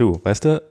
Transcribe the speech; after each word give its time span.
Du, 0.00 0.18
weißt 0.24 0.46
du, 0.46 0.62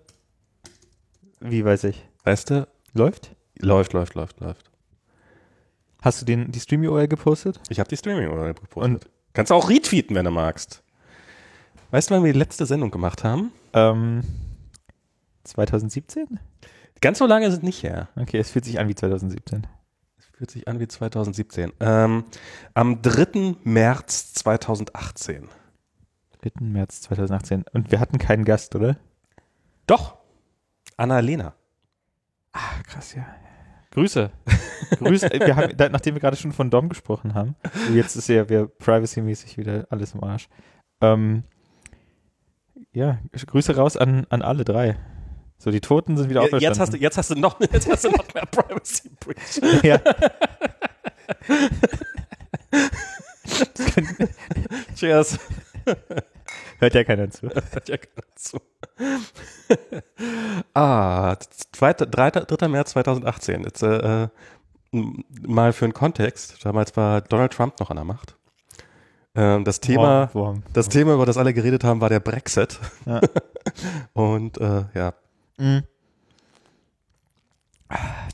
Wie 1.39 1.63
weiß 1.63 1.83
ich? 1.83 2.03
weißt 2.23 2.49
du, 2.49 2.67
Läuft? 2.93 3.35
läuft, 3.59 3.93
läuft, 3.93 4.15
läuft, 4.15 4.39
läuft. 4.39 4.71
Hast 6.01 6.19
du 6.19 6.25
den, 6.25 6.51
die 6.51 6.59
Streamy-URL 6.59 7.07
gepostet? 7.07 7.59
Ich 7.69 7.79
habe 7.79 7.87
die 7.87 7.95
Streaming-URL 7.95 8.55
gepostet. 8.55 9.07
Kannst 9.33 9.51
du 9.51 9.53
auch 9.53 9.69
retweeten, 9.69 10.15
wenn 10.15 10.25
du 10.25 10.31
magst. 10.31 10.81
Weißt 11.91 12.09
du, 12.09 12.15
wann 12.15 12.23
wir 12.23 12.33
die 12.33 12.39
letzte 12.39 12.65
Sendung 12.65 12.89
gemacht 12.89 13.23
haben? 13.23 13.51
Ähm, 13.73 14.23
2017? 15.43 16.39
Ganz 16.99 17.19
so 17.19 17.27
lange 17.27 17.51
sind 17.51 17.61
nicht 17.61 17.83
her. 17.83 18.09
Okay, 18.15 18.39
es 18.39 18.49
fühlt 18.49 18.65
sich 18.65 18.79
an 18.79 18.87
wie 18.87 18.95
2017. 18.95 19.67
Fühlt 20.33 20.49
sich 20.49 20.67
an 20.67 20.79
wie 20.79 20.87
2017. 20.87 21.71
Ähm, 21.79 22.23
am 22.73 23.03
3. 23.03 23.57
März 23.63 24.33
2018. 24.33 25.49
3. 26.41 26.49
März 26.61 27.01
2018. 27.01 27.65
Und 27.73 27.91
wir 27.91 27.99
hatten 27.99 28.17
keinen 28.17 28.43
Gast, 28.43 28.73
oder? 28.73 28.97
Doch. 29.89 30.17
Anna-Lena. 30.97 31.55
Ah, 32.51 32.83
krass, 32.87 33.15
ja. 33.15 33.25
Grüße. 33.89 34.29
Grüße. 34.99 35.29
Wir 35.31 35.55
haben, 35.55 35.75
da, 35.75 35.89
nachdem 35.89 36.13
wir 36.13 36.21
gerade 36.21 36.37
schon 36.37 36.51
von 36.51 36.69
Dom 36.69 36.89
gesprochen 36.89 37.33
haben, 37.33 37.55
jetzt 37.93 38.15
ist 38.15 38.29
ja 38.29 38.47
wir 38.49 38.67
privacy-mäßig 38.67 39.57
wieder 39.57 39.87
alles 39.89 40.13
im 40.13 40.23
Arsch. 40.23 40.47
Ähm, 41.01 41.43
ja, 42.91 43.17
Grüße 43.33 43.75
raus 43.75 43.97
an, 43.97 44.27
an 44.29 44.43
alle 44.43 44.63
drei. 44.63 44.95
So, 45.57 45.71
die 45.71 45.81
Toten 45.81 46.17
sind 46.17 46.29
wieder 46.29 46.41
auferstanden. 46.41 46.69
Jetzt 46.69 46.79
hast, 46.79 46.93
du, 46.93 46.97
jetzt, 46.97 47.17
hast 47.17 47.31
du 47.31 47.35
noch, 47.35 47.59
jetzt 47.59 47.89
hast 47.89 48.03
du 48.03 48.11
noch 48.11 48.31
mehr 48.33 48.45
Privacy 48.45 49.09
Breach. 49.19 49.83
ja. 49.83 49.99
Cheers. 54.95 55.39
Hört 56.79 56.93
ja 56.95 57.03
keiner 57.03 57.29
zu. 57.29 57.49
Hört 57.71 57.89
ja 57.89 57.97
keiner 57.97 58.35
zu. 58.35 58.59
ah, 60.73 61.35
2, 61.71 61.93
3, 61.93 62.31
3. 62.31 62.67
März 62.67 62.91
2018. 62.91 63.63
Jetzt, 63.63 63.83
äh, 63.83 64.27
mal 64.91 65.73
für 65.73 65.85
einen 65.85 65.93
Kontext. 65.93 66.65
Damals 66.65 66.95
war 66.97 67.21
Donald 67.21 67.53
Trump 67.53 67.79
noch 67.79 67.89
an 67.89 67.97
der 67.97 68.05
Macht. 68.05 68.35
Ähm, 69.35 69.63
das 69.63 69.79
Thema, 69.79 70.33
Warm, 70.33 70.45
warm. 70.45 70.63
das 70.73 70.89
Thema, 70.89 71.13
über 71.13 71.25
das 71.25 71.37
alle 71.37 71.53
geredet 71.53 71.83
haben, 71.83 72.01
war 72.01 72.09
der 72.09 72.19
Brexit. 72.19 72.79
Ja. 73.05 73.21
Und 74.13 74.57
äh, 74.59 74.85
ja, 74.93 75.13
Mhm. 75.57 75.83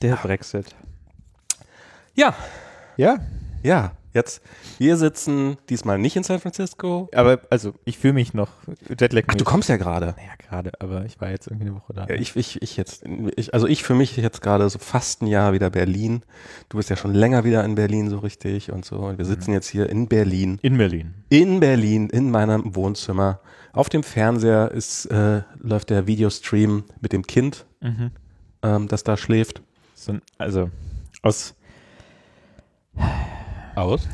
Der 0.02 0.16
Brexit. 0.18 0.76
ja, 2.14 2.36
Ja, 2.98 3.18
ja. 3.64 3.92
Jetzt, 4.16 4.42
wir 4.80 4.96
sitzen 4.98 5.58
diesmal 5.70 6.00
nicht 6.00 6.16
in 6.16 6.24
San 6.24 6.40
Francisco. 6.40 7.10
aber 7.14 7.42
also 7.52 7.74
ich 7.84 7.98
fühle 8.00 8.14
mich 8.14 8.34
noch 8.34 8.50
Jetlag. 9.00 9.24
Ach, 9.28 9.36
du 9.36 9.44
kommst 9.44 9.68
ja 9.70 9.76
gerade. 9.78 10.16
Naja, 10.18 10.32
gerade, 10.50 10.72
aber 10.80 11.06
ich 11.06 11.20
war 11.20 11.30
jetzt 11.30 11.48
irgendwie 11.48 11.68
eine 11.68 11.76
Woche 11.76 11.94
da. 11.94 12.08
Ja, 12.08 12.16
ich, 12.16 12.36
ich, 12.38 12.62
ich 12.62 12.78
jetzt, 12.78 13.04
ich, 13.36 13.54
also 13.54 13.68
ich 13.68 13.84
für 13.84 13.94
mich 13.94 14.16
jetzt 14.16 14.42
gerade 14.42 14.68
so 14.70 14.80
fast 14.80 15.22
ein 15.22 15.28
Jahr 15.28 15.52
wieder 15.52 15.70
Berlin. 15.70 16.24
Du 16.70 16.78
bist 16.78 16.90
ja 16.90 16.96
schon 16.96 17.14
länger 17.14 17.44
wieder 17.44 17.64
in 17.66 17.76
Berlin 17.76 18.10
so 18.10 18.20
richtig 18.20 18.72
und 18.72 18.86
so. 18.86 18.96
Und 19.00 19.18
wir 19.18 19.26
sitzen 19.26 19.52
jetzt 19.52 19.68
hier 19.68 19.90
in 19.90 20.08
Berlin, 20.08 20.60
In 20.62 20.78
Berlin. 20.78 21.14
in 21.30 21.60
Berlin, 21.60 22.10
in 22.10 22.32
meinem 22.32 22.74
Wohnzimmer. 22.76 23.42
Auf 23.74 23.90
dem 23.90 24.04
Fernseher 24.04 24.72
ist, 24.72 25.08
äh, 25.08 25.42
läuft 25.60 25.90
der 25.90 26.08
Videostream 26.08 26.86
mit 27.02 27.12
dem 27.12 27.28
Kind, 27.28 27.66
Mhm. 27.82 28.12
ähm, 28.64 28.88
das 28.88 29.04
da 29.04 29.18
schläft. 29.18 29.62
So, 29.94 30.14
also 30.38 30.70
aus 31.22 31.54
Aus? 33.76 34.08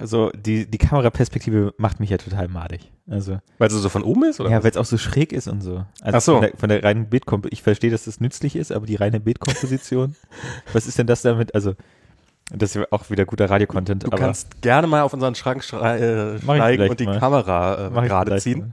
Also 0.00 0.30
die, 0.30 0.70
die 0.70 0.78
Kameraperspektive 0.78 1.74
macht 1.76 2.00
mich 2.00 2.10
ja 2.10 2.16
total 2.16 2.48
madig. 2.48 2.90
Also 3.08 3.38
Weil 3.58 3.70
sie 3.70 3.78
so 3.78 3.88
von 3.88 4.02
oben 4.02 4.24
ist? 4.24 4.40
Oder 4.40 4.50
ja, 4.50 4.62
weil 4.62 4.70
es 4.70 4.76
auch 4.76 4.84
so 4.86 4.96
schräg 4.96 5.32
ist 5.32 5.48
und 5.48 5.60
so. 5.60 5.84
Also 6.00 6.16
Ach 6.16 6.20
so. 6.20 6.32
Von 6.34 6.40
der, 6.42 6.52
von 6.56 6.68
der 6.70 6.82
reinen 6.84 7.08
Bildkomposition. 7.10 7.52
Ich 7.52 7.62
verstehe, 7.62 7.90
dass 7.90 8.04
das 8.04 8.20
nützlich 8.20 8.56
ist, 8.56 8.72
aber 8.72 8.86
die 8.86 8.96
reine 8.96 9.20
Bildkomposition. 9.20 10.16
was 10.72 10.86
ist 10.86 10.98
denn 10.98 11.06
das 11.06 11.22
damit? 11.22 11.54
Also 11.54 11.74
das 12.50 12.70
ist 12.70 12.74
ja 12.74 12.86
auch 12.90 13.08
wieder 13.10 13.24
guter 13.24 13.48
Radiocontent. 13.50 14.04
Du 14.04 14.08
aber 14.08 14.18
kannst 14.18 14.60
gerne 14.62 14.86
mal 14.86 15.02
auf 15.02 15.12
unseren 15.12 15.34
Schrank 15.34 15.62
schrei 15.64 15.98
äh, 15.98 16.38
steigen 16.38 16.90
und 16.90 17.00
die 17.00 17.06
mal. 17.06 17.18
Kamera 17.18 17.88
äh, 17.88 18.08
gerade 18.08 18.36
ziehen. 18.38 18.72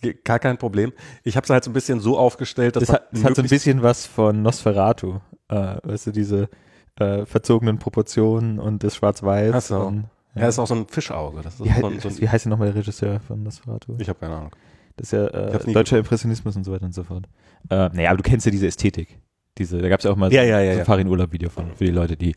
Ge- 0.00 0.16
Gar 0.24 0.38
kein 0.38 0.58
Problem. 0.58 0.92
Ich 1.22 1.36
habe 1.36 1.44
es 1.44 1.50
halt 1.50 1.64
so 1.64 1.70
ein 1.70 1.74
bisschen 1.74 2.00
so 2.00 2.18
aufgestellt, 2.18 2.76
dass 2.76 2.84
das 2.84 2.94
hat, 2.94 3.08
das 3.12 3.24
hat 3.24 3.36
so 3.36 3.42
ein 3.42 3.48
bisschen 3.48 3.82
was 3.82 4.06
von 4.06 4.42
Nosferatu. 4.42 5.20
Äh, 5.48 5.76
weißt 5.82 6.08
du, 6.08 6.10
diese 6.10 6.48
äh, 6.96 7.26
verzogenen 7.26 7.78
Proportionen 7.78 8.58
und 8.58 8.82
das 8.84 8.96
Schwarz-Weiß. 8.96 9.54
Ach 9.54 9.60
so. 9.62 9.80
und- 9.80 10.04
Ja, 10.34 10.48
ist 10.48 10.58
auch 10.58 10.66
so 10.66 10.74
ein 10.74 10.86
Fischauge. 10.88 11.42
Das 11.42 11.54
ist 11.60 11.64
Wie, 11.64 11.80
so 11.80 11.86
ein, 11.86 12.00
so 12.00 12.08
ein, 12.08 12.20
wie 12.20 12.28
heißt 12.28 12.44
denn 12.44 12.50
nochmal 12.50 12.68
der 12.68 12.76
Regisseur 12.76 13.20
von 13.20 13.42
Nosferatu? 13.42 13.94
ich 13.98 14.08
habe 14.08 14.18
keine 14.18 14.36
Ahnung. 14.36 14.50
Das 14.96 15.08
ist 15.08 15.12
ja 15.12 15.26
äh, 15.26 15.72
deutscher 15.72 15.98
Impressionismus 15.98 16.54
und 16.56 16.64
so 16.64 16.72
weiter 16.72 16.84
und 16.84 16.94
so 16.94 17.02
fort. 17.04 17.26
Äh, 17.68 17.88
naja, 17.92 18.10
aber 18.10 18.18
du 18.18 18.22
kennst 18.22 18.46
ja 18.46 18.52
diese 18.52 18.66
Ästhetik. 18.68 19.18
Diese, 19.58 19.78
da 19.78 19.88
gab 19.88 20.00
es 20.00 20.04
ja 20.04 20.10
auch 20.12 20.16
mal 20.16 20.32
Ja, 20.32 20.42
so, 20.42 20.48
ja, 20.48 20.60
ja, 20.60 20.70
so 20.72 20.76
ja. 20.76 20.82
ein 20.82 20.86
Farin-Urlaub-Video 20.86 21.48
von, 21.50 21.72
für 21.74 21.84
die 21.84 21.90
Leute, 21.90 22.16
die 22.16 22.34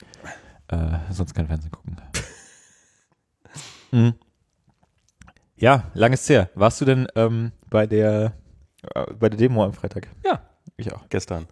äh, 0.69 0.77
sonst 1.11 1.33
kein 1.33 1.47
Fernsehen 1.47 1.71
gucken. 1.71 1.97
mhm. 3.91 4.13
Ja, 5.55 5.83
lang 5.93 6.13
ist 6.13 6.29
her. 6.29 6.49
Warst 6.55 6.79
du 6.81 6.85
denn 6.85 7.07
ähm, 7.15 7.51
bei 7.69 7.87
der 7.87 8.33
äh, 8.93 9.13
bei 9.13 9.29
der 9.29 9.37
Demo 9.37 9.63
am 9.63 9.73
Freitag? 9.73 10.07
Ja. 10.23 10.41
Ich 10.77 10.93
auch. 10.93 11.09
Gestern. 11.09 11.47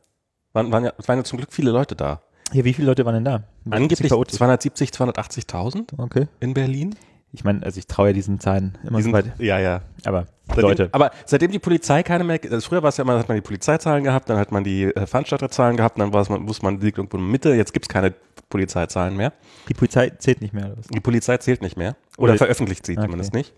Waren, 0.54 0.72
waren, 0.72 0.86
ja, 0.86 0.94
es 0.98 1.08
waren 1.08 1.18
ja 1.18 1.24
zum 1.24 1.38
Glück 1.38 1.52
viele 1.52 1.72
Leute 1.72 1.96
da. 1.96 2.22
Ja, 2.54 2.64
wie 2.64 2.74
viele 2.74 2.88
Leute 2.88 3.06
waren 3.06 3.16
denn 3.16 3.26
da? 3.26 3.44
Angeblich 3.70 4.10
chaotisch. 4.10 4.36
270, 4.38 4.92
280.000 4.92 5.98
Okay. 5.98 6.28
in 6.40 6.54
Berlin. 6.54 6.96
Ich 7.34 7.44
meine, 7.44 7.64
also 7.64 7.80
ich 7.80 7.88
traue 7.88 8.08
ja 8.08 8.14
diesen 8.14 8.40
Zahlen 8.40 8.78
immer 8.88 8.98
Die 9.00 9.04
so 9.04 9.12
weit. 9.12 9.34
ja, 9.40 9.60
ja. 9.60 9.82
Aber 10.06 10.28
Seitdem, 10.48 10.62
Leute, 10.62 10.90
Aber 10.92 11.12
seitdem 11.26 11.52
die 11.52 11.60
Polizei 11.60 12.04
keine 12.04 12.24
mehr, 12.24 12.40
also 12.50 12.62
früher 12.70 12.84
war 12.84 12.90
es 12.90 12.98
ja 12.98 13.04
immer, 13.04 13.18
hat 13.18 13.28
man 13.28 13.36
die 13.36 13.42
Polizeizahlen 13.42 14.04
gehabt, 14.04 14.30
dann 14.30 14.38
hat 14.38 14.52
man 14.52 14.64
die 14.64 14.84
äh, 14.84 15.06
Veranstalterzahlen 15.08 15.76
gehabt, 15.76 16.00
dann 16.00 16.14
war 16.14 16.22
es, 16.22 16.30
man, 16.30 16.48
wusste 16.48 16.64
man, 16.66 16.80
liegt 16.80 16.98
irgendwo 17.00 17.18
in 17.18 17.24
der 17.24 17.32
Mitte, 17.32 17.54
jetzt 17.56 17.74
gibt 17.74 17.86
es 17.86 17.90
keine 17.90 18.14
Polizeizahlen 18.50 19.18
mehr. 19.18 19.34
die 19.68 19.74
Polizei 19.74 20.12
zählt 20.12 20.42
nicht 20.42 20.54
mehr. 20.54 20.68
Oder 20.68 20.78
was? 20.78 20.88
Die 20.88 21.00
Polizei 21.00 21.38
zählt 21.38 21.62
nicht 21.64 21.78
mehr. 21.78 21.96
Oder, 22.18 22.34
Oder- 22.34 22.38
veröffentlicht 22.38 22.86
sie 22.86 22.94
Okay. 22.94 23.02
zumindest 23.02 23.34
nicht. 23.34 23.54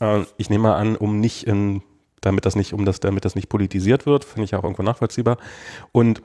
Äh, 0.00 0.22
ich 0.36 0.48
nehme 0.48 0.62
mal 0.62 0.76
an, 0.76 0.94
um 0.96 1.18
nicht 1.20 1.42
in, 1.46 1.82
damit 2.20 2.46
das 2.46 2.54
nicht, 2.54 2.72
um 2.72 2.84
das, 2.84 3.00
damit 3.00 3.24
das 3.24 3.34
nicht 3.34 3.48
politisiert 3.48 4.06
wird, 4.06 4.24
finde 4.24 4.44
ich 4.44 4.54
auch 4.54 4.62
irgendwo 4.62 4.84
nachvollziehbar. 4.84 5.38
Und 5.92 6.22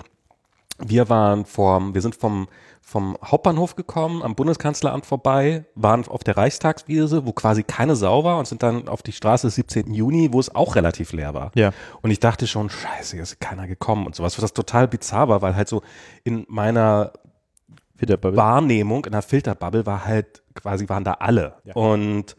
wir 0.80 1.10
waren 1.10 1.46
vom, 1.46 1.94
wir 1.94 2.02
sind 2.02 2.16
vom, 2.16 2.48
vom 2.82 3.18
Hauptbahnhof 3.24 3.76
gekommen, 3.76 4.24
am 4.24 4.36
Bundeskanzleramt 4.36 5.06
vorbei, 5.06 5.66
waren 5.76 6.08
auf 6.08 6.24
der 6.24 6.38
Reichstagswiese, 6.38 7.26
wo 7.26 7.32
quasi 7.32 7.64
keine 7.64 7.96
Sau 7.96 8.24
war 8.24 8.40
und 8.40 8.48
sind 8.48 8.64
dann 8.64 8.88
auf 8.88 9.04
die 9.04 9.12
Straße 9.12 9.48
des 9.48 9.56
17. 9.56 9.94
Juni, 9.94 10.30
wo 10.32 10.40
es 10.40 10.54
auch 10.54 10.76
relativ 10.76 11.14
leer 11.14 11.34
war. 11.34 11.52
Ja. 11.56 11.72
Und 12.02 12.12
ich 12.12 12.20
dachte 12.20 12.48
schon, 12.48 12.70
scheiße, 12.70 13.16
hier 13.16 13.24
ist 13.24 13.40
keiner 13.40 13.68
gekommen 13.68 14.06
und 14.06 14.16
sowas, 14.16 14.36
was 14.38 14.42
das 14.42 14.54
total 14.54 14.88
bizarr 14.88 15.30
war, 15.30 15.42
weil 15.42 15.56
halt 15.56 15.68
so 15.68 15.82
in 16.24 16.46
meiner. 16.48 17.14
Wahrnehmung 18.06 19.06
in 19.06 19.14
der 19.14 19.22
Filterbubble 19.22 19.86
war 19.86 20.04
halt 20.04 20.44
quasi 20.56 20.90
waren 20.90 21.06
da 21.06 21.14
alle. 21.14 21.56
Ja. 21.64 21.76
Und 21.76 22.36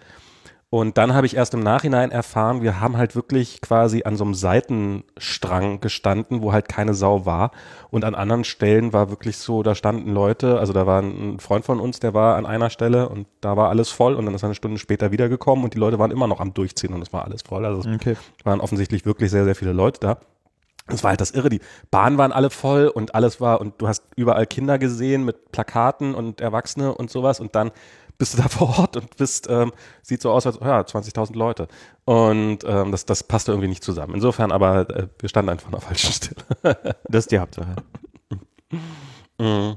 und 0.74 0.98
dann 0.98 1.14
habe 1.14 1.24
ich 1.24 1.36
erst 1.36 1.54
im 1.54 1.60
Nachhinein 1.60 2.10
erfahren, 2.10 2.60
wir 2.60 2.80
haben 2.80 2.96
halt 2.96 3.14
wirklich 3.14 3.60
quasi 3.60 4.02
an 4.02 4.16
so 4.16 4.24
einem 4.24 4.34
Seitenstrang 4.34 5.78
gestanden, 5.78 6.42
wo 6.42 6.52
halt 6.52 6.68
keine 6.68 6.94
Sau 6.94 7.24
war. 7.24 7.52
Und 7.92 8.04
an 8.04 8.16
anderen 8.16 8.42
Stellen 8.42 8.92
war 8.92 9.08
wirklich 9.08 9.36
so, 9.38 9.62
da 9.62 9.76
standen 9.76 10.12
Leute, 10.12 10.58
also 10.58 10.72
da 10.72 10.84
war 10.84 11.00
ein 11.00 11.38
Freund 11.38 11.64
von 11.64 11.78
uns, 11.78 12.00
der 12.00 12.12
war 12.12 12.34
an 12.34 12.44
einer 12.44 12.70
Stelle 12.70 13.08
und 13.08 13.28
da 13.40 13.56
war 13.56 13.68
alles 13.68 13.90
voll 13.90 14.14
und 14.16 14.26
dann 14.26 14.34
ist 14.34 14.42
er 14.42 14.46
eine 14.46 14.56
Stunde 14.56 14.80
später 14.80 15.12
wiedergekommen 15.12 15.64
und 15.64 15.74
die 15.74 15.78
Leute 15.78 16.00
waren 16.00 16.10
immer 16.10 16.26
noch 16.26 16.40
am 16.40 16.52
Durchziehen 16.54 16.92
und 16.92 17.02
es 17.02 17.12
war 17.12 17.24
alles 17.24 17.42
voll. 17.42 17.64
Also 17.64 17.88
es 17.88 17.94
Okay. 17.94 18.16
waren 18.42 18.60
offensichtlich 18.60 19.06
wirklich 19.06 19.30
sehr, 19.30 19.44
sehr 19.44 19.54
viele 19.54 19.72
Leute 19.72 20.00
da. 20.00 20.18
Das 20.88 21.02
war 21.02 21.10
halt 21.10 21.20
das 21.20 21.30
Irre. 21.30 21.48
Die 21.48 21.60
Bahnen 21.90 22.18
waren 22.18 22.32
alle 22.32 22.50
voll 22.50 22.88
und 22.88 23.14
alles 23.14 23.40
war, 23.40 23.60
und 23.60 23.80
du 23.80 23.88
hast 23.88 24.02
überall 24.16 24.46
Kinder 24.46 24.78
gesehen 24.78 25.24
mit 25.24 25.50
Plakaten 25.50 26.14
und 26.14 26.42
Erwachsene 26.42 26.94
und 26.94 27.10
sowas 27.10 27.40
und 27.40 27.54
dann 27.54 27.70
bist 28.18 28.34
du 28.34 28.42
da 28.42 28.48
vor 28.48 28.78
Ort 28.78 28.96
und 28.96 29.16
bist, 29.16 29.48
ähm, 29.50 29.72
sieht 30.02 30.22
so 30.22 30.30
aus, 30.30 30.46
als, 30.46 30.58
ja, 30.60 30.80
20.000 30.80 31.36
Leute. 31.36 31.68
Und 32.04 32.58
ähm, 32.66 32.90
das, 32.90 33.06
das 33.06 33.22
passte 33.22 33.52
irgendwie 33.52 33.68
nicht 33.68 33.84
zusammen. 33.84 34.14
Insofern 34.14 34.52
aber, 34.52 34.88
äh, 34.90 35.08
wir 35.18 35.28
standen 35.28 35.50
einfach 35.50 35.66
an 35.66 35.72
der 35.72 35.80
falschen 35.80 36.12
Stelle. 36.12 36.44
Das 37.08 37.24
ist 37.24 37.32
die 37.32 37.38
Hauptsache. 37.38 37.76
Mhm. 39.38 39.76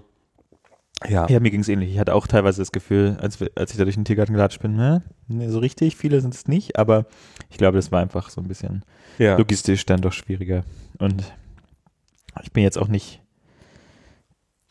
Ja. 1.07 1.27
Ja, 1.29 1.39
mir 1.39 1.51
ging 1.51 1.61
es 1.61 1.69
ähnlich. 1.69 1.91
Ich 1.91 1.99
hatte 1.99 2.15
auch 2.15 2.25
teilweise 2.25 2.61
das 2.61 2.71
Gefühl, 2.71 3.17
als, 3.21 3.37
als 3.55 3.71
ich 3.71 3.77
da 3.77 3.83
durch 3.83 3.95
den 3.95 4.05
Tiergarten 4.05 4.33
gelatscht 4.33 4.61
bin, 4.61 4.75
ne, 4.75 5.03
ne, 5.27 5.49
so 5.51 5.59
richtig 5.59 5.95
viele 5.95 6.21
sind 6.21 6.33
es 6.33 6.47
nicht, 6.47 6.79
aber 6.79 7.05
ich 7.49 7.57
glaube, 7.57 7.77
das 7.77 7.91
war 7.91 8.01
einfach 8.01 8.31
so 8.31 8.41
ein 8.41 8.47
bisschen 8.47 8.83
ja. 9.19 9.37
logistisch 9.37 9.85
dann 9.85 10.01
doch 10.01 10.13
schwieriger. 10.13 10.63
Und 10.97 11.23
ich 12.41 12.51
bin 12.51 12.63
jetzt 12.63 12.79
auch 12.79 12.87
nicht 12.87 13.21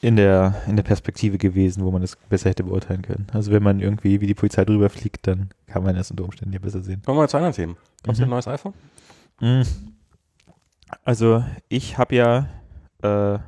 in 0.01 0.17
der, 0.17 0.63
in 0.67 0.77
der 0.77 0.83
Perspektive 0.83 1.39
gewesen, 1.39 1.83
wo 1.85 1.91
man 1.91 2.03
das 2.03 2.17
besser 2.29 2.51
hätte 2.51 2.65
beurteilen 2.65 3.03
können. 3.03 3.27
Also 3.33 3.51
wenn 3.51 3.63
man 3.63 3.81
irgendwie 3.81 4.21
wie 4.21 4.27
die 4.27 4.35
Polizei 4.35 4.65
drüber 4.65 4.91
fliegt, 4.91 5.27
dann 5.27 5.49
kann 5.67 5.83
man 5.83 5.95
das 5.97 6.11
unter 6.11 6.25
Umständen 6.25 6.53
ja 6.53 6.59
besser 6.61 6.83
sehen. 6.83 7.03
Kommen 7.05 7.19
wir 7.19 7.29
zu 7.29 7.37
anderen 7.39 7.55
Themen. 7.55 7.77
Du 8.03 8.13
Mhm. 8.13 8.23
ein 8.25 8.29
neues 8.29 8.47
iPhone? 8.49 8.75
Mm. 9.41 9.63
Also 11.05 11.45
ich 11.69 11.99
habe 11.99 12.15
ja 12.15 12.49
äh, 13.03 13.39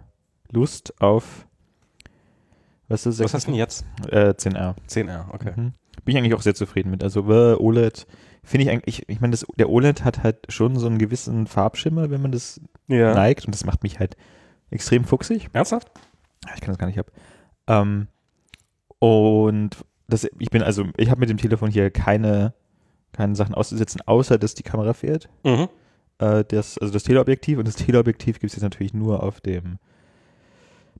Lust 0.51 1.01
auf 1.01 1.47
was 2.89 3.05
ist 3.05 3.19
Was 3.23 3.35
hast 3.35 3.47
du 3.47 3.51
denn 3.51 3.59
jetzt? 3.59 3.85
Äh, 4.11 4.31
10R. 4.35 4.75
10R, 4.89 5.27
okay. 5.35 5.53
Mhm. 5.55 5.73
Bin 6.05 6.15
ich 6.15 6.17
eigentlich 6.17 6.33
auch 6.35 6.41
sehr 6.41 6.55
zufrieden 6.55 6.91
mit. 6.91 7.03
Also 7.05 7.21
äh, 7.31 7.55
OLED 7.55 8.07
finde 8.43 8.65
ich 8.65 8.71
eigentlich, 8.71 9.07
ich 9.11 9.21
meine, 9.21 9.33
das- 9.33 9.45
der 9.59 9.69
OLED 9.69 10.05
hat 10.05 10.23
halt 10.23 10.51
schon 10.51 10.77
so 10.79 10.87
einen 10.87 10.97
gewissen 10.99 11.47
Farbschimmer, 11.47 12.09
wenn 12.11 12.23
man 12.23 12.33
das 12.33 12.61
Ja. 12.87 13.13
neigt 13.15 13.45
und 13.45 13.55
das 13.55 13.67
macht 13.67 13.83
mich 13.83 13.99
halt 13.99 14.17
extrem 14.71 15.05
fuchsig. 15.05 15.49
Ernsthaft? 15.53 15.91
Ich 16.55 16.61
kann 16.61 16.69
das 16.69 16.79
gar 16.79 16.87
nicht 16.87 16.99
ab. 16.99 17.11
Ähm, 17.67 18.09
und 18.99 19.71
das, 20.09 20.27
ich 20.39 20.51
bin 20.51 20.63
also, 20.63 20.87
ich 20.97 21.11
habe 21.11 21.21
mit 21.21 21.29
dem 21.31 21.37
Telefon 21.39 21.71
hier 21.71 21.91
keine, 21.91 22.55
keine 23.13 23.37
Sachen 23.37 23.55
auszusetzen, 23.55 24.01
außer 24.07 24.39
dass 24.39 24.55
die 24.55 24.63
Kamera 24.63 24.95
fehlt. 24.95 25.29
Mhm. 25.45 25.69
Äh, 26.19 26.45
das, 26.45 26.79
also 26.79 26.93
das 26.93 27.03
Teleobjektiv 27.05 27.59
und 27.59 27.69
das 27.69 27.77
Teleobjektiv 27.77 28.41
gibt 28.41 28.51
es 28.51 28.57
jetzt 28.57 28.63
natürlich 28.63 28.95
nur 28.95 29.23
auf 29.23 29.41
dem 29.41 29.79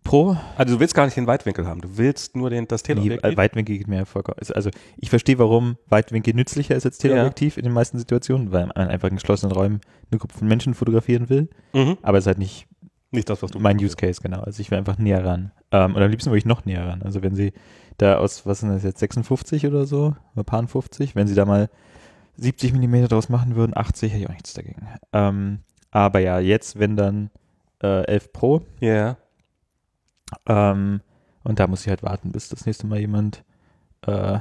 Pro. 0.05 0.37
Also 0.57 0.75
du 0.75 0.81
willst 0.81 0.95
gar 0.95 1.07
nicht 1.07 1.17
den 1.17 1.27
Weitwinkel 1.27 1.67
haben, 1.67 1.81
du 1.81 1.97
willst 1.99 2.37
nur 2.37 2.51
den, 2.51 2.69
das 2.69 2.83
Nee, 2.85 2.95
Teleobjektiv. 2.95 3.33
äh, 3.33 3.37
Weitwinkel 3.37 3.79
geht 3.79 3.89
mir 3.89 4.07
vollkommen. 4.07 4.37
Also, 4.39 4.55
also 4.55 4.71
ich 4.97 5.11
verstehe, 5.11 5.39
warum 5.39 5.77
Weitwinkel 5.89 6.35
nützlicher 6.35 6.77
ist 6.77 6.87
als 6.87 6.99
Teleobjektiv 6.99 7.57
in 7.57 7.65
den 7.65 7.73
meisten 7.73 7.99
Situationen, 7.99 8.53
weil 8.53 8.67
man 8.67 8.77
einfach 8.77 9.09
in 9.09 9.17
geschlossenen 9.17 9.53
Räumen 9.53 9.81
eine 10.11 10.19
Gruppe 10.19 10.39
von 10.39 10.47
Menschen 10.47 10.75
fotografieren 10.75 11.29
will. 11.29 11.49
mhm. 11.73 11.99
Aber 12.03 12.19
es 12.19 12.23
ist 12.25 12.29
halt 12.29 12.39
nicht 12.39 12.68
Nicht 13.11 13.31
das, 13.31 13.43
was 13.43 13.51
du 13.51 13.59
mein 13.59 13.79
Use 13.79 13.97
Case, 13.97 14.21
genau. 14.23 14.41
Also 14.41 14.61
ich 14.61 14.71
will 14.71 14.79
einfach 14.79 14.99
näher 14.99 15.25
ran. 15.25 15.53
Ähm, 15.71 15.95
und 15.95 16.03
am 16.03 16.11
liebsten 16.11 16.31
würde 16.31 16.39
ich 16.39 16.45
noch 16.45 16.65
näher 16.67 16.87
ran. 16.87 17.03
Also 17.03 17.23
wenn 17.23 17.35
sie 17.35 17.53
da 17.97 18.19
aus, 18.19 18.45
was 18.47 18.61
sind 18.61 18.69
das 18.71 18.83
jetzt, 18.83 19.01
56 19.01 19.67
oder 19.67 19.87
so, 19.87 20.15
oder 20.35 20.45
paar 20.45 20.67
50, 20.67 21.17
wenn 21.17 21.27
sie 21.27 21.35
da 21.35 21.45
mal 21.45 21.71
70 22.37 22.73
Millimeter 22.73 23.09
draus 23.09 23.29
machen 23.29 23.57
würden, 23.57 23.77
80 23.77 24.13
hätte 24.13 24.23
ich 24.23 24.29
auch 24.29 24.35
nichts 24.35 24.55
dagegen. 24.55 24.87
Ähm, 25.13 25.61
aber 25.91 26.19
ja, 26.21 26.39
jetzt, 26.39 26.79
wenn 26.79 26.97
dann 26.97 27.31
äh, 27.83 28.05
11 28.05 28.33
Pro, 28.33 28.63
Ja. 28.81 29.17
ähm, 30.47 31.01
und 31.45 31.59
da 31.61 31.67
muss 31.67 31.83
ich 31.83 31.89
halt 31.89 32.03
warten, 32.03 32.33
bis 32.33 32.49
das 32.49 32.67
nächste 32.67 32.87
Mal 32.87 32.99
jemand, 33.01 33.43
äh, 34.07 34.39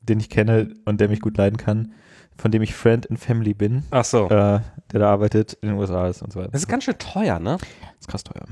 den 0.00 0.18
ich 0.20 0.30
kenne 0.30 0.74
und 0.86 1.00
der 1.00 1.08
mich 1.08 1.20
gut 1.20 1.36
leiden 1.36 1.58
kann, 1.58 1.92
von 2.38 2.50
dem 2.50 2.62
ich 2.62 2.74
Friend 2.74 3.08
and 3.10 3.18
Family 3.18 3.52
bin, 3.52 3.82
Ach 3.90 4.04
so. 4.04 4.26
äh, 4.26 4.60
der 4.92 5.00
da 5.00 5.10
arbeitet 5.10 5.54
in 5.60 5.68
den 5.68 5.78
USA 5.78 6.08
ist 6.08 6.22
und 6.22 6.32
so 6.32 6.38
weiter. 6.40 6.50
Das 6.52 6.62
ist 6.62 6.68
ganz 6.68 6.84
schön 6.84 6.96
teuer, 6.98 7.38
ne? 7.38 7.58
Das 7.58 7.68
ist 8.00 8.08
krass 8.08 8.24
teuer. 8.24 8.44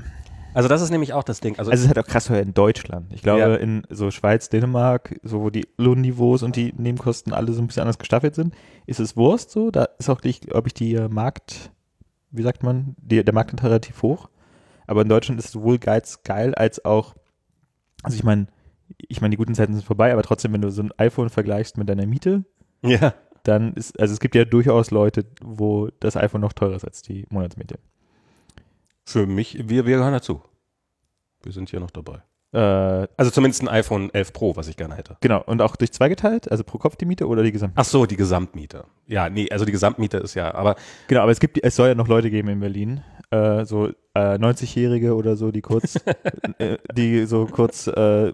Also 0.53 0.67
das 0.69 0.81
ist 0.81 0.89
nämlich 0.89 1.13
auch 1.13 1.23
das 1.23 1.39
Ding. 1.39 1.57
Also, 1.57 1.71
Also 1.71 1.81
es 1.83 1.89
ist 1.89 1.95
halt 1.95 1.99
auch 2.05 2.09
krass 2.09 2.25
teuer 2.25 2.41
in 2.41 2.53
Deutschland. 2.53 3.13
Ich 3.13 3.21
glaube, 3.21 3.39
Ja. 3.41 3.55
in 3.55 3.83
so 3.89 4.11
Schweiz, 4.11 4.49
Dänemark, 4.49 5.19
so 5.23 5.41
wo 5.41 5.49
die 5.49 5.67
Lohnniveaus 5.77 6.43
und 6.43 6.55
die 6.55 6.73
Nebenkosten 6.77 7.31
alle 7.33 7.53
so 7.53 7.61
ein 7.61 7.67
bisschen 7.67 7.81
anders 7.81 7.99
gestaffelt 7.99 8.35
sind, 8.35 8.53
ist 8.87 8.99
es 8.99 9.15
Wurst 9.15 9.51
so. 9.51 9.71
Da 9.71 9.83
ist 9.99 10.09
auch, 10.09 10.19
glaube 10.21 10.67
ich, 10.67 10.73
die 10.73 10.95
äh, 10.95 11.07
Markt, 11.09 11.71
wie 12.31 12.41
sagt 12.43 12.63
man, 12.63 12.95
die, 12.97 13.23
der 13.23 13.33
Marktanteil 13.33 13.69
relativ 13.69 14.01
hoch. 14.01 14.29
Aber 14.87 15.01
in 15.03 15.09
Deutschland 15.09 15.39
ist 15.39 15.45
es 15.47 15.51
sowohl 15.51 15.77
Geiz 15.77 16.23
geil 16.23 16.55
als 16.55 16.83
auch, 16.85 17.13
also 18.03 18.15
ich 18.15 18.23
meine, 18.23 18.47
ich 18.97 19.21
meine, 19.21 19.31
die 19.31 19.37
guten 19.37 19.53
Zeiten 19.53 19.73
sind 19.73 19.85
vorbei, 19.85 20.11
aber 20.11 20.23
trotzdem, 20.23 20.53
wenn 20.53 20.61
du 20.61 20.71
so 20.71 20.81
ein 20.81 20.91
iPhone 20.97 21.29
vergleichst 21.29 21.77
mit 21.77 21.87
deiner 21.89 22.05
Miete, 22.07 22.45
ja. 22.81 23.13
Dann 23.47 23.73
ist, 23.73 23.99
also 23.99 24.13
es 24.13 24.19
gibt 24.19 24.35
ja 24.35 24.45
durchaus 24.45 24.91
Leute, 24.91 25.25
wo 25.41 25.89
das 25.99 26.15
iPhone 26.17 26.41
noch 26.41 26.53
teurer 26.53 26.75
ist 26.75 26.85
als 26.85 27.01
die 27.01 27.25
Monatsmiete. 27.29 27.79
Für 29.05 29.25
mich, 29.25 29.57
wir, 29.69 29.85
wir 29.85 29.97
gehören 29.97 30.13
dazu. 30.13 30.41
Wir 31.43 31.51
sind 31.53 31.69
hier 31.69 31.79
noch 31.79 31.91
dabei. 31.91 32.21
Äh, 32.53 33.07
Also 33.17 33.31
zumindest 33.31 33.61
ein 33.61 33.67
iPhone 33.69 34.09
11 34.13 34.33
Pro, 34.33 34.55
was 34.55 34.67
ich 34.67 34.75
gerne 34.77 34.95
hätte. 34.95 35.17
genau, 35.21 35.41
und 35.43 35.61
auch 35.61 35.75
durch 35.75 35.91
zwei 35.91 36.09
geteilt, 36.09 36.49
also 36.51 36.63
pro 36.63 36.77
Kopf 36.77 36.95
die 36.95 37.05
Miete 37.05 37.27
oder 37.27 37.43
die 37.43 37.51
Gesamtmiete? 37.51 37.81
Ach 37.81 37.85
so, 37.89 38.05
die 38.05 38.15
Gesamtmiete. 38.17 38.85
Ja, 39.05 39.29
nee, 39.29 39.49
also 39.51 39.65
die 39.65 39.71
Gesamtmiete 39.71 40.17
ist 40.17 40.33
ja, 40.33 40.53
aber 40.53 40.75
Genau, 41.07 41.21
aber 41.21 41.31
es 41.31 41.39
gibt, 41.39 41.61
es 41.63 41.75
soll 41.75 41.89
ja 41.89 41.95
noch 41.95 42.07
Leute 42.07 42.29
geben 42.29 42.47
in 42.49 42.59
Berlin, 42.59 43.01
äh, 43.31 43.65
so 43.65 43.87
äh, 44.13 44.37
90-Jährige 44.37 45.15
oder 45.15 45.35
so, 45.35 45.51
die 45.51 45.61
kurz, 45.61 45.95
äh, 46.57 46.77
die 46.93 47.25
so 47.25 47.45
kurz 47.45 47.87
äh, 47.87 48.33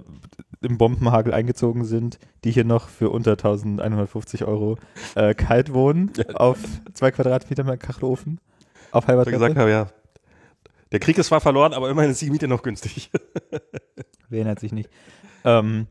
im 0.64 0.78
Bombenhagel 0.78 1.34
eingezogen 1.34 1.86
sind, 1.86 2.20
die 2.44 2.52
hier 2.52 2.64
noch 2.64 2.90
für 2.90 3.10
unter 3.10 3.32
1150 3.32 4.46
Euro 4.46 4.78
äh, 5.16 5.34
kalt 5.34 5.74
wohnen, 5.74 6.12
auf 6.34 6.58
zwei 6.94 7.12
Quadratmeter 7.12 7.64
mit 7.64 7.80
Kachelofen, 7.80 8.40
auf 8.92 9.08
halber 9.08 9.24
ich 9.24 9.32
gesagt 9.32 9.56
Treppe. 9.56 9.60
habe, 9.62 9.72
ja, 9.72 9.88
der 10.92 11.00
Krieg 11.00 11.18
ist 11.18 11.28
zwar 11.28 11.42
verloren, 11.42 11.74
aber 11.74 11.90
immerhin 11.90 12.12
ist 12.12 12.22
die 12.22 12.30
Miete 12.30 12.48
noch 12.48 12.62
günstig. 12.62 13.10
Wer 14.30 14.40
erinnert 14.40 14.60
sich 14.60 14.72
nicht? 14.72 14.90
Ähm, 15.44 15.88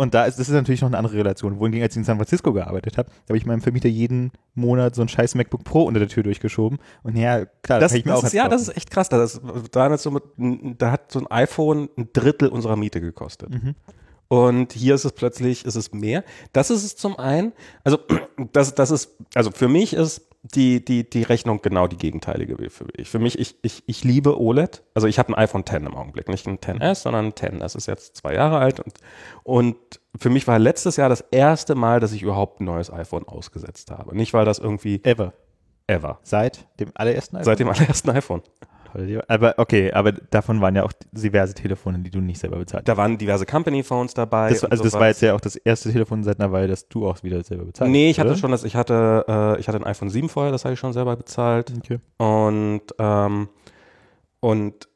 und 0.00 0.14
da 0.14 0.26
ist, 0.26 0.38
das 0.38 0.48
ist 0.48 0.54
natürlich 0.54 0.80
noch 0.80 0.90
eine 0.90 0.96
andere 0.96 1.16
Relation. 1.16 1.58
Wohingegen, 1.58 1.82
als 1.82 1.94
ich 1.94 1.98
in 1.98 2.04
San 2.04 2.18
Francisco 2.18 2.52
gearbeitet 2.52 2.96
habe, 2.98 3.10
da 3.10 3.32
habe 3.32 3.36
ich 3.36 3.44
meinem 3.44 3.60
Vermieter 3.60 3.88
jeden 3.88 4.30
Monat 4.54 4.94
so 4.94 5.02
ein 5.02 5.08
scheiß 5.08 5.34
MacBook 5.34 5.64
Pro 5.64 5.82
unter 5.82 5.98
der 5.98 6.08
Tür 6.08 6.22
durchgeschoben. 6.22 6.78
Und 7.02 7.16
ja, 7.16 7.46
klar, 7.46 7.80
Das, 7.80 7.90
kann 7.90 7.98
ich 7.98 8.04
mir 8.04 8.12
das 8.12 8.20
auch 8.20 8.24
ist, 8.26 8.32
ja, 8.32 8.42
kaufen. 8.44 8.52
das 8.52 8.62
ist 8.62 8.76
echt 8.76 8.92
krass. 8.92 9.08
Das 9.08 9.34
ist, 9.34 9.42
da, 9.72 9.90
hat 9.90 10.00
so 10.00 10.12
mit, 10.12 10.22
da 10.78 10.92
hat 10.92 11.10
so 11.10 11.18
ein 11.18 11.26
iPhone 11.26 11.88
ein 11.98 12.10
Drittel 12.12 12.48
unserer 12.48 12.76
Miete 12.76 13.00
gekostet. 13.00 13.50
Mhm. 13.50 13.74
Und 14.28 14.72
hier 14.72 14.94
ist 14.94 15.04
es 15.04 15.10
plötzlich, 15.10 15.64
ist 15.64 15.74
es 15.74 15.90
mehr. 15.92 16.22
Das 16.52 16.70
ist 16.70 16.84
es 16.84 16.94
zum 16.94 17.18
einen. 17.18 17.52
Also, 17.82 17.98
das, 18.52 18.76
das 18.76 18.92
ist, 18.92 19.16
also 19.34 19.50
für 19.50 19.66
mich 19.66 19.94
ist 19.94 20.27
die, 20.54 20.84
die, 20.84 21.08
die 21.08 21.22
Rechnung 21.22 21.60
genau 21.62 21.86
die 21.86 21.96
gegenteilige 21.96 22.58
wie 22.58 22.70
für 22.70 22.86
mich. 22.96 23.08
Für 23.08 23.18
mich, 23.18 23.38
ich, 23.38 23.56
ich, 23.62 23.82
ich 23.86 24.04
liebe 24.04 24.40
OLED. 24.40 24.82
Also 24.94 25.06
ich 25.06 25.18
habe 25.18 25.32
ein 25.32 25.34
iPhone 25.34 25.64
10 25.66 25.86
im 25.86 25.94
Augenblick. 25.94 26.28
Nicht 26.28 26.46
ein 26.46 26.58
10S, 26.58 26.96
sondern 26.96 27.26
ein 27.26 27.36
10. 27.36 27.60
Das 27.60 27.74
ist 27.74 27.86
jetzt 27.86 28.16
zwei 28.16 28.34
Jahre 28.34 28.58
alt. 28.58 28.80
Und, 28.80 28.94
und 29.44 29.76
für 30.16 30.30
mich 30.30 30.46
war 30.46 30.58
letztes 30.58 30.96
Jahr 30.96 31.08
das 31.08 31.20
erste 31.20 31.74
Mal, 31.74 32.00
dass 32.00 32.12
ich 32.12 32.22
überhaupt 32.22 32.60
ein 32.60 32.64
neues 32.64 32.92
iPhone 32.92 33.26
ausgesetzt 33.26 33.90
habe. 33.90 34.16
Nicht, 34.16 34.32
weil 34.32 34.44
das 34.44 34.58
irgendwie 34.58 35.02
Ever. 35.04 35.32
ever. 35.86 36.18
Seit 36.22 36.66
dem 36.80 36.90
allerersten 36.94 37.36
iPhone? 37.36 37.44
Seit 37.44 37.58
dem 37.60 37.68
allerersten 37.68 38.10
iPhone. 38.10 38.42
Aber 39.28 39.54
okay, 39.58 39.92
aber 39.92 40.12
davon 40.12 40.60
waren 40.60 40.76
ja 40.76 40.84
auch 40.84 40.92
diverse 41.12 41.54
Telefone, 41.54 41.98
die 42.00 42.10
du 42.10 42.20
nicht 42.20 42.38
selber 42.38 42.56
bezahlt 42.56 42.82
hast. 42.82 42.88
Da 42.88 42.96
waren 42.96 43.18
diverse 43.18 43.46
Company 43.46 43.82
Phones 43.82 44.14
dabei. 44.14 44.50
Das, 44.50 44.64
also 44.64 44.82
das 44.82 44.92
sowas. 44.92 45.00
war 45.00 45.08
jetzt 45.08 45.22
ja 45.22 45.34
auch 45.34 45.40
das 45.40 45.56
erste 45.56 45.92
Telefon 45.92 46.24
seit 46.24 46.40
einer 46.40 46.52
Weile, 46.52 46.68
das 46.68 46.88
du 46.88 47.06
auch 47.06 47.22
wieder 47.22 47.42
selber 47.42 47.64
bezahlt 47.64 47.90
Nee, 47.90 48.06
hast, 48.06 48.10
ich 48.12 48.20
hatte 48.20 48.30
oder? 48.30 48.38
schon 48.38 48.50
das, 48.50 48.64
ich 48.64 48.76
hatte, 48.76 49.24
äh, 49.28 49.60
ich 49.60 49.68
hatte 49.68 49.78
ein 49.78 49.86
iPhone 49.86 50.10
7 50.10 50.28
vorher, 50.28 50.52
das 50.52 50.64
habe 50.64 50.74
ich 50.74 50.80
schon 50.80 50.92
selber 50.92 51.16
bezahlt. 51.16 51.72
Okay. 51.78 51.98
Und, 52.18 52.82
ähm, 52.98 53.48
und 54.40 54.88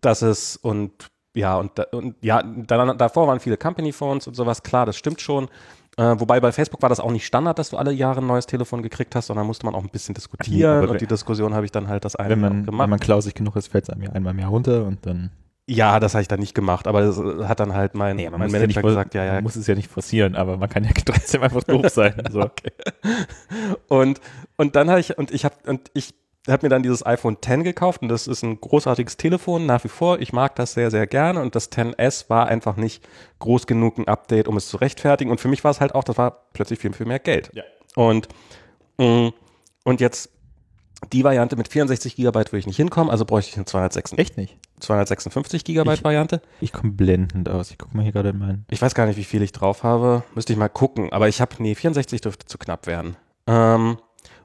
das 0.00 0.22
ist, 0.22 0.56
und 0.56 1.10
ja, 1.34 1.56
und, 1.56 1.78
und 1.92 2.16
ja, 2.22 2.42
dann, 2.42 2.98
davor 2.98 3.28
waren 3.28 3.40
viele 3.40 3.56
Company 3.56 3.92
Phones 3.92 4.26
und 4.26 4.34
sowas, 4.34 4.62
klar, 4.62 4.86
das 4.86 4.96
stimmt 4.96 5.20
schon. 5.20 5.48
Äh, 6.00 6.18
wobei 6.18 6.40
bei 6.40 6.50
Facebook 6.50 6.80
war 6.80 6.88
das 6.88 6.98
auch 6.98 7.10
nicht 7.10 7.26
Standard, 7.26 7.58
dass 7.58 7.68
du 7.68 7.76
alle 7.76 7.92
Jahre 7.92 8.22
ein 8.22 8.26
neues 8.26 8.46
Telefon 8.46 8.82
gekriegt 8.82 9.14
hast, 9.14 9.26
sondern 9.26 9.46
musste 9.46 9.66
man 9.66 9.74
auch 9.74 9.82
ein 9.82 9.90
bisschen 9.90 10.14
diskutieren. 10.14 10.82
aber 10.82 10.92
und 10.92 11.00
die 11.02 11.06
Diskussion 11.06 11.52
habe 11.52 11.66
ich 11.66 11.72
dann 11.72 11.88
halt 11.88 12.06
das 12.06 12.16
eine 12.16 12.36
gemacht. 12.36 12.66
wenn 12.66 12.74
man 12.90 12.98
klausig 12.98 13.34
genug 13.34 13.56
ist, 13.56 13.68
fällt 13.68 13.84
es 13.84 13.90
einem 13.90 14.04
ja 14.04 14.10
einmal 14.12 14.32
mehr 14.32 14.46
runter 14.46 14.86
und 14.86 15.04
dann. 15.04 15.30
ja, 15.68 16.00
das 16.00 16.14
habe 16.14 16.22
ich 16.22 16.28
dann 16.28 16.40
nicht 16.40 16.54
gemacht, 16.54 16.86
aber 16.86 17.02
das 17.02 17.18
äh, 17.18 17.44
hat 17.44 17.60
dann 17.60 17.74
halt 17.74 17.94
mein, 17.94 18.16
Nee, 18.16 18.30
man 18.30 18.40
mein 18.40 18.48
muss, 18.48 18.54
ja 18.54 18.60
Manager 18.60 18.80
nicht, 18.80 18.88
gesagt, 18.88 19.14
ja, 19.14 19.24
ja, 19.26 19.34
man 19.34 19.42
muss 19.42 19.56
es 19.56 19.66
ja 19.66 19.74
nicht 19.74 19.90
forcieren, 19.90 20.36
aber 20.36 20.56
man 20.56 20.70
kann 20.70 20.84
ja 20.84 20.90
trotzdem 21.04 21.42
einfach 21.42 21.64
doof 21.64 21.90
sein. 21.90 22.14
So. 22.30 22.48
Und, 23.88 24.20
und 24.56 24.76
dann 24.76 24.88
habe 24.88 25.00
ich, 25.00 25.18
und 25.18 25.30
ich 25.30 25.44
habe, 25.44 25.54
und 25.66 25.90
ich 25.94 26.14
habe 26.48 26.64
mir 26.64 26.70
dann 26.70 26.82
dieses 26.82 27.04
iPhone 27.04 27.34
X 27.44 27.64
gekauft 27.64 28.02
und 28.02 28.08
das 28.08 28.26
ist 28.26 28.42
ein 28.42 28.60
großartiges 28.60 29.16
Telefon 29.16 29.66
nach 29.66 29.84
wie 29.84 29.88
vor. 29.88 30.20
Ich 30.20 30.32
mag 30.32 30.56
das 30.56 30.72
sehr, 30.72 30.90
sehr 30.90 31.06
gerne 31.06 31.40
und 31.42 31.54
das 31.54 31.68
XS 31.70 32.30
war 32.30 32.46
einfach 32.46 32.76
nicht 32.76 33.06
groß 33.40 33.66
genug 33.66 33.98
ein 33.98 34.08
Update, 34.08 34.48
um 34.48 34.56
es 34.56 34.68
zu 34.68 34.78
rechtfertigen. 34.78 35.30
Und 35.30 35.40
für 35.40 35.48
mich 35.48 35.64
war 35.64 35.70
es 35.70 35.80
halt 35.80 35.94
auch, 35.94 36.04
das 36.04 36.16
war 36.18 36.44
plötzlich 36.52 36.78
viel, 36.78 36.92
viel 36.94 37.06
mehr 37.06 37.18
Geld. 37.18 37.50
Ja. 37.52 37.62
Und, 37.94 38.28
mh, 38.98 39.32
und 39.84 40.00
jetzt 40.00 40.30
die 41.12 41.24
Variante 41.24 41.56
mit 41.56 41.68
64 41.68 42.16
Gigabyte 42.16 42.52
würde 42.52 42.58
ich 42.60 42.66
nicht 42.66 42.76
hinkommen, 42.76 43.10
also 43.10 43.24
bräuchte 43.24 43.50
ich 43.50 43.56
eine 43.56 43.64
256, 43.64 44.18
Echt 44.18 44.36
nicht? 44.36 44.58
256 44.80 45.64
Gigabyte 45.64 45.98
Ich- 45.98 46.04
Variante. 46.04 46.42
Ich 46.60 46.72
komme 46.72 46.92
blendend 46.92 47.48
aus. 47.48 47.70
Ich 47.70 47.78
gucke 47.78 47.96
mal 47.96 48.02
hier 48.02 48.12
gerade 48.12 48.30
in 48.30 48.38
meinen. 48.38 48.64
Ich 48.70 48.80
weiß 48.82 48.94
gar 48.94 49.06
nicht, 49.06 49.16
wie 49.16 49.24
viel 49.24 49.42
ich 49.42 49.52
drauf 49.52 49.82
habe. 49.82 50.22
Müsste 50.34 50.52
ich 50.52 50.58
mal 50.58 50.68
gucken. 50.68 51.12
Aber 51.12 51.28
ich 51.28 51.40
habe, 51.40 51.54
nee, 51.58 51.74
64 51.74 52.20
dürfte 52.20 52.46
zu 52.46 52.58
knapp 52.58 52.86
werden. 52.86 53.16
Ähm, 53.46 53.96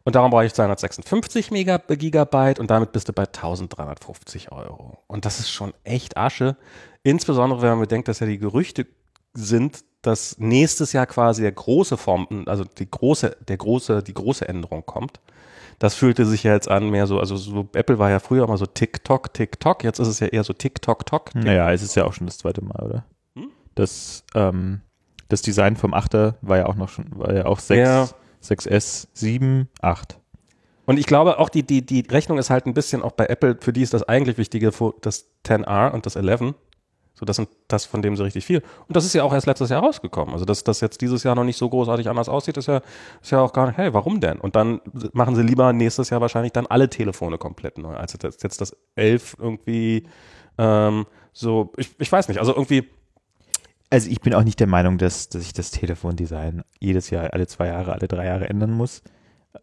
und 0.06 0.16
darum 0.16 0.30
brauche 0.30 0.46
ich 0.46 0.54
256 0.54 1.50
Mega 1.50 1.78
Gigabyte 1.78 2.60
und 2.60 2.70
damit 2.70 2.92
bist 2.92 3.10
du 3.10 3.14
bei 3.14 3.24
1350 3.24 4.52
Euro. 4.52 5.00
Und 5.08 5.26
das 5.26 5.40
ist 5.40 5.50
schon 5.50 5.74
echt 5.84 6.16
Asche. 6.16 6.58
Insbesondere, 7.02 7.64
wenn 7.64 7.70
man 7.70 7.80
bedenkt, 7.80 8.08
dass 8.08 8.20
ja 8.20 8.28
die 8.28 8.38
Gerüchte 8.38 8.86
sind, 9.34 9.84
dass 10.04 10.38
nächstes 10.38 10.94
Jahr 10.94 11.08
quasi 11.08 11.42
der 11.42 11.52
große 11.52 11.98
Form, 11.98 12.46
also 12.46 12.64
die 12.64 12.90
große, 12.90 13.36
der 13.48 13.58
große, 13.58 14.04
die 14.04 14.14
große 14.14 14.48
Änderung 14.48 14.86
kommt. 14.86 15.20
Das 15.80 15.96
fühlte 15.96 16.26
sich 16.28 16.44
ja 16.44 16.54
jetzt 16.54 16.70
an 16.70 16.90
mehr 16.92 17.08
so, 17.08 17.20
also 17.20 17.36
so, 17.36 17.68
Apple 17.74 17.98
war 17.98 18.12
ja 18.12 18.20
früher 18.20 18.44
immer 18.44 18.58
so 18.58 18.68
TikTok, 18.68 19.34
TikTok, 19.34 19.84
jetzt 19.84 20.00
ist 20.00 20.08
es 20.08 20.20
ja 20.20 20.28
eher 20.28 20.44
so 20.44 20.54
TikTok, 20.54 21.06
Tok. 21.08 21.34
Naja, 21.34 21.72
es 21.74 21.82
ist 21.82 21.96
ja 21.96 22.06
auch 22.06 22.14
schon 22.14 22.28
das 22.28 22.38
zweite 22.38 22.64
Mal, 22.64 22.80
oder? 22.82 23.06
Hm? 23.36 23.50
Das, 23.74 24.24
ähm, 24.36 24.82
das 25.30 25.42
Design 25.42 25.76
vom 25.76 25.96
8er 25.96 26.36
war 26.42 26.58
ja 26.58 26.68
auch 26.68 26.76
noch 26.76 26.90
schon, 26.90 27.08
war 27.18 27.34
ja 27.34 27.48
auch 27.48 27.60
6, 27.60 27.78
Ja. 27.80 28.08
6S, 28.46 29.08
7, 29.14 29.70
8. 29.82 30.20
Und 30.86 31.00
ich 31.00 31.06
glaube 31.06 31.40
auch, 31.40 31.50
die, 31.50 31.64
die, 31.64 31.86
die 31.86 32.02
Rechnung 32.02 32.38
ist 32.38 32.50
halt 32.50 32.66
ein 32.68 32.74
bisschen 32.74 33.02
auch 33.02 33.12
bei 33.12 33.26
Apple, 33.26 33.58
für 33.60 33.74
die 33.74 33.82
ist 33.82 33.94
das 33.94 34.04
eigentlich 34.04 34.38
Wichtige, 34.38 34.72
das 35.02 35.26
10R 35.46 35.92
und 35.92 36.06
das 36.06 36.16
11. 36.16 36.54
So, 37.18 37.26
das 37.26 37.38
sind 37.38 37.48
das, 37.70 37.86
von 37.86 38.02
dem 38.02 38.18
so 38.18 38.24
richtig 38.24 38.46
viel. 38.46 38.62
Und 38.88 38.96
das 38.96 39.06
ist 39.06 39.14
ja 39.14 39.24
auch 39.24 39.34
erst 39.34 39.48
letztes 39.48 39.70
Jahr 39.70 39.82
rausgekommen. 39.82 40.34
Also, 40.34 40.44
dass 40.44 40.66
das 40.66 40.82
jetzt 40.82 41.00
dieses 41.00 41.24
Jahr 41.24 41.34
noch 41.34 41.46
nicht 41.46 41.58
so 41.58 41.70
großartig 41.70 42.10
anders 42.10 42.28
aussieht, 42.28 42.58
ist 42.58 42.68
ja, 42.68 42.82
ist 43.22 43.32
ja 43.32 43.40
auch 43.40 43.54
gar 43.54 43.68
nicht, 43.68 43.78
hey, 43.78 43.94
warum 43.94 44.20
denn? 44.20 44.38
Und 44.38 44.58
dann 44.58 44.82
machen 45.14 45.34
sie 45.34 45.42
lieber 45.42 45.72
nächstes 45.72 46.10
Jahr 46.10 46.20
wahrscheinlich 46.20 46.52
dann 46.52 46.68
alle 46.68 46.90
Telefone 46.90 47.38
komplett 47.38 47.78
neu, 47.78 47.96
als 47.96 48.14
jetzt, 48.14 48.44
jetzt 48.44 48.60
das 48.60 48.76
11 48.96 49.38
irgendwie, 49.40 50.08
ähm, 50.58 51.06
so, 51.32 51.72
ich, 51.78 51.96
ich 52.00 52.12
weiß 52.12 52.28
nicht, 52.28 52.40
also 52.40 52.54
irgendwie, 52.54 52.90
Also 53.96 54.10
ich 54.10 54.20
bin 54.20 54.34
auch 54.34 54.44
nicht 54.44 54.60
der 54.60 54.68
Meinung, 54.68 54.98
dass, 54.98 55.30
dass 55.30 55.42
ich 55.42 55.54
das 55.54 55.72
Telefondesign 55.72 56.66
jedes 56.82 57.12
Jahr, 57.12 57.32
alle 57.32 57.48
zwei 57.48 57.68
Jahre, 57.68 57.94
alle 57.94 58.10
drei 58.10 58.26
Jahre 58.26 58.50
ändern 58.50 58.72
muss. 58.72 59.02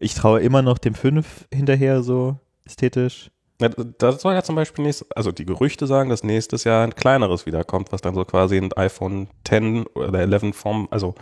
Ich 0.00 0.14
traue 0.14 0.40
immer 0.40 0.62
noch 0.62 0.78
dem 0.78 0.94
5 0.94 1.48
hinterher 1.52 2.02
so 2.02 2.38
ästhetisch. 2.64 3.30
Ja, 3.60 3.68
das 3.68 4.22
soll 4.22 4.32
ja 4.32 4.42
zum 4.42 4.54
Beispiel 4.54 4.86
nächstes, 4.86 5.12
also 5.12 5.32
die 5.32 5.44
Gerüchte 5.44 5.86
sagen, 5.86 6.08
dass 6.08 6.24
nächstes 6.24 6.64
Jahr 6.64 6.82
ein 6.82 6.94
kleineres 6.94 7.44
wiederkommt, 7.44 7.92
was 7.92 8.00
dann 8.00 8.14
so 8.14 8.24
quasi 8.24 8.56
ein 8.56 8.72
iPhone 8.72 9.28
10 9.46 9.84
oder 9.88 10.20
11 10.20 10.56
Form, 10.56 10.88
also 10.90 11.14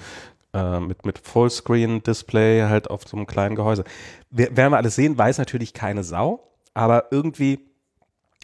äh, 0.55 0.79
mit, 0.79 1.05
mit 1.05 1.19
Fullscreen-Display 1.19 2.69
halt 2.69 2.91
auf 2.91 3.09
so 3.09 3.17
einem 3.17 3.27
kleinen 3.27 3.57
Gehäuse. 3.57 3.83
Wer, 4.31 4.57
werden 4.57 4.73
wir 4.73 4.77
alles 4.77 4.95
sehen, 4.95 5.19
weiß 5.19 5.39
natürlich 5.39 5.75
keine 5.75 6.05
Sau, 6.05 6.49
aber 6.75 7.07
irgendwie 7.11 7.59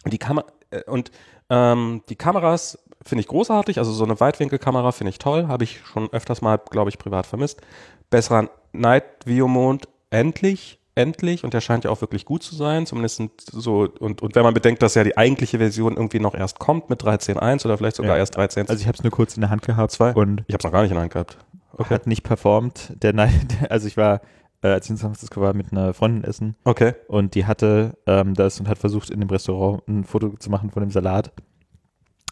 die 0.03 0.17
Kamera 0.17 0.45
äh, 0.71 0.83
und 0.91 1.11
ähm, 1.49 2.01
die 2.09 2.17
Kameras 2.17 2.77
finde 3.07 3.21
ich 3.21 3.27
großartig, 3.27 3.79
also 3.79 3.91
so 3.91 4.03
eine 4.03 4.19
Weitwinkelkamera 4.19 4.91
finde 4.91 5.09
ich 5.09 5.19
toll, 5.19 5.47
habe 5.47 5.63
ich 5.63 5.81
schon 5.85 6.09
öfters 6.11 6.41
mal, 6.41 6.57
glaube 6.57 6.89
ich, 6.89 6.97
privat 6.97 7.25
vermisst. 7.25 7.61
Besserer 8.09 8.49
Night 8.73 9.03
View 9.25 9.47
Mond, 9.47 9.87
endlich 10.09 10.79
endlich 10.97 11.43
und 11.43 11.53
der 11.53 11.61
scheint 11.61 11.83
ja 11.83 11.91
auch 11.91 12.01
wirklich 12.01 12.25
gut 12.25 12.41
zu 12.41 12.55
sein, 12.55 12.87
zumindest 12.87 13.21
so 13.51 13.87
und, 13.99 14.21
und 14.21 14.35
wenn 14.35 14.43
man 14.43 14.55
bedenkt, 14.55 14.81
dass 14.81 14.95
ja 14.95 15.03
die 15.03 15.15
eigentliche 15.15 15.59
Version 15.59 15.95
irgendwie 15.95 16.19
noch 16.19 16.33
erst 16.33 16.57
kommt 16.57 16.89
mit 16.89 17.03
13.1 17.03 17.65
oder 17.65 17.77
vielleicht 17.77 17.97
sogar 17.97 18.13
ja. 18.13 18.17
erst 18.17 18.35
13. 18.35 18.67
Also 18.67 18.81
ich 18.81 18.87
habe 18.87 18.97
es 18.97 19.03
nur 19.03 19.11
kurz 19.11 19.35
in 19.35 19.41
der 19.41 19.51
Hand 19.51 19.61
gehabt 19.61 19.91
Zwei. 19.91 20.13
und 20.13 20.43
ich 20.47 20.53
habe 20.53 20.57
es 20.57 20.63
noch 20.63 20.71
gar 20.71 20.81
nicht 20.81 20.89
in 20.89 20.95
der 20.95 21.03
Hand 21.03 21.13
gehabt. 21.13 21.37
Okay. 21.73 21.93
Hat 21.93 22.07
nicht 22.07 22.23
performt. 22.23 22.93
Der, 23.03 23.13
also 23.69 23.87
ich 23.87 23.95
war 23.95 24.21
äh, 24.63 24.69
als 24.69 24.85
ich 24.85 24.91
in 24.91 24.97
San 24.97 25.11
Francisco 25.11 25.39
war, 25.41 25.53
mit 25.53 25.71
einer 25.71 25.93
Freundin 25.93 26.23
essen. 26.23 26.55
Okay. 26.63 26.95
Und 27.07 27.35
die 27.35 27.45
hatte 27.45 27.97
ähm, 28.07 28.33
das 28.33 28.59
und 28.59 28.67
hat 28.67 28.77
versucht, 28.77 29.09
in 29.09 29.19
dem 29.19 29.29
Restaurant 29.29 29.87
ein 29.87 30.03
Foto 30.03 30.29
zu 30.37 30.49
machen 30.49 30.71
von 30.71 30.81
dem 30.81 30.89
Salat. 30.89 31.31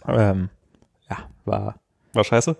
Ähm, 0.07 0.49
ja, 1.09 1.17
war. 1.45 1.75
War 2.13 2.23
scheiße? 2.23 2.55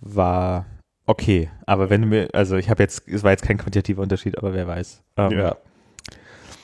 War 0.00 0.66
okay. 1.06 1.50
Aber 1.66 1.90
wenn 1.90 2.02
du 2.02 2.08
mir, 2.08 2.28
also 2.32 2.56
ich 2.56 2.68
habe 2.70 2.82
jetzt, 2.82 3.08
es 3.08 3.22
war 3.22 3.30
jetzt 3.30 3.42
kein 3.42 3.58
quantitativer 3.58 4.02
Unterschied, 4.02 4.38
aber 4.38 4.52
wer 4.52 4.66
weiß. 4.66 5.02
Ähm, 5.16 5.30
ja. 5.32 5.56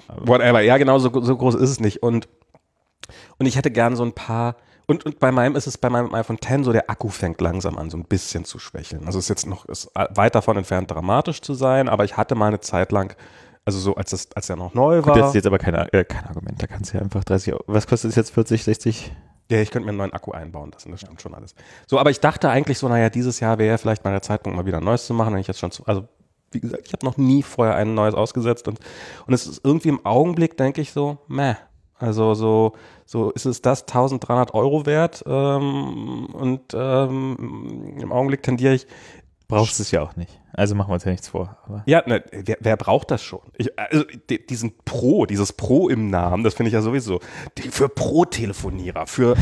Whatever. 0.09 0.61
Ja, 0.61 0.77
genau, 0.77 0.99
so, 0.99 1.11
so 1.23 1.37
groß 1.37 1.55
ist 1.55 1.71
es 1.71 1.81
nicht. 1.81 2.03
Und, 2.03 2.29
und 3.39 3.47
ich 3.47 3.57
hätte 3.57 3.71
gern 3.71 3.97
so 3.97 4.05
ein 4.05 4.13
paar, 4.13 4.57
und, 4.87 5.07
und 5.07 5.19
bei 5.21 5.33
meinem 5.33 5.57
ist 5.57 5.67
es 5.67 5.79
bei 5.79 5.89
meinem 5.89 6.13
iPhone 6.15 6.37
X 6.37 6.65
so, 6.65 6.73
der 6.73 6.91
Akku 6.91 7.09
fängt 7.09 7.41
langsam 7.41 7.79
an, 7.79 7.89
so 7.89 7.97
ein 7.97 8.05
bisschen 8.05 8.45
zu 8.45 8.59
schwächeln. 8.59 9.07
Also 9.07 9.19
ist 9.19 9.29
jetzt 9.29 9.47
noch 9.47 9.65
ist 9.67 9.91
weit 9.95 10.35
davon 10.35 10.57
entfernt, 10.57 10.91
dramatisch 10.91 11.41
zu 11.41 11.55
sein, 11.55 11.89
aber 11.89 12.05
ich 12.05 12.17
hatte 12.17 12.35
mal 12.35 12.49
eine 12.49 12.61
Zeit 12.61 12.93
lang, 12.93 13.17
also 13.65 13.79
so 13.79 13.95
als 13.95 14.11
das, 14.11 14.29
als 14.35 14.51
er 14.51 14.57
noch 14.57 14.75
neu 14.75 14.97
war. 14.97 15.15
Gut, 15.15 15.23
das 15.23 15.29
ist 15.29 15.35
jetzt 15.35 15.47
aber 15.47 15.59
kein, 15.59 15.75
äh, 15.75 16.05
kein 16.05 16.27
Argument, 16.27 16.61
da 16.63 16.67
kannst 16.67 16.93
du 16.93 16.99
ja 16.99 17.03
einfach 17.03 17.25
30 17.25 17.55
Euro. 17.55 17.65
Was 17.69 17.87
kostet 17.87 18.11
es 18.11 18.17
jetzt 18.17 18.35
40, 18.35 18.65
60? 18.65 19.13
Ja, 19.51 19.61
ich 19.61 19.71
könnte 19.71 19.85
mir 19.87 19.91
einen 19.91 19.99
neuen 19.99 20.13
Akku 20.13 20.33
einbauen 20.33 20.71
lassen, 20.73 20.91
das 20.91 21.01
stimmt 21.01 21.21
schon 21.21 21.35
alles. 21.35 21.55
So, 21.87 21.99
aber 21.99 22.11
ich 22.11 22.21
dachte 22.21 22.49
eigentlich 22.49 22.79
so, 22.79 22.89
naja, 22.89 23.11
dieses 23.11 23.41
Jahr 23.41 23.59
wäre 23.59 23.77
vielleicht 23.79 24.05
mal 24.05 24.11
der 24.11 24.23
Zeitpunkt, 24.23 24.57
mal 24.57 24.67
wieder 24.67 24.79
ein 24.79 24.85
neues 24.85 25.07
zu 25.07 25.15
machen, 25.15 25.35
wenn 25.35 25.41
ich 25.41 25.47
jetzt 25.49 25.61
schon 25.61 25.71
zu, 25.71 25.85
also 25.87 26.09
wie 26.53 26.61
gesagt, 26.61 26.87
ich 26.87 26.93
habe 26.93 27.05
noch 27.05 27.17
nie 27.17 27.43
vorher 27.43 27.75
ein 27.77 27.95
neues 27.95 28.15
ausgesetzt 28.15 28.69
und, 28.69 28.79
und 29.27 29.35
es 29.35 29.47
ist 29.47 29.65
irgendwie 29.65 29.89
im 29.89 30.05
Augenblick, 30.07 30.57
denke 30.57 30.81
ich 30.81 30.93
so, 30.93 31.19
meh. 31.29 31.55
Also 31.99 32.35
so, 32.35 32.73
so 33.05 33.31
ist 33.31 33.45
es 33.45 33.63
das 33.63 33.83
1300 33.83 34.55
Euro 34.55 34.87
wert 34.87 35.23
ähm, 35.25 36.27
und 36.33 36.75
ähm, 36.75 37.97
im 38.01 38.11
Augenblick 38.11 38.43
tendiere 38.43 38.75
ich. 38.75 38.89
Brauchst 39.47 39.79
es 39.79 39.93
ja 39.93 40.03
auch 40.03 40.17
nicht. 40.17 40.42
Also 40.55 40.75
machen 40.75 40.91
wir 40.91 40.95
uns 40.95 41.05
ja 41.05 41.11
nichts 41.11 41.29
vor. 41.29 41.57
Aber. 41.65 41.83
Ja, 41.87 42.03
ne, 42.07 42.23
wer, 42.31 42.57
wer 42.61 42.77
braucht 42.77 43.11
das 43.11 43.23
schon? 43.23 43.41
Ich, 43.57 43.79
also 43.79 44.05
diesen 44.29 44.75
Pro, 44.85 45.27
dieses 45.27 45.53
Pro 45.53 45.89
im 45.89 46.11
Namen, 46.11 46.45
das 46.45 46.55
finde 46.55 46.69
ich 46.69 46.75
ja 46.75 46.83
sowieso. 46.83 47.21
Für 47.71 47.89
Pro-Telefonierer, 47.89 49.07
für 49.07 49.37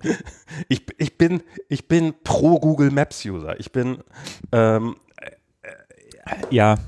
ich, 0.68 0.86
ich 0.98 1.18
bin 1.18 1.42
ich 1.68 1.88
bin 1.88 2.14
Pro 2.24 2.58
Google 2.58 2.90
Maps 2.90 3.24
User. 3.24 3.58
Ich 3.60 3.72
bin 3.72 3.98
ähm, 4.52 4.96
ja, 6.50 6.78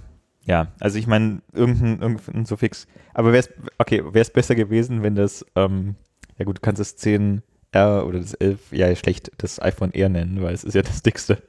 ja, 0.44 0.68
also 0.80 0.98
ich 0.98 1.06
meine, 1.06 1.40
irgendein, 1.52 2.00
irgendein 2.00 2.46
Suffix. 2.46 2.86
Aber 3.14 3.32
wäre 3.32 3.40
es, 3.40 3.50
okay, 3.78 4.02
wäre 4.04 4.20
es 4.20 4.32
besser 4.32 4.54
gewesen, 4.54 5.02
wenn 5.02 5.14
das, 5.14 5.44
ähm, 5.54 5.96
ja 6.38 6.44
gut, 6.44 6.58
du 6.58 6.60
kannst 6.60 6.80
das 6.80 6.98
10R 6.98 8.02
oder 8.02 8.18
das 8.18 8.34
11, 8.34 8.72
ja, 8.72 8.94
schlecht 8.96 9.30
das 9.38 9.60
iPhone 9.62 9.94
R 9.94 10.08
nennen, 10.08 10.42
weil 10.42 10.54
es 10.54 10.64
ist 10.64 10.74
ja 10.74 10.82
das 10.82 11.02
dickste. 11.02 11.42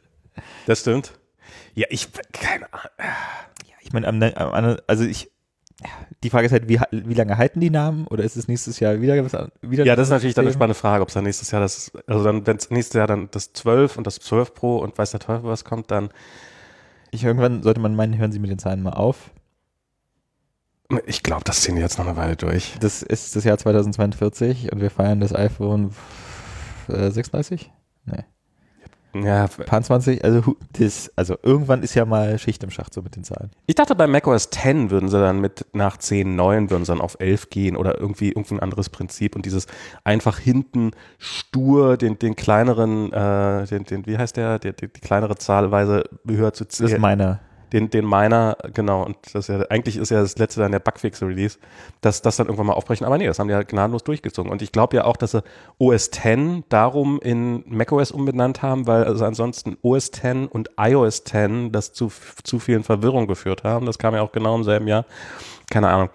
Das 0.67 0.81
stimmt. 0.81 1.13
Ja, 1.75 1.87
ich, 1.89 2.09
keine 2.31 2.71
Ahnung. 2.73 2.87
Ja, 2.99 3.75
ich 3.81 3.93
meine, 3.93 4.83
also 4.87 5.03
ich, 5.03 5.31
die 6.23 6.29
Frage 6.29 6.45
ist 6.45 6.51
halt, 6.51 6.69
wie, 6.69 6.79
wie 6.91 7.13
lange 7.13 7.37
halten 7.37 7.59
die 7.59 7.69
Namen 7.69 8.07
oder 8.07 8.23
ist 8.23 8.35
es 8.35 8.47
nächstes 8.47 8.79
Jahr 8.79 9.01
wieder 9.01 9.15
wieder 9.61 9.85
Ja, 9.85 9.95
das 9.95 10.07
ist 10.07 10.11
natürlich 10.11 10.35
dann 10.35 10.45
eine 10.45 10.53
spannende 10.53 10.75
Frage, 10.75 11.01
ob 11.01 11.09
es 11.09 11.13
dann 11.13 11.23
nächstes 11.23 11.51
Jahr 11.51 11.61
das, 11.61 11.91
also 12.07 12.23
dann, 12.23 12.45
wenn 12.47 12.57
es 12.57 12.69
nächstes 12.69 12.97
Jahr 12.97 13.07
dann 13.07 13.29
das 13.31 13.53
12 13.53 13.97
und 13.97 14.07
das 14.07 14.15
12 14.19 14.53
Pro 14.53 14.77
und 14.77 14.97
weiß 14.97 15.11
der 15.11 15.19
Teufel 15.19 15.49
was 15.49 15.65
kommt, 15.65 15.91
dann 15.91 16.09
ich, 17.11 17.23
irgendwann 17.23 17.61
sollte 17.61 17.79
man 17.79 17.95
meinen, 17.95 18.17
hören 18.17 18.31
Sie 18.31 18.39
mit 18.39 18.49
den 18.49 18.57
Zahlen 18.57 18.81
mal 18.81 18.93
auf. 18.93 19.29
Ich 21.05 21.21
glaube, 21.21 21.43
das 21.43 21.61
ziehen 21.61 21.75
wir 21.75 21.83
jetzt 21.83 21.97
noch 21.99 22.07
eine 22.07 22.17
Weile 22.17 22.35
durch. 22.35 22.75
Das 22.79 23.03
ist 23.03 23.35
das 23.35 23.43
Jahr 23.43 23.57
2042 23.57 24.71
und 24.71 24.81
wir 24.81 24.89
feiern 24.89 25.19
das 25.19 25.33
iPhone 25.33 25.91
36? 26.87 27.71
Nee. 28.05 28.23
Ja, 29.15 29.47
paar 29.47 29.81
20, 29.81 30.23
also, 30.23 30.55
das, 30.73 31.11
also 31.15 31.37
irgendwann 31.43 31.83
ist 31.83 31.93
ja 31.93 32.05
mal 32.05 32.39
Schicht 32.39 32.63
im 32.63 32.71
Schacht 32.71 32.93
so 32.93 33.01
mit 33.01 33.15
den 33.15 33.23
Zahlen. 33.23 33.51
Ich 33.67 33.75
dachte 33.75 33.95
bei 33.95 34.07
macOS 34.07 34.49
10 34.49 34.89
würden 34.89 35.09
sie 35.09 35.19
dann 35.19 35.39
mit 35.39 35.65
nach 35.73 35.97
10, 35.97 36.35
9 36.35 36.69
würden 36.69 36.85
sie 36.85 36.91
dann 36.91 37.01
auf 37.01 37.17
11 37.19 37.49
gehen 37.49 37.77
oder 37.77 37.99
irgendwie 37.99 38.29
irgendein 38.29 38.59
anderes 38.59 38.89
Prinzip 38.89 39.35
und 39.35 39.45
dieses 39.45 39.67
einfach 40.03 40.39
hinten 40.39 40.91
stur 41.19 41.97
den, 41.97 42.17
den 42.17 42.35
kleineren, 42.35 43.13
äh, 43.13 43.65
den, 43.67 43.83
den, 43.83 44.05
wie 44.07 44.17
heißt 44.17 44.35
der, 44.37 44.59
die, 44.59 44.73
die, 44.73 44.87
die 44.87 45.01
kleinere 45.01 45.35
Zahlweise 45.35 46.03
höher 46.27 46.53
zu 46.53 46.65
ziehen. 46.65 46.85
Das 46.85 46.93
ist 46.93 46.99
meine 46.99 47.39
den, 47.73 47.89
den 47.89 48.07
Miner, 48.07 48.55
genau, 48.73 49.03
und 49.03 49.17
das 49.33 49.47
ja, 49.47 49.59
eigentlich 49.69 49.97
ist 49.97 50.11
ja 50.11 50.21
das 50.21 50.37
letzte 50.37 50.61
dann 50.61 50.71
der 50.71 50.79
Bugfix-Release, 50.79 51.57
dass 52.01 52.21
das 52.21 52.37
dann 52.37 52.47
irgendwann 52.47 52.67
mal 52.67 52.73
aufbrechen, 52.73 53.05
aber 53.05 53.17
nee, 53.17 53.25
das 53.25 53.39
haben 53.39 53.47
die 53.47 53.53
ja 53.53 53.63
gnadenlos 53.63 54.03
durchgezogen. 54.03 54.51
Und 54.51 54.61
ich 54.61 54.71
glaube 54.71 54.95
ja 54.95 55.05
auch, 55.05 55.17
dass 55.17 55.31
sie 55.31 55.43
OS 55.79 56.07
X 56.07 56.63
darum 56.69 57.19
in 57.21 57.63
macOS 57.67 58.11
umbenannt 58.11 58.61
haben, 58.61 58.85
weil 58.85 59.03
also 59.03 59.25
ansonsten 59.25 59.77
OS 59.81 60.09
X 60.09 60.23
und 60.49 60.69
iOS 60.77 61.19
X 61.19 61.71
das 61.71 61.93
zu, 61.93 62.11
zu 62.43 62.59
vielen 62.59 62.83
Verwirrungen 62.83 63.27
geführt 63.27 63.63
haben. 63.63 63.85
Das 63.87 63.97
kam 63.97 64.13
ja 64.13 64.21
auch 64.21 64.31
genau 64.31 64.55
im 64.55 64.63
selben 64.63 64.87
Jahr. 64.87 65.05
Keine 65.69 65.89
Ahnung. 65.89 66.09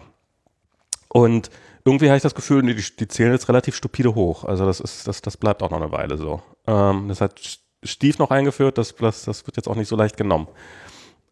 Und 1.09 1.51
irgendwie 1.85 2.09
habe 2.09 2.17
ich 2.17 2.23
das 2.23 2.35
Gefühl, 2.35 2.63
die, 2.63 2.75
die 2.75 3.09
zählen 3.09 3.33
jetzt 3.33 3.49
relativ 3.49 3.75
stupide 3.75 4.15
hoch. 4.15 4.45
Also 4.45 4.65
das 4.65 4.79
ist, 4.79 5.09
das, 5.09 5.23
das 5.23 5.37
bleibt 5.37 5.63
auch 5.63 5.71
noch 5.71 5.81
eine 5.81 5.91
Weile 5.91 6.17
so. 6.17 6.41
Ähm, 6.67 7.09
das 7.09 7.21
hat 7.21 7.41
Stief 7.85 8.19
noch 8.19 8.33
eingeführt, 8.33 8.77
das, 8.77 8.97
das, 8.97 9.25
das 9.25 9.47
wird 9.47 9.57
jetzt 9.57 9.69
auch 9.69 9.77
nicht 9.77 9.87
so 9.87 9.95
leicht 9.95 10.17
genommen. 10.17 10.49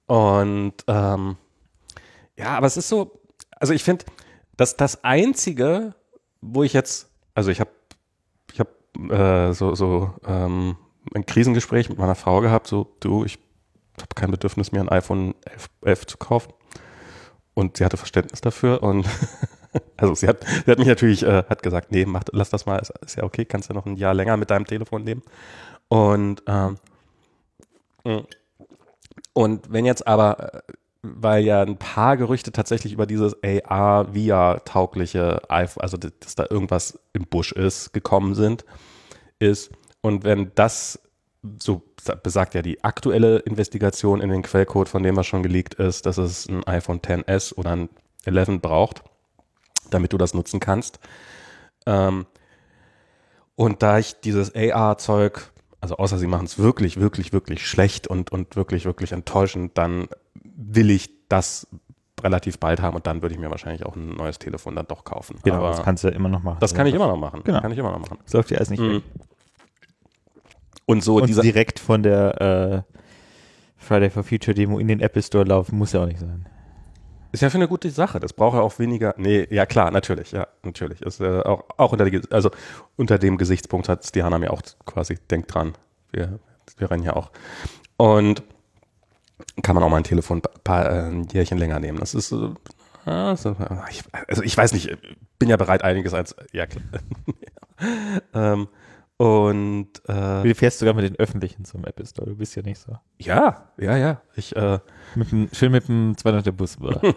Und 0.07 0.75
ähm, 0.87 1.37
ja, 2.37 2.57
aber 2.57 2.67
es 2.67 2.77
ist 2.77 2.89
so, 2.89 3.21
also 3.51 3.73
ich 3.73 3.85
finde, 3.85 4.05
dass 4.57 4.77
das 4.77 5.05
Einzige, 5.05 5.95
wo 6.41 6.63
ich 6.63 6.73
jetzt, 6.73 7.11
also 7.35 7.51
ich 7.51 7.61
habe 7.61 7.71
ich 8.53 8.61
hab, 8.61 8.69
äh, 9.11 9.53
so, 9.53 9.75
so 9.75 10.15
ähm, 10.27 10.77
ein 11.15 11.27
Krisengespräch 11.27 11.89
mit 11.89 11.99
meiner 11.99 12.15
Frau 12.15 12.41
gehabt, 12.41 12.67
so, 12.67 12.95
du, 13.01 13.25
ich 13.25 13.39
habe 13.99 14.15
kein 14.15 14.31
Bedürfnis, 14.31 14.73
mir 14.73 14.81
ein 14.81 14.89
iPhone 14.89 15.35
11, 15.45 15.71
11 15.83 16.07
zu 16.07 16.17
kaufen. 16.19 16.53
Und 17.55 17.79
sie 17.79 17.85
hatte 17.87 17.97
Verständnis 17.97 18.43
dafür 18.43 18.83
und 18.83 19.07
also 19.97 20.15
sie 20.15 20.29
hat, 20.29 20.45
sie 20.45 20.71
hat 20.71 20.79
mich 20.79 20.89
natürlich, 20.89 21.23
äh, 21.23 21.45
hat 21.49 21.63
gesagt, 21.63 21.91
nee, 21.91 22.05
mach, 22.05 22.23
lass 22.33 22.51
das 22.51 22.67
mal, 22.67 22.77
ist, 22.77 22.91
ist 23.01 23.17
ja 23.17 23.25
okay, 23.25 23.47
kannst 23.47 23.71
ja 23.71 23.75
noch 23.75 23.87
ein 23.87 23.97
Jahr 23.97 24.13
länger 24.13 24.37
mit 24.37 24.51
deinem 24.51 24.67
Telefon 24.67 25.05
leben. 25.05 25.23
Und 25.89 26.43
ähm, 26.47 26.77
und 29.37 29.71
wenn 29.71 29.85
jetzt 29.85 30.07
aber, 30.07 30.55
äh, 30.55 30.61
weil 31.03 31.45
ja 31.45 31.61
ein 31.61 31.77
paar 31.77 32.17
Gerüchte 32.17 32.53
tatsächlich 32.53 32.95
über 32.95 33.05
dieses 33.05 33.37
AR, 33.45 34.07
VR-taugliche 34.15 35.43
iPhone, 35.51 35.83
also 35.83 35.99
dass 35.99 36.37
da 36.37 36.47
irgendwas 36.49 36.99
im 37.13 37.27
Busch 37.27 37.53
ist, 37.53 37.93
gekommen 37.93 38.35
sind, 38.35 38.65
ist, 39.39 39.71
und 40.01 40.25
wenn 40.25 40.53
das, 40.55 40.99
so 41.63 41.83
besagt 42.23 42.55
ja 42.55 42.63
die 42.63 42.83
aktuelle 42.83 43.41
Investigation 43.41 44.23
in 44.23 44.31
den 44.31 44.41
Quellcode, 44.41 44.89
von 44.89 45.03
dem 45.03 45.17
was 45.17 45.27
schon 45.27 45.43
geleakt 45.43 45.75
ist, 45.75 46.07
dass 46.07 46.17
es 46.17 46.49
ein 46.49 46.67
iPhone 46.67 47.03
XS 47.03 47.59
oder 47.59 47.73
ein 47.73 47.91
11 48.25 48.63
braucht, 48.63 49.03
damit 49.91 50.15
du 50.15 50.17
das 50.17 50.33
nutzen 50.33 50.61
kannst. 50.61 50.99
Ähm, 51.85 52.25
und 53.55 53.83
da 53.83 53.99
ich 53.99 54.19
dieses 54.19 54.55
AR-Zeug 54.55 55.53
also 55.87 55.99
außer 55.99 56.19
sie 56.19 56.27
machen 56.27 56.47
es 56.47 56.59
wirklich, 56.59 56.99
wirklich, 56.99 57.33
wirklich 57.33 57.65
schlecht 57.65 58.09
und, 58.09 58.33
und 58.33 58.57
wirklich, 58.57 58.87
wirklich 58.87 59.13
enttäuschend, 59.13 59.79
dann 59.79 60.09
will 60.35 60.91
ich 60.91 61.11
das 61.29 61.69
relativ 62.21 62.59
bald 62.59 62.83
haben 62.83 62.97
und 62.97 63.07
dann 63.07 63.23
würde 63.23 63.37
ich 63.37 63.41
mir 63.41 63.53
wahrscheinlich 63.53 63.87
auch 63.87 63.95
ein 63.95 64.17
neues 64.17 64.41
Telefon 64.41 64.75
dann 64.75 64.87
doch 64.89 65.05
kaufen. 65.05 65.39
Genau, 65.45 65.59
Aber 65.59 65.69
das 65.69 65.85
kannst 65.85 66.03
du 66.03 66.09
ja 66.09 66.15
immer 66.15 66.29
noch 66.29 66.43
machen. 66.43 66.57
Das 66.59 66.75
kann 66.75 66.89
ich 66.89 66.95
immer 66.95 67.07
noch 67.07 67.17
machen. 67.17 67.43
Genau. 67.45 67.61
Kann 67.61 67.71
ich 67.71 67.79
immer 67.79 67.93
noch 67.93 68.01
machen. 68.01 68.19
Das 68.25 68.33
läuft 68.33 68.51
ja 68.51 68.57
alles 68.57 68.71
nicht 68.71 68.81
mhm. 68.81 69.03
Und 70.87 71.05
so 71.05 71.21
und 71.21 71.43
direkt 71.43 71.79
von 71.79 72.03
der 72.03 72.85
äh, 72.89 72.93
Friday 73.77 74.11
for 74.11 74.25
Future 74.25 74.55
Demo 74.55 74.81
in 74.81 74.89
den 74.89 74.99
Apple 74.99 75.23
Store 75.23 75.45
laufen, 75.45 75.79
muss 75.79 75.93
ja 75.93 76.03
auch 76.03 76.07
nicht 76.07 76.19
sein. 76.19 76.49
Ist 77.37 77.43
ja 77.43 77.51
für 77.51 77.59
eine 77.59 77.69
gute 77.69 77.91
Sache. 77.91 78.19
Das 78.19 78.33
braucht 78.33 78.55
ja 78.55 78.63
auch 78.63 78.79
weniger. 78.79 79.15
Nee, 79.19 79.47
ja 79.51 79.67
klar, 79.67 79.91
natürlich, 79.91 80.33
ja, 80.33 80.47
natürlich. 80.63 81.03
Ist 81.03 81.21
äh, 81.21 81.41
auch, 81.41 81.65
auch 81.77 81.93
unter, 81.93 82.09
die, 82.09 82.23
also 82.31 82.51
unter 82.97 83.19
dem 83.19 83.37
Gesichtspunkt 83.37 83.91
hat 83.91 84.07
Stihana 84.07 84.39
mir 84.39 84.51
auch 84.55 84.63
quasi, 84.87 85.19
denkt 85.31 85.53
dran. 85.53 85.75
Wir, 86.13 86.39
wir 86.79 86.91
rennen 86.91 87.03
ja 87.03 87.15
auch. 87.15 87.31
Und 87.99 88.43
kann 89.63 89.75
man 89.75 89.85
auch 89.85 89.91
mal 89.91 89.99
ein 89.99 90.05
Telefon 90.05 90.39
ein 90.39 90.63
paar 90.65 90.91
äh, 90.91 91.11
ein 91.11 91.29
Jährchen 91.29 91.59
länger 91.59 91.79
nehmen. 91.79 91.99
Das 91.99 92.15
ist, 92.15 92.33
äh, 92.33 92.49
also, 93.05 93.55
ich, 93.91 94.03
also 94.29 94.43
ich 94.43 94.57
weiß 94.57 94.73
nicht, 94.73 94.97
bin 95.39 95.51
ja 95.51 95.59
bereit, 95.59 95.85
einiges 95.85 96.15
als, 96.15 96.35
ja 96.53 96.67
klar. 96.67 96.85
ähm, 98.33 98.67
und 99.19 99.89
äh, 100.09 100.43
Du 100.43 100.55
fährst 100.55 100.79
sogar 100.79 100.95
mit 100.95 101.05
den 101.05 101.17
Öffentlichen 101.17 101.65
zum 101.65 101.85
Apple 101.85 102.07
Store. 102.07 102.29
Du 102.29 102.37
bist 102.37 102.55
ja 102.57 102.63
nicht 102.63 102.81
so. 102.81 102.97
ja, 103.19 103.71
ja, 103.79 103.97
ja. 103.97 104.23
Ich, 104.35 104.55
äh, 104.55 104.79
Mit 105.15 105.33
dem, 105.33 105.49
schön 105.53 105.73
mit 105.73 105.89
dem 105.89 106.15
200er 106.15 106.53
Bus. 106.53 106.77
100er? 106.79 107.13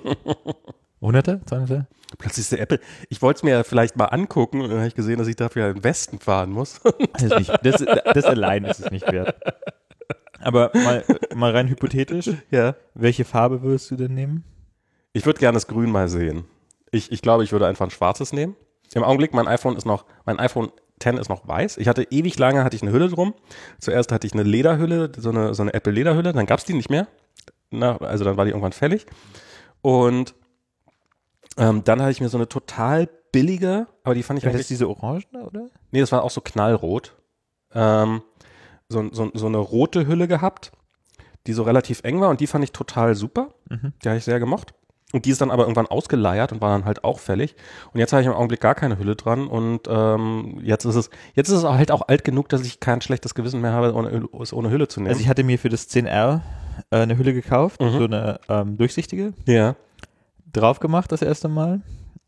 200er? 1.01 1.85
plötzlich 2.17 2.43
ist 2.43 2.51
der 2.51 2.61
Apple. 2.61 2.79
Ich 3.09 3.21
wollte 3.21 3.37
es 3.39 3.43
mir 3.43 3.51
ja 3.51 3.63
vielleicht 3.63 3.95
mal 3.95 4.05
angucken 4.05 4.61
und 4.61 4.69
dann 4.69 4.79
habe 4.79 4.87
ich 4.87 4.95
gesehen, 4.95 5.19
dass 5.19 5.27
ich 5.27 5.35
dafür 5.35 5.69
in 5.69 5.83
Westen 5.83 6.19
fahren 6.19 6.51
muss. 6.51 6.79
Das, 7.13 7.23
ist 7.23 7.37
nicht, 7.37 7.59
das, 7.63 7.85
das 8.13 8.25
allein 8.25 8.65
ist 8.65 8.79
es 8.79 8.91
nicht 8.91 9.11
wert. 9.11 9.35
Aber 10.41 10.71
mal, 10.73 11.03
mal 11.35 11.51
rein 11.51 11.67
hypothetisch, 11.67 12.29
ja. 12.51 12.75
welche 12.93 13.25
Farbe 13.25 13.61
würdest 13.61 13.91
du 13.91 13.95
denn 13.95 14.13
nehmen? 14.13 14.43
Ich 15.11 15.25
würde 15.25 15.39
gerne 15.39 15.55
das 15.55 15.67
Grün 15.67 15.91
mal 15.91 16.07
sehen. 16.07 16.45
Ich, 16.91 17.11
ich 17.11 17.21
glaube, 17.21 17.43
ich 17.43 17.51
würde 17.51 17.67
einfach 17.67 17.85
ein 17.85 17.91
schwarzes 17.91 18.33
nehmen. 18.33 18.55
Im 18.93 19.03
Augenblick, 19.03 19.33
mein 19.33 19.47
iPhone 19.47 19.75
ist 19.75 19.85
noch, 19.85 20.05
mein 20.25 20.39
iPhone 20.39 20.71
10 20.99 21.17
ist 21.17 21.29
noch 21.29 21.47
weiß. 21.47 21.77
Ich 21.77 21.87
hatte 21.87 22.03
ewig 22.09 22.37
lange, 22.37 22.63
hatte 22.63 22.75
ich 22.75 22.81
eine 22.81 22.91
Hülle 22.91 23.09
drum. 23.09 23.33
Zuerst 23.79 24.11
hatte 24.11 24.27
ich 24.27 24.33
eine 24.33 24.43
Lederhülle, 24.43 25.11
so 25.17 25.29
eine, 25.29 25.53
so 25.53 25.63
eine 25.63 25.73
Apple-Lederhülle, 25.73 26.33
dann 26.33 26.45
gab's 26.45 26.65
die 26.65 26.73
nicht 26.73 26.89
mehr. 26.89 27.07
Na, 27.71 27.97
also 27.97 28.23
dann 28.23 28.37
war 28.37 28.45
die 28.45 28.51
irgendwann 28.51 28.73
fällig. 28.73 29.05
Und 29.81 30.35
ähm, 31.57 31.83
dann 31.83 32.01
hatte 32.01 32.11
ich 32.11 32.21
mir 32.21 32.29
so 32.29 32.37
eine 32.37 32.47
total 32.47 33.09
billige, 33.31 33.87
aber 34.03 34.15
die 34.15 34.23
fand 34.23 34.39
ich 34.39 34.43
Das 34.43 34.51
eigentlich 34.51 34.61
ist 34.61 34.69
diese 34.69 34.89
Orangene, 34.89 35.45
oder? 35.45 35.67
Nee, 35.91 35.99
das 35.99 36.11
war 36.11 36.23
auch 36.23 36.31
so 36.31 36.41
knallrot. 36.41 37.15
Ähm, 37.73 38.21
so, 38.87 39.07
so, 39.11 39.29
so 39.33 39.45
eine 39.45 39.57
rote 39.57 40.07
Hülle 40.07 40.27
gehabt, 40.27 40.71
die 41.47 41.53
so 41.53 41.63
relativ 41.63 42.03
eng 42.03 42.19
war 42.19 42.29
und 42.29 42.39
die 42.39 42.47
fand 42.47 42.63
ich 42.63 42.71
total 42.71 43.15
super. 43.15 43.53
Mhm. 43.69 43.93
Die 44.03 44.09
habe 44.09 44.17
ich 44.17 44.23
sehr 44.23 44.39
gemocht. 44.39 44.73
Und 45.11 45.25
die 45.25 45.31
ist 45.31 45.41
dann 45.41 45.49
aber 45.49 45.63
irgendwann 45.63 45.87
ausgeleiert 45.87 46.51
und 46.51 46.61
war 46.61 46.69
dann 46.69 46.85
halt 46.85 47.03
auch 47.03 47.19
fällig. 47.19 47.55
Und 47.93 47.99
jetzt 47.99 48.13
habe 48.13 48.21
ich 48.21 48.27
im 48.27 48.33
Augenblick 48.33 48.59
gar 48.61 48.75
keine 48.75 48.99
Hülle 48.99 49.15
dran 49.15 49.47
und 49.47 49.81
ähm, 49.89 50.59
jetzt 50.61 50.85
ist 50.85 50.93
es 50.95 51.09
jetzt 51.33 51.49
ist 51.49 51.57
es 51.57 51.63
halt 51.63 51.91
auch 51.91 52.07
alt 52.07 52.23
genug, 52.23 52.47
dass 52.49 52.61
ich 52.61 52.79
kein 52.79 53.01
schlechtes 53.01 53.33
Gewissen 53.33 53.59
mehr 53.61 53.71
habe, 53.73 53.93
ohne, 53.95 54.27
es 54.39 54.53
ohne 54.53 54.69
Hülle 54.69 54.87
zu 54.87 54.99
nehmen. 54.99 55.09
Also 55.09 55.21
ich 55.21 55.27
hatte 55.27 55.43
mir 55.43 55.57
für 55.57 55.69
das 55.69 55.89
10R 55.89 56.41
äh, 56.91 56.97
eine 56.97 57.17
Hülle 57.17 57.33
gekauft, 57.33 57.81
Mhm. 57.81 57.89
so 57.97 58.03
eine 58.05 58.39
ähm, 58.49 58.77
durchsichtige, 58.77 59.33
ja. 59.47 59.75
drauf 60.53 60.79
gemacht 60.79 61.11
das 61.11 61.21
erste 61.23 61.47
Mal 61.49 61.81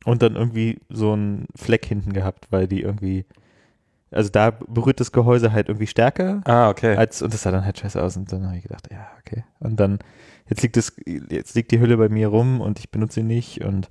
und 0.06 0.24
dann 0.24 0.36
irgendwie 0.36 0.80
so 0.90 1.14
einen 1.14 1.46
Fleck 1.56 1.86
hinten 1.86 2.14
gehabt, 2.14 2.48
weil 2.50 2.68
die 2.68 2.82
irgendwie, 2.82 3.26
also 4.10 4.32
da 4.32 4.50
berührt 4.52 5.00
das 5.00 5.12
Gehäuse 5.12 5.52
halt 5.54 5.68
irgendwie 5.70 5.86
stärker 5.88 6.42
Ah, 6.46 6.70
okay. 6.70 6.96
als, 6.96 7.22
und 7.22 7.32
das 7.32 7.44
sah 7.44 7.52
dann 7.52 7.64
halt 7.64 7.78
scheiße 7.78 8.02
aus 8.02 8.18
und 8.18 8.32
dann 8.32 8.48
habe 8.48 8.58
ich 8.58 8.64
gedacht, 8.64 8.88
ja, 8.92 9.08
okay. 9.20 9.44
Und 9.60 9.80
dann, 9.80 10.00
jetzt 10.50 10.62
liegt 10.62 10.78
das, 10.78 10.94
jetzt 11.06 11.56
liegt 11.56 11.72
die 11.72 11.80
Hülle 11.80 11.98
bei 11.98 12.10
mir 12.10 12.28
rum 12.28 12.62
und 12.62 12.80
ich 12.80 12.92
benutze 12.92 13.16
sie 13.16 13.24
nicht 13.24 13.64
und 13.64 13.90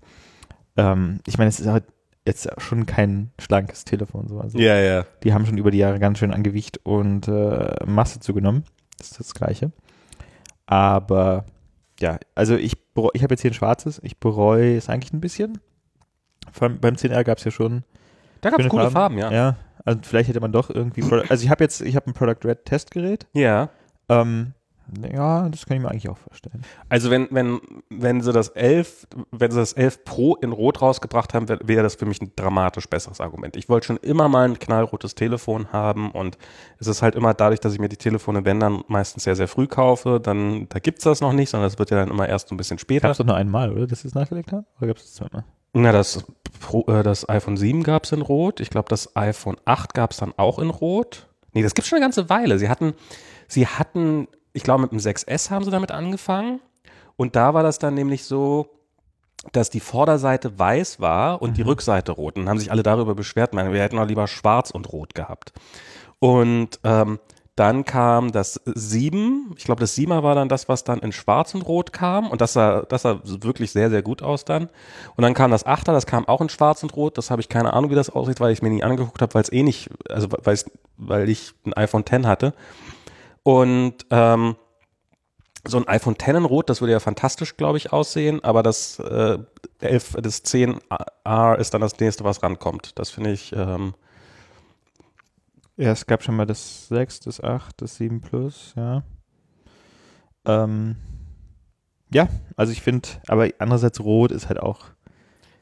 ähm, 0.76 1.20
ich 1.26 1.38
meine, 1.38 1.48
es 1.48 1.60
ist 1.60 1.66
halt 1.66 1.84
jetzt 2.26 2.48
schon 2.58 2.86
kein 2.86 3.32
schlankes 3.40 3.84
Telefon 3.84 4.28
so. 4.28 4.40
Also 4.40 4.58
Ja, 4.58 4.78
ja. 4.78 5.04
die 5.22 5.32
haben 5.32 5.46
schon 5.46 5.58
über 5.58 5.70
die 5.70 5.78
Jahre 5.78 5.98
ganz 5.98 6.18
schön 6.18 6.32
an 6.32 6.42
Gewicht 6.42 6.80
und 6.84 7.28
äh, 7.28 7.74
Masse 7.86 8.20
zugenommen. 8.20 8.64
Das 8.98 9.12
ist 9.12 9.20
das 9.20 9.34
Gleiche. 9.34 9.72
Aber 10.66 11.46
ja, 11.98 12.18
also 12.34 12.56
ich, 12.56 12.74
ich 13.14 13.22
habe 13.22 13.32
jetzt 13.34 13.42
hier 13.42 13.50
ein 13.50 13.54
schwarzes. 13.54 14.00
Ich 14.04 14.18
bereue 14.18 14.76
es 14.76 14.88
eigentlich 14.88 15.12
ein 15.12 15.20
bisschen. 15.20 15.58
Allem 16.60 16.78
beim 16.80 16.94
10R 16.94 17.24
gab 17.24 17.38
es 17.38 17.44
ja 17.44 17.50
schon 17.50 17.84
Da 18.40 18.50
gab 18.50 18.60
es 18.60 18.68
coole 18.68 18.90
Farben, 18.90 19.18
ja. 19.18 19.30
Ja, 19.32 19.56
also 19.84 20.00
vielleicht 20.02 20.28
hätte 20.28 20.40
man 20.40 20.52
doch 20.52 20.70
irgendwie. 20.70 21.02
Also 21.28 21.44
ich 21.44 21.50
habe 21.50 21.64
jetzt, 21.64 21.80
ich 21.80 21.96
habe 21.96 22.10
ein 22.10 22.14
Product 22.14 22.44
Red 22.44 22.64
Testgerät. 22.64 23.26
Ja. 23.32 23.70
Ähm, 24.08 24.54
ja, 25.12 25.48
das 25.48 25.66
kann 25.66 25.76
ich 25.76 25.82
mir 25.82 25.90
eigentlich 25.90 26.08
auch 26.08 26.18
vorstellen. 26.18 26.62
Also 26.88 27.10
wenn, 27.10 27.28
wenn, 27.30 27.60
wenn 27.90 28.20
sie 28.20 28.32
das 28.32 28.48
11, 28.48 29.06
wenn 29.30 29.50
sie 29.50 29.58
das 29.58 29.72
11 29.72 30.04
Pro 30.04 30.34
in 30.36 30.52
Rot 30.52 30.82
rausgebracht 30.82 31.34
haben, 31.34 31.48
wär- 31.48 31.60
wäre 31.62 31.82
das 31.82 31.94
für 31.94 32.06
mich 32.06 32.20
ein 32.20 32.32
dramatisch 32.36 32.88
besseres 32.88 33.20
Argument. 33.20 33.56
Ich 33.56 33.68
wollte 33.68 33.86
schon 33.86 33.96
immer 33.98 34.28
mal 34.28 34.46
ein 34.48 34.58
knallrotes 34.58 35.14
Telefon 35.14 35.72
haben 35.72 36.10
und 36.10 36.38
es 36.78 36.86
ist 36.86 37.02
halt 37.02 37.14
immer 37.14 37.34
dadurch, 37.34 37.60
dass 37.60 37.72
ich 37.72 37.78
mir 37.78 37.88
die 37.88 37.96
Telefone, 37.96 38.44
wenn 38.44 38.60
dann 38.60 38.82
meistens 38.88 39.24
sehr, 39.24 39.36
sehr 39.36 39.48
früh 39.48 39.66
kaufe, 39.66 40.20
dann, 40.20 40.68
da 40.68 40.78
gibt's 40.78 41.04
das 41.04 41.20
noch 41.20 41.32
nicht, 41.32 41.50
sondern 41.50 41.68
das 41.68 41.78
wird 41.78 41.90
ja 41.90 41.98
dann 41.98 42.10
immer 42.10 42.28
erst 42.28 42.48
so 42.48 42.54
ein 42.54 42.58
bisschen 42.58 42.78
später. 42.78 43.02
Gab 43.02 43.12
es 43.12 43.18
doch 43.18 43.26
nur 43.26 43.36
einmal, 43.36 43.72
oder? 43.72 43.86
Dass 43.86 44.00
sie 44.02 44.08
es 44.08 44.14
nachgelegt 44.14 44.52
haben? 44.52 44.66
Oder 44.78 44.88
gab 44.88 44.96
es 44.96 45.04
das 45.04 45.14
zweimal? 45.14 45.44
Na, 45.72 45.92
das, 45.92 46.24
Pro, 46.58 46.84
äh, 46.88 47.02
das 47.04 47.28
iPhone 47.28 47.56
7 47.56 47.84
gab's 47.84 48.10
in 48.12 48.22
Rot. 48.22 48.58
Ich 48.60 48.70
glaube, 48.70 48.88
das 48.88 49.14
iPhone 49.16 49.56
8 49.66 49.94
gab's 49.94 50.16
dann 50.16 50.34
auch 50.36 50.58
in 50.58 50.68
Rot. 50.68 51.28
Nee, 51.52 51.62
das 51.62 51.74
gibt's 51.74 51.88
schon 51.88 51.96
eine 51.98 52.04
ganze 52.04 52.28
Weile. 52.28 52.58
Sie 52.58 52.68
hatten, 52.68 52.94
sie 53.46 53.66
hatten, 53.68 54.26
ich 54.52 54.62
glaube, 54.62 54.82
mit 54.82 54.92
dem 54.92 54.98
6S 54.98 55.50
haben 55.50 55.64
sie 55.64 55.70
damit 55.70 55.90
angefangen. 55.90 56.60
Und 57.16 57.36
da 57.36 57.54
war 57.54 57.62
das 57.62 57.78
dann 57.78 57.94
nämlich 57.94 58.24
so, 58.24 58.68
dass 59.52 59.70
die 59.70 59.80
Vorderseite 59.80 60.58
weiß 60.58 61.00
war 61.00 61.40
und 61.40 61.56
die 61.56 61.62
Rückseite 61.62 62.12
rot. 62.12 62.36
Und 62.36 62.42
dann 62.42 62.50
haben 62.50 62.58
sich 62.58 62.70
alle 62.70 62.82
darüber 62.82 63.14
beschwert, 63.14 63.54
meine, 63.54 63.72
wir 63.72 63.82
hätten 63.82 63.98
auch 63.98 64.06
lieber 64.06 64.26
schwarz 64.26 64.70
und 64.70 64.92
rot 64.92 65.14
gehabt. 65.14 65.52
Und 66.18 66.78
ähm, 66.84 67.18
dann 67.56 67.84
kam 67.84 68.32
das 68.32 68.60
7, 68.64 69.54
ich 69.56 69.64
glaube, 69.64 69.80
das 69.80 69.94
7er 69.94 70.22
war 70.22 70.34
dann 70.34 70.48
das, 70.48 70.68
was 70.68 70.82
dann 70.84 71.00
in 71.00 71.12
schwarz 71.12 71.54
und 71.54 71.62
rot 71.62 71.92
kam. 71.92 72.30
Und 72.30 72.40
das 72.40 72.54
sah, 72.54 72.82
das 72.82 73.02
sah 73.02 73.20
wirklich 73.22 73.70
sehr, 73.70 73.90
sehr 73.90 74.02
gut 74.02 74.22
aus 74.22 74.46
dann. 74.46 74.70
Und 75.16 75.22
dann 75.22 75.34
kam 75.34 75.50
das 75.50 75.66
8er, 75.66 75.92
das 75.92 76.06
kam 76.06 76.26
auch 76.26 76.40
in 76.40 76.48
schwarz 76.48 76.82
und 76.82 76.96
rot. 76.96 77.18
Das 77.18 77.30
habe 77.30 77.42
ich 77.42 77.50
keine 77.50 77.74
Ahnung, 77.74 77.90
wie 77.90 77.94
das 77.94 78.08
aussieht, 78.08 78.40
weil 78.40 78.52
ich 78.52 78.60
es 78.60 78.62
mir 78.62 78.70
nie 78.70 78.82
angeguckt 78.82 79.20
habe, 79.20 79.34
weil 79.34 79.42
es 79.42 79.52
eh 79.52 79.62
nicht, 79.62 79.90
also 80.08 80.28
weil, 80.30 81.28
ich 81.28 81.52
ein 81.66 81.74
iPhone 81.74 82.04
X 82.10 82.26
hatte. 82.26 82.54
Und 83.42 84.06
ähm, 84.10 84.56
so 85.66 85.76
ein 85.78 85.88
iPhone 85.88 86.14
X 86.14 86.28
in 86.28 86.44
Rot, 86.44 86.70
das 86.70 86.80
würde 86.80 86.92
ja 86.92 87.00
fantastisch, 87.00 87.56
glaube 87.56 87.78
ich, 87.78 87.92
aussehen, 87.92 88.42
aber 88.42 88.62
das 88.62 88.98
äh, 88.98 89.38
11, 89.80 90.16
das 90.22 90.44
10R 90.44 91.56
ist 91.56 91.74
dann 91.74 91.80
das 91.80 91.98
nächste, 91.98 92.24
was 92.24 92.42
rankommt. 92.42 92.98
Das 92.98 93.10
finde 93.10 93.32
ich, 93.32 93.52
ähm, 93.54 93.94
Ja, 95.76 95.92
es 95.92 96.06
gab 96.06 96.22
schon 96.22 96.36
mal 96.36 96.46
das 96.46 96.88
6, 96.88 97.20
das 97.20 97.42
8, 97.42 97.80
das 97.82 97.96
7 97.96 98.20
Plus, 98.20 98.72
ja. 98.76 99.02
Ähm, 100.46 100.96
ja, 102.12 102.28
also 102.56 102.72
ich 102.72 102.82
finde, 102.82 103.08
aber 103.28 103.48
andererseits 103.58 104.00
Rot 104.00 104.32
ist 104.32 104.48
halt 104.48 104.60
auch. 104.60 104.86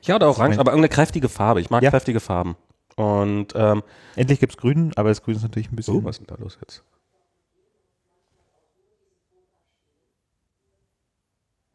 ja, 0.02 0.14
oder 0.16 0.28
orange, 0.28 0.58
aber 0.58 0.70
irgendeine 0.70 0.88
kräftige 0.94 1.28
Farbe. 1.28 1.60
Ich 1.60 1.70
mag 1.70 1.82
Ja. 1.82 1.90
kräftige 1.90 2.20
Farben. 2.20 2.56
Und, 2.96 3.52
ähm, 3.56 3.82
Endlich 4.16 4.40
gibt 4.40 4.52
es 4.54 4.56
Grün, 4.56 4.92
aber 4.96 5.08
das 5.10 5.22
Grün 5.22 5.36
ist 5.36 5.42
natürlich 5.42 5.70
ein 5.70 5.76
bisschen. 5.76 5.96
oh, 5.96 6.04
was 6.04 6.18
ist 6.18 6.28
denn 6.28 6.36
da 6.36 6.42
los 6.42 6.58
jetzt? 6.60 6.82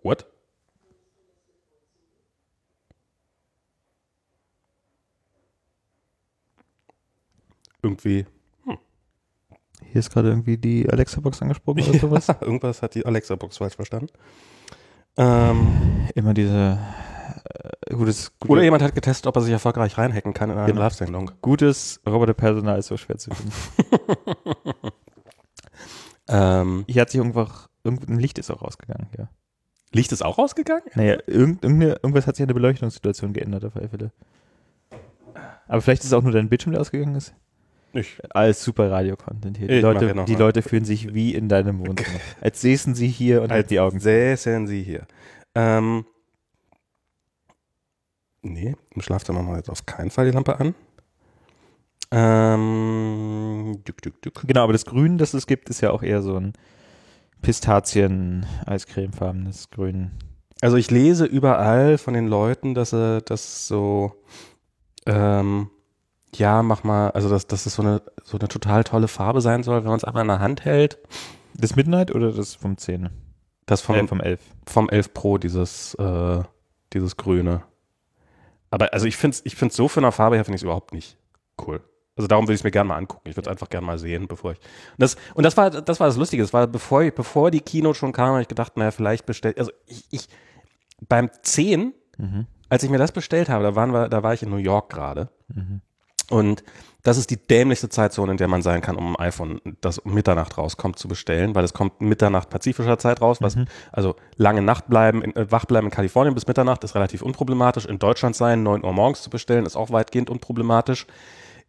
What? 0.03 0.25
Irgendwie, 7.81 8.25
Hier 8.65 9.99
ist 9.99 10.09
gerade 10.09 10.29
irgendwie 10.29 10.57
die 10.57 10.89
Alexa-Box 10.89 11.41
angesprochen 11.41 11.81
oder 11.83 11.99
sowas. 11.99 12.27
irgendwas 12.41 12.81
hat 12.81 12.95
die 12.95 13.05
Alexa-Box 13.05 13.57
falsch 13.57 13.75
verstanden. 13.75 14.07
Ähm, 15.17 16.07
Immer 16.15 16.33
diese 16.33 16.79
äh, 17.89 17.93
gutes, 17.93 18.31
gute, 18.39 18.53
oder 18.53 18.63
jemand 18.63 18.81
hat 18.83 18.95
getestet, 18.95 19.27
ob 19.27 19.35
er 19.35 19.41
sich 19.41 19.51
erfolgreich 19.51 19.97
reinhacken 19.97 20.33
kann 20.33 20.49
in 20.49 20.57
eine 20.57 20.67
Genau. 20.67 20.79
Live-Sendung. 20.81 21.31
gutes 21.41 21.99
Roboterpersonal 22.07 22.79
ist 22.79 22.87
so 22.87 22.97
schwer 22.97 23.17
zu 23.17 23.31
finden. 23.35 23.53
Ähm, 26.29 26.85
Hier 26.87 27.01
hat 27.01 27.09
sich 27.11 27.17
irgendwas, 27.19 27.69
irgendein 27.83 28.17
Licht 28.17 28.39
ist 28.39 28.49
auch 28.49 28.61
rausgegangen, 28.61 29.07
ja. 29.17 29.29
Licht 29.93 30.11
ist 30.11 30.23
auch 30.23 30.37
rausgegangen? 30.37 30.83
Naja, 30.95 31.17
irgend, 31.27 31.63
irgendwas 31.63 32.27
hat 32.27 32.35
sich 32.35 32.43
an 32.43 32.47
der 32.47 32.55
Beleuchtungssituation 32.55 33.33
geändert 33.33 33.63
auf 33.63 33.75
alle 33.75 33.89
Fälle. 33.89 34.11
Aber 35.67 35.81
vielleicht 35.81 36.01
ist 36.01 36.07
es 36.07 36.13
auch 36.13 36.23
nur 36.23 36.31
dein 36.31 36.49
Bildschirm, 36.49 36.73
der 36.73 36.81
ausgegangen 36.81 37.15
ist. 37.15 37.33
Ich. 37.93 38.17
Alles 38.31 38.63
super 38.63 38.89
Radio-Content 38.89 39.57
hier. 39.57 39.67
Die, 39.67 39.79
Leute, 39.79 40.07
ja 40.07 40.23
die. 40.25 40.35
Leute 40.35 40.63
fühlen 40.63 40.83
sich 40.83 41.13
wie 41.13 41.35
in 41.35 41.47
deinem 41.47 41.79
Wohnzimmer. 41.79 42.19
Als 42.41 42.61
säßen 42.61 42.95
sie 42.95 43.07
hier 43.07 43.43
und 43.43 43.51
Als 43.51 43.59
hätten 43.59 43.69
die 43.69 43.79
Augen. 43.79 43.99
Säßen 43.99 44.65
Sie 44.65 44.81
hier. 44.81 45.05
Ähm, 45.53 46.05
nee, 48.41 48.75
im 48.95 49.01
Schlafzimmer 49.01 49.43
machen 49.43 49.53
wir 49.53 49.57
jetzt 49.57 49.69
auf 49.69 49.85
keinen 49.85 50.09
Fall 50.09 50.25
die 50.25 50.31
Lampe 50.31 50.59
an. 50.59 50.73
Ähm, 52.11 53.79
dück, 53.87 54.01
dück, 54.01 54.21
dück. 54.23 54.41
Genau, 54.47 54.63
aber 54.63 54.73
das 54.73 54.85
Grün, 54.85 55.19
das 55.19 55.35
es 55.35 55.45
gibt, 55.45 55.69
ist 55.69 55.81
ja 55.81 55.91
auch 55.91 56.01
eher 56.01 56.23
so 56.23 56.35
ein 56.35 56.53
Pistazien-Eiscremefarbenes 57.43 59.69
Grün. 59.69 60.09
Also 60.61 60.77
ich 60.77 60.89
lese 60.89 61.25
überall 61.25 61.99
von 61.99 62.15
den 62.15 62.27
Leuten, 62.27 62.73
dass 62.73 62.89
sie 62.91 63.21
das 63.21 63.67
so, 63.67 64.13
ähm, 65.05 65.69
ja, 66.33 66.63
mach 66.63 66.83
mal, 66.83 67.11
also 67.11 67.29
dass, 67.29 67.45
dass 67.45 67.67
es 67.67 67.75
so 67.75 67.83
eine, 67.83 68.01
so 68.23 68.39
eine 68.39 68.47
total 68.47 68.83
tolle 68.83 69.07
Farbe 69.07 69.41
sein 69.41 69.61
soll, 69.61 69.83
wenn 69.83 69.89
man 69.89 69.97
es 69.97 70.05
einmal 70.05 70.23
in 70.23 70.29
der 70.29 70.39
Hand 70.39 70.65
hält. 70.65 70.97
Das 71.53 71.75
Midnight 71.75 72.15
oder 72.15 72.31
das 72.31 72.55
vom 72.55 72.77
10? 72.77 73.11
Das 73.65 73.81
vom, 73.81 73.95
äh, 73.95 74.07
vom 74.07 74.21
11. 74.21 74.39
vom 74.65 74.89
11 74.89 75.13
Pro, 75.13 75.37
dieses, 75.37 75.93
äh, 75.95 76.41
dieses 76.93 77.17
Grüne. 77.17 77.63
Aber 78.71 78.93
also 78.93 79.05
ich 79.05 79.17
finde 79.17 79.35
es 79.35 79.45
ich 79.45 79.55
find's 79.55 79.75
so 79.75 79.87
von 79.87 80.01
der 80.01 80.11
Farbe 80.11 80.35
her 80.35 80.45
finde 80.45 80.55
ich 80.55 80.61
es 80.61 80.63
überhaupt 80.63 80.93
nicht 80.93 81.19
cool. 81.67 81.81
Also 82.15 82.27
darum 82.27 82.45
würde 82.45 82.53
ich 82.53 82.59
es 82.59 82.63
mir 82.63 82.71
gerne 82.71 82.89
mal 82.89 82.97
angucken. 82.97 83.27
Ich 83.29 83.35
würde 83.35 83.49
es 83.49 83.51
einfach 83.51 83.69
gerne 83.69 83.85
mal 83.87 83.97
sehen, 83.97 84.27
bevor 84.27 84.51
ich. 84.51 84.57
Und 84.59 84.99
das, 84.99 85.15
und 85.33 85.43
das 85.43 85.57
war, 85.57 85.69
das 85.71 85.99
war 85.99 86.07
das 86.07 86.17
Lustige. 86.17 86.43
Das 86.43 86.53
war, 86.53 86.67
bevor 86.67 87.01
ich, 87.03 87.13
bevor 87.13 87.49
die 87.51 87.61
Keynote 87.61 87.97
schon 87.97 88.11
kam, 88.11 88.29
habe 88.29 88.41
ich 88.41 88.47
gedacht, 88.47 88.77
naja, 88.77 88.91
vielleicht 88.91 89.25
bestellt. 89.25 89.57
Also 89.57 89.71
ich, 89.87 90.05
ich 90.11 90.27
beim 91.07 91.29
10, 91.41 91.93
Mhm. 92.19 92.45
als 92.69 92.83
ich 92.83 92.91
mir 92.91 92.99
das 92.99 93.11
bestellt 93.11 93.49
habe, 93.49 93.63
da 93.63 93.75
waren 93.75 93.91
wir, 93.91 94.07
da 94.07 94.21
war 94.21 94.35
ich 94.35 94.43
in 94.43 94.51
New 94.51 94.57
York 94.57 94.91
gerade. 94.91 95.29
Mhm. 95.47 95.81
Und 96.29 96.63
das 97.01 97.17
ist 97.17 97.31
die 97.31 97.37
dämlichste 97.37 97.89
Zeitzone, 97.89 98.31
in 98.31 98.37
der 98.37 98.47
man 98.47 98.61
sein 98.61 98.81
kann, 98.81 98.95
um 98.95 99.15
ein 99.15 99.25
iPhone, 99.25 99.59
das 99.81 99.97
um 99.97 100.13
Mitternacht 100.13 100.57
rauskommt, 100.57 100.97
zu 100.99 101.07
bestellen, 101.07 101.53
weil 101.55 101.65
es 101.65 101.73
kommt 101.73 101.99
Mitternacht 102.01 102.49
pazifischer 102.51 102.97
Zeit 102.99 103.19
raus, 103.21 103.41
was, 103.41 103.55
Mhm. 103.55 103.65
also 103.91 104.15
lange 104.37 104.61
Nacht 104.61 104.87
bleiben, 104.87 105.23
in, 105.23 105.35
äh, 105.35 105.51
wach 105.51 105.65
bleiben 105.65 105.87
in 105.87 105.91
Kalifornien 105.91 106.35
bis 106.35 106.45
Mitternacht 106.47 106.83
ist 106.83 106.93
relativ 106.95 107.23
unproblematisch. 107.23 107.85
In 107.87 107.97
Deutschland 107.99 108.35
sein, 108.35 108.61
9 108.63 108.83
Uhr 108.85 108.93
morgens 108.93 109.23
zu 109.23 109.29
bestellen, 109.31 109.65
ist 109.65 109.75
auch 109.75 109.89
weitgehend 109.91 110.29
unproblematisch. 110.29 111.07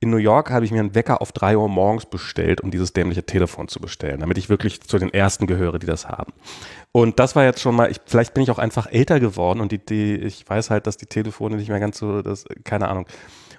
In 0.05 0.11
New 0.11 0.19
York 0.19 0.51
habe 0.51 0.67
ich 0.67 0.71
mir 0.71 0.81
einen 0.81 0.95
Wecker 0.95 1.23
auf 1.23 1.33
3 1.33 1.57
Uhr 1.57 1.67
morgens 1.67 2.05
bestellt, 2.05 2.61
um 2.61 2.71
dieses 2.71 2.93
dämliche 2.93 3.25
Telefon 3.25 3.69
zu 3.69 3.81
bestellen, 3.81 4.21
damit 4.21 4.37
ich 4.37 4.51
wirklich 4.51 4.83
zu 4.83 4.99
den 4.99 5.15
ersten 5.15 5.47
gehöre, 5.47 5.79
die 5.79 5.87
das 5.87 6.07
haben. 6.07 6.35
Und 6.93 7.19
das 7.19 7.35
war 7.35 7.45
jetzt 7.45 7.63
schon 7.63 7.75
mal, 7.75 7.91
ich, 7.91 8.03
vielleicht 8.05 8.35
bin 8.35 8.43
ich 8.43 8.51
auch 8.51 8.59
einfach 8.59 8.87
älter 8.93 9.19
geworden 9.19 9.63
und 9.63 9.73
die, 9.73 9.79
die, 9.79 10.17
ich 10.17 10.47
weiß 10.47 10.69
halt, 10.69 10.87
dass 10.87 10.99
die 10.99 11.07
Telefone 11.07 11.57
nicht 11.57 11.71
mehr 11.71 11.81
ganz 11.81 11.97
so, 11.97 12.21
das, 12.21 12.45
keine 12.65 12.89
Ahnung. 12.89 13.07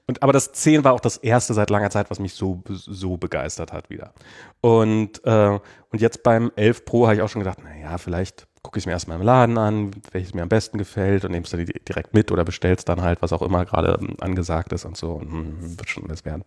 Und, 0.05 0.21
aber 0.21 0.34
das 0.34 0.51
10 0.51 0.84
war 0.84 0.93
auch 0.93 0.99
das 0.99 1.17
erste 1.17 1.55
seit 1.55 1.71
langer 1.71 1.89
Zeit, 1.89 2.12
was 2.12 2.19
mich 2.19 2.36
so, 2.36 2.62
so 2.67 3.17
begeistert 3.17 3.73
hat 3.73 3.89
wieder. 3.89 4.13
Und, 4.62 5.25
äh, 5.25 5.60
und 5.89 5.99
jetzt 5.99 6.21
beim 6.21 6.51
11 6.55 6.86
Pro 6.86 7.08
habe 7.08 7.15
ich 7.15 7.23
auch 7.23 7.29
schon 7.29 7.41
gedacht, 7.41 7.58
naja, 7.63 7.97
vielleicht 7.97 8.45
gucke 8.65 8.80
ich 8.80 8.84
es 8.84 8.86
mir 8.88 8.93
erstmal 8.93 9.17
im 9.19 9.23
Laden 9.23 9.58
an, 9.58 9.91
welches 10.12 10.34
mir 10.34 10.41
am 10.41 10.49
besten 10.49 10.78
gefällt 10.78 11.23
und 11.23 11.32
nehme 11.32 11.43
es 11.45 11.51
dann 11.51 11.65
di- 11.65 11.71
direkt 11.88 12.13
mit 12.13 12.32
oder 12.32 12.43
bestellst 12.43 12.89
dann 12.89 13.01
halt, 13.01 13.21
was 13.21 13.32
auch 13.32 13.41
immer 13.43 13.63
gerade 13.65 13.97
ähm, 14.01 14.15
angesagt 14.19 14.73
ist 14.73 14.86
und 14.86 14.97
so 14.97 15.13
und 15.13 15.32
hm, 15.32 15.80
wird 15.80 15.89
schon 15.89 16.06
alles 16.06 16.25
werden. 16.25 16.43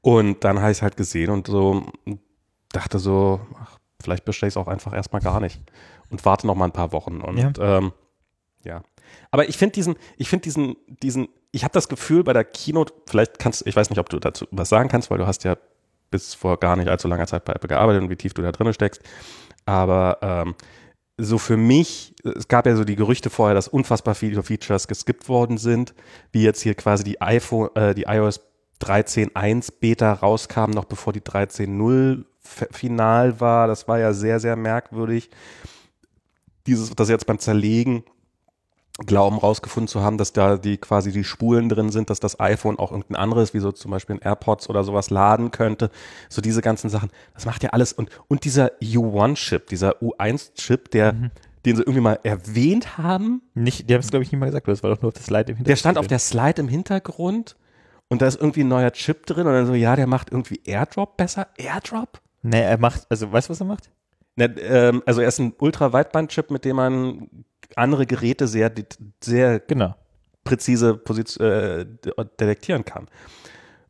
Und 0.00 0.44
dann 0.44 0.60
habe 0.60 0.70
ich 0.70 0.78
es 0.78 0.82
halt 0.82 0.96
gesehen 0.96 1.30
und 1.30 1.46
so 1.46 1.86
dachte 2.72 2.98
so, 2.98 3.40
ach, 3.60 3.78
vielleicht 4.00 4.24
bestelle 4.24 4.48
ich 4.48 4.52
es 4.52 4.56
auch 4.56 4.68
einfach 4.68 4.92
erstmal 4.92 5.22
gar 5.22 5.40
nicht 5.40 5.60
und 6.10 6.24
warte 6.24 6.46
noch 6.46 6.54
mal 6.54 6.66
ein 6.66 6.72
paar 6.72 6.92
Wochen 6.92 7.20
und 7.20 7.38
Ja. 7.38 7.78
ähm, 7.78 7.92
ja. 8.64 8.82
Aber 9.30 9.48
ich 9.48 9.56
finde 9.56 9.72
diesen, 9.72 9.96
ich 10.18 10.28
finde 10.28 10.42
diesen, 10.42 10.76
diesen, 11.02 11.28
ich 11.50 11.64
habe 11.64 11.72
das 11.72 11.88
Gefühl 11.88 12.24
bei 12.24 12.32
der 12.34 12.44
Keynote, 12.44 12.92
vielleicht 13.06 13.38
kannst, 13.38 13.66
ich 13.66 13.74
weiß 13.74 13.88
nicht, 13.90 13.98
ob 13.98 14.08
du 14.10 14.18
dazu 14.18 14.46
was 14.50 14.68
sagen 14.68 14.88
kannst, 14.90 15.10
weil 15.10 15.18
du 15.18 15.26
hast 15.26 15.44
ja 15.44 15.56
bis 16.10 16.34
vor 16.34 16.58
gar 16.58 16.76
nicht 16.76 16.88
allzu 16.88 17.08
langer 17.08 17.26
Zeit 17.26 17.44
bei 17.44 17.52
Apple 17.52 17.68
gearbeitet 17.68 18.02
und 18.02 18.10
wie 18.10 18.16
tief 18.16 18.34
du 18.34 18.42
da 18.42 18.52
drin 18.52 18.72
steckst. 18.72 19.02
Aber 19.66 20.18
ähm, 20.22 20.54
so 21.18 21.38
für 21.38 21.56
mich, 21.56 22.14
es 22.22 22.48
gab 22.48 22.66
ja 22.66 22.76
so 22.76 22.84
die 22.84 22.96
Gerüchte 22.96 23.28
vorher, 23.30 23.54
dass 23.54 23.68
unfassbar 23.68 24.14
viele 24.14 24.42
Features 24.42 24.86
geskippt 24.88 25.28
worden 25.28 25.58
sind, 25.58 25.94
wie 26.32 26.42
jetzt 26.42 26.60
hier 26.62 26.74
quasi 26.74 27.04
die 27.04 27.20
iPhone, 27.20 27.70
äh, 27.74 27.94
die 27.94 28.04
iOS 28.04 28.40
13.1 28.80 29.72
Beta 29.80 30.12
rauskam, 30.12 30.70
noch 30.70 30.84
bevor 30.84 31.12
die 31.12 31.20
13.0 31.20 32.24
f- 32.44 32.68
final 32.70 33.40
war. 33.40 33.66
Das 33.66 33.88
war 33.88 33.98
ja 33.98 34.12
sehr, 34.12 34.38
sehr 34.38 34.54
merkwürdig. 34.54 35.30
Dieses, 36.66 36.90
das 36.90 37.08
jetzt 37.08 37.26
beim 37.26 37.38
Zerlegen 37.38 38.04
glauben 39.06 39.38
rausgefunden 39.38 39.86
zu 39.86 40.02
haben, 40.02 40.18
dass 40.18 40.32
da 40.32 40.56
die 40.56 40.76
quasi 40.76 41.12
die 41.12 41.22
Spulen 41.22 41.68
drin 41.68 41.90
sind, 41.90 42.10
dass 42.10 42.18
das 42.18 42.40
iPhone 42.40 42.78
auch 42.78 42.90
irgendein 42.90 43.16
anderes, 43.16 43.54
wie 43.54 43.60
so 43.60 43.70
zum 43.70 43.92
Beispiel 43.92 44.16
ein 44.16 44.22
AirPods 44.22 44.68
oder 44.68 44.82
sowas 44.82 45.10
laden 45.10 45.50
könnte. 45.50 45.90
So 46.28 46.42
diese 46.42 46.62
ganzen 46.62 46.90
Sachen. 46.90 47.10
Das 47.34 47.46
macht 47.46 47.62
ja 47.62 47.70
alles. 47.70 47.92
Und, 47.92 48.10
und 48.26 48.44
dieser 48.44 48.72
U1-Chip, 48.82 49.68
dieser 49.68 50.02
U1-Chip, 50.02 50.90
der, 50.90 51.12
den 51.64 51.76
sie 51.76 51.82
irgendwie 51.82 52.00
mal 52.00 52.18
erwähnt 52.24 52.98
haben, 52.98 53.42
Nicht, 53.54 53.88
die 53.88 53.94
haben 53.94 54.00
es, 54.00 54.10
glaube 54.10 54.24
ich, 54.24 54.32
nie 54.32 54.38
mal 54.38 54.46
gesagt, 54.46 54.66
das 54.66 54.82
war 54.82 54.90
doch 54.90 55.00
nur 55.00 55.08
auf 55.08 55.14
das 55.14 55.26
Slide 55.26 55.52
im 55.52 55.56
Hintergrund. 55.56 55.68
der 55.68 55.76
stand 55.76 55.98
auf 55.98 56.06
der 56.08 56.18
Slide 56.18 56.60
im 56.60 56.68
Hintergrund 56.68 57.56
und 58.08 58.20
da 58.20 58.26
ist 58.26 58.40
irgendwie 58.40 58.62
ein 58.62 58.68
neuer 58.68 58.90
Chip 58.90 59.26
drin 59.26 59.46
und 59.46 59.52
dann 59.52 59.66
so, 59.66 59.74
ja, 59.74 59.94
der 59.94 60.08
macht 60.08 60.32
irgendwie 60.32 60.60
Airdrop 60.64 61.16
besser. 61.16 61.48
Airdrop? 61.56 62.20
Nee, 62.42 62.62
er 62.62 62.78
macht, 62.78 63.06
also 63.10 63.30
weißt 63.30 63.48
du, 63.48 63.52
was 63.52 63.60
er 63.60 63.66
macht? 63.66 63.90
Ne, 64.34 64.46
ähm, 64.60 65.02
also 65.06 65.20
er 65.20 65.28
ist 65.28 65.38
ein 65.38 65.52
Ultra-Weitband-Chip, 65.58 66.50
mit 66.50 66.64
dem 66.64 66.76
man 66.76 67.28
andere 67.78 68.06
Geräte 68.06 68.46
sehr, 68.46 68.72
sehr 69.22 69.60
Genau. 69.60 69.94
präzise 70.44 70.94
Position, 70.96 71.46
äh, 71.46 71.86
detektieren 72.40 72.84
kann. 72.84 73.06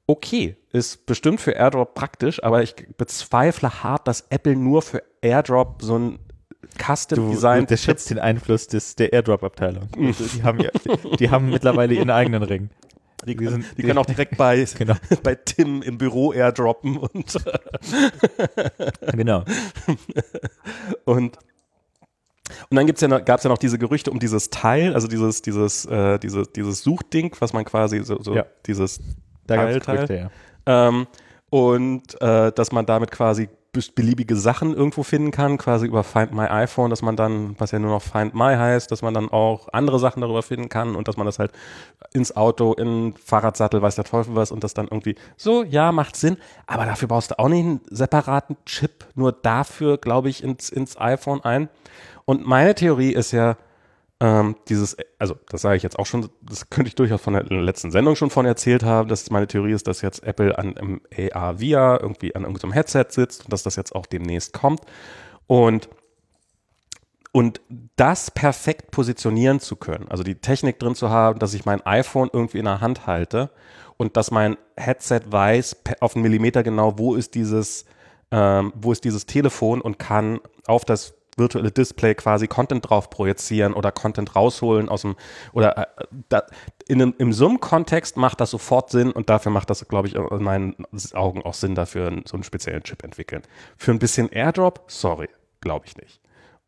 Okay, 0.07 0.57
ist 0.73 1.05
bestimmt 1.07 1.41
für 1.41 1.53
AirDrop 1.53 1.95
praktisch, 1.95 2.43
aber 2.43 2.63
ich 2.63 2.75
bezweifle 2.97 3.83
hart, 3.83 4.09
dass 4.09 4.25
Apple 4.31 4.57
nur 4.57 4.81
für 4.83 5.03
AirDrop 5.21 5.83
so 5.83 5.99
ein 5.99 6.19
custom 6.83 7.31
design 7.31 7.67
der 7.67 7.77
schätzt 7.77 8.11
den 8.11 8.19
Einfluss 8.19 8.67
des, 8.67 8.97
der 8.97 9.13
Airdrop-Abteilung. 9.13 9.89
Also 9.99 10.25
die, 10.25 10.43
haben 10.43 10.61
ja, 10.61 10.71
die 11.19 11.31
haben 11.31 11.51
mittlerweile 11.51 11.95
ihren 11.95 12.11
eigenen 12.11 12.43
Ring. 12.43 12.71
die, 13.27 13.37
die 13.37 13.47
sind- 13.49 13.67
die 13.77 13.83
können 13.83 13.99
auch 13.99 14.07
direkt 14.07 14.37
bei, 14.39 14.65
Genau. 14.79 14.95
bei 15.23 15.35
Tim 15.35 15.83
im 15.83 15.99
Büro 15.99 16.33
airdroppen 16.33 16.97
und, 16.97 17.37
Genau. 19.13 19.45
und 21.05 21.37
und 22.71 22.77
dann 22.77 22.87
gibt's 22.87 23.01
ja 23.01 23.09
noch, 23.09 23.25
gab's 23.25 23.45
ja 23.45 23.51
noch 23.51 23.59
diese 23.59 23.79
Gerüchte 23.79 24.11
um 24.11 24.19
dieses 24.19 24.51
Teil, 24.51 24.95
also 24.95 25.09
dieses, 25.09 25.43
dieses, 25.43 25.85
äh, 25.87 26.19
dieses, 26.19 26.53
dieses 26.53 26.83
Suchding, 26.83 27.35
was 27.39 27.53
man 27.53 27.65
quasi 27.65 28.03
so, 28.05 28.21
so 28.23 28.35
Ja. 28.35 28.47
dieses 28.67 29.01
Da 29.47 29.57
gab 29.57 29.67
Teil, 29.67 29.77
es 29.77 29.87
Gerüchte, 29.87 30.15
ja. 30.67 30.89
Ähm, 30.89 31.07
und 31.51 32.21
äh, 32.21 32.53
dass 32.53 32.73
man 32.73 32.85
damit 32.87 33.11
quasi 33.11 33.49
beliebige 33.95 34.35
Sachen 34.35 34.75
irgendwo 34.75 35.03
finden 35.03 35.31
kann, 35.31 35.59
quasi 35.59 35.87
über 35.87 36.03
Find 36.03 36.33
My 36.33 36.47
iPhone, 36.47 36.91
dass 36.91 37.03
man 37.03 37.17
dann, 37.17 37.55
was 37.59 37.71
ja 37.71 37.79
nur 37.79 37.91
noch 37.91 38.03
Find 38.03 38.35
My 38.35 38.57
heißt, 38.57 38.91
dass 38.91 39.03
man 39.03 39.15
dann 39.15 39.29
auch 39.31 39.69
andere 39.73 39.99
Sachen 39.99 40.21
darüber 40.21 40.43
finden 40.43 40.69
kann 40.69 40.97
und 40.97 41.07
dass 41.07 41.17
man 41.17 41.27
das 41.27 41.39
halt 41.39 41.53
ins 42.13 42.35
Auto, 42.35 42.73
in 42.73 43.15
Fahrradsattel, 43.25 43.81
weiß 43.81 43.95
der 43.95 44.05
Teufel 44.05 44.35
was 44.35 44.51
und 44.51 44.65
das 44.65 44.75
dann 44.75 44.89
irgendwie 44.89 45.17
so, 45.37 45.63
ja, 45.63 45.93
macht 45.93 46.17
Sinn, 46.17 46.39
aber 46.67 46.87
dafür 46.87 47.09
baust 47.09 47.31
du 47.31 47.39
auch 47.39 47.49
nicht 47.49 47.65
einen 47.65 47.81
separaten 47.91 48.57
Chip, 48.65 49.07
nur 49.15 49.33
dafür, 49.33 49.99
glaube 49.99 50.29
ich, 50.29 50.43
ins, 50.43 50.71
ins 50.71 50.99
iPhone 50.99 51.45
ein. 51.45 51.69
Und 52.29 52.47
meine 52.47 52.75
Theorie 52.75 53.15
ist 53.15 53.33
ja, 53.33 53.57
ähm, 54.21 54.57
dieses, 54.69 54.99
also 55.19 55.37
das 55.49 55.63
sage 55.63 55.79
ich 55.79 55.83
jetzt 55.83 55.99
auch 55.99 56.05
schon, 56.05 56.29
das 56.43 56.69
könnte 56.69 56.91
ich 56.91 56.95
durchaus 56.95 57.23
von 57.23 57.33
der 57.33 57.45
letzten 57.45 57.91
Sendung 57.91 58.17
schon 58.17 58.29
von 58.29 58.45
erzählt 58.45 58.83
haben, 58.83 59.09
dass 59.09 59.31
meine 59.31 59.47
Theorie 59.47 59.73
ist, 59.73 59.87
dass 59.87 60.03
jetzt 60.03 60.23
Apple 60.25 60.59
an 60.59 60.77
einem 60.77 61.01
AR 61.33 61.55
VR 61.55 62.01
irgendwie 62.03 62.35
an 62.37 62.43
irgendeinem 62.43 62.73
Headset 62.73 63.07
sitzt 63.09 63.45
und 63.45 63.53
dass 63.55 63.63
das 63.63 63.77
jetzt 63.77 63.95
auch 63.95 64.05
demnächst 64.05 64.53
kommt. 64.53 64.83
Und 65.47 65.89
und 67.33 67.63
das 67.97 68.31
perfekt 68.31 68.91
positionieren 68.91 69.59
zu 69.59 69.77
können, 69.77 70.09
also 70.11 70.23
die 70.23 70.35
Technik 70.35 70.79
drin 70.79 70.95
zu 70.95 71.09
haben, 71.09 71.39
dass 71.39 71.55
ich 71.55 71.65
mein 71.65 71.81
iPhone 71.87 72.29
irgendwie 72.31 72.59
in 72.59 72.67
der 72.67 72.83
Hand 72.83 73.07
halte 73.07 73.51
und 73.97 74.19
dass 74.19 74.31
mein 74.31 74.59
Headset 74.77 75.23
weiß 75.29 75.77
auf 76.01 76.15
einen 76.15 76.25
Millimeter 76.25 76.63
genau, 76.63 76.99
wo 76.99 77.15
ist 77.15 77.35
dieses, 77.35 77.87
ähm, 78.31 78.75
wo 78.77 78.93
ist 78.93 79.05
dieses 79.05 79.25
Telefon 79.25 79.81
und 79.81 79.99
kann 79.99 80.41
auf 80.67 80.85
das 80.85 81.18
virtuelle 81.39 81.71
Display 81.71 82.15
quasi 82.15 82.49
Content 82.49 82.89
drauf 82.89 83.11
projizieren 83.11 83.75
oder 83.75 83.93
Content 83.93 84.35
rausholen 84.35 84.89
aus 84.89 85.03
dem 85.03 85.17
oder 85.53 85.79
äh, 85.79 85.87
da, 86.29 86.43
in 86.89 87.03
einem, 87.03 87.15
im 87.19 87.33
Zoom-Kontext 87.33 88.17
macht 88.17 88.41
das 88.41 88.51
sofort 88.51 88.91
Sinn 88.91 89.13
und 89.13 89.29
dafür 89.29 89.53
macht 89.53 89.71
das, 89.71 89.87
glaube 89.89 90.09
ich, 90.09 90.15
in 90.15 90.43
meinen 90.43 90.75
Augen 91.13 91.43
auch 91.43 91.55
Sinn 91.55 91.75
dafür, 91.75 92.23
so 92.25 92.35
einen 92.35 92.45
speziellen 92.45 92.83
Chip 92.83 93.05
entwickeln. 93.05 93.43
Für 93.77 93.91
ein 93.91 93.99
bisschen 93.99 94.29
Airdrop, 94.31 94.85
sorry, 94.87 95.29
glaube 95.61 95.87
ich 95.87 95.97
nicht. 95.97 96.21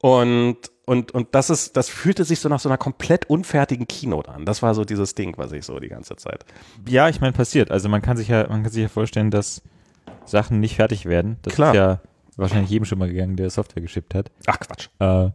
Und, 0.03 0.57
und, 0.87 1.13
und 1.13 1.35
das 1.35 1.51
ist, 1.51 1.77
das 1.77 1.91
fühlte 1.91 2.25
sich 2.25 2.41
so 2.41 2.49
nach 2.49 2.61
so 2.61 2.69
einer 2.69 2.79
komplett 2.79 3.29
unfertigen 3.29 3.87
Keynote 3.87 4.31
an. 4.31 4.47
Das 4.47 4.63
war 4.63 4.75
so 4.75 4.85
dieses 4.85 5.15
Ding, 5.15 5.35
was 5.37 5.53
ich 5.53 5.65
so 5.65 5.79
die 5.79 5.89
ganze 5.89 6.17
Zeit. 6.17 6.45
Ja, 6.89 7.09
ich 7.09 7.21
meine, 7.21 7.33
passiert. 7.33 7.71
Also 7.71 7.89
man 7.89 8.01
kann 8.01 8.17
sich 8.17 8.29
ja, 8.29 8.47
man 8.49 8.63
kann 8.63 8.73
sich 8.73 8.83
ja 8.83 8.89
vorstellen, 8.89 9.31
dass 9.31 9.63
Sachen 10.25 10.61
nicht 10.61 10.77
fertig 10.77 11.05
werden. 11.05 11.37
Das 11.43 11.55
Klar. 11.55 11.73
ist 11.73 11.77
ja 11.77 12.01
wahrscheinlich 12.41 12.71
jedem 12.71 12.85
schon 12.85 12.99
mal 12.99 13.09
gegangen, 13.09 13.37
der 13.37 13.51
Software 13.51 13.83
geschippt 13.83 14.15
hat. 14.15 14.31
Ach 14.47 14.59
Quatsch. 14.59 14.89
Äh, 14.99 15.31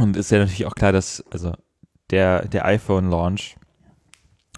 und 0.00 0.16
ist 0.16 0.30
ja 0.30 0.38
natürlich 0.38 0.66
auch 0.66 0.74
klar, 0.74 0.92
dass 0.92 1.24
also 1.30 1.54
der, 2.10 2.46
der 2.46 2.64
iPhone-Launch 2.66 3.56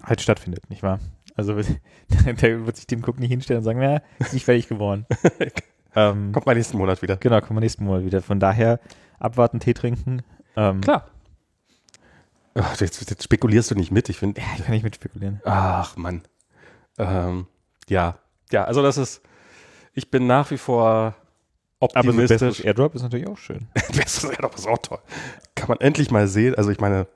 halt 0.03 0.21
stattfindet, 0.21 0.69
nicht 0.69 0.83
wahr? 0.83 0.99
Also 1.35 1.55
da 2.09 2.25
wird 2.41 2.75
sich 2.75 2.87
Tim 2.87 3.03
Cook 3.03 3.19
nicht 3.19 3.29
hinstellen 3.29 3.59
und 3.59 3.63
sagen, 3.63 3.79
na, 3.79 4.01
ist 4.19 4.33
nicht 4.33 4.45
fertig 4.45 4.67
geworden. 4.67 5.05
ähm, 5.95 6.31
Kommt 6.33 6.45
mal 6.45 6.55
nächsten 6.55 6.77
Monat 6.77 7.01
wieder. 7.01 7.17
genau, 7.17 7.39
kommen 7.41 7.57
wir 7.57 7.61
nächsten 7.61 7.85
Mal 7.85 8.03
wieder. 8.05 8.21
Von 8.21 8.39
daher 8.39 8.79
abwarten, 9.19 9.59
Tee 9.59 9.73
trinken. 9.73 10.21
Ähm, 10.55 10.81
Klar. 10.81 11.09
Ach, 12.55 12.79
jetzt, 12.81 13.09
jetzt 13.09 13.23
spekulierst 13.23 13.71
du 13.71 13.75
nicht 13.75 13.91
mit. 13.91 14.09
Ich 14.09 14.17
finde, 14.17 14.41
Ja, 14.41 14.47
ich 14.57 14.63
kann 14.65 14.73
nicht 14.73 14.83
mit 14.83 14.95
spekulieren. 14.95 15.39
ach 15.45 15.95
Mann. 15.95 16.23
Ähm, 16.97 17.47
ja, 17.87 18.19
ja, 18.51 18.65
also 18.65 18.81
das 18.81 18.97
ist, 18.97 19.21
ich 19.93 20.11
bin 20.11 20.27
nach 20.27 20.49
wie 20.51 20.57
vor 20.57 21.15
Aber 21.79 21.91
so 21.91 21.99
optimistisch. 21.99 22.39
besseres 22.39 22.59
Airdrop 22.59 22.95
ist 22.95 23.03
natürlich 23.03 23.27
auch 23.27 23.37
schön. 23.37 23.67
ja 23.93 24.35
doch 24.41 24.55
ist 24.55 24.67
auch 24.67 24.77
toll. 24.77 24.99
Kann 25.55 25.67
man 25.69 25.79
endlich 25.79 26.11
mal 26.11 26.27
sehen. 26.27 26.55
Also 26.55 26.71
ich 26.71 26.79
meine, 26.79 27.07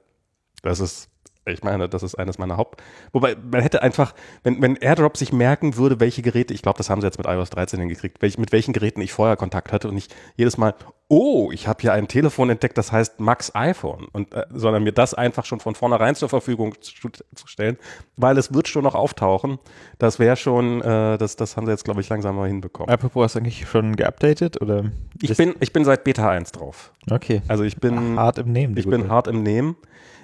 das 0.62 0.79
ist 0.79 1.09
Ich 1.45 1.62
meine, 1.63 1.89
das 1.89 2.03
ist 2.03 2.15
eines 2.15 2.38
meiner 2.38 2.55
Haupt. 2.55 2.81
Wobei, 3.12 3.36
man 3.36 3.62
hätte 3.62 3.81
einfach, 3.81 4.13
wenn, 4.43 4.62
wenn 4.62 4.77
AirDrop 4.77 5.17
sich 5.17 5.33
merken 5.33 5.75
würde, 5.75 5.99
welche 5.99 6.21
Geräte, 6.21 6.53
ich 6.53 6.62
glaube, 6.62 6.77
das 6.77 6.89
haben 6.89 7.01
sie 7.01 7.07
jetzt 7.07 7.17
mit 7.17 7.27
iOS 7.27 7.49
13 7.49 7.81
hingekriegt, 7.81 8.21
welch, 8.21 8.38
mit 8.38 8.53
welchen 8.53 8.71
Geräten 8.71 9.01
ich 9.01 9.12
vorher 9.12 9.36
Kontakt 9.36 9.73
hatte 9.73 9.89
und 9.89 9.95
nicht 9.95 10.15
jedes 10.38 10.57
Mal, 10.57 10.73
oh, 11.13 11.52
ich 11.52 11.67
habe 11.67 11.80
hier 11.80 11.93
ein 11.93 12.08
Telefon 12.08 12.49
entdeckt, 12.49 12.76
das 12.76 12.91
heißt 12.91 13.19
Max 13.19 13.54
iPhone. 13.54 14.08
Und, 14.12 14.34
äh, 14.34 14.45
sondern 14.52 14.84
mir 14.84 14.93
das 14.93 15.13
einfach 15.13 15.45
schon 15.45 15.60
von 15.60 15.76
vornherein 15.76 16.15
zur 16.15 16.28
Verfügung 16.28 16.73
zu, 16.82 17.10
zu 17.10 17.47
stellen, 17.47 17.78
weil 18.17 18.38
es 18.38 18.52
wird 18.54 18.67
schon 18.67 18.84
noch 18.84 18.95
auftauchen. 18.95 19.60
Das 19.99 20.17
wäre 20.17 20.36
schon, 20.36 20.82
äh, 20.82 21.17
das, 21.19 21.36
das 21.36 21.56
haben 21.56 21.67
sie 21.67 21.71
jetzt, 21.71 21.86
glaube 21.86 22.02
ich, 22.02 22.10
langsam 22.10 22.36
mal 22.36 22.47
hinbekommen. 22.47 22.91
Apropos, 22.91 23.26
hast 23.26 23.36
du 23.36 23.39
eigentlich 23.39 23.67
schon 23.67 23.95
geupdatet 23.95 24.60
oder? 24.60 24.86
Ich 25.21 25.38
bin, 25.38 25.54
ich 25.60 25.71
bin 25.71 25.86
seit 25.86 26.04
Beta 26.04 26.30
1 26.30 26.52
drauf. 26.52 26.91
Okay. 27.12 27.43
Also 27.47 27.63
ich 27.63 27.78
bin 27.78 28.19
hart 28.19 28.39
im 28.39 28.52
Nehmen. 28.52 28.76
Ich 28.76 28.89
bin 28.89 29.10
hart 29.10 29.28
im 29.28 29.43
Nehmen. 29.43 29.76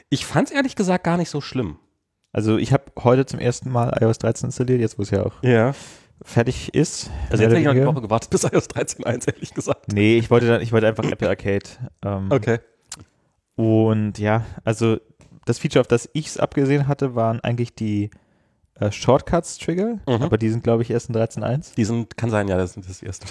Ich 0.09 0.25
fand 0.25 0.47
es 0.47 0.55
ehrlich 0.55 0.75
gesagt 0.75 1.03
gar 1.03 1.17
nicht 1.17 1.29
so 1.29 1.39
schlimm. 1.39 1.77
Also 2.31 2.57
ich 2.57 2.73
habe 2.73 2.85
heute 3.03 3.27
zum 3.27 3.39
ersten 3.39 3.69
Mal 3.69 3.95
iOS 4.01 4.17
13 4.19 4.47
installiert, 4.47 4.79
jetzt 4.79 4.97
wo 4.97 5.03
es 5.03 5.11
ja 5.11 5.23
auch 5.23 5.43
ja. 5.43 5.73
Fertig 6.23 6.73
ist. 6.73 7.09
Also 7.29 7.43
jetzt 7.43 7.51
hätte 7.51 7.59
ich 7.59 7.65
noch 7.65 7.71
eine 7.73 7.85
Woche 7.85 8.01
gewartet 8.01 8.29
bis 8.29 8.43
iOS 8.43 8.69
13.1, 8.69 9.33
ehrlich 9.33 9.53
gesagt. 9.53 9.93
Nee, 9.93 10.17
ich 10.17 10.29
wollte 10.29 10.47
dann, 10.47 10.61
ich 10.61 10.71
wollte 10.71 10.87
einfach 10.87 11.05
Apple 11.05 11.29
Arcade. 11.29 11.65
Ähm, 12.03 12.27
okay. 12.31 12.59
Und 13.55 14.19
ja, 14.19 14.45
also 14.63 14.97
das 15.45 15.59
Feature, 15.59 15.81
auf 15.81 15.87
das 15.87 16.09
ich 16.13 16.27
es 16.27 16.37
abgesehen 16.37 16.87
hatte, 16.87 17.15
waren 17.15 17.39
eigentlich 17.41 17.73
die 17.73 18.09
äh, 18.79 18.91
Shortcuts-Trigger, 18.91 19.99
mhm. 20.07 20.21
aber 20.21 20.37
die 20.37 20.49
sind, 20.49 20.63
glaube 20.63 20.83
ich, 20.83 20.91
erst 20.91 21.09
in 21.09 21.15
13.1. 21.15 21.75
Die 21.75 21.85
sind, 21.85 22.17
kann 22.17 22.29
sein, 22.29 22.47
ja, 22.47 22.57
das 22.57 22.73
sind 22.73 22.87
das 22.87 23.01
erste. 23.01 23.27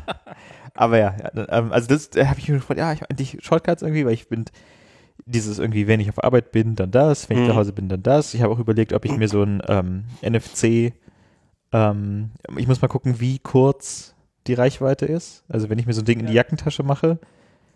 aber 0.74 0.98
ja, 0.98 1.14
ja 1.16 1.48
ähm, 1.48 1.72
also 1.72 1.88
das 1.88 2.10
da 2.10 2.26
habe 2.26 2.40
ich 2.40 2.48
mir 2.48 2.56
gefragt, 2.56 2.78
ja, 2.78 2.92
ich 2.92 3.08
eigentlich 3.08 3.38
Shortcuts 3.40 3.82
irgendwie, 3.82 4.04
weil 4.04 4.14
ich 4.14 4.28
bin 4.28 4.46
dieses 5.26 5.58
irgendwie, 5.58 5.86
wenn 5.86 6.00
ich 6.00 6.08
auf 6.08 6.22
Arbeit 6.22 6.52
bin, 6.52 6.74
dann 6.74 6.90
das, 6.90 7.28
wenn 7.28 7.38
ich 7.38 7.44
mhm. 7.44 7.50
zu 7.50 7.56
Hause 7.56 7.72
bin, 7.72 7.88
dann 7.88 8.02
das. 8.02 8.34
Ich 8.34 8.42
habe 8.42 8.52
auch 8.52 8.58
überlegt, 8.58 8.92
ob 8.92 9.04
ich 9.04 9.12
mir 9.16 9.28
so 9.28 9.42
ein 9.42 9.62
ähm, 9.68 10.04
NFC, 10.22 10.92
ähm, 11.72 12.30
ich 12.56 12.66
muss 12.66 12.82
mal 12.82 12.88
gucken, 12.88 13.20
wie 13.20 13.38
kurz 13.38 14.14
die 14.46 14.54
Reichweite 14.54 15.06
ist. 15.06 15.44
Also 15.48 15.70
wenn 15.70 15.78
ich 15.78 15.86
mir 15.86 15.92
so 15.92 16.02
ein 16.02 16.04
Ding 16.04 16.20
in 16.20 16.26
die 16.26 16.32
Jackentasche 16.32 16.82
mache 16.82 17.18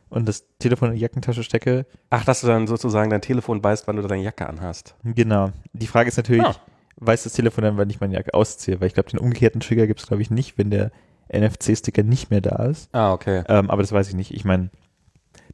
und 0.09 0.29
das 0.29 0.45
Telefon 0.59 0.91
in 0.91 0.95
die 0.97 1.01
Jackentasche 1.01 1.43
stecke. 1.43 1.87
Ach, 2.11 2.25
dass 2.25 2.41
du 2.41 2.47
dann 2.47 2.67
sozusagen 2.67 3.11
dein 3.11 3.21
Telefon 3.21 3.63
weißt, 3.63 3.87
wann 3.87 3.97
du 3.97 4.03
deine 4.03 4.23
Jacke 4.23 4.49
anhast. 4.49 4.95
Genau. 5.05 5.51
Die 5.73 5.87
Frage 5.87 6.09
ist 6.09 6.17
natürlich, 6.17 6.45
ah. 6.45 6.57
weiß 6.97 7.25
das 7.25 7.33
Telefon 7.33 7.65
dann, 7.65 7.77
wann 7.77 7.91
ich 7.91 8.01
meine 8.01 8.15
Jacke 8.15 8.35
ausziehe? 8.35 8.81
Weil 8.81 8.89
ich 8.89 8.95
glaube, 8.95 9.11
den 9.11 9.19
umgekehrten 9.19 9.61
Trigger 9.61 9.87
gibt 9.87 10.01
es, 10.01 10.07
glaube 10.07 10.23
ich, 10.23 10.31
nicht, 10.31 10.59
wenn 10.59 10.71
der 10.71 10.91
NFC-Sticker 11.33 12.03
nicht 12.03 12.31
mehr 12.31 12.41
da 12.41 12.67
ist. 12.67 12.89
Ah, 12.93 13.13
okay. 13.13 13.43
Ähm, 13.49 13.71
aber 13.71 13.83
das 13.83 13.93
weiß 13.93 14.09
ich 14.09 14.15
nicht. 14.15 14.33
Ich 14.33 14.45
meine, 14.45 14.71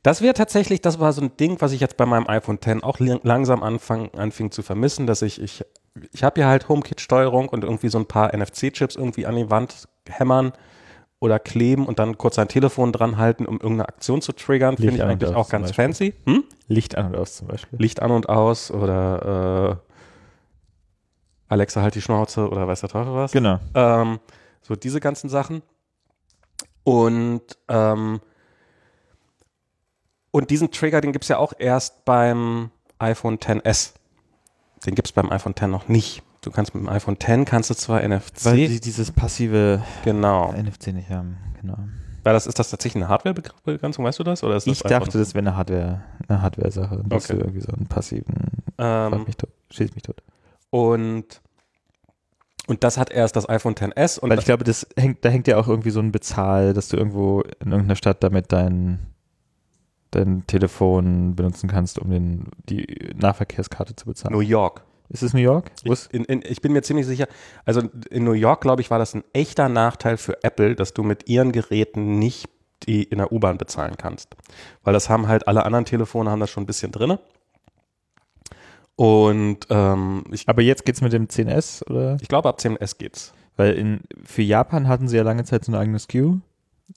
das 0.02 0.20
wäre 0.20 0.34
tatsächlich, 0.34 0.80
das 0.80 0.98
war 0.98 1.12
so 1.12 1.22
ein 1.22 1.36
Ding, 1.36 1.60
was 1.60 1.72
ich 1.72 1.80
jetzt 1.80 1.96
bei 1.96 2.06
meinem 2.06 2.26
iPhone 2.26 2.58
X 2.62 2.82
auch 2.82 2.98
langsam 2.98 3.62
anfang, 3.62 4.10
anfing 4.14 4.50
zu 4.50 4.62
vermissen, 4.62 5.06
dass 5.06 5.22
ich, 5.22 5.40
ich, 5.40 5.64
ich 6.12 6.24
habe 6.24 6.40
ja 6.40 6.48
halt 6.48 6.68
HomeKit-Steuerung 6.68 7.48
und 7.48 7.64
irgendwie 7.64 7.88
so 7.88 7.98
ein 7.98 8.06
paar 8.06 8.34
NFC-Chips 8.34 8.96
irgendwie 8.96 9.26
an 9.26 9.36
die 9.36 9.50
Wand 9.50 9.88
hämmern 10.08 10.52
oder 11.20 11.38
kleben 11.38 11.86
und 11.86 11.98
dann 11.98 12.18
kurz 12.18 12.38
ein 12.38 12.48
Telefon 12.48 12.92
dran 12.92 13.16
halten, 13.16 13.46
um 13.46 13.54
irgendeine 13.54 13.88
Aktion 13.88 14.22
zu 14.22 14.32
triggern, 14.32 14.76
finde 14.76 14.94
ich 14.94 15.02
eigentlich 15.02 15.34
auch 15.34 15.48
ganz 15.48 15.70
fancy. 15.70 16.14
Hm? 16.24 16.44
Licht 16.66 16.96
an 16.96 17.06
und 17.06 17.16
aus 17.16 17.36
zum 17.36 17.48
Beispiel. 17.48 17.78
Licht 17.78 18.02
an 18.02 18.10
und 18.10 18.28
aus 18.28 18.70
oder 18.70 19.78
äh, 19.78 21.52
Alexa 21.52 21.82
halt 21.82 21.94
die 21.94 22.00
Schnauze 22.00 22.48
oder 22.48 22.66
weiß 22.66 22.80
der 22.80 22.88
Teufel 22.88 23.14
was. 23.14 23.32
Genau. 23.32 23.60
Ähm, 23.74 24.18
so 24.62 24.74
diese 24.74 25.00
ganzen 25.00 25.28
Sachen. 25.28 25.62
Und 26.82 27.42
ähm, 27.68 28.20
und 30.32 30.50
diesen 30.50 30.70
Trigger, 30.70 31.00
den 31.00 31.12
gibt 31.12 31.24
es 31.24 31.28
ja 31.28 31.36
auch 31.36 31.52
erst 31.58 32.04
beim 32.04 32.70
iPhone 32.98 33.38
XS. 33.38 33.94
Den 34.86 34.94
gibt 34.94 35.08
es 35.08 35.12
beim 35.12 35.30
iPhone 35.30 35.52
X 35.52 35.62
noch 35.68 35.88
nicht. 35.88 36.22
Du 36.40 36.50
kannst 36.50 36.74
mit 36.74 36.82
dem 36.82 36.88
iPhone 36.88 37.14
X 37.14 37.48
kannst 37.48 37.70
du 37.70 37.74
zwar 37.74 38.06
NFC. 38.06 38.44
Weil 38.44 38.56
die 38.56 38.80
dieses 38.80 39.12
passive 39.12 39.82
genau. 40.04 40.52
NFC 40.52 40.88
nicht 40.88 41.10
haben, 41.10 41.38
genau. 41.60 41.78
Weil 42.24 42.34
das, 42.34 42.46
ist 42.46 42.58
das 42.58 42.70
tatsächlich 42.70 43.02
eine 43.02 43.08
Hardware-Begrenzung, 43.08 44.04
weißt 44.04 44.18
du 44.20 44.24
das? 44.24 44.44
Oder 44.44 44.56
ist 44.56 44.66
das 44.66 44.76
ich 44.76 44.82
dachte, 44.82 45.18
das 45.18 45.34
wäre 45.34 45.44
eine 45.44 45.56
Hardware, 45.56 46.02
eine 46.28 46.42
Hardware-Sache. 46.42 47.02
Dass 47.06 47.24
okay. 47.24 47.34
du 47.34 47.40
irgendwie 47.40 47.60
so 47.60 47.72
einen 47.72 47.86
passiven 47.86 48.62
ähm, 48.78 49.24
mich 49.24 49.36
tot, 49.36 49.50
schießt 49.70 49.94
mich 49.94 50.02
tot. 50.02 50.22
Und 50.70 51.40
und 52.68 52.84
das 52.84 52.96
hat 52.96 53.10
erst 53.10 53.34
das 53.34 53.48
iPhone 53.48 53.74
XS. 53.74 54.18
Und 54.18 54.30
Weil 54.30 54.38
ich 54.38 54.44
glaube, 54.44 54.62
das 54.62 54.86
hängt, 54.96 55.24
da 55.24 55.30
hängt 55.30 55.48
ja 55.48 55.56
auch 55.58 55.66
irgendwie 55.66 55.90
so 55.90 55.98
ein 55.98 56.12
Bezahl, 56.12 56.74
dass 56.74 56.88
du 56.88 56.96
irgendwo 56.96 57.40
in 57.40 57.72
irgendeiner 57.72 57.96
Stadt 57.96 58.22
damit 58.22 58.52
dein 58.52 59.00
dein 60.12 60.46
Telefon 60.46 61.34
benutzen 61.34 61.68
kannst, 61.68 61.98
um 61.98 62.10
den, 62.10 62.46
die 62.68 63.12
Nahverkehrskarte 63.16 63.96
zu 63.96 64.06
bezahlen. 64.06 64.34
New 64.34 64.40
York. 64.40 64.84
Ist 65.08 65.22
es 65.22 65.34
New 65.34 65.40
York? 65.40 65.70
Ich, 65.84 66.08
in, 66.12 66.24
in, 66.24 66.42
ich 66.42 66.62
bin 66.62 66.72
mir 66.72 66.82
ziemlich 66.82 67.06
sicher, 67.06 67.26
also 67.66 67.82
in 68.10 68.24
New 68.24 68.32
York, 68.32 68.62
glaube 68.62 68.80
ich, 68.80 68.90
war 68.90 68.98
das 68.98 69.14
ein 69.14 69.24
echter 69.34 69.68
Nachteil 69.68 70.16
für 70.16 70.42
Apple, 70.42 70.74
dass 70.74 70.94
du 70.94 71.02
mit 71.02 71.28
ihren 71.28 71.52
Geräten 71.52 72.18
nicht 72.18 72.48
die 72.86 73.04
in 73.04 73.18
der 73.18 73.32
U-Bahn 73.32 73.58
bezahlen 73.58 73.94
kannst. 73.96 74.34
Weil 74.82 74.92
das 74.92 75.08
haben 75.08 75.28
halt 75.28 75.46
alle 75.46 75.64
anderen 75.64 75.84
Telefone 75.84 76.30
haben 76.30 76.40
das 76.40 76.50
schon 76.50 76.64
ein 76.64 76.66
bisschen 76.66 76.92
drin. 76.92 77.18
Und 78.96 79.66
ähm, 79.70 80.24
ich, 80.30 80.48
Aber 80.48 80.62
jetzt 80.62 80.84
geht's 80.84 81.00
mit 81.00 81.12
dem 81.12 81.26
10S, 81.26 81.88
oder? 81.88 82.16
Ich 82.20 82.28
glaube, 82.28 82.48
ab 82.48 82.58
10S 82.58 82.98
geht's. 82.98 83.32
Weil 83.56 83.74
in, 83.74 84.00
für 84.24 84.42
Japan 84.42 84.88
hatten 84.88 85.08
sie 85.08 85.16
ja 85.16 85.22
lange 85.22 85.44
Zeit 85.44 85.64
so 85.64 85.72
ein 85.72 85.76
eigenes 85.76 86.04
SKU. 86.04 86.38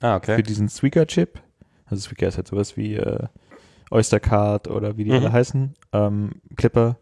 Ah, 0.02 0.16
okay. 0.16 0.36
Für 0.36 0.44
diesen 0.44 0.68
Suica-Chip. 0.68 1.42
Also 1.86 2.04
Squeaker 2.04 2.28
ist 2.28 2.38
halt 2.38 2.48
sowas 2.48 2.78
wie 2.78 2.96
äh, 2.96 3.28
Oystercard 3.92 4.68
oder 4.68 4.98
wie 4.98 5.04
die 5.04 5.12
mhm. 5.12 5.18
alle 5.18 5.32
heißen, 5.32 5.74
ähm, 5.94 6.32
Clipper. 6.56 6.98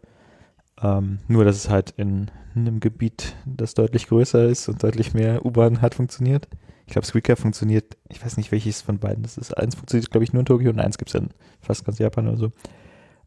Ähm, 0.82 1.20
nur, 1.28 1.44
dass 1.44 1.56
es 1.56 1.70
halt 1.70 1.92
in 1.96 2.30
einem 2.54 2.80
Gebiet, 2.80 3.34
das 3.46 3.74
deutlich 3.74 4.08
größer 4.08 4.44
ist 4.44 4.68
und 4.68 4.82
deutlich 4.82 5.14
mehr 5.14 5.44
U-Bahn 5.44 5.80
hat, 5.80 5.94
funktioniert. 5.94 6.48
Ich 6.86 6.92
glaube, 6.92 7.06
Squeaker 7.06 7.36
funktioniert, 7.36 7.96
ich 8.10 8.22
weiß 8.24 8.36
nicht, 8.36 8.52
welches 8.52 8.82
von 8.82 8.98
beiden 8.98 9.22
das 9.22 9.38
ist. 9.38 9.56
Eins 9.56 9.74
funktioniert, 9.74 10.10
glaube 10.10 10.24
ich, 10.24 10.32
nur 10.32 10.40
in 10.40 10.46
Tokio 10.46 10.70
und 10.70 10.80
eins 10.80 10.98
gibt 10.98 11.10
es 11.10 11.20
in 11.20 11.30
fast 11.60 11.84
ganz 11.84 11.98
Japan 11.98 12.28
oder 12.28 12.36
so. 12.36 12.52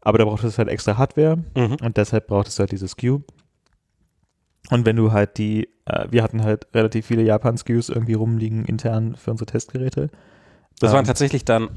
Aber 0.01 0.17
da 0.17 0.25
braucht 0.25 0.43
es 0.43 0.57
halt 0.57 0.69
extra 0.69 0.97
Hardware 0.97 1.37
mhm. 1.55 1.77
und 1.81 1.97
deshalb 1.97 2.27
braucht 2.27 2.47
es 2.47 2.59
halt 2.59 2.71
dieses 2.71 2.91
SKU. 2.91 3.21
Und 4.69 4.85
wenn 4.85 4.95
du 4.95 5.11
halt 5.11 5.37
die, 5.37 5.69
äh, 5.85 6.07
wir 6.09 6.23
hatten 6.23 6.43
halt 6.43 6.67
relativ 6.73 7.07
viele 7.07 7.23
Japan-SKUs 7.23 7.89
irgendwie 7.89 8.13
rumliegen 8.13 8.65
intern 8.65 9.15
für 9.15 9.31
unsere 9.31 9.47
Testgeräte. 9.47 10.09
Das 10.79 10.91
ähm, 10.91 10.97
war 10.97 11.03
tatsächlich 11.03 11.45
dann 11.45 11.69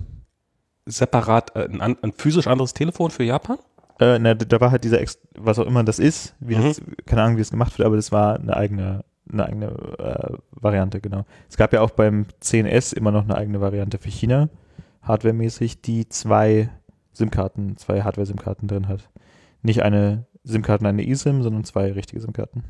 separat 0.86 1.54
äh, 1.56 1.68
ein, 1.68 1.96
ein, 2.02 2.12
physisch 2.12 2.46
anderes 2.46 2.74
Telefon 2.74 3.10
für 3.10 3.24
Japan? 3.24 3.58
Äh, 3.98 4.18
na, 4.18 4.34
da 4.34 4.60
war 4.60 4.70
halt 4.70 4.84
dieser, 4.84 5.00
Ex 5.00 5.18
was 5.38 5.58
auch 5.58 5.66
immer 5.66 5.84
das 5.84 5.98
ist, 5.98 6.34
wie 6.40 6.56
mhm. 6.56 6.64
das, 6.64 6.80
keine 7.06 7.22
Ahnung, 7.22 7.36
wie 7.36 7.42
das 7.42 7.50
gemacht 7.50 7.78
wird, 7.78 7.86
aber 7.86 7.96
das 7.96 8.12
war 8.12 8.36
eine 8.36 8.56
eigene, 8.56 9.04
eine 9.30 9.46
eigene 9.46 9.66
äh, 9.98 10.36
Variante, 10.52 11.00
genau. 11.00 11.24
Es 11.48 11.56
gab 11.56 11.72
ja 11.72 11.82
auch 11.82 11.90
beim 11.90 12.26
10S 12.42 12.94
immer 12.94 13.12
noch 13.12 13.24
eine 13.24 13.36
eigene 13.36 13.60
Variante 13.60 13.98
für 13.98 14.10
China, 14.10 14.48
hardwaremäßig, 15.02 15.82
die 15.82 16.08
zwei 16.08 16.70
SIM-Karten, 17.12 17.76
zwei 17.76 18.02
Hardware-SIM-Karten 18.02 18.68
drin 18.68 18.88
hat. 18.88 19.08
Nicht 19.62 19.82
eine 19.82 20.26
SIM-Karte, 20.44 20.86
eine 20.88 21.06
eSIM, 21.06 21.42
sondern 21.42 21.64
zwei 21.64 21.92
richtige 21.92 22.20
SIM-Karten. 22.20 22.64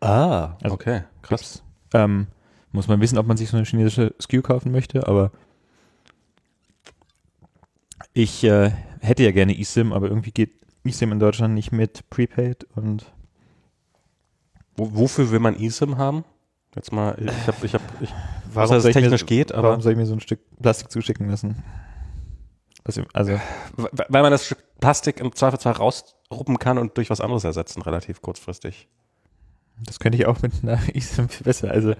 Ah, 0.00 0.56
also, 0.62 0.74
okay, 0.74 1.04
krass. 1.22 1.62
Ähm, 1.94 2.26
muss 2.72 2.88
man 2.88 3.00
wissen, 3.00 3.18
ob 3.18 3.26
man 3.26 3.36
sich 3.36 3.48
so 3.48 3.56
eine 3.56 3.66
chinesische 3.66 4.14
SKU 4.20 4.42
kaufen 4.42 4.72
möchte, 4.72 5.06
aber 5.06 5.32
ich 8.12 8.44
äh, 8.44 8.70
hätte 9.00 9.24
ja 9.24 9.30
gerne 9.30 9.58
eSIM, 9.58 9.92
aber 9.92 10.08
irgendwie 10.08 10.30
geht 10.32 10.52
eSIM 10.84 11.12
in 11.12 11.20
Deutschland 11.20 11.54
nicht 11.54 11.72
mit 11.72 12.08
Prepaid 12.10 12.66
und 12.74 13.04
wofür 14.76 15.30
will 15.30 15.40
man 15.40 15.56
eSIM 15.56 15.96
haben? 15.96 16.24
Jetzt 16.74 16.92
mal, 16.92 17.16
ich 17.18 17.46
habe, 17.46 17.66
ich 17.66 17.74
habe, 17.74 17.84
ich, 18.00 18.10
warum 18.52 18.70
was 18.70 18.82
das 18.82 18.92
technisch 18.92 19.22
mir, 19.22 19.26
geht, 19.26 19.52
aber 19.52 19.68
warum 19.68 19.80
soll 19.80 19.92
ich 19.92 19.98
mir 19.98 20.06
so 20.06 20.12
ein 20.12 20.20
Stück 20.20 20.40
Plastik 20.60 20.90
zuschicken 20.90 21.28
lassen? 21.28 21.62
Also, 23.14 23.40
weil 23.74 24.22
man 24.22 24.30
das 24.30 24.46
Stück 24.46 24.62
Plastik 24.78 25.18
im 25.18 25.34
Zweifelsfall 25.34 25.72
rausruppen 25.72 26.58
kann 26.58 26.78
und 26.78 26.96
durch 26.96 27.10
was 27.10 27.20
anderes 27.20 27.44
ersetzen, 27.44 27.82
relativ 27.82 28.22
kurzfristig. 28.22 28.88
Das 29.84 30.00
könnte 30.00 30.16
ich 30.18 30.26
auch 30.26 30.40
mit 30.42 30.52
einer 30.62 30.78
eSIM 30.94 31.28
viel 31.28 31.44
besser. 31.44 31.70
Also 31.70 31.94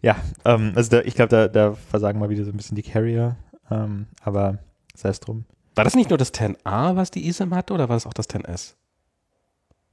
ja, 0.00 0.16
ähm, 0.44 0.72
also 0.74 0.90
da, 0.90 1.00
ich 1.02 1.14
glaube, 1.14 1.28
da, 1.28 1.48
da 1.48 1.74
versagen 1.74 2.18
mal 2.18 2.30
wieder 2.30 2.44
so 2.44 2.50
ein 2.50 2.56
bisschen 2.56 2.76
die 2.76 2.82
Carrier, 2.82 3.36
ähm, 3.70 4.06
aber 4.22 4.58
sei 4.94 5.10
es 5.10 5.20
drum. 5.20 5.44
War 5.74 5.84
das 5.84 5.94
nicht 5.94 6.10
nur 6.10 6.18
das 6.18 6.34
10a, 6.34 6.96
was 6.96 7.10
die 7.10 7.26
eSIM 7.28 7.54
hatte, 7.54 7.72
oder 7.72 7.88
war 7.88 7.96
das 7.96 8.06
auch 8.06 8.12
das 8.12 8.28
10s? 8.28 8.74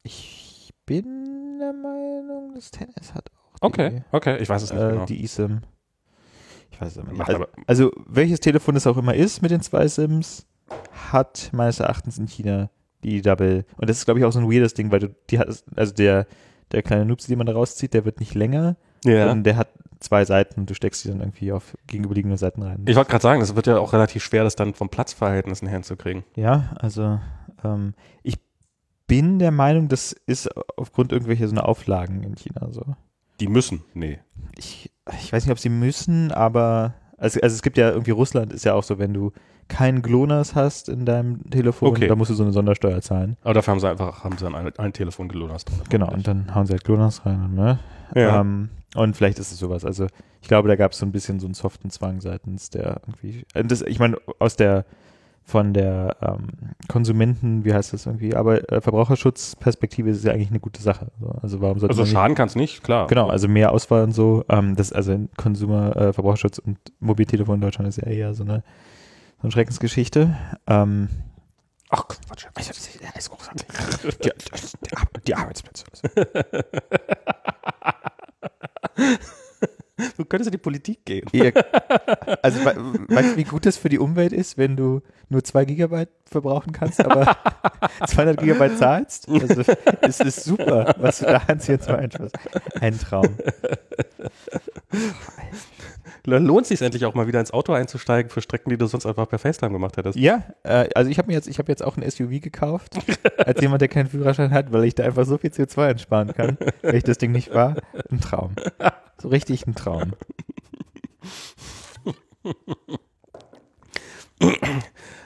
Ich 0.04 0.74
bin 0.86 1.60
der 1.60 1.74
Meinung, 1.74 2.54
das 2.56 2.74
10s 2.74 3.14
hat 3.14 3.32
auch 3.32 3.40
Okay, 3.62 3.90
die, 3.90 4.16
okay, 4.16 4.38
ich 4.38 4.50
weiß 4.50 4.64
es 4.64 4.72
nicht 4.72 4.82
äh, 4.82 4.90
genau. 4.90 5.06
Die 5.06 5.24
eSIM. 5.24 5.62
Ich 6.72 6.82
weiß 6.82 6.98
es 6.98 7.04
nicht. 7.04 7.22
Also, 7.22 7.46
also, 7.68 7.92
welches 8.08 8.40
Telefon 8.40 8.76
es 8.76 8.88
auch 8.88 8.98
immer 8.98 9.14
ist 9.14 9.42
mit 9.42 9.52
den 9.52 9.62
zwei 9.62 9.88
SIMs, 9.88 10.48
hat 11.12 11.50
meines 11.52 11.80
Erachtens 11.80 12.18
in 12.18 12.28
China 12.28 12.70
die 13.04 13.22
Double. 13.22 13.66
Und 13.78 13.90
das 13.90 13.98
ist, 13.98 14.06
glaube 14.06 14.20
ich, 14.20 14.26
auch 14.26 14.32
so 14.32 14.40
ein 14.40 14.52
weirdes 14.52 14.74
Ding, 14.74 14.92
weil 14.92 15.00
du 15.00 15.16
die 15.30 15.40
hast, 15.40 15.66
also 15.76 15.94
der 15.94 16.28
der 16.72 16.84
kleine 16.84 17.06
Nupsi, 17.06 17.28
den 17.28 17.38
man 17.38 17.48
da 17.48 17.54
rauszieht, 17.54 17.94
der 17.94 18.06
wird 18.06 18.20
nicht 18.20 18.36
länger. 18.36 18.76
Ja. 19.06 19.20
Sondern 19.20 19.44
der 19.44 19.56
hat 19.56 19.70
zwei 20.00 20.26
Seiten 20.26 20.62
und 20.62 20.70
du 20.70 20.74
steckst 20.74 21.04
die 21.04 21.10
dann 21.10 21.20
irgendwie 21.20 21.52
auf 21.52 21.78
gegenüberliegende 21.88 22.38
Seiten 22.38 22.64
rein. 22.64 22.84
Ich 22.88 22.96
wollte 22.96 23.12
gerade 23.12 23.22
sagen, 23.22 23.40
das 23.40 23.56
wird 23.56 23.68
ja 23.68 23.80
auch 23.80 23.94
relativ 23.94 24.24
schwer, 24.24 24.44
das 24.44 24.56
dann 24.56 24.74
vom 24.74 24.90
Platzverhältnissen 24.90 25.68
herzukriegen. 25.68 26.24
Ja, 26.36 26.76
also 26.78 27.20
ähm, 27.64 27.94
ich 28.24 28.38
bin 29.08 29.40
der 29.40 29.52
Meinung, 29.52 29.88
das 29.88 30.14
ist 30.26 30.50
aufgrund 30.78 31.12
irgendwelcher 31.12 31.48
so 31.48 31.54
eine 31.54 31.66
Auflagen 31.66 32.24
in 32.24 32.36
China 32.36 32.70
so. 32.72 32.96
Die 33.40 33.48
müssen, 33.48 33.84
nee. 33.94 34.20
Ich, 34.58 34.92
ich 35.22 35.34
weiß 35.34 35.46
nicht, 35.46 35.52
ob 35.52 35.60
sie 35.60 35.70
müssen, 35.70 36.32
aber 36.32 36.94
also, 37.18 37.40
also 37.42 37.54
es 37.54 37.62
gibt 37.62 37.78
ja 37.78 37.90
irgendwie 37.90 38.12
Russland 38.12 38.54
ist 38.54 38.66
ja 38.66 38.74
auch 38.74 38.84
so, 38.84 39.00
wenn 39.00 39.14
du 39.14 39.32
keinen 39.70 40.02
GLONASS 40.02 40.56
hast 40.56 40.90
in 40.90 41.06
deinem 41.06 41.50
Telefon, 41.50 41.90
Okay. 41.90 42.08
dann 42.08 42.18
musst 42.18 42.32
du 42.32 42.36
so 42.36 42.44
eine 42.44 42.52
Sondersteuer 42.52 43.02
zahlen. 43.02 43.38
Aber 43.44 43.54
dafür 43.54 43.72
haben 43.72 43.80
sie 43.80 43.88
einfach, 43.90 44.24
haben 44.24 44.38
sie 44.38 44.44
dann 44.44 44.56
ein, 44.56 44.72
ein 44.78 44.94
Telefon 44.94 45.30
gelonert. 45.30 45.64
Genau, 45.90 46.12
und 46.12 46.28
dann 46.28 46.54
hauen 46.54 46.66
sie 46.66 46.74
halt 46.74 46.84
GLONASS 46.84 47.26
rein, 47.26 47.54
ne? 47.56 47.80
Ja. 48.16 48.42
Ähm, 48.42 48.70
und 48.96 49.16
vielleicht 49.16 49.40
ist 49.40 49.52
es 49.52 49.60
sowas. 49.60 49.86
Also 49.86 50.08
ich 50.42 50.48
glaube, 50.48 50.68
da 50.68 50.76
gab 50.76 50.92
es 50.94 50.98
so 50.98 51.06
ein 51.06 51.12
bisschen 51.12 51.40
so 51.40 51.46
einen 51.48 51.54
soften 51.54 51.90
Zwang 51.92 52.20
seitens 52.22 52.70
der 52.72 53.02
irgendwie. 53.08 53.46
äh, 53.54 53.64
Das, 53.64 53.82
ich 53.84 54.00
meine, 54.00 54.18
aus 54.40 54.56
der 54.56 54.86
von 55.44 55.74
der 55.74 56.16
ähm, 56.22 56.48
Konsumenten, 56.88 57.66
wie 57.66 57.74
heißt 57.74 57.92
das 57.94 58.06
irgendwie, 58.06 58.36
aber 58.36 58.72
äh, 58.72 58.82
Verbraucherschutzperspektive 58.82 60.10
ist 60.10 60.18
es 60.18 60.24
ja 60.24 60.32
eigentlich 60.34 60.50
eine 60.50 60.60
gute 60.60 60.82
Sache. 60.82 61.08
So, 61.20 61.28
Also 61.42 61.62
warum 61.62 61.80
sollte 61.80 61.94
also 61.98 62.06
schaden 62.06 62.36
kann 62.36 62.48
es 62.48 62.56
nicht, 62.56 62.84
klar. 62.84 63.08
Genau, 63.08 63.30
also 63.30 63.48
mehr 63.48 63.72
Auswahl 63.72 64.04
und 64.04 64.12
so. 64.12 64.44
Ähm, 64.50 64.76
das, 64.76 64.94
also 64.94 65.18
Konsumer, 65.38 65.96
äh, 65.96 66.14
Verbraucherschutz 66.14 66.60
und 66.60 66.78
Mobiltelefon 67.00 67.56
in 67.56 67.62
Deutschland 67.62 67.88
ist 67.90 67.98
ja 67.98 68.08
eher 68.08 68.34
so 68.36 68.44
eine, 68.44 68.64
so 69.40 69.44
eine 69.44 69.52
Schreckensgeschichte. 69.52 70.38
Ähm, 70.68 71.10
Ach 71.90 72.08
Quatsch. 72.08 72.46
großartig. 73.30 73.68
Die, 74.24 74.32
die, 75.26 75.36
Arbeitsplätze. 75.36 75.86
Du 80.16 80.24
könntest 80.24 80.48
in 80.48 80.54
die 80.54 80.58
Politik 80.58 81.04
gehen. 81.04 81.28
Ja, 81.34 81.52
also 82.42 82.64
we 82.64 83.06
weißt 83.10 83.34
du, 83.34 83.38
wie 83.38 83.44
gut 83.44 83.66
das 83.66 83.76
für 83.76 83.90
die 83.90 84.00
Umwelt 84.00 84.32
ist, 84.32 84.58
wenn 84.58 84.78
du 84.78 85.02
nur 85.28 85.44
2 85.44 85.66
Gigabyte 85.66 86.10
verbrauchen 86.26 86.72
kannst, 86.72 87.04
aber 87.04 87.36
200 88.08 88.38
Gigabyte 88.38 88.78
zahlst? 88.78 89.28
Also 89.28 89.62
es 90.02 90.20
ist 90.22 90.46
super, 90.46 90.96
was 91.00 91.20
du 91.20 91.26
da 91.26 91.38
an 91.48 91.60
CO2 91.60 91.96
einsparst. 91.96 92.36
Ein 92.80 92.98
Traum. 92.98 93.38
Dann 96.24 96.46
lohnt 96.46 96.64
es 96.64 96.70
sich 96.70 96.82
endlich 96.82 97.06
auch 97.06 97.14
mal 97.14 97.28
wieder 97.28 97.40
ins 97.40 97.52
Auto 97.52 97.74
einzusteigen 97.74 98.30
für 98.30 98.42
Strecken, 98.42 98.70
die 98.70 98.78
du 98.78 98.86
sonst 98.88 99.06
einfach 99.06 99.28
per 99.28 99.40
FaceTime 99.40 99.72
gemacht 99.72 99.98
hättest. 99.98 100.18
Ja, 100.18 100.44
äh, 100.64 100.90
also 100.96 101.10
ich 101.10 101.18
habe 101.18 101.28
mir 101.28 101.34
jetzt, 101.34 101.48
ich 101.48 101.60
habe 101.60 101.72
jetzt 101.72 101.84
auch 101.84 101.98
ein 101.98 102.10
SUV 102.10 102.42
gekauft, 102.42 102.98
als 103.38 103.62
jemand, 103.62 103.82
der 103.82 103.88
keinen 103.88 104.10
Führerschein 104.10 104.52
hat, 104.52 104.72
weil 104.72 104.84
ich 104.86 104.96
da 104.96 105.04
einfach 105.04 105.26
so 105.26 105.38
viel 105.38 105.52
CO2 105.52 105.90
einsparen 105.90 106.34
kann, 106.34 106.58
wenn 106.82 106.96
ich 106.96 107.04
das 107.04 107.18
Ding 107.18 107.32
nicht 107.32 107.54
war. 107.54 107.76
Ein 108.12 108.20
Traum. 108.20 108.52
So 109.22 109.30
richtig 109.30 109.66
ein 109.68 109.76
Traum. 109.76 110.14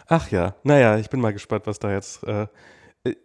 Ach 0.07 0.29
ja, 0.31 0.55
naja, 0.63 0.97
ich 0.97 1.09
bin 1.09 1.19
mal 1.21 1.33
gespannt, 1.33 1.67
was 1.67 1.79
da 1.79 1.91
jetzt. 1.91 2.23
Äh, 2.23 2.47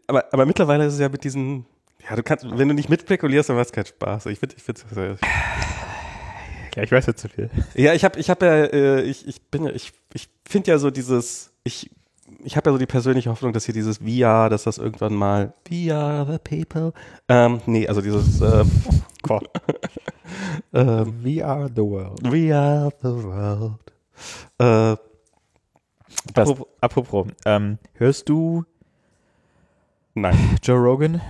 aber, 0.07 0.33
aber 0.33 0.47
mittlerweile 0.47 0.87
ist 0.87 0.95
es 0.95 1.01
ja 1.01 1.09
mit 1.09 1.25
diesen. 1.25 1.67
Ja, 2.09 2.17
du 2.17 2.23
kannst, 2.23 2.45
wenn 2.45 2.69
du 2.69 2.75
nicht 2.75 2.89
mitspekulierst, 2.89 3.49
dann 3.49 3.57
macht 3.57 3.67
es 3.67 3.73
keinen 3.73 3.87
Spaß. 3.87 4.27
Ich 4.27 4.39
finde, 4.39 4.55
ich 4.57 4.63
finde, 4.63 5.19
Ja, 6.79 6.85
ich 6.85 6.93
weiß 6.93 7.07
jetzt 7.07 7.21
zu 7.21 7.29
viel. 7.29 7.51
ja, 7.75 7.93
ich 7.93 8.05
habe, 8.05 8.21
ich 8.21 8.31
habe 8.31 8.47
ja, 8.47 8.53
äh, 8.67 9.03
ich, 9.03 9.27
ich 9.27 9.43
bin 9.51 9.65
ja, 9.65 9.73
ich, 9.73 9.93
ich 10.15 10.29
finde 10.49 10.71
ja 10.71 10.79
so 10.79 10.93
dieses, 10.93 11.53
ich, 11.65 11.91
ich 12.45 12.57
habe 12.57 12.71
ja 12.71 12.73
so 12.73 12.79
die 12.79 12.87
persönliche 12.87 13.31
Hoffnung, 13.31 13.53
dass 13.53 13.65
hier 13.65 13.75
dieses 13.75 13.99
VR, 13.99 14.49
dass 14.49 14.63
das 14.63 14.79
irgendwann 14.79 15.13
mal 15.17 15.55
VR 15.67 16.25
the 16.31 16.39
people, 16.39 16.93
ähm, 17.29 17.61
nee, 17.67 17.89
also 17.89 18.01
dieses, 18.01 18.41
äh, 18.41 18.65
ähm, 20.73 21.25
We 21.25 21.45
are 21.45 21.69
the 21.69 21.83
world. 21.83 22.21
We 22.23 22.57
are 22.57 22.93
the 23.03 23.25
world. 23.25 23.81
Äh, 24.59 24.97
das, 26.33 26.49
Apropos, 26.49 26.67
apropos 26.81 27.27
ähm, 27.45 27.79
hörst 27.95 28.29
du 28.29 28.65
nein, 30.15 30.37
Joe 30.63 30.79
Rogan? 30.79 31.21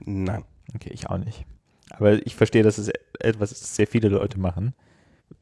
nein. 0.00 0.44
Okay, 0.74 0.92
ich 0.94 1.10
auch 1.10 1.18
nicht. 1.18 1.44
Aber 1.98 2.14
ich 2.26 2.34
verstehe, 2.36 2.62
dass 2.62 2.78
es 2.78 2.90
etwas 3.20 3.52
ist, 3.52 3.62
das 3.62 3.76
sehr 3.76 3.86
viele 3.86 4.08
Leute 4.08 4.38
machen. 4.38 4.74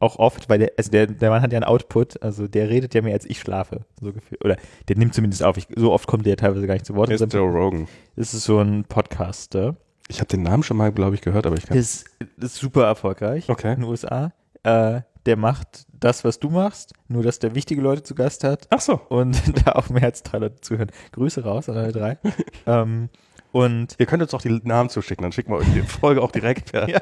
Auch 0.00 0.18
oft, 0.18 0.48
weil 0.48 0.58
der, 0.58 0.72
also 0.76 0.90
der, 0.90 1.06
der 1.06 1.30
Mann 1.30 1.42
hat 1.42 1.52
ja 1.52 1.58
einen 1.58 1.64
Output, 1.64 2.20
also 2.22 2.48
der 2.48 2.68
redet 2.68 2.92
ja 2.94 3.02
mehr 3.02 3.14
als 3.14 3.24
ich 3.24 3.38
schlafe, 3.40 3.84
so 4.00 4.12
gefühlt. 4.12 4.44
Oder 4.44 4.56
der 4.88 4.96
nimmt 4.96 5.14
zumindest 5.14 5.42
auf. 5.44 5.56
Ich, 5.56 5.68
so 5.76 5.92
oft 5.92 6.06
kommt 6.08 6.26
der 6.26 6.36
teilweise 6.36 6.66
gar 6.66 6.74
nicht 6.74 6.86
zu 6.86 6.94
Wort. 6.96 7.08
Hier 7.08 7.20
ist 7.20 7.32
Joe 7.32 7.48
Rogan. 7.50 7.86
Das 8.16 8.34
ist 8.34 8.44
so 8.44 8.58
ein 8.58 8.84
Podcaster. 8.84 9.76
Ich 10.08 10.18
habe 10.18 10.28
den 10.28 10.42
Namen 10.42 10.62
schon 10.62 10.76
mal, 10.76 10.92
glaube 10.92 11.14
ich, 11.14 11.20
gehört, 11.20 11.46
aber 11.46 11.56
ich 11.56 11.66
kann. 11.66 11.76
Das 11.76 12.04
ist 12.38 12.54
super 12.56 12.84
erfolgreich 12.84 13.48
Okay. 13.48 13.74
in 13.74 13.80
den 13.80 13.88
USA. 13.88 14.32
Äh, 14.64 15.02
der 15.24 15.36
macht 15.36 15.86
das, 15.92 16.24
was 16.24 16.38
du 16.38 16.50
machst, 16.50 16.92
nur 17.08 17.22
dass 17.22 17.38
der 17.38 17.54
wichtige 17.54 17.80
Leute 17.80 18.02
zu 18.02 18.14
Gast 18.14 18.44
hat 18.44 18.66
Ach 18.70 18.80
so. 18.80 19.00
und 19.08 19.36
da 19.66 19.72
auch 19.72 19.88
mehr 19.88 20.04
als 20.04 20.22
drei 20.22 20.38
Leute 20.38 20.60
zuhören. 20.60 20.90
Grüße 21.12 21.42
raus 21.44 21.68
an 21.68 21.76
alle 21.76 21.92
drei. 21.92 22.18
ähm, 22.66 23.08
und 23.52 23.94
Ihr 23.98 24.06
könnt 24.06 24.22
uns 24.22 24.32
auch 24.35 24.42
die 24.42 24.61
Namen 24.64 24.88
zuschicken, 24.90 25.22
dann 25.22 25.32
schicken 25.32 25.52
wir 25.52 25.59
euch 25.59 25.72
die 25.74 25.82
Folge 25.82 26.22
auch 26.22 26.30
direkt 26.32 26.72
per, 26.72 26.88
Ja. 26.88 27.00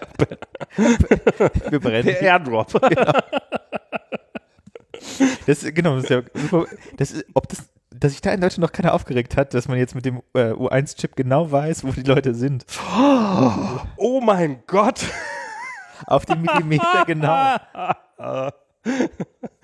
wir 1.70 1.80
brennen 1.80 2.04
per 2.14 2.20
Airdrop. 2.22 2.72
Das, 5.46 5.60
genau, 5.74 5.96
das 5.96 6.04
ist 6.04 6.10
ja 6.10 6.22
super. 6.34 6.64
Das 6.96 7.10
ist, 7.10 7.26
ob 7.34 7.48
das, 7.48 7.68
dass 7.90 8.12
sich 8.12 8.20
da 8.20 8.32
in 8.32 8.40
Deutschland 8.40 8.62
noch 8.62 8.72
keiner 8.72 8.94
aufgeregt 8.94 9.36
hat, 9.36 9.52
dass 9.54 9.68
man 9.68 9.78
jetzt 9.78 9.94
mit 9.94 10.04
dem 10.04 10.22
äh, 10.34 10.50
U1-Chip 10.52 11.14
genau 11.16 11.50
weiß, 11.50 11.84
wo 11.84 11.90
die 11.92 12.02
Leute 12.02 12.34
sind. 12.34 12.64
Oh 13.96 14.20
mein 14.22 14.62
Gott. 14.66 15.04
Auf 16.06 16.24
den 16.26 16.42
Millimeter 16.42 17.04
genau. 17.06 17.56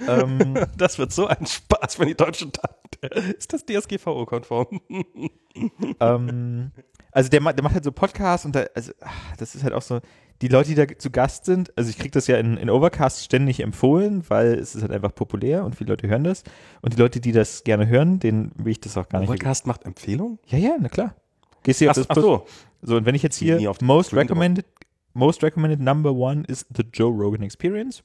ähm, 0.07 0.55
Das 0.77 0.99
wird 0.99 1.13
so 1.13 1.27
ein 1.27 1.47
Spaß, 1.47 1.99
wenn 1.99 2.09
die 2.09 2.17
Deutschen 2.17 2.53
dann. 2.53 3.11
Ist 3.37 3.53
das 3.53 3.65
DSGVO-konform? 3.65 4.81
ähm, 6.01 6.71
also 7.13 7.29
der, 7.29 7.41
der 7.53 7.63
macht 7.63 7.75
halt 7.75 7.85
so 7.85 7.93
Podcasts 7.93 8.47
und 8.47 8.55
da, 8.55 8.67
also, 8.75 8.93
ach, 9.01 9.37
das 9.37 9.55
ist 9.55 9.65
halt 9.65 9.75
auch 9.75 9.83
so, 9.83 10.01
die 10.43 10.49
Leute, 10.49 10.71
die 10.71 10.75
da 10.75 10.87
zu 10.99 11.11
Gast 11.11 11.45
sind, 11.45 11.77
also 11.77 11.91
ich 11.91 11.99
kriege 11.99 12.13
das 12.13 12.27
ja 12.27 12.39
in, 12.39 12.57
in 12.57 12.71
Overcast 12.71 13.25
ständig 13.25 13.61
empfohlen, 13.61 14.25
weil 14.29 14.55
es 14.55 14.75
ist 14.75 14.83
halt 14.83 14.93
einfach 14.93 15.15
populär 15.15 15.65
und 15.65 15.77
viele 15.77 15.91
Leute 15.91 16.09
hören 16.09 16.25
das. 16.25 16.45
Und 16.81 16.95
die 16.95 16.99
Leute, 16.99 17.21
die 17.21 17.33
das 17.33 17.65
gerne 17.65 17.87
hören, 17.89 18.21
denen 18.21 18.53
will 18.57 18.73
ich 18.73 18.81
das 18.81 18.97
auch 18.97 19.09
gar 19.09 19.21
nicht. 19.21 19.29
Overcast 19.29 19.67
macht 19.67 19.85
Empfehlung? 19.85 20.39
Ja, 20.47 20.59
ja, 20.59 20.77
na 20.81 20.89
klar. 20.89 21.15
Gehst 21.63 21.81
du 21.81 21.91
auf 21.91 21.97
das 21.97 22.09
ach 22.09 22.17
so. 22.17 22.47
So, 22.83 22.97
und 22.97 23.05
wenn 23.05 23.15
ich 23.15 23.23
jetzt 23.23 23.37
hier 23.37 23.61
most 23.83 24.15
recommended, 24.15 24.65
most 25.13 25.43
recommended 25.43 25.81
number 25.81 26.13
one 26.13 26.45
is 26.47 26.65
the 26.75 26.85
Joe 26.91 27.11
Rogan 27.11 27.43
Experience. 27.43 28.03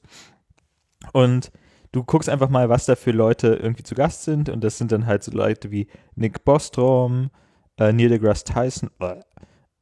Und 1.12 1.50
du 1.92 2.04
guckst 2.04 2.28
einfach 2.28 2.48
mal, 2.48 2.68
was 2.68 2.86
da 2.86 2.96
für 2.96 3.12
Leute 3.12 3.54
irgendwie 3.54 3.82
zu 3.82 3.94
Gast 3.94 4.24
sind. 4.24 4.48
Und 4.48 4.62
das 4.62 4.78
sind 4.78 4.92
dann 4.92 5.06
halt 5.06 5.22
so 5.22 5.32
Leute 5.32 5.70
wie 5.70 5.88
Nick 6.14 6.44
Bostrom, 6.44 7.30
äh, 7.78 7.92
Neil 7.92 8.08
deGrasse 8.08 8.44
Tyson. 8.44 8.90
Äh, 9.00 9.20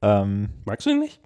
ähm, 0.03 0.51
Magst 0.65 0.87
du 0.87 0.91
ihn 0.91 1.01
nicht? 1.01 1.21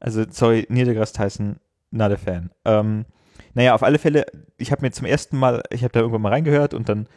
also, 0.00 0.24
sorry, 0.30 0.66
Neil 0.68 0.84
deGrasse 0.84 1.14
Tyson, 1.14 1.56
not 1.90 2.12
a 2.12 2.16
fan. 2.16 2.50
Ähm, 2.64 3.04
naja, 3.54 3.74
auf 3.74 3.82
alle 3.82 3.98
Fälle, 3.98 4.26
ich 4.56 4.70
habe 4.70 4.82
mir 4.82 4.92
zum 4.92 5.06
ersten 5.06 5.36
Mal, 5.36 5.62
ich 5.70 5.82
habe 5.82 5.92
da 5.92 6.00
irgendwann 6.00 6.22
mal 6.22 6.32
reingehört 6.32 6.74
und 6.74 6.88
dann 6.88 7.08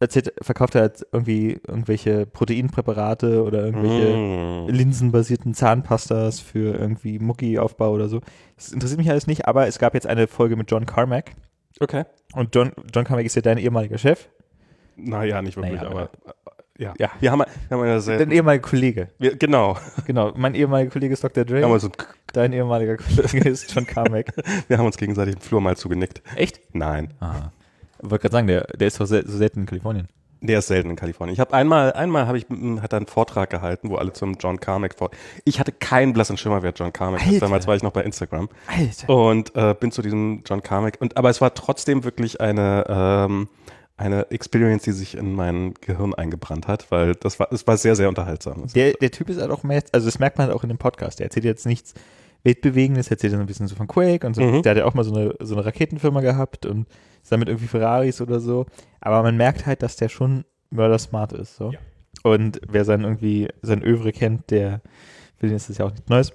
erzählt, 0.00 0.32
verkauft 0.42 0.74
er 0.74 0.82
halt 0.82 1.06
irgendwie 1.12 1.58
irgendwelche 1.66 2.26
Proteinpräparate 2.26 3.42
oder 3.42 3.64
irgendwelche 3.64 4.14
Mm. 4.16 4.68
linsenbasierten 4.68 5.54
Zahnpastas 5.54 6.40
für 6.40 6.74
irgendwie 6.78 7.18
Muckiaufbau 7.18 7.92
oder 7.92 8.08
so. 8.08 8.20
Das 8.56 8.72
interessiert 8.72 8.98
mich 8.98 9.10
alles 9.10 9.26
nicht, 9.26 9.46
aber 9.48 9.66
es 9.66 9.78
gab 9.78 9.94
jetzt 9.94 10.06
eine 10.06 10.26
Folge 10.26 10.56
mit 10.56 10.70
John 10.70 10.86
Carmack. 10.86 11.32
Okay. 11.80 12.04
Und 12.34 12.54
John, 12.54 12.72
John 12.94 13.04
Carmack 13.04 13.26
ist 13.26 13.36
ja 13.36 13.42
dein 13.42 13.58
ehemaliger 13.58 13.98
Chef. 13.98 14.28
Naja, 14.96 15.42
nicht 15.42 15.56
wirklich, 15.56 15.80
Naja, 15.80 15.90
aber. 15.90 16.02
äh, 16.26 16.82
Ja. 16.82 16.94
Ja. 16.98 17.10
Wir 17.20 17.32
haben, 17.32 17.42
wir 17.68 17.78
haben 17.78 17.86
ja 17.86 18.18
Dein 18.18 18.30
ehemaliger 18.30 18.68
Kollege. 18.68 19.08
Wir, 19.18 19.36
genau. 19.36 19.76
Genau. 20.06 20.32
Mein 20.36 20.54
ehemaliger 20.54 20.90
Kollege 20.90 21.14
ist 21.14 21.24
Dr. 21.24 21.44
Dre. 21.44 21.66
uns, 21.66 21.88
Dein 22.32 22.52
ehemaliger 22.52 22.96
Kollege 22.98 23.48
ist 23.48 23.74
John 23.74 23.86
Carmack. 23.86 24.26
wir 24.68 24.76
haben 24.78 24.84
uns 24.86 24.96
gegenseitig 24.98 25.36
im 25.36 25.40
Flur 25.40 25.60
mal 25.60 25.76
zugenickt. 25.76 26.22
Echt? 26.34 26.60
Nein. 26.74 27.14
Aha. 27.20 27.52
Ich 28.02 28.10
wollte 28.10 28.22
gerade 28.22 28.32
sagen, 28.32 28.46
der, 28.46 28.62
der 28.76 28.88
ist 28.88 29.00
doch 29.00 29.06
so 29.06 29.20
selten 29.22 29.60
in 29.60 29.66
Kalifornien. 29.66 30.08
Der 30.42 30.58
ist 30.58 30.66
selten 30.68 30.90
in 30.90 30.96
Kalifornien. 30.96 31.32
Ich 31.32 31.40
habe 31.40 31.54
einmal, 31.54 31.92
einmal 31.94 32.26
habe 32.26 32.38
ich, 32.38 32.46
hat 32.82 32.92
er 32.92 32.98
einen 32.98 33.06
Vortrag 33.06 33.50
gehalten, 33.50 33.88
wo 33.88 33.96
alle 33.96 34.12
zum 34.12 34.34
John 34.34 34.60
Carmack 34.60 34.94
vor. 34.94 35.10
Ich 35.44 35.58
hatte 35.58 35.72
keinen 35.72 36.12
blassen 36.12 36.36
Schimmer, 36.36 36.62
wer 36.62 36.72
John 36.72 36.92
Carmack 36.92 37.26
ist. 37.26 37.40
Damals 37.40 37.66
war 37.66 37.74
ich 37.74 37.82
noch 37.82 37.92
bei 37.92 38.02
Instagram 38.02 38.48
Alter. 38.66 39.08
und 39.08 39.56
äh, 39.56 39.74
bin 39.74 39.90
zu 39.90 40.02
diesem 40.02 40.42
John 40.44 40.62
Carmack. 40.62 40.98
Und 41.00 41.16
aber 41.16 41.30
es 41.30 41.40
war 41.40 41.54
trotzdem 41.54 42.04
wirklich 42.04 42.40
eine 42.40 42.84
ähm, 42.88 43.48
eine 43.96 44.30
Experience, 44.30 44.82
die 44.82 44.92
sich 44.92 45.16
in 45.16 45.34
mein 45.34 45.74
Gehirn 45.80 46.14
eingebrannt 46.14 46.68
hat, 46.68 46.90
weil 46.90 47.14
das 47.14 47.40
war, 47.40 47.48
es 47.50 47.66
war 47.66 47.76
sehr, 47.78 47.96
sehr 47.96 48.08
unterhaltsam. 48.08 48.66
Der, 48.74 48.92
der 48.92 49.10
Typ 49.10 49.30
ist 49.30 49.40
halt 49.40 49.50
auch 49.50 49.62
mehr, 49.62 49.82
also 49.92 50.06
das 50.06 50.18
merkt 50.18 50.36
man 50.36 50.48
halt 50.48 50.56
auch 50.56 50.62
in 50.62 50.68
dem 50.68 50.78
Podcast. 50.78 51.18
Der 51.18 51.26
erzählt 51.26 51.46
jetzt 51.46 51.64
nichts 51.64 51.94
Weltbewegendes, 52.44 53.10
erzählt 53.10 53.32
dann 53.32 53.40
ein 53.40 53.46
bisschen 53.46 53.66
so 53.68 53.74
von 53.76 53.86
Quake 53.88 54.26
und 54.26 54.34
so. 54.34 54.42
Mhm. 54.42 54.62
Der 54.62 54.70
hat 54.70 54.78
ja 54.78 54.84
auch 54.84 54.94
mal 54.94 55.04
so 55.04 55.14
eine, 55.14 55.34
so 55.40 55.54
eine 55.56 55.64
Raketenfirma 55.64 56.20
gehabt 56.20 56.66
und 56.66 56.86
ist 57.22 57.32
damit 57.32 57.48
irgendwie 57.48 57.66
Ferraris 57.66 58.20
oder 58.20 58.40
so. 58.40 58.66
Aber 59.00 59.22
man 59.22 59.36
merkt 59.36 59.66
halt, 59.66 59.82
dass 59.82 59.96
der 59.96 60.08
schon 60.08 60.44
mörder 60.70 60.98
smart 60.98 61.32
ist. 61.32 61.56
So. 61.56 61.72
Ja. 61.72 61.78
Und 62.22 62.60
wer 62.68 62.84
sein 62.84 63.02
irgendwie 63.02 63.48
sein 63.62 63.82
Övre 63.82 64.12
kennt, 64.12 64.50
der 64.50 64.80
für 65.36 65.46
den 65.46 65.56
ist 65.56 65.68
das 65.68 65.78
ja 65.78 65.84
auch 65.86 65.90
nichts 65.92 66.08
Neues. 66.08 66.32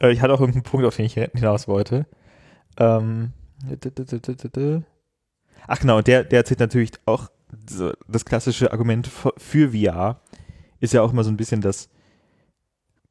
Äh, 0.00 0.10
Ich 0.12 0.20
hatte 0.20 0.34
auch 0.34 0.40
irgendeinen 0.40 0.64
Punkt, 0.64 0.86
auf 0.86 0.96
den 0.96 1.06
ich 1.06 1.14
hinaus 1.14 1.68
wollte. 1.68 2.06
Ähm, 2.78 3.32
ach 5.66 5.78
genau, 5.80 5.98
und 5.98 6.06
der, 6.06 6.24
der 6.24 6.40
erzählt 6.40 6.60
natürlich 6.60 6.92
auch 7.06 7.30
so 7.68 7.92
das 8.08 8.24
klassische 8.24 8.72
Argument 8.72 9.06
für 9.06 9.32
für 9.38 9.70
VR. 9.70 10.20
ist 10.80 10.92
ja 10.92 11.02
auch 11.02 11.12
immer 11.12 11.24
so 11.24 11.30
ein 11.30 11.36
bisschen 11.36 11.60
das 11.60 11.88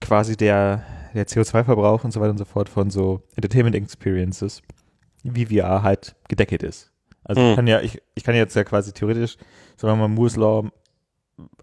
quasi 0.02 0.36
der, 0.38 0.84
der 1.14 1.28
CO2-Verbrauch 1.28 2.04
und 2.04 2.12
so 2.12 2.20
weiter 2.22 2.32
und 2.32 2.38
so 2.38 2.46
fort 2.46 2.70
von 2.70 2.90
so 2.90 3.22
Entertainment 3.36 3.76
Experiences, 3.76 4.62
wie 5.24 5.46
VR 5.46 5.84
halt 5.84 6.16
gedeckelt 6.28 6.64
ist. 6.64 6.92
Also 7.24 7.42
Mhm. 7.42 7.50
ich 7.50 7.56
kann 7.56 7.68
ja, 7.68 7.82
ich, 7.82 8.02
ich 8.14 8.24
kann 8.24 8.36
jetzt 8.36 8.56
ja 8.56 8.64
quasi 8.64 8.92
theoretisch, 8.94 9.38
sagen 9.78 9.94
wir 10.00 10.08
mal, 10.08 10.14
Moore's 10.14 10.36
Law 10.36 10.70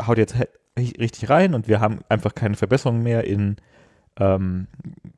haut 0.06 0.18
jetzt 0.18 0.34
richtig 0.78 1.28
rein 1.30 1.54
und 1.54 1.68
wir 1.68 1.80
haben 1.80 2.00
einfach 2.08 2.34
keine 2.34 2.54
Verbesserung 2.56 3.02
mehr 3.02 3.24
in 3.24 3.56
ähm, 4.18 4.66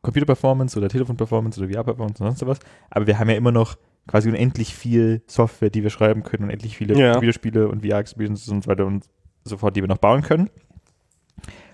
Computer-Performance 0.02 0.78
oder 0.78 0.88
Telefon-Performance 0.88 1.60
oder 1.60 1.72
VR-Performance 1.72 2.22
und 2.22 2.36
sonst 2.36 2.46
was. 2.46 2.58
Aber 2.90 3.06
wir 3.06 3.18
haben 3.18 3.28
ja 3.30 3.36
immer 3.36 3.52
noch 3.52 3.76
quasi 4.06 4.28
unendlich 4.28 4.74
viel 4.74 5.22
Software, 5.26 5.70
die 5.70 5.82
wir 5.82 5.90
schreiben 5.90 6.22
können, 6.22 6.44
unendlich 6.44 6.76
viele 6.76 6.98
Ja. 6.98 7.16
Videospiele 7.16 7.68
und 7.68 7.84
VR-Experiences 7.86 8.48
und 8.48 8.64
so 8.64 8.70
weiter 8.70 8.84
und 8.86 9.06
so 9.44 9.56
fort, 9.56 9.74
die 9.76 9.80
wir 9.82 9.88
noch 9.88 9.98
bauen 9.98 10.22
können. 10.22 10.50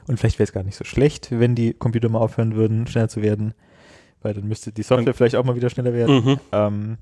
Und 0.07 0.19
vielleicht 0.19 0.39
wäre 0.39 0.45
es 0.45 0.53
gar 0.53 0.63
nicht 0.65 0.77
so 0.77 0.85
schlecht, 0.85 1.29
wenn 1.31 1.55
die 1.55 1.73
Computer 1.75 2.09
mal 2.09 2.19
aufhören 2.19 2.55
würden, 2.55 2.87
schneller 2.87 3.09
zu 3.09 3.23
werden, 3.23 3.55
weil 4.23 4.35
dann 4.35 4.47
müsste 4.49 4.73
die 4.73 4.83
Software 4.83 5.15
vielleicht 5.15 5.37
auch 5.37 5.45
mal 5.45 5.57
wieder 5.57 5.71
schneller 5.71 5.93
werden. 5.93 6.25
Mhm. 6.25 6.41
Ähm, 6.53 6.99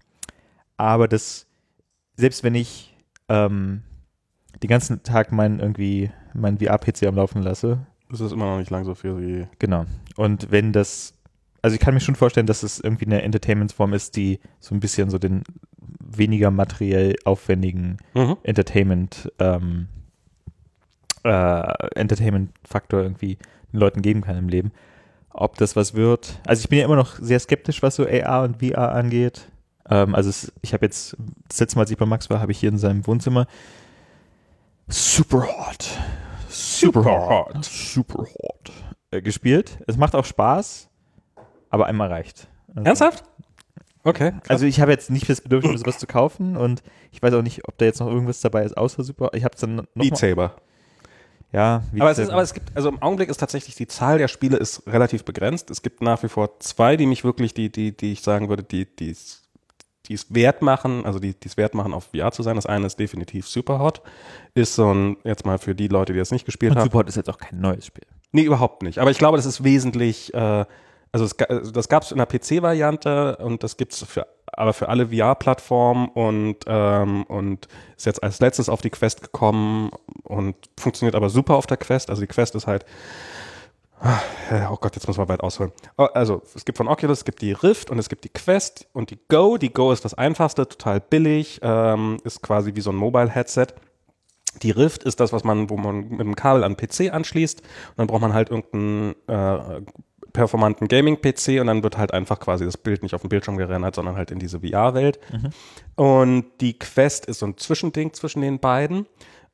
aber 0.77 1.09
das, 1.09 1.47
selbst 2.17 2.43
wenn 2.45 2.55
ich 2.55 2.95
ähm, 3.29 3.83
den 4.63 4.69
ganzen 4.69 5.03
Tag 5.03 5.33
meinen 5.33 5.61
irgendwie 5.61 6.11
meinen 6.35 6.59
VR-PC 6.59 7.05
am 7.07 7.17
Laufen 7.17 7.43
lasse, 7.43 7.87
Das 8.11 8.21
ist 8.21 8.33
immer 8.33 8.47
noch 8.47 8.59
nicht 8.59 8.71
lang 8.71 8.85
so 8.85 8.95
viel 8.95 9.19
wie. 9.21 9.47
genau. 9.59 9.85
Und 10.17 10.51
wenn 10.51 10.73
das, 10.73 11.15
also 11.63 11.75
ich 11.75 11.81
kann 11.81 11.95
mir 11.95 12.01
schon 12.01 12.15
vorstellen, 12.17 12.47
dass 12.47 12.63
es 12.63 12.79
irgendwie 12.81 13.07
eine 13.07 13.23
Entertainment-Form 13.23 13.93
ist, 13.95 14.17
die 14.17 14.39
so 14.61 14.75
ein 14.75 14.81
bisschen 14.81 15.11
so 15.11 15.19
den 15.19 15.43
weniger 16.01 16.51
materiell 16.51 17.17
aufwendigen 17.25 17.99
Mhm. 18.15 18.37
Entertainment, 18.43 19.31
ähm, 19.39 19.89
äh, 21.25 21.73
Entertainment-Faktor 21.95 23.03
irgendwie 23.03 23.39
den 23.73 23.81
Leuten 23.81 24.03
geben 24.03 24.23
kann 24.23 24.37
im 24.37 24.49
Leben. 24.49 24.73
Ob 25.31 25.57
das 25.57 25.77
was 25.77 25.95
wird. 25.95 26.41
Also 26.47 26.61
ich 26.61 26.69
bin 26.69 26.79
ja 26.79 26.85
immer 26.85 26.97
noch 26.97 27.17
sehr 27.21 27.39
skeptisch, 27.39 27.83
was 27.83 27.97
so 27.97 28.07
AR 28.07 28.45
und 28.45 28.59
VR 28.59 28.93
angeht. 28.93 29.49
Ähm, 29.89 30.15
also 30.15 30.31
es, 30.31 30.53
ich 30.63 30.73
habe 30.73 30.87
jetzt, 30.87 31.17
das 31.49 31.61
letzte 31.61 31.77
Mal, 31.77 31.83
als 31.83 31.91
ich 31.91 31.97
bei 31.97 32.07
Max 32.07 32.29
war, 32.31 32.41
habe 32.41 32.53
ich 32.53 32.59
hier 32.59 32.71
in 32.71 32.79
seinem 32.79 33.07
Wohnzimmer 33.07 33.47
Super 34.89 35.47
Hot. 35.47 35.99
Super 36.49 37.05
Hot. 37.05 37.65
Super 37.65 38.25
Hot. 38.25 38.73
Äh, 39.11 39.23
gespielt. 39.23 39.79
Es 39.87 39.97
macht 39.97 40.15
auch 40.15 40.25
Spaß, 40.25 40.89
aber 41.71 41.87
einmal 41.87 42.09
reicht. 42.09 42.49
Also, 42.69 42.87
Ernsthaft? 42.87 43.25
Okay. 44.05 44.33
also 44.49 44.65
ich 44.65 44.81
habe 44.81 44.93
jetzt 44.93 45.11
nicht 45.11 45.29
das 45.29 45.43
Bedürfnis, 45.43 45.81
sowas 45.81 45.99
zu 45.99 46.07
kaufen 46.07 46.57
und 46.57 46.83
ich 47.11 47.21
weiß 47.21 47.35
auch 47.35 47.43
nicht, 47.43 47.69
ob 47.69 47.77
da 47.77 47.85
jetzt 47.85 48.01
noch 48.01 48.07
irgendwas 48.07 48.41
dabei 48.41 48.65
ist, 48.65 48.77
außer 48.77 49.03
Super. 49.03 49.31
Ich 49.35 49.45
habe 49.45 49.55
es 49.55 49.61
dann 49.61 49.77
noch 49.77 49.85
Beat 49.95 50.13
mal, 50.13 50.17
Saber. 50.17 50.57
Ja, 51.53 51.83
wie 51.93 52.01
Aber 52.01 52.11
es, 52.11 52.19
ist, 52.19 52.31
aber 52.31 52.43
es 52.43 52.53
gibt, 52.53 52.77
also 52.77 52.89
im 52.89 53.01
Augenblick 53.01 53.29
ist 53.31 53.39
tatsächlich 53.39 53.75
die 53.75 53.87
Zahl 53.87 54.19
der 54.19 54.29
Spiele 54.29 54.57
ist 54.59 54.87
relativ 54.87 55.25
begrenzt. 55.25 55.71
Es 55.71 55.83
gibt 55.83 56.03
nach 56.03 56.23
wie 56.23 56.29
vor 56.29 56.61
zwei, 56.61 56.97
die 56.97 57.07
mich 57.07 57.25
wirklich, 57.25 57.55
die, 57.55 57.71
die, 57.71 57.97
die 57.97 58.13
ich 58.13 58.23
sagen 58.23 58.49
würde, 58.49 58.63
die, 58.63 58.85
die 58.85 59.11
es 59.11 59.49
die 60.09 60.15
es 60.15 60.35
wert 60.35 60.63
machen, 60.63 61.05
also 61.05 61.19
die, 61.19 61.35
die 61.35 61.49
es 61.49 61.57
wert 61.57 61.75
machen, 61.75 61.93
auf 61.93 62.09
VR 62.15 62.33
zu 62.33 62.43
sein. 62.43 62.57
Das 62.57 62.67
eine 62.67 62.87
ist 62.87 62.99
definitiv 62.99 63.47
Superhot. 63.47 64.01
Ist 64.55 64.75
so 64.75 64.93
ein, 64.93 65.19
jetzt 65.25 65.45
mal 65.45 65.59
für 65.59 65.75
die 65.75 65.89
Leute, 65.89 66.15
die 66.15 66.19
das 66.19 66.31
nicht 66.31 66.47
gespielt 66.47 66.73
und 66.73 66.79
haben. 66.79 66.87
Superhot 66.87 67.09
ist 67.09 67.17
jetzt 67.17 67.29
auch 67.29 67.39
kein 67.39 67.61
neues 67.61 67.87
Spiel. 67.87 68.07
Nee, 68.33 68.43
überhaupt 68.43 68.83
nicht. 68.83 68.99
Aber 68.99 69.11
ich 69.11 69.19
glaube, 69.19 69.37
das 69.37 69.47
ist 69.47 69.65
wesentlich, 69.65 70.33
äh, 70.35 70.65
also 71.13 71.25
es, 71.25 71.73
das 71.73 71.89
gab 71.89 72.03
es 72.03 72.13
in 72.13 72.19
der 72.19 72.27
PC-Variante 72.27 73.37
und 73.37 73.63
das 73.63 73.77
gibt's 73.77 74.05
für 74.05 74.27
aber 74.59 74.73
für 74.73 74.89
alle 74.89 75.09
VR-Plattformen 75.09 76.09
und, 76.09 76.57
ähm, 76.67 77.25
und 77.25 77.69
ist 77.97 78.07
jetzt 78.07 78.23
als 78.23 78.41
letztes 78.41 78.69
auf 78.69 78.81
die 78.81 78.91
Quest 78.91 79.23
gekommen 79.23 79.91
und 80.25 80.57
funktioniert 80.79 81.15
aber 81.15 81.31
super 81.31 81.55
auf 81.55 81.67
der 81.67 81.77
Quest. 81.77 82.11
Also 82.11 82.23
die 82.23 82.27
Quest 82.27 82.57
ist 82.57 82.67
halt, 82.67 82.85
ah, 84.01 84.19
oh 84.71 84.77
Gott, 84.81 84.97
jetzt 84.97 85.07
muss 85.07 85.17
man 85.17 85.29
weit 85.29 85.43
ausholen. 85.43 85.73
Oh, 85.97 86.09
Also 86.13 86.43
es 86.57 86.65
gibt 86.65 86.79
von 86.79 86.89
Oculus, 86.89 87.19
es 87.19 87.25
gibt 87.25 87.41
die 87.41 87.53
Rift 87.53 87.91
und 87.91 88.01
es 88.01 88.09
gibt 88.09 88.25
die 88.25 88.31
Quest 88.31 88.89
und 88.93 89.11
die 89.11 89.19
Go. 89.29 89.59
Die 89.59 89.73
Go 89.73 89.93
ist 89.93 90.05
das 90.05 90.15
einfachste, 90.15 90.67
total 90.69 91.01
billig, 91.01 91.61
ähm, 91.63 92.17
ist 92.25 92.43
quasi 92.43 92.75
wie 92.75 92.81
so 92.81 92.91
ein 92.91 92.97
Mobile-Headset. 92.97 93.69
Die 94.63 94.71
Rift 94.73 95.05
ist 95.05 95.21
das, 95.21 95.33
was 95.33 95.45
man, 95.45 95.71
wo 95.71 95.77
man 95.77 96.09
mit 96.09 96.21
dem 96.21 96.35
Kabel 96.35 96.65
an 96.65 96.75
den 96.75 96.89
PC 96.89 97.15
anschließt 97.15 97.61
und 97.61 97.99
dann 97.99 98.07
braucht 98.09 98.23
man 98.23 98.33
halt 98.33 98.51
irgendeinen 98.51 99.15
äh, 99.29 99.83
performanten 100.33 100.89
Gaming-PC 100.89 101.61
und 101.61 101.67
dann 101.69 101.83
wird 101.83 101.97
halt 101.99 102.13
einfach 102.13 102.39
quasi 102.41 102.65
das 102.65 102.77
Bild 102.77 103.03
nicht 103.03 103.15
auf 103.15 103.23
den 103.23 103.29
Bildschirm 103.29 103.57
gerendert, 103.57 103.95
sondern 103.95 104.17
halt 104.17 104.31
in 104.31 104.39
diese 104.39 104.61
VR-Welt. 104.61 105.19
Und 105.97 106.47
die 106.61 106.79
Quest 106.79 107.27
ist 107.27 107.41
so 107.41 107.47
ein 107.47 107.57
Zwischending 107.57 108.13
zwischen 108.13 108.43
den 108.43 108.59
beiden. 108.59 109.07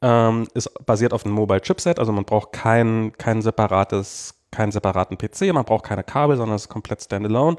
Ähm, 0.02 0.46
ist 0.54 0.70
basiert 0.84 1.12
auf 1.12 1.24
einem 1.24 1.34
Mobile-Chipset, 1.34 1.98
also 1.98 2.12
man 2.12 2.24
braucht 2.24 2.52
kein, 2.52 3.12
kein 3.16 3.40
separates, 3.40 4.34
keinen 4.50 4.70
separaten 4.72 5.16
PC, 5.16 5.52
man 5.54 5.64
braucht 5.64 5.84
keine 5.84 6.04
Kabel, 6.04 6.36
sondern 6.36 6.56
es 6.56 6.62
ist 6.62 6.68
komplett 6.68 7.02
standalone. 7.02 7.56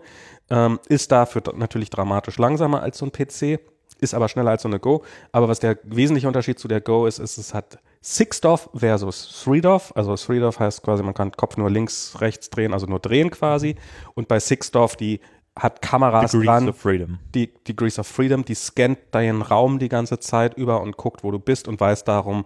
Ähm, 0.52 0.80
ist 0.88 1.12
dafür 1.12 1.42
natürlich 1.56 1.90
dramatisch 1.90 2.38
langsamer 2.38 2.84
als 2.84 3.00
so 3.00 3.06
ein 3.06 3.12
PC, 3.12 3.60
ist 4.00 4.14
aber 4.14 4.30
schneller 4.30 4.52
als 4.52 4.62
so 4.62 4.68
eine 4.68 4.80
Go. 4.80 5.04
Aber 5.32 5.48
was 5.48 5.60
der 5.60 5.80
wesentliche 5.84 6.28
Unterschied 6.28 6.60
zu 6.60 6.68
der 6.68 6.82
Go 6.82 7.08
ist, 7.08 7.20
ist, 7.20 7.38
es 7.38 7.54
hat 7.54 7.80
Six-DOF 8.08 8.70
versus 8.76 9.42
Three-DOF. 9.44 9.92
Also 9.96 10.16
Three-DOF 10.16 10.60
heißt 10.60 10.84
quasi, 10.84 11.02
man 11.02 11.16
kann 11.16 11.32
Kopf 11.32 11.58
nur 11.58 11.72
links, 11.72 12.16
rechts 12.22 12.52
drehen, 12.52 12.72
also 12.72 12.86
nur 12.86 13.00
drehen 13.00 13.32
quasi. 13.32 13.78
Und 14.14 14.28
bei 14.28 14.40
Six-DOF, 14.40 14.96
die 14.96 15.22
hat 15.58 15.82
Kameras 15.82 16.32
Degrees 16.32 16.46
dran 16.46 16.70
of 16.70 16.78
Freedom. 16.78 17.18
die 17.34 17.52
Degrees 17.64 17.98
of 17.98 18.06
Freedom, 18.06 18.46
die 18.46 18.54
scannt 18.54 19.00
deinen 19.10 19.42
Raum 19.42 19.80
die 19.80 19.90
ganze 19.90 20.20
Zeit 20.20 20.56
über 20.56 20.82
und 20.82 20.98
guckt, 20.98 21.24
wo 21.24 21.32
du 21.32 21.40
bist 21.40 21.68
und 21.68 21.80
weiß 21.80 22.04
darum 22.04 22.44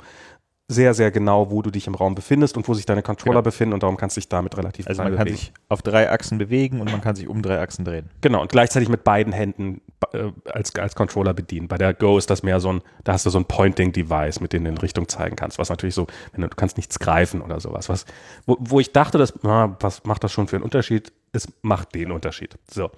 sehr, 0.71 0.93
sehr 0.93 1.09
genau, 1.09 1.49
wo 1.49 1.63
du 1.63 1.71
dich 1.71 1.87
im 1.87 1.95
Raum 1.95 2.13
befindest 2.13 2.55
und 2.55 2.67
wo 2.67 2.75
sich 2.75 2.85
deine 2.85 3.01
Controller 3.01 3.39
Genau. 3.39 3.41
befinden 3.41 3.73
und 3.73 3.81
darum 3.81 3.97
kannst 3.97 4.15
du 4.15 4.21
dich 4.21 4.29
damit 4.29 4.55
relativ 4.55 4.85
Also 4.87 5.01
man 5.01 5.15
kann 5.15 5.23
bewegen. 5.25 5.37
sich 5.37 5.51
auf 5.67 5.81
drei 5.81 6.11
Achsen 6.11 6.37
bewegen 6.37 6.79
und 6.79 6.91
man 6.91 7.01
kann 7.01 7.15
sich 7.15 7.27
um 7.27 7.41
drei 7.41 7.59
Achsen 7.59 7.85
drehen. 7.85 8.07
Genau, 8.21 8.39
und 8.43 8.51
gleichzeitig 8.51 8.87
mit 8.87 9.03
beiden 9.03 9.33
Händen 9.33 9.81
äh, 10.13 10.31
als, 10.45 10.75
als 10.75 10.93
Controller 10.93 11.33
bedienen. 11.33 11.67
Bei 11.67 11.79
der 11.79 11.95
Go 11.95 12.19
ist 12.19 12.29
das 12.29 12.43
mehr 12.43 12.59
so 12.59 12.71
ein, 12.71 12.81
da 13.03 13.13
hast 13.13 13.25
du 13.25 13.31
so 13.31 13.39
ein 13.39 13.45
Pointing-Device, 13.45 14.41
mit 14.41 14.53
dem 14.53 14.63
du 14.63 14.69
in 14.69 14.77
Richtung 14.77 15.07
zeigen 15.07 15.35
kannst, 15.35 15.57
was 15.57 15.69
natürlich 15.69 15.95
so, 15.95 16.05
wenn 16.33 16.41
du, 16.43 16.47
du 16.49 16.55
kannst 16.55 16.77
nichts 16.77 16.99
greifen 16.99 17.41
oder 17.41 17.59
sowas, 17.59 17.89
was, 17.89 18.05
wo, 18.45 18.55
wo 18.59 18.79
ich 18.79 18.91
dachte, 18.93 19.17
das, 19.17 19.33
na, 19.41 19.75
was 19.79 20.03
macht 20.03 20.23
das 20.23 20.31
schon 20.31 20.47
für 20.47 20.57
einen 20.57 20.63
Unterschied? 20.65 21.11
Es 21.31 21.47
macht 21.63 21.95
den 21.95 22.11
Unterschied. 22.11 22.59
So. 22.71 22.91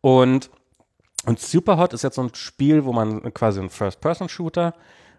Und, 0.00 0.50
und 1.26 1.38
Superhot 1.38 1.92
ist 1.92 2.02
jetzt 2.02 2.16
so 2.16 2.22
ein 2.24 2.34
Spiel, 2.34 2.84
wo 2.84 2.92
man 2.92 3.32
quasi 3.32 3.60
ein 3.60 3.70
First-Person-Shooter, 3.70 4.74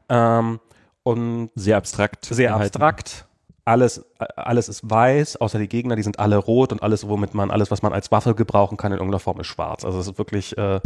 ähm, 0.09 0.59
und 1.05 1.51
Sehr 1.55 1.77
abstrakt. 1.77 2.25
sehr 2.25 2.49
gehalten. 2.49 2.63
abstrakt. 2.83 3.27
Alles, 3.67 3.99
äh, 4.19 4.25
alles 4.35 4.69
ist 4.69 4.89
weiß, 4.89 5.37
außer 5.37 5.57
die 5.59 5.67
Gegner, 5.67 5.95
die 5.95 6.03
sind 6.03 6.19
alle 6.19 6.37
rot 6.37 6.71
und 6.71 6.83
alles, 6.83 7.07
womit 7.07 7.33
man, 7.33 7.49
alles, 7.51 7.71
was 7.71 7.81
man 7.81 7.93
als 7.93 8.11
Waffe 8.11 8.35
gebrauchen 8.35 8.75
kann, 8.77 8.91
in 8.91 8.97
irgendeiner 8.97 9.19
Form 9.19 9.39
ist 9.39 9.47
schwarz. 9.47 9.85
Also 9.85 9.99
es 9.99 10.07
ist 10.07 10.17
wirklich 10.17 10.57
äh, 10.57 10.79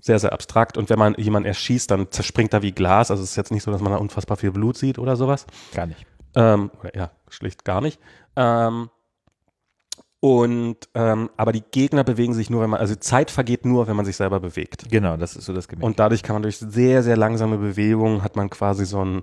sehr, 0.00 0.18
sehr 0.18 0.32
abstrakt. 0.32 0.76
Und 0.76 0.90
wenn 0.90 0.98
man 0.98 1.14
jemanden 1.14 1.46
erschießt, 1.48 1.90
dann 1.90 2.10
zerspringt 2.10 2.52
er 2.52 2.62
wie 2.62 2.72
Glas. 2.72 3.10
Also 3.10 3.22
es 3.22 3.30
ist 3.30 3.36
jetzt 3.36 3.52
nicht 3.52 3.62
so, 3.62 3.70
dass 3.70 3.80
man 3.80 3.92
da 3.92 3.98
unfassbar 3.98 4.36
viel 4.36 4.50
Blut 4.52 4.76
sieht 4.76 4.98
oder 4.98 5.16
sowas. 5.16 5.46
Gar 5.74 5.86
nicht. 5.86 6.06
Ähm, 6.34 6.70
oder 6.80 6.96
ja, 6.96 7.10
schlicht 7.28 7.64
gar 7.64 7.80
nicht. 7.80 8.00
Ähm, 8.36 8.90
und 10.20 10.76
ähm, 10.94 11.30
aber 11.36 11.52
die 11.52 11.62
Gegner 11.70 12.02
bewegen 12.02 12.32
sich 12.34 12.48
nur, 12.48 12.62
wenn 12.62 12.70
man, 12.70 12.80
also 12.80 12.94
Zeit 12.94 13.30
vergeht 13.30 13.66
nur, 13.66 13.86
wenn 13.86 13.96
man 13.96 14.06
sich 14.06 14.16
selber 14.16 14.40
bewegt. 14.40 14.86
Genau, 14.90 15.16
das 15.18 15.36
ist 15.36 15.44
so 15.44 15.52
das 15.52 15.68
Gimmick. 15.68 15.84
Und 15.84 15.98
dadurch 16.00 16.22
kann 16.22 16.34
man 16.34 16.42
durch 16.42 16.56
sehr, 16.58 17.02
sehr 17.02 17.16
langsame 17.16 17.58
Bewegungen 17.58 18.22
hat 18.22 18.34
man 18.34 18.48
quasi 18.50 18.86
so 18.86 19.04
ein, 19.04 19.22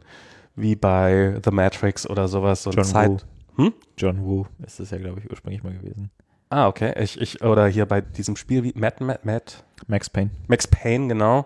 wie 0.55 0.75
bei 0.75 1.39
The 1.43 1.51
Matrix 1.51 2.09
oder 2.09 2.27
sowas, 2.27 2.63
so 2.63 2.71
John 2.71 2.83
Zeit. 2.83 3.09
Woo. 3.09 3.63
Hm? 3.65 3.73
John 3.97 4.23
Woo 4.23 4.45
ist 4.65 4.79
das 4.79 4.91
ja, 4.91 4.97
glaube 4.97 5.19
ich, 5.19 5.29
ursprünglich 5.29 5.63
mal 5.63 5.73
gewesen. 5.73 6.09
Ah, 6.49 6.67
okay. 6.67 6.93
Ich, 7.01 7.19
ich, 7.19 7.41
oder 7.43 7.67
hier 7.67 7.85
bei 7.85 8.01
diesem 8.01 8.35
Spiel 8.35 8.63
wie 8.63 8.73
Matt, 8.75 8.99
Matt, 8.99 9.23
Matt, 9.25 9.63
Max 9.87 10.09
Payne. 10.09 10.31
Max 10.47 10.67
Payne, 10.67 11.07
genau. 11.07 11.45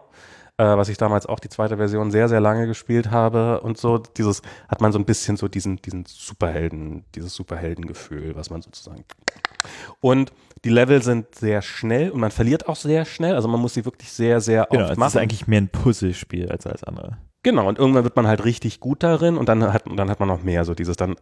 Äh, 0.57 0.77
was 0.77 0.87
ich 0.89 0.97
damals 0.97 1.25
auch 1.25 1.39
die 1.39 1.49
zweite 1.49 1.77
Version 1.77 2.11
sehr, 2.11 2.29
sehr 2.29 2.39
lange 2.39 2.65
gespielt 2.65 3.11
habe 3.11 3.59
und 3.61 3.77
so. 3.77 3.97
Dieses 3.97 4.41
hat 4.69 4.81
man 4.81 4.91
so 4.93 4.97
ein 4.99 5.05
bisschen 5.05 5.35
so 5.37 5.47
diesen, 5.47 5.77
diesen 5.81 6.05
Superhelden, 6.07 7.03
dieses 7.13 7.35
Superheldengefühl, 7.35 8.35
was 8.35 8.49
man 8.49 8.61
sozusagen. 8.61 9.03
Und 9.99 10.31
die 10.63 10.69
Level 10.69 11.01
sind 11.03 11.35
sehr 11.35 11.61
schnell 11.61 12.09
und 12.09 12.19
man 12.21 12.31
verliert 12.31 12.67
auch 12.67 12.75
sehr 12.77 13.05
schnell. 13.05 13.35
Also 13.35 13.47
man 13.47 13.59
muss 13.59 13.73
sie 13.73 13.85
wirklich 13.85 14.11
sehr, 14.11 14.39
sehr 14.41 14.67
Genau, 14.71 14.83
oft 14.83 14.93
es 14.93 14.97
machen. 14.97 15.07
ist 15.09 15.17
eigentlich 15.17 15.47
mehr 15.47 15.61
ein 15.61 15.67
Puzzlespiel 15.69 16.49
als 16.49 16.65
alles 16.65 16.83
andere. 16.83 17.17
Genau, 17.45 17.67
und 17.69 17.77
irgendwann 17.77 18.03
wird 18.03 18.15
man 18.15 18.25
halt 18.25 18.43
richtig 18.43 18.79
gut 18.79 19.03
darin 19.03 19.37
und 19.37 19.47
dann 19.47 19.71
hat, 19.71 19.83
dann 19.95 20.09
hat 20.09 20.19
man 20.19 20.27
noch 20.27 20.41
mehr, 20.41 20.65
so 20.65 20.73
dieses 20.73 20.97
dann 20.97 21.11
äh, 21.13 21.15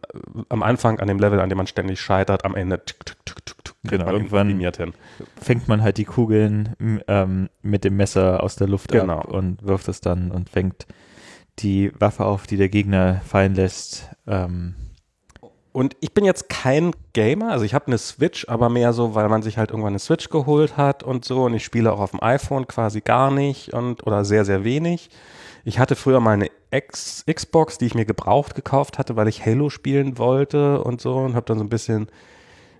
am 0.48 0.62
Anfang 0.62 0.98
an 0.98 1.06
dem 1.06 1.18
Level, 1.18 1.38
an 1.38 1.50
dem 1.50 1.58
man 1.58 1.66
ständig 1.66 2.00
scheitert, 2.00 2.46
am 2.46 2.54
Ende 2.54 2.82
tück, 2.82 3.04
tück, 3.04 3.26
tück, 3.26 3.44
tück, 3.44 3.62
tück, 3.64 3.76
Genau, 3.84 4.06
man 4.06 4.14
irgendwann- 4.14 4.48
hin. 4.58 4.94
Fängt 5.38 5.68
man 5.68 5.82
halt 5.82 5.98
die 5.98 6.06
Kugeln 6.06 6.74
ähm, 7.08 7.50
mit 7.60 7.84
dem 7.84 7.96
Messer 7.98 8.42
aus 8.42 8.56
der 8.56 8.68
Luft 8.68 8.90
Genau. 8.90 9.18
ab 9.18 9.28
und 9.28 9.62
wirft 9.66 9.88
es 9.88 10.00
dann 10.00 10.30
und 10.30 10.48
fängt 10.48 10.86
die 11.58 11.92
Waffe 12.00 12.24
auf, 12.24 12.46
die 12.46 12.56
der 12.56 12.70
Gegner 12.70 13.20
fallen 13.26 13.54
lässt. 13.54 14.08
Ähm, 14.26 14.74
Und 15.72 15.94
ich 16.00 16.14
bin 16.14 16.24
jetzt 16.24 16.48
kein 16.48 16.92
Gamer, 17.12 17.50
also 17.50 17.66
ich 17.66 17.74
habe 17.74 17.88
eine 17.88 17.98
Switch, 17.98 18.48
aber 18.48 18.70
mehr 18.70 18.94
so, 18.94 19.14
weil 19.14 19.28
man 19.28 19.42
sich 19.42 19.58
halt 19.58 19.70
irgendwann 19.70 19.92
eine 19.92 19.98
Switch 19.98 20.30
geholt 20.30 20.78
hat 20.78 21.02
und 21.02 21.26
so 21.26 21.44
und 21.44 21.52
ich 21.52 21.64
spiele 21.64 21.92
auch 21.92 22.00
auf 22.00 22.12
dem 22.12 22.22
iPhone 22.22 22.66
quasi 22.66 23.02
gar 23.02 23.30
nicht 23.30 23.74
und 23.74 24.06
oder 24.06 24.24
sehr, 24.24 24.46
sehr 24.46 24.64
wenig. 24.64 25.10
Ich 25.64 25.78
hatte 25.78 25.96
früher 25.96 26.20
mal 26.20 26.32
eine 26.32 26.50
X 26.70 27.24
Xbox, 27.30 27.78
die 27.78 27.86
ich 27.86 27.94
mir 27.94 28.04
gebraucht 28.04 28.54
gekauft 28.54 28.98
hatte, 28.98 29.16
weil 29.16 29.28
ich 29.28 29.44
Halo 29.44 29.70
spielen 29.70 30.18
wollte 30.18 30.82
und 30.82 31.00
so 31.00 31.16
und 31.16 31.34
habe 31.34 31.46
dann 31.46 31.58
so 31.58 31.64
ein 31.64 31.70
bisschen 31.70 32.08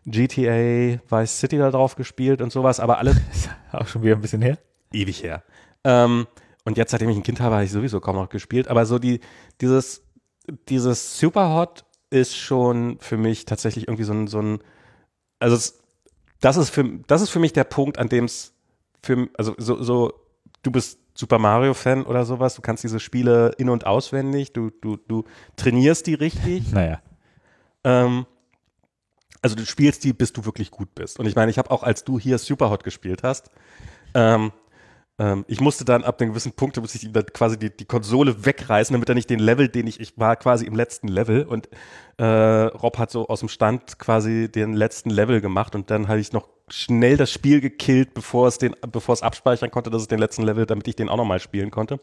GTA 0.07 1.01
Vice 1.09 1.39
City 1.39 1.57
da 1.59 1.71
drauf 1.71 1.97
gespielt 1.97 2.43
und 2.43 2.53
sowas, 2.53 2.81
aber 2.81 2.99
alles 2.99 3.17
auch 3.73 3.87
schon 3.87 4.03
wieder 4.03 4.17
ein 4.17 4.21
bisschen 4.21 4.43
her. 4.43 4.59
ewig 4.93 5.23
her. 5.23 5.43
Ähm, 5.85 6.27
und 6.65 6.79
jetzt, 6.79 6.91
seitdem 6.91 7.11
ich 7.11 7.17
ein 7.17 7.23
Kind 7.23 7.41
habe, 7.41 7.57
habe 7.57 7.65
ich 7.65 7.73
sowieso 7.73 8.01
kaum 8.01 8.17
noch 8.17 8.29
gespielt. 8.29 8.69
Aber 8.69 8.87
so 8.87 8.99
die, 8.99 9.21
dieses, 9.61 10.03
dieses 10.69 11.19
Superhot 11.19 11.85
ist 12.11 12.37
schon 12.37 12.99
für 13.01 13.17
mich 13.17 13.45
tatsächlich 13.45 13.89
irgendwie 13.89 14.05
so 14.05 14.13
ein, 14.13 14.27
so 14.27 14.41
ein 14.41 14.61
also 15.39 15.57
es, 15.57 15.83
das 16.41 16.57
ist 16.57 16.71
für, 16.71 16.85
das 17.07 17.23
ist 17.23 17.31
für 17.31 17.39
mich 17.39 17.53
der 17.53 17.65
Punkt, 17.65 17.99
an 17.99 18.09
dem 18.09 18.25
es 18.25 18.55
für, 19.03 19.29
also 19.37 19.55
so, 19.59 19.83
so, 19.83 20.13
du 20.63 20.71
bist 20.71 20.99
Super 21.15 21.39
Mario 21.39 21.75
Fan 21.75 22.05
oder 22.05 22.25
sowas, 22.25 22.55
du 22.55 22.63
kannst 22.63 22.83
diese 22.83 22.99
Spiele 22.99 23.53
in- 23.57 23.71
und 23.71 23.87
auswendig, 23.87 24.53
du, 24.53 24.71
du, 24.71 24.97
du 24.97 25.25
trainierst 25.57 26.07
die 26.07 26.15
richtig. 26.15 26.65
Naja. 26.73 27.01
Ähm, 27.85 28.27
also 29.43 29.57
du 29.57 29.67
spielst 29.67 30.05
die, 30.05 30.13
bis 30.13 30.33
du 30.33 30.45
wirklich 30.45 30.71
gut 30.71 30.95
bist. 30.95 31.19
Und 31.19 31.27
ich 31.27 31.37
meine, 31.37 31.51
ich 31.51 31.59
habe 31.59 31.71
auch, 31.71 31.83
als 31.83 32.03
du 32.03 32.19
hier 32.19 32.39
Superhot 32.39 32.83
gespielt 32.83 33.23
hast, 33.23 33.51
ähm, 34.15 34.53
ähm, 35.19 35.45
ich 35.49 35.61
musste 35.61 35.85
dann 35.85 36.03
ab 36.03 36.21
einem 36.21 36.31
gewissen 36.31 36.53
Punkt, 36.53 36.77
musste 36.81 36.99
ich 36.99 37.13
dann 37.13 37.27
quasi 37.27 37.59
die, 37.59 37.75
die 37.75 37.85
Konsole 37.85 38.45
wegreißen, 38.45 38.93
damit 38.93 39.09
er 39.09 39.15
nicht 39.15 39.31
den 39.31 39.39
Level, 39.39 39.69
den 39.69 39.87
ich, 39.87 40.01
ich 40.01 40.19
war 40.19 40.37
quasi 40.37 40.67
im 40.67 40.75
letzten 40.75 41.09
Level 41.09 41.45
und 41.45 41.69
äh, 42.17 42.25
Rob 42.25 42.99
hat 42.99 43.11
so 43.11 43.29
aus 43.29 43.41
dem 43.41 43.49
Stand 43.49 43.99
quasi 43.99 44.51
den 44.51 44.73
letzten 44.73 45.11
Level 45.11 45.41
gemacht 45.41 45.75
und 45.75 45.91
dann 45.91 46.09
hatte 46.09 46.21
ich 46.21 46.33
noch 46.33 46.49
schnell 46.69 47.17
das 47.17 47.31
Spiel 47.31 47.61
gekillt, 47.61 48.15
bevor 48.15 48.49
es 48.49 48.59
den, 48.59 48.75
bevor 48.91 49.13
es 49.13 49.23
abspeichern 49.23 49.71
konnte, 49.71 49.91
dass 49.91 50.03
es 50.03 50.09
den 50.09 50.19
letzten 50.19 50.43
Level, 50.43 50.67
damit 50.67 50.89
ich 50.89 50.97
den 50.97 51.09
auch 51.09 51.17
nochmal 51.17 51.41
spielen 51.41 51.71
konnte. 51.71 52.01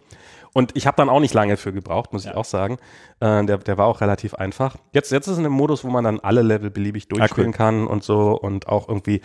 Und 0.53 0.75
ich 0.75 0.85
habe 0.85 0.97
dann 0.97 1.09
auch 1.09 1.19
nicht 1.19 1.33
lange 1.33 1.57
für 1.57 1.73
gebraucht, 1.73 2.13
muss 2.13 2.25
ich 2.25 2.35
auch 2.35 2.45
sagen. 2.45 2.77
Äh, 3.19 3.45
der, 3.45 3.57
der 3.57 3.77
war 3.77 3.87
auch 3.87 4.01
relativ 4.01 4.35
einfach. 4.35 4.75
Jetzt, 4.93 5.11
jetzt 5.11 5.27
ist 5.27 5.33
es 5.33 5.39
in 5.39 5.45
einem 5.45 5.55
Modus, 5.55 5.83
wo 5.83 5.89
man 5.89 6.03
dann 6.03 6.19
alle 6.19 6.41
Level 6.41 6.69
beliebig 6.69 7.07
durchspielen 7.07 7.53
kann 7.53 7.87
und 7.87 8.03
so 8.03 8.37
und 8.39 8.67
auch 8.67 8.87
irgendwie 8.87 9.21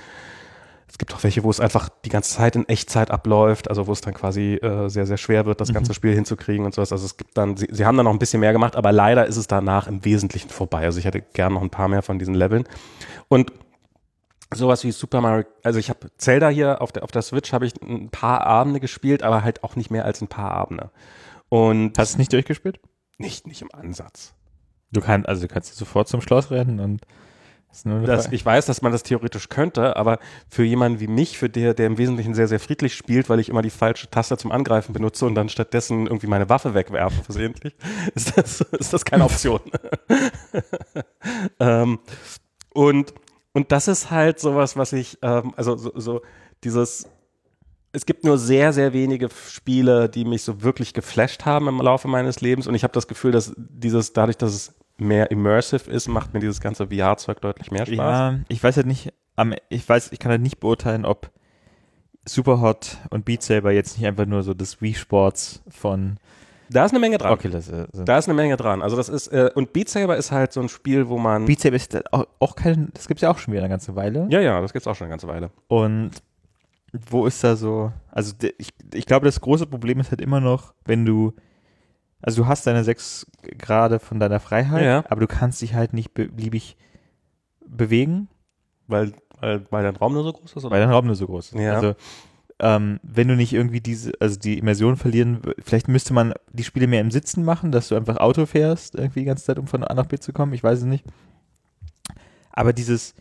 es 0.89 0.99
gibt 0.99 1.13
auch 1.15 1.23
welche, 1.25 1.43
wo 1.43 1.51
es 1.51 1.61
einfach 1.61 1.89
die 2.05 2.09
ganze 2.09 2.35
Zeit 2.35 2.55
in 2.55 2.69
Echtzeit 2.69 3.11
abläuft, 3.11 3.69
also 3.69 3.87
wo 3.87 3.93
es 3.93 4.01
dann 4.01 4.15
quasi 4.15 4.55
äh, 4.55 4.89
sehr, 4.89 5.05
sehr 5.05 5.17
schwer 5.17 5.45
wird, 5.45 5.61
das 5.61 5.73
ganze 5.73 5.95
Spiel 5.95 6.15
hinzukriegen 6.15 6.65
und 6.65 6.75
sowas. 6.75 6.93
Also 6.93 7.05
es 7.05 7.17
gibt 7.17 7.37
dann, 7.37 7.57
sie, 7.57 7.69
sie 7.71 7.85
haben 7.85 7.97
dann 7.97 8.05
noch 8.05 8.13
ein 8.13 8.21
bisschen 8.21 8.41
mehr 8.41 8.53
gemacht, 8.53 8.77
aber 8.77 8.93
leider 8.93 9.27
ist 9.27 9.37
es 9.37 9.49
danach 9.49 9.89
im 9.89 10.05
Wesentlichen 10.05 10.49
vorbei. 10.49 10.85
Also 10.85 10.99
ich 11.01 11.05
hätte 11.05 11.21
gern 11.21 11.55
noch 11.55 11.63
ein 11.63 11.71
paar 11.71 11.89
mehr 11.89 12.03
von 12.03 12.19
diesen 12.19 12.35
Leveln. 12.35 12.65
Und 13.29 13.53
sowas 14.57 14.85
wie 14.85 14.91
Super 14.91 15.21
Mario, 15.21 15.45
also 15.63 15.79
ich 15.79 15.89
habe 15.91 16.09
Zelda 16.19 16.49
hier 16.49 16.83
auf 16.83 16.93
der, 16.93 17.05
auf 17.05 17.11
der 17.11 17.23
Switch 17.23 17.53
habe 17.53 17.67
ich 17.67 17.75
ein 17.81 18.11
paar 18.11 18.47
Abende 18.47 18.81
gespielt, 18.81 19.23
aber 19.23 19.45
halt 19.45 19.63
auch 19.63 19.77
nicht 19.77 19.91
mehr 19.91 20.05
als 20.05 20.21
ein 20.21 20.29
paar 20.29 20.51
Abende. 20.51 20.91
Und 21.49 21.99
Hast 21.99 22.13
du 22.13 22.15
es 22.15 22.19
nicht 22.19 22.33
durchgespielt? 22.33 22.81
nicht, 23.19 23.47
nicht 23.47 23.63
im 23.63 23.73
Ansatz. 23.73 24.35
Du 24.93 25.01
kannst, 25.01 25.29
also 25.29 25.47
du 25.47 25.53
kannst 25.53 25.75
sofort 25.77 26.09
zum 26.09 26.21
Schloss 26.21 26.51
rennen 26.51 26.81
und 26.81 27.07
das 27.85 28.33
ich 28.33 28.47
weiß, 28.47 28.65
dass 28.65 28.81
man 28.81 28.93
das 28.93 29.03
theoretisch 29.03 29.51
könnte, 29.51 29.97
aber 29.97 30.19
für 30.49 30.65
jemanden 30.65 30.99
wie 30.99 31.09
mich, 31.09 31.37
für 31.37 31.51
der, 31.51 31.75
der 31.75 31.89
im 31.89 31.99
Wesentlichen 31.99 32.35
sehr, 32.35 32.49
sehr 32.49 32.61
friedlich 32.61 32.95
spielt, 32.95 33.29
weil 33.29 33.39
ich 33.39 33.51
immer 33.51 33.61
die 33.61 33.69
falsche 33.69 34.09
Taste 34.09 34.39
zum 34.39 34.51
Angreifen 34.51 34.95
benutze 34.95 35.27
und 35.27 35.35
dann 35.35 35.51
stattdessen 35.51 36.07
irgendwie 36.07 36.27
meine 36.27 36.49
Waffe 36.49 36.73
wegwerfe 36.73 37.23
versehentlich, 37.23 37.77
ist 38.15 38.39
das, 38.39 38.63
ist 38.63 38.95
das 38.95 39.05
keine 39.05 39.25
Option. 39.25 39.61
ähm, 41.61 41.99
und, 42.71 43.13
und 43.57 43.73
das 43.73 43.89
ist 43.89 44.11
halt 44.11 44.39
sowas, 44.39 44.77
was 44.77 44.93
ich, 44.93 45.17
ähm, 45.23 45.55
also 45.57 45.79
so, 45.79 45.91
so 45.95 46.21
dieses, 46.63 47.09
es 47.93 48.05
gibt 48.05 48.23
nur 48.23 48.37
sehr, 48.37 48.75
sehr 48.75 48.93
wenige 48.93 49.31
Spiele, 49.49 50.11
die 50.11 50.27
mich 50.27 50.43
so 50.43 50.63
wirklich 50.63 50.93
geflasht 50.93 51.47
haben 51.47 51.67
im 51.67 51.81
Laufe 51.81 52.07
meines 52.07 52.43
Lebens 52.43 52.67
und 52.67 52.75
ich 52.75 52.83
habe 52.83 52.93
das 52.93 53.09
Gefühl, 53.09 53.33
dass 53.33 53.55
dieses, 53.57 54.13
dadurch, 54.13 54.37
dass 54.37 54.53
es 54.53 54.75
mehr 54.99 55.31
immersive 55.31 55.91
ist, 55.91 56.07
macht 56.07 56.35
mir 56.35 56.41
dieses 56.41 56.61
ganze 56.61 56.89
VR-Zeug 56.89 57.41
deutlich 57.41 57.71
mehr 57.71 57.87
Spaß. 57.87 57.97
Ja, 57.97 58.39
ich 58.49 58.63
weiß 58.63 58.77
halt 58.77 58.87
nicht, 58.87 59.15
ich 59.71 59.89
weiß, 59.89 60.13
ich 60.13 60.19
kann 60.19 60.33
halt 60.33 60.43
nicht 60.43 60.61
beurteilen, 60.61 61.07
ob 61.07 61.31
Superhot 62.27 62.99
und 63.09 63.25
Beat 63.25 63.43
Saber 63.43 63.73
jetzt 63.73 63.97
nicht 63.97 64.07
einfach 64.07 64.27
nur 64.27 64.43
so 64.43 64.53
das 64.53 64.83
Wii 64.83 64.93
Sports 64.93 65.63
von 65.71 66.19
Da 66.71 66.85
ist 66.85 66.91
eine 66.93 67.01
Menge 67.01 67.19
dran. 67.19 67.33
Oculus 67.33 67.69
äh, 67.69 67.87
sind. 67.93 68.09
Da 68.09 68.19
ist 68.19 68.27
eine 68.29 68.35
Menge 68.35 68.57
dran. 68.57 68.83
Also 68.83 68.97
das 68.97 69.09
ist, 69.09 69.29
äh, 69.29 69.51
und 69.55 69.73
Beat 69.73 69.89
Saber 69.89 70.17
ist 70.17 70.33
halt 70.33 70.53
so 70.53 70.61
ein 70.61 70.69
Spiel, 70.69 71.09
wo 71.09 71.19
man. 71.19 71.45
Beat 71.47 71.61
Saber 71.61 71.77
ist 71.77 72.13
auch, 72.13 72.27
auch 72.41 72.57
kein, 72.57 72.91
das 72.95 73.07
gibt's 73.09 73.23
ja 73.23 73.31
auch 73.31 73.39
schon 73.39 73.53
wieder 73.53 73.63
eine 73.63 73.71
ganze 73.71 73.95
Weile. 73.97 74.27
ja, 74.31 74.41
ja, 74.41 74.61
das 74.61 74.73
gibt's 74.73 74.87
auch 74.89 74.95
schon 74.95 75.07
eine 75.07 75.13
ganze 75.13 75.29
Weile. 75.29 75.51
Und 75.69 76.11
wo 77.11 77.27
ist 77.27 77.43
da 77.45 77.57
so, 77.57 77.93
also 78.11 78.33
ich, 78.59 78.71
ich 78.95 79.07
glaube, 79.07 79.27
das 79.27 79.41
große 79.41 79.67
Problem 79.67 80.01
ist 80.01 80.11
halt 80.11 80.21
immer 80.21 80.41
noch, 80.41 80.73
wenn 80.87 81.05
du, 81.05 81.35
also 82.23 82.43
du 82.43 82.49
hast 82.49 82.67
deine 82.67 82.85
sechs 82.85 83.27
Grade 83.59 83.99
von 83.99 84.19
deiner 84.19 84.41
Freiheit, 84.41 84.85
Ja. 84.85 85.05
aber 85.09 85.21
du 85.21 85.27
kannst 85.27 85.61
dich 85.63 85.75
halt 85.75 85.93
nicht 85.93 86.15
beliebig 86.15 86.77
bewegen, 87.67 88.29
Weil, 88.87 89.13
weil, 89.41 89.67
weil 89.71 89.83
dein 89.83 89.97
Raum 89.97 90.15
nur 90.15 90.23
so 90.25 90.33
groß 90.33 90.53
ist? 90.57 90.65
Oder? 90.65 90.71
weil 90.75 90.81
dein 90.81 90.91
Raum 90.91 91.07
nur 91.07 91.17
so 91.17 91.27
groß 91.27 91.53
ist. 91.53 91.61
Ja. 91.61 91.75
Also 91.75 91.95
ähm, 92.59 93.01
wenn 93.03 93.29
du 93.29 93.37
nicht 93.37 93.53
irgendwie 93.53 93.81
diese, 93.81 94.13
also 94.19 94.39
die 94.39 94.59
Immersion 94.59 94.97
verlieren, 94.97 95.41
vielleicht 95.63 95.89
müsste 95.89 96.15
man 96.15 96.33
die 96.53 96.65
Spiele 96.65 96.87
mehr 96.87 97.03
im 97.03 97.11
Sitzen 97.11 97.45
machen, 97.45 97.71
dass 97.71 97.89
du 97.89 97.97
einfach 97.97 98.17
Auto 98.17 98.47
fährst, 98.47 98.95
irgendwie 98.95 99.21
die 99.21 99.27
ganze 99.27 99.45
Zeit, 99.45 99.59
um 99.59 99.67
von 99.67 99.85
A 99.85 99.95
nach 99.95 100.07
B 100.07 100.19
zu 100.19 100.33
kommen, 100.33 100.55
ich 100.55 100.65
weiß 100.65 100.81
es 100.81 100.85
nicht. 100.85 101.05
Aber 102.53 102.73
dieses, 102.73 103.15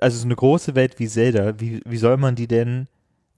also 0.00 0.18
so 0.18 0.24
eine 0.24 0.36
große 0.36 0.74
Welt 0.74 0.98
wie 0.98 1.08
Zelda, 1.08 1.60
wie, 1.60 1.82
wie 1.84 1.98
soll 1.98 2.16
man 2.16 2.34
die 2.34 2.46
denn 2.46 2.88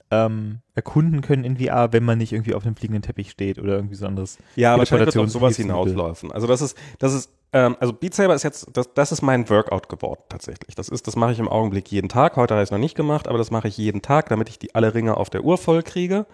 ähm, 0.09 0.59
erkunden 0.73 1.21
können 1.21 1.43
in 1.43 1.57
VR, 1.57 1.91
wenn 1.91 2.03
man 2.03 2.17
nicht 2.17 2.31
irgendwie 2.31 2.53
auf 2.53 2.65
einem 2.65 2.75
fliegenden 2.75 3.01
Teppich 3.01 3.31
steht 3.31 3.59
oder 3.59 3.75
irgendwie 3.75 3.95
so 3.95 4.05
anderes? 4.05 4.37
Ja, 4.55 4.77
wahrscheinlich 4.77 5.13
wird 5.13 5.25
auf 5.25 5.31
sowas 5.31 5.57
hinauslaufen. 5.57 6.31
Also 6.31 6.47
das 6.47 6.61
ist, 6.61 6.77
das 6.99 7.13
ist, 7.13 7.29
ähm, 7.53 7.75
also 7.79 7.93
Beat 7.93 8.13
Saber 8.13 8.33
ist 8.33 8.43
jetzt, 8.43 8.67
das, 8.73 8.93
das 8.93 9.11
ist 9.11 9.21
mein 9.21 9.49
Workout 9.49 9.89
geworden 9.89 10.21
tatsächlich. 10.29 10.75
Das 10.75 10.89
ist, 10.89 11.07
das 11.07 11.15
mache 11.15 11.33
ich 11.33 11.39
im 11.39 11.49
Augenblick 11.49 11.91
jeden 11.91 12.09
Tag. 12.09 12.37
Heute 12.37 12.53
habe 12.53 12.63
ich 12.63 12.67
es 12.67 12.71
noch 12.71 12.77
nicht 12.77 12.95
gemacht, 12.95 13.27
aber 13.27 13.37
das 13.37 13.51
mache 13.51 13.67
ich 13.67 13.77
jeden 13.77 14.01
Tag, 14.01 14.29
damit 14.29 14.49
ich 14.49 14.59
die 14.59 14.75
alle 14.75 14.93
Ringe 14.93 15.17
auf 15.17 15.29
der 15.29 15.43
Uhr 15.43 15.57
voll 15.57 15.83
kriege. 15.83 16.25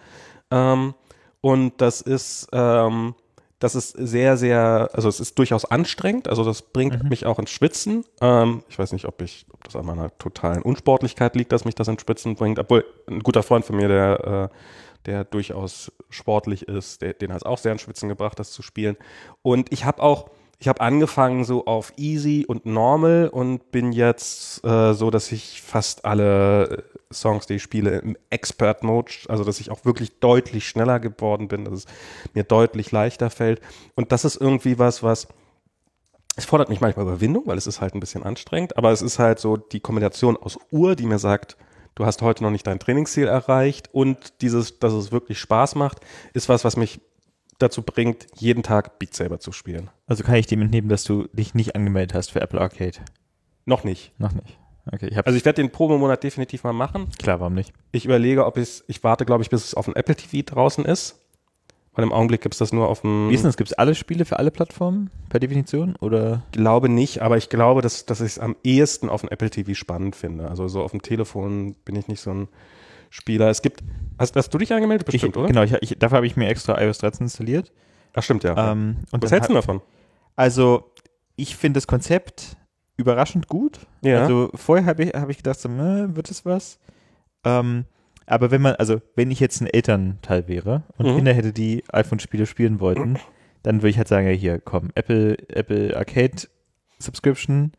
Ähm, 0.52 0.94
und 1.42 1.82
das 1.82 2.02
ist, 2.02 2.48
ähm, 2.52 3.16
das 3.60 3.74
ist 3.74 3.90
sehr, 3.92 4.38
sehr, 4.38 4.90
also 4.94 5.10
es 5.10 5.20
ist 5.20 5.38
durchaus 5.40 5.66
anstrengend. 5.66 6.28
Also 6.28 6.44
das 6.44 6.62
bringt 6.62 7.10
mich 7.10 7.26
auch 7.26 7.40
ins 7.40 7.50
Schwitzen. 7.50 8.06
Ähm, 8.22 8.64
ich 8.70 8.78
weiß 8.78 8.92
nicht, 8.92 9.06
ob 9.06 9.22
ich, 9.22 9.48
ob 9.52 9.64
das 9.64 9.76
an 9.76 9.86
meiner 9.86 10.16
totalen 10.20 10.62
Unsportlichkeit 10.62 11.36
liegt, 11.36 11.52
dass 11.52 11.66
mich 11.66 11.74
das 11.74 11.88
ins 11.88 12.02
Schwitzen 12.02 12.36
bringt. 12.36 12.60
Obwohl 12.60 12.86
ein 13.08 13.22
guter 13.22 13.42
Freund 13.42 13.66
von 13.66 13.76
mir, 13.76 13.88
der, 13.88 14.52
äh, 14.52 14.58
der 15.08 15.24
durchaus 15.24 15.92
sportlich 16.10 16.68
ist, 16.68 17.02
der, 17.02 17.14
den 17.14 17.32
hat 17.32 17.38
es 17.38 17.46
auch 17.46 17.58
sehr 17.58 17.72
ins 17.72 17.82
Schwitzen 17.82 18.10
gebracht, 18.10 18.38
das 18.38 18.52
zu 18.52 18.62
spielen. 18.62 18.96
Und 19.42 19.72
ich 19.72 19.86
habe 19.86 20.04
auch, 20.04 20.30
ich 20.60 20.68
habe 20.68 20.82
angefangen 20.82 21.44
so 21.44 21.66
auf 21.66 21.94
Easy 21.98 22.46
und 22.48 22.66
Normal 22.66 23.30
und 23.32 23.72
bin 23.72 23.92
jetzt 23.92 24.66
äh, 24.66 24.94
so, 24.94 25.12
dass 25.12 25.32
ich 25.32 25.62
fast 25.62 26.04
alle 26.04 26.70
äh, 27.10 27.14
Songs, 27.14 27.46
die 27.46 27.56
ich 27.56 27.64
spiele, 27.64 28.00
im 28.00 28.18
Expert-Mode, 28.32 29.12
also 29.28 29.44
dass 29.44 29.60
ich 29.60 29.70
auch 29.70 29.86
wirklich 29.86 30.20
deutlich 30.20 30.68
schneller 30.68 31.00
geworden 31.00 31.48
bin, 31.48 31.66
dass 31.66 31.74
es 31.74 31.86
mir 32.34 32.44
deutlich 32.44 32.92
leichter 32.92 33.30
fällt. 33.30 33.62
Und 33.96 34.12
das 34.12 34.26
ist 34.26 34.36
irgendwie 34.36 34.80
was, 34.80 35.04
was 35.04 35.28
es 36.36 36.46
fordert 36.46 36.70
mich 36.70 36.82
manchmal 36.82 37.06
Überwindung, 37.06 37.44
weil 37.48 37.58
es 37.58 37.66
ist 37.66 37.82
halt 37.82 37.96
ein 37.96 38.00
bisschen 38.00 38.24
anstrengend, 38.24 38.78
aber 38.78 38.92
es 38.92 39.02
ist 39.02 39.18
halt 39.18 39.40
so 39.40 39.58
die 39.58 39.80
Kombination 39.80 40.38
aus 40.38 40.60
Uhr, 40.72 40.96
die 40.96 41.08
mir 41.08 41.18
sagt, 41.18 41.58
du 41.96 42.06
hast 42.06 42.22
heute 42.22 42.44
noch 42.44 42.52
nicht 42.52 42.68
dein 42.68 42.80
Trainingsziel 42.80 43.28
erreicht 43.28 43.90
und 43.92 44.42
dieses, 44.42 44.78
dass 44.78 44.94
es 44.94 45.12
wirklich 45.12 45.40
Spaß 45.40 45.74
macht, 45.76 46.00
ist 46.34 46.48
was, 46.48 46.64
was 46.64 46.78
mich 46.78 47.02
dazu 47.58 47.82
bringt, 47.82 48.28
jeden 48.36 48.64
Tag 48.64 49.00
Beat 49.00 49.14
Saber 49.14 49.40
zu 49.40 49.52
spielen. 49.52 49.90
Also 50.06 50.24
kann 50.24 50.36
ich 50.36 50.48
dem 50.48 50.62
entnehmen, 50.62 50.90
dass 50.90 51.04
du 51.04 51.28
dich 51.34 51.54
nicht 51.54 51.76
angemeldet 51.76 52.14
hast 52.14 52.32
für 52.32 52.42
Apple 52.42 52.62
Arcade? 52.62 53.00
Noch 53.66 53.84
nicht. 53.84 54.14
Noch 54.20 54.32
nicht. 54.32 54.58
Okay, 54.92 55.08
ich 55.08 55.18
habe 55.18 55.28
Also 55.28 55.38
ich 55.38 55.44
werde 55.44 55.62
den 55.62 55.72
Probemonat 55.72 56.24
definitiv 56.24 56.64
mal 56.64 56.74
machen. 56.74 57.10
klar, 57.20 57.40
warum 57.40 57.54
nicht? 57.54 57.74
Ich 57.92 58.06
überlege, 58.06 58.46
ob 58.46 58.58
ich 58.58 58.84
ich 58.88 59.04
warte, 59.04 59.26
glaube 59.26 59.44
ich, 59.44 59.50
bis 59.50 59.66
es 59.66 59.74
auf 59.74 59.86
dem 59.86 59.96
Apple 59.96 60.16
TV 60.16 60.44
draußen 60.46 60.86
ist. 60.86 61.20
Weil 61.94 62.04
im 62.04 62.14
Augenblick 62.14 62.42
gibt 62.42 62.54
es 62.54 62.60
das 62.60 62.72
nur 62.72 62.88
auf 62.88 63.02
dem. 63.02 63.30
Wie 63.30 63.34
ist 63.34 63.42
denn 63.42 63.50
das? 63.50 63.58
Gibt 63.58 63.72
es 63.72 63.74
alle 63.74 63.96
Spiele 63.96 64.24
für 64.24 64.38
alle 64.38 64.52
Plattformen 64.52 65.10
per 65.30 65.40
Definition? 65.40 65.96
Oder? 65.96 66.44
glaube 66.52 66.90
nicht, 66.90 67.24
aber 67.24 67.38
ich 67.38 67.50
glaube, 67.50 67.82
dass, 67.82 68.06
dass 68.06 68.22
ich 68.22 68.34
es 68.34 68.40
am 68.40 68.56
ehesten 68.64 69.10
auf 69.10 69.22
dem 69.22 69.30
Apple 69.32 69.50
TV 69.50 69.74
spannend 69.74 70.16
finde. 70.16 70.48
Also 70.48 70.68
so 70.68 70.84
auf 70.84 70.92
dem 70.92 71.02
Telefon 71.02 71.76
bin 71.86 71.96
ich 71.96 72.08
nicht 72.08 72.22
so 72.22 72.30
ein 72.30 72.48
Spieler. 73.10 73.50
Es 73.50 73.62
gibt. 73.62 73.84
Hast, 74.20 74.36
hast 74.36 74.50
du 74.54 74.58
dich 74.58 74.74
angemeldet? 74.74 75.06
Bestimmt, 75.06 75.36
ich, 75.36 75.38
oder? 75.38 75.48
Genau, 75.48 75.64
ich, 75.64 75.74
ich, 75.82 76.00
dafür 76.00 76.18
habe 76.18 76.28
ich 76.28 76.36
mir 76.36 76.48
extra 76.48 76.82
iOS 76.82 76.98
13 77.00 77.26
installiert. 77.26 77.72
Ach, 78.14 78.24
stimmt, 78.24 78.44
ja. 78.44 78.72
Ähm, 78.72 78.98
Was 79.12 79.32
hältst 79.32 79.50
du 79.50 79.54
davon? 79.54 79.82
Also, 80.36 80.92
ich 81.36 81.56
finde 81.56 81.78
das 81.78 81.88
Konzept 81.88 82.58
überraschend 82.98 83.48
gut. 83.48 83.80
Ja. 84.02 84.22
Also, 84.24 84.50
vorher 84.56 84.86
habe 84.88 85.04
ich, 85.04 85.14
hab 85.14 85.30
ich 85.30 85.38
gedacht, 85.38 85.60
so, 85.60 85.70
äh, 85.70 86.16
wird 86.16 86.32
es 86.32 86.46
was? 86.46 86.80
Ähm, 87.44 87.86
aber 88.26 88.50
wenn 88.52 88.62
man, 88.62 88.76
also, 88.76 89.02
wenn 89.16 89.30
ich 89.30 89.40
jetzt 89.40 89.62
ein 89.62 89.68
Elternteil 89.68 90.48
wäre 90.48 90.84
und 90.98 91.06
Mhm. 91.12 91.16
Kinder 91.18 91.34
hätte, 91.34 91.54
die 91.54 91.84
iPhone-Spiele 91.90 92.46
spielen 92.48 92.80
wollten, 92.80 93.20
dann 93.64 93.78
würde 93.78 93.90
ich 93.90 93.98
halt 93.98 94.08
sagen, 94.08 94.26
ja, 94.28 94.34
hier, 94.34 94.60
komm, 94.60 94.90
Apple, 94.96 95.38
Apple 95.50 95.96
Arcade 95.96 96.48
Subscription 97.00 97.72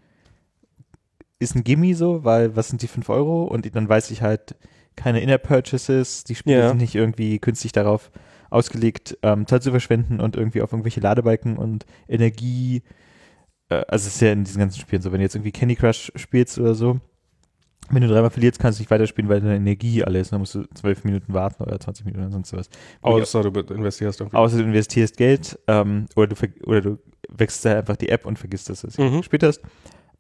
ist 1.41 1.55
ein 1.55 1.65
Gimme 1.65 1.95
so, 1.95 2.25
weil 2.25 2.57
was 2.57 2.69
sind 2.69 2.83
die 2.83 2.89
5 2.89 3.09
Euro? 3.11 3.45
Und 3.45 3.75
dann 3.75 3.89
weiß 3.89 4.11
ich 4.11 4.23
halt 4.23 4.57
keine 4.99 5.21
Inner 5.21 5.39
Purchases, 5.39 6.25
die 6.25 6.35
Spiele 6.35 6.59
Ja. 6.59 6.69
sind 6.69 6.79
nicht 6.79 6.95
irgendwie 6.95 7.39
künstlich 7.39 7.73
darauf 7.73 8.11
ausgelegt, 8.51 9.17
ähm, 9.23 9.47
Zeit 9.47 9.63
zu 9.63 9.71
verschwenden 9.71 10.21
und 10.21 10.37
irgendwie 10.37 10.63
auf 10.63 10.73
irgendwelche 10.73 11.01
Ladebalken 11.01 11.57
und 11.57 11.87
Energie. 12.09 12.83
Äh, 13.69 13.85
also 13.89 14.07
es 14.07 14.15
ist 14.17 14.21
ja 14.21 14.33
in 14.33 14.45
diesen 14.45 14.59
ganzen 14.59 14.81
Spielen 14.81 15.03
so, 15.03 15.13
wenn 15.13 15.19
du 15.19 15.25
jetzt 15.25 15.35
irgendwie 15.35 15.53
Candy 15.53 15.77
Crush 15.77 16.11
spielst 16.17 16.59
oder 16.59 16.75
so, 16.75 16.99
wenn 17.91 18.03
du 18.03 18.09
dreimal 18.09 18.31
verlierst, 18.31 18.59
kannst 18.59 18.79
du 18.79 18.83
nicht 18.83 18.91
weiterspielen, 18.91 19.31
weil 19.31 19.41
deine 19.41 19.57
Energie 19.57 20.05
alle 20.05 20.19
ist. 20.21 20.31
Dann 20.33 20.41
musst 20.41 20.55
du 20.55 20.65
zwölf 20.75 21.05
Minuten 21.05 21.33
warten 21.33 21.63
oder 21.63 21.81
20 21.81 22.05
Minuten 22.05 22.23
oder 22.25 22.33
sonst 22.33 22.53
was. 22.53 22.69
Außer 23.01 23.51
du 23.51 23.61
investierst 23.75 24.21
irgendwie. 24.21 24.37
Außer 24.37 24.59
du 24.59 24.65
investierst 24.65 25.17
Geld 25.17 25.59
ähm, 25.69 26.05
oder, 26.15 26.27
du 26.27 26.37
oder 26.65 26.81
du 26.83 26.99
wechselst 27.31 27.65
halt 27.65 27.79
einfach 27.79 27.97
die 27.97 28.11
App 28.11 28.27
und 28.27 28.39
vergisst, 28.39 28.69
dass 28.69 28.83
du 28.83 28.89
es 28.89 28.99
Mhm. 28.99 29.19
gespielt 29.19 29.43
hast. 29.43 29.61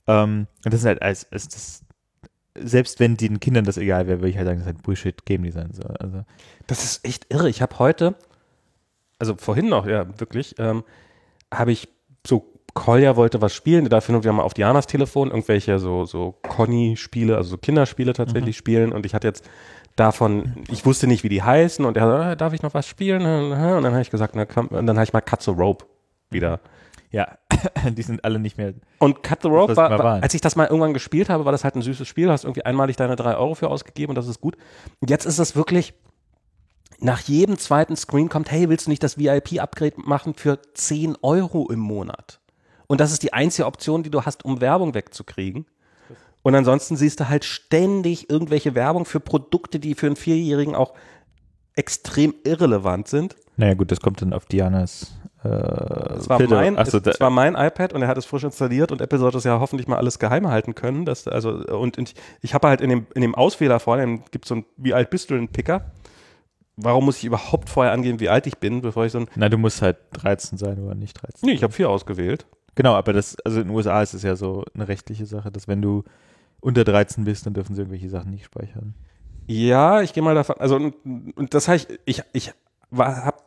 Ähm, 0.07 0.47
und 0.64 0.72
das 0.72 0.81
ist 0.81 0.87
halt 0.87 1.03
als, 1.03 1.31
als 1.31 1.49
das, 1.49 1.85
selbst 2.63 3.01
wenn 3.01 3.17
den 3.17 3.41
Kindern 3.41 3.65
das 3.65 3.77
egal 3.77 4.07
wäre, 4.07 4.21
würde 4.21 4.31
ich 4.31 4.37
halt 4.37 4.47
sagen, 4.47 4.59
das 4.59 4.67
ist 4.67 4.75
halt 4.75 4.83
Bullshit 4.83 5.27
Game 5.27 5.43
Design. 5.43 5.71
So. 5.73 5.83
Also, 5.83 6.25
Das 6.67 6.85
ist 6.85 7.05
echt 7.05 7.27
irre. 7.29 7.49
Ich 7.49 7.63
habe 7.63 7.79
heute, 7.79 8.15
also 9.19 9.35
vorhin 9.37 9.69
noch, 9.69 9.87
ja, 9.87 10.07
wirklich, 10.19 10.55
ähm, 10.59 10.85
habe 11.53 11.73
ich 11.73 11.89
so, 12.27 12.53
Kolja 12.75 13.17
wollte 13.17 13.41
was 13.41 13.55
spielen, 13.55 13.85
der 13.85 13.91
darf 13.91 14.07
hin 14.07 14.15
und 14.15 14.23
wieder 14.23 14.33
mal 14.33 14.43
auf 14.43 14.55
Dianas 14.55 14.87
Telefon 14.87 15.31
irgendwelche 15.31 15.79
so, 15.79 16.05
so 16.05 16.37
Conny-Spiele, 16.43 17.37
also 17.37 17.51
so 17.51 17.59
Kinderspiele 17.59 18.13
tatsächlich 18.13 18.57
spielen 18.57 18.93
und 18.93 19.05
ich 19.05 19.15
hatte 19.15 19.27
jetzt 19.27 19.49
davon, 19.97 20.65
ich 20.71 20.87
wusste 20.87 21.07
nicht, 21.07 21.25
wie 21.25 21.29
die 21.29 21.43
heißen 21.43 21.85
und 21.85 21.97
er 21.97 22.07
ah, 22.07 22.35
darf 22.37 22.53
ich 22.53 22.63
noch 22.63 22.75
was 22.75 22.87
spielen? 22.87 23.23
Und 23.23 23.51
dann 23.51 23.93
habe 23.93 24.03
ich 24.03 24.11
gesagt, 24.11 24.37
na, 24.37 24.45
komm, 24.45 24.69
und 24.69 24.87
dann 24.87 24.97
habe 24.97 25.05
ich 25.05 25.13
mal 25.13 25.21
Cut 25.21 25.43
the 25.43 25.51
Rope 25.51 25.87
wieder. 26.31 26.61
Ja, 27.11 27.39
die 27.91 28.03
sind 28.03 28.25
alle 28.25 28.39
nicht 28.39 28.59
mehr. 28.59 28.75
Und 28.99 29.23
Cut 29.23 29.43
the 29.43 29.49
Rope 29.49 29.77
war, 29.77 29.91
war, 29.91 30.23
als 30.23 30.35
ich 30.35 30.41
das 30.41 30.57
mal 30.57 30.67
irgendwann 30.67 30.95
gespielt 30.95 31.29
habe, 31.29 31.45
war 31.45 31.53
das 31.53 31.65
halt 31.65 31.75
ein 31.75 31.83
süßes 31.83 32.07
Spiel, 32.07 32.31
hast 32.31 32.45
irgendwie 32.45 32.65
einmalig 32.65 32.97
deine 32.97 33.17
drei 33.17 33.37
Euro 33.37 33.55
für 33.55 33.69
ausgegeben 33.69 34.11
und 34.11 34.17
das 34.17 34.29
ist 34.29 34.41
gut. 34.41 34.57
Und 35.01 35.11
jetzt 35.11 35.25
ist 35.25 35.39
es 35.39 35.57
wirklich, 35.57 35.95
nach 37.01 37.21
jedem 37.21 37.59
zweiten 37.59 37.97
Screen 37.97 38.29
kommt, 38.29 38.51
hey, 38.51 38.69
willst 38.69 38.87
du 38.87 38.91
nicht 38.91 39.03
das 39.03 39.19
VIP-Upgrade 39.19 39.95
machen 39.99 40.35
für 40.35 40.61
10 40.75 41.17
Euro 41.23 41.71
im 41.71 41.79
Monat? 41.79 42.41
Und 42.87 43.01
das 43.01 43.13
ist 43.13 43.23
die 43.23 43.33
einzige 43.33 43.67
Option, 43.67 44.03
die 44.03 44.11
du 44.11 44.23
hast, 44.23 44.45
um 44.45 44.61
Werbung 44.61 44.95
wegzukriegen. 44.95 45.67
Und 46.43 46.55
ansonsten 46.55 46.97
siehst 46.97 47.21
du 47.21 47.29
halt 47.29 47.45
ständig 47.45 48.31
irgendwelche 48.31 48.75
Werbung 48.75 49.05
für 49.05 49.21
Produkte, 49.21 49.79
die 49.79 49.95
für 49.95 50.07
einen 50.07 50.17
Vierjährigen 50.17 50.75
auch 50.75 50.95
extrem 51.75 52.35
irrelevant 52.45 53.09
sind. 53.09 53.37
Naja, 53.57 53.75
gut, 53.75 53.91
das 53.93 54.01
kommt 54.01 54.23
dann 54.23 54.33
auf 54.33 54.47
Dianas. 54.47 55.18
Äh, 55.45 55.49
Das 55.49 56.28
war, 56.28 56.41
mein, 56.43 56.78
Achso, 56.78 56.97
es, 56.99 57.03
das 57.03 57.20
war 57.20 57.30
mein 57.30 57.55
iPad 57.55 57.93
und 57.93 58.03
er 58.03 58.09
hat 58.09 58.18
es 58.18 58.26
frisch 58.26 58.45
installiert 58.45 58.91
und 58.93 59.01
Apple 59.01 59.18
sollte 59.18 59.39
es 59.39 59.45
ja 59.45 59.61
hoffentlich 59.61 59.86
mal 59.86 59.97
alles 59.97 60.18
geheim 60.18 60.49
halten 60.49 60.74
können. 60.74 61.05
Dass, 61.05 61.28
also, 61.28 61.51
und 61.51 61.99
ich, 61.99 62.14
ich 62.41 62.55
habe 62.55 62.68
halt 62.68 62.80
in 62.80 62.91
dem, 62.91 63.07
in 63.14 63.22
dem 63.22 63.34
Auswähler 63.34 63.80
vorne, 63.80 64.20
gibt 64.30 64.47
so 64.47 64.57
ein, 64.57 64.64
wie 64.76 64.95
alt 64.95 65.11
bist 65.11 65.30
du 65.30 65.34
denn, 65.34 65.49
Picker? 65.49 65.93
Warum 66.76 67.05
muss 67.07 67.18
ich 67.18 67.24
überhaupt 67.24 67.68
vorher 67.68 67.93
angeben, 67.93 68.20
wie 68.20 68.28
alt 68.28 68.47
ich 68.47 68.59
bin, 68.59 68.82
bevor 68.82 69.05
ich 69.05 69.12
so 69.12 69.18
ein. 69.18 69.26
na, 69.34 69.49
du 69.49 69.59
musst 69.59 69.82
halt 69.82 69.97
13 70.12 70.59
sein 70.59 70.78
oder 70.84 70.95
nicht 70.95 71.20
13. 71.20 71.47
Nee, 71.49 71.55
ich 71.55 71.62
habe 71.62 71.72
vier 71.72 71.91
ausgewählt. 71.91 72.47
Genau, 72.76 72.95
aber 72.95 73.12
das, 73.12 73.36
also 73.45 73.61
in 73.61 73.66
den 73.66 73.74
USA 73.76 74.01
ist 74.03 74.14
es 74.14 74.22
ja 74.22 74.36
so 74.36 74.64
eine 74.74 74.86
rechtliche 74.86 75.26
Sache, 75.26 75.51
dass 75.51 75.66
wenn 75.66 75.82
du 75.82 76.05
unter 76.61 76.84
13 76.84 77.24
bist, 77.24 77.47
dann 77.47 77.55
dürfen 77.55 77.74
sie 77.74 77.80
irgendwelche 77.82 78.09
Sachen 78.09 78.30
nicht 78.30 78.45
speichern. 78.45 78.95
Ja, 79.49 80.03
ich 80.03 80.12
gehe 80.12 80.22
mal 80.22 80.36
davon, 80.36 80.57
also 80.61 80.76
und, 80.76 80.95
und 81.36 81.55
das 81.55 81.66
heißt, 81.66 81.89
ich, 82.05 82.22
ich 82.32 82.53
war, 82.91 83.24
hab, 83.24 83.45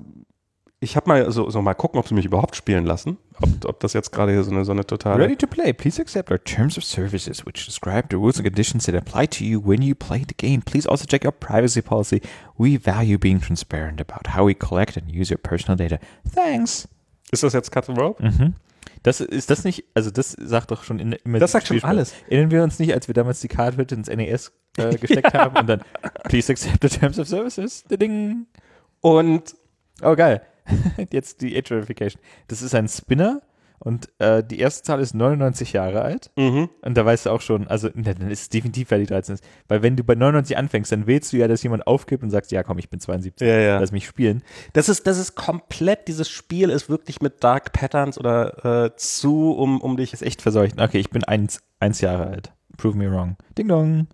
ich 0.84 0.96
habe 0.96 1.08
mal 1.08 1.32
so, 1.32 1.48
so 1.52 1.62
mal 1.62 1.76
gucken, 1.76 2.00
ob 2.00 2.08
sie 2.08 2.16
mich 2.16 2.26
überhaupt 2.26 2.56
spielen 2.56 2.86
lassen. 2.86 3.18
Ob, 3.40 3.66
ob 3.66 3.80
das 3.82 3.94
jetzt 3.94 4.12
gerade 4.12 4.32
hier 4.32 4.44
so 4.44 4.50
eine, 4.50 4.66
so 4.66 4.72
eine 4.72 4.86
totale. 4.86 5.24
Ready 5.24 5.36
to 5.36 5.46
play. 5.46 5.72
Please 5.74 6.02
accept 6.02 6.32
our 6.32 6.44
terms 6.44 6.76
of 6.76 6.84
services, 6.84 7.46
which 7.46 7.66
describe 7.68 8.08
the 8.10 8.16
rules 8.16 8.38
and 8.38 8.46
conditions 8.46 8.86
that 8.86 8.96
apply 8.96 9.28
to 9.28 9.44
you 9.44 9.62
when 9.64 9.84
you 9.84 9.94
play 9.94 10.24
the 10.28 10.34
game. 10.36 10.64
Please 10.64 10.90
also 10.90 11.06
check 11.06 11.24
our 11.24 11.32
privacy 11.32 11.84
policy. 11.84 12.20
We 12.58 12.78
value 12.78 13.20
being 13.20 13.40
transparent 13.40 14.02
about 14.02 14.36
how 14.36 14.48
we 14.48 14.56
collect 14.56 14.98
and 14.98 15.08
use 15.08 15.32
your 15.32 15.38
personal 15.38 15.78
data. 15.78 16.00
Thanks. 16.34 16.88
Ist 17.32 17.44
das 17.44 17.54
jetzt 17.54 17.72
Cut 17.72 17.86
the 17.86 17.94
Rope? 17.94 18.24
Mhm. 18.24 18.56
Das 19.04 19.22
ist 19.22 19.52
das 19.52 19.64
nicht, 19.64 19.86
also 19.94 20.10
das 20.10 20.32
sagt 20.32 20.72
doch 20.72 20.84
schon 20.84 21.00
in, 21.00 21.12
immer 21.14 21.38
Das 21.40 21.52
sagt 21.52 21.68
schon 21.68 21.84
alles. 21.84 22.14
Erinnern 22.28 22.52
wir 22.52 22.64
uns 22.64 22.80
nicht, 22.80 22.94
als 22.94 23.08
wir 23.08 23.14
damals 23.14 23.40
die 23.40 23.48
Cartridge 23.48 23.94
ins 23.94 24.08
NES 24.08 24.52
äh, 24.78 24.96
gesteckt 24.98 25.34
haben 25.36 25.58
und 25.58 25.68
dann 25.68 25.82
Please 26.24 26.52
accept 26.52 26.82
the 26.82 26.90
terms 27.00 27.20
of 27.20 27.28
services. 27.28 27.84
Ding. 27.84 28.48
Und 29.00 29.56
Oh, 30.04 30.16
geil. 30.16 30.42
Jetzt 31.12 31.42
die 31.42 31.58
Age 31.58 31.68
Verification. 31.70 32.22
Das 32.48 32.62
ist 32.62 32.74
ein 32.76 32.88
Spinner 32.88 33.42
und 33.80 34.10
äh, 34.20 34.44
die 34.44 34.60
erste 34.60 34.84
Zahl 34.84 35.00
ist 35.00 35.16
99 35.16 35.74
Jahre 35.74 36.04
alt. 36.04 36.30
mhm. 36.36 36.70
Und 36.84 36.96
da 36.98 37.04
weißt 37.04 37.26
du 37.26 37.32
auch 37.32 37.42
schon, 37.42 37.68
also 37.68 37.90
na, 37.96 38.14
dann 38.14 38.30
ist 38.30 38.42
es 38.42 38.50
definitiv, 38.50 38.92
wer 38.92 39.00
die 39.00 39.08
13 39.08 39.34
ist. 39.36 39.44
Weil 39.68 39.82
wenn 39.82 39.96
du 39.96 40.04
bei 40.04 40.14
99 40.14 40.56
anfängst, 40.56 40.92
dann 40.92 41.08
willst 41.08 41.34
du 41.34 41.38
ja, 41.38 41.48
dass 41.48 41.64
jemand 41.64 41.88
aufgibt 41.88 42.22
und 42.22 42.30
sagst, 42.30 42.52
ja 42.52 42.62
komm, 42.62 42.78
ich 42.78 42.90
bin 42.92 43.00
72, 43.00 43.48
Ja, 43.48 43.58
ja. 43.58 43.80
lass 43.80 43.92
mich 43.92 44.06
spielen. 44.06 44.44
Das 44.74 44.88
ist, 44.88 45.08
das 45.08 45.18
ist 45.18 45.36
komplett, 45.36 46.08
dieses 46.08 46.30
Spiel 46.30 46.70
ist 46.70 46.90
wirklich 46.90 47.22
mit 47.22 47.44
Dark 47.44 47.74
Patterns 47.74 48.20
oder 48.20 48.86
äh, 48.86 48.96
zu, 48.98 49.52
um, 49.54 49.82
um 49.82 49.98
dich. 49.98 50.14
Ist 50.14 50.22
echt 50.22 50.44
verseucht. 50.44 50.80
Okay, 50.80 51.00
ich 51.00 51.10
bin 51.10 51.24
eins, 51.24 51.62
eins 51.80 52.02
Jahre 52.02 52.28
alt. 52.28 52.54
Prove 52.78 52.96
me 52.96 53.12
wrong. 53.12 53.36
Ding 53.58 53.68
dong. 53.68 54.08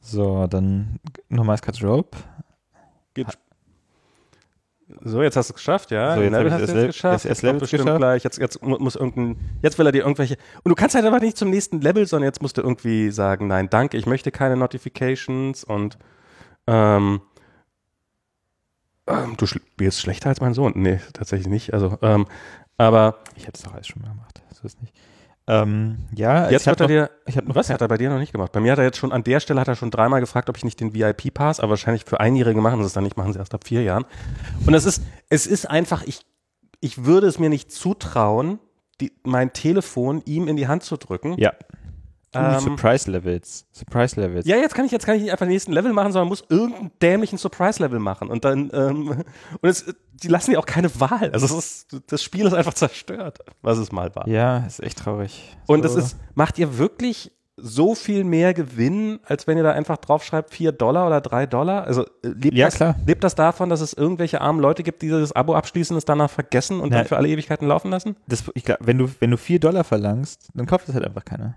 So, 0.00 0.46
dann 0.46 1.00
nochmal 1.28 1.58
Cut 1.58 1.82
Rope. 1.82 2.16
So, 5.02 5.22
jetzt 5.22 5.36
hast 5.36 5.50
du 5.50 5.52
es 5.52 5.56
geschafft, 5.56 5.90
ja. 5.90 6.14
So, 6.14 6.22
jetzt 6.22 6.32
Level 6.32 6.50
hast 6.52 6.68
du 6.68 6.72
jetzt 6.78 6.86
geschafft. 6.86 7.24
Jetzt 7.26 7.42
Level 7.42 7.60
bestimmt 7.60 7.82
geschafft. 7.84 7.98
gleich. 7.98 8.24
Jetzt, 8.24 8.38
jetzt 8.38 8.62
mu- 8.62 8.78
muss 8.78 8.96
irgendein, 8.96 9.36
jetzt 9.62 9.78
will 9.78 9.84
er 9.86 9.92
dir 9.92 10.02
irgendwelche. 10.02 10.36
Und 10.64 10.70
du 10.70 10.74
kannst 10.74 10.94
halt 10.94 11.04
aber 11.04 11.20
nicht 11.20 11.36
zum 11.36 11.50
nächsten 11.50 11.80
Level, 11.82 12.06
sondern 12.06 12.26
jetzt 12.28 12.40
musst 12.40 12.56
du 12.56 12.62
irgendwie 12.62 13.10
sagen, 13.10 13.46
nein, 13.48 13.68
danke, 13.68 13.96
ich 13.98 14.06
möchte 14.06 14.30
keine 14.30 14.56
Notifications 14.56 15.62
und 15.62 15.98
ähm, 16.66 17.20
ähm, 19.06 19.34
du 19.36 19.46
spielst 19.46 20.00
schlechter 20.00 20.30
als 20.30 20.40
mein 20.40 20.54
Sohn. 20.54 20.72
Nee, 20.76 21.00
tatsächlich 21.12 21.48
nicht. 21.48 21.74
Also, 21.74 21.98
ähm, 22.02 22.26
aber 22.76 23.18
Ich 23.36 23.46
hätte 23.46 23.56
es 23.58 23.62
doch 23.64 23.74
alles 23.74 23.86
schon 23.88 24.00
mal 24.02 24.08
gemacht. 24.10 24.42
So 24.54 24.64
ist 24.66 24.80
nicht. 24.80 24.94
Ähm, 25.48 25.96
ja, 26.14 26.50
jetzt 26.50 26.66
hab 26.66 26.78
er 26.78 26.84
noch, 26.84 26.88
dir. 26.88 27.10
ich 27.24 27.38
hab 27.38 27.48
noch 27.48 27.54
Was 27.54 27.70
hat 27.70 27.80
er 27.80 27.88
bei 27.88 27.96
dir 27.96 28.10
noch 28.10 28.18
nicht 28.18 28.32
gemacht? 28.32 28.52
Bei 28.52 28.60
mir 28.60 28.72
hat 28.72 28.78
er 28.78 28.84
jetzt 28.84 28.98
schon 28.98 29.12
an 29.12 29.24
der 29.24 29.40
Stelle 29.40 29.60
hat 29.60 29.68
er 29.68 29.76
schon 29.76 29.90
dreimal 29.90 30.20
gefragt, 30.20 30.50
ob 30.50 30.58
ich 30.58 30.64
nicht 30.64 30.78
den 30.78 30.92
VIP-Pass, 30.92 31.58
aber 31.60 31.70
wahrscheinlich 31.70 32.04
für 32.04 32.20
Einjährige 32.20 32.60
machen 32.60 32.80
sie 32.80 32.86
es 32.86 32.92
dann 32.92 33.04
nicht, 33.04 33.16
machen 33.16 33.32
sie 33.32 33.38
erst 33.38 33.54
ab 33.54 33.64
vier 33.64 33.82
Jahren. 33.82 34.04
Und 34.66 34.74
es 34.74 34.84
ist, 34.84 35.02
es 35.30 35.46
ist 35.46 35.68
einfach, 35.68 36.02
ich, 36.04 36.20
ich 36.80 37.06
würde 37.06 37.26
es 37.26 37.38
mir 37.38 37.48
nicht 37.48 37.72
zutrauen, 37.72 38.58
die, 39.00 39.12
mein 39.22 39.54
Telefon 39.54 40.22
ihm 40.26 40.48
in 40.48 40.56
die 40.56 40.68
Hand 40.68 40.82
zu 40.82 40.98
drücken. 40.98 41.34
Ja. 41.38 41.54
Ähm, 42.34 42.60
Surprise 42.60 43.10
Levels. 43.10 43.66
Surprise 43.72 44.20
Levels. 44.20 44.46
Ja, 44.46 44.56
jetzt 44.56 44.74
kann 44.74 44.84
ich, 44.84 44.92
jetzt 44.92 45.06
kann 45.06 45.16
ich 45.16 45.22
nicht 45.22 45.32
einfach 45.32 45.46
den 45.46 45.52
nächsten 45.52 45.72
Level 45.72 45.92
machen, 45.92 46.12
sondern 46.12 46.28
muss 46.28 46.44
irgendeinen 46.48 46.90
dämlichen 47.00 47.38
Surprise-Level 47.38 47.98
machen. 47.98 48.28
Und 48.28 48.44
dann, 48.44 48.70
ähm, 48.74 49.08
und 49.60 49.68
es, 49.68 49.84
die 50.12 50.28
lassen 50.28 50.52
ja 50.52 50.58
auch 50.58 50.66
keine 50.66 50.88
Wahl. 51.00 51.30
Also 51.32 51.58
ist, 51.58 51.86
das 52.08 52.22
Spiel 52.22 52.46
ist 52.46 52.52
einfach 52.54 52.74
zerstört, 52.74 53.38
was 53.62 53.78
es 53.78 53.92
mal 53.92 54.14
war. 54.14 54.28
Ja, 54.28 54.58
ist 54.66 54.82
echt 54.82 54.98
traurig. 54.98 55.56
Und 55.66 55.84
So. 55.84 55.88
es 55.98 56.04
ist, 56.04 56.16
macht 56.34 56.58
ihr 56.58 56.76
wirklich 56.76 57.32
so 57.60 57.96
viel 57.96 58.22
mehr 58.22 58.54
Gewinn, 58.54 59.18
als 59.24 59.46
wenn 59.48 59.56
ihr 59.56 59.64
da 59.64 59.72
einfach 59.72 59.96
draufschreibt, 59.96 60.50
4 60.54 60.70
Dollar 60.70 61.06
oder 61.08 61.20
3 61.20 61.46
Dollar? 61.46 61.84
Also 61.84 62.02
äh, 62.22 62.28
lebt, 62.28 62.54
Ja, 62.56 62.66
das, 62.66 62.74
klar. 62.76 62.94
lebt 63.06 63.24
das 63.24 63.34
davon, 63.34 63.68
dass 63.68 63.80
es 63.80 63.94
irgendwelche 63.94 64.40
armen 64.40 64.60
Leute 64.60 64.82
gibt, 64.84 65.02
die 65.02 65.06
dieses 65.08 65.32
Abo 65.32 65.54
abschließen, 65.54 65.96
es 65.96 66.04
danach 66.04 66.30
vergessen 66.30 66.78
und 66.80 66.90
Nein. 66.90 66.98
dann 67.00 67.06
für 67.06 67.16
alle 67.16 67.28
Ewigkeiten 67.28 67.66
laufen 67.66 67.90
lassen? 67.90 68.16
das, 68.28 68.44
ich 68.54 68.64
glaub, 68.64 68.78
wenn 68.82 68.98
du, 68.98 69.08
wenn 69.18 69.30
du 69.32 69.36
4 69.36 69.58
Dollar 69.58 69.82
verlangst, 69.82 70.50
dann 70.54 70.66
kauft 70.66 70.86
das 70.88 70.94
halt 70.94 71.04
einfach 71.06 71.24
keiner. 71.24 71.56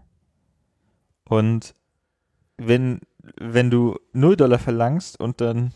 Und 1.32 1.75
wenn, 2.57 2.99
wenn 3.39 3.69
du 3.69 3.97
0 4.11 4.36
Dollar 4.36 4.59
verlangst 4.59 5.17
und 5.17 5.39
dann 5.39 5.73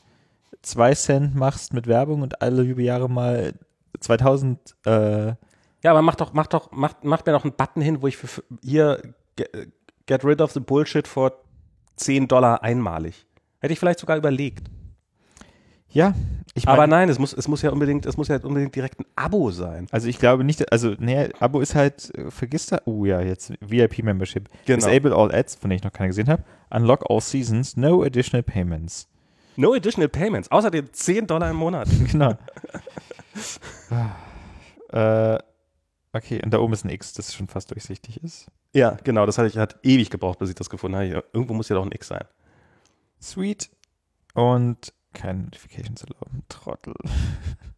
2 0.63 0.95
Cent 0.95 1.35
machst 1.35 1.73
mit 1.73 1.87
Werbung 1.87 2.23
und 2.23 2.41
alle 2.41 2.65
Jahre 2.81 3.09
mal 3.09 3.53
2000, 4.01 4.75
äh, 4.85 5.27
Ja, 5.81 5.91
aber 5.91 6.01
mach 6.01 6.15
doch, 6.15 6.33
mach 6.33 6.47
doch, 6.47 6.73
mach, 6.73 6.95
mach 7.03 7.25
mir 7.25 7.31
doch 7.31 7.45
einen 7.45 7.55
Button 7.55 7.81
hin, 7.81 8.01
wo 8.01 8.07
ich 8.07 8.17
für, 8.17 8.27
für 8.27 8.43
hier 8.61 9.01
get, 9.37 9.49
get 10.05 10.25
rid 10.25 10.41
of 10.41 10.51
the 10.51 10.59
bullshit 10.59 11.07
for 11.07 11.31
10 11.95 12.27
Dollar 12.27 12.61
einmalig. 12.61 13.25
Hätte 13.61 13.71
ich 13.71 13.79
vielleicht 13.79 13.99
sogar 13.99 14.17
überlegt. 14.17 14.69
Ja, 15.95 16.13
ich 16.53 16.67
aber 16.67 16.83
mein- 16.83 16.89
nein, 16.89 17.09
es 17.09 17.19
muss, 17.19 17.33
es 17.33 17.47
muss 17.47 17.61
ja 17.61 17.71
unbedingt, 17.71 18.05
es 18.05 18.17
muss 18.17 18.27
ja 18.27 18.37
unbedingt 18.43 18.75
direkt 18.75 18.99
ein 18.99 19.05
Abo 19.15 19.49
sein. 19.51 19.87
Also 19.91 20.07
ich 20.07 20.19
glaube 20.19 20.43
nicht, 20.43 20.71
also 20.71 20.93
nee, 20.99 21.29
Abo 21.39 21.61
ist 21.61 21.73
halt, 21.73 22.13
äh, 22.15 22.29
vergiss 22.29 22.67
da, 22.67 22.81
oh 22.85 23.05
ja, 23.05 23.21
jetzt 23.21 23.53
VIP-Membership. 23.61 24.49
Genau. 24.65 24.75
Disable 24.85 25.15
all 25.15 25.33
ads, 25.33 25.55
von 25.55 25.69
denen 25.69 25.77
ich 25.77 25.83
noch 25.83 25.93
keine 25.93 26.09
gesehen 26.09 26.27
habe. 26.29 26.43
Unlock 26.69 27.09
all 27.09 27.21
seasons, 27.21 27.77
no 27.77 28.03
additional 28.03 28.43
payments. 28.43 29.07
No 29.55 29.73
additional 29.73 30.09
payments, 30.09 30.51
außerdem 30.51 30.91
10 30.91 31.27
Dollar 31.27 31.49
im 31.49 31.55
Monat. 31.55 31.87
genau. 32.11 32.37
äh, 34.89 35.37
okay, 36.13 36.41
und 36.43 36.51
da 36.53 36.59
oben 36.59 36.73
ist 36.73 36.83
ein 36.83 36.89
X, 36.89 37.13
das 37.13 37.33
schon 37.33 37.47
fast 37.47 37.71
durchsichtig 37.71 38.21
ist. 38.21 38.47
Ja, 38.73 38.97
genau, 39.03 39.25
das 39.25 39.37
hatte 39.37 39.47
ich, 39.47 39.57
hat 39.57 39.77
ewig 39.83 40.09
gebraucht, 40.09 40.39
bis 40.39 40.49
ich 40.49 40.55
das 40.55 40.69
gefunden 40.69 40.97
habe. 40.97 41.23
Irgendwo 41.31 41.53
muss 41.53 41.69
ja 41.69 41.75
doch 41.75 41.85
ein 41.85 41.91
X 41.93 42.09
sein. 42.09 42.25
Sweet. 43.21 43.69
Und 44.33 44.93
keine 45.15 45.43
Notifications 45.43 46.03
erlauben. 46.03 46.43
Trottel. 46.49 46.93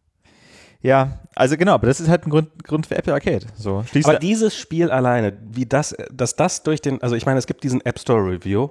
ja, 0.82 1.20
also 1.34 1.56
genau, 1.56 1.72
aber 1.74 1.86
das 1.86 2.00
ist 2.00 2.08
halt 2.08 2.26
ein 2.26 2.30
Grund, 2.30 2.64
Grund 2.64 2.86
für 2.86 2.96
Apple 2.96 3.14
Arcade. 3.14 3.46
So, 3.56 3.84
Aber 4.04 4.18
dieses 4.18 4.54
Spiel 4.54 4.90
alleine, 4.90 5.38
wie 5.50 5.64
das, 5.64 5.96
dass 6.12 6.36
das 6.36 6.62
durch 6.62 6.82
den, 6.82 7.00
also 7.02 7.16
ich 7.16 7.24
meine, 7.24 7.38
es 7.38 7.46
gibt 7.46 7.64
diesen 7.64 7.80
App 7.86 7.98
Store 7.98 8.20
Review, 8.20 8.68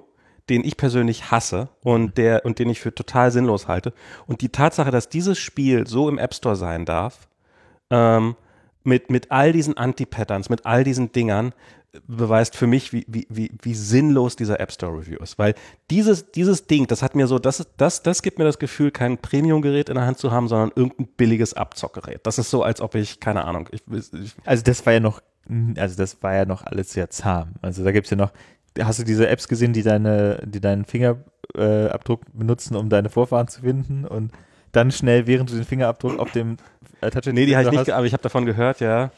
den 0.50 0.64
ich 0.64 0.78
persönlich 0.78 1.32
hasse 1.32 1.70
und 1.82 2.18
der 2.18 2.46
und 2.46 2.60
den 2.60 2.70
ich 2.70 2.80
für 2.80 2.94
total 2.94 3.32
sinnlos 3.32 3.68
halte. 3.68 3.94
Und 4.28 4.42
die 4.42 4.50
Tatsache, 4.50 4.92
dass 4.92 5.10
dieses 5.10 5.38
Spiel 5.40 5.88
so 5.88 6.08
im 6.08 6.18
App 6.18 6.34
Store 6.34 6.56
sein 6.56 6.86
darf, 6.86 7.28
ähm, 7.90 8.36
mit, 8.84 9.10
mit 9.12 9.32
all 9.32 9.52
diesen 9.52 9.76
Anti-Patterns, 9.76 10.50
mit 10.50 10.66
all 10.66 10.86
diesen 10.86 11.12
Dingern, 11.12 11.54
beweist 12.08 12.56
für 12.56 12.68
mich, 12.68 12.94
wie, 12.94 13.06
wie, 13.08 13.28
wie, 13.30 13.52
wie 13.62 13.74
sinnlos 13.74 14.36
dieser 14.36 14.60
App 14.60 14.72
Store 14.72 14.98
Review 14.98 15.18
ist. 15.20 15.40
Weil 15.40 15.56
dieses, 15.90 16.32
dieses 16.32 16.68
Ding, 16.68 16.88
das 16.88 17.02
hat 17.02 17.16
mir 17.16 17.28
so, 17.28 17.40
das, 17.40 17.68
das, 17.78 18.04
das 18.04 18.22
gibt 18.22 18.38
mir 18.40 18.46
das 18.46 18.60
Gefühl, 18.60 18.92
kein 18.92 19.18
Premium-Gerät 19.18 19.90
in 19.90 19.96
der 19.96 20.06
Hand 20.06 20.18
zu 20.18 20.32
haben, 20.32 20.48
sondern 20.48 20.72
irgendein 20.76 21.08
billiges 21.08 21.54
Abzockgerät. 21.54 22.22
Das 22.24 22.38
ist 22.38 22.50
so, 22.50 22.64
als 22.64 22.82
ob 22.82 22.96
ich, 22.96 23.20
keine 23.20 23.46
Ahnung. 23.46 23.70
Ich, 23.72 23.82
ich, 23.92 24.34
also 24.46 24.64
das 24.64 24.86
war 24.86 24.94
ja 24.94 25.00
noch, 25.00 25.22
also 25.78 25.96
das 25.98 26.22
war 26.22 26.36
ja 26.36 26.46
noch 26.46 26.66
alles 26.66 26.92
sehr 26.92 27.10
zahm. 27.10 27.54
Also 27.62 27.84
da 27.84 27.92
gibt 27.92 28.06
es 28.06 28.12
ja 28.12 28.18
noch, 28.18 28.32
hast 28.80 29.00
du 29.00 29.04
diese 29.04 29.28
Apps 29.28 29.48
gesehen, 29.48 29.74
die 29.74 29.84
deine, 29.84 30.42
die 30.46 30.62
deinen 30.62 30.86
Fingerabdruck 30.86 32.22
äh, 32.22 32.38
benutzen, 32.38 32.76
um 32.76 32.90
deine 32.90 33.10
Vorfahren 33.10 33.48
zu 33.48 33.62
finden 33.62 34.06
und 34.06 34.32
dann 34.72 34.92
schnell, 34.92 35.26
während 35.28 35.50
du 35.50 35.56
den 35.56 35.64
Fingerabdruck 35.64 36.20
auf 36.20 36.32
dem 36.32 36.58
äh, 37.02 37.10
Touch 37.10 37.32
Nee, 37.32 37.46
die 37.46 37.56
habe 37.56 37.70
ich 37.70 37.72
nicht, 37.72 37.92
aber 37.92 38.06
ich 38.06 38.14
habe 38.14 38.24
davon 38.24 38.46
gehört, 38.46 38.80
ja. 38.82 39.12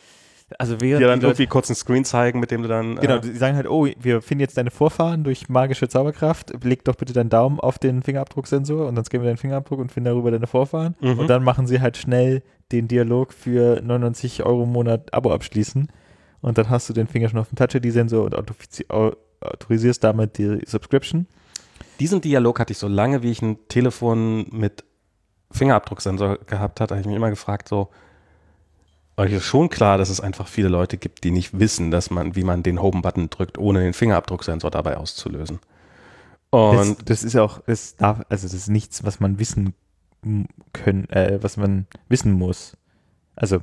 Also 0.58 0.82
während 0.82 1.02
die 1.02 1.06
dann 1.06 1.20
die 1.20 1.26
irgendwie 1.26 1.47
kurz 1.47 1.70
einen 1.70 1.76
Screen 1.76 2.06
zeigen, 2.06 2.39
mit 2.39 2.52
dem 2.52 2.64
du 2.64 2.68
dann. 2.68 2.95
Genau, 2.95 3.18
äh, 3.18 3.22
die 3.22 3.34
sagen 3.34 3.56
halt, 3.56 3.68
oh, 3.68 3.88
wir 4.00 4.22
finden 4.22 4.41
jetzt 4.41 4.58
deine 4.58 4.72
Vorfahren 4.72 5.24
durch 5.24 5.50
magische 5.50 5.88
Zauberkraft. 5.88 6.54
Leg 6.64 6.84
doch 6.86 6.95
bitte 6.95 7.14
deinen 7.14 7.30
Daumen 7.30 7.60
auf 7.60 7.78
den 7.78 8.02
Fingerabdrucksensor 8.02 8.88
und 8.88 8.95
dann 8.95 9.06
scannen 9.06 9.24
wir 9.24 9.30
deinen 9.30 9.38
Fingerabdruck 9.38 9.80
und 9.80 9.91
finden 9.91 10.06
darüber 10.06 10.32
deine 10.32 10.47
Vorfahren. 10.47 10.95
Mhm. 11.02 11.20
Und 11.20 11.30
dann 11.30 11.43
machen 11.43 11.68
sie 11.68 11.82
halt 11.82 11.97
schnell 11.97 12.41
den 12.72 12.88
Dialog 12.88 13.34
für 13.34 13.82
99 13.82 14.43
Euro 14.43 14.64
im 14.64 14.72
Monat 14.72 15.14
Abo 15.14 15.32
abschließen. 15.32 15.88
Und 16.41 16.58
dann 16.58 16.70
hast 16.70 16.89
du 16.89 16.93
den 16.93 17.08
Finger 17.08 17.30
schon 17.30 17.39
auf 17.39 17.50
dem 17.50 17.56
Touch-ID-Sensor 17.56 18.24
und 18.24 18.36
autorisierst 19.41 20.04
damit 20.04 20.38
die 20.38 20.62
Subscription. 20.66 21.28
Diesen 22.00 22.22
Dialog 22.22 22.60
hatte 22.60 22.72
ich 22.72 22.78
so 22.78 22.88
lange, 22.88 23.24
wie 23.24 23.32
ich 23.32 23.41
ein 23.41 23.58
Telefon 23.68 24.47
mit 24.52 24.86
Fingerabdrucksensor 25.52 26.39
gehabt 26.45 26.80
hatte, 26.80 26.93
habe 26.93 27.02
ich 27.02 27.08
mich 27.08 27.16
immer 27.16 27.30
gefragt, 27.30 27.68
so, 27.68 27.89
euch 29.20 29.34
ist 29.34 29.43
schon 29.43 29.70
klar, 29.70 29.97
dass 29.97 30.09
es 30.09 30.22
einfach 30.22 30.47
viele 30.47 30.70
Leute 30.70 30.97
gibt, 30.97 31.24
die 31.24 31.32
nicht 31.32 31.59
wissen, 31.59 31.91
dass 31.91 32.09
man, 32.09 32.36
wie 32.36 32.43
man 32.43 32.63
den 32.63 32.82
Home-Button 32.82 33.30
drückt, 33.30 33.57
ohne 33.57 33.82
den 33.82 33.93
Fingerabdrucksensor 33.93 34.72
dabei 34.72 34.97
auszulösen. 34.97 35.59
Und 36.49 36.97
das, 37.01 37.05
das 37.05 37.24
ist 37.24 37.36
auch, 37.36 37.59
das 37.67 37.95
darf, 37.97 38.22
also 38.30 38.47
das 38.47 38.53
ist 38.53 38.70
nichts, 38.70 39.03
was 39.03 39.20
man 39.20 39.38
wissen 39.38 39.74
können, 40.74 41.07
äh, 41.09 41.39
was 41.41 41.57
man 41.57 41.86
wissen 42.07 42.32
muss. 42.32 42.76
Also 43.36 43.61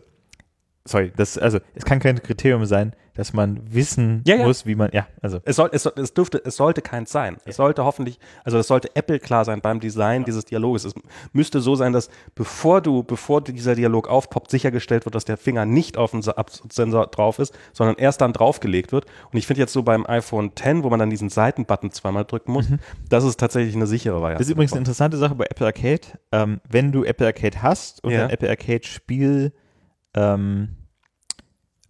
sorry, 0.87 1.13
das, 1.17 1.39
also 1.39 1.59
es 1.75 1.85
kann 1.85 2.01
kein 2.01 2.23
Kriterium 2.23 2.65
sein, 2.65 2.95
dass 3.17 3.33
man 3.33 3.61
wissen 3.73 4.23
ja, 4.27 4.37
ja. 4.37 4.47
muss, 4.47 4.67
wie 4.67 4.75
man, 4.75 4.91
ja, 4.93 5.07
also. 5.23 5.41
Es, 5.45 5.57
soll, 5.57 5.71
es, 5.73 5.87
es 5.87 6.15
dürfte, 6.15 6.41
es 6.45 6.57
sollte 6.57 6.83
keins 6.83 7.11
sein. 7.11 7.35
Ja. 7.35 7.41
Es 7.47 7.57
sollte 7.57 7.85
hoffentlich, 7.85 8.19
also 8.45 8.59
es 8.59 8.69
sollte 8.69 8.95
Apple 8.95 9.19
klar 9.19 9.45
sein 9.45 9.61
beim 9.61 9.81
Design 9.81 10.25
dieses 10.25 10.45
Dialoges. 10.45 10.85
Es 10.85 10.95
müsste 11.33 11.61
so 11.61 11.75
sein, 11.75 11.93
dass 11.93 12.11
bevor 12.35 12.81
du, 12.81 13.03
bevor 13.03 13.43
dieser 13.43 13.75
Dialog 13.75 14.09
aufpoppt, 14.09 14.51
sichergestellt 14.51 15.07
wird, 15.07 15.15
dass 15.15 15.25
der 15.25 15.37
Finger 15.37 15.65
nicht 15.65 15.97
auf 15.97 16.11
dem 16.11 16.23
Sensor 16.23 17.07
drauf 17.07 17.39
ist, 17.39 17.57
sondern 17.73 17.97
erst 17.97 18.21
dann 18.21 18.33
draufgelegt 18.33 18.93
wird. 18.93 19.07
Und 19.33 19.39
ich 19.39 19.47
finde 19.47 19.61
jetzt 19.61 19.73
so 19.73 19.83
beim 19.83 20.07
iPhone 20.07 20.53
X, 20.57 20.83
wo 20.83 20.91
man 20.91 20.99
dann 20.99 21.11
diesen 21.11 21.31
Seitenbutton 21.31 21.91
zweimal 21.91 22.25
drücken 22.25 22.53
muss, 22.53 22.69
mhm. 22.69 22.79
das 23.09 23.25
ist 23.25 23.41
tatsächlich 23.41 23.75
eine 23.75 23.87
sichere 23.87 24.21
Variante. 24.21 24.41
Das 24.41 24.49
ist 24.49 24.53
übrigens 24.53 24.73
eine 24.73 24.81
interessante 24.81 25.17
Sache 25.17 25.35
bei 25.35 25.47
Apple 25.47 25.67
Arcade. 25.67 26.03
Ähm, 26.33 26.61
wenn 26.69 26.93
du 26.93 27.05
Apple 27.05 27.27
Arcade 27.27 27.63
hast 27.63 28.05
und 28.05 28.13
ein 28.13 28.31
Apple 28.31 28.49
Arcade 28.49 28.87
Spiel 28.87 29.53
ähm, 30.17 30.77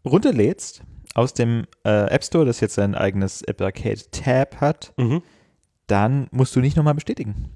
runterlädst 0.04 0.82
aus 1.14 1.32
dem 1.32 1.66
äh, 1.84 2.10
App 2.10 2.24
Store, 2.24 2.44
das 2.44 2.60
jetzt 2.60 2.74
sein 2.74 2.94
eigenes 2.94 3.42
Apple 3.42 3.66
Arcade 3.66 4.10
Tab 4.10 4.60
hat, 4.60 4.92
mhm. 4.96 5.22
dann 5.86 6.28
musst 6.30 6.54
du 6.54 6.60
nicht 6.60 6.76
nochmal 6.76 6.94
bestätigen. 6.94 7.50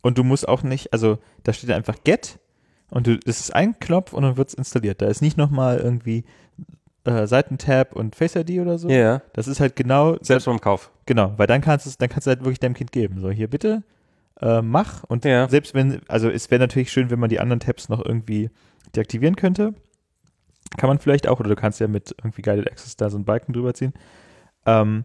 Und 0.00 0.18
du 0.18 0.24
musst 0.24 0.48
auch 0.48 0.62
nicht, 0.62 0.92
also 0.92 1.18
da 1.44 1.52
steht 1.52 1.70
einfach 1.70 1.96
Get 2.04 2.38
und 2.90 3.06
du, 3.06 3.18
das 3.18 3.40
ist 3.40 3.54
ein 3.54 3.78
Knopf 3.78 4.12
und 4.12 4.22
dann 4.22 4.36
wird 4.36 4.48
es 4.48 4.54
installiert. 4.54 5.00
Da 5.02 5.06
ist 5.06 5.22
nicht 5.22 5.36
nochmal 5.36 5.78
irgendwie 5.78 6.24
äh, 7.04 7.26
Seitentab 7.26 7.94
und 7.94 8.16
Face 8.16 8.36
ID 8.36 8.60
oder 8.60 8.78
so. 8.78 8.88
Ja. 8.88 8.96
Yeah. 8.96 9.22
Das 9.32 9.48
ist 9.48 9.60
halt 9.60 9.76
genau. 9.76 10.16
Selbst 10.20 10.46
beim 10.46 10.60
Kauf. 10.60 10.90
Genau, 11.06 11.32
weil 11.36 11.46
dann 11.46 11.60
kannst 11.60 11.86
du 11.86 11.90
es, 11.90 11.98
dann 11.98 12.08
kannst 12.08 12.26
du 12.26 12.30
halt 12.30 12.40
wirklich 12.40 12.60
deinem 12.60 12.74
Kind 12.74 12.92
geben. 12.92 13.20
So, 13.20 13.30
hier 13.30 13.48
bitte, 13.48 13.82
äh, 14.40 14.62
mach. 14.62 15.04
Und 15.04 15.24
ja. 15.24 15.48
selbst 15.48 15.74
wenn, 15.74 16.00
also 16.08 16.28
es 16.30 16.50
wäre 16.50 16.60
natürlich 16.60 16.92
schön, 16.92 17.10
wenn 17.10 17.18
man 17.18 17.30
die 17.30 17.40
anderen 17.40 17.60
Tabs 17.60 17.88
noch 17.88 18.04
irgendwie 18.04 18.50
deaktivieren 18.94 19.36
könnte. 19.36 19.74
Kann 20.76 20.88
man 20.88 20.98
vielleicht 20.98 21.28
auch, 21.28 21.40
oder 21.40 21.48
du 21.48 21.56
kannst 21.56 21.80
ja 21.80 21.88
mit 21.88 22.14
irgendwie 22.18 22.42
Guided 22.42 22.70
Access 22.70 22.96
da 22.96 23.10
so 23.10 23.16
einen 23.16 23.24
Balken 23.24 23.52
drüber 23.52 23.74
ziehen. 23.74 23.92
Ähm, 24.66 25.04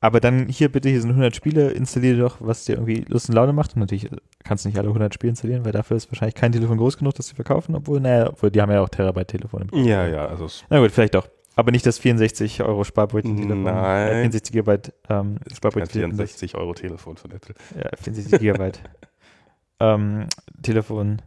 aber 0.00 0.20
dann 0.20 0.48
hier 0.48 0.70
bitte, 0.70 0.88
hier 0.88 1.00
sind 1.00 1.10
100 1.10 1.34
Spiele, 1.34 1.70
installiere 1.70 2.18
doch, 2.18 2.36
was 2.40 2.64
dir 2.64 2.74
irgendwie 2.74 3.04
Lust 3.08 3.28
und 3.28 3.34
Laune 3.34 3.52
macht. 3.52 3.74
Und 3.74 3.80
natürlich 3.80 4.10
kannst 4.44 4.64
du 4.64 4.68
nicht 4.68 4.78
alle 4.78 4.88
100 4.88 5.14
Spiele 5.14 5.30
installieren, 5.30 5.64
weil 5.64 5.72
dafür 5.72 5.96
ist 5.96 6.10
wahrscheinlich 6.10 6.34
kein 6.34 6.52
Telefon 6.52 6.76
groß 6.76 6.98
genug, 6.98 7.14
das 7.14 7.28
sie 7.28 7.34
verkaufen, 7.34 7.74
obwohl, 7.74 8.00
naja, 8.00 8.28
obwohl 8.28 8.50
die 8.50 8.60
haben 8.60 8.70
ja 8.70 8.82
auch 8.82 8.88
Terabyte-Telefone. 8.88 9.66
Ja, 9.72 10.06
ja, 10.06 10.26
also. 10.26 10.48
Na 10.68 10.80
gut, 10.80 10.92
vielleicht 10.92 11.14
doch. 11.14 11.28
Aber 11.56 11.72
nicht 11.72 11.86
das 11.86 11.98
64 11.98 12.62
Euro 12.62 12.84
Sparbrötchen-Telefon. 12.84 13.62
Nein. 13.62 14.08
Äh, 14.08 14.20
64 14.20 14.52
Gigabyte 14.52 14.92
ähm, 15.08 15.38
Sparbrötchen. 15.52 15.90
64 15.90 16.54
Euro 16.54 16.74
Telefon 16.74 17.16
von 17.16 17.30
Apple. 17.30 17.54
Ja, 17.74 17.90
64 17.96 18.38
Gigabyte 18.38 18.82
ähm, 19.80 20.26
Telefon. 20.62 21.22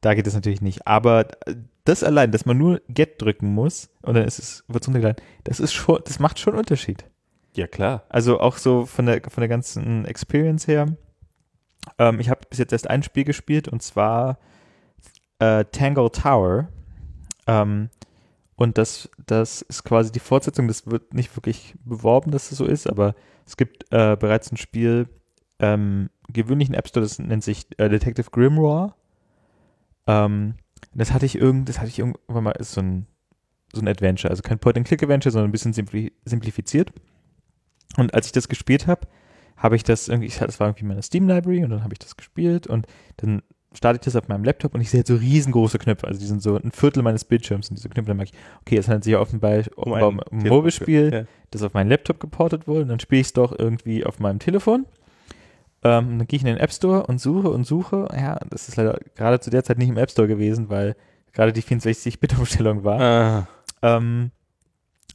Da 0.00 0.14
geht 0.14 0.26
es 0.26 0.34
natürlich 0.34 0.62
nicht. 0.62 0.86
Aber 0.86 1.26
das 1.84 2.02
allein, 2.02 2.32
dass 2.32 2.46
man 2.46 2.56
nur 2.58 2.80
Get 2.88 3.20
drücken 3.20 3.52
muss 3.52 3.90
und 4.02 4.14
dann 4.14 4.24
ist 4.24 4.38
es, 4.38 4.64
wird 4.68 4.82
es 4.82 4.88
runtergeladen, 4.88 5.22
das 5.44 5.60
ist 5.60 5.72
schon, 5.72 6.00
das 6.04 6.18
macht 6.18 6.38
schon 6.38 6.54
einen 6.54 6.60
Unterschied. 6.60 7.04
Ja, 7.54 7.66
klar. 7.66 8.04
Also 8.08 8.40
auch 8.40 8.56
so 8.56 8.86
von 8.86 9.06
der, 9.06 9.22
von 9.28 9.40
der 9.40 9.48
ganzen 9.48 10.04
Experience 10.04 10.66
her. 10.68 10.96
Ähm, 11.98 12.20
ich 12.20 12.30
habe 12.30 12.40
bis 12.48 12.58
jetzt 12.58 12.72
erst 12.72 12.88
ein 12.88 13.02
Spiel 13.02 13.24
gespielt 13.24 13.68
und 13.68 13.82
zwar 13.82 14.38
äh, 15.40 15.64
Tangle 15.66 16.10
Tower. 16.10 16.68
Ähm, 17.46 17.90
und 18.56 18.78
das, 18.78 19.08
das 19.26 19.62
ist 19.62 19.84
quasi 19.84 20.12
die 20.12 20.20
Fortsetzung, 20.20 20.68
das 20.68 20.86
wird 20.86 21.14
nicht 21.14 21.34
wirklich 21.34 21.74
beworben, 21.84 22.30
dass 22.30 22.52
es 22.52 22.58
so 22.58 22.66
ist, 22.66 22.86
aber 22.86 23.14
es 23.46 23.56
gibt 23.56 23.86
äh, 23.90 24.16
bereits 24.16 24.52
ein 24.52 24.58
Spiel, 24.58 25.08
ähm, 25.58 26.10
gewöhnlichen 26.28 26.74
App 26.74 26.86
Store, 26.86 27.02
das 27.02 27.18
nennt 27.18 27.42
sich 27.42 27.66
äh, 27.78 27.88
Detective 27.88 28.30
Grimoire. 28.30 28.94
Ähm, 30.10 30.54
das 30.94 31.12
hatte 31.12 31.26
ich 31.26 31.36
irgend, 31.36 31.68
das 31.68 31.78
hatte 31.78 31.88
ich 31.88 31.98
irgendwann 31.98 32.44
mal, 32.44 32.52
ist 32.52 32.72
so 32.72 32.80
ein, 32.80 33.06
so 33.72 33.80
ein 33.80 33.88
Adventure, 33.88 34.30
also 34.30 34.42
kein 34.42 34.58
Point-and-Click-Adventure, 34.58 35.30
sondern 35.30 35.48
ein 35.48 35.52
bisschen 35.52 35.72
simpli 35.72 36.12
simplifiziert. 36.24 36.92
Und 37.96 38.14
als 38.14 38.26
ich 38.26 38.32
das 38.32 38.48
gespielt 38.48 38.86
habe, 38.86 39.06
habe 39.56 39.76
ich 39.76 39.84
das 39.84 40.08
irgendwie, 40.08 40.32
das 40.38 40.58
war 40.58 40.68
irgendwie 40.68 40.86
meine 40.86 41.02
Steam-Library 41.02 41.64
und 41.64 41.70
dann 41.70 41.84
habe 41.84 41.94
ich 41.94 41.98
das 41.98 42.16
gespielt 42.16 42.66
und 42.66 42.86
dann 43.18 43.42
starte 43.72 43.96
ich 43.96 44.04
das 44.04 44.16
auf 44.16 44.26
meinem 44.26 44.42
Laptop 44.42 44.74
und 44.74 44.80
ich 44.80 44.90
sehe 44.90 45.04
so 45.06 45.14
riesengroße 45.14 45.78
Knöpfe, 45.78 46.06
also 46.08 46.18
die 46.18 46.26
sind 46.26 46.42
so 46.42 46.56
ein 46.56 46.72
Viertel 46.72 47.04
meines 47.04 47.24
Bildschirms 47.24 47.68
und 47.68 47.78
diese 47.78 47.88
Knöpfe, 47.88 48.08
dann 48.08 48.16
merke 48.16 48.32
ich, 48.34 48.40
okay, 48.62 48.76
es 48.76 48.88
handelt 48.88 49.04
sich 49.04 49.14
offenbar 49.14 49.62
um, 49.76 49.92
um 49.92 49.92
ein, 49.92 50.02
um 50.02 50.20
ein 50.32 50.48
Mobile-Spiel, 50.48 51.12
ja. 51.12 51.24
das 51.52 51.62
auf 51.62 51.74
meinen 51.74 51.88
Laptop 51.88 52.18
geportet 52.18 52.66
wurde 52.66 52.82
und 52.82 52.88
dann 52.88 52.98
spiele 52.98 53.20
ich 53.20 53.28
es 53.28 53.32
doch 53.32 53.56
irgendwie 53.56 54.04
auf 54.04 54.18
meinem 54.18 54.40
Telefon 54.40 54.86
ähm, 55.82 56.18
dann 56.18 56.26
gehe 56.26 56.36
ich 56.36 56.42
in 56.42 56.48
den 56.48 56.58
App 56.58 56.72
Store 56.72 57.06
und 57.06 57.20
suche 57.20 57.48
und 57.48 57.66
suche. 57.66 58.08
Ja, 58.14 58.38
das 58.50 58.68
ist 58.68 58.76
leider 58.76 58.98
gerade 59.14 59.40
zu 59.40 59.50
der 59.50 59.64
Zeit 59.64 59.78
nicht 59.78 59.88
im 59.88 59.96
App 59.96 60.10
Store 60.10 60.28
gewesen, 60.28 60.68
weil 60.68 60.94
gerade 61.32 61.52
die 61.52 61.62
64-Bit-Umstellung 61.62 62.84
war. 62.84 63.00
Ah. 63.00 63.48
Ähm, 63.82 64.30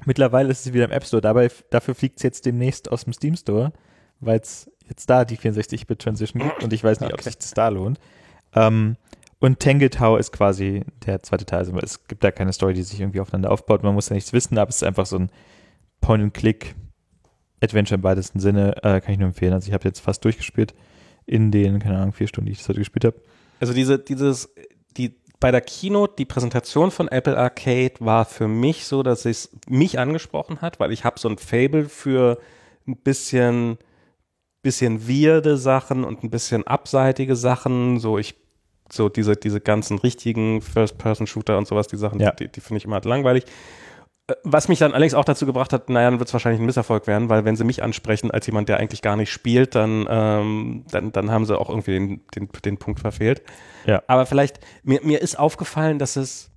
mittlerweile 0.05 0.49
ist 0.49 0.66
es 0.66 0.74
wieder 0.74 0.86
im 0.86 0.91
App 0.91 1.05
Store. 1.05 1.22
Dabei, 1.22 1.51
dafür 1.70 1.93
fliegt 1.93 2.18
es 2.18 2.24
jetzt 2.24 2.45
demnächst 2.45 2.91
aus 2.91 3.03
dem 3.03 3.13
Steam 3.13 3.36
Store, 3.36 3.74
weil 4.20 4.39
es 4.39 4.72
jetzt 4.88 5.09
da 5.09 5.24
die 5.24 5.38
64-Bit-Transition 5.38 6.41
gibt 6.41 6.63
und 6.63 6.74
ich 6.74 6.84
weiß 6.84 6.99
nicht, 6.99 7.13
okay. 7.13 7.20
ob 7.20 7.24
sich 7.24 7.38
das 7.38 7.51
da 7.51 7.68
lohnt. 7.68 7.99
Ähm, 8.53 8.97
und 9.39 9.59
Tangle 9.59 9.89
Tower 9.91 10.18
ist 10.18 10.32
quasi 10.32 10.84
der 11.05 11.22
zweite 11.22 11.45
Teil. 11.45 11.59
Also 11.59 11.78
es 11.78 12.07
gibt 12.07 12.24
da 12.24 12.32
keine 12.32 12.53
Story, 12.53 12.74
die 12.74 12.84
sich 12.84 12.99
irgendwie 12.99 13.20
aufeinander 13.20 13.51
aufbaut. 13.51 13.84
Man 13.84 13.93
muss 13.93 14.09
ja 14.09 14.16
nichts 14.16 14.34
wissen, 14.34 14.57
aber 14.57 14.70
es 14.70 14.78
ist 14.78 14.84
einfach 14.84 15.05
so 15.05 15.18
ein 15.20 15.30
Point-and-Click 16.01 16.76
Adventure 17.66 17.97
im 17.97 18.03
weitesten 18.03 18.39
Sinne, 18.39 18.78
äh, 18.84 19.01
kann 19.01 19.13
ich 19.13 19.20
nur 19.20 19.28
empfehlen. 19.28 19.53
Also 19.53 19.68
ich 19.68 19.74
habe 19.74 19.86
jetzt 19.86 19.99
fast 19.99 20.24
durchgespielt 20.24 20.74
in 21.26 21.51
den, 21.51 21.80
keine 21.80 21.97
Ahnung, 21.97 22.13
vier 22.13 22.28
Stunden, 22.28 22.45
die 22.47 22.53
ich 22.53 22.59
das 22.59 22.70
heute 22.70 22.80
gespielt 22.80 23.05
habe. 23.05 23.22
Also 23.59 23.74
diese, 23.74 23.99
dieses, 23.99 24.53
die, 24.97 25.16
bei 25.39 25.51
der 25.51 25.61
Keynote, 25.61 26.16
die 26.18 26.26
Präsentation 26.26 26.91
von 26.91 27.07
Apple 27.07 27.38
Arcade 27.38 27.93
war 27.99 28.26
für 28.26 28.47
mich 28.47 28.86
so, 28.86 29.03
dass 29.03 29.26
es 29.26 29.49
mich 29.68 29.99
angesprochen 29.99 30.61
hat, 30.61 30.80
weil 30.80 30.91
ich 30.91 31.03
habe 31.03 31.20
so 31.20 31.28
ein 31.30 31.38
Fable 31.38 31.89
für 31.89 32.39
ein 32.88 32.97
bisschen, 32.97 33.78
bisschen 34.61 35.07
weirde 35.07 35.57
Sachen 35.57 36.03
und 36.03 36.24
ein 36.24 36.30
bisschen 36.30 36.66
abseitige 36.66 37.36
Sachen. 37.36 37.99
So 37.99 38.18
ich, 38.18 38.36
so 38.91 39.09
diese, 39.09 39.36
diese 39.36 39.61
ganzen 39.61 39.97
richtigen 39.97 40.61
First-Person-Shooter 40.61 41.57
und 41.57 41.68
sowas, 41.68 41.88
die 41.88 41.97
Sachen, 41.97 42.20
ja. 42.20 42.32
die, 42.32 42.47
die 42.47 42.61
finde 42.61 42.78
ich 42.78 42.86
immer 42.86 42.95
halt 42.95 43.05
langweilig. 43.05 43.45
Was 44.43 44.67
mich 44.69 44.80
dann 44.80 44.91
allerdings 44.91 45.13
auch 45.13 45.26
dazu 45.26 45.45
gebracht 45.45 45.71
hat, 45.71 45.89
naja, 45.89 46.09
dann 46.09 46.19
wird 46.19 46.30
es 46.30 46.34
wahrscheinlich 46.34 46.59
ein 46.59 46.65
Misserfolg 46.65 47.05
werden, 47.05 47.30
weil 47.30 47.45
wenn 47.45 47.55
sie 47.55 47.63
mich 47.63 47.84
ansprechen 47.84 48.32
als 48.32 48.47
jemand, 48.47 48.69
der 48.69 48.78
eigentlich 48.78 49.03
gar 49.03 49.15
nicht 49.15 49.32
spielt, 49.32 49.76
dann, 49.76 50.07
ähm, 50.09 50.84
dann, 50.89 51.11
dann 51.11 51.30
haben 51.30 51.45
sie 51.45 51.57
auch 51.57 51.69
irgendwie 51.69 51.91
den, 51.91 52.21
den, 52.36 52.49
den 52.65 52.78
Punkt 52.78 52.99
verfehlt. 52.99 53.43
Ja. 53.86 54.01
Aber 54.07 54.26
vielleicht, 54.26 54.59
mir, 54.84 55.01
mir 55.03 55.21
ist 55.21 55.38
aufgefallen, 55.38 55.99
dass 55.99 56.15
es 56.15 56.51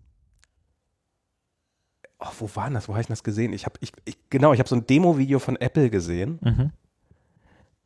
Oh, 2.21 2.27
wo 2.41 2.51
war 2.55 2.69
das? 2.71 2.89
Wo 2.89 2.95
habe 2.95 3.03
ich 3.03 3.07
das 3.07 3.23
gesehen? 3.23 3.53
Ich 3.53 3.65
habe, 3.65 3.77
ich, 3.81 3.93
ich, 4.05 4.19
genau, 4.29 4.53
ich 4.53 4.59
habe 4.59 4.69
so 4.69 4.75
ein 4.75 4.87
Demo-Video 4.87 5.39
von 5.39 5.55
Apple 5.55 5.89
gesehen. 5.89 6.41
Mhm. 6.43 6.73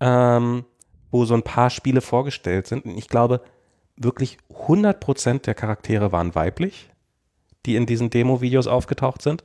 ähm, 0.01 0.65
wo 1.13 1.27
so 1.27 1.35
ein 1.35 1.43
paar 1.43 1.71
Spiele 1.71 2.01
vorgestellt 2.01 2.67
sind. 2.67 2.87
Und 2.87 2.97
ich 2.97 3.07
glaube, 3.07 3.43
wirklich 3.97 4.39
100% 4.67 5.43
der 5.43 5.55
Charaktere 5.55 6.11
waren 6.11 6.35
weiblich, 6.35 6.91
die 7.67 7.77
in 7.77 7.87
diesen 7.87 8.11
Demo-Videos 8.11 8.67
aufgetaucht 8.67 9.23
sind. 9.23 9.45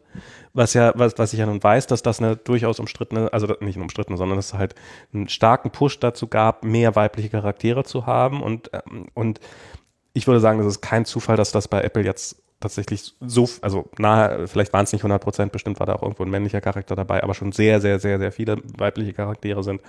Was 0.53 0.73
ja, 0.73 0.91
was, 0.95 1.17
was 1.17 1.33
ich 1.33 1.39
ja 1.39 1.45
nun 1.45 1.61
weiß, 1.61 1.87
dass 1.87 2.01
das 2.01 2.19
eine 2.19 2.35
durchaus 2.35 2.79
umstrittene, 2.79 3.31
also 3.31 3.55
nicht 3.59 3.77
umstrittene, 3.77 4.17
sondern 4.17 4.37
dass 4.37 4.47
es 4.47 4.53
halt 4.55 4.75
einen 5.13 5.29
starken 5.29 5.71
Push 5.71 5.99
dazu 5.99 6.27
gab, 6.27 6.63
mehr 6.63 6.95
weibliche 6.95 7.29
Charaktere 7.29 7.83
zu 7.83 8.05
haben. 8.05 8.41
Und, 8.41 8.71
ähm, 8.73 9.07
und 9.13 9.39
ich 10.13 10.25
würde 10.25 10.39
sagen, 10.39 10.57
das 10.57 10.67
ist 10.67 10.81
kein 10.81 11.05
Zufall, 11.05 11.37
dass 11.37 11.51
das 11.51 11.67
bei 11.67 11.81
Apple 11.81 12.03
jetzt 12.03 12.41
tatsächlich 12.59 13.13
so, 13.19 13.47
also 13.61 13.89
nahe, 13.99 14.47
vielleicht 14.47 14.73
waren 14.73 14.83
es 14.83 14.91
nicht 14.91 15.01
100 15.01 15.21
Prozent, 15.21 15.51
bestimmt 15.51 15.79
war 15.79 15.85
da 15.85 15.93
auch 15.93 16.01
irgendwo 16.01 16.23
ein 16.23 16.29
männlicher 16.29 16.59
Charakter 16.59 16.95
dabei, 16.95 17.21
aber 17.23 17.35
schon 17.35 17.51
sehr, 17.51 17.79
sehr, 17.81 17.99
sehr, 17.99 18.17
sehr 18.17 18.31
viele 18.31 18.57
weibliche 18.77 19.13
Charaktere 19.13 19.63
sind. 19.63 19.81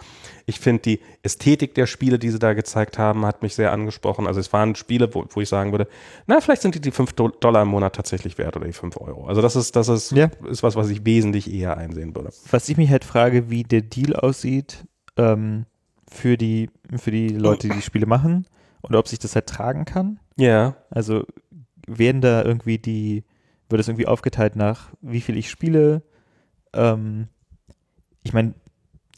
Ich 0.45 0.61
finde 0.61 0.83
die 0.83 1.01
Ästhetik 1.23 1.75
der 1.75 1.87
Spiele, 1.87 2.19
die 2.19 2.29
sie 2.29 2.39
da 2.39 2.53
gezeigt 2.53 2.99
haben, 2.99 3.25
hat 3.25 3.43
mich 3.43 3.55
sehr 3.55 3.73
angesprochen. 3.73 4.27
Also 4.27 4.41
es 4.41 4.53
waren 4.53 4.75
Spiele, 4.75 5.15
wo, 5.15 5.25
wo 5.31 5.41
ich 5.41 5.49
sagen 5.49 5.73
würde, 5.73 5.89
na, 6.27 6.41
vielleicht 6.41 6.63
sind 6.63 6.75
die 6.75 6.81
die 6.81 6.91
5 6.91 7.15
Dollar 7.15 7.63
im 7.63 7.69
Monat 7.69 7.95
tatsächlich 7.95 8.37
wert 8.37 8.57
oder 8.57 8.67
die 8.67 8.73
5 8.73 9.01
Euro. 9.01 9.27
Also 9.27 9.41
das 9.41 9.57
ist, 9.57 9.75
das 9.75 9.89
ist, 9.89 10.13
ja. 10.13 10.31
ist 10.49 10.63
was, 10.63 10.77
was 10.77 10.91
ich 10.91 11.07
wesentlich 11.07 11.53
eher 11.53 11.79
einsehen 11.79 12.15
würde. 12.15 12.31
Was 12.51 12.69
ich 12.69 12.77
mich 12.77 12.91
halt 12.91 13.05
frage, 13.05 13.49
wie 13.49 13.63
der 13.63 13.81
Deal 13.81 14.15
aussieht, 14.15 14.85
ähm, 15.17 15.65
für 16.11 16.37
die, 16.37 16.71
für 16.97 17.11
die 17.11 17.29
Leute, 17.29 17.69
die 17.69 17.75
die 17.75 17.83
Spiele 17.83 18.07
machen 18.07 18.47
und 18.83 18.95
ob 18.95 19.09
sich 19.09 19.19
das 19.19 19.35
halt 19.35 19.47
tragen 19.47 19.85
kann. 19.85 20.21
Ja. 20.37 20.77
Also 20.91 21.25
werden 21.89 22.21
da 22.21 22.45
irgendwie 22.45 22.79
die, 22.79 23.25
wird 23.69 23.79
das 23.79 23.89
irgendwie 23.89 24.07
aufgeteilt 24.07 24.57
nach, 24.57 24.91
wie 25.01 25.21
viel 25.21 25.37
ich 25.37 25.51
spiele? 25.51 26.03
Ähm, 26.73 27.29
ich 28.23 28.33
meine, 28.33 28.55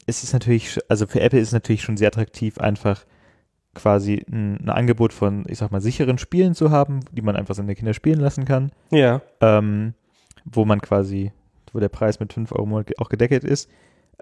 es 0.05 0.23
ist 0.23 0.33
natürlich, 0.33 0.79
also 0.89 1.07
für 1.07 1.21
Apple 1.21 1.39
ist 1.39 1.49
es 1.49 1.53
natürlich 1.53 1.83
schon 1.83 1.97
sehr 1.97 2.07
attraktiv, 2.07 2.57
einfach 2.57 3.05
quasi 3.73 4.25
ein, 4.29 4.57
ein, 4.61 4.69
Angebot 4.69 5.13
von, 5.13 5.45
ich 5.47 5.57
sag 5.57 5.71
mal, 5.71 5.81
sicheren 5.81 6.17
Spielen 6.17 6.55
zu 6.55 6.71
haben, 6.71 7.01
die 7.11 7.21
man 7.21 7.35
einfach 7.35 7.55
seine 7.55 7.75
Kinder 7.75 7.93
spielen 7.93 8.19
lassen 8.19 8.45
kann. 8.45 8.71
Ja. 8.91 9.21
Ähm, 9.39 9.93
wo 10.43 10.65
man 10.65 10.81
quasi, 10.81 11.31
wo 11.71 11.79
der 11.79 11.89
Preis 11.89 12.19
mit 12.19 12.33
5 12.33 12.51
Euro 12.51 12.83
auch 12.97 13.09
gedeckelt 13.09 13.43
ist. 13.43 13.69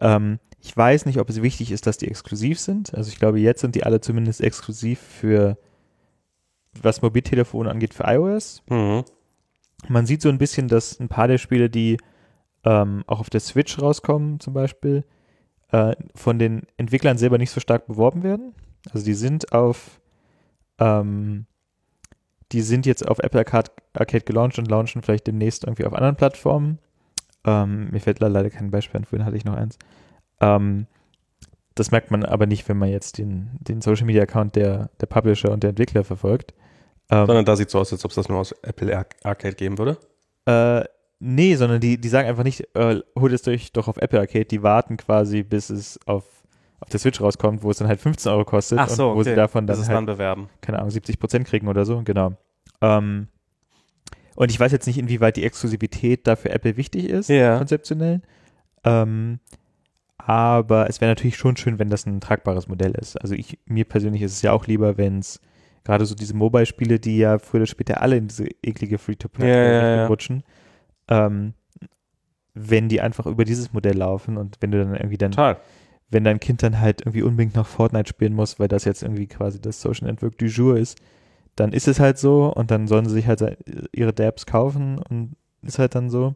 Ähm, 0.01 0.39
ich 0.61 0.75
weiß 0.75 1.05
nicht, 1.05 1.19
ob 1.19 1.29
es 1.29 1.41
wichtig 1.41 1.71
ist, 1.71 1.87
dass 1.87 1.97
die 1.97 2.07
exklusiv 2.07 2.59
sind. 2.59 2.93
Also 2.93 3.09
ich 3.09 3.19
glaube, 3.19 3.39
jetzt 3.39 3.61
sind 3.61 3.75
die 3.75 3.83
alle 3.83 4.01
zumindest 4.01 4.41
exklusiv 4.41 4.99
für 4.99 5.57
was 6.81 7.01
Mobiltelefone 7.01 7.69
angeht, 7.69 7.93
für 7.93 8.03
iOS. 8.03 8.61
Mhm. 8.69 9.03
Man 9.87 10.05
sieht 10.05 10.21
so 10.21 10.29
ein 10.29 10.37
bisschen, 10.37 10.67
dass 10.67 10.99
ein 10.99 11.07
paar 11.07 11.27
der 11.27 11.37
Spiele, 11.37 11.69
die 11.69 11.97
ähm, 12.63 13.03
auch 13.07 13.19
auf 13.19 13.29
der 13.29 13.39
Switch 13.39 13.79
rauskommen, 13.81 14.39
zum 14.39 14.53
Beispiel, 14.53 15.03
äh, 15.71 15.95
von 16.15 16.39
den 16.39 16.63
Entwicklern 16.77 17.17
selber 17.17 17.37
nicht 17.37 17.51
so 17.51 17.59
stark 17.59 17.87
beworben 17.87 18.23
werden. 18.23 18.53
Also 18.91 19.05
die 19.05 19.13
sind 19.13 19.53
auf, 19.53 20.01
ähm, 20.79 21.45
die 22.51 22.61
sind 22.61 22.85
jetzt 22.85 23.07
auf 23.07 23.19
Apple 23.19 23.39
Arcade, 23.39 23.71
Arcade 23.93 24.25
gelauncht 24.25 24.59
und 24.59 24.69
launchen 24.69 25.01
vielleicht 25.01 25.27
demnächst 25.27 25.63
irgendwie 25.63 25.85
auf 25.85 25.93
anderen 25.93 26.15
Plattformen. 26.15 26.79
Ähm, 27.45 27.89
mir 27.91 27.99
fällt 28.01 28.19
leider 28.19 28.49
kein 28.49 28.71
Beispiel 28.71 28.97
an, 28.97 29.05
vorhin 29.05 29.25
hatte 29.25 29.37
ich 29.37 29.45
noch 29.45 29.55
eins. 29.55 29.77
Ähm, 30.41 30.87
das 31.79 31.91
merkt 31.91 32.11
man 32.11 32.25
aber 32.25 32.45
nicht, 32.45 32.67
wenn 32.67 32.77
man 32.77 32.89
jetzt 32.89 33.17
den, 33.17 33.51
den 33.59 33.81
Social 33.81 34.05
Media 34.05 34.23
Account 34.23 34.55
der, 34.55 34.89
der 34.99 35.07
Publisher 35.07 35.51
und 35.51 35.63
der 35.63 35.69
Entwickler 35.71 36.03
verfolgt. 36.03 36.53
Ähm, 37.09 37.25
sondern 37.25 37.45
da 37.45 37.55
sieht 37.55 37.67
es 37.67 37.71
so 37.71 37.79
aus, 37.79 37.91
als 37.91 38.03
ob 38.05 38.11
es 38.11 38.15
das 38.15 38.29
nur 38.29 38.37
aus 38.37 38.51
Apple 38.61 39.05
Arcade 39.23 39.55
geben 39.55 39.77
würde? 39.77 39.97
Äh, 40.45 40.83
nee, 41.19 41.55
sondern 41.55 41.79
die, 41.79 41.99
die 41.99 42.09
sagen 42.09 42.27
einfach 42.27 42.43
nicht, 42.43 42.75
äh, 42.75 43.01
holt 43.17 43.33
es 43.33 43.47
euch 43.47 43.71
doch 43.71 43.87
auf 43.87 43.97
Apple 43.97 44.19
Arcade. 44.19 44.45
Die 44.45 44.61
warten 44.61 44.97
quasi, 44.97 45.43
bis 45.43 45.69
es 45.69 45.99
auf, 46.05 46.25
auf 46.81 46.89
der 46.89 46.99
Switch 46.99 47.19
rauskommt, 47.21 47.63
wo 47.63 47.71
es 47.71 47.77
dann 47.77 47.87
halt 47.87 47.99
15 47.99 48.31
Euro 48.31 48.45
kostet. 48.45 48.77
Ach 48.79 48.89
so, 48.89 49.09
und 49.09 49.15
wo 49.15 49.21
okay. 49.21 49.29
sie 49.29 49.35
davon 49.35 49.65
dann, 49.65 49.77
halt, 49.77 49.89
dann 49.89 50.05
bewerben. 50.05 50.49
Keine 50.61 50.79
Ahnung, 50.79 50.91
70 50.91 51.19
Prozent 51.19 51.47
kriegen 51.47 51.67
oder 51.67 51.85
so, 51.85 52.01
genau. 52.03 52.33
Ähm, 52.81 53.27
und 54.35 54.51
ich 54.51 54.59
weiß 54.59 54.71
jetzt 54.71 54.85
nicht, 54.85 54.97
inwieweit 54.97 55.35
die 55.37 55.43
Exklusivität 55.43 56.27
da 56.27 56.35
für 56.35 56.49
Apple 56.49 56.77
wichtig 56.77 57.09
ist, 57.09 57.29
ja. 57.29 57.57
konzeptionell. 57.57 58.21
Ähm, 58.83 59.39
aber 60.29 60.87
es 60.87 61.01
wäre 61.01 61.09
natürlich 61.09 61.37
schon 61.37 61.57
schön, 61.57 61.79
wenn 61.79 61.89
das 61.89 62.05
ein 62.05 62.21
tragbares 62.21 62.67
Modell 62.67 62.91
ist. 62.91 63.19
Also 63.19 63.33
ich, 63.33 63.57
mir 63.65 63.83
persönlich 63.83 64.21
ist 64.21 64.33
es 64.33 64.43
ja 64.43 64.51
auch 64.51 64.67
lieber, 64.67 64.95
wenn 64.95 65.17
es 65.17 65.41
gerade 65.83 66.05
so 66.05 66.13
diese 66.13 66.35
Mobile-Spiele, 66.35 66.99
die 66.99 67.17
ja 67.17 67.39
früher 67.39 67.61
oder 67.61 67.65
später 67.65 67.99
alle 68.03 68.17
in 68.17 68.27
diese 68.27 68.45
eklige 68.61 68.99
Free-to-Play 68.99 69.49
ja, 69.49 69.95
ja, 69.95 70.05
rutschen, 70.05 70.43
ähm, 71.07 71.55
wenn 72.53 72.89
die 72.89 73.01
einfach 73.01 73.25
über 73.25 73.43
dieses 73.43 73.73
Modell 73.73 73.97
laufen 73.97 74.37
und 74.37 74.57
wenn 74.59 74.69
du 74.69 74.77
dann 74.77 74.93
irgendwie 74.93 75.17
dann, 75.17 75.31
Total. 75.31 75.57
wenn 76.11 76.25
dein 76.25 76.39
Kind 76.39 76.61
dann 76.61 76.79
halt 76.79 77.01
irgendwie 77.01 77.23
unbedingt 77.23 77.55
noch 77.55 77.65
Fortnite 77.65 78.09
spielen 78.09 78.35
muss, 78.35 78.59
weil 78.59 78.67
das 78.67 78.85
jetzt 78.85 79.01
irgendwie 79.01 79.25
quasi 79.25 79.59
das 79.59 79.81
Social 79.81 80.09
Network 80.09 80.37
du 80.37 80.45
jour 80.45 80.77
ist, 80.77 80.99
dann 81.55 81.73
ist 81.73 81.87
es 81.87 81.99
halt 81.99 82.19
so 82.19 82.53
und 82.53 82.69
dann 82.69 82.85
sollen 82.85 83.07
sie 83.07 83.15
sich 83.15 83.25
halt 83.25 83.57
ihre 83.91 84.13
Dabs 84.13 84.45
kaufen 84.45 84.99
und 85.09 85.35
ist 85.63 85.79
halt 85.79 85.95
dann 85.95 86.11
so. 86.11 86.35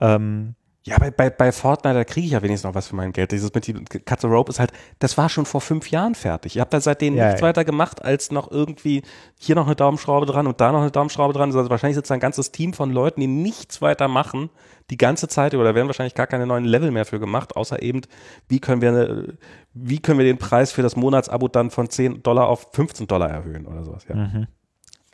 Ähm, 0.00 0.56
ja, 0.86 0.98
bei, 0.98 1.10
bei, 1.10 1.30
bei 1.30 1.50
Fortnite, 1.50 1.94
da 1.94 2.04
kriege 2.04 2.26
ich 2.26 2.32
ja 2.32 2.42
wenigstens 2.42 2.68
noch 2.68 2.74
was 2.74 2.88
für 2.88 2.96
mein 2.96 3.12
Geld. 3.12 3.32
Dieses 3.32 3.54
mit 3.54 3.66
dem 3.66 3.86
Cut 3.86 4.20
the 4.20 4.26
Rope 4.26 4.50
ist 4.50 4.60
halt, 4.60 4.70
das 4.98 5.16
war 5.16 5.30
schon 5.30 5.46
vor 5.46 5.62
fünf 5.62 5.90
Jahren 5.90 6.14
fertig. 6.14 6.56
Ihr 6.56 6.60
habt 6.60 6.74
da 6.74 6.80
seitdem 6.80 7.16
ja, 7.16 7.26
nichts 7.26 7.40
ja. 7.40 7.46
weiter 7.46 7.64
gemacht, 7.64 8.04
als 8.04 8.30
noch 8.30 8.50
irgendwie 8.50 9.02
hier 9.38 9.54
noch 9.54 9.64
eine 9.64 9.76
Daumenschraube 9.76 10.26
dran 10.26 10.46
und 10.46 10.60
da 10.60 10.72
noch 10.72 10.82
eine 10.82 10.90
Daumenschraube 10.90 11.32
dran. 11.32 11.56
Also 11.56 11.70
wahrscheinlich 11.70 11.96
sitzt 11.96 12.10
da 12.10 12.14
ein 12.14 12.20
ganzes 12.20 12.52
Team 12.52 12.74
von 12.74 12.90
Leuten, 12.90 13.22
die 13.22 13.26
nichts 13.26 13.80
weiter 13.80 14.08
machen, 14.08 14.50
die 14.90 14.98
ganze 14.98 15.26
Zeit 15.26 15.54
über. 15.54 15.64
Da 15.64 15.74
werden 15.74 15.86
wahrscheinlich 15.86 16.14
gar 16.14 16.26
keine 16.26 16.46
neuen 16.46 16.66
Level 16.66 16.90
mehr 16.90 17.06
für 17.06 17.18
gemacht, 17.18 17.56
außer 17.56 17.80
eben, 17.80 18.02
wie 18.48 18.60
können 18.60 18.82
wir, 18.82 19.38
wie 19.72 20.00
können 20.00 20.18
wir 20.18 20.26
den 20.26 20.38
Preis 20.38 20.70
für 20.70 20.82
das 20.82 20.96
Monatsabo 20.96 21.48
dann 21.48 21.70
von 21.70 21.88
10 21.88 22.22
Dollar 22.22 22.46
auf 22.46 22.68
15 22.72 23.06
Dollar 23.06 23.30
erhöhen 23.30 23.66
oder 23.66 23.84
sowas, 23.84 24.04
ja. 24.06 24.16
Mhm. 24.16 24.46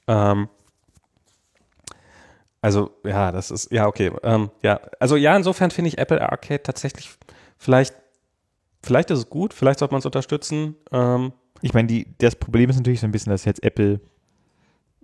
Ähm, 0.08 0.48
also, 2.62 2.90
ja, 3.04 3.32
das 3.32 3.50
ist, 3.50 3.70
ja, 3.72 3.86
okay. 3.86 4.10
Ähm, 4.22 4.50
ja, 4.62 4.80
also 4.98 5.16
ja, 5.16 5.36
insofern 5.36 5.70
finde 5.70 5.88
ich 5.88 5.98
Apple 5.98 6.20
Arcade 6.20 6.62
tatsächlich 6.62 7.10
vielleicht, 7.56 7.94
vielleicht 8.82 9.10
ist 9.10 9.18
es 9.18 9.30
gut, 9.30 9.54
vielleicht 9.54 9.78
sollte 9.78 9.92
man 9.94 10.00
es 10.00 10.06
unterstützen. 10.06 10.76
Ähm, 10.92 11.32
ich 11.62 11.74
meine, 11.74 11.88
die, 11.88 12.06
das 12.18 12.36
Problem 12.36 12.70
ist 12.70 12.76
natürlich 12.76 13.00
so 13.00 13.06
ein 13.06 13.12
bisschen, 13.12 13.30
dass 13.30 13.44
jetzt 13.44 13.62
Apple, 13.62 14.00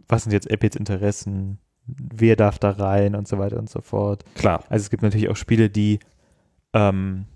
was 0.09 0.23
sind 0.25 0.33
jetzt 0.33 0.51
Apples 0.51 0.77
Interessen, 0.77 1.59
wer 1.87 2.37
darf 2.37 2.59
da 2.59 2.71
rein 2.71 3.15
und 3.15 3.29
so 3.29 3.39
weiter 3.39 3.59
und 3.59 3.71
so 3.71 3.81
fort. 3.81 4.25
Klar. 4.35 4.65
Also 4.69 4.83
es 4.85 4.91
gibt 4.91 5.03
natürlich 5.03 5.29
auch 5.29 5.37
Spiele, 5.37 5.71
die, 5.71 6.01
ähm, 6.73 7.27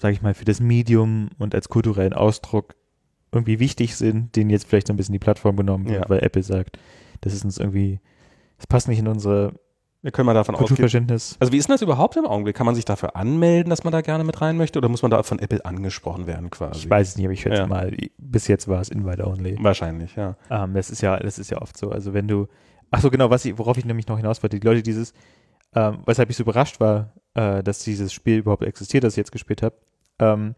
sage 0.00 0.14
ich 0.14 0.22
mal, 0.22 0.34
für 0.34 0.44
das 0.44 0.60
Medium 0.60 1.28
und 1.38 1.54
als 1.54 1.68
kulturellen 1.68 2.12
Ausdruck 2.14 2.74
irgendwie 3.32 3.58
wichtig 3.60 3.96
sind, 3.96 4.34
denen 4.36 4.50
jetzt 4.50 4.66
vielleicht 4.66 4.86
so 4.88 4.92
ein 4.92 4.96
bisschen 4.96 5.12
die 5.12 5.18
Plattform 5.18 5.56
genommen 5.56 5.86
wird, 5.88 6.02
Ja. 6.04 6.08
weil 6.08 6.22
Apple 6.22 6.42
sagt, 6.42 6.78
das 7.20 7.32
ist 7.32 7.44
uns 7.44 7.58
irgendwie 7.58 8.00
das 8.56 8.66
passt 8.66 8.88
nicht 8.88 8.98
in 8.98 9.08
unsere 9.08 9.52
wir 10.02 10.10
können 10.10 10.26
mal 10.26 10.34
davon 10.34 10.54
ausgehen. 10.54 11.08
Also 11.10 11.50
wie 11.50 11.56
ist 11.56 11.66
denn 11.66 11.72
das 11.72 11.80
überhaupt 11.80 12.14
im 12.18 12.26
Augenblick? 12.26 12.54
Kann 12.54 12.66
man 12.66 12.74
sich 12.74 12.84
dafür 12.84 13.16
anmelden, 13.16 13.70
dass 13.70 13.84
man 13.84 13.92
da 13.92 14.02
gerne 14.02 14.22
mit 14.22 14.38
rein 14.42 14.58
möchte 14.58 14.78
oder 14.78 14.90
muss 14.90 15.00
man 15.00 15.10
da 15.10 15.22
von 15.22 15.38
Apple 15.38 15.64
angesprochen 15.64 16.26
werden 16.26 16.50
quasi? 16.50 16.80
Ich 16.80 16.90
weiß 16.90 17.08
es 17.08 17.16
nicht, 17.16 17.24
aber 17.24 17.32
ich 17.32 17.40
schätze 17.40 17.62
Ja. 17.62 17.66
mal, 17.66 17.90
bis 18.18 18.46
jetzt 18.46 18.68
war 18.68 18.82
es 18.82 18.90
Invite 18.90 19.26
Only. 19.26 19.56
Wahrscheinlich, 19.62 20.14
ja. 20.14 20.36
Ähm, 20.50 20.74
das 20.74 20.90
ist 20.90 21.00
ja, 21.00 21.16
das 21.16 21.38
ist 21.38 21.50
ja 21.50 21.62
oft 21.62 21.78
so. 21.78 21.90
Also 21.90 22.12
wenn 22.12 22.28
du, 22.28 22.48
ach 22.90 23.00
so 23.00 23.08
genau, 23.10 23.30
was 23.30 23.46
ich, 23.46 23.56
worauf 23.56 23.78
ich 23.78 23.86
nämlich 23.86 24.06
noch 24.06 24.18
hinaus 24.18 24.42
wollte, 24.42 24.60
die 24.60 24.66
Leute 24.66 24.82
dieses, 24.82 25.14
ähm, 25.74 26.00
weshalb 26.04 26.28
ich 26.28 26.36
so 26.36 26.42
überrascht 26.42 26.80
war, 26.80 27.14
äh, 27.32 27.62
dass 27.62 27.78
dieses 27.78 28.12
Spiel 28.12 28.36
überhaupt 28.40 28.62
existiert, 28.64 29.04
das 29.04 29.14
ich 29.14 29.18
jetzt 29.18 29.32
gespielt 29.32 29.62
habe. 29.62 29.76
Ähm, 30.18 30.54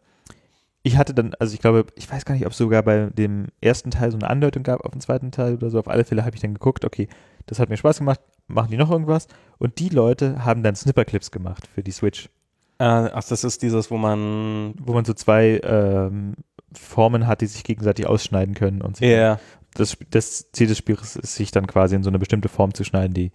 ich 0.87 0.97
hatte 0.97 1.15
dann, 1.15 1.35
also 1.41 1.53
ich 1.53 1.61
glaube, 1.61 1.87
ich 1.97 2.09
weiß 2.11 2.25
gar 2.25 2.35
nicht, 2.35 2.47
ob 2.47 2.53
es 2.53 2.59
sogar 2.59 2.83
bei 2.85 3.09
dem 3.13 3.47
ersten 3.61 3.91
Teil 3.91 4.13
so 4.13 4.19
eine 4.19 4.31
Andeutung 4.31 4.63
gab 4.63 4.85
auf 4.85 4.93
den 4.93 5.01
zweiten 5.01 5.33
Teil 5.33 5.55
oder 5.55 5.69
so. 5.69 5.81
Auf 5.81 5.89
alle 5.89 6.05
Fälle 6.05 6.25
habe 6.25 6.37
ich 6.37 6.41
dann 6.43 6.55
geguckt, 6.55 6.85
okay, 6.85 7.09
das 7.47 7.59
hat 7.59 7.69
mir 7.71 7.77
Spaß 7.77 7.99
gemacht, 7.99 8.21
machen 8.47 8.71
die 8.71 8.77
noch 8.77 8.91
irgendwas? 8.91 9.27
Und 9.59 9.81
die 9.81 9.89
Leute 9.89 10.45
haben 10.45 10.63
dann 10.63 10.77
Snipperclips 10.77 11.33
gemacht 11.33 11.67
für 11.75 11.83
die 11.83 11.91
Switch, 11.91 12.29
Äh, 12.79 12.85
ach, 12.85 13.25
das 13.25 13.43
ist 13.43 13.63
dieses, 13.63 13.91
wo 13.91 13.97
man. 13.97 14.75
wo 14.79 14.93
man 14.93 15.05
so 15.05 15.13
zwei 15.13 15.61
ähm, 15.65 16.35
Formen 16.73 17.27
hat, 17.27 17.41
die 17.41 17.47
sich 17.47 17.65
gegenseitig 17.65 18.07
ausschneiden 18.07 18.55
können 18.55 18.81
und 18.81 18.99
so. 18.99 19.05
Ja. 19.05 19.41
Das, 19.75 19.97
das 20.11 20.53
Ziel 20.53 20.69
des 20.69 20.79
Spiels 20.79 21.17
ist, 21.17 21.35
sich 21.35 21.51
dann 21.51 21.67
quasi 21.67 21.97
in 21.97 22.05
so 22.05 22.11
eine 22.11 22.19
bestimmte 22.21 22.49
Form 22.49 22.75
zu 22.75 22.85
schneiden, 22.85 23.13
die 23.13 23.33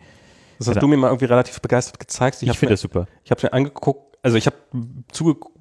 Das 0.58 0.70
hast 0.70 0.82
du 0.82 0.88
mir 0.88 0.96
mal 0.96 1.08
irgendwie 1.08 1.26
relativ 1.26 1.60
begeistert 1.60 2.00
gezeigt. 2.00 2.42
ich, 2.42 2.48
hab's 2.48 2.60
finde 2.60 2.74
das 2.74 2.82
super. 2.82 3.08
Ich 3.26 3.32
habe 3.32 3.40
es 3.40 3.44
mir 3.44 3.52
angeguckt, 3.54 4.18
also 4.24 4.38
ich 4.38 4.46
habe 4.46 4.56
zugeguckt, 5.12 5.58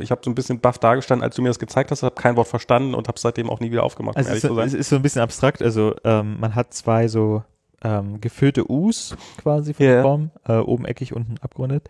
ich 0.00 0.10
habe 0.10 0.20
so 0.24 0.30
ein 0.30 0.34
bisschen 0.34 0.60
baff 0.60 0.78
dargestanden, 0.78 1.24
als 1.24 1.36
du 1.36 1.42
mir 1.42 1.48
das 1.48 1.58
gezeigt 1.58 1.90
hast, 1.90 2.02
habe 2.02 2.14
kein 2.14 2.36
Wort 2.36 2.48
verstanden 2.48 2.94
und 2.94 3.08
habe 3.08 3.16
es 3.16 3.22
seitdem 3.22 3.50
auch 3.50 3.60
nie 3.60 3.70
wieder 3.70 3.82
aufgemacht, 3.84 4.16
um 4.16 4.18
Also 4.18 4.28
ehrlich 4.30 4.44
es 4.44 4.50
ist, 4.50 4.56
sein. 4.56 4.66
es 4.68 4.74
ist 4.74 4.88
so 4.88 4.96
ein 4.96 5.02
bisschen 5.02 5.22
abstrakt. 5.22 5.62
Also 5.62 5.94
ähm, 6.04 6.38
man 6.40 6.54
hat 6.54 6.74
zwei 6.74 7.08
so 7.08 7.42
ähm, 7.84 8.20
gefüllte 8.20 8.70
U's 8.70 9.16
quasi 9.38 9.74
von 9.74 9.86
der 9.86 10.02
Form, 10.02 10.30
äh, 10.46 10.56
oben 10.58 10.84
eckig, 10.84 11.14
unten 11.14 11.36
abgerundet. 11.40 11.88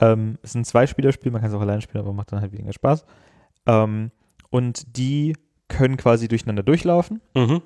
Ähm, 0.00 0.38
es 0.42 0.50
ist 0.50 0.54
ein 0.56 0.64
Zweispielerspiel, 0.64 1.32
man 1.32 1.40
kann 1.40 1.50
es 1.50 1.56
auch 1.56 1.60
alleine 1.60 1.80
spielen, 1.80 2.02
aber 2.04 2.12
macht 2.12 2.32
dann 2.32 2.40
halt 2.40 2.52
weniger 2.52 2.72
Spaß. 2.72 3.04
Ähm, 3.66 4.10
und 4.50 4.96
die 4.96 5.36
können 5.68 5.96
quasi 5.96 6.28
durcheinander 6.28 6.62
durchlaufen. 6.62 7.20
Mhm. 7.34 7.62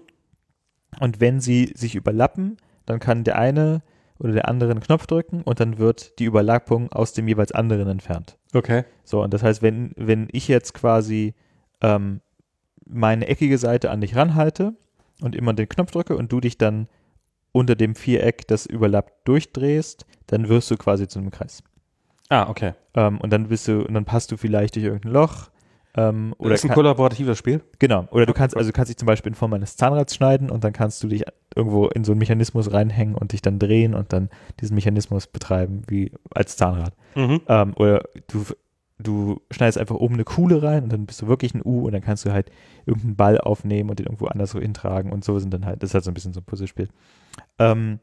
Und 1.00 1.20
wenn 1.20 1.40
sie 1.40 1.72
sich 1.74 1.94
überlappen, 1.94 2.56
dann 2.86 2.98
kann 3.00 3.24
der 3.24 3.38
eine 3.38 3.82
oder 4.22 4.32
der 4.32 4.48
andere 4.48 4.70
einen 4.70 4.80
Knopf 4.80 5.06
drücken 5.06 5.42
und 5.42 5.58
dann 5.58 5.78
wird 5.78 6.18
die 6.20 6.24
Überlappung 6.24 6.92
aus 6.92 7.12
dem 7.12 7.26
jeweils 7.26 7.50
anderen 7.50 7.88
entfernt. 7.88 8.38
Okay. 8.54 8.84
So, 9.04 9.22
und 9.22 9.34
das 9.34 9.42
heißt, 9.42 9.62
wenn, 9.62 9.92
wenn 9.96 10.28
ich 10.30 10.46
jetzt 10.46 10.74
quasi 10.74 11.34
ähm, 11.80 12.20
meine 12.86 13.26
eckige 13.26 13.58
Seite 13.58 13.90
an 13.90 14.00
dich 14.00 14.14
ranhalte 14.14 14.74
und 15.20 15.34
immer 15.34 15.54
den 15.54 15.68
Knopf 15.68 15.90
drücke 15.90 16.16
und 16.16 16.30
du 16.30 16.40
dich 16.40 16.56
dann 16.56 16.88
unter 17.50 17.74
dem 17.74 17.96
Viereck, 17.96 18.46
das 18.46 18.64
überlappt, 18.64 19.26
durchdrehst, 19.26 20.06
dann 20.28 20.48
wirst 20.48 20.70
du 20.70 20.76
quasi 20.76 21.08
zu 21.08 21.18
einem 21.18 21.32
Kreis. 21.32 21.64
Ah, 22.28 22.48
okay. 22.48 22.74
Ähm, 22.94 23.20
und 23.20 23.30
dann 23.30 23.48
bist 23.48 23.66
du, 23.66 23.84
und 23.84 23.92
dann 23.92 24.04
passt 24.04 24.30
du 24.30 24.36
vielleicht 24.36 24.76
durch 24.76 24.84
irgendein 24.84 25.12
Loch. 25.12 25.50
Ähm, 25.94 26.34
oder 26.38 26.50
das 26.50 26.60
ist 26.60 26.64
ein 26.64 26.68
kann- 26.68 26.76
kollaboratives 26.76 27.36
Spiel? 27.36 27.60
Genau. 27.78 28.06
Oder 28.10 28.24
du 28.24 28.32
kannst, 28.32 28.56
also 28.56 28.70
du 28.70 28.72
kannst 28.72 28.88
dich 28.88 28.96
zum 28.96 29.06
Beispiel 29.06 29.30
in 29.30 29.34
Form 29.34 29.52
eines 29.52 29.76
Zahnrads 29.76 30.14
schneiden 30.14 30.50
und 30.50 30.64
dann 30.64 30.72
kannst 30.72 31.02
du 31.02 31.08
dich 31.08 31.24
irgendwo 31.54 31.88
in 31.88 32.04
so 32.04 32.12
einen 32.12 32.18
Mechanismus 32.18 32.72
reinhängen 32.72 33.14
und 33.14 33.32
dich 33.32 33.42
dann 33.42 33.58
drehen 33.58 33.94
und 33.94 34.12
dann 34.12 34.30
diesen 34.60 34.74
Mechanismus 34.74 35.26
betreiben, 35.26 35.82
wie 35.88 36.12
als 36.34 36.56
Zahnrad. 36.56 36.94
Mhm. 37.14 37.42
Ähm, 37.46 37.74
oder 37.76 38.04
du, 38.28 38.44
du 38.98 39.40
schneidest 39.50 39.76
einfach 39.76 39.96
oben 39.96 40.14
eine 40.14 40.24
Kuhle 40.24 40.62
rein 40.62 40.84
und 40.84 40.92
dann 40.92 41.04
bist 41.04 41.20
du 41.20 41.26
wirklich 41.26 41.54
ein 41.54 41.60
U 41.62 41.84
und 41.86 41.92
dann 41.92 42.00
kannst 42.02 42.24
du 42.24 42.32
halt 42.32 42.50
irgendeinen 42.86 43.16
Ball 43.16 43.38
aufnehmen 43.38 43.90
und 43.90 43.98
den 43.98 44.06
irgendwo 44.06 44.26
anders 44.26 44.52
so 44.52 44.60
hintragen 44.60 45.12
und 45.12 45.24
so 45.24 45.38
sind 45.38 45.52
dann 45.52 45.66
halt, 45.66 45.82
das 45.82 45.90
ist 45.90 45.94
halt 45.94 46.04
so 46.04 46.10
ein 46.10 46.14
bisschen 46.14 46.32
so 46.32 46.40
ein 46.40 46.44
Puzzlespiel. 46.44 46.88
Ähm, 47.58 47.98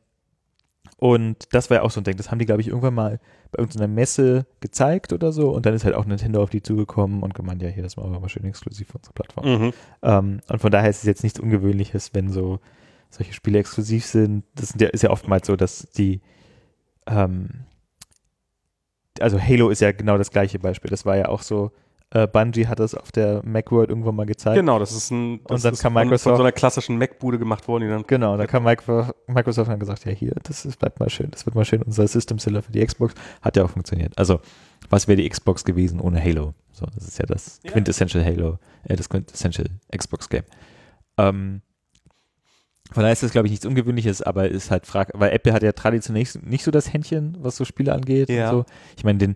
und 0.98 1.48
das 1.54 1.70
war 1.70 1.78
ja 1.78 1.84
auch 1.84 1.92
so 1.92 2.02
ein 2.02 2.04
Ding, 2.04 2.18
das 2.18 2.30
haben 2.30 2.40
die, 2.40 2.46
glaube 2.46 2.62
ich, 2.62 2.68
irgendwann 2.68 2.94
mal 2.94 3.20
bei 3.52 3.60
irgendeiner 3.60 3.88
Messe 3.88 4.46
gezeigt 4.60 5.14
oder 5.14 5.32
so 5.32 5.52
und 5.52 5.66
dann 5.66 5.74
ist 5.74 5.86
halt 5.86 5.96
auch 5.96 6.06
Nintendo 6.06 6.44
auf 6.44 6.50
die 6.50 6.62
zugekommen 6.62 7.24
und 7.24 7.34
gemeint, 7.34 7.62
ja, 7.62 7.70
hier, 7.70 7.84
das 7.84 7.98
machen 7.98 8.12
wir 8.12 8.20
mal 8.20 8.30
schön 8.30 8.46
exklusiv 8.46 8.90
für 8.90 8.98
unsere 8.98 9.14
Plattform. 9.14 9.46
Mhm. 9.46 9.74
Ähm, 10.04 10.42
und 10.48 10.60
von 10.60 10.72
daher 10.72 10.90
ist 10.90 10.98
es 11.00 11.06
jetzt 11.06 11.24
nichts 11.24 11.40
Ungewöhnliches, 11.40 12.14
wenn 12.14 12.30
so 12.30 12.60
solche 13.10 13.34
Spiele 13.34 13.60
exklusiv 13.60 14.06
sind. 14.06 14.44
Das 14.56 14.70
sind 14.70 14.82
ja, 14.82 14.90
ist 14.90 15.04
ja 15.04 15.10
oftmals 15.10 15.48
so, 15.48 15.56
dass 15.56 15.90
die, 15.92 16.22
ähm, 17.08 17.66
also 19.20 19.42
Halo 19.42 19.70
ist 19.70 19.82
ja 19.82 19.92
genau 19.92 20.18
das 20.18 20.32
gleiche 20.32 20.60
Beispiel. 20.60 20.90
Das 20.92 21.06
war 21.06 21.18
ja 21.18 21.28
auch 21.28 21.42
so, 21.42 21.72
äh, 22.12 22.28
Bungie 22.28 22.66
hat 22.68 22.80
das 22.80 22.96
auf 22.96 23.12
der 23.12 23.46
Macworld 23.46 23.90
irgendwann 23.90 24.16
mal 24.16 24.26
gezeigt. 24.26 24.56
Genau, 24.58 24.80
das 24.80 24.92
ist 24.92 25.12
ein 25.12 25.42
das 25.44 25.58
Und 25.58 25.66
dann 25.66 25.74
ist 25.74 25.82
kam 25.82 25.94
von- 25.94 26.02
Microsoft- 26.08 26.24
von 26.24 26.36
so 26.38 26.42
einer 26.44 26.52
klassischen 26.52 26.98
Mac-Bude 26.98 27.38
gemacht 27.38 27.68
worden, 27.68 27.84
die 27.84 27.90
dann 27.90 28.04
Genau, 28.08 28.36
da 28.36 28.48
kam 28.48 28.64
Microsoft, 28.64 29.70
hat 29.70 29.80
gesagt, 29.80 30.06
ja 30.06 30.12
hier, 30.12 30.34
das 30.44 30.66
ist, 30.66 30.80
bleibt 30.80 31.00
mal 31.00 31.10
schön, 31.10 31.30
das 31.30 31.46
wird 31.46 31.56
mal 31.56 31.66
schön 31.66 31.84
unser 31.84 32.08
System 32.08 32.40
Seller 32.40 32.64
für 32.64 32.72
die 32.72 32.84
Xbox. 32.86 33.14
Hat 33.42 33.58
ja 33.58 33.64
auch 33.64 33.70
funktioniert. 33.70 34.18
Also, 34.18 34.40
was 34.90 35.08
wäre 35.08 35.18
die 35.18 35.30
Xbox 35.30 35.64
gewesen 35.66 36.00
ohne 36.00 36.20
Halo? 36.24 36.54
So, 36.72 36.88
das 36.96 37.08
ist 37.08 37.20
ja 37.20 37.26
das 37.28 37.60
Ja. 37.64 37.72
Quintessential 37.72 38.24
Halo, 38.26 38.58
äh, 38.86 38.96
das 38.96 39.08
Quintessential 39.10 39.68
Xbox 39.96 40.30
Game. 40.30 40.46
Ähm, 41.18 41.62
von 42.92 43.02
daher 43.04 43.14
ist 43.14 43.22
das, 43.22 43.32
glaube 43.32 43.46
ich, 43.48 43.52
nichts 43.52 43.68
Ungewöhnliches, 43.68 44.24
aber 44.24 44.48
ist 44.50 44.72
halt 44.72 44.88
frag, 44.88 45.12
weil 45.14 45.32
Apple 45.32 45.54
hat 45.54 45.62
ja 45.62 45.74
traditionell 45.74 46.26
nicht, 46.42 46.64
so 46.64 46.72
das 46.72 46.92
Händchen, 46.92 47.38
was 47.40 47.56
so 47.56 47.66
Spiele 47.66 47.94
angeht. 47.94 48.30
Ja. 48.30 48.50
So. 48.50 48.66
Ich 48.98 49.04
meine, 49.04 49.20
den, 49.20 49.36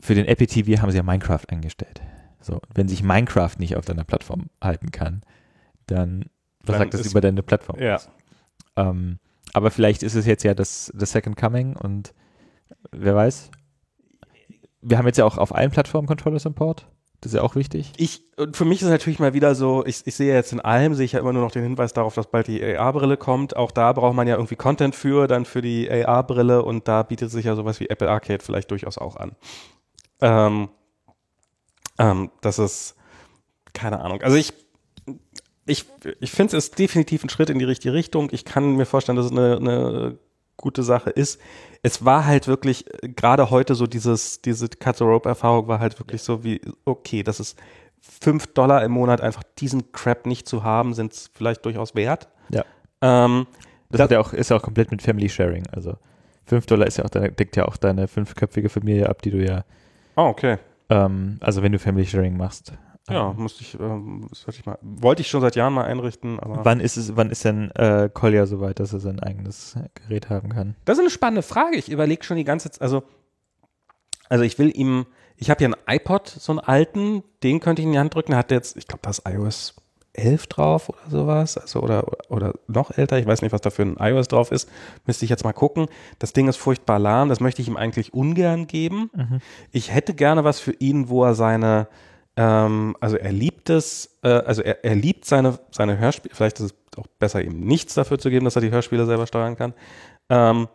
für 0.00 0.14
den 0.14 0.26
Apple 0.26 0.46
TV 0.46 0.80
haben 0.80 0.90
sie 0.90 0.96
ja 0.96 1.02
Minecraft 1.02 1.44
eingestellt. 1.48 2.00
So, 2.40 2.60
wenn 2.74 2.88
sich 2.88 3.02
Minecraft 3.02 3.56
nicht 3.58 3.76
auf 3.76 3.84
deiner 3.84 4.04
Plattform 4.04 4.50
halten 4.60 4.90
kann, 4.90 5.22
dann 5.86 6.26
was 6.66 6.78
Dann 6.78 6.90
sagt 6.90 6.94
das 6.94 7.10
über 7.10 7.20
deine 7.20 7.42
Plattform? 7.42 7.78
Ja. 7.80 8.00
Ähm, 8.76 9.18
aber 9.52 9.70
vielleicht 9.70 10.02
ist 10.02 10.14
es 10.14 10.26
jetzt 10.26 10.42
ja 10.42 10.54
das, 10.54 10.92
das 10.94 11.12
Second 11.12 11.36
Coming 11.36 11.76
und 11.76 12.14
wer 12.90 13.14
weiß. 13.14 13.50
Wir 14.80 14.98
haben 14.98 15.06
jetzt 15.06 15.18
ja 15.18 15.24
auch 15.24 15.38
auf 15.38 15.54
allen 15.54 15.70
Plattformen 15.70 16.06
Controller 16.06 16.38
Support. 16.38 16.88
Das 17.24 17.32
ist 17.32 17.36
ja 17.38 17.42
auch 17.42 17.54
wichtig. 17.54 17.90
Ich, 17.96 18.22
und 18.36 18.54
für 18.54 18.66
mich 18.66 18.82
ist 18.82 18.84
es 18.84 18.90
natürlich 18.90 19.18
mal 19.18 19.32
wieder 19.32 19.54
so, 19.54 19.82
ich, 19.86 20.06
ich 20.06 20.14
sehe 20.14 20.34
jetzt 20.34 20.52
in 20.52 20.60
allem, 20.60 20.92
sehe 20.92 21.06
ich 21.06 21.12
ja 21.12 21.20
immer 21.20 21.32
nur 21.32 21.42
noch 21.42 21.52
den 21.52 21.62
Hinweis 21.62 21.94
darauf, 21.94 22.14
dass 22.14 22.26
bald 22.26 22.48
die 22.48 22.62
AR-Brille 22.62 23.16
kommt. 23.16 23.56
Auch 23.56 23.70
da 23.70 23.94
braucht 23.94 24.14
man 24.14 24.28
ja 24.28 24.34
irgendwie 24.34 24.56
Content 24.56 24.94
für, 24.94 25.26
dann 25.26 25.46
für 25.46 25.62
die 25.62 25.90
AR-Brille 25.90 26.62
und 26.62 26.86
da 26.86 27.02
bietet 27.02 27.30
sich 27.30 27.46
ja 27.46 27.56
sowas 27.56 27.80
wie 27.80 27.88
Apple 27.88 28.10
Arcade 28.10 28.44
vielleicht 28.44 28.70
durchaus 28.70 28.98
auch 28.98 29.16
an. 29.16 29.32
Ähm, 30.20 30.68
ähm, 31.98 32.30
das 32.42 32.58
ist, 32.58 32.94
keine 33.72 34.00
Ahnung. 34.00 34.20
Also 34.20 34.36
ich, 34.36 34.52
ich, 35.64 35.86
ich 36.20 36.30
finde 36.30 36.58
es 36.58 36.66
ist 36.66 36.78
definitiv 36.78 37.24
ein 37.24 37.30
Schritt 37.30 37.48
in 37.48 37.58
die 37.58 37.64
richtige 37.64 37.94
Richtung. 37.94 38.28
Ich 38.32 38.44
kann 38.44 38.76
mir 38.76 38.84
vorstellen, 38.84 39.16
dass 39.16 39.24
es 39.24 39.32
eine, 39.32 39.56
eine 39.56 40.18
gute 40.64 40.82
Sache 40.82 41.10
ist. 41.10 41.40
Es 41.82 42.04
war 42.04 42.24
halt 42.26 42.48
wirklich, 42.48 42.86
äh, 43.02 43.08
gerade 43.08 43.50
heute 43.50 43.74
so 43.74 43.86
dieses, 43.86 44.40
diese 44.40 44.68
Cut-the-Rope-Erfahrung 44.68 45.68
war 45.68 45.78
halt 45.78 45.98
wirklich 46.00 46.22
so 46.22 46.42
wie, 46.42 46.60
okay, 46.84 47.22
das 47.22 47.38
ist 47.38 47.58
fünf 48.00 48.46
Dollar 48.48 48.82
im 48.84 48.92
Monat 48.92 49.20
einfach 49.20 49.42
diesen 49.58 49.92
Crap 49.92 50.26
nicht 50.26 50.48
zu 50.48 50.62
haben, 50.64 50.94
sind 50.94 51.12
es 51.12 51.30
vielleicht 51.34 51.64
durchaus 51.64 51.94
wert. 51.94 52.28
Ja. 52.50 52.64
Ähm, 53.00 53.46
Das, 53.90 53.98
Das- 53.98 54.00
hat 54.04 54.10
ja 54.12 54.20
auch, 54.20 54.32
ist 54.32 54.50
ja 54.50 54.56
auch 54.56 54.62
komplett 54.62 54.90
mit 54.90 55.02
Family 55.02 55.28
Sharing. 55.28 55.64
Also 55.72 55.96
5 56.46 56.66
Dollar 56.66 56.86
ist 56.86 56.96
ja 56.98 57.04
auch, 57.04 57.10
deine, 57.10 57.30
deckt 57.32 57.56
ja 57.56 57.64
auch 57.66 57.76
deine 57.76 58.08
fünfköpfige 58.08 58.68
Familie 58.68 59.08
ab, 59.08 59.22
die 59.22 59.30
du 59.30 59.42
ja, 59.44 59.64
oh, 60.16 60.24
okay. 60.24 60.56
ähm, 60.90 61.38
also 61.40 61.62
wenn 61.62 61.72
du 61.72 61.78
Family 61.78 62.04
Sharing 62.06 62.36
machst. 62.36 62.72
Ja, 63.10 63.30
Ähm, 63.30 63.36
musste 63.36 63.62
ich, 63.62 63.78
ähm, 63.78 64.28
ich 64.48 64.66
mal, 64.66 64.78
wollte 64.80 65.20
ich 65.22 65.28
schon 65.28 65.42
seit 65.42 65.56
Jahren 65.56 65.74
mal 65.74 65.84
einrichten, 65.84 66.40
aber. 66.40 66.64
Wann 66.64 66.80
ist 66.80 66.96
es, 66.96 67.16
wann 67.16 67.30
ist 67.30 67.44
denn 67.44 67.70
äh, 67.72 68.08
Collier 68.12 68.46
so 68.46 68.60
weit, 68.60 68.80
dass 68.80 68.92
er 68.92 69.00
sein 69.00 69.20
eigenes 69.20 69.76
Gerät 69.94 70.30
haben 70.30 70.48
kann? 70.50 70.74
Das 70.84 70.96
ist 70.96 71.00
eine 71.00 71.10
spannende 71.10 71.42
Frage. 71.42 71.76
Ich 71.76 71.90
überlege 71.90 72.24
schon 72.24 72.36
die 72.38 72.44
ganze 72.44 72.70
Zeit, 72.70 72.80
also, 72.82 73.02
also 74.28 74.42
ich 74.44 74.58
will 74.58 74.72
ihm, 74.74 75.06
ich 75.36 75.50
habe 75.50 75.62
ja 75.62 75.68
einen 75.68 75.96
iPod, 75.98 76.28
so 76.28 76.52
einen 76.52 76.60
alten, 76.60 77.22
den 77.42 77.60
könnte 77.60 77.82
ich 77.82 77.86
in 77.86 77.92
die 77.92 77.98
Hand 77.98 78.14
drücken. 78.14 78.34
Hat 78.36 78.50
jetzt, 78.50 78.76
ich 78.76 78.86
glaube, 78.86 79.00
da 79.02 79.10
ist 79.10 79.22
iOS 79.28 79.74
11 80.14 80.46
drauf 80.46 80.88
oder 80.88 81.10
sowas, 81.10 81.58
also 81.58 81.80
oder, 81.82 82.06
oder 82.28 82.54
noch 82.68 82.90
älter. 82.92 83.18
Ich 83.18 83.26
weiß 83.26 83.42
nicht, 83.42 83.52
was 83.52 83.60
da 83.60 83.70
für 83.70 83.82
ein 83.82 83.96
iOS 83.98 84.28
drauf 84.28 84.50
ist. 84.52 84.70
Müsste 85.06 85.24
ich 85.24 85.30
jetzt 85.30 85.44
mal 85.44 85.52
gucken. 85.52 85.88
Das 86.20 86.32
Ding 86.32 86.48
ist 86.48 86.56
furchtbar 86.56 86.98
lahm. 87.00 87.28
Das 87.28 87.40
möchte 87.40 87.60
ich 87.60 87.68
ihm 87.68 87.76
eigentlich 87.76 88.14
ungern 88.14 88.66
geben. 88.66 89.10
Ich 89.72 89.92
hätte 89.92 90.14
gerne 90.14 90.44
was 90.44 90.60
für 90.60 90.72
ihn, 90.72 91.08
wo 91.08 91.24
er 91.24 91.34
seine, 91.34 91.88
ähm, 92.36 92.96
also 93.00 93.16
er 93.16 93.32
liebt 93.32 93.70
es, 93.70 94.18
äh, 94.22 94.28
also 94.28 94.62
er, 94.62 94.84
er 94.84 94.94
liebt 94.94 95.24
seine, 95.24 95.58
seine 95.70 95.98
Hörspiele. 95.98 96.34
Vielleicht 96.34 96.60
ist 96.60 96.66
es 96.66 96.98
auch 96.98 97.06
besser, 97.18 97.42
ihm 97.42 97.60
nichts 97.60 97.94
dafür 97.94 98.18
zu 98.18 98.30
geben, 98.30 98.44
dass 98.44 98.56
er 98.56 98.62
die 98.62 98.70
Hörspiele 98.70 99.06
selber 99.06 99.26
steuern 99.26 99.56
kann. 99.56 99.74
Ähm, 100.28 100.68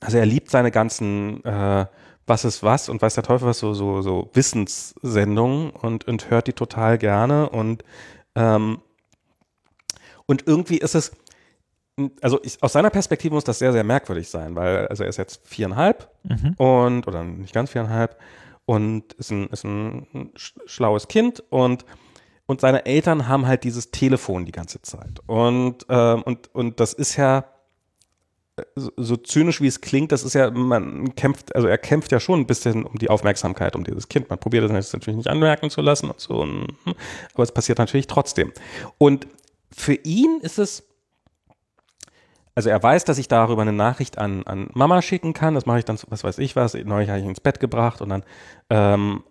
also 0.00 0.18
er 0.18 0.26
liebt 0.26 0.50
seine 0.50 0.70
ganzen 0.70 1.44
äh, 1.44 1.86
Was 2.26 2.44
ist 2.46 2.62
was 2.62 2.88
und 2.88 3.02
weiß 3.02 3.14
der 3.14 3.22
Teufel 3.24 3.48
was, 3.48 3.58
so, 3.58 3.74
so, 3.74 4.00
so 4.00 4.30
Wissenssendungen 4.32 5.70
und, 5.70 6.08
und 6.08 6.30
hört 6.30 6.46
die 6.46 6.54
total 6.54 6.96
gerne 6.98 7.50
und 7.50 7.84
ähm, 8.34 8.80
und 10.26 10.46
irgendwie 10.46 10.78
ist 10.78 10.94
es, 10.94 11.12
also 12.22 12.40
ich, 12.42 12.62
aus 12.62 12.72
seiner 12.72 12.88
Perspektive 12.90 13.34
muss 13.34 13.44
das 13.44 13.58
sehr, 13.58 13.72
sehr 13.72 13.84
merkwürdig 13.84 14.28
sein, 14.30 14.56
weil 14.56 14.88
also 14.88 15.02
er 15.04 15.10
ist 15.10 15.18
jetzt 15.18 15.46
viereinhalb 15.46 16.08
Mhm. 16.22 16.54
und, 16.56 17.06
oder 17.06 17.22
nicht 17.22 17.52
ganz 17.52 17.70
viereinhalb 17.70 18.16
und 18.66 19.12
ist 19.14 19.30
ein, 19.30 19.48
ist 19.48 19.64
ein 19.64 20.06
sch- 20.36 20.60
schlaues 20.66 21.08
Kind 21.08 21.42
und 21.50 21.84
und 22.46 22.60
seine 22.60 22.84
Eltern 22.84 23.26
haben 23.26 23.46
halt 23.46 23.64
dieses 23.64 23.90
Telefon 23.90 24.44
die 24.44 24.52
ganze 24.52 24.82
Zeit. 24.82 25.18
Und, 25.26 25.86
ähm, 25.88 26.22
und, 26.24 26.54
und 26.54 26.78
das 26.78 26.92
ist 26.92 27.16
ja, 27.16 27.46
so, 28.76 28.90
so 28.96 29.16
zynisch 29.16 29.62
wie 29.62 29.66
es 29.66 29.80
klingt, 29.80 30.12
das 30.12 30.22
ist 30.24 30.34
ja, 30.34 30.50
man 30.50 31.14
kämpft, 31.14 31.56
also 31.56 31.66
er 31.66 31.78
kämpft 31.78 32.12
ja 32.12 32.20
schon 32.20 32.40
ein 32.40 32.46
bisschen 32.46 32.84
um 32.84 32.98
die 32.98 33.08
Aufmerksamkeit 33.08 33.74
um 33.74 33.82
dieses 33.82 34.08
Kind. 34.08 34.28
Man 34.28 34.38
probiert 34.38 34.62
das 34.62 34.92
natürlich 34.92 35.16
nicht 35.16 35.28
anmerken 35.28 35.70
zu 35.70 35.80
lassen 35.80 36.10
und 36.10 36.20
so, 36.20 36.42
hm, 36.42 36.66
aber 37.32 37.42
es 37.42 37.52
passiert 37.52 37.78
natürlich 37.78 38.06
trotzdem. 38.06 38.52
Und 38.98 39.26
für 39.74 39.94
ihn 39.94 40.38
ist 40.42 40.58
es, 40.58 40.84
also 42.54 42.70
er 42.70 42.82
weiß, 42.82 43.04
dass 43.04 43.18
ich 43.18 43.28
darüber 43.28 43.62
eine 43.62 43.72
Nachricht 43.72 44.18
an, 44.18 44.44
an 44.44 44.68
Mama 44.74 45.02
schicken 45.02 45.32
kann. 45.32 45.54
Das 45.54 45.66
mache 45.66 45.80
ich 45.80 45.84
dann, 45.84 45.98
was 46.08 46.24
weiß 46.24 46.38
ich 46.38 46.56
was. 46.56 46.74
Neulich 46.74 47.08
habe 47.08 47.18
ich 47.18 47.24
ihn 47.24 47.30
ins 47.30 47.40
Bett 47.40 47.60
gebracht 47.60 48.00
und 48.00 48.10
dann 48.10 48.22
ähm, 48.70 49.24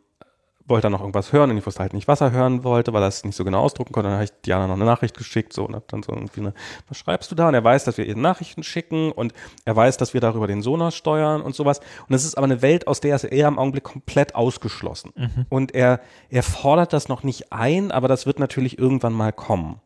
wollte 0.65 0.87
er 0.87 0.89
noch 0.89 1.01
irgendwas 1.01 1.33
hören 1.33 1.51
und 1.51 1.57
ich 1.57 1.65
wusste 1.65 1.81
halt 1.81 1.93
nicht, 1.93 2.07
was 2.07 2.21
er 2.21 2.31
hören 2.31 2.63
wollte, 2.63 2.93
weil 2.93 3.01
er 3.01 3.07
es 3.07 3.25
nicht 3.25 3.35
so 3.35 3.43
genau 3.43 3.61
ausdrucken 3.61 3.93
konnte. 3.93 4.07
Dann 4.07 4.15
habe 4.15 4.25
ich 4.25 4.31
Diana 4.45 4.67
noch 4.67 4.75
eine 4.75 4.85
Nachricht 4.85 5.17
geschickt 5.17 5.53
so 5.53 5.65
und 5.65 5.75
hab 5.75 5.87
dann 5.89 6.03
so 6.03 6.13
irgendwie 6.13 6.39
eine, 6.39 6.53
was 6.87 6.97
schreibst 6.97 7.31
du 7.31 7.35
da? 7.35 7.49
Und 7.49 7.53
er 7.53 7.63
weiß, 7.63 7.83
dass 7.83 7.97
wir 7.97 8.05
ihr 8.05 8.15
Nachrichten 8.15 8.63
schicken 8.63 9.11
und 9.11 9.33
er 9.65 9.75
weiß, 9.75 9.97
dass 9.97 10.13
wir 10.13 10.21
darüber 10.21 10.47
den 10.47 10.61
Sonos 10.61 10.95
steuern 10.95 11.41
und 11.41 11.55
sowas. 11.55 11.81
Und 12.07 12.15
es 12.15 12.23
ist 12.23 12.37
aber 12.37 12.45
eine 12.45 12.61
Welt, 12.61 12.87
aus 12.87 13.01
der 13.01 13.15
ist 13.15 13.25
er 13.25 13.47
im 13.47 13.59
Augenblick 13.59 13.83
komplett 13.83 14.35
ausgeschlossen. 14.35 15.11
Und 15.49 15.75
er, 15.75 15.99
er 16.29 16.43
fordert 16.43 16.93
das 16.93 17.09
noch 17.09 17.23
nicht 17.23 17.51
ein, 17.51 17.91
aber 17.91 18.07
das 18.07 18.25
wird 18.25 18.39
natürlich 18.39 18.77
irgendwann 18.79 19.13
mal 19.13 19.33
kommen. 19.33 19.81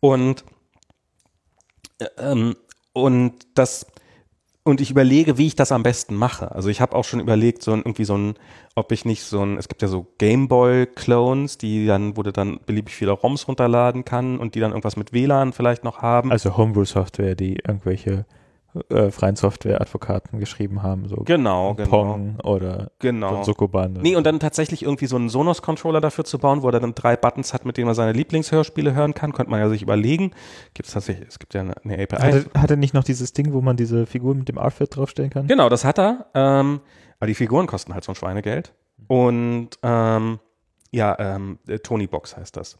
Und 0.00 0.44
ähm, 2.18 2.56
und 2.92 3.46
das 3.54 3.86
und 4.64 4.80
ich 4.80 4.92
überlege, 4.92 5.38
wie 5.38 5.48
ich 5.48 5.56
das 5.56 5.72
am 5.72 5.82
besten 5.82 6.14
mache. 6.14 6.52
Also 6.52 6.68
ich 6.68 6.80
habe 6.80 6.94
auch 6.94 7.04
schon 7.04 7.18
überlegt, 7.18 7.62
so 7.62 7.72
ein, 7.72 7.80
irgendwie 7.80 8.04
so 8.04 8.16
ein, 8.16 8.34
ob 8.76 8.92
ich 8.92 9.04
nicht 9.04 9.24
so 9.24 9.44
ein, 9.44 9.56
es 9.56 9.66
gibt 9.66 9.82
ja 9.82 9.88
so 9.88 10.06
Gameboy-Clones, 10.18 11.58
die 11.58 11.86
dann, 11.86 12.16
wo 12.16 12.22
du 12.22 12.32
dann 12.32 12.60
beliebig 12.64 12.94
viele 12.94 13.10
ROMs 13.10 13.48
runterladen 13.48 14.04
kann 14.04 14.38
und 14.38 14.54
die 14.54 14.60
dann 14.60 14.70
irgendwas 14.70 14.96
mit 14.96 15.12
WLAN 15.12 15.52
vielleicht 15.52 15.82
noch 15.82 15.98
haben. 15.98 16.30
Also 16.30 16.56
Homebrew-Software, 16.56 17.34
die 17.34 17.56
irgendwelche 17.56 18.24
äh, 18.88 19.10
freien 19.10 19.36
Software-Advokaten 19.36 20.38
geschrieben 20.38 20.82
haben, 20.82 21.06
so 21.08 21.16
Genau, 21.16 21.74
genau. 21.74 21.88
Pong 21.90 22.36
oder 22.42 22.90
Genau. 22.98 23.42
Sokoban. 23.42 23.92
Nee, 24.00 24.16
und 24.16 24.24
dann 24.24 24.40
tatsächlich 24.40 24.82
irgendwie 24.82 25.06
so 25.06 25.16
einen 25.16 25.28
Sonos-Controller 25.28 26.00
dafür 26.00 26.24
zu 26.24 26.38
bauen, 26.38 26.62
wo 26.62 26.68
er 26.68 26.80
dann 26.80 26.94
drei 26.94 27.16
Buttons 27.16 27.52
hat, 27.52 27.64
mit 27.66 27.76
denen 27.76 27.86
man 27.86 27.94
seine 27.94 28.12
Lieblingshörspiele 28.12 28.94
hören 28.94 29.14
kann, 29.14 29.32
könnte 29.32 29.50
man 29.50 29.60
ja 29.60 29.68
sich 29.68 29.82
überlegen. 29.82 30.30
Gibt 30.74 30.86
es 30.88 30.94
tatsächlich, 30.94 31.28
es 31.28 31.38
gibt 31.38 31.54
ja 31.54 31.60
eine, 31.60 31.74
eine 31.84 32.02
API. 32.02 32.16
hat, 32.16 32.46
er, 32.54 32.60
hat 32.62 32.70
er 32.70 32.76
nicht 32.76 32.94
noch 32.94 33.04
dieses 33.04 33.32
Ding, 33.32 33.52
wo 33.52 33.60
man 33.60 33.76
diese 33.76 34.06
Figur 34.06 34.34
mit 34.34 34.48
dem 34.48 34.58
Outfit 34.58 34.96
draufstellen 34.96 35.30
kann? 35.30 35.46
Genau, 35.48 35.68
das 35.68 35.84
hat 35.84 35.98
er. 35.98 36.26
Ähm, 36.34 36.80
aber 37.18 37.26
die 37.26 37.34
Figuren 37.34 37.66
kosten 37.66 37.92
halt 37.94 38.04
so 38.04 38.12
ein 38.12 38.16
Schweinegeld. 38.16 38.72
Und 39.06 39.70
ähm, 39.82 40.38
ja, 40.90 41.16
ähm, 41.18 41.58
äh, 41.68 41.78
Tony 41.78 42.06
Box 42.06 42.36
heißt 42.36 42.56
das. 42.56 42.78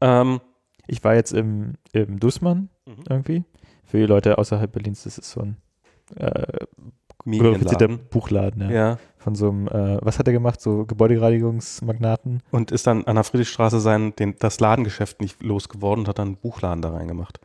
Ähm, 0.00 0.40
Ich 0.86 1.02
war 1.04 1.14
jetzt 1.14 1.32
im, 1.32 1.74
im 1.92 2.18
Dussmann 2.20 2.68
Mhm. 2.86 3.04
irgendwie. 3.08 3.44
Für 3.94 3.98
die 4.00 4.06
Leute 4.06 4.38
außerhalb 4.38 4.72
Berlins, 4.72 5.04
das 5.04 5.18
ist 5.18 5.30
so 5.30 5.42
ein 5.42 5.56
äh, 6.16 6.66
glorifizierter. 7.24 7.86
Buchladen, 7.86 8.62
ja. 8.62 8.70
Ja. 8.72 8.98
Von 9.18 9.36
so 9.36 9.48
einem, 9.50 9.68
äh, 9.68 9.98
was 10.02 10.18
hat 10.18 10.26
er 10.26 10.32
gemacht? 10.32 10.60
So 10.60 10.84
Gebäudereinigungsmagnaten. 10.84 12.42
Und 12.50 12.72
ist 12.72 12.88
dann 12.88 13.04
an 13.04 13.14
der 13.14 13.22
Friedrichstraße 13.22 13.78
sein, 13.78 14.12
den, 14.16 14.34
das 14.40 14.58
Ladengeschäft 14.58 15.20
nicht 15.20 15.40
losgeworden 15.44 16.02
und 16.02 16.08
hat 16.08 16.18
dann 16.18 16.26
einen 16.26 16.36
Buchladen 16.38 16.82
da 16.82 16.90
reingemacht. 16.90 17.38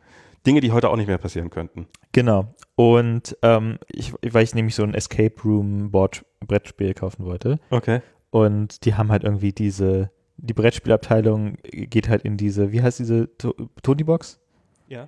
Dinge, 0.44 0.60
die 0.60 0.72
heute 0.72 0.88
auch 0.88 0.96
nicht 0.96 1.06
mehr 1.06 1.18
passieren 1.18 1.50
könnten. 1.50 1.86
Genau. 2.10 2.52
Und 2.74 3.36
ähm, 3.42 3.78
ich, 3.86 4.12
weil 4.28 4.42
ich 4.42 4.52
nämlich 4.52 4.74
so 4.74 4.82
ein 4.82 4.94
Escape 4.94 5.40
Room 5.44 5.92
Board 5.92 6.24
Brettspiel 6.44 6.94
kaufen 6.94 7.26
wollte. 7.26 7.60
Okay. 7.70 8.00
Und 8.30 8.84
die 8.84 8.96
haben 8.96 9.12
halt 9.12 9.22
irgendwie 9.22 9.52
diese, 9.52 10.10
die 10.36 10.54
Brettspielabteilung 10.54 11.58
geht 11.62 12.08
halt 12.08 12.22
in 12.22 12.36
diese, 12.36 12.72
wie 12.72 12.82
heißt 12.82 12.98
diese 12.98 13.28
To- 13.38 13.54
Tony 13.84 14.02
Box? 14.02 14.40
Ja. 14.88 15.06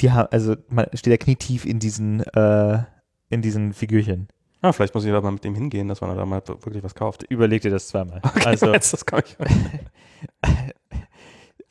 Die 0.00 0.10
haben, 0.10 0.28
also 0.30 0.56
man 0.68 0.86
steht 0.94 1.12
da 1.12 1.16
knietief 1.16 1.64
in 1.64 1.78
diesen, 1.78 2.20
äh, 2.20 2.78
in 3.28 3.42
diesen 3.42 3.72
Figürchen. 3.72 4.28
Ah, 4.62 4.72
vielleicht 4.72 4.94
muss 4.94 5.04
ich 5.04 5.10
da 5.10 5.20
mal 5.20 5.32
mit 5.32 5.44
dem 5.44 5.54
hingehen, 5.54 5.88
dass 5.88 6.00
man 6.00 6.16
da 6.16 6.24
mal 6.24 6.42
wirklich 6.46 6.84
was 6.84 6.94
kauft. 6.94 7.24
Überleg 7.24 7.62
dir 7.62 7.70
das 7.70 7.88
zweimal. 7.88 8.22
Also, 8.44 8.72
Jetzt, 8.72 8.92
das 8.92 9.04
kann 9.04 9.22
ich. 9.26 9.36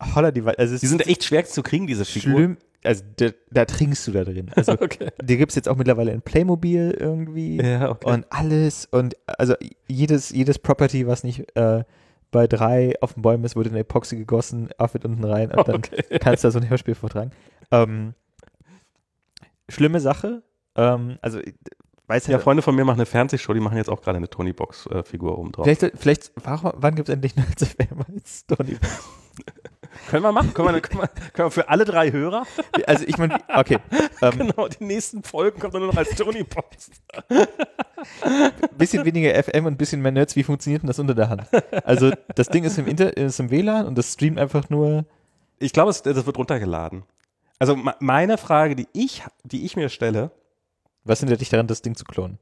holla 0.15 0.31
die, 0.31 0.41
also 0.41 0.77
Die 0.77 0.87
sind 0.87 1.07
echt 1.07 1.23
schwer 1.23 1.45
zu 1.45 1.63
kriegen, 1.63 1.87
diese 1.87 2.05
Figuren. 2.05 2.35
schlimm, 2.35 2.57
also 2.83 3.03
da, 3.17 3.29
da 3.51 3.65
trinkst 3.65 4.07
du 4.07 4.11
da 4.11 4.23
drin. 4.23 4.51
Also 4.55 4.71
Okay. 4.81 5.09
die 5.21 5.37
gibt 5.37 5.51
es 5.51 5.55
jetzt 5.55 5.69
auch 5.69 5.77
mittlerweile 5.77 6.11
in 6.11 6.21
Playmobil 6.21 6.95
irgendwie. 6.99 7.61
Ja, 7.61 7.89
okay. 7.89 8.11
und 8.11 8.25
alles 8.29 8.87
und 8.91 9.15
also 9.25 9.55
jedes, 9.87 10.31
jedes 10.31 10.59
Property, 10.59 11.07
was 11.07 11.23
nicht 11.23 11.55
äh, 11.55 11.83
bei 12.31 12.47
drei 12.47 12.93
auf 13.01 13.13
den 13.13 13.21
Bäumen 13.21 13.43
ist, 13.43 13.55
wurde 13.55 13.69
in 13.69 13.75
Epoxy 13.75 14.15
gegossen, 14.15 14.69
Outfit 14.77 15.05
unten 15.05 15.23
rein 15.23 15.51
und 15.51 15.67
dann 15.67 15.75
okay. 15.75 16.03
kannst 16.19 16.43
du 16.43 16.47
da 16.47 16.51
so 16.51 16.59
ein 16.59 16.69
Hörspiel 16.69 16.95
vortragen. 16.95 17.31
Ähm, 17.71 18.13
schlimme 19.69 19.99
Sache. 19.99 20.43
Ähm, 20.75 21.17
also 21.21 21.39
ich 21.39 21.53
weiß 22.07 22.27
Ja, 22.27 22.39
Freunde 22.39 22.61
von 22.61 22.75
mir 22.75 22.83
machen 22.85 22.97
eine 22.99 23.05
Fernsehshow, 23.05 23.53
die 23.53 23.59
machen 23.59 23.77
jetzt 23.77 23.89
auch 23.89 24.01
gerade 24.01 24.17
eine 24.17 24.29
Tony 24.29 24.53
Box 24.53 24.85
äh, 24.87 25.03
Figur 25.03 25.37
oben 25.37 25.51
drauf. 25.51 25.65
vielleicht, 25.65 25.97
vielleicht 25.97 26.31
warum, 26.35 26.73
wann 26.75 26.95
gibt 26.95 27.09
es 27.09 27.13
endlich 27.13 27.33
eine 27.37 27.45
Story? 28.25 28.77
Können 30.09 30.23
wir 30.23 30.31
machen? 30.31 30.53
Können 30.53 30.73
wir, 30.73 30.81
können, 30.81 31.01
wir, 31.01 31.07
können 31.07 31.47
wir 31.47 31.51
für 31.51 31.67
alle 31.69 31.83
drei 31.83 32.11
Hörer? 32.11 32.45
Also 32.87 33.03
ich 33.05 33.17
meine, 33.17 33.39
okay. 33.53 33.79
Ähm, 34.23 34.37
Genau, 34.37 34.67
die 34.67 34.83
nächsten 34.83 35.23
Folgen 35.23 35.59
kommen 35.59 35.73
dann 35.73 35.81
nur 35.81 35.91
noch 35.91 35.97
als 35.97 36.11
Tony 36.15 36.43
Box. 36.43 36.91
bisschen 38.77 39.03
weniger 39.05 39.33
FM 39.43 39.65
und 39.65 39.73
ein 39.73 39.77
bisschen 39.77 40.01
mehr 40.01 40.11
Nerds, 40.11 40.35
wie 40.35 40.43
funktioniert 40.43 40.83
denn 40.83 40.87
das 40.87 40.99
unter 40.99 41.15
der 41.15 41.29
Hand? 41.29 41.43
Also 41.83 42.11
das 42.35 42.49
Ding 42.49 42.63
ist 42.63 42.77
im, 42.77 42.87
Inter 42.87 43.15
ist 43.17 43.39
im 43.39 43.49
WLAN 43.49 43.85
und 43.87 43.97
das 43.97 44.13
streamt 44.13 44.37
einfach 44.39 44.69
nur. 44.69 45.05
Ich 45.59 45.73
glaube, 45.73 45.89
es- 45.91 46.03
das 46.03 46.25
wird 46.25 46.37
runtergeladen. 46.37 47.03
Also 47.61 47.75
me- 47.75 47.95
meine 47.99 48.39
Frage, 48.39 48.75
die 48.75 48.87
ich, 48.91 49.21
die 49.43 49.65
ich 49.65 49.75
mir 49.75 49.89
stelle, 49.89 50.31
Was 51.03 51.19
hindert 51.19 51.41
dich 51.41 51.49
daran, 51.49 51.67
das 51.67 51.83
Ding 51.83 51.95
zu 51.95 52.05
klonen? 52.05 52.39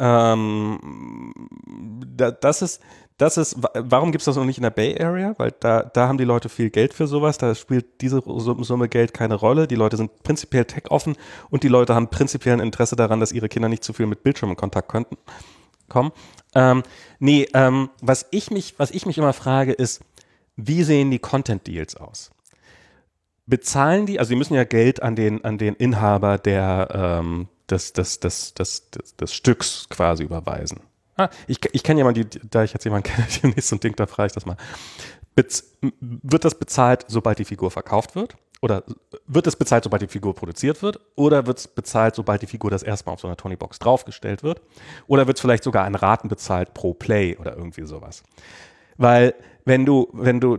ähm, 0.00 1.34
da, 2.16 2.30
das 2.30 2.62
ist, 2.62 2.80
das 3.18 3.36
ist, 3.36 3.62
wa- 3.62 3.70
warum 3.74 4.10
gibt 4.10 4.22
es 4.22 4.24
das 4.24 4.36
noch 4.36 4.46
nicht 4.46 4.56
in 4.56 4.62
der 4.62 4.70
Bay 4.70 4.98
Area? 5.00 5.34
Weil 5.38 5.52
da, 5.60 5.82
da 5.82 6.08
haben 6.08 6.16
die 6.18 6.24
Leute 6.24 6.48
viel 6.48 6.70
Geld 6.70 6.94
für 6.94 7.06
sowas, 7.06 7.36
da 7.38 7.54
spielt 7.54 8.00
diese 8.00 8.22
Sum- 8.24 8.64
Summe 8.64 8.88
Geld 8.88 9.12
keine 9.14 9.34
Rolle. 9.34 9.68
Die 9.68 9.74
Leute 9.74 9.96
sind 9.98 10.22
prinzipiell 10.22 10.64
tech-offen 10.64 11.14
und 11.50 11.62
die 11.62 11.68
Leute 11.68 11.94
haben 11.94 12.08
prinzipiell 12.08 12.54
ein 12.54 12.60
Interesse 12.66 12.96
daran, 12.96 13.20
dass 13.20 13.32
ihre 13.32 13.48
Kinder 13.50 13.68
nicht 13.68 13.84
zu 13.84 13.92
viel 13.92 14.06
mit 14.06 14.22
Bildschirm 14.22 14.50
in 14.50 14.56
Kontakt 14.56 14.88
könnten, 14.88 15.16
kommen. 15.88 16.10
Ähm, 16.54 16.82
nee, 17.18 17.46
ähm, 17.54 17.90
was 18.00 18.26
ich 18.30 18.50
mich, 18.50 18.74
was 18.78 18.90
ich 18.90 19.04
mich 19.06 19.18
immer 19.18 19.34
frage, 19.34 19.72
ist, 19.72 20.00
wie 20.56 20.82
sehen 20.84 21.10
die 21.10 21.18
Content 21.18 21.66
Deals 21.66 21.96
aus? 21.96 22.30
Bezahlen 23.46 24.06
die, 24.06 24.18
also 24.18 24.30
die 24.30 24.36
müssen 24.36 24.54
ja 24.54 24.64
Geld 24.64 25.02
an 25.02 25.16
den, 25.16 25.44
an 25.44 25.58
den 25.58 25.74
Inhaber 25.74 26.38
der, 26.38 26.88
ähm, 26.92 27.48
des, 27.70 27.92
des, 27.92 28.20
des, 28.20 28.54
des, 28.54 28.90
des, 28.90 29.16
des 29.16 29.34
Stücks 29.34 29.88
quasi 29.88 30.22
überweisen. 30.22 30.80
Ah, 31.16 31.28
ich 31.46 31.58
ich 31.72 31.82
kenne 31.82 32.00
jemanden, 32.00 32.28
die, 32.28 32.40
da 32.48 32.64
ich 32.64 32.72
jetzt 32.72 32.84
jemanden 32.84 33.04
kenne, 33.12 33.26
der 33.42 33.50
nicht 33.50 33.64
so 33.64 33.76
ein 33.76 33.80
Ding, 33.80 33.96
da 33.96 34.06
frage 34.06 34.28
ich 34.28 34.32
das 34.32 34.46
mal. 34.46 34.56
Bez 35.34 35.76
wird 36.00 36.44
das 36.44 36.58
bezahlt, 36.58 37.04
sobald 37.08 37.38
die 37.38 37.44
Figur 37.44 37.70
verkauft 37.70 38.14
wird? 38.14 38.36
Oder 38.60 38.84
wird 39.26 39.48
es 39.48 39.56
bezahlt, 39.56 39.82
sobald 39.82 40.02
die 40.02 40.06
Figur 40.06 40.34
produziert 40.34 40.82
wird? 40.82 41.00
Oder 41.16 41.46
wird 41.46 41.58
es 41.58 41.66
bezahlt, 41.66 42.14
sobald 42.14 42.42
die 42.42 42.46
Figur 42.46 42.70
das 42.70 42.84
erste 42.84 43.06
Mal 43.06 43.14
auf 43.14 43.20
so 43.20 43.26
einer 43.26 43.36
Tony-Box 43.36 43.80
draufgestellt 43.80 44.44
wird? 44.44 44.60
Oder 45.08 45.26
wird 45.26 45.36
es 45.36 45.40
vielleicht 45.40 45.64
sogar 45.64 45.84
an 45.84 45.96
Raten 45.96 46.28
bezahlt 46.28 46.72
pro 46.72 46.94
Play 46.94 47.36
oder 47.38 47.56
irgendwie 47.56 47.84
sowas? 47.84 48.22
Weil 48.98 49.34
wenn 49.64 49.86
du, 49.86 50.08
wenn 50.12 50.40
du, 50.40 50.58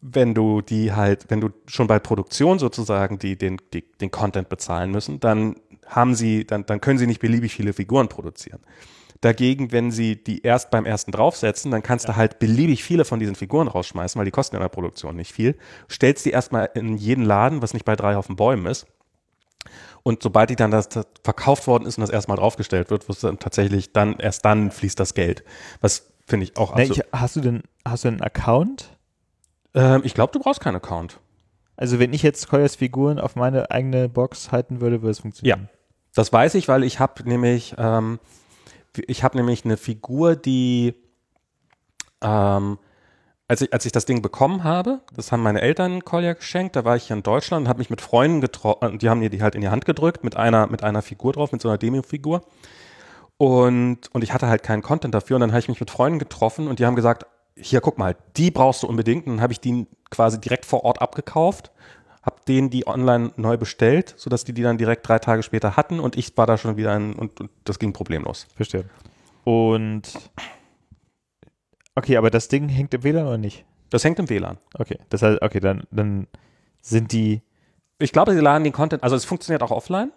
wenn 0.00 0.34
du 0.34 0.60
die 0.60 0.92
halt, 0.92 1.26
wenn 1.28 1.40
du 1.40 1.50
schon 1.66 1.86
bei 1.86 1.98
Produktion 1.98 2.58
sozusagen 2.58 3.18
die, 3.18 3.36
den, 3.36 3.58
die, 3.72 3.82
den 3.82 4.10
Content 4.10 4.48
bezahlen 4.48 4.90
müssen, 4.90 5.20
dann 5.20 5.56
haben 5.86 6.14
sie, 6.14 6.44
dann, 6.46 6.66
dann 6.66 6.80
können 6.80 6.98
sie 6.98 7.06
nicht 7.06 7.20
beliebig 7.20 7.54
viele 7.54 7.72
Figuren 7.72 8.08
produzieren. 8.08 8.60
Dagegen, 9.20 9.72
wenn 9.72 9.90
sie 9.90 10.22
die 10.22 10.42
erst 10.42 10.70
beim 10.70 10.84
ersten 10.84 11.10
draufsetzen, 11.10 11.70
dann 11.70 11.82
kannst 11.82 12.08
du 12.08 12.16
halt 12.16 12.38
beliebig 12.38 12.84
viele 12.84 13.04
von 13.04 13.18
diesen 13.18 13.34
Figuren 13.34 13.66
rausschmeißen, 13.68 14.18
weil 14.18 14.26
die 14.26 14.30
kosten 14.30 14.56
in 14.56 14.62
der 14.62 14.68
Produktion 14.68 15.16
nicht 15.16 15.32
viel. 15.32 15.56
Stellst 15.90 16.26
die 16.26 16.30
erstmal 16.30 16.68
in 16.74 16.96
jeden 16.96 17.24
Laden, 17.24 17.62
was 17.62 17.72
nicht 17.72 17.84
bei 17.84 17.96
drei 17.96 18.16
auf 18.16 18.26
den 18.26 18.36
Bäumen 18.36 18.66
ist. 18.66 18.86
Und 20.02 20.22
sobald 20.22 20.50
die 20.50 20.56
dann 20.56 20.70
das, 20.70 20.88
das 20.88 21.06
verkauft 21.24 21.66
worden 21.66 21.86
ist 21.86 21.98
und 21.98 22.02
das 22.02 22.10
erstmal 22.10 22.36
draufgestellt 22.36 22.90
wird, 22.90 23.08
wirst 23.08 23.22
du 23.22 23.28
dann 23.28 23.38
tatsächlich 23.38 23.92
dann, 23.92 24.18
erst 24.18 24.44
dann 24.44 24.70
fließt 24.70 25.00
das 25.00 25.14
Geld. 25.14 25.42
Was 25.80 26.12
finde 26.26 26.44
ich 26.44 26.56
auch 26.56 26.74
Nee, 26.74 26.82
absolut. 26.82 27.06
ich, 27.06 27.20
hast 27.20 27.36
du 27.36 27.40
denn, 27.40 27.62
hast 27.84 28.04
du 28.04 28.08
einen 28.08 28.20
Account? 28.20 28.96
ähm, 29.74 30.02
ich 30.04 30.14
glaube, 30.14 30.32
du 30.32 30.38
brauchst 30.40 30.60
keinen 30.60 30.76
Account. 30.76 31.20
Also 31.76 31.98
wenn 31.98 32.12
ich 32.12 32.22
jetzt 32.22 32.48
Koyas 32.48 32.76
Figuren 32.76 33.18
auf 33.18 33.36
meine 33.36 33.70
eigene 33.70 34.08
Box 34.08 34.50
halten 34.50 34.80
würde, 34.80 35.02
würde 35.02 35.10
es 35.10 35.20
funktionieren. 35.20 35.68
Das 36.14 36.32
weiß 36.32 36.54
ich, 36.54 36.68
weil 36.68 36.82
ich 36.82 36.98
habe 36.98 37.28
nämlich, 37.28 37.74
ähm, 37.76 38.18
ich 39.06 39.22
habe 39.22 39.36
nämlich 39.36 39.66
eine 39.66 39.76
Figur, 39.76 40.34
die, 40.34 40.94
ähm, 42.22 42.78
als 43.48 43.60
ich, 43.60 43.72
als 43.74 43.84
ich 43.84 43.92
das 43.92 44.06
Ding 44.06 44.22
bekommen 44.22 44.64
habe, 44.64 45.02
das 45.14 45.30
haben 45.30 45.42
meine 45.42 45.60
Eltern 45.60 46.02
Kolja 46.02 46.32
geschenkt, 46.32 46.74
da 46.74 46.86
war 46.86 46.96
ich 46.96 47.04
hier 47.04 47.16
in 47.16 47.22
Deutschland 47.22 47.64
und 47.64 47.68
habe 47.68 47.80
mich 47.80 47.90
mit 47.90 48.00
Freunden 48.00 48.40
getroffen, 48.40 48.98
die 48.98 49.10
haben 49.10 49.20
mir 49.20 49.28
die 49.28 49.42
halt 49.42 49.54
in 49.54 49.60
die 49.60 49.68
Hand 49.68 49.84
gedrückt 49.84 50.24
mit 50.24 50.36
einer, 50.36 50.66
mit 50.68 50.82
einer 50.82 51.02
Figur 51.02 51.34
drauf, 51.34 51.52
mit 51.52 51.60
so 51.60 51.68
einer 51.68 51.78
Demo-Figur. 51.78 52.40
Und, 53.38 53.98
und 54.12 54.24
ich 54.24 54.32
hatte 54.32 54.48
halt 54.48 54.62
keinen 54.62 54.82
Content 54.82 55.14
dafür 55.14 55.36
und 55.36 55.40
dann 55.40 55.50
habe 55.50 55.60
ich 55.60 55.68
mich 55.68 55.80
mit 55.80 55.90
Freunden 55.90 56.18
getroffen 56.18 56.68
und 56.68 56.78
die 56.78 56.86
haben 56.86 56.96
gesagt, 56.96 57.26
hier 57.58 57.80
guck 57.80 57.98
mal, 57.98 58.16
die 58.36 58.50
brauchst 58.50 58.82
du 58.82 58.86
unbedingt. 58.86 59.26
Und 59.26 59.34
dann 59.34 59.42
habe 59.42 59.52
ich 59.52 59.60
die 59.60 59.86
quasi 60.10 60.40
direkt 60.40 60.64
vor 60.64 60.84
Ort 60.84 61.02
abgekauft, 61.02 61.70
habe 62.22 62.36
denen 62.48 62.70
die 62.70 62.86
online 62.86 63.32
neu 63.36 63.56
bestellt, 63.56 64.14
sodass 64.16 64.44
die 64.44 64.52
die 64.52 64.62
dann 64.62 64.78
direkt 64.78 65.06
drei 65.08 65.18
Tage 65.18 65.42
später 65.42 65.76
hatten 65.76 66.00
und 66.00 66.16
ich 66.16 66.36
war 66.36 66.46
da 66.46 66.58
schon 66.58 66.76
wieder 66.76 66.92
ein, 66.92 67.14
und, 67.14 67.40
und 67.40 67.50
das 67.64 67.78
ging 67.78 67.92
problemlos. 67.92 68.46
Verstehe. 68.54 68.84
Und 69.44 70.02
okay, 71.94 72.16
aber 72.16 72.30
das 72.30 72.48
Ding 72.48 72.68
hängt 72.68 72.94
im 72.94 73.04
WLAN 73.04 73.26
oder 73.26 73.38
nicht? 73.38 73.64
Das 73.90 74.02
hängt 74.02 74.18
im 74.18 74.28
WLAN. 74.28 74.58
Okay, 74.74 74.98
das 75.08 75.22
heißt, 75.22 75.40
okay, 75.42 75.60
dann, 75.60 75.84
dann 75.90 76.26
sind 76.82 77.12
die. 77.12 77.42
Ich 77.98 78.12
glaube, 78.12 78.34
sie 78.34 78.40
laden 78.40 78.64
den 78.64 78.72
Content, 78.72 79.02
also 79.02 79.16
es 79.16 79.24
funktioniert 79.24 79.62
auch 79.62 79.70
offline. 79.70 80.10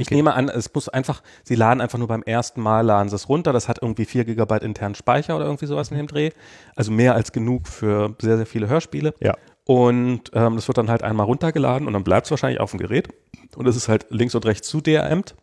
Ich 0.00 0.06
Okay. 0.08 0.14
nehme 0.16 0.34
an, 0.34 0.48
es 0.48 0.72
muss 0.72 0.88
einfach, 0.88 1.22
sie 1.44 1.54
laden 1.54 1.80
einfach 1.80 1.98
nur 1.98 2.08
beim 2.08 2.22
ersten 2.22 2.60
Mal, 2.60 2.82
laden 2.82 3.08
sie 3.08 3.16
es 3.16 3.28
runter. 3.28 3.52
Das 3.52 3.68
hat 3.68 3.80
irgendwie 3.82 4.04
4 4.04 4.24
Gigabyte 4.24 4.62
internen 4.62 4.94
Speicher 4.94 5.36
oder 5.36 5.44
irgendwie 5.46 5.66
sowas 5.66 5.90
in 5.90 5.96
dem 5.96 6.06
Dreh. 6.06 6.30
Also 6.76 6.90
mehr 6.92 7.14
als 7.14 7.32
genug 7.32 7.68
für 7.68 8.14
sehr, 8.20 8.36
sehr 8.36 8.46
viele 8.46 8.68
Hörspiele. 8.68 9.14
Ja. 9.20 9.34
Und 9.64 10.30
ähm, 10.32 10.56
das 10.56 10.66
wird 10.68 10.78
dann 10.78 10.88
halt 10.90 11.02
einmal 11.02 11.26
runtergeladen 11.26 11.86
und 11.86 11.92
dann 11.92 12.04
bleibt 12.04 12.26
es 12.26 12.30
wahrscheinlich 12.30 12.60
auf 12.60 12.70
dem 12.70 12.78
Gerät. 12.80 13.08
Und 13.56 13.66
es 13.66 13.76
ist 13.76 13.88
halt 13.88 14.06
links 14.10 14.34
und 14.34 14.46
rechts 14.46 14.68
zu 14.68 14.80
DRMt. 14.80 15.34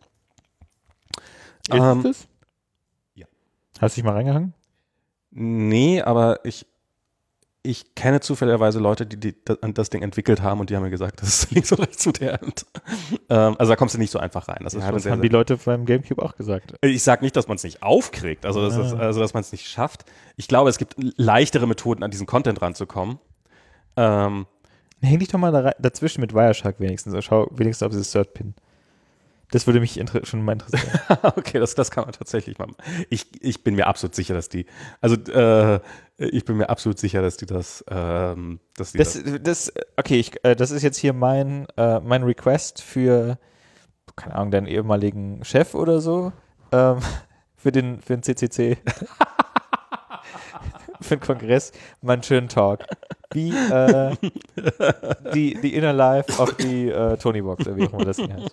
Ist 1.68 1.78
Ähm, 1.78 2.02
das? 2.02 2.26
ja. 3.14 3.26
Hast 3.80 3.96
du 3.96 4.00
dich 4.00 4.04
mal 4.04 4.14
reingehangen? 4.14 4.54
Nee, 5.30 6.02
aber 6.02 6.44
ich, 6.44 6.66
ich 7.66 7.94
kenne 7.94 8.20
zufälligerweise 8.20 8.78
Leute, 8.78 9.04
die, 9.06 9.18
die 9.18 9.34
das, 9.44 9.58
das 9.74 9.90
Ding 9.90 10.02
entwickelt 10.02 10.40
haben 10.42 10.60
und 10.60 10.70
die 10.70 10.76
haben 10.76 10.82
mir 10.82 10.90
gesagt, 10.90 11.20
das 11.20 11.28
ist 11.28 11.50
links 11.52 11.72
und 11.72 11.80
rechts 11.80 11.98
zu 11.98 12.12
DRMt. 12.12 12.64
ähm, 13.28 13.56
also 13.58 13.70
da 13.72 13.76
kommst 13.76 13.94
du 13.94 13.98
nicht 13.98 14.10
so 14.10 14.18
einfach 14.18 14.48
rein. 14.48 14.58
Das 14.62 14.72
Ja, 14.72 14.78
das 14.92 15.02
sehr, 15.02 15.12
haben 15.12 15.20
sehr 15.20 15.28
die 15.28 15.28
Leute 15.28 15.56
beim 15.58 15.84
Gamecube 15.84 16.22
auch 16.22 16.36
gesagt. 16.36 16.74
Ich 16.82 17.02
sage 17.02 17.24
nicht, 17.24 17.36
dass 17.36 17.48
man 17.48 17.56
es 17.56 17.64
nicht 17.64 17.82
aufkriegt, 17.82 18.46
also, 18.46 18.62
das 18.62 18.76
Ah. 18.94 18.98
also 18.98 19.20
dass 19.20 19.34
man 19.34 19.42
es 19.42 19.52
nicht 19.52 19.66
schafft. 19.68 20.04
Ich 20.36 20.48
glaube, 20.48 20.70
es 20.70 20.78
gibt 20.78 20.94
leichtere 20.98 21.66
Methoden, 21.66 22.02
an 22.02 22.10
diesen 22.10 22.26
Content 22.26 22.62
ranzukommen. 22.62 23.18
Ähm, 23.96 24.46
Häng 25.02 25.18
dich 25.18 25.28
doch 25.28 25.38
mal 25.38 25.52
da 25.52 25.72
dazwischen 25.78 26.22
mit 26.22 26.32
Wireshark 26.34 26.80
wenigstens. 26.80 27.22
Schau 27.24 27.48
wenigstens 27.52 27.84
auf 27.86 27.90
dieses 27.90 28.10
Third-Pin. 28.12 28.54
Das 29.50 29.66
würde 29.66 29.78
mich 29.78 30.00
schon 30.24 30.42
mal 30.42 30.52
interessieren. 30.52 30.98
okay, 31.22 31.60
das, 31.60 31.74
das 31.74 31.90
kann 31.90 32.04
man 32.04 32.12
tatsächlich 32.12 32.58
machen. 32.58 32.74
Ich, 33.10 33.26
ich 33.42 33.62
bin 33.62 33.76
mir 33.76 33.86
absolut 33.86 34.14
sicher, 34.14 34.34
dass 34.34 34.48
die, 34.48 34.66
also 35.00 35.16
äh, 35.30 35.80
ich 36.18 36.44
bin 36.44 36.56
mir 36.56 36.68
absolut 36.68 36.98
sicher, 36.98 37.22
dass 37.22 37.36
die 37.36 37.46
das, 37.46 37.84
ähm, 37.88 38.58
dass 38.76 38.92
die 38.92 38.98
das, 38.98 39.22
das, 39.22 39.42
das 39.42 39.72
okay, 39.96 40.18
ich, 40.18 40.44
äh, 40.44 40.56
das 40.56 40.72
ist 40.72 40.82
jetzt 40.82 40.98
hier 40.98 41.12
mein, 41.12 41.66
äh, 41.76 42.00
mein 42.00 42.24
Request 42.24 42.82
für, 42.82 43.38
keine 44.16 44.34
Ahnung, 44.34 44.50
deinen 44.50 44.66
ehemaligen 44.66 45.44
Chef 45.44 45.74
oder 45.74 46.00
so, 46.00 46.32
ähm, 46.72 46.98
für 47.56 47.70
den, 47.70 48.00
für 48.00 48.16
den 48.16 48.22
CCC. 48.22 48.78
für 51.06 51.16
den 51.16 51.22
Kongress 51.22 51.72
mal 52.02 52.14
einen 52.14 52.22
schönen 52.22 52.48
Talk. 52.48 52.84
Wie 53.32 53.50
äh, 53.50 54.14
die, 55.34 55.58
die 55.60 55.74
Inner 55.74 55.92
Life 55.92 56.40
of 56.40 56.54
the 56.58 56.92
uh, 56.92 57.16
Tony 57.16 57.42
Box, 57.42 57.66
oder 57.66 57.76
wie 57.76 57.86
auch 57.86 57.92
immer 57.92 58.04
das 58.04 58.18
heißt. 58.18 58.52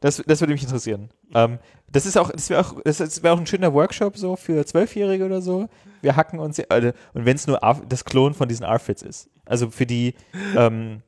Das, 0.00 0.22
das 0.26 0.40
würde 0.40 0.52
mich 0.52 0.62
interessieren. 0.62 1.08
Ähm, 1.34 1.58
das 1.90 2.06
ist 2.06 2.18
auch, 2.18 2.30
das 2.30 2.50
wäre 2.50 2.60
auch, 2.60 2.74
das 2.84 3.22
wäre 3.22 3.34
auch 3.34 3.40
ein 3.40 3.46
schöner 3.46 3.72
Workshop 3.72 4.16
so 4.16 4.36
für 4.36 4.66
Zwölfjährige 4.66 5.24
oder 5.24 5.40
so. 5.40 5.68
Wir 6.02 6.16
hacken 6.16 6.38
uns, 6.38 6.58
äh, 6.58 6.92
und 7.14 7.24
wenn 7.24 7.36
es 7.36 7.46
nur 7.46 7.58
das 7.88 8.04
Klon 8.04 8.34
von 8.34 8.48
diesen 8.48 8.64
R-Fits 8.64 9.02
ist. 9.02 9.30
Also 9.44 9.70
für 9.70 9.86
die, 9.86 10.14
ähm, 10.56 11.02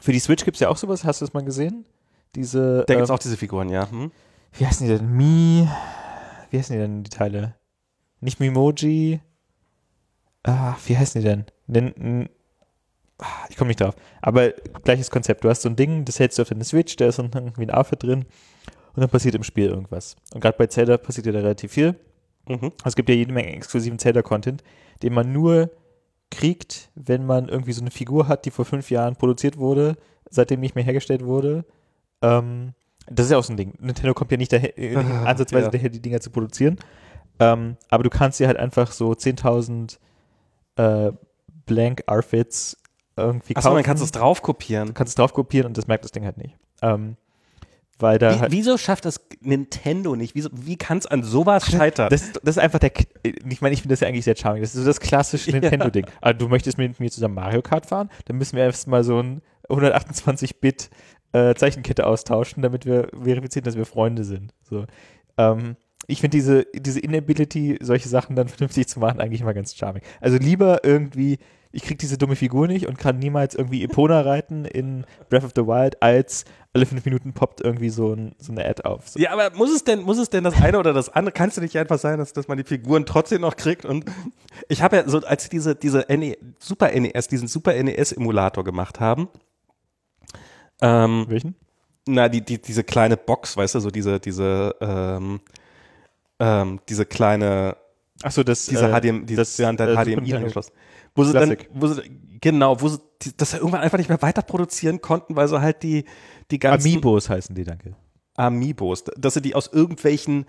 für 0.00 0.12
die 0.12 0.20
Switch 0.20 0.44
gibt 0.44 0.56
es 0.56 0.60
ja 0.60 0.68
auch 0.68 0.76
sowas, 0.76 1.04
hast 1.04 1.20
du 1.20 1.24
das 1.24 1.32
mal 1.32 1.44
gesehen? 1.44 1.84
Diese, 2.34 2.84
da 2.86 2.94
gibt 2.94 3.04
es 3.04 3.08
ähm, 3.08 3.14
auch 3.14 3.18
diese 3.18 3.36
Figuren, 3.36 3.68
ja. 3.70 3.90
Hm? 3.90 4.12
Wie 4.52 4.66
heißen 4.66 4.86
die 4.86 4.96
denn? 4.96 5.10
Mi, 5.16 5.68
wie 6.50 6.58
heißen 6.58 6.74
die 6.74 6.80
denn, 6.80 7.02
die 7.02 7.10
Teile? 7.10 7.54
Nicht 8.20 8.38
Mimoji, 8.40 9.20
ah, 10.44 10.76
wie 10.86 10.96
heißen 10.96 11.20
die 11.20 11.26
denn? 11.26 11.44
Nen, 11.66 12.28
ah, 13.18 13.26
ich 13.48 13.56
komme 13.56 13.68
nicht 13.68 13.80
drauf. 13.80 13.94
Aber 14.20 14.50
gleiches 14.84 15.10
Konzept. 15.10 15.44
Du 15.44 15.48
hast 15.48 15.62
so 15.62 15.68
ein 15.68 15.76
Ding, 15.76 16.04
das 16.04 16.18
hältst 16.18 16.38
du 16.38 16.42
auf 16.42 16.48
deine 16.48 16.64
Switch, 16.64 16.96
da 16.96 17.06
ist 17.06 17.16
so 17.16 17.22
irgendwie 17.22 17.62
ein 17.62 17.70
Outfit 17.70 18.02
drin 18.02 18.26
und 18.94 19.00
dann 19.00 19.10
passiert 19.10 19.34
im 19.34 19.42
Spiel 19.42 19.66
irgendwas. 19.66 20.16
Und 20.34 20.40
gerade 20.40 20.56
bei 20.56 20.66
Zelda 20.66 20.96
passiert 20.96 21.26
ja 21.26 21.32
da 21.32 21.40
relativ 21.40 21.72
viel. 21.72 21.96
Mhm. 22.48 22.72
Es 22.84 22.96
gibt 22.96 23.08
ja 23.08 23.14
jede 23.14 23.32
Menge 23.32 23.54
exklusiven 23.54 23.98
Zelda-Content, 23.98 24.62
den 25.02 25.12
man 25.12 25.32
nur 25.32 25.70
kriegt, 26.30 26.90
wenn 26.94 27.26
man 27.26 27.48
irgendwie 27.48 27.72
so 27.72 27.80
eine 27.80 27.90
Figur 27.90 28.28
hat, 28.28 28.44
die 28.44 28.50
vor 28.50 28.64
fünf 28.64 28.90
Jahren 28.90 29.16
produziert 29.16 29.58
wurde, 29.58 29.96
seitdem 30.30 30.60
nicht 30.60 30.74
mehr 30.74 30.84
hergestellt 30.84 31.24
wurde. 31.24 31.64
Ähm, 32.22 32.74
das 33.08 33.26
ist 33.26 33.32
ja 33.32 33.38
auch 33.38 33.44
so 33.44 33.52
ein 33.52 33.56
Ding. 33.56 33.74
Nintendo 33.80 34.14
kommt 34.14 34.30
ja 34.30 34.36
nicht 34.36 34.52
daher, 34.52 34.78
äh, 34.78 34.96
ansatzweise 34.96 35.66
ja. 35.66 35.70
daher, 35.70 35.88
die 35.88 36.00
Dinger 36.00 36.20
zu 36.20 36.30
produzieren. 36.30 36.78
Ähm, 37.40 37.76
aber 37.88 38.04
du 38.04 38.10
kannst 38.10 38.38
dir 38.38 38.46
halt 38.46 38.58
einfach 38.58 38.92
so 38.92 39.10
10.000 39.10 39.98
äh, 40.80 41.12
Blank 41.66 42.02
Outfits 42.06 42.76
irgendwie 43.16 43.56
Achso, 43.56 43.74
dann 43.74 43.82
kannst 43.82 44.00
du 44.00 44.04
es 44.04 44.12
drauf 44.12 44.42
kopieren. 44.42 44.88
Du 44.88 44.94
kannst 44.94 45.10
es 45.10 45.14
drauf 45.14 45.32
kopieren 45.32 45.66
und 45.66 45.76
das 45.76 45.86
merkt 45.86 46.04
das 46.04 46.12
Ding 46.12 46.24
halt 46.24 46.38
nicht. 46.38 46.56
Ähm, 46.82 47.16
weil 47.98 48.18
da 48.18 48.34
wie, 48.34 48.40
halt 48.40 48.52
wieso 48.52 48.78
schafft 48.78 49.04
das 49.04 49.20
Nintendo 49.40 50.16
nicht? 50.16 50.34
Wieso, 50.34 50.48
wie 50.52 50.76
kann 50.76 50.98
es 50.98 51.06
an 51.06 51.22
sowas 51.22 51.70
scheitern? 51.70 52.08
Das, 52.08 52.32
das, 52.32 52.56
ist 52.56 52.58
einfach 52.58 52.78
der. 52.78 52.92
Ich 53.22 53.60
meine, 53.60 53.74
ich 53.74 53.82
finde 53.82 53.92
das 53.92 54.00
ja 54.00 54.08
eigentlich 54.08 54.24
sehr 54.24 54.36
charming. 54.36 54.62
Das 54.62 54.74
ist 54.74 54.80
so 54.80 54.86
das 54.86 55.00
klassische 55.00 55.50
Nintendo-Ding. 55.52 56.06
Ja. 56.06 56.12
Also, 56.22 56.38
du 56.38 56.48
möchtest 56.48 56.78
mit 56.78 56.98
mir 56.98 57.10
zusammen 57.10 57.34
Mario 57.34 57.60
Kart 57.60 57.86
fahren? 57.86 58.08
Dann 58.24 58.38
müssen 58.38 58.56
wir 58.56 58.64
erstmal 58.64 59.04
so 59.04 59.20
ein 59.20 59.42
128-Bit 59.68 60.88
äh, 61.32 61.54
Zeichenkette 61.54 62.06
austauschen, 62.06 62.62
damit 62.62 62.86
wir 62.86 63.08
verifizieren, 63.22 63.64
dass 63.64 63.76
wir 63.76 63.84
Freunde 63.84 64.24
sind. 64.24 64.54
So. 64.62 64.86
Ähm, 65.36 65.76
ich 66.10 66.20
finde 66.20 66.36
diese, 66.36 66.66
diese 66.74 67.00
Inability, 67.00 67.78
solche 67.80 68.08
Sachen 68.08 68.36
dann 68.36 68.48
vernünftig 68.48 68.88
zu 68.88 69.00
machen, 69.00 69.20
eigentlich 69.20 69.40
immer 69.40 69.54
ganz 69.54 69.74
charming. 69.74 70.02
Also 70.20 70.38
lieber 70.38 70.84
irgendwie, 70.84 71.38
ich 71.72 71.82
kriege 71.82 71.98
diese 71.98 72.18
dumme 72.18 72.36
Figur 72.36 72.66
nicht 72.66 72.86
und 72.86 72.98
kann 72.98 73.18
niemals 73.18 73.54
irgendwie 73.54 73.82
Epona 73.84 74.20
reiten 74.20 74.64
in 74.64 75.06
Breath 75.28 75.44
of 75.44 75.52
the 75.54 75.66
Wild, 75.66 76.02
als 76.02 76.44
alle 76.72 76.86
fünf 76.86 77.04
Minuten 77.04 77.32
poppt 77.32 77.60
irgendwie 77.60 77.90
so, 77.90 78.12
ein, 78.12 78.34
so 78.38 78.52
eine 78.52 78.64
Ad 78.64 78.82
auf. 78.84 79.08
So. 79.08 79.18
Ja, 79.18 79.32
aber 79.32 79.56
muss 79.56 79.74
es 79.74 79.82
denn, 79.82 80.02
muss 80.02 80.18
es 80.18 80.30
denn 80.30 80.44
das 80.44 80.60
eine 80.60 80.78
oder 80.78 80.92
das 80.92 81.08
andere? 81.08 81.32
Kannst 81.32 81.56
du 81.56 81.60
nicht 81.60 81.76
einfach 81.76 81.98
sein, 81.98 82.18
dass, 82.18 82.32
dass 82.32 82.46
man 82.48 82.58
die 82.58 82.64
Figuren 82.64 83.06
trotzdem 83.06 83.40
noch 83.40 83.56
kriegt? 83.56 83.84
Und 83.84 84.04
ich 84.68 84.82
habe 84.82 84.96
ja 84.96 85.08
so, 85.08 85.18
als 85.18 85.44
sie 85.44 85.50
diese, 85.50 85.74
diese 85.74 86.06
NE, 86.08 86.36
Super 86.58 86.90
NES, 86.92 87.28
diesen 87.28 87.48
Super 87.48 87.72
NES-Emulator 87.80 88.62
gemacht 88.64 89.00
haben. 89.00 89.28
Ähm, 90.80 91.26
Welchen? 91.28 91.56
Na, 92.06 92.28
die, 92.28 92.40
die, 92.40 92.60
diese 92.60 92.82
kleine 92.82 93.16
Box, 93.16 93.56
weißt 93.56 93.74
du, 93.74 93.80
so 93.80 93.90
diese, 93.90 94.18
diese, 94.18 94.74
ähm, 94.80 95.40
ähm, 96.40 96.80
diese 96.88 97.06
kleine, 97.06 97.76
ach 98.22 98.32
so, 98.32 98.42
das, 98.42 98.66
diese 98.66 98.90
äh, 98.90 99.00
HDMI, 99.00 99.36
das, 99.36 99.56
ja, 99.58 99.70
äh, 99.70 99.74
HDMI 99.76 100.34
angeschlossen. 100.34 100.72
Wo 101.14 101.24
sie 101.24 101.32
dann, 101.32 101.56
wo 101.72 101.86
sie, 101.86 102.02
genau, 102.40 102.80
wo 102.80 102.88
sie 102.88 102.98
das 103.36 103.54
irgendwann 103.54 103.82
einfach 103.82 103.98
nicht 103.98 104.08
mehr 104.08 104.22
weiter 104.22 104.42
produzieren 104.42 105.00
konnten, 105.00 105.36
weil 105.36 105.48
sie 105.48 105.60
halt 105.60 105.82
die, 105.82 106.04
die 106.50 106.58
ganzen. 106.58 106.88
Amiibos 106.88 107.28
heißen 107.28 107.54
die, 107.54 107.64
danke. 107.64 107.94
Amiibos, 108.36 109.04
dass 109.04 109.34
sie 109.34 109.42
die 109.42 109.54
aus 109.54 109.66
irgendwelchen 109.66 110.46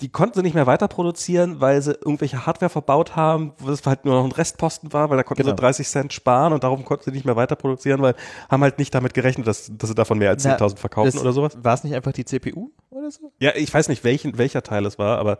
die 0.00 0.08
konnten 0.10 0.34
sie 0.34 0.42
nicht 0.42 0.54
mehr 0.54 0.66
weiter 0.66 0.88
produzieren, 0.88 1.60
weil 1.60 1.80
sie 1.80 1.92
irgendwelche 1.92 2.46
Hardware 2.46 2.68
verbaut 2.68 3.16
haben, 3.16 3.52
wo 3.58 3.70
es 3.70 3.84
halt 3.86 4.04
nur 4.04 4.14
noch 4.14 4.24
ein 4.24 4.32
Restposten 4.32 4.92
war, 4.92 5.08
weil 5.08 5.16
da 5.16 5.22
konnten 5.22 5.44
genau. 5.44 5.56
sie 5.56 5.60
30 5.60 5.88
Cent 5.88 6.12
sparen 6.12 6.52
und 6.52 6.62
darum 6.62 6.84
konnten 6.84 7.04
sie 7.04 7.10
nicht 7.12 7.24
mehr 7.24 7.36
weiter 7.36 7.56
produzieren, 7.56 8.02
weil 8.02 8.14
haben 8.50 8.62
halt 8.62 8.78
nicht 8.78 8.94
damit 8.94 9.14
gerechnet, 9.14 9.46
dass, 9.46 9.70
dass 9.74 9.88
sie 9.88 9.94
davon 9.94 10.18
mehr 10.18 10.30
als 10.30 10.44
10.000 10.44 10.76
verkaufen 10.76 11.18
oder 11.18 11.32
sowas. 11.32 11.56
War 11.62 11.74
es 11.74 11.84
nicht 11.84 11.94
einfach 11.94 12.12
die 12.12 12.24
CPU 12.24 12.70
oder 13.06 13.12
so? 13.12 13.32
Ja, 13.40 13.52
ich 13.54 13.72
weiß 13.72 13.88
nicht, 13.88 14.04
welchen, 14.04 14.38
welcher 14.38 14.62
Teil 14.62 14.84
es 14.86 14.98
war, 14.98 15.18
aber 15.18 15.38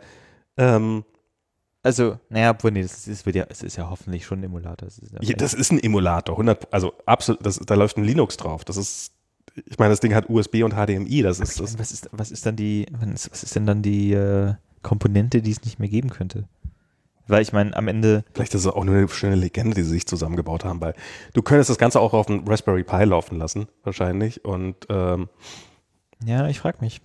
ähm, 0.56 1.04
also, 1.82 2.18
naja, 2.30 2.50
obwohl, 2.50 2.72
nee, 2.72 2.82
das 2.82 3.06
ist, 3.06 3.26
ja, 3.26 3.46
es 3.48 3.62
ist 3.62 3.76
ja 3.76 3.88
hoffentlich 3.88 4.26
schon 4.26 4.40
ein 4.40 4.44
Emulator. 4.44 4.86
Das 4.88 4.98
ist, 4.98 5.12
ja, 5.20 5.36
das 5.36 5.54
ist 5.54 5.70
ein 5.70 5.80
Emulator, 5.80 6.34
100, 6.34 6.72
also 6.72 6.94
absolut, 7.06 7.44
das, 7.46 7.58
da 7.58 7.74
läuft 7.74 7.96
ein 7.96 8.04
Linux 8.04 8.36
drauf. 8.36 8.64
Das 8.64 8.76
ist 8.76 9.12
ich 9.64 9.78
meine, 9.78 9.90
das 9.90 10.00
Ding 10.00 10.14
hat 10.14 10.28
USB 10.28 10.62
und 10.64 10.74
HDMI. 10.74 11.22
Das 11.22 11.40
ist 11.40 11.60
das. 11.60 11.78
Was 11.78 11.92
ist, 11.92 12.08
was 12.12 12.30
ist 12.30 12.44
dann 12.44 12.56
die, 12.56 12.86
was 12.90 13.42
ist 13.42 13.56
denn 13.56 13.66
dann 13.66 13.82
die 13.82 14.12
äh, 14.12 14.54
Komponente, 14.82 15.40
die 15.40 15.50
es 15.50 15.64
nicht 15.64 15.78
mehr 15.78 15.88
geben 15.88 16.10
könnte? 16.10 16.48
Weil 17.28 17.42
ich 17.42 17.52
meine, 17.52 17.74
am 17.76 17.88
Ende. 17.88 18.24
Vielleicht 18.34 18.54
ist 18.54 18.62
es 18.62 18.66
auch 18.66 18.84
nur 18.84 18.94
eine 18.94 19.08
schöne 19.08 19.34
Legende, 19.34 19.74
die 19.74 19.82
sie 19.82 19.90
sich 19.90 20.06
zusammengebaut 20.06 20.64
haben, 20.64 20.80
weil 20.80 20.94
du 21.32 21.42
könntest 21.42 21.70
das 21.70 21.78
Ganze 21.78 22.00
auch 22.00 22.12
auf 22.12 22.28
einem 22.28 22.46
Raspberry 22.46 22.84
Pi 22.84 23.04
laufen 23.04 23.38
lassen, 23.38 23.66
wahrscheinlich. 23.82 24.44
Und 24.44 24.76
ähm, 24.90 25.28
ja, 26.24 26.46
ich 26.48 26.60
frage 26.60 26.78
mich. 26.80 27.00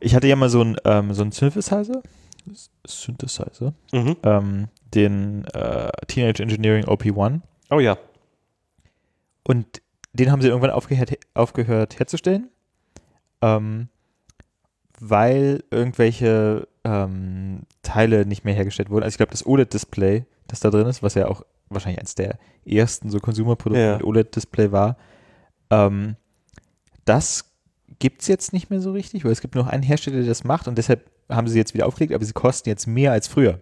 Ich 0.00 0.14
hatte 0.14 0.26
ja 0.26 0.36
mal 0.36 0.48
so 0.48 0.60
einen 0.60 0.76
ähm, 0.84 1.12
so 1.12 1.28
Synthesizer, 1.30 2.02
Synthesizer, 2.86 3.74
mhm. 3.92 4.16
ähm, 4.22 4.68
den 4.94 5.44
äh, 5.46 5.90
Teenage 6.06 6.42
Engineering 6.42 6.84
OP1. 6.84 7.40
Oh 7.70 7.80
ja. 7.80 7.98
Und 9.44 9.82
den 10.12 10.30
haben 10.30 10.42
sie 10.42 10.48
irgendwann 10.48 10.70
aufgehört, 10.70 11.18
aufgehört 11.34 11.98
herzustellen, 11.98 12.48
ähm, 13.42 13.88
weil 14.98 15.64
irgendwelche 15.70 16.68
ähm, 16.84 17.62
Teile 17.82 18.26
nicht 18.26 18.44
mehr 18.44 18.54
hergestellt 18.54 18.90
wurden. 18.90 19.04
Also 19.04 19.14
ich 19.14 19.18
glaube, 19.18 19.32
das 19.32 19.46
OLED-Display, 19.46 20.24
das 20.46 20.60
da 20.60 20.70
drin 20.70 20.86
ist, 20.86 21.02
was 21.02 21.14
ja 21.14 21.28
auch 21.28 21.42
wahrscheinlich 21.68 22.00
eines 22.00 22.14
der 22.14 22.38
ersten 22.64 23.10
so 23.10 23.20
Consumer-Produkte 23.20 23.80
ja. 23.80 23.96
mit 23.96 24.04
OLED-Display 24.04 24.72
war, 24.72 24.96
ähm, 25.70 26.16
das 27.04 27.47
gibt 27.98 28.22
es 28.22 28.28
jetzt 28.28 28.52
nicht 28.52 28.70
mehr 28.70 28.80
so 28.80 28.92
richtig, 28.92 29.24
weil 29.24 29.32
es 29.32 29.40
gibt 29.40 29.54
nur 29.54 29.68
einen 29.68 29.82
Hersteller, 29.82 30.18
der 30.18 30.26
das 30.26 30.44
macht 30.44 30.68
und 30.68 30.78
deshalb 30.78 31.10
haben 31.28 31.48
sie 31.48 31.58
jetzt 31.58 31.74
wieder 31.74 31.86
aufgelegt, 31.86 32.14
aber 32.14 32.24
sie 32.24 32.32
kosten 32.32 32.68
jetzt 32.68 32.86
mehr 32.86 33.12
als 33.12 33.28
früher. 33.28 33.60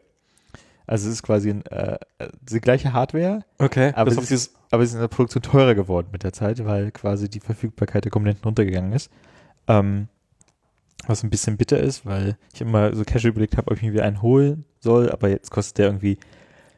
Also 0.87 1.09
es 1.09 1.15
ist 1.15 1.23
quasi 1.23 1.51
ein, 1.51 1.67
äh, 1.67 1.99
die 2.43 2.61
gleiche 2.61 2.93
Hardware, 2.93 3.41
okay, 3.59 3.93
aber, 3.97 4.11
es 4.11 4.31
ist, 4.31 4.55
aber 4.71 4.83
es 4.83 4.91
ist 4.91 4.95
in 4.95 5.01
der 5.01 5.09
Produktion 5.09 5.43
teurer 5.43 5.75
geworden 5.75 6.09
mit 6.13 6.23
der 6.23 6.33
Zeit, 6.33 6.65
weil 6.65 6.93
quasi 6.93 7.29
die 7.29 7.41
Verfügbarkeit 7.41 8.05
der 8.05 8.13
Komponenten 8.13 8.45
runtergegangen 8.45 8.93
ist. 8.93 9.11
Ähm, 9.67 10.09
was 11.07 11.23
ein 11.23 11.31
bisschen 11.31 11.57
bitter 11.57 11.79
ist, 11.79 12.07
weil 12.07 12.37
ich 12.53 12.61
immer 12.61 12.95
so 12.95 13.05
casual 13.05 13.31
überlegt 13.31 13.57
habe, 13.57 13.71
ob 13.71 13.77
ich 13.77 13.83
mir 13.83 13.93
wieder 13.93 14.05
einen 14.05 14.23
holen 14.23 14.65
soll, 14.81 15.11
aber 15.11 15.29
jetzt 15.29 15.51
kostet 15.51 15.79
der 15.79 15.87
irgendwie 15.87 16.19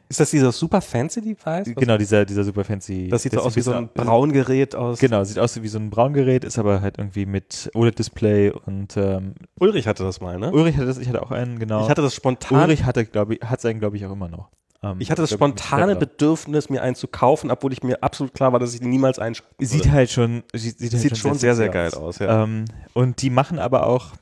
ist 0.09 0.19
das 0.19 0.31
dieser 0.31 0.51
super 0.51 0.81
fancy 0.81 1.21
Device? 1.21 1.75
Genau, 1.75 1.95
dieser, 1.95 2.25
dieser 2.25 2.43
super 2.43 2.63
fancy. 2.63 3.09
Das 3.09 3.21
sieht 3.21 3.33
so 3.33 3.41
aus 3.41 3.55
wie 3.55 3.61
so 3.61 3.73
ein 3.73 3.89
Braungerät 3.93 4.75
aus. 4.75 4.97
Genau, 4.97 5.23
sieht 5.23 5.37
aus 5.37 5.61
wie 5.61 5.67
so 5.67 5.77
ein 5.77 5.91
Braungerät, 5.91 6.43
ist 6.43 6.57
aber 6.57 6.81
halt 6.81 6.97
irgendwie 6.97 7.27
mit 7.27 7.69
OLED-Display 7.75 8.51
und 8.65 8.97
ähm, 8.97 9.35
Ulrich 9.59 9.87
hatte 9.87 10.03
das 10.03 10.19
mal, 10.19 10.39
ne? 10.39 10.51
Ulrich 10.51 10.77
hatte 10.77 10.87
das, 10.87 10.97
ich 10.97 11.07
hatte 11.07 11.21
auch 11.21 11.29
einen, 11.29 11.59
genau. 11.59 11.83
Ich 11.83 11.89
hatte 11.89 12.01
das 12.01 12.15
spontan. 12.15 12.63
Ulrich 12.63 12.85
hatte, 12.85 13.05
glaube 13.05 13.35
ich, 13.35 13.41
hat 13.41 13.59
es 13.59 13.65
einen, 13.65 13.79
glaube 13.79 13.97
ich, 13.97 14.05
auch 14.07 14.11
immer 14.11 14.29
noch. 14.29 14.49
Ähm, 14.81 14.95
ich 14.97 15.11
hatte 15.11 15.21
das 15.21 15.31
spontane 15.31 15.95
Bedürfnis, 15.95 16.71
mir 16.71 16.81
einen 16.81 16.95
zu 16.95 17.07
kaufen, 17.07 17.51
obwohl 17.51 17.71
ich 17.71 17.83
mir 17.83 18.01
absolut 18.01 18.33
klar 18.33 18.51
war, 18.51 18.59
dass 18.59 18.73
ich 18.73 18.81
niemals 18.81 19.19
einschalte. 19.19 19.53
Sieht 19.63 19.91
halt 19.91 20.09
schon, 20.09 20.41
sieht, 20.53 20.79
sieht, 20.79 20.91
halt 20.91 21.01
sieht 21.03 21.17
schon, 21.17 21.35
sehr, 21.35 21.53
sehr, 21.53 21.69
geil 21.69 21.89
aus. 21.89 21.97
aus 21.97 22.19
ja. 22.19 22.43
Ähm, 22.43 22.65
und 22.93 23.21
die 23.21 23.29
machen 23.29 23.59
aber 23.59 23.85
auch, 23.85 24.13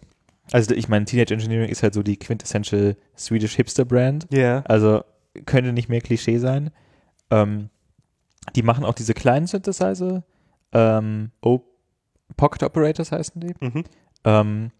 also 0.51 0.75
ich 0.75 0.89
meine, 0.89 1.05
Teenage 1.05 1.33
Engineering 1.33 1.69
ist 1.69 1.81
halt 1.81 1.93
so 1.93 2.03
die 2.03 2.17
quintessential 2.17 2.97
Swedish 3.17 3.55
Hipster 3.55 3.85
Brand. 3.85 4.27
Ja. 4.31 4.37
Yeah. 4.37 4.63
Also 4.67 5.03
könnte 5.45 5.73
nicht 5.73 5.89
mehr 5.89 6.01
Klischee 6.01 6.37
sein. 6.37 6.71
Ähm, 7.29 7.69
die 8.55 8.63
machen 8.63 8.85
auch 8.85 8.93
diese 8.93 9.13
kleinen 9.13 9.47
Synthesizer. 9.47 10.23
Ähm, 10.71 11.31
Pocket 12.35 12.63
Operators 12.63 13.11
heißen 13.11 13.41
die. 13.41 13.53
Mhm. 13.59 13.83
Ähm, 14.23 14.71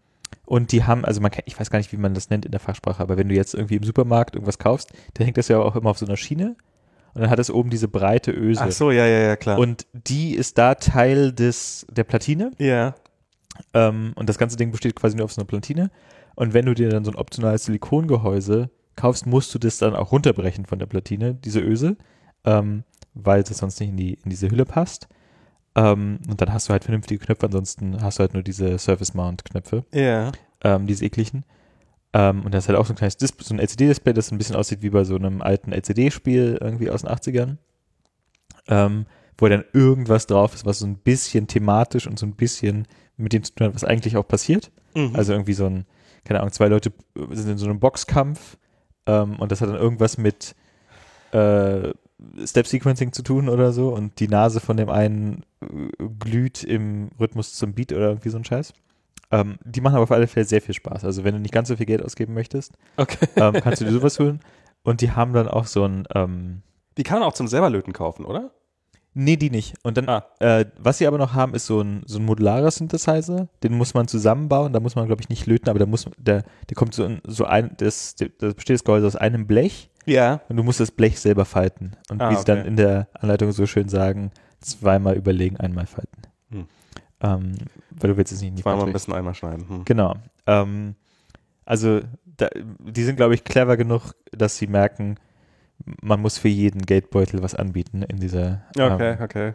und 0.44 0.72
die 0.72 0.84
haben, 0.84 1.04
also 1.04 1.20
man 1.20 1.30
kann, 1.30 1.42
ich 1.46 1.58
weiß 1.58 1.70
gar 1.70 1.78
nicht, 1.78 1.92
wie 1.92 1.96
man 1.96 2.14
das 2.14 2.30
nennt 2.30 2.44
in 2.44 2.52
der 2.52 2.60
Fachsprache, 2.60 3.02
aber 3.02 3.16
wenn 3.16 3.28
du 3.28 3.34
jetzt 3.34 3.54
irgendwie 3.54 3.76
im 3.76 3.82
Supermarkt 3.82 4.34
irgendwas 4.34 4.58
kaufst, 4.58 4.92
dann 5.14 5.24
hängt 5.24 5.36
das 5.36 5.48
ja 5.48 5.58
auch 5.58 5.76
immer 5.76 5.90
auf 5.90 5.98
so 5.98 6.06
einer 6.06 6.16
Schiene. 6.16 6.56
Und 7.14 7.22
dann 7.22 7.30
hat 7.30 7.38
es 7.38 7.50
oben 7.50 7.70
diese 7.70 7.88
breite 7.88 8.30
Öse. 8.30 8.62
Ach 8.62 8.70
so, 8.70 8.90
ja, 8.90 9.06
ja, 9.06 9.18
ja, 9.20 9.36
klar. 9.36 9.58
Und 9.58 9.86
die 9.92 10.34
ist 10.34 10.58
da 10.58 10.74
Teil 10.74 11.32
des, 11.32 11.86
der 11.90 12.04
Platine. 12.04 12.52
ja. 12.58 12.94
Ähm, 13.74 14.12
und 14.14 14.28
das 14.28 14.38
ganze 14.38 14.56
Ding 14.56 14.70
besteht 14.70 14.94
quasi 14.94 15.16
nur 15.16 15.24
auf 15.24 15.32
so 15.32 15.40
einer 15.40 15.48
Platine. 15.48 15.90
Und 16.36 16.54
wenn 16.54 16.66
du 16.66 16.74
dir 16.74 16.90
dann 16.90 17.04
so 17.04 17.10
ein 17.10 17.16
optionales 17.16 17.64
Silikongehäuse 17.64 18.70
kaufst, 18.98 19.26
musst 19.26 19.54
du 19.54 19.58
das 19.58 19.78
dann 19.78 19.96
auch 19.96 20.12
runterbrechen 20.12 20.66
von 20.66 20.78
der 20.78 20.86
Platine, 20.86 21.34
diese 21.34 21.60
Öse, 21.60 21.96
ähm, 22.44 22.84
weil 23.14 23.42
das 23.42 23.58
sonst 23.58 23.80
nicht 23.80 23.90
in, 23.90 23.96
die, 23.96 24.14
in 24.14 24.30
diese 24.30 24.50
Hülle 24.50 24.64
passt. 24.64 25.08
Ähm, 25.74 26.18
und 26.28 26.40
dann 26.40 26.52
hast 26.52 26.68
du 26.68 26.72
halt 26.72 26.84
vernünftige 26.84 27.24
Knöpfe, 27.24 27.46
ansonsten 27.46 28.02
hast 28.02 28.18
du 28.18 28.20
halt 28.20 28.34
nur 28.34 28.42
diese 28.42 28.78
Surface 28.78 29.14
Mount 29.14 29.44
Knöpfe, 29.44 29.84
Ja. 29.94 30.32
ähm, 30.64 30.86
diese 30.86 31.04
ekligen. 31.04 31.44
Ähm, 32.12 32.42
und 32.44 32.52
das 32.54 32.64
ist 32.64 32.68
halt 32.68 32.78
auch 32.78 32.86
so 32.86 32.92
ein 32.92 32.96
kleines 32.96 33.16
Display, 33.18 33.44
so 33.46 33.54
ein 33.54 33.60
LCD-Display, 33.60 34.12
das 34.14 34.32
ein 34.32 34.38
bisschen 34.38 34.56
aussieht 34.56 34.82
wie 34.82 34.90
bei 34.90 35.04
so 35.04 35.14
einem 35.16 35.42
alten 35.42 35.72
LCD-Spiel 35.72 36.58
irgendwie 36.60 36.90
aus 36.90 37.02
den 37.02 37.10
80ern. 37.10 37.56
Ähm, 38.66 39.06
wo 39.40 39.46
dann 39.48 39.64
irgendwas 39.72 40.26
drauf 40.26 40.54
ist, 40.54 40.66
was 40.66 40.80
so 40.80 40.86
ein 40.86 40.96
bisschen 40.96 41.46
thematisch 41.46 42.06
und 42.06 42.18
so 42.18 42.26
ein 42.26 42.34
bisschen 42.34 42.86
mit 43.16 43.32
dem 43.32 43.44
zu 43.44 43.54
tun 43.54 43.68
hat, 43.68 43.74
was 43.74 43.84
eigentlich 43.84 44.16
auch 44.16 44.26
passiert. 44.26 44.70
Mhm. 44.94 45.14
Also 45.14 45.32
irgendwie 45.32 45.52
so 45.52 45.66
ein, 45.66 45.86
keine 46.24 46.40
Ahnung, 46.40 46.52
zwei 46.52 46.66
Leute 46.68 46.92
sind 47.30 47.50
in 47.52 47.58
so 47.58 47.66
einem 47.66 47.78
Boxkampf 47.78 48.58
ähm, 49.08 49.36
und 49.40 49.50
das 49.50 49.60
hat 49.60 49.68
dann 49.68 49.76
irgendwas 49.76 50.18
mit 50.18 50.54
äh, 51.32 51.92
Step-Sequencing 52.44 53.12
zu 53.12 53.22
tun 53.22 53.48
oder 53.48 53.72
so 53.72 53.88
und 53.94 54.20
die 54.20 54.28
Nase 54.28 54.60
von 54.60 54.76
dem 54.76 54.90
einen 54.90 55.44
äh, 55.60 56.04
glüht 56.18 56.64
im 56.64 57.10
Rhythmus 57.18 57.54
zum 57.54 57.74
Beat 57.74 57.92
oder 57.92 58.08
irgendwie 58.08 58.30
so 58.30 58.38
ein 58.38 58.44
Scheiß. 58.44 58.72
Ähm, 59.30 59.58
die 59.64 59.80
machen 59.80 59.96
aber 59.96 60.04
auf 60.04 60.12
alle 60.12 60.26
Fälle 60.26 60.46
sehr 60.46 60.62
viel 60.62 60.74
Spaß. 60.74 61.04
Also 61.04 61.24
wenn 61.24 61.34
du 61.34 61.40
nicht 61.40 61.52
ganz 61.52 61.68
so 61.68 61.76
viel 61.76 61.86
Geld 61.86 62.02
ausgeben 62.02 62.34
möchtest, 62.34 62.72
okay. 62.96 63.26
ähm, 63.36 63.54
kannst 63.54 63.80
du 63.80 63.84
dir 63.84 63.92
sowas 63.92 64.18
holen. 64.18 64.40
Und 64.84 65.00
die 65.00 65.10
haben 65.12 65.32
dann 65.32 65.48
auch 65.48 65.66
so 65.66 65.84
ein, 65.84 66.06
ähm, 66.14 66.62
Die 66.96 67.02
kann 67.02 67.20
man 67.20 67.28
auch 67.28 67.34
zum 67.34 67.46
selberlöten 67.46 67.92
kaufen, 67.92 68.24
oder? 68.24 68.52
Nee, 69.18 69.36
die 69.36 69.50
nicht. 69.50 69.74
Und 69.82 69.96
dann, 69.96 70.08
Ah. 70.08 70.24
äh, 70.38 70.64
was 70.78 70.98
sie 70.98 71.06
aber 71.06 71.18
noch 71.18 71.34
haben, 71.34 71.54
ist 71.54 71.66
so 71.66 71.80
ein, 71.80 72.02
so 72.06 72.18
ein 72.18 72.24
modularer 72.24 72.70
Synthesizer. 72.70 73.48
Den 73.62 73.74
muss 73.76 73.92
man 73.94 74.06
zusammenbauen. 74.08 74.72
Da 74.72 74.80
muss 74.80 74.94
man, 74.96 75.06
glaube 75.06 75.20
ich, 75.22 75.28
nicht 75.28 75.46
löten, 75.46 75.68
aber 75.68 75.78
da 75.78 75.86
muss, 75.86 76.06
der, 76.18 76.44
der 76.68 76.74
kommt 76.76 76.94
so, 76.94 77.04
in, 77.04 77.20
so 77.26 77.44
ein, 77.44 77.72
das, 77.78 78.14
das 78.16 78.54
besteht 78.54 78.74
das 78.74 78.84
Gehäuse 78.84 79.06
aus 79.06 79.16
einem 79.16 79.46
Blech 79.46 79.90
Ja. 80.06 80.40
und 80.48 80.56
du 80.56 80.62
musst 80.62 80.80
das 80.80 80.90
Blech 80.90 81.18
selber 81.20 81.44
falten. 81.44 81.92
Und 82.10 82.22
Ah, 82.22 82.30
wie 82.30 82.36
sie 82.36 82.44
dann 82.44 82.60
okay. 82.60 82.68
in 82.68 82.76
der 82.76 83.08
Anleitung 83.14 83.52
so 83.52 83.66
schön 83.66 83.88
sagen, 83.88 84.30
zweimal 84.60 85.16
überlegen, 85.16 85.56
einmal 85.56 85.86
falten. 85.86 86.22
Hm. 86.50 86.66
Ähm, 87.20 87.52
weil 87.90 88.10
du 88.10 88.16
willst 88.16 88.32
es 88.32 88.40
nicht 88.40 88.50
in 88.50 88.56
die 88.56 88.62
Zweimal 88.62 88.86
ein 88.86 88.92
bisschen 88.92 89.14
einmal 89.14 89.34
schneiden. 89.34 89.68
Hm. 89.68 89.84
Genau. 89.84 90.14
Ähm, 90.46 90.94
also 91.64 92.00
da, 92.24 92.48
die 92.80 93.02
sind, 93.04 93.16
glaube 93.16 93.34
ich, 93.34 93.44
clever 93.44 93.76
genug, 93.76 94.12
dass 94.32 94.56
sie 94.56 94.66
merken, 94.68 95.16
man 96.02 96.20
muss 96.20 96.38
für 96.38 96.48
jeden 96.48 96.82
Geldbeutel 96.82 97.42
was 97.42 97.54
anbieten 97.54 98.02
in 98.02 98.18
dieser. 98.18 98.62
Okay, 98.78 99.12
Ähm, 99.12 99.18
okay. 99.22 99.54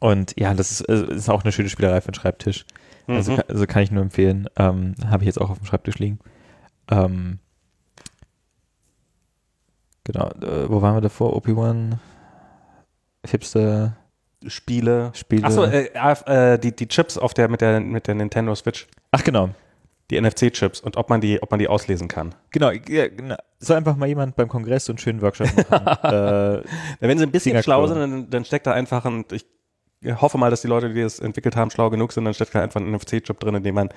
und 0.00 0.34
ja, 0.38 0.52
das 0.54 0.70
ist, 0.72 0.80
ist 0.82 1.28
auch 1.30 1.42
eine 1.42 1.52
schöne 1.52 1.68
Spielerei 1.68 2.00
für 2.00 2.10
den 2.10 2.14
Schreibtisch. 2.14 2.66
Also, 3.06 3.32
Mhm. 3.32 3.36
kann, 3.36 3.44
also 3.48 3.66
kann 3.66 3.82
ich 3.82 3.90
nur 3.90 4.02
empfehlen. 4.02 4.48
Ähm, 4.56 4.94
Habe 5.06 5.22
ich 5.24 5.26
jetzt 5.26 5.40
auch 5.40 5.50
auf 5.50 5.58
dem 5.58 5.66
Schreibtisch 5.66 5.98
liegen. 5.98 6.18
Ähm, 6.90 7.38
genau. 10.04 10.28
Äh, 10.40 10.68
wo 10.70 10.80
waren 10.82 10.96
wir 10.96 11.00
davor? 11.00 11.36
OP1, 11.36 11.98
Hipster, 13.26 13.96
Spiele. 14.46 15.10
Spiele. 15.14 15.44
Achso, 15.46 15.64
äh, 15.64 15.88
äh, 16.54 16.58
die, 16.58 16.74
die 16.74 16.88
Chips 16.88 17.16
auf 17.18 17.34
der, 17.34 17.48
mit 17.48 17.60
der, 17.60 17.80
mit 17.80 18.06
der 18.06 18.14
Nintendo 18.14 18.54
Switch. 18.54 18.86
Ach 19.12 19.22
genau. 19.24 19.50
Die 20.14 20.20
NFC-Chips 20.20 20.80
und 20.80 20.96
ob 20.96 21.10
man 21.10 21.20
die, 21.20 21.42
ob 21.42 21.50
man 21.50 21.58
die 21.58 21.68
auslesen 21.68 22.08
kann. 22.08 22.34
Genau, 22.50 22.70
ja, 22.70 23.08
genau. 23.08 23.36
Soll 23.58 23.76
einfach 23.76 23.96
mal 23.96 24.06
jemand 24.06 24.36
beim 24.36 24.48
Kongress 24.48 24.84
so 24.84 24.92
einen 24.92 24.98
schönen 24.98 25.20
Workshop 25.22 25.48
machen. 25.70 25.98
äh, 26.02 26.62
Wenn 27.00 27.18
sie 27.18 27.24
ein 27.24 27.30
bisschen 27.30 27.62
schlau 27.62 27.86
sind, 27.86 27.98
dann, 27.98 28.30
dann 28.30 28.44
steckt 28.44 28.66
da 28.66 28.72
einfach 28.72 29.04
ein, 29.04 29.24
ich 29.30 29.44
hoffe 30.20 30.38
mal, 30.38 30.50
dass 30.50 30.62
die 30.62 30.68
Leute, 30.68 30.92
die 30.92 31.00
das 31.00 31.18
entwickelt 31.18 31.56
haben, 31.56 31.70
schlau 31.70 31.90
genug 31.90 32.12
sind, 32.12 32.24
dann 32.24 32.34
steckt 32.34 32.54
da 32.54 32.62
einfach 32.62 32.80
ein 32.80 32.90
NFC-Chip 32.92 33.40
drin, 33.40 33.54
in 33.54 33.62
dem 33.62 33.74
man 33.74 33.88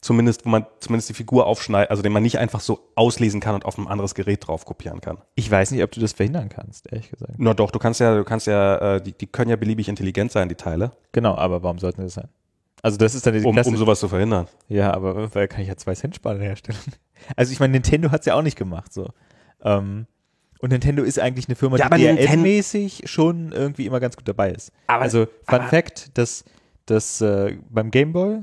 zumindest, 0.00 0.44
wo 0.44 0.50
man 0.50 0.66
zumindest 0.80 1.08
die 1.08 1.14
Figur 1.14 1.46
aufschneidet, 1.46 1.90
also 1.90 2.02
den 2.02 2.12
man 2.12 2.22
nicht 2.22 2.38
einfach 2.38 2.60
so 2.60 2.90
auslesen 2.94 3.40
kann 3.40 3.54
und 3.54 3.64
auf 3.64 3.78
ein 3.78 3.88
anderes 3.88 4.14
Gerät 4.14 4.46
drauf 4.46 4.66
kopieren 4.66 5.00
kann. 5.00 5.18
ich 5.34 5.50
weiß 5.50 5.70
nicht, 5.70 5.82
ob 5.82 5.90
du 5.90 6.00
das 6.00 6.12
verhindern 6.12 6.50
kannst, 6.50 6.92
ehrlich 6.92 7.10
gesagt. 7.10 7.32
Na 7.38 7.54
doch, 7.54 7.70
du 7.70 7.78
kannst 7.78 8.00
ja, 8.00 8.14
du 8.14 8.24
kannst 8.24 8.46
ja, 8.46 8.96
äh, 8.96 9.00
die, 9.00 9.12
die 9.12 9.26
können 9.26 9.50
ja 9.50 9.56
beliebig 9.56 9.88
intelligent 9.88 10.30
sein, 10.30 10.48
die 10.48 10.54
Teile, 10.54 10.92
Genau, 11.12 11.34
aber 11.36 11.62
warum 11.62 11.78
sollten 11.78 12.02
das 12.02 12.14
sein? 12.14 12.28
Also 12.84 12.98
das 12.98 13.14
ist 13.14 13.26
dann 13.26 13.32
die 13.32 13.40
um, 13.40 13.46
um 13.46 13.54
klassische- 13.54 13.78
sowas 13.78 13.98
zu 14.00 14.08
verhindern. 14.08 14.46
Ja, 14.68 14.92
aber 14.92 15.34
weil 15.34 15.48
kann 15.48 15.62
ich 15.62 15.68
ja 15.68 15.76
zwei 15.76 15.94
Cent 15.94 16.14
sparen 16.16 16.40
herstellen. 16.40 16.78
Also 17.36 17.52
ich 17.52 17.60
meine, 17.60 17.72
Nintendo 17.72 18.10
hat's 18.10 18.26
ja 18.26 18.34
auch 18.34 18.42
nicht 18.42 18.58
gemacht 18.58 18.92
so. 18.92 19.08
Ähm, 19.62 20.06
und 20.58 20.70
Nintendo 20.72 21.02
ist 21.02 21.18
eigentlich 21.18 21.48
eine 21.48 21.56
Firma, 21.56 21.78
Ja, 21.78 21.88
die 21.88 22.02
Ninten- 22.04 22.26
DRM-mäßig 22.26 23.08
schon 23.08 23.52
irgendwie 23.52 23.86
immer 23.86 23.98
ganz 24.00 24.16
gut 24.16 24.28
dabei 24.28 24.50
ist. 24.50 24.72
Aber- 24.88 25.02
also 25.02 25.24
Fun 25.48 25.60
aber- 25.60 25.68
Fact, 25.68 26.18
dass, 26.18 26.44
dass 26.84 27.22
äh, 27.22 27.56
beim 27.70 27.90
Gameboy, 27.90 28.40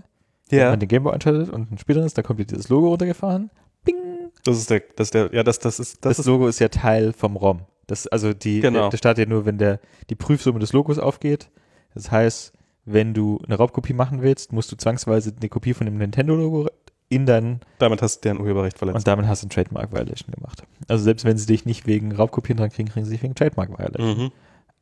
wenn 0.49 0.69
man 0.69 0.80
den 0.80 0.89
Gameboy 0.89 1.13
einschaltet 1.13 1.49
und 1.51 1.72
ein 1.72 1.77
Spiel 1.77 1.95
drin 1.95 2.05
ist, 2.05 2.18
dann 2.18 2.26
kommt 2.26 2.39
dieses 2.49 2.69
Logo 2.69 2.88
runtergefahren. 2.89 3.51
Bing! 3.84 3.95
Das 4.43 4.57
ist 4.57 4.72
der, 4.72 4.81
das 4.95 5.07
ist 5.07 5.13
der, 5.13 5.30
ja, 5.31 5.43
das, 5.43 5.59
das 5.59 5.80
ist, 5.80 6.03
das, 6.03 6.18
Das, 6.18 6.19
ist, 6.19 6.26
Logo 6.26 6.47
ist 6.47 6.59
ja 6.59 6.68
Teil 6.69 7.13
vom 7.13 7.35
ROM. 7.35 7.61
Das, 7.85 8.07
also 8.07 8.34
die, 8.34 8.61
Genau. 8.61 8.80
der, 8.81 8.89
der 8.89 8.97
startet 8.97 9.27
ja 9.27 9.30
nur, 9.34 9.45
wenn 9.45 9.59
der, 9.59 9.80
die 10.09 10.15
Prüfsumme 10.15 10.57
des 10.59 10.73
Logos 10.73 10.97
aufgeht. 10.97 11.49
Das 11.93 12.09
heißt, 12.09 12.51
wenn 12.86 13.14
du 13.14 13.40
eine 13.45 13.56
Raubkopie 13.56 13.94
machen 13.94 14.22
willst, 14.22 14.53
musst 14.53 14.72
du 14.72 14.76
zwangsweise 14.76 15.34
eine 15.40 15.49
Kopie 15.49 15.74
von 15.74 15.86
dem 15.86 15.98
Nintendo-Logo 15.98 16.70
in 17.10 17.26
deinen 17.26 17.60
damit 17.78 18.02
hast 18.02 18.20
du 18.20 18.22
deren 18.30 18.40
Urheberrecht 18.40 18.78
verletzt. 18.78 18.95
und 18.95 19.08
damit 19.08 19.28
hast 19.28 19.44
du 19.44 19.48
ein 19.48 19.49
Trademark 19.49 19.91
Violation 19.91 20.32
gemacht. 20.34 20.64
Also 20.88 21.03
selbst 21.03 21.26
wenn 21.26 21.38
sie 21.38 21.45
dich 21.45 21.66
nicht 21.66 21.86
wegen 21.86 22.14
Raubkopien 22.16 22.58
dran 22.58 22.70
kriegen, 22.70 22.88
kriegen 22.90 23.06
sie 23.06 23.12
dich 23.12 23.22
wegen 23.24 23.36
Trademark 23.36 23.78
Violation. 23.78 24.18
Mhm. 24.26 24.32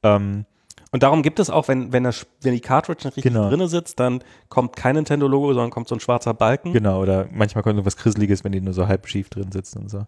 Ähm, 0.04 0.46
Und 0.92 1.02
darum 1.04 1.24
gibt 1.24 1.40
es 1.40 1.50
auch, 1.50 1.68
wenn, 1.68 1.92
wenn, 1.92 2.04
das, 2.04 2.28
wenn 2.42 2.54
die 2.54 2.60
Cartridge 2.62 3.06
nicht 3.08 3.18
richtig 3.18 3.34
Genau. 3.34 3.50
drinne 3.50 3.68
sitzt, 3.68 4.00
dann 4.00 4.24
kommt 4.48 4.76
kein 4.76 4.96
Nintendo-Logo, 4.96 5.54
sondern 5.54 5.72
kommt 5.72 5.88
so 5.88 5.96
ein 5.96 6.00
schwarzer 6.00 6.34
Balken. 6.36 6.72
genau, 6.72 7.02
oder 7.02 7.28
manchmal 7.32 7.64
kommt 7.64 7.74
irgendwas 7.74 7.98
Grisseliges, 7.98 8.44
wenn 8.44 8.52
die 8.52 8.62
nur 8.62 8.74
so 8.74 8.88
halb 8.88 9.08
schief 9.08 9.30
drin 9.30 9.52
sitzen 9.52 9.80
und 9.80 9.90
so. 9.90 10.06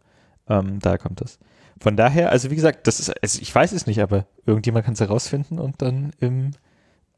Ähm, 0.48 0.78
daher 0.80 1.00
kommt 1.00 1.22
das. 1.22 1.40
Von 1.80 1.98
daher, 1.98 2.32
also 2.32 2.52
wie 2.52 2.56
gesagt, 2.56 2.86
das 2.86 3.00
ist, 3.00 3.10
also 3.24 3.40
ich 3.42 3.54
weiß 3.54 3.72
es 3.72 3.88
nicht, 3.88 4.00
aber 4.02 4.26
irgendjemand 4.46 4.86
kann 4.86 4.94
es 4.94 5.00
herausfinden 5.00 5.58
und 5.58 5.82
dann 5.82 6.12
im, 6.20 6.52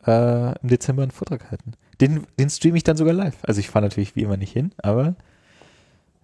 äh, 0.05 0.59
im 0.61 0.69
Dezember 0.69 1.03
einen 1.03 1.11
Vortrag 1.11 1.49
halten. 1.51 1.73
Den, 2.01 2.25
den 2.39 2.49
streame 2.49 2.77
ich 2.77 2.83
dann 2.83 2.97
sogar 2.97 3.13
live. 3.13 3.37
Also 3.43 3.59
ich 3.59 3.69
fahre 3.69 3.85
natürlich 3.85 4.15
wie 4.15 4.23
immer 4.23 4.37
nicht 4.37 4.51
hin, 4.51 4.73
aber 4.77 5.15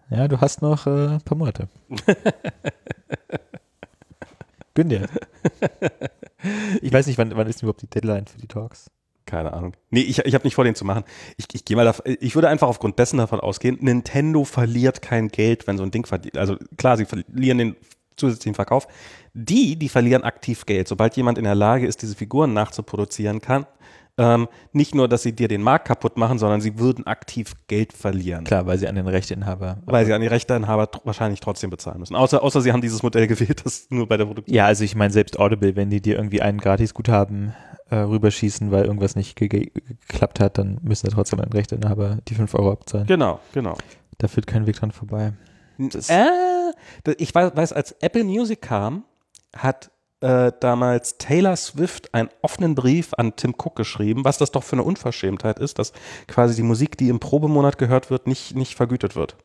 ja, 0.10 0.28
du 0.28 0.42
hast 0.42 0.62
noch 0.62 0.88
äh, 0.88 1.08
ein 1.08 1.22
paar 1.22 1.38
Monate. 1.38 1.68
Gönn 4.74 4.90
dir. 4.90 5.08
Ich 6.82 6.94
weiß 6.94 7.08
nicht, 7.08 7.18
wann, 7.18 7.36
wann 7.36 7.48
ist 7.48 7.62
denn 7.62 7.68
überhaupt 7.68 7.82
die 7.82 7.90
Deadline 7.90 8.26
für 8.26 8.40
die 8.40 8.48
Talks? 8.48 8.90
Keine 9.26 9.54
Ahnung. 9.54 9.74
Nee, 9.92 10.02
ich, 10.02 10.20
ich 10.20 10.34
habe 10.34 10.44
nicht 10.44 10.56
vor, 10.56 10.64
den 10.64 10.74
zu 10.74 10.86
machen. 10.86 11.04
Ich, 11.38 11.46
ich 11.54 11.64
gehe 11.66 11.78
mal 11.78 11.86
davon, 11.86 12.16
ich 12.20 12.34
würde 12.34 12.50
einfach 12.50 12.68
aufgrund 12.68 12.98
dessen 12.98 13.18
davon 13.18 13.40
ausgehen, 13.40 13.78
Nintendo 13.80 14.44
verliert 14.44 15.04
kein 15.04 15.28
Geld, 15.28 15.68
wenn 15.68 15.78
so 15.78 15.84
ein 15.84 15.92
Ding 15.92 16.08
verdient. 16.08 16.38
Also 16.38 16.58
klar, 16.78 16.98
sie 16.98 17.06
verlieren 17.06 17.60
den 17.60 17.76
zusätzlichen 18.20 18.56
Verkauf. 18.56 18.88
Die, 19.34 19.76
die 19.78 19.90
verlieren 19.90 20.24
aktiv 20.24 20.66
Geld. 20.66 20.88
Sobald 20.88 21.16
jemand 21.18 21.38
in 21.38 21.46
der 21.46 21.56
Lage 21.56 21.88
ist, 21.88 22.02
diese 22.02 22.16
Figuren 22.16 22.54
nachzuproduzieren 22.54 23.42
kann, 23.42 23.66
ähm, 24.20 24.50
nicht 24.74 24.94
nur, 24.94 25.08
dass 25.08 25.24
sie 25.24 25.34
dir 25.34 25.48
den 25.48 25.64
Markt 25.64 25.88
kaputt 25.88 26.18
machen, 26.18 26.40
sondern 26.40 26.60
sie 26.60 26.78
würden 26.78 27.08
aktiv 27.08 27.54
Geld 27.68 27.94
verlieren. 27.94 28.44
Klar, 28.44 28.68
weil 28.68 28.78
sie 28.78 28.88
an 28.90 28.96
den 28.96 29.08
Rechteinhaber. 29.08 29.78
Weil 29.86 30.06
sie 30.06 30.14
an 30.14 30.20
die 30.20 30.28
Rechteinhaber 30.28 30.90
wahrscheinlich 31.06 31.40
trotzdem 31.40 31.70
bezahlen 31.70 32.02
müssen. 32.02 32.18
Außer, 32.18 32.44
außer 32.44 32.60
sie 32.60 32.74
haben 32.74 32.82
dieses 32.82 33.02
Modell 33.02 33.28
gewählt, 33.28 33.62
das 33.64 33.88
nur 33.90 34.08
bei 34.10 34.18
der 34.18 34.26
Produktion. 34.26 34.54
Ja, 34.54 34.66
also 34.66 34.84
ich 34.84 34.94
meine, 34.94 35.14
selbst 35.14 35.40
Audible, 35.40 35.78
wenn 35.78 35.90
die 35.90 36.02
dir 36.02 36.18
irgendwie 36.18 36.42
einen 36.42 36.60
Gratis-Guthaben 36.60 37.54
äh, 37.90 37.96
rüberschießen, 37.96 38.72
weil 38.72 38.84
irgendwas 38.84 39.16
nicht 39.16 39.38
ge 39.38 39.48
ge 39.48 39.72
geklappt 40.08 40.42
hat, 40.42 40.58
dann 40.58 40.80
müssen 40.82 41.08
sie 41.10 41.16
trotzdem 41.16 41.40
an 41.40 41.48
den 41.48 41.54
Rechteinhaber 41.54 42.18
die 42.28 42.36
5 42.36 42.54
Euro 42.56 42.74
abzahlen. 42.74 43.08
Genau, 43.08 43.40
genau. 43.54 43.78
Da 44.18 44.28
führt 44.28 44.48
kein 44.48 44.68
Weg 44.68 44.76
dran 44.76 44.92
vorbei. 44.92 45.32
Das- 45.80 46.10
äh, 46.10 46.72
ich 47.18 47.34
weiß, 47.34 47.56
weiß, 47.56 47.74
als 47.74 47.94
Apple 48.02 48.24
Music 48.24 48.62
kam, 48.62 49.06
hat 49.56 49.90
äh, 50.22 50.52
damals 50.60 51.18
Taylor 51.18 51.56
Swift 51.56 52.14
einen 52.14 52.30
offenen 52.42 52.76
Brief 52.76 53.14
an 53.14 53.36
Tim 53.38 53.56
Cook 53.58 53.76
geschrieben, 53.78 54.26
was 54.26 54.38
das 54.38 54.52
doch 54.52 54.64
für 54.64 54.74
eine 54.74 54.84
Unverschämtheit 54.84 55.60
ist, 55.60 55.80
dass 55.80 55.94
quasi 56.28 56.56
die 56.56 56.64
Musik, 56.64 56.98
die 56.98 57.08
im 57.10 57.20
Probemonat 57.22 57.78
gehört 57.78 58.10
wird, 58.12 58.28
nicht, 58.28 58.54
nicht 58.56 58.76
vergütet 58.76 59.16
wird. 59.16 59.38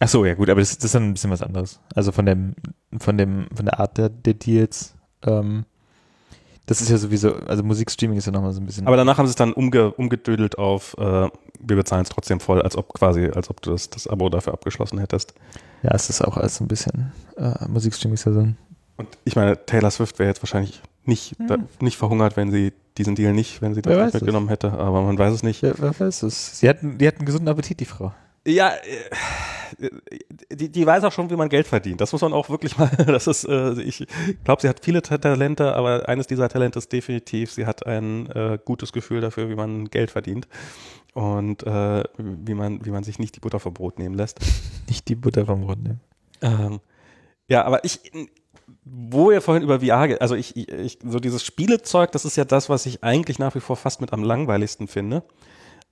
Ach 0.00 0.08
so, 0.08 0.24
ja 0.24 0.34
gut, 0.34 0.48
aber 0.48 0.60
das, 0.60 0.76
das 0.76 0.86
ist 0.86 0.94
dann 0.94 1.08
ein 1.10 1.12
bisschen 1.14 1.30
was 1.30 1.42
anderes. 1.42 1.80
Also 1.94 2.12
von 2.12 2.24
dem, 2.24 2.54
von 2.98 3.18
dem, 3.18 3.48
von 3.54 3.66
der 3.66 3.78
Art 3.80 3.98
der, 3.98 4.08
der 4.08 4.34
Deals. 4.34 4.94
Ähm, 5.24 5.64
das 6.66 6.80
ist 6.80 6.90
ja 6.90 6.96
sowieso, 6.98 7.34
also 7.34 7.62
Musikstreaming 7.62 8.18
ist 8.18 8.26
ja 8.26 8.32
nochmal 8.32 8.52
so 8.52 8.60
ein 8.60 8.66
bisschen. 8.66 8.86
Aber 8.86 8.96
danach 8.96 9.18
haben 9.18 9.26
sie 9.26 9.30
es 9.30 9.36
dann 9.36 9.52
umge, 9.52 9.92
umgedödelt 9.92 10.58
auf, 10.58 10.94
äh, 10.98 11.28
wir 11.60 11.76
bezahlen 11.76 12.02
es 12.02 12.08
trotzdem 12.08 12.40
voll, 12.40 12.62
als 12.62 12.76
ob 12.76 12.92
quasi, 12.94 13.26
als 13.26 13.50
ob 13.50 13.60
du 13.62 13.70
das, 13.72 13.90
das 13.90 14.06
Abo 14.06 14.28
dafür 14.28 14.52
abgeschlossen 14.52 14.98
hättest. 14.98 15.34
ja, 15.82 15.90
es 15.92 16.08
ist 16.10 16.22
auch 16.22 16.36
alles 16.36 16.56
so 16.56 16.64
ein 16.64 16.68
bisschen 16.68 17.12
äh, 17.36 17.66
Musikstreaming 17.68 18.14
ist 18.14 18.24
ja 18.24 18.32
so 18.32 18.40
ein. 18.40 18.56
Und 18.96 19.08
ich 19.24 19.36
meine, 19.36 19.64
Taylor 19.66 19.90
Swift 19.90 20.18
wäre 20.18 20.28
jetzt 20.28 20.42
wahrscheinlich 20.42 20.82
nicht, 21.04 21.34
da, 21.48 21.56
nicht 21.80 21.96
verhungert, 21.96 22.36
wenn 22.36 22.52
sie 22.52 22.72
diesen 22.96 23.14
Deal 23.16 23.32
nicht, 23.32 23.60
wenn 23.62 23.74
sie 23.74 23.82
das 23.82 23.90
Hm. 23.92 23.96
Nicht 23.98 24.06
weiß 24.06 24.14
es. 24.14 24.20
mitgenommen 24.20 24.48
hätte, 24.48 24.70
aber 24.72 25.02
man 25.02 25.18
weiß 25.18 25.32
es 25.34 25.42
nicht. 25.42 25.62
Ja, 25.62 25.72
wer 25.78 25.98
weiß 25.98 26.22
es. 26.22 26.60
Sie 26.60 26.68
hatten, 26.68 26.98
die 26.98 27.08
hatten 27.08 27.18
einen 27.18 27.26
gesunden 27.26 27.48
Appetit, 27.48 27.80
die 27.80 27.86
Frau. 27.86 28.12
Ja, 28.46 28.72
äh, 29.78 29.90
die, 30.50 30.70
die 30.70 30.86
weiß 30.86 31.04
auch 31.04 31.12
schon, 31.12 31.30
wie 31.30 31.36
man 31.36 31.48
Geld 31.48 31.66
verdient. 31.66 32.00
Das 32.00 32.12
muss 32.12 32.20
man 32.22 32.32
auch 32.32 32.50
wirklich 32.50 32.76
mal, 32.76 32.88
das 33.06 33.26
ist, 33.26 33.44
äh, 33.44 33.80
ich 33.80 34.06
glaube, 34.44 34.62
sie 34.62 34.68
hat 34.68 34.84
viele 34.84 35.02
Talente, 35.02 35.74
aber 35.74 36.08
eines 36.08 36.26
dieser 36.26 36.48
Talente 36.48 36.78
ist 36.78 36.92
definitiv, 36.92 37.52
sie 37.52 37.66
hat 37.66 37.86
ein 37.86 38.26
äh, 38.30 38.58
gutes 38.64 38.92
Gefühl 38.92 39.20
dafür, 39.20 39.48
wie 39.48 39.54
man 39.54 39.88
Geld 39.88 40.10
verdient 40.10 40.48
und 41.14 41.62
äh, 41.64 42.02
wie 42.18 42.54
man, 42.54 42.84
wie 42.84 42.90
man 42.90 43.04
sich 43.04 43.18
nicht 43.18 43.36
die 43.36 43.40
Butter 43.40 43.60
vom 43.60 43.74
Brot 43.74 43.98
nehmen 43.98 44.14
lässt. 44.14 44.40
Nicht 44.88 45.08
die 45.08 45.14
Butter 45.14 45.46
vom 45.46 45.62
Brot 45.62 45.78
nehmen. 45.78 46.00
Ähm, 46.40 46.80
ja, 47.48 47.64
aber 47.64 47.84
ich, 47.84 48.00
wo 48.84 49.30
wir 49.30 49.40
vorhin 49.40 49.62
über 49.62 49.80
VR, 49.80 50.20
also 50.20 50.34
ich, 50.34 50.56
ich, 50.56 50.98
so 51.04 51.18
dieses 51.18 51.44
Spielezeug, 51.44 52.12
das 52.12 52.24
ist 52.24 52.36
ja 52.36 52.44
das, 52.44 52.68
was 52.68 52.86
ich 52.86 53.04
eigentlich 53.04 53.38
nach 53.38 53.54
wie 53.54 53.60
vor 53.60 53.76
fast 53.76 54.00
mit 54.00 54.12
am 54.12 54.22
langweiligsten 54.22 54.88
finde. 54.88 55.22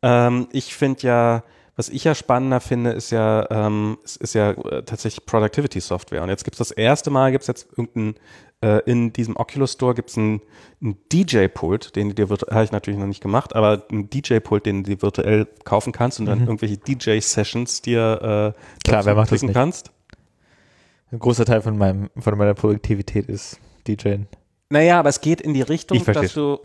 Ähm, 0.02 0.48
ich 0.52 0.74
finde 0.74 1.02
ja, 1.02 1.44
was 1.80 1.88
ich 1.88 2.04
ja 2.04 2.14
spannender 2.14 2.60
finde, 2.60 2.90
ist 2.90 3.10
ja, 3.10 3.46
ähm, 3.50 3.96
ist, 4.04 4.18
ist 4.18 4.34
ja 4.34 4.50
äh, 4.50 4.82
tatsächlich 4.82 5.24
Productivity 5.24 5.80
Software. 5.80 6.22
Und 6.22 6.28
jetzt 6.28 6.44
gibt 6.44 6.56
es 6.56 6.58
das 6.58 6.72
erste 6.72 7.08
Mal, 7.08 7.32
gibt 7.32 7.40
es 7.40 7.48
jetzt 7.48 7.68
irgendein, 7.74 8.16
äh, 8.60 8.82
in 8.84 9.14
diesem 9.14 9.34
Oculus 9.34 9.72
Store 9.72 9.94
gibt 9.94 10.10
es 10.10 10.18
einen, 10.18 10.42
einen 10.82 10.98
DJ-Pult, 11.10 11.96
den 11.96 12.10
du 12.10 12.14
dir 12.14 12.28
habe 12.28 12.64
ich 12.64 12.70
natürlich 12.70 13.00
noch 13.00 13.06
nicht 13.06 13.22
gemacht, 13.22 13.56
aber 13.56 13.86
einen 13.90 14.10
DJ-Pult, 14.10 14.66
den 14.66 14.84
du 14.84 14.90
dir 14.90 15.00
virtuell 15.00 15.46
kaufen 15.64 15.94
kannst 15.94 16.20
und 16.20 16.26
dann 16.26 16.40
mhm. 16.40 16.48
irgendwelche 16.48 16.76
DJ-Sessions 16.76 17.80
dir 17.80 18.54
äh, 18.54 18.86
Klar, 18.86 19.06
wer 19.06 19.14
macht 19.14 19.32
das 19.32 19.40
nicht? 19.40 19.54
kannst. 19.54 19.90
Ein 21.10 21.18
großer 21.18 21.46
Teil 21.46 21.62
von 21.62 21.78
meinem, 21.78 22.10
von 22.18 22.36
meiner 22.36 22.52
Produktivität 22.52 23.24
ist 23.24 23.58
DJing. 23.88 24.26
Naja, 24.68 24.98
aber 24.98 25.08
es 25.08 25.22
geht 25.22 25.40
in 25.40 25.54
die 25.54 25.62
Richtung, 25.62 26.04
dass 26.04 26.34
du 26.34 26.60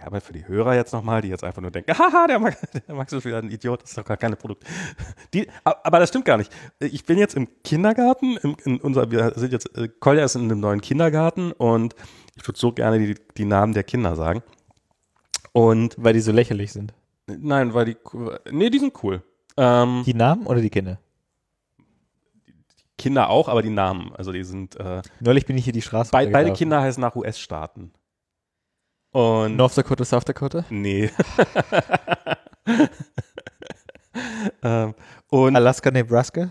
ja, 0.00 0.06
aber 0.06 0.20
für 0.20 0.32
die 0.32 0.46
Hörer 0.46 0.74
jetzt 0.74 0.92
nochmal, 0.92 1.20
die 1.20 1.28
jetzt 1.28 1.44
einfach 1.44 1.60
nur 1.60 1.70
denken, 1.70 1.92
haha, 1.98 2.26
der 2.26 2.38
Max, 2.38 2.58
der 2.86 2.94
Max 2.94 3.12
ist 3.12 3.24
wieder 3.24 3.38
ein 3.38 3.50
Idiot, 3.50 3.82
das 3.82 3.90
ist 3.90 3.98
doch 3.98 4.04
gar 4.04 4.16
keine 4.16 4.36
Produkt. 4.36 4.64
Die, 5.34 5.46
aber 5.64 5.98
das 5.98 6.08
stimmt 6.08 6.24
gar 6.24 6.38
nicht. 6.38 6.52
Ich 6.78 7.04
bin 7.04 7.18
jetzt 7.18 7.36
im 7.36 7.48
Kindergarten, 7.62 8.36
im, 8.38 8.56
in 8.64 8.80
unser, 8.80 9.10
wir 9.10 9.32
sind 9.36 9.52
jetzt, 9.52 9.76
äh, 9.76 9.88
Kolja 9.88 10.24
ist 10.24 10.36
in 10.36 10.42
einem 10.42 10.60
neuen 10.60 10.80
Kindergarten 10.80 11.52
und 11.52 11.94
ich 12.36 12.46
würde 12.46 12.58
so 12.58 12.72
gerne 12.72 12.98
die, 12.98 13.14
die 13.36 13.44
Namen 13.44 13.74
der 13.74 13.84
Kinder 13.84 14.16
sagen. 14.16 14.42
Und 15.52 15.96
weil 15.98 16.14
die 16.14 16.20
so 16.20 16.32
lächerlich 16.32 16.72
sind. 16.72 16.94
Nein, 17.26 17.74
weil 17.74 17.84
die, 17.84 17.96
nee, 18.50 18.70
die 18.70 18.78
sind 18.78 18.94
cool. 19.02 19.22
Ähm, 19.56 20.02
die 20.06 20.14
Namen 20.14 20.46
oder 20.46 20.60
die 20.60 20.70
Kinder? 20.70 20.98
Kinder 22.96 23.30
auch, 23.30 23.48
aber 23.48 23.62
die 23.62 23.70
Namen, 23.70 24.12
also 24.14 24.30
die 24.30 24.44
sind. 24.44 24.76
Äh, 24.76 25.02
Neulich 25.20 25.46
bin 25.46 25.56
ich 25.56 25.64
hier 25.64 25.72
die 25.72 25.82
Straße. 25.82 26.10
Be 26.10 26.28
beide 26.30 26.52
Kinder 26.52 26.80
heißen 26.80 27.00
nach 27.00 27.16
US-Staaten. 27.16 27.92
Und 29.12 29.56
North 29.56 29.76
Dakota, 29.76 30.04
South 30.04 30.24
Dakota? 30.24 30.64
Nee. 30.70 31.10
ähm, 34.62 34.94
und 35.28 35.56
Alaska, 35.56 35.90
Nebraska? 35.90 36.50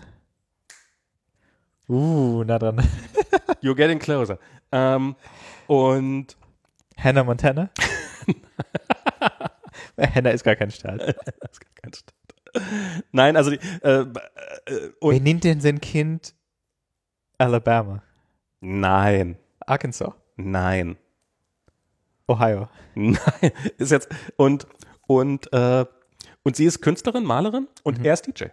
Uh, 1.88 2.44
nah 2.44 2.58
dran. 2.58 2.76
You're 3.62 3.74
getting 3.74 3.98
closer. 3.98 4.38
Ähm, 4.72 5.16
und 5.66 6.36
Hannah 6.96 7.24
Montana? 7.24 7.70
Hannah 9.98 10.30
ist 10.30 10.44
gar 10.44 10.56
kein 10.56 10.70
Staat. 10.70 11.00
ist 11.02 11.60
gar 11.60 11.72
kein 11.82 11.92
Staat. 11.92 12.14
Nein, 13.12 13.36
also 13.36 13.50
die, 13.50 13.58
äh, 13.82 14.02
äh, 14.02 14.90
und 15.00 15.12
Wer 15.12 15.20
nennt 15.20 15.44
denn 15.44 15.60
sein 15.60 15.80
Kind 15.80 16.34
Alabama? 17.38 18.02
Nein. 18.60 19.36
Arkansas? 19.66 20.12
Nein. 20.36 20.96
Ohio. 22.30 22.68
Nein, 22.94 23.52
ist 23.78 23.90
jetzt 23.90 24.08
und 24.36 24.66
und 25.06 25.52
äh, 25.52 25.84
und 26.42 26.56
sie 26.56 26.64
ist 26.64 26.80
Künstlerin, 26.80 27.24
Malerin 27.24 27.68
und 27.82 27.98
mhm. 27.98 28.04
er 28.04 28.14
ist 28.14 28.26
DJ. 28.26 28.44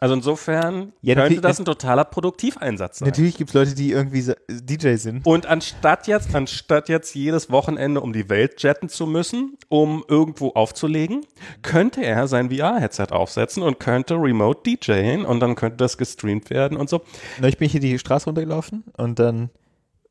Also 0.00 0.14
insofern 0.14 0.92
ja, 1.02 1.14
könnte 1.14 1.40
das 1.40 1.58
ein 1.58 1.64
totaler 1.64 2.04
Produktiveinsatz 2.04 2.98
sein. 2.98 3.08
Natürlich 3.08 3.36
gibt 3.36 3.50
es 3.50 3.54
Leute, 3.54 3.74
die 3.74 3.90
irgendwie 3.90 4.32
DJ 4.48 4.94
sind. 4.94 5.26
Und 5.26 5.46
anstatt 5.46 6.06
jetzt, 6.06 6.36
anstatt 6.36 6.88
jetzt 6.88 7.14
jedes 7.16 7.50
Wochenende 7.50 8.00
um 8.00 8.12
die 8.12 8.28
Welt 8.28 8.62
jetten 8.62 8.88
zu 8.88 9.06
müssen, 9.06 9.56
um 9.68 10.04
irgendwo 10.06 10.50
aufzulegen, 10.50 11.26
könnte 11.62 12.04
er 12.04 12.28
sein 12.28 12.50
VR-Headset 12.50 13.08
aufsetzen 13.10 13.62
und 13.64 13.80
könnte 13.80 14.14
remote 14.14 14.62
DJen 14.70 15.24
und 15.24 15.40
dann 15.40 15.56
könnte 15.56 15.78
das 15.78 15.98
gestreamt 15.98 16.50
werden 16.50 16.78
und 16.78 16.88
so. 16.88 17.02
Ich 17.42 17.58
bin 17.58 17.68
hier 17.68 17.80
die 17.80 17.98
Straße 17.98 18.26
runtergelaufen 18.26 18.84
und 18.96 19.18
dann 19.18 19.50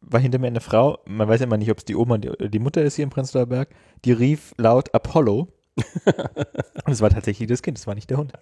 war 0.09 0.19
hinter 0.19 0.39
mir 0.39 0.47
eine 0.47 0.61
Frau, 0.61 0.99
man 1.05 1.27
weiß 1.27 1.41
immer 1.41 1.57
nicht, 1.57 1.71
ob 1.71 1.79
es 1.79 1.85
die 1.85 1.95
Oma 1.95 2.15
oder 2.15 2.49
die 2.49 2.59
Mutter 2.59 2.83
ist 2.83 2.95
hier 2.95 3.03
im 3.03 3.09
Prenzlauer 3.09 3.45
Berg, 3.45 3.69
die 4.05 4.11
rief 4.11 4.53
laut 4.57 4.93
Apollo. 4.93 5.47
und 6.85 6.91
es 6.91 7.01
war 7.01 7.09
tatsächlich 7.09 7.47
das 7.47 7.61
Kind, 7.61 7.77
es 7.77 7.85
war 7.85 7.93
nicht 7.93 8.09
der 8.09 8.17
Hund. 8.17 8.33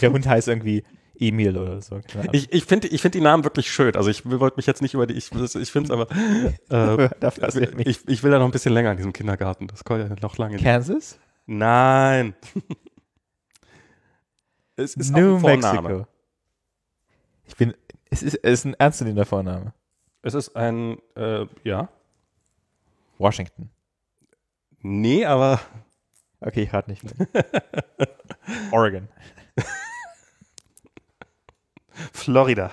der 0.00 0.12
Hund 0.12 0.26
heißt 0.26 0.48
irgendwie 0.48 0.84
Emil 1.18 1.56
oder 1.56 1.80
so. 1.80 2.00
Ich, 2.32 2.52
ich 2.52 2.64
finde 2.64 2.88
ich 2.88 3.02
find 3.02 3.14
die 3.14 3.20
Namen 3.20 3.44
wirklich 3.44 3.70
schön. 3.70 3.94
Also 3.96 4.10
ich 4.10 4.28
wollte 4.28 4.56
mich 4.56 4.66
jetzt 4.66 4.82
nicht 4.82 4.94
über 4.94 5.06
die, 5.06 5.14
ich, 5.14 5.30
ich 5.32 5.70
finde 5.70 5.84
es 5.84 5.90
aber, 5.90 6.08
äh, 6.70 7.08
ich, 7.88 8.08
ich 8.08 8.22
will 8.22 8.30
da 8.30 8.38
noch 8.38 8.46
ein 8.46 8.50
bisschen 8.50 8.72
länger 8.72 8.90
in 8.92 8.96
diesem 8.96 9.12
Kindergarten. 9.12 9.66
Das 9.66 9.84
kommt 9.84 10.00
ja 10.00 10.16
noch 10.20 10.38
lange. 10.38 10.56
Kansas? 10.56 11.18
Nein. 11.46 12.34
es 14.76 14.94
ist 14.94 15.10
New 15.10 15.38
Mexico. 15.38 16.06
Ich 17.46 17.56
bin 17.56 17.74
es 18.14 18.22
ist, 18.22 18.34
es 18.42 18.52
ist 18.60 18.64
ein 18.64 18.74
ernstzunehmender 18.74 19.26
Vorname. 19.26 19.72
Es 20.22 20.34
ist 20.34 20.54
ein, 20.56 20.98
äh, 21.16 21.46
ja. 21.64 21.88
Washington. 23.18 23.70
Nee, 24.80 25.24
aber. 25.24 25.60
Okay, 26.40 26.62
ich 26.62 26.72
rate 26.72 26.90
nicht 26.90 27.02
mehr. 27.04 27.28
Oregon. 28.70 29.08
Florida. 32.12 32.72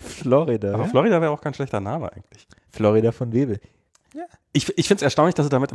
Florida. 0.00 0.74
Aber 0.74 0.86
Florida 0.86 1.20
wäre 1.20 1.30
auch 1.30 1.40
kein 1.40 1.54
schlechter 1.54 1.80
Name 1.80 2.12
eigentlich. 2.12 2.46
Florida 2.70 3.12
von 3.12 3.32
Webel. 3.32 3.60
Ja. 4.14 4.24
Ich, 4.52 4.76
ich 4.78 4.88
finde 4.88 5.00
es 5.00 5.02
erstaunlich, 5.02 5.34
dass 5.34 5.46
sie 5.46 5.50
damit 5.50 5.72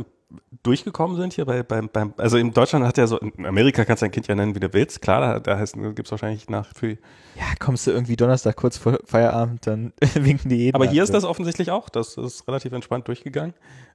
durchgekommen 0.62 1.16
sind 1.16 1.34
hier 1.34 1.44
bei, 1.44 1.62
beim, 1.62 1.88
beim, 1.88 2.14
also 2.16 2.36
in 2.36 2.52
Deutschland 2.52 2.84
hat 2.84 2.98
ja 2.98 3.06
so, 3.06 3.18
in 3.18 3.46
Amerika 3.46 3.84
kannst 3.84 4.02
du 4.02 4.06
dein 4.06 4.12
Kind 4.12 4.26
ja 4.26 4.34
nennen, 4.34 4.54
wie 4.54 4.60
du 4.60 4.72
willst. 4.72 5.00
Klar, 5.02 5.20
da, 5.20 5.40
da 5.40 5.58
heißt, 5.58 5.74
gibt 5.74 6.06
es 6.06 6.10
wahrscheinlich 6.10 6.48
nach 6.48 6.74
für. 6.74 6.90
Ja, 6.90 7.44
kommst 7.60 7.86
du 7.86 7.92
irgendwie 7.92 8.16
Donnerstag 8.16 8.56
kurz 8.56 8.76
vor 8.76 8.98
Feierabend, 9.04 9.66
dann 9.66 9.92
winken 10.14 10.50
die 10.50 10.56
jeden. 10.56 10.74
Aber 10.74 10.86
hier 10.88 11.02
ist 11.02 11.14
das 11.14 11.24
offensichtlich 11.24 11.70
auch, 11.70 11.88
das 11.88 12.16
ist 12.16 12.46
relativ 12.48 12.72
entspannt 12.72 13.06
durchgegangen. 13.06 13.54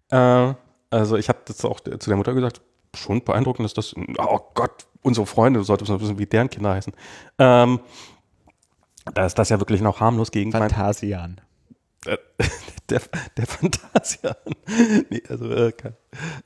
Äh, 0.10 0.54
also 0.90 1.18
ich 1.18 1.30
habe 1.30 1.40
das 1.46 1.64
auch 1.66 1.82
zu 1.82 2.10
der 2.10 2.16
Mutter 2.16 2.34
gesagt, 2.34 2.62
schon 2.96 3.24
beeindruckend, 3.24 3.66
dass 3.66 3.74
das, 3.74 3.96
oh 4.18 4.40
Gott, 4.54 4.88
unsere 5.02 5.26
Freunde, 5.26 5.60
du 5.60 5.64
solltest 5.64 5.92
wissen, 5.92 6.18
wie 6.18 6.26
deren 6.26 6.50
Kinder 6.50 6.74
heißen. 6.74 6.94
Ähm, 7.38 7.80
da 9.14 9.26
ist 9.26 9.36
das 9.36 9.50
ja 9.50 9.60
wirklich 9.60 9.82
noch 9.82 10.00
harmlos 10.00 10.32
gegen 10.32 10.52
Phantasian. 10.52 11.42
Äh, 12.06 12.18
der, 12.90 13.02
der 13.38 13.46
Phantasian. 13.46 14.36
nee, 15.10 15.24
also, 15.30 15.50
äh, 15.52 15.72
kein, 15.72 15.94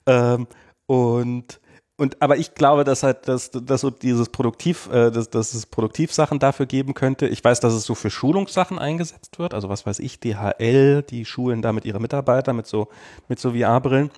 ähm, 0.06 0.48
und, 0.86 1.60
und, 1.98 2.22
aber 2.22 2.38
ich 2.38 2.56
glaube, 2.56 2.84
dass 2.84 3.04
halt, 3.04 3.28
dass, 3.28 3.52
dass 3.52 3.82
so 3.82 3.90
dieses 3.90 4.30
Produktiv, 4.30 4.90
äh, 4.92 5.12
dass, 5.12 5.30
dass 5.30 5.54
es 5.54 5.66
Produktivsachen 5.66 6.40
dafür 6.40 6.66
geben 6.66 6.94
könnte. 6.94 7.28
Ich 7.28 7.44
weiß, 7.44 7.60
dass 7.60 7.74
es 7.74 7.86
so 7.86 7.96
für 7.96 8.10
Schulungssachen 8.10 8.80
eingesetzt 8.80 9.40
wird. 9.40 9.54
Also 9.54 9.70
was 9.70 9.86
weiß 9.86 10.00
ich, 10.00 10.20
DHL, 10.20 11.04
die 11.04 11.26
schulen 11.26 11.62
damit 11.62 11.86
ihre 11.86 12.00
Mitarbeiter 12.00 12.54
mit 12.54 12.68
so, 12.68 12.90
mit 13.28 13.40
so 13.40 13.52
VR-Brillen. 13.52 14.12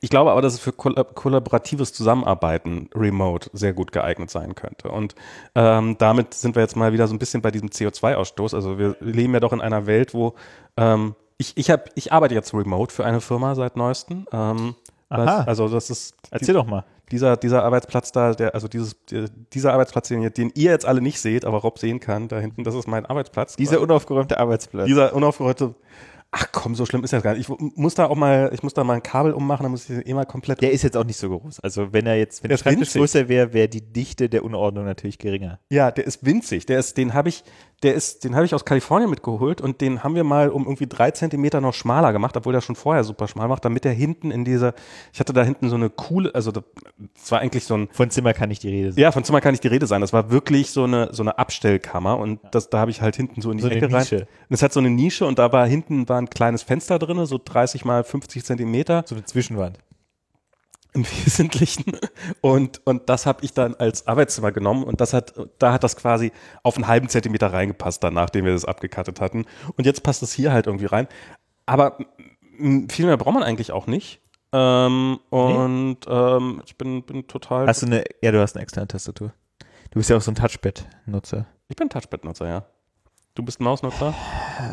Ich 0.00 0.10
glaube 0.10 0.30
aber, 0.30 0.42
dass 0.42 0.54
es 0.54 0.60
für 0.60 0.72
kollaboratives 0.72 1.92
Zusammenarbeiten 1.92 2.88
remote 2.94 3.50
sehr 3.52 3.72
gut 3.72 3.92
geeignet 3.92 4.30
sein 4.30 4.54
könnte. 4.54 4.88
Und 4.88 5.14
ähm, 5.54 5.96
damit 5.98 6.34
sind 6.34 6.54
wir 6.54 6.62
jetzt 6.62 6.76
mal 6.76 6.92
wieder 6.92 7.06
so 7.06 7.14
ein 7.14 7.18
bisschen 7.18 7.42
bei 7.42 7.50
diesem 7.50 7.68
CO2-Ausstoß. 7.68 8.54
Also 8.54 8.78
wir 8.78 8.96
leben 9.00 9.34
ja 9.34 9.40
doch 9.40 9.52
in 9.52 9.60
einer 9.60 9.86
Welt, 9.86 10.14
wo 10.14 10.34
ähm, 10.76 11.14
ich, 11.38 11.56
ich, 11.56 11.70
hab, 11.70 11.88
ich 11.94 12.12
arbeite 12.12 12.34
jetzt 12.34 12.52
remote 12.52 12.92
für 12.94 13.04
eine 13.04 13.20
Firma 13.20 13.54
seit 13.54 13.76
neuestem. 13.76 14.26
Ähm, 14.32 14.74
Aha. 15.08 15.44
also 15.44 15.68
das 15.68 15.90
ist. 15.90 16.14
Erzähl 16.30 16.48
die, 16.48 16.60
doch 16.60 16.66
mal. 16.66 16.84
Dieser, 17.10 17.36
dieser 17.36 17.64
Arbeitsplatz 17.64 18.12
da, 18.12 18.34
der, 18.34 18.54
also 18.54 18.68
dieses, 18.68 18.96
dieser 19.52 19.72
Arbeitsplatz, 19.72 20.08
den, 20.08 20.32
den 20.32 20.52
ihr 20.54 20.70
jetzt 20.70 20.86
alle 20.86 21.00
nicht 21.00 21.20
seht, 21.20 21.44
aber 21.44 21.58
Rob 21.58 21.78
sehen 21.78 21.98
kann, 21.98 22.28
da 22.28 22.38
hinten, 22.38 22.62
das 22.62 22.74
ist 22.74 22.86
mein 22.86 23.04
Arbeitsplatz. 23.04 23.56
Dieser 23.56 23.80
unaufgeräumte 23.80 24.38
Arbeitsplatz. 24.38 24.86
Dieser 24.86 25.14
unaufgeräumte 25.14 25.74
Ach 26.32 26.46
komm, 26.52 26.76
so 26.76 26.86
schlimm 26.86 27.02
ist 27.02 27.12
das 27.12 27.24
gar 27.24 27.34
nicht. 27.34 27.48
Ich 27.48 27.76
muss 27.76 27.94
da 27.94 28.06
auch 28.06 28.14
mal, 28.14 28.50
ich 28.54 28.62
muss 28.62 28.72
da 28.72 28.84
mal 28.84 28.94
ein 28.94 29.02
Kabel 29.02 29.32
ummachen, 29.32 29.64
dann 29.64 29.72
muss 29.72 29.90
ich 29.90 30.06
eh 30.06 30.14
mal 30.14 30.26
komplett. 30.26 30.62
Der 30.62 30.70
ist 30.70 30.82
jetzt 30.82 30.96
auch 30.96 31.04
nicht 31.04 31.16
so 31.16 31.28
groß. 31.28 31.58
Also 31.60 31.92
wenn 31.92 32.06
er 32.06 32.16
jetzt, 32.16 32.44
wenn 32.44 32.50
der 32.50 32.56
Schreibtisch 32.56 32.92
größer 32.92 33.28
wäre, 33.28 33.52
wäre 33.52 33.68
die 33.68 33.80
Dichte 33.80 34.28
der 34.28 34.44
Unordnung 34.44 34.84
natürlich 34.84 35.18
geringer. 35.18 35.58
Ja, 35.70 35.90
der 35.90 36.06
ist 36.06 36.24
winzig. 36.24 36.66
Der 36.66 36.78
ist, 36.78 36.96
den 36.96 37.14
habe 37.14 37.30
ich, 37.30 37.42
der 37.82 37.94
ist, 37.94 38.24
den 38.24 38.34
habe 38.34 38.44
ich 38.44 38.54
aus 38.54 38.64
Kalifornien 38.64 39.08
mitgeholt 39.08 39.60
und 39.60 39.80
den 39.80 40.04
haben 40.04 40.14
wir 40.14 40.24
mal 40.24 40.50
um 40.50 40.64
irgendwie 40.64 40.86
drei 40.86 41.10
Zentimeter 41.12 41.60
noch 41.62 41.72
schmaler 41.72 42.12
gemacht, 42.12 42.36
obwohl 42.36 42.52
der 42.52 42.60
schon 42.60 42.76
vorher 42.76 43.04
super 43.04 43.26
schmal 43.26 43.48
macht, 43.48 43.64
damit 43.64 43.84
der 43.84 43.92
hinten 43.92 44.30
in 44.30 44.44
dieser, 44.44 44.74
ich 45.12 45.20
hatte 45.20 45.32
da 45.32 45.42
hinten 45.42 45.70
so 45.70 45.76
eine 45.76 45.88
coole, 45.88 46.34
also 46.34 46.52
das 46.52 46.62
war 47.30 47.40
eigentlich 47.40 47.64
so 47.64 47.74
ein. 47.74 47.88
Von 47.92 48.10
Zimmer 48.10 48.34
kann 48.34 48.50
nicht 48.50 48.62
die 48.62 48.68
Rede 48.68 48.92
sein. 48.92 49.02
Ja, 49.02 49.12
von 49.12 49.24
Zimmer 49.24 49.40
kann 49.40 49.52
nicht 49.52 49.64
die 49.64 49.68
Rede 49.68 49.86
sein. 49.86 50.02
Das 50.02 50.12
war 50.12 50.30
wirklich 50.30 50.70
so 50.72 50.84
eine, 50.84 51.08
so 51.12 51.22
eine 51.22 51.38
Abstellkammer 51.38 52.18
und 52.18 52.40
das, 52.50 52.68
da 52.68 52.78
habe 52.78 52.90
ich 52.90 53.00
halt 53.00 53.16
hinten 53.16 53.40
so 53.40 53.50
in 53.50 53.56
die 53.56 53.62
so 53.62 53.70
Ecke 53.70 53.90
rein. 53.90 54.06
Und 54.10 54.26
es 54.50 54.62
hat 54.62 54.72
so 54.72 54.80
eine 54.80 54.90
Nische 54.90 55.24
und 55.24 55.38
da 55.38 55.50
war 55.52 55.66
hinten 55.66 56.08
war 56.08 56.18
ein 56.18 56.28
kleines 56.28 56.62
Fenster 56.62 56.98
drin, 56.98 57.24
so 57.24 57.40
30 57.42 57.84
mal 57.86 58.04
50 58.04 58.44
Zentimeter. 58.44 59.04
So 59.06 59.14
eine 59.14 59.24
Zwischenwand. 59.24 59.78
Im 60.92 61.04
Wesentlichen. 61.24 61.84
Und, 62.40 62.84
und 62.86 63.08
das 63.08 63.26
habe 63.26 63.44
ich 63.44 63.52
dann 63.52 63.74
als 63.74 64.06
Arbeitszimmer 64.06 64.52
genommen 64.52 64.84
und 64.84 65.00
das 65.00 65.12
hat, 65.12 65.34
da 65.58 65.72
hat 65.72 65.84
das 65.84 65.96
quasi 65.96 66.32
auf 66.62 66.76
einen 66.76 66.86
halben 66.86 67.08
Zentimeter 67.08 67.52
reingepasst, 67.52 68.02
dann, 68.02 68.14
nachdem 68.14 68.44
wir 68.44 68.52
das 68.52 68.64
abgekattet 68.64 69.20
hatten. 69.20 69.46
Und 69.76 69.86
jetzt 69.86 70.02
passt 70.02 70.22
es 70.22 70.32
hier 70.32 70.52
halt 70.52 70.66
irgendwie 70.66 70.86
rein. 70.86 71.08
Aber 71.66 71.98
viel 72.90 73.06
mehr 73.06 73.16
braucht 73.16 73.34
man 73.34 73.42
eigentlich 73.42 73.72
auch 73.72 73.86
nicht. 73.86 74.20
Ähm, 74.52 75.20
und 75.30 76.06
nee. 76.06 76.12
ähm, 76.12 76.62
ich 76.64 76.76
bin, 76.76 77.04
bin 77.04 77.26
total. 77.28 77.66
Hast 77.66 77.82
du 77.82 77.86
eine, 77.86 78.04
ja, 78.22 78.32
du 78.32 78.40
hast 78.40 78.56
eine 78.56 78.62
externe 78.62 78.88
Tastatur. 78.88 79.32
Du 79.90 79.98
bist 79.98 80.10
ja 80.10 80.16
auch 80.16 80.20
so 80.20 80.30
ein 80.30 80.34
Touchpad-Nutzer. 80.34 81.46
Ich 81.68 81.76
bin 81.76 81.88
Touchpad-Nutzer, 81.88 82.48
ja. 82.48 82.64
Du 83.34 83.44
bist 83.44 83.60
ein 83.60 83.64
Mausnutzer? 83.64 84.14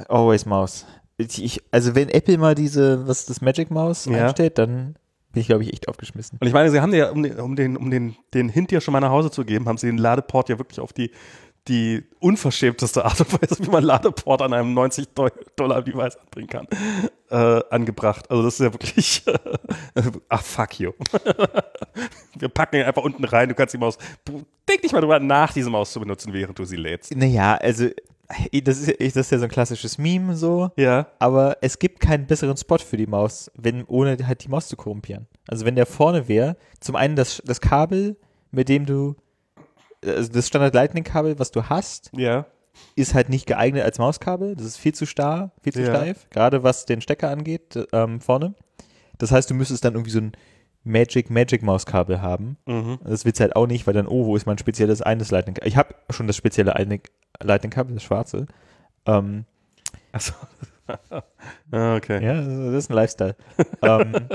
Always 0.10 0.46
Maus. 0.46 0.86
Ich, 1.18 1.64
also 1.72 1.96
wenn 1.96 2.10
Apple 2.10 2.38
mal 2.38 2.56
diese, 2.56 3.08
was 3.08 3.26
das 3.26 3.42
Magic 3.42 3.72
Maus 3.72 4.06
ja. 4.06 4.26
einstellt, 4.26 4.58
dann 4.58 4.96
bin 5.38 5.42
ich, 5.42 5.48
glaube 5.48 5.64
ich, 5.64 5.72
echt 5.72 5.88
aufgeschmissen. 5.88 6.40
Und 6.42 6.48
ich 6.48 6.54
meine, 6.54 6.72
sie 6.72 6.82
haben 6.82 6.92
ja, 6.94 7.12
um 7.12 7.22
den, 7.22 7.40
um 7.40 7.56
den, 7.56 7.78
um 7.78 7.92
den, 7.92 8.16
den 8.34 8.50
Hint 8.50 8.72
ja 8.72 8.82
schon 8.82 8.92
mal 8.92 9.02
nach 9.02 9.12
Hause 9.12 9.30
zu 9.30 9.46
geben, 9.46 9.68
haben 9.68 9.78
sie 9.78 9.86
den 9.86 10.00
Ladeport 10.00 10.50
ja 10.50 10.58
wirklich 10.58 10.80
auf 10.80 10.94
die, 10.94 11.12
die 11.68 12.04
unverschämteste 12.20 13.06
Art 13.06 13.20
und 13.20 13.34
Weise, 13.34 13.64
wie 13.64 13.70
man 13.70 13.84
Ladeport 13.84 14.42
an 14.42 14.54
einem 14.54 14.74
90 14.74 15.10
Dollar 15.56 15.84
Device 15.84 16.18
anbringen 16.18 16.48
kann, 16.48 16.68
äh, 17.30 17.62
angebracht. 17.70 18.32
Also 18.32 18.42
das 18.42 18.56
ist 18.56 18.62
ja 18.62 18.74
wirklich, 18.74 19.24
ach 20.30 20.42
fuck 20.42 20.80
you. 20.80 20.94
Wir 22.40 22.50
packen 22.50 22.78
ihn 22.78 22.84
einfach 22.84 23.04
unten 23.04 23.24
rein, 23.24 23.50
du 23.50 23.54
kannst 23.54 23.76
die 23.76 23.78
Maus, 23.78 24.00
denk 24.68 24.82
nicht 24.82 24.94
mal 24.94 25.02
drüber 25.02 25.20
nach, 25.20 25.54
diese 25.54 25.70
Maus 25.70 25.92
zu 25.92 26.00
benutzen, 26.00 26.34
während 26.34 26.58
du 26.58 26.66
sie 26.66 26.78
lädst. 26.78 27.16
Naja, 27.16 27.56
also 27.56 27.90
das 28.64 28.80
ist, 28.80 29.00
das 29.00 29.16
ist 29.16 29.32
ja 29.32 29.38
so 29.38 29.46
ein 29.46 29.50
klassisches 29.50 29.98
Meme 29.98 30.36
so. 30.36 30.70
Ja. 30.76 31.08
Aber 31.20 31.58
es 31.62 31.80
gibt 31.80 32.00
keinen 32.00 32.28
besseren 32.28 32.58
Spot 32.58 32.78
für 32.78 32.98
die 32.98 33.08
Maus, 33.08 33.52
wenn, 33.56 33.86
ohne 33.86 34.18
halt 34.26 34.44
die 34.44 34.50
Maus 34.50 34.68
zu 34.68 34.76
korrumpieren. 34.76 35.28
Also 35.48 35.66
wenn 35.66 35.76
der 35.76 35.86
vorne 35.86 36.28
wäre, 36.28 36.58
zum 36.80 36.96
einen 36.96 37.16
das, 37.16 37.42
das 37.46 37.62
Kabel, 37.62 38.18
mit 38.52 38.70
dem 38.70 38.86
du, 38.86 39.16
also 40.06 40.32
das 40.32 40.48
Standard 40.48 40.74
Lightning 40.74 41.04
Kabel, 41.04 41.40
was 41.40 41.52
du 41.52 41.64
hast, 41.64 42.12
ja. 42.16 42.46
ist 42.96 43.14
halt 43.14 43.30
nicht 43.30 43.46
geeignet 43.46 43.84
als 43.84 44.00
Mauskabel. 44.00 44.56
Das 44.56 44.66
ist 44.66 44.78
viel 44.78 44.94
zu 44.94 45.06
starr, 45.06 45.52
viel 45.62 45.74
zu 45.74 45.82
ja. 45.82 45.96
steif, 45.96 46.30
gerade 46.30 46.64
was 46.64 46.86
den 46.86 47.02
Stecker 47.02 47.30
angeht, 47.30 47.78
ähm, 47.94 48.20
vorne. 48.20 48.56
Das 49.18 49.32
heißt, 49.32 49.50
du 49.50 49.56
müsstest 49.56 49.84
dann 49.84 49.94
irgendwie 49.94 50.12
so 50.12 50.20
ein 50.20 50.34
Magic 50.88 51.30
Magic 51.30 51.62
Mauskabel 51.62 52.22
haben. 52.22 52.58
Mhm. 52.66 53.00
Das 53.04 53.26
willst 53.26 53.40
du 53.40 53.44
halt 53.44 53.56
auch 53.56 53.68
nicht, 53.68 53.86
weil 53.88 53.94
dann, 53.94 54.08
oh, 54.08 54.26
wo 54.26 54.36
ist 54.36 54.46
mein 54.46 54.58
spezielles 54.58 55.02
eines 55.02 55.32
Lightning? 55.32 55.56
Kabel? 55.56 55.68
Ich 55.68 55.78
habe 55.78 55.96
schon 56.10 56.28
das 56.28 56.36
spezielle 56.36 56.72
Lightning 57.42 57.72
Kabel, 57.72 57.94
das 57.94 58.04
schwarze. 58.04 58.48
Ähm, 59.06 59.46
Achso. 60.12 60.34
Ah, 61.70 61.98
okay. 61.98 62.24
Ja, 62.24 62.36
das 62.36 62.86
ist 62.86 62.90
ein 62.90 62.94
Lifestyle. 62.94 63.36
ähm, 63.82 64.14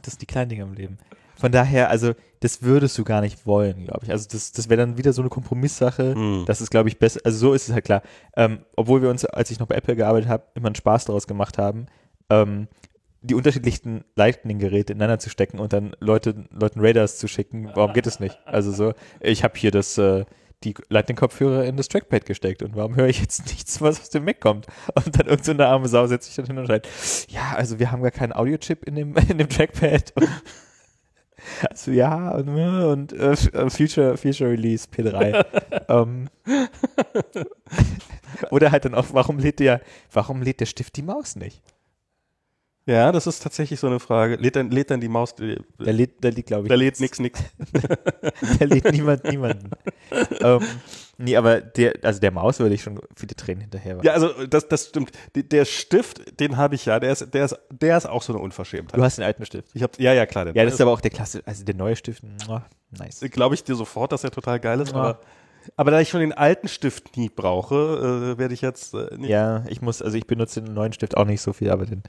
das 0.00 0.12
sind 0.12 0.22
die 0.22 0.26
kleinen 0.26 0.48
Dinge 0.48 0.62
im 0.62 0.74
Leben. 0.74 0.98
Von 1.34 1.50
daher, 1.50 1.90
also, 1.90 2.14
das 2.38 2.62
würdest 2.62 2.96
du 2.98 3.02
gar 3.02 3.20
nicht 3.20 3.44
wollen, 3.44 3.84
glaube 3.84 4.04
ich. 4.04 4.12
Also, 4.12 4.28
das, 4.30 4.52
das 4.52 4.68
wäre 4.68 4.78
dann 4.78 4.96
wieder 4.96 5.12
so 5.12 5.20
eine 5.20 5.28
Kompromisssache. 5.28 6.14
Hm. 6.14 6.44
Das 6.46 6.60
ist, 6.60 6.70
glaube 6.70 6.88
ich, 6.88 7.00
besser. 7.00 7.20
Also, 7.24 7.38
so 7.38 7.52
ist 7.52 7.68
es 7.68 7.74
halt 7.74 7.84
klar. 7.84 8.02
Ähm, 8.36 8.60
obwohl 8.76 9.02
wir 9.02 9.10
uns, 9.10 9.24
als 9.24 9.50
ich 9.50 9.58
noch 9.58 9.66
bei 9.66 9.74
Apple 9.74 9.96
gearbeitet 9.96 10.28
habe, 10.28 10.44
immer 10.54 10.66
einen 10.68 10.76
Spaß 10.76 11.06
daraus 11.06 11.26
gemacht 11.26 11.58
haben, 11.58 11.86
ähm, 12.30 12.68
die 13.20 13.34
unterschiedlichsten 13.34 14.04
Lightning-Geräte 14.14 14.92
ineinander 14.92 15.18
zu 15.18 15.30
stecken 15.30 15.58
und 15.58 15.72
dann 15.72 15.96
Leute, 15.98 16.46
Leuten 16.50 16.80
Radars 16.80 17.18
zu 17.18 17.26
schicken. 17.26 17.70
Warum 17.74 17.92
geht 17.92 18.06
es 18.06 18.20
nicht? 18.20 18.38
Also 18.44 18.70
so, 18.70 18.94
ich 19.20 19.42
habe 19.42 19.58
hier 19.58 19.70
das, 19.70 19.98
äh, 19.98 20.24
die 20.64 20.74
Lightning-Kopfhörer 20.88 21.64
in 21.64 21.76
das 21.76 21.88
Trackpad 21.88 22.26
gesteckt 22.26 22.62
und 22.62 22.76
warum 22.76 22.96
höre 22.96 23.08
ich 23.08 23.20
jetzt 23.20 23.46
nichts, 23.46 23.80
was 23.80 24.00
aus 24.00 24.10
dem 24.10 24.24
Mac 24.24 24.40
kommt? 24.40 24.66
Und 24.94 25.18
dann 25.18 25.26
irgendeine 25.26 25.44
so 25.44 25.52
eine 25.52 25.66
arme 25.66 25.88
Sau 25.88 26.06
setzt 26.06 26.26
sich 26.26 26.36
dann 26.36 26.46
hin 26.46 26.58
und 26.58 26.66
sagt, 26.66 26.88
ja, 27.28 27.54
also 27.56 27.78
wir 27.78 27.90
haben 27.90 28.02
gar 28.02 28.10
keinen 28.10 28.32
Audio-Chip 28.32 28.84
in 28.84 28.94
dem, 28.94 29.16
in 29.28 29.38
dem 29.38 29.48
Trackpad. 29.48 30.12
Und 30.14 30.28
also 31.70 31.90
ja, 31.90 32.30
und, 32.30 32.48
und 32.48 33.12
äh, 33.12 33.36
Future, 33.70 34.16
Future 34.16 34.50
Release 34.50 34.88
P3. 34.88 35.44
ähm, 35.88 36.28
oder 38.50 38.70
halt 38.70 38.84
dann 38.84 38.94
auch, 38.94 39.06
warum 39.12 39.38
lädt 39.38 39.60
der, 39.60 39.80
warum 40.12 40.42
lädt 40.42 40.60
der 40.60 40.66
Stift 40.66 40.96
die 40.96 41.02
Maus 41.02 41.36
nicht? 41.36 41.62
Ja, 42.88 43.12
das 43.12 43.26
ist 43.26 43.42
tatsächlich 43.42 43.78
so 43.78 43.86
eine 43.86 44.00
Frage. 44.00 44.36
Lädt 44.36 44.56
dann, 44.56 44.70
lädt 44.70 44.90
dann 44.90 44.98
die 44.98 45.08
Maus? 45.08 45.32
Äh, 45.40 45.58
der 45.78 45.92
lädt, 45.92 46.24
der 46.24 46.32
lädt 46.32 46.46
glaube 46.46 46.62
ich. 46.64 46.68
Der 46.68 46.78
lädt 46.78 46.98
nix, 47.00 47.18
nix. 47.18 47.38
der 48.60 48.66
lädt 48.66 48.90
niemand, 48.92 49.24
niemanden. 49.24 49.70
ähm, 50.40 50.60
nee, 51.18 51.36
aber 51.36 51.60
der, 51.60 51.96
also 52.02 52.18
der 52.18 52.30
Maus 52.30 52.58
würde 52.60 52.74
ich 52.74 52.82
schon 52.82 52.98
viele 53.14 53.34
Tränen 53.34 53.60
hinterher. 53.60 53.98
Ja, 54.02 54.14
also 54.14 54.46
das, 54.46 54.68
das 54.68 54.86
stimmt. 54.86 55.10
Der 55.34 55.66
Stift, 55.66 56.40
den 56.40 56.56
habe 56.56 56.76
ich 56.76 56.86
ja. 56.86 56.98
Der 56.98 57.12
ist, 57.12 57.34
der 57.34 57.44
ist, 57.44 57.58
der 57.70 57.98
ist 57.98 58.06
auch 58.06 58.22
so 58.22 58.32
eine 58.32 58.40
Unverschämtheit. 58.40 58.98
Du 58.98 59.04
hast 59.04 59.18
den 59.18 59.24
alten 59.26 59.44
Stift. 59.44 59.68
Ich 59.74 59.82
hab, 59.82 60.00
ja, 60.00 60.14
ja, 60.14 60.24
klar. 60.24 60.46
Ja, 60.46 60.64
das 60.64 60.72
ist 60.72 60.80
aber 60.80 60.92
auch 60.92 61.02
der 61.02 61.10
Klasse, 61.10 61.42
also 61.44 61.64
der 61.64 61.74
neue 61.74 61.94
Stift. 61.94 62.22
Oh, 62.48 62.60
nice. 62.98 63.20
Glaube 63.30 63.54
ich 63.54 63.64
dir 63.64 63.74
sofort, 63.74 64.12
dass 64.12 64.24
er 64.24 64.30
total 64.30 64.60
geil 64.60 64.80
ist, 64.80 64.94
oh. 64.94 64.96
aber 64.96 65.20
aber 65.76 65.90
da 65.90 66.00
ich 66.00 66.08
schon 66.08 66.20
den 66.20 66.32
alten 66.32 66.66
Stift 66.66 67.18
nie 67.18 67.28
brauche, 67.28 67.74
äh, 68.34 68.38
werde 68.38 68.54
ich 68.54 68.62
jetzt 68.62 68.94
äh, 68.94 69.14
nicht. 69.18 69.28
Ja, 69.28 69.64
ich 69.68 69.82
muss, 69.82 70.00
also 70.00 70.16
ich 70.16 70.26
benutze 70.26 70.62
den 70.62 70.72
neuen 70.72 70.94
Stift 70.94 71.14
auch 71.16 71.26
nicht 71.26 71.42
so 71.42 71.52
viel, 71.52 71.70
aber 71.70 71.84
den 71.84 72.02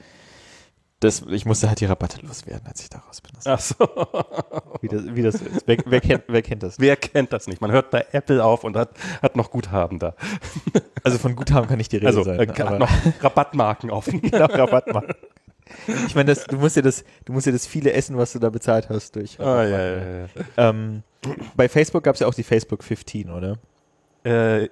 das, 1.00 1.22
ich 1.30 1.46
musste 1.46 1.68
halt 1.68 1.80
die 1.80 1.86
Rabatte 1.86 2.24
loswerden, 2.24 2.66
als 2.66 2.82
ich 2.82 2.90
da 2.90 2.98
raus 2.98 3.22
bin. 3.22 3.32
Ach 3.46 3.58
so. 3.58 3.74
Wie 4.82 4.88
das, 4.88 5.02
wie 5.14 5.22
das 5.22 5.36
ist. 5.36 5.64
Wer, 5.66 5.78
wer, 5.86 6.00
kennt, 6.00 6.24
wer 6.28 6.42
kennt 6.42 6.62
das? 6.62 6.78
Wer 6.78 6.96
kennt 6.96 7.32
das 7.32 7.46
nicht? 7.46 7.62
Man 7.62 7.72
hört 7.72 7.90
bei 7.90 8.06
Apple 8.12 8.44
auf 8.44 8.64
und 8.64 8.76
hat, 8.76 8.90
hat 9.22 9.34
noch 9.34 9.50
Guthaben 9.50 9.98
da. 9.98 10.14
Also 11.02 11.16
von 11.16 11.34
Guthaben 11.36 11.68
kann 11.68 11.78
nicht 11.78 11.92
die 11.92 11.96
Rede 11.96 12.08
also, 12.08 12.22
sein. 12.22 12.38
Also 12.38 12.52
äh, 12.52 12.78
noch 12.78 12.90
Rabattmarken 13.20 13.90
offen. 13.90 14.20
genau, 14.20 14.44
Rabattmarken. 14.44 15.14
Ich 16.06 16.14
meine, 16.14 16.34
du 16.34 16.56
musst 16.56 16.76
ja 16.76 16.82
das, 16.82 17.04
du 17.24 17.32
musst 17.32 17.46
ja 17.46 17.52
das 17.52 17.66
viele 17.66 17.92
essen, 17.92 18.18
was 18.18 18.32
du 18.32 18.38
da 18.38 18.50
bezahlt 18.50 18.90
hast 18.90 19.16
durch. 19.16 19.40
Ah, 19.40 19.64
ja, 19.64 19.78
ja, 19.78 19.96
ja. 19.96 20.26
Ähm, 20.56 21.02
bei 21.56 21.68
Facebook 21.68 22.04
gab 22.04 22.14
es 22.14 22.20
ja 22.20 22.26
auch 22.26 22.34
die 22.34 22.42
Facebook 22.42 22.84
15, 22.84 23.30
oder? 23.30 23.56
Äh, 24.24 24.68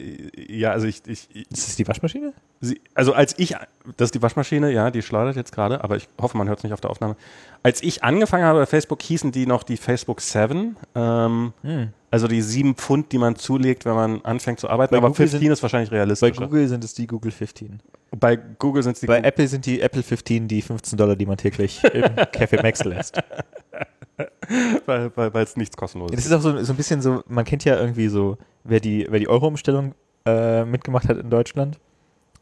ja, 0.53 0.73
also 0.73 0.87
ich, 0.87 1.03
ich, 1.07 1.29
ich. 1.33 1.51
Ist 1.51 1.69
das 1.69 1.77
die 1.77 1.89
Waschmaschine? 1.89 2.35
Sie, 2.61 2.81
also 2.95 3.15
als 3.15 3.39
ich, 3.39 3.55
das 3.97 4.09
ist 4.09 4.15
die 4.15 4.23
Waschmaschine, 4.23 4.71
ja, 4.71 4.91
die 4.91 5.03
schleudert 5.03 5.37
jetzt 5.37 5.53
gerade, 5.53 5.83
aber 5.83 5.97
ich 5.97 6.09
hoffe, 6.21 6.37
man 6.37 6.49
hört 6.49 6.59
es 6.59 6.65
nicht 6.65 6.73
auf 6.73 6.81
der 6.81 6.91
Aufnahme. 6.91 7.17
Als 7.63 7.83
ich 7.83 8.05
angefangen 8.05 8.45
habe 8.45 8.61
bei 8.61 8.67
Facebook, 8.67 9.01
hießen 9.03 9.33
die 9.33 9.47
noch 9.47 9.63
die 9.63 9.79
Facebook 9.79 10.21
7. 10.21 10.77
Ähm, 10.95 11.53
hm. 11.63 11.93
Also 12.11 12.27
die 12.27 12.41
sieben 12.41 12.75
Pfund, 12.75 13.13
die 13.13 13.19
man 13.19 13.37
zulegt, 13.37 13.85
wenn 13.85 13.95
man 13.95 14.23
anfängt 14.23 14.61
zu 14.61 14.69
arbeiten. 14.69 14.93
Bei 14.93 14.99
aber 14.99 15.09
Google 15.09 15.29
15 15.29 15.53
ist 15.53 15.63
wahrscheinlich 15.63 15.91
realistisch. 15.91 16.37
Bei 16.37 16.45
Google 16.45 16.67
sind 16.69 16.83
es 16.83 16.95
die 16.95 17.07
Google 17.07 17.31
15. 17.31 17.81
Bei 18.19 18.37
Google 18.37 18.83
sind 18.83 18.93
es 18.93 19.01
die 19.01 19.07
Bei 19.07 19.17
Google 19.17 19.29
Apple 19.29 19.49
sind 19.49 19.67
die 19.67 19.81
Apple 19.81 20.03
15 20.03 20.49
die 20.49 20.63
15 20.63 20.97
Dollar, 20.97 21.17
die 21.17 21.27
man 21.27 21.37
täglich 21.37 21.85
im 21.85 22.03
Café 22.05 22.63
Max 22.63 22.83
lässt. 22.85 23.21
weil 24.87 25.13
weil 25.15 25.45
es 25.45 25.57
nichts 25.57 25.77
kostenlos 25.77 26.11
ist. 26.11 26.19
Das 26.19 26.27
ist 26.27 26.33
auch 26.33 26.41
so, 26.41 26.65
so 26.65 26.73
ein 26.73 26.77
bisschen 26.77 27.03
so, 27.03 27.23
man 27.29 27.45
kennt 27.45 27.65
ja 27.65 27.79
irgendwie 27.79 28.09
so, 28.09 28.39
wer 28.65 28.81
die, 28.81 29.07
wer 29.11 29.19
die 29.19 29.29
Euro-Umstellung 29.29 29.95
äh, 30.25 30.65
mitgemacht 30.65 31.09
hat 31.09 31.19
in 31.19 31.29
Deutschland, 31.29 31.79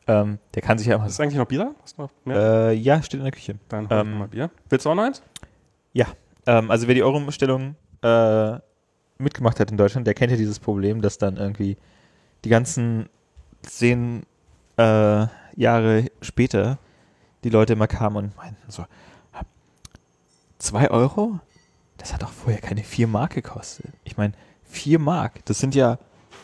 ähm, 0.06 0.38
der 0.54 0.62
kann 0.62 0.78
sich 0.78 0.86
ja 0.86 0.94
immer. 0.94 1.06
Ist 1.06 1.20
eigentlich 1.20 1.36
noch 1.36 1.46
Bier? 1.46 1.74
Hast 1.82 1.98
du 1.98 2.02
noch 2.02 2.10
mehr? 2.24 2.68
Äh, 2.68 2.74
ja, 2.74 3.02
steht 3.02 3.18
in 3.18 3.24
der 3.24 3.32
Küche. 3.32 3.56
Dann 3.68 3.88
ähm, 3.90 4.18
mal 4.18 4.28
Bier. 4.28 4.50
Willst 4.70 4.86
du 4.86 4.90
auch 4.90 4.94
noch 4.94 5.02
eins? 5.02 5.22
Ja. 5.92 6.06
Ähm, 6.46 6.70
also 6.70 6.86
wer 6.86 6.94
die 6.94 7.02
Euro-Umstellung 7.02 7.74
äh, 8.02 8.58
mitgemacht 9.18 9.60
hat 9.60 9.70
in 9.70 9.76
Deutschland, 9.76 10.06
der 10.06 10.14
kennt 10.14 10.30
ja 10.30 10.36
dieses 10.36 10.58
Problem, 10.58 11.02
dass 11.02 11.18
dann 11.18 11.36
irgendwie 11.36 11.76
die 12.44 12.48
ganzen 12.48 13.08
zehn 13.62 14.24
äh, 14.76 15.26
Jahre 15.56 16.06
später 16.20 16.78
die 17.44 17.50
Leute 17.50 17.72
immer 17.74 17.86
kamen 17.86 18.16
und 18.16 18.36
meinten 18.36 18.70
so, 18.70 18.84
zwei 20.58 20.90
Euro? 20.90 21.40
Das 21.96 22.12
hat 22.12 22.22
doch 22.22 22.32
vorher 22.32 22.60
keine 22.60 22.82
vier 22.82 23.08
Mark 23.08 23.34
gekostet. 23.34 23.86
Ich 24.04 24.16
meine, 24.16 24.34
vier 24.64 24.98
Mark, 24.98 25.44
das 25.46 25.58
sind 25.58 25.74
ja, 25.74 25.98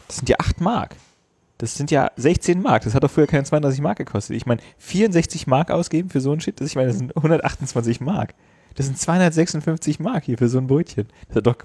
das 0.09 0.17
sind 0.17 0.29
ja 0.29 0.37
acht 0.39 0.61
Mark. 0.61 0.97
Das 1.59 1.77
sind 1.77 1.91
ja 1.91 2.11
16 2.17 2.61
Mark. 2.61 2.83
Das 2.83 2.95
hat 2.95 3.05
doch 3.05 3.11
früher 3.11 3.27
keine 3.27 3.45
32 3.45 3.81
Mark 3.81 3.99
gekostet. 3.99 4.37
Ich 4.37 4.47
meine, 4.47 4.61
64 4.79 5.47
Mark 5.47 5.71
ausgeben 5.71 6.11
für 6.11 6.21
so 6.21 6.33
ein 6.33 6.41
Shit, 6.41 6.61
das, 6.61 6.69
ich 6.69 6.75
meine, 6.75 6.89
das 6.89 6.99
sind 6.99 7.17
128 7.17 8.01
Mark. 8.01 8.35
Das 8.75 8.87
sind 8.87 8.99
256 8.99 10.01
Mark 10.01 10.25
hier 10.25 10.39
für 10.39 10.49
so 10.49 10.59
ein 10.59 10.67
Brötchen. 10.67 11.07
Das 11.29 11.37
hat 11.37 11.47
doch 11.47 11.59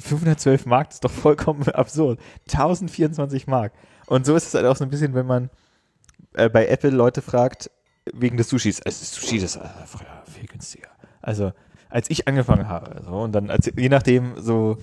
512 0.00 0.66
Mark, 0.66 0.88
das 0.88 0.96
ist 0.96 1.04
doch 1.04 1.10
vollkommen 1.10 1.62
absurd. 1.68 2.20
1024 2.48 3.46
Mark. 3.46 3.72
Und 4.06 4.26
so 4.26 4.36
ist 4.36 4.46
es 4.46 4.54
halt 4.54 4.66
auch 4.66 4.76
so 4.76 4.84
ein 4.84 4.90
bisschen, 4.90 5.14
wenn 5.14 5.26
man 5.26 5.50
äh, 6.34 6.48
bei 6.48 6.66
Apple 6.66 6.90
Leute 6.90 7.22
fragt, 7.22 7.70
wegen 8.12 8.36
des 8.36 8.48
Sushis. 8.48 8.80
Also 8.82 9.04
Sushi, 9.04 9.40
das 9.40 9.58
war 9.58 9.72
früher 9.86 10.22
viel 10.32 10.46
günstiger. 10.46 10.88
Also, 11.22 11.52
als 11.88 12.10
ich 12.10 12.28
angefangen 12.28 12.68
habe, 12.68 13.02
so, 13.04 13.10
und 13.10 13.32
dann, 13.32 13.50
als, 13.50 13.70
je 13.76 13.88
nachdem, 13.88 14.34
so, 14.40 14.78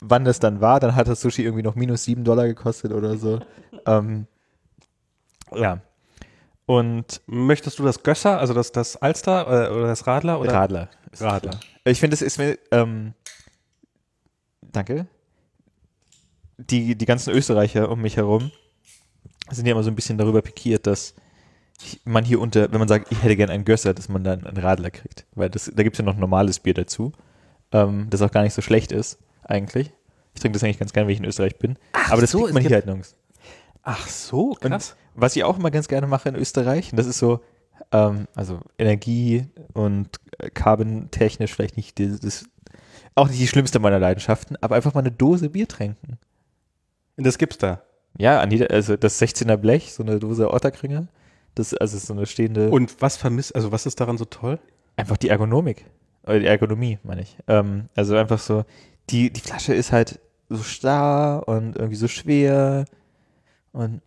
wann 0.00 0.24
das 0.24 0.40
dann 0.40 0.60
war, 0.60 0.80
dann 0.80 0.96
hat 0.96 1.08
das 1.08 1.20
Sushi 1.20 1.42
irgendwie 1.42 1.62
noch 1.62 1.74
minus 1.74 2.04
sieben 2.04 2.24
Dollar 2.24 2.46
gekostet 2.46 2.92
oder 2.92 3.16
so. 3.16 3.40
ähm, 3.86 4.26
ja. 5.54 5.80
Und 6.66 7.20
möchtest 7.26 7.78
du 7.78 7.82
das 7.82 8.02
Gösser, 8.02 8.38
also 8.38 8.54
das, 8.54 8.70
das 8.72 8.96
Alster 8.96 9.46
oder, 9.48 9.70
äh, 9.70 9.72
oder 9.72 9.86
das 9.88 10.06
Radler? 10.06 10.40
Oder? 10.40 10.52
Radler. 10.52 10.88
Radler. 11.18 11.58
Ich 11.84 11.98
finde, 11.98 12.14
es 12.14 12.22
ist 12.22 12.38
mir, 12.38 12.58
ähm, 12.70 13.14
danke. 14.72 15.06
Die, 16.58 16.94
die 16.94 17.06
ganzen 17.06 17.32
Österreicher 17.32 17.90
um 17.90 18.02
mich 18.02 18.16
herum 18.16 18.50
sind 19.50 19.66
ja 19.66 19.72
immer 19.72 19.82
so 19.82 19.90
ein 19.90 19.96
bisschen 19.96 20.18
darüber 20.18 20.42
pikiert, 20.42 20.86
dass 20.86 21.14
man 22.04 22.24
hier 22.24 22.40
unter, 22.40 22.70
wenn 22.72 22.78
man 22.78 22.88
sagt, 22.88 23.10
ich 23.10 23.22
hätte 23.22 23.36
gern 23.36 23.50
einen 23.50 23.64
Gösser, 23.64 23.94
dass 23.94 24.08
man 24.08 24.22
dann 24.22 24.46
einen 24.46 24.58
Radler 24.58 24.90
kriegt. 24.90 25.26
Weil 25.34 25.50
das, 25.50 25.70
da 25.74 25.82
gibt 25.82 25.94
es 25.94 25.98
ja 25.98 26.04
noch 26.04 26.16
normales 26.16 26.60
Bier 26.60 26.74
dazu, 26.74 27.12
ähm, 27.72 28.08
das 28.10 28.22
auch 28.22 28.30
gar 28.30 28.42
nicht 28.42 28.54
so 28.54 28.62
schlecht 28.62 28.92
ist, 28.92 29.18
eigentlich. 29.42 29.92
Ich 30.34 30.40
trinke 30.40 30.56
das 30.56 30.64
eigentlich 30.64 30.78
ganz 30.78 30.92
gerne, 30.92 31.08
wenn 31.08 31.14
ich 31.14 31.20
in 31.20 31.26
Österreich 31.26 31.58
bin. 31.58 31.76
Ach 31.92 32.12
Aber 32.12 32.20
das 32.20 32.30
so, 32.30 32.42
kriegt 32.42 32.54
man 32.54 32.62
hier 32.62 32.72
halt 32.72 32.86
nirgends. 32.86 33.16
Ach 33.82 34.06
so, 34.08 34.56
Und 34.62 34.96
was 35.14 35.36
ich 35.36 35.44
auch 35.44 35.58
immer 35.58 35.70
ganz 35.70 35.88
gerne 35.88 36.06
mache 36.06 36.28
in 36.28 36.34
Österreich, 36.34 36.92
und 36.92 36.98
das 36.98 37.06
ist 37.06 37.18
so, 37.18 37.40
ähm, 37.92 38.28
also 38.34 38.60
Energie 38.78 39.46
und 39.72 40.20
äh, 40.38 40.50
carbon-technisch 40.50 41.52
vielleicht 41.52 41.76
nicht 41.76 41.98
das, 41.98 42.44
auch 43.14 43.28
nicht 43.28 43.40
die 43.40 43.46
schlimmste 43.48 43.78
meiner 43.78 43.98
Leidenschaften, 43.98 44.56
aber 44.60 44.76
einfach 44.76 44.94
mal 44.94 45.00
eine 45.00 45.12
Dose 45.12 45.50
Bier 45.50 45.68
trinken. 45.68 46.18
Das 47.16 47.38
gibt's 47.38 47.58
da. 47.58 47.82
Ja, 48.18 48.40
an 48.40 48.50
jeder, 48.50 48.70
also 48.70 48.96
das 48.96 49.20
16er 49.20 49.56
Blech, 49.56 49.92
so 49.92 50.02
eine 50.02 50.18
Dose 50.18 50.52
Otterkringer, 50.52 51.06
das 51.54 51.74
also 51.74 51.98
so 51.98 52.12
eine 52.12 52.26
stehende, 52.26 52.70
Und 52.70 53.00
was 53.00 53.16
vermisst, 53.16 53.54
also 53.54 53.72
was 53.72 53.86
ist 53.86 54.00
daran 54.00 54.18
so 54.18 54.24
toll? 54.24 54.58
einfach 54.96 55.16
die 55.16 55.28
Ergonomik, 55.28 55.86
oder 56.24 56.38
die 56.40 56.46
Ergonomie, 56.46 56.98
meine 57.04 57.22
ich. 57.22 57.36
Ähm, 57.48 57.88
also 57.94 58.16
einfach 58.16 58.38
so, 58.38 58.64
die, 59.08 59.32
die 59.32 59.40
Flasche 59.40 59.72
ist 59.74 59.92
halt 59.92 60.20
so 60.48 60.62
starr 60.62 61.48
und 61.48 61.76
irgendwie 61.76 61.96
so 61.96 62.08
schwer 62.08 62.84
und 63.72 64.02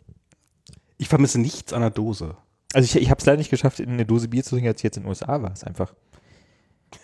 Ich 0.98 1.08
vermisse 1.10 1.40
nichts 1.40 1.74
an 1.74 1.82
der 1.82 1.90
Dose. 1.90 2.36
Also 2.74 2.86
ich, 2.86 3.02
ich 3.02 3.10
habe 3.10 3.20
es 3.20 3.26
leider 3.26 3.38
nicht 3.38 3.50
geschafft, 3.50 3.80
in 3.80 3.90
eine 3.90 4.06
Dose 4.06 4.28
Bier 4.28 4.44
zu 4.44 4.52
trinken, 4.52 4.68
als 4.68 4.80
ich 4.80 4.84
jetzt 4.84 4.98
in 4.98 5.04
den 5.04 5.10
USA 5.10 5.42
war. 5.42 5.52
Es 5.52 5.64
einfach. 5.64 5.94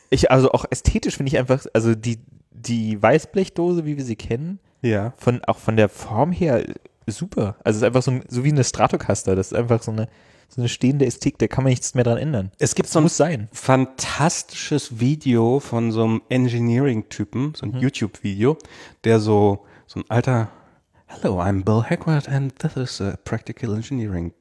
Ich, 0.09 0.31
also 0.31 0.51
auch 0.51 0.65
ästhetisch 0.69 1.17
finde 1.17 1.31
ich 1.31 1.37
einfach, 1.37 1.65
also 1.73 1.95
die, 1.95 2.19
die 2.51 3.01
Weißblechdose, 3.01 3.85
wie 3.85 3.97
wir 3.97 4.03
sie 4.03 4.15
kennen, 4.15 4.59
Ja. 4.81 5.13
von, 5.17 5.43
auch 5.45 5.57
von 5.57 5.77
der 5.77 5.89
Form 5.89 6.31
her 6.31 6.63
super. 7.07 7.55
Also 7.63 7.77
es 7.77 7.81
ist 7.81 7.83
einfach 7.83 8.01
so, 8.03 8.11
ein, 8.11 8.23
so 8.27 8.43
wie 8.43 8.51
eine 8.51 8.63
Stratocaster. 8.63 9.35
Das 9.35 9.47
ist 9.51 9.57
einfach 9.57 9.81
so 9.81 9.91
eine, 9.91 10.07
so 10.47 10.61
eine 10.61 10.69
stehende 10.69 11.05
Ästhetik, 11.05 11.37
da 11.39 11.47
kann 11.47 11.63
man 11.63 11.69
nichts 11.71 11.93
mehr 11.93 12.03
dran 12.03 12.17
ändern. 12.17 12.51
Es 12.59 12.73
gibt 12.75 12.87
Das 12.87 12.93
so 12.93 12.99
ein 12.99 13.03
muss 13.03 13.17
sein. 13.17 13.49
fantastisches 13.51 14.99
Video 14.99 15.59
von 15.59 15.91
so 15.91 16.03
einem 16.03 16.21
Engineering-Typen, 16.29 17.53
so 17.55 17.65
ein 17.67 17.75
YouTube-Video, 17.79 18.57
der 19.03 19.19
so, 19.19 19.65
so 19.87 19.99
ein 19.99 20.05
alter, 20.09 20.49
Hello, 21.07 21.39
I'm 21.41 21.63
Bill 21.63 21.83
Hackworth 21.87 22.27
and 22.29 22.57
this 22.59 22.75
is 22.75 23.01
uh, 23.01 23.13
Practical 23.25 23.75
Engineering. 23.75 24.31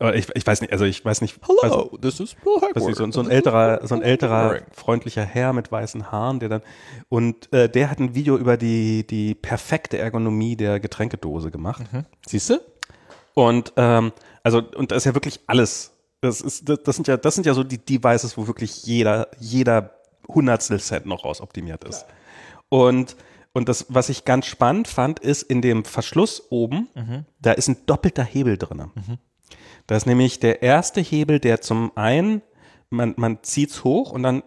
Äh, 0.00 0.18
Ich, 0.18 0.28
ich 0.34 0.46
weiß 0.46 0.60
nicht, 0.60 0.72
also 0.72 0.84
ich 0.84 1.04
weiß 1.04 1.20
nicht, 1.20 1.38
was, 1.40 2.00
this 2.00 2.20
is 2.20 2.34
Bill 2.34 2.86
nicht, 2.86 2.96
so, 2.96 3.10
so 3.10 3.20
ein 3.20 3.30
älterer, 3.30 3.86
so 3.86 3.94
ein 3.94 4.02
älterer, 4.02 4.60
freundlicher 4.72 5.24
Herr 5.24 5.52
mit 5.52 5.70
weißen 5.72 6.10
Haaren, 6.10 6.40
der 6.40 6.48
dann, 6.48 6.62
und 7.08 7.52
äh, 7.52 7.68
der 7.68 7.90
hat 7.90 7.98
ein 7.98 8.14
Video 8.14 8.36
über 8.36 8.56
die, 8.56 9.06
die 9.06 9.34
perfekte 9.34 9.98
Ergonomie 9.98 10.56
der 10.56 10.80
Getränkedose 10.80 11.50
gemacht. 11.50 11.82
Siehst 12.26 12.50
du? 12.50 12.60
Und 13.34 13.72
ähm, 13.76 14.12
also 14.42 14.62
und 14.76 14.90
da 14.90 14.96
ist 14.96 15.04
ja 15.04 15.14
wirklich 15.14 15.40
alles. 15.46 15.92
Das 16.20 16.40
ist 16.40 16.68
das, 16.68 16.82
das 16.82 16.96
sind 16.96 17.06
ja 17.06 17.16
das 17.16 17.34
sind 17.36 17.46
ja 17.46 17.54
so 17.54 17.62
die 17.62 17.78
Devices, 17.78 18.36
wo 18.36 18.46
wirklich 18.48 18.84
jeder 18.84 19.28
jeder 19.38 19.92
Hundertstel 20.26 20.80
Cent 20.80 21.06
noch 21.06 21.24
rausoptimiert 21.24 21.84
ist. 21.84 22.06
Und 22.68 23.14
und 23.52 23.68
das 23.68 23.86
was 23.88 24.08
ich 24.08 24.24
ganz 24.24 24.46
spannend 24.46 24.88
fand, 24.88 25.20
ist 25.20 25.42
in 25.42 25.62
dem 25.62 25.84
Verschluss 25.84 26.42
oben, 26.50 26.88
da 27.40 27.52
ist 27.52 27.68
ein 27.68 27.76
doppelter 27.86 28.24
Hebel 28.24 28.58
drin. 28.58 28.90
Da 29.88 29.96
ist 29.96 30.06
nämlich 30.06 30.38
der 30.38 30.62
erste 30.62 31.00
Hebel, 31.00 31.40
der 31.40 31.60
zum 31.60 31.90
einen 31.96 32.42
man 32.90 33.14
man 33.16 33.42
zieht's 33.42 33.84
hoch 33.84 34.12
und 34.12 34.22
dann 34.22 34.42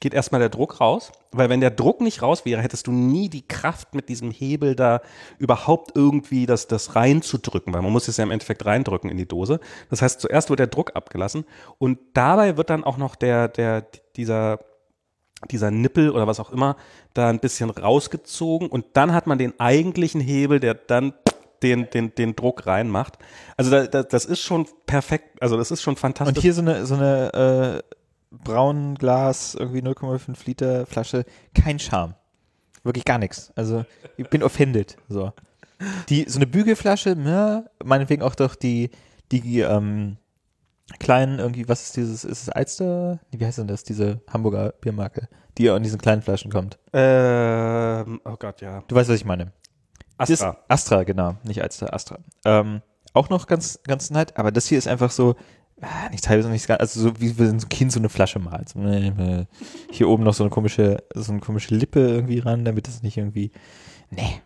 geht 0.00 0.14
erstmal 0.14 0.40
der 0.40 0.48
Druck 0.48 0.80
raus, 0.80 1.10
weil 1.32 1.48
wenn 1.48 1.60
der 1.60 1.72
Druck 1.72 2.00
nicht 2.00 2.22
raus 2.22 2.44
wäre, 2.44 2.62
hättest 2.62 2.86
du 2.86 2.92
nie 2.92 3.28
die 3.28 3.46
Kraft 3.46 3.94
mit 3.94 4.08
diesem 4.08 4.30
Hebel 4.30 4.76
da 4.76 5.00
überhaupt 5.38 5.96
irgendwie 5.96 6.46
das, 6.46 6.68
das 6.68 6.94
reinzudrücken, 6.94 7.72
weil 7.74 7.82
man 7.82 7.92
muss 7.92 8.06
es 8.06 8.16
ja 8.16 8.24
im 8.24 8.30
Endeffekt 8.30 8.64
reindrücken 8.64 9.10
in 9.10 9.16
die 9.16 9.26
Dose. 9.26 9.58
Das 9.90 10.00
heißt, 10.00 10.20
zuerst 10.20 10.50
wird 10.50 10.60
der 10.60 10.68
Druck 10.68 10.92
abgelassen 10.94 11.44
und 11.78 11.98
dabei 12.14 12.56
wird 12.56 12.70
dann 12.70 12.84
auch 12.84 12.96
noch 12.96 13.16
der, 13.16 13.48
der, 13.48 13.86
dieser, 14.14 14.60
dieser 15.50 15.72
Nippel 15.72 16.10
oder 16.10 16.28
was 16.28 16.38
auch 16.38 16.50
immer 16.50 16.76
da 17.14 17.28
ein 17.28 17.40
bisschen 17.40 17.70
rausgezogen 17.70 18.68
und 18.68 18.86
dann 18.92 19.12
hat 19.12 19.26
man 19.26 19.38
den 19.38 19.58
eigentlichen 19.58 20.20
Hebel, 20.20 20.60
der 20.60 20.74
dann 20.74 21.12
den, 21.62 21.88
den, 21.90 22.14
den 22.14 22.36
Druck 22.36 22.66
reinmacht. 22.66 23.18
Also 23.56 23.70
da, 23.70 23.86
da, 23.86 24.02
das 24.02 24.24
ist 24.24 24.40
schon 24.40 24.66
perfekt, 24.86 25.42
also 25.42 25.56
das 25.56 25.70
ist 25.70 25.82
schon 25.82 25.96
fantastisch. 25.96 26.36
Und 26.36 26.42
hier 26.42 26.54
so 26.54 26.62
eine, 26.62 26.86
so 26.86 26.94
eine 26.94 27.82
äh, 27.92 27.96
braun 28.30 28.94
Glas, 28.94 29.54
irgendwie 29.54 29.80
0,5 29.80 30.36
Liter 30.46 30.86
Flasche, 30.86 31.24
kein 31.54 31.78
Charme. 31.78 32.14
Wirklich 32.84 33.04
gar 33.04 33.18
nichts. 33.18 33.52
Also 33.56 33.84
ich 34.16 34.28
bin 34.28 34.42
offended. 34.42 34.96
So. 35.08 35.32
Die, 36.08 36.24
so 36.28 36.38
eine 36.38 36.46
Bügelflasche, 36.46 37.16
ja, 37.24 37.64
meinetwegen 37.84 38.22
auch 38.22 38.34
doch 38.34 38.54
die, 38.54 38.90
die 39.30 39.60
ähm, 39.60 40.16
kleinen, 40.98 41.38
irgendwie, 41.38 41.68
was 41.68 41.84
ist 41.84 41.96
dieses, 41.96 42.24
ist 42.24 42.42
es 42.42 42.48
Alster? 42.48 43.20
Wie 43.30 43.44
heißt 43.44 43.58
denn 43.58 43.68
das, 43.68 43.84
diese 43.84 44.20
Hamburger 44.28 44.72
Biermarke, 44.80 45.28
die 45.56 45.66
in 45.66 45.82
diesen 45.82 46.00
kleinen 46.00 46.22
Flaschen 46.22 46.50
kommt. 46.50 46.78
ähm, 46.92 48.20
oh 48.24 48.36
Gott, 48.38 48.60
ja. 48.60 48.82
Du 48.88 48.94
weißt, 48.94 49.08
was 49.08 49.16
ich 49.16 49.24
meine. 49.24 49.52
Astra. 50.18 50.52
Das, 50.68 50.80
Astra, 50.80 51.04
genau, 51.04 51.36
nicht 51.44 51.62
Alster, 51.62 51.94
Astra. 51.94 52.18
Ähm, 52.44 52.82
auch 53.12 53.30
noch 53.30 53.46
ganz, 53.46 53.80
ganz 53.84 54.10
nett, 54.10 54.36
aber 54.36 54.52
das 54.52 54.66
hier 54.66 54.78
ist 54.78 54.88
einfach 54.88 55.10
so, 55.10 55.36
ah, 55.80 56.08
nichts 56.10 56.28
halbes 56.28 56.46
und 56.46 56.52
nichts 56.52 56.66
gar, 56.66 56.80
also 56.80 57.00
so 57.00 57.20
wie 57.20 57.38
wenn 57.38 57.56
ein 57.56 57.68
Kind 57.68 57.92
so 57.92 57.98
eine 57.98 58.08
Flasche 58.08 58.38
malt. 58.38 58.68
So, 58.70 58.80
äh, 58.80 59.46
Hier 59.90 60.08
oben 60.08 60.24
noch 60.24 60.34
so 60.34 60.44
eine 60.44 60.50
komische, 60.50 61.02
so 61.14 61.32
eine 61.32 61.40
komische 61.40 61.74
Lippe 61.74 62.00
irgendwie 62.00 62.40
ran, 62.40 62.64
damit 62.64 62.88
es 62.88 63.02
nicht 63.02 63.16
irgendwie, 63.16 63.52
nee. 64.10 64.40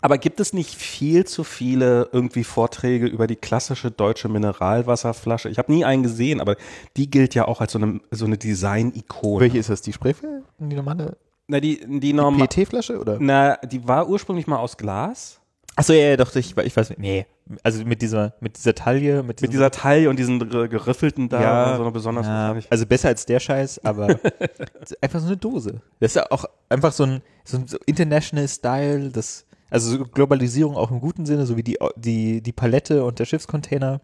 Aber 0.00 0.16
gibt 0.16 0.38
es 0.38 0.52
nicht 0.52 0.76
viel 0.76 1.24
zu 1.24 1.42
viele 1.42 2.08
irgendwie 2.12 2.44
Vorträge 2.44 3.06
über 3.06 3.26
die 3.26 3.34
klassische 3.34 3.90
deutsche 3.90 4.28
Mineralwasserflasche? 4.28 5.48
Ich 5.48 5.58
habe 5.58 5.72
nie 5.72 5.84
einen 5.84 6.04
gesehen, 6.04 6.40
aber 6.40 6.54
die 6.96 7.10
gilt 7.10 7.34
ja 7.34 7.48
auch 7.48 7.60
als 7.60 7.72
so 7.72 7.80
eine, 7.80 8.00
so 8.12 8.24
eine 8.24 8.38
Design-Ikone. 8.38 9.40
Welche 9.40 9.58
ist 9.58 9.70
das? 9.70 9.82
Die 9.82 9.92
Sprayflasche? 9.92 10.44
Die 10.58 10.76
normale 10.76 11.16
Na, 11.48 11.60
die, 11.60 11.80
die 12.00 12.12
normal. 12.12 12.46
PET-Flasche 12.46 13.00
oder? 13.00 13.16
Na, 13.18 13.56
die 13.56 13.86
war 13.88 14.08
ursprünglich 14.08 14.46
mal 14.46 14.58
aus 14.58 14.76
Glas. 14.76 15.40
Achso, 15.76 15.94
ja, 15.94 16.10
ja, 16.10 16.16
doch, 16.16 16.34
ich, 16.36 16.56
ich 16.56 16.76
weiß 16.76 16.90
nicht. 16.90 16.98
Nee. 16.98 17.26
Also 17.62 17.84
mit 17.84 18.02
dieser, 18.02 18.34
mit 18.40 18.58
dieser 18.58 18.74
Taille, 18.74 19.22
mit, 19.22 19.40
Mit 19.40 19.52
dieser 19.52 19.70
Taille 19.70 20.10
und 20.10 20.18
diesen 20.18 20.38
geriffelten 20.50 21.30
da, 21.30 21.40
Ja, 21.40 21.76
so 21.76 21.82
eine 21.82 21.92
besonders 21.92 22.26
Ja, 22.26 22.54
also 22.68 22.84
besser 22.84 23.08
als 23.08 23.24
der 23.24 23.40
Scheiß, 23.40 23.82
aber 23.84 24.20
einfach 25.00 25.20
so 25.20 25.26
eine 25.26 25.38
Dose. 25.38 25.80
Das 26.00 26.10
ist 26.10 26.16
ja 26.16 26.26
auch 26.30 26.44
einfach 26.68 26.92
so 26.92 27.04
ein, 27.04 27.22
so 27.44 27.56
ein 27.56 27.66
so 27.66 27.78
International 27.86 28.46
Style, 28.46 29.08
das, 29.10 29.46
also 29.70 29.96
so 29.96 30.04
Globalisierung 30.04 30.76
auch 30.76 30.90
im 30.90 31.00
guten 31.00 31.24
Sinne, 31.24 31.46
so 31.46 31.56
wie 31.56 31.62
die, 31.62 31.78
die, 31.96 32.42
die 32.42 32.52
Palette 32.52 33.04
und 33.04 33.18
der 33.18 33.24
Schiffscontainer. 33.24 34.02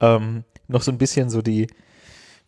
Ähm, 0.00 0.44
noch 0.66 0.82
so 0.82 0.92
ein 0.92 0.98
bisschen 0.98 1.30
so 1.30 1.40
die, 1.40 1.68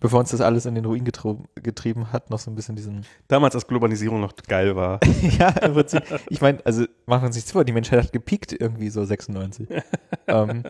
bevor 0.00 0.20
uns 0.20 0.30
das 0.30 0.40
alles 0.40 0.66
in 0.66 0.74
den 0.74 0.84
Ruin 0.84 1.04
getrieben 1.04 2.12
hat, 2.12 2.30
noch 2.30 2.38
so 2.38 2.50
ein 2.50 2.54
bisschen 2.54 2.74
diesen, 2.74 3.06
Damals, 3.28 3.54
als 3.54 3.66
Globalisierung 3.66 4.20
noch 4.20 4.34
geil 4.48 4.74
war. 4.74 4.98
ja, 5.38 5.50
im 5.50 5.74
Prinzip, 5.74 6.02
ich 6.30 6.40
meine, 6.40 6.64
also 6.64 6.86
machen 7.06 7.22
wir 7.22 7.26
uns 7.26 7.36
nichts 7.36 7.52
vor, 7.52 7.64
die 7.64 7.72
Menschheit 7.72 8.04
hat 8.04 8.12
gepiekt 8.12 8.52
irgendwie 8.58 8.88
so 8.88 9.04
96. 9.04 9.68
ähm, 10.26 10.64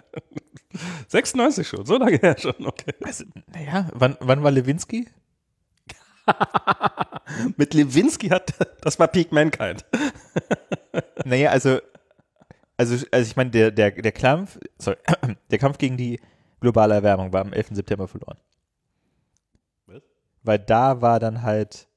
96 1.08 1.66
schon, 1.66 1.86
so 1.86 1.96
lange 1.96 2.18
her 2.18 2.36
schon, 2.38 2.66
okay. 2.66 2.92
also, 3.04 3.24
naja, 3.54 3.88
wann, 3.94 4.16
wann 4.20 4.42
war 4.42 4.50
Lewinsky? 4.50 5.08
Mit 7.56 7.74
Lewinsky 7.74 8.28
hat, 8.28 8.54
das 8.82 8.98
war 8.98 9.08
Peak 9.08 9.32
Mankind. 9.32 9.84
Naja, 11.24 11.50
also, 11.50 11.78
also, 12.76 13.04
also 13.10 13.30
ich 13.30 13.36
meine, 13.36 13.50
der, 13.50 13.70
der, 13.70 13.90
der 13.92 14.12
Kampf, 14.12 14.58
sorry, 14.78 14.96
der 15.50 15.58
Kampf 15.58 15.78
gegen 15.78 15.96
die 15.96 16.20
globale 16.60 16.94
Erwärmung 16.94 17.32
war 17.32 17.42
am 17.42 17.52
11. 17.52 17.68
September 17.72 18.08
verloren. 18.08 18.36
Weil 20.42 20.58
da 20.58 21.00
war 21.00 21.20
dann 21.20 21.42
halt, 21.42 21.88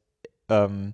ähm, 0.49 0.93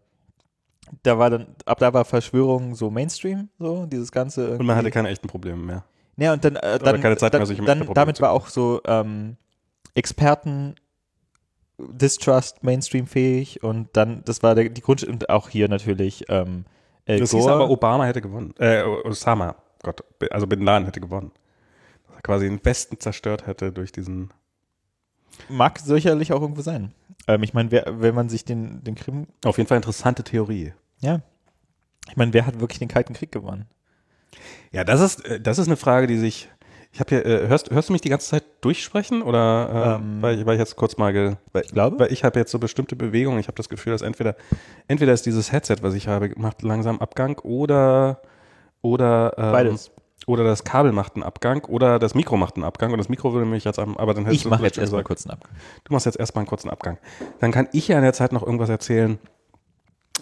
da 1.03 1.17
war 1.17 1.29
dann, 1.29 1.47
ab 1.65 1.79
da 1.79 1.93
war 1.93 2.05
Verschwörung 2.05 2.75
so 2.75 2.89
Mainstream, 2.89 3.49
so, 3.57 3.85
dieses 3.85 4.11
ganze. 4.11 4.57
Und 4.57 4.65
man 4.65 4.75
hatte 4.75 4.91
keine 4.91 5.09
echten 5.09 5.27
Probleme 5.27 5.61
mehr. 5.61 5.83
Ja, 6.17 6.33
und 6.33 6.43
dann, 6.43 6.55
äh, 6.57 6.79
dann, 6.79 7.01
keine 7.01 7.17
Zeit 7.17 7.33
mehr, 7.33 7.39
dann, 7.39 7.47
sich 7.47 7.59
um 7.59 7.65
dann 7.65 7.87
damit 7.93 8.21
war 8.21 8.31
auch 8.31 8.47
so 8.47 8.81
ähm, 8.85 9.37
Experten 9.93 10.75
Distrust 11.77 12.61
Mainstream 12.63 13.07
fähig 13.07 13.63
und 13.63 13.87
dann, 13.93 14.21
das 14.25 14.43
war 14.43 14.53
der, 14.53 14.69
die 14.69 14.81
Grund 14.81 15.03
und 15.05 15.29
auch 15.29 15.47
hier 15.47 15.69
natürlich 15.69 16.25
ähm, 16.27 16.65
Al 17.09 17.19
Das 17.19 17.31
hieß 17.31 17.41
Gore. 17.41 17.53
aber, 17.53 17.69
Obama 17.69 18.05
hätte 18.05 18.21
gewonnen. 18.21 18.53
Äh, 18.59 18.83
Osama, 18.83 19.55
Gott, 19.81 20.03
also 20.29 20.45
Bin 20.45 20.61
Laden 20.61 20.85
hätte 20.85 21.01
gewonnen. 21.01 21.31
Dass 22.07 22.17
er 22.17 22.21
quasi 22.21 22.47
den 22.47 22.63
Westen 22.63 22.99
zerstört 22.99 23.47
hätte 23.47 23.71
durch 23.71 23.91
diesen. 23.91 24.31
Mag 25.47 25.79
sicherlich 25.79 26.33
auch 26.33 26.41
irgendwo 26.41 26.61
sein. 26.61 26.91
Ähm, 27.27 27.43
ich 27.43 27.53
meine, 27.53 27.71
wer- 27.71 28.01
wenn 28.01 28.15
man 28.15 28.29
sich 28.29 28.45
den, 28.45 28.83
den 28.83 28.95
Krim, 28.95 29.27
Auf 29.45 29.57
jeden 29.57 29.67
Fall 29.67 29.77
interessante 29.77 30.23
Theorie. 30.23 30.73
ja, 30.99 31.21
ich 32.09 32.17
meine, 32.17 32.33
wer 32.33 32.45
hat 32.47 32.59
wirklich 32.59 32.79
den 32.79 32.87
Kalten 32.87 33.13
Krieg 33.13 33.31
gewonnen? 33.31 33.67
Ja, 34.71 34.83
das 34.83 34.99
ist, 35.01 35.25
äh, 35.25 35.39
das 35.39 35.59
ist 35.59 35.67
eine 35.67 35.77
Frage, 35.77 36.07
die 36.07 36.17
sich. 36.17 36.49
Ich 36.91 36.99
habe 36.99 37.09
hier, 37.09 37.23
äh, 37.23 37.47
hörst, 37.47 37.69
hörst 37.69 37.89
du 37.89 37.93
mich 37.93 38.01
die 38.01 38.09
ganze 38.09 38.29
Zeit 38.29 38.43
durchsprechen 38.61 39.21
oder 39.21 39.97
äh, 39.99 40.01
Ähm, 40.03 40.21
weil, 40.23 40.39
ich, 40.39 40.45
weil 40.47 40.55
ich 40.55 40.59
jetzt 40.59 40.75
kurz 40.75 40.97
mal, 40.97 41.13
ge, 41.13 41.35
weil, 41.53 41.61
ich 41.63 41.71
glaube. 41.71 41.99
weil 41.99 42.11
ich 42.11 42.23
habe 42.23 42.39
jetzt 42.39 42.51
so 42.51 42.57
bestimmte 42.57 42.95
Bewegungen. 42.95 43.39
Ich 43.39 43.45
habe 43.47 43.57
das 43.57 43.69
Gefühl, 43.69 43.91
dass 43.93 44.01
entweder 44.01 44.35
entweder 44.87 45.13
ist 45.13 45.27
dieses 45.27 45.51
Headset, 45.51 45.75
was 45.81 45.93
ich 45.93 46.07
habe, 46.07 46.31
macht 46.35 46.63
langsam 46.63 46.99
Abgang 46.99 47.37
oder 47.39 48.21
oder 48.81 49.33
ähm, 49.37 49.51
Beides. 49.51 49.91
Oder 50.27 50.43
das 50.43 50.63
Kabel 50.63 50.91
macht 50.91 51.15
einen 51.15 51.23
Abgang 51.23 51.63
oder 51.65 51.97
das 51.99 52.13
Mikro 52.13 52.37
macht 52.37 52.55
einen 52.55 52.63
Abgang 52.65 52.91
und 52.91 52.97
das 52.97 53.09
Mikro 53.09 53.33
würde 53.33 53.45
mich 53.45 53.63
jetzt 53.63 53.79
am, 53.79 53.97
aber 53.97 54.13
dann 54.13 54.25
hättest 54.25 54.37
Ich 54.39 54.43
du 54.43 54.49
mache 54.49 54.63
jetzt 54.63 54.77
erstmal 54.77 55.03
kurz 55.03 55.25
einen 55.25 55.31
Abgang. 55.33 55.51
Du 55.85 55.93
machst 55.93 56.05
jetzt 56.05 56.19
erstmal 56.19 56.41
einen 56.41 56.47
kurzen 56.49 56.69
Abgang. 56.69 56.97
Dann 57.39 57.51
kann 57.51 57.67
ich 57.71 57.87
ja 57.87 57.97
in 57.97 58.03
der 58.03 58.13
Zeit 58.13 58.31
noch 58.31 58.43
irgendwas 58.43 58.69
erzählen, 58.69 59.17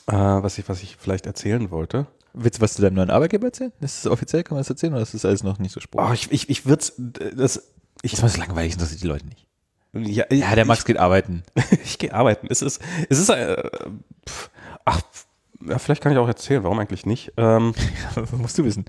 äh, 0.08 0.14
was 0.14 0.58
ich, 0.58 0.68
was 0.70 0.82
ich 0.84 0.96
vielleicht 0.98 1.26
erzählen 1.26 1.72
wollte. 1.72 2.08
Willst 2.34 2.60
du 2.60 2.62
was 2.62 2.74
zu 2.76 2.82
deinem 2.82 2.94
neuen 2.96 3.10
Arbeitgeber 3.10 3.48
erzählen? 3.48 3.74
Ist 3.82 4.06
das 4.06 4.12
offiziell, 4.12 4.44
kann 4.44 4.56
man 4.56 4.60
das 4.62 4.70
erzählen 4.70 4.94
oder 4.94 5.02
ist 5.02 5.14
das 5.14 5.26
alles 5.26 5.44
noch 5.44 5.58
nicht 5.60 5.72
so 5.72 5.80
Oh, 5.80 5.82
spruchig? 5.82 6.28
ich, 6.32 6.32
ich, 6.32 6.50
ich 6.50 6.66
würde 6.68 6.86
das, 7.36 7.64
ich, 8.04 8.16
Das 8.16 8.34
so 8.34 8.40
langweilig, 8.40 8.74
das 8.78 8.92
interessiert 8.92 9.04
die 9.04 9.08
Leute 9.08 9.26
nicht. 9.28 9.48
ja, 9.94 10.26
Ja, 10.32 10.54
der 10.56 10.66
Max 10.66 10.86
geht 10.86 10.98
arbeiten. 10.98 11.44
ich, 11.72 11.82
ich 11.84 11.98
gehe 11.98 12.14
arbeiten. 12.14 12.48
Es 12.50 12.62
ist, 12.62 12.80
es 13.10 13.18
ist, 13.20 13.30
äh, 13.30 13.64
pf, 14.30 14.50
ach, 14.86 15.02
ja, 15.68 15.80
vielleicht 15.80 16.04
kann 16.04 16.12
ich 16.12 16.18
auch 16.20 16.28
erzählen, 16.28 16.64
warum 16.64 16.78
eigentlich 16.78 17.06
nicht. 17.08 17.34
Ähm, 17.38 17.74
musst 18.38 18.58
du 18.60 18.64
wissen. 18.64 18.86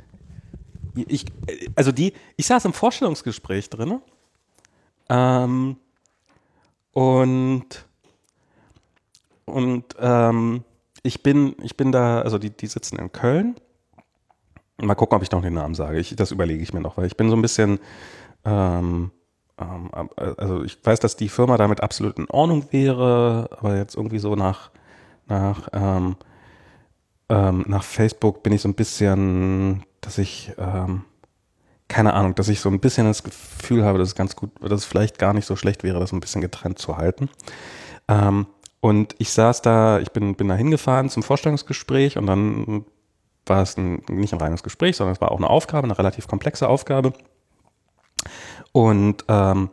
Ich, 1.05 1.27
also 1.75 1.93
die, 1.93 2.13
ich 2.37 2.47
saß 2.47 2.65
im 2.65 2.73
Vorstellungsgespräch 2.73 3.71
drin 3.71 4.01
ähm, 5.09 5.77
und 6.93 7.87
und 9.49 9.85
ähm, 9.99 10.65
ich 11.03 11.23
bin, 11.23 11.57
ich 11.63 11.77
bin 11.77 11.91
da, 11.93 12.21
also 12.21 12.39
die, 12.39 12.51
die 12.51 12.67
sitzen 12.67 12.99
in 12.99 13.13
Köln. 13.13 13.57
Mal 14.81 14.95
gucken, 14.95 15.17
ob 15.17 15.23
ich 15.23 15.31
noch 15.31 15.43
den 15.43 15.55
Namen 15.55 15.75
sage. 15.75 15.99
Ich, 15.99 16.15
das 16.15 16.31
überlege 16.31 16.63
ich 16.63 16.73
mir 16.73 16.81
noch, 16.81 16.97
weil 16.97 17.07
ich 17.07 17.17
bin 17.17 17.31
so 17.31 17.37
ein 17.37 17.43
bisschen, 17.43 17.81
ähm, 18.45 19.11
ähm, 19.59 19.91
also 20.17 20.63
ich 20.63 20.79
weiß, 20.85 21.01
dass 21.01 21.17
die 21.17 21.29
Firma 21.29 21.57
damit 21.57 21.83
absolut 21.83 22.19
in 22.19 22.29
Ordnung 22.31 22.67
wäre, 22.71 23.49
aber 23.59 23.77
jetzt 23.77 23.97
irgendwie 23.97 24.19
so 24.19 24.37
nach, 24.37 24.71
nach, 25.27 25.69
ähm, 25.73 26.17
ähm, 27.29 27.65
nach 27.67 27.85
Facebook 27.85 28.43
bin 28.43 28.53
ich 28.53 28.63
so 28.63 28.69
ein 28.69 28.75
bisschen, 28.75 29.85
dass 30.01 30.19
ich, 30.19 30.53
ähm, 30.59 31.05
keine 31.89 32.15
Ahnung, 32.15 32.35
dass 32.35 32.49
ich 32.49 32.61
so 32.61 32.69
ein 32.69 32.81
bisschen 32.81 33.07
das 33.07 33.23
Gefühl 33.23 33.85
habe, 33.85 33.99
dass 33.99 34.09
es 34.09 34.15
ganz 34.15 34.37
gut, 34.37 34.51
dass 34.61 34.81
es 34.81 34.85
vielleicht 34.85 35.19
gar 35.19 35.33
nicht 35.35 35.47
so 35.47 35.57
schlecht 35.57 35.83
wäre, 35.83 36.01
das 36.01 36.13
ein 36.13 36.21
bisschen 36.21 36.41
getrennt 36.41 36.79
zu 36.79 36.97
halten. 36.97 37.29
Ähm, 38.09 38.47
und 38.81 39.15
ich 39.19 39.31
saß 39.31 39.63
da, 39.63 39.99
ich 39.99 40.13
bin, 40.13 40.37
bin 40.37 40.49
da 40.49 40.55
hingefahren 40.55 41.11
zum 41.11 41.23
Vorstellungsgespräch 41.23 42.17
und 42.17 42.27
dann 42.27 42.85
war 43.47 43.63
es 43.63 43.77
ein, 43.77 44.03
nicht 44.09 44.33
ein 44.33 44.41
reines 44.41 44.63
Gespräch, 44.63 44.97
sondern 44.97 45.15
es 45.15 45.21
war 45.21 45.33
auch 45.33 45.39
eine 45.39 45.51
Aufgabe, 45.51 45.85
eine 45.85 45.99
relativ 45.99 46.29
komplexe 46.29 46.69
Aufgabe. 46.69 47.13
Und 48.73 49.25
ähm, 49.29 49.71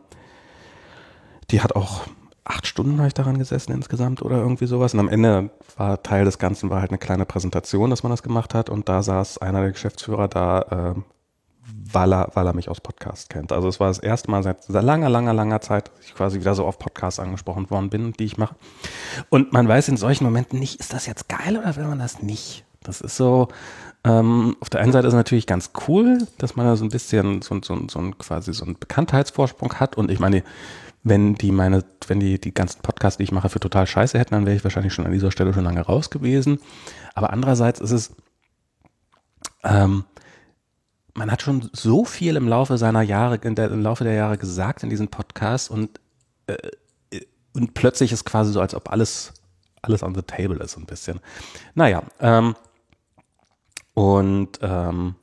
die 1.50 1.60
hat 1.60 1.76
auch 1.76 2.06
acht 2.46 2.66
Stunden 2.66 2.98
habe 2.98 3.08
ich 3.08 3.14
daran 3.14 3.38
gesessen 3.38 3.72
insgesamt 3.72 4.22
oder 4.22 4.36
irgendwie 4.36 4.66
sowas. 4.66 4.94
Und 4.94 5.00
am 5.00 5.08
Ende 5.08 5.50
war 5.76 6.02
Teil 6.02 6.24
des 6.24 6.38
Ganzen 6.38 6.70
war 6.70 6.80
halt 6.80 6.90
eine 6.90 6.98
kleine 6.98 7.26
Präsentation, 7.26 7.90
dass 7.90 8.02
man 8.02 8.10
das 8.10 8.22
gemacht 8.22 8.54
hat. 8.54 8.70
Und 8.70 8.88
da 8.88 9.02
saß 9.02 9.38
einer 9.38 9.60
der 9.60 9.72
Geschäftsführer 9.72 10.28
da, 10.28 10.64
ähm, 10.70 11.04
weil 11.92 12.12
er, 12.12 12.30
weil 12.34 12.46
er 12.46 12.54
mich 12.54 12.68
aus 12.68 12.80
Podcast 12.80 13.30
kennt. 13.30 13.52
Also 13.52 13.68
es 13.68 13.80
war 13.80 13.88
das 13.88 13.98
erste 13.98 14.30
Mal 14.30 14.42
seit 14.42 14.68
langer, 14.68 15.08
langer, 15.08 15.34
langer 15.34 15.60
Zeit, 15.60 15.90
dass 15.96 16.06
ich 16.06 16.14
quasi 16.14 16.40
wieder 16.40 16.54
so 16.54 16.64
auf 16.64 16.78
Podcasts 16.78 17.18
angesprochen 17.18 17.70
worden 17.70 17.90
bin, 17.90 18.12
die 18.12 18.24
ich 18.24 18.38
mache. 18.38 18.54
Und 19.28 19.52
man 19.52 19.66
weiß 19.66 19.88
in 19.88 19.96
solchen 19.96 20.24
Momenten 20.24 20.58
nicht, 20.58 20.78
ist 20.78 20.92
das 20.92 21.06
jetzt 21.06 21.28
geil 21.28 21.56
oder 21.58 21.76
will 21.76 21.86
man 21.86 21.98
das 21.98 22.22
nicht? 22.22 22.64
Das 22.82 23.00
ist 23.00 23.16
so, 23.16 23.48
ähm, 24.04 24.56
auf 24.60 24.70
der 24.70 24.80
einen 24.80 24.92
Seite 24.92 25.08
ist 25.08 25.14
es 25.14 25.18
natürlich 25.18 25.48
ganz 25.48 25.72
cool, 25.88 26.18
dass 26.38 26.54
man 26.54 26.66
da 26.66 26.76
so 26.76 26.84
ein 26.84 26.90
bisschen 26.90 27.42
so, 27.42 27.58
so, 27.60 27.76
so 27.88 27.98
ein 27.98 28.16
quasi 28.16 28.52
so 28.54 28.64
einen 28.64 28.78
Bekanntheitsvorsprung 28.78 29.74
hat. 29.74 29.96
Und 29.96 30.10
ich 30.10 30.20
meine, 30.20 30.44
wenn 31.06 31.36
die 31.36 31.52
meine, 31.52 31.84
wenn 32.08 32.18
die 32.18 32.40
die 32.40 32.52
ganzen 32.52 32.82
Podcasts, 32.82 33.18
die 33.18 33.22
ich 33.22 33.30
mache, 33.30 33.48
für 33.48 33.60
total 33.60 33.86
scheiße 33.86 34.18
hätten, 34.18 34.34
dann 34.34 34.44
wäre 34.44 34.56
ich 34.56 34.64
wahrscheinlich 34.64 34.92
schon 34.92 35.06
an 35.06 35.12
dieser 35.12 35.30
Stelle 35.30 35.54
schon 35.54 35.62
lange 35.62 35.80
raus 35.80 36.10
gewesen. 36.10 36.58
Aber 37.14 37.32
andererseits 37.32 37.78
ist 37.78 37.92
es, 37.92 38.16
ähm, 39.62 40.04
man 41.14 41.30
hat 41.30 41.42
schon 41.42 41.70
so 41.72 42.04
viel 42.04 42.34
im 42.34 42.48
Laufe 42.48 42.76
seiner 42.76 43.02
Jahre, 43.02 43.38
der, 43.38 43.70
im 43.70 43.82
Laufe 43.82 44.02
der 44.02 44.14
Jahre 44.14 44.36
gesagt 44.36 44.82
in 44.82 44.90
diesen 44.90 45.06
Podcasts 45.06 45.70
und, 45.70 46.00
äh, 46.48 46.56
und 47.54 47.74
plötzlich 47.74 48.10
ist 48.10 48.24
quasi 48.24 48.52
so, 48.52 48.60
als 48.60 48.74
ob 48.74 48.90
alles, 48.90 49.32
alles 49.82 50.02
on 50.02 50.12
the 50.12 50.22
table 50.22 50.58
ist, 50.58 50.72
so 50.72 50.80
ein 50.80 50.86
bisschen. 50.86 51.20
Naja, 51.76 52.02
ähm, 52.18 52.56
und 53.94 54.58
ähm, 54.60 55.14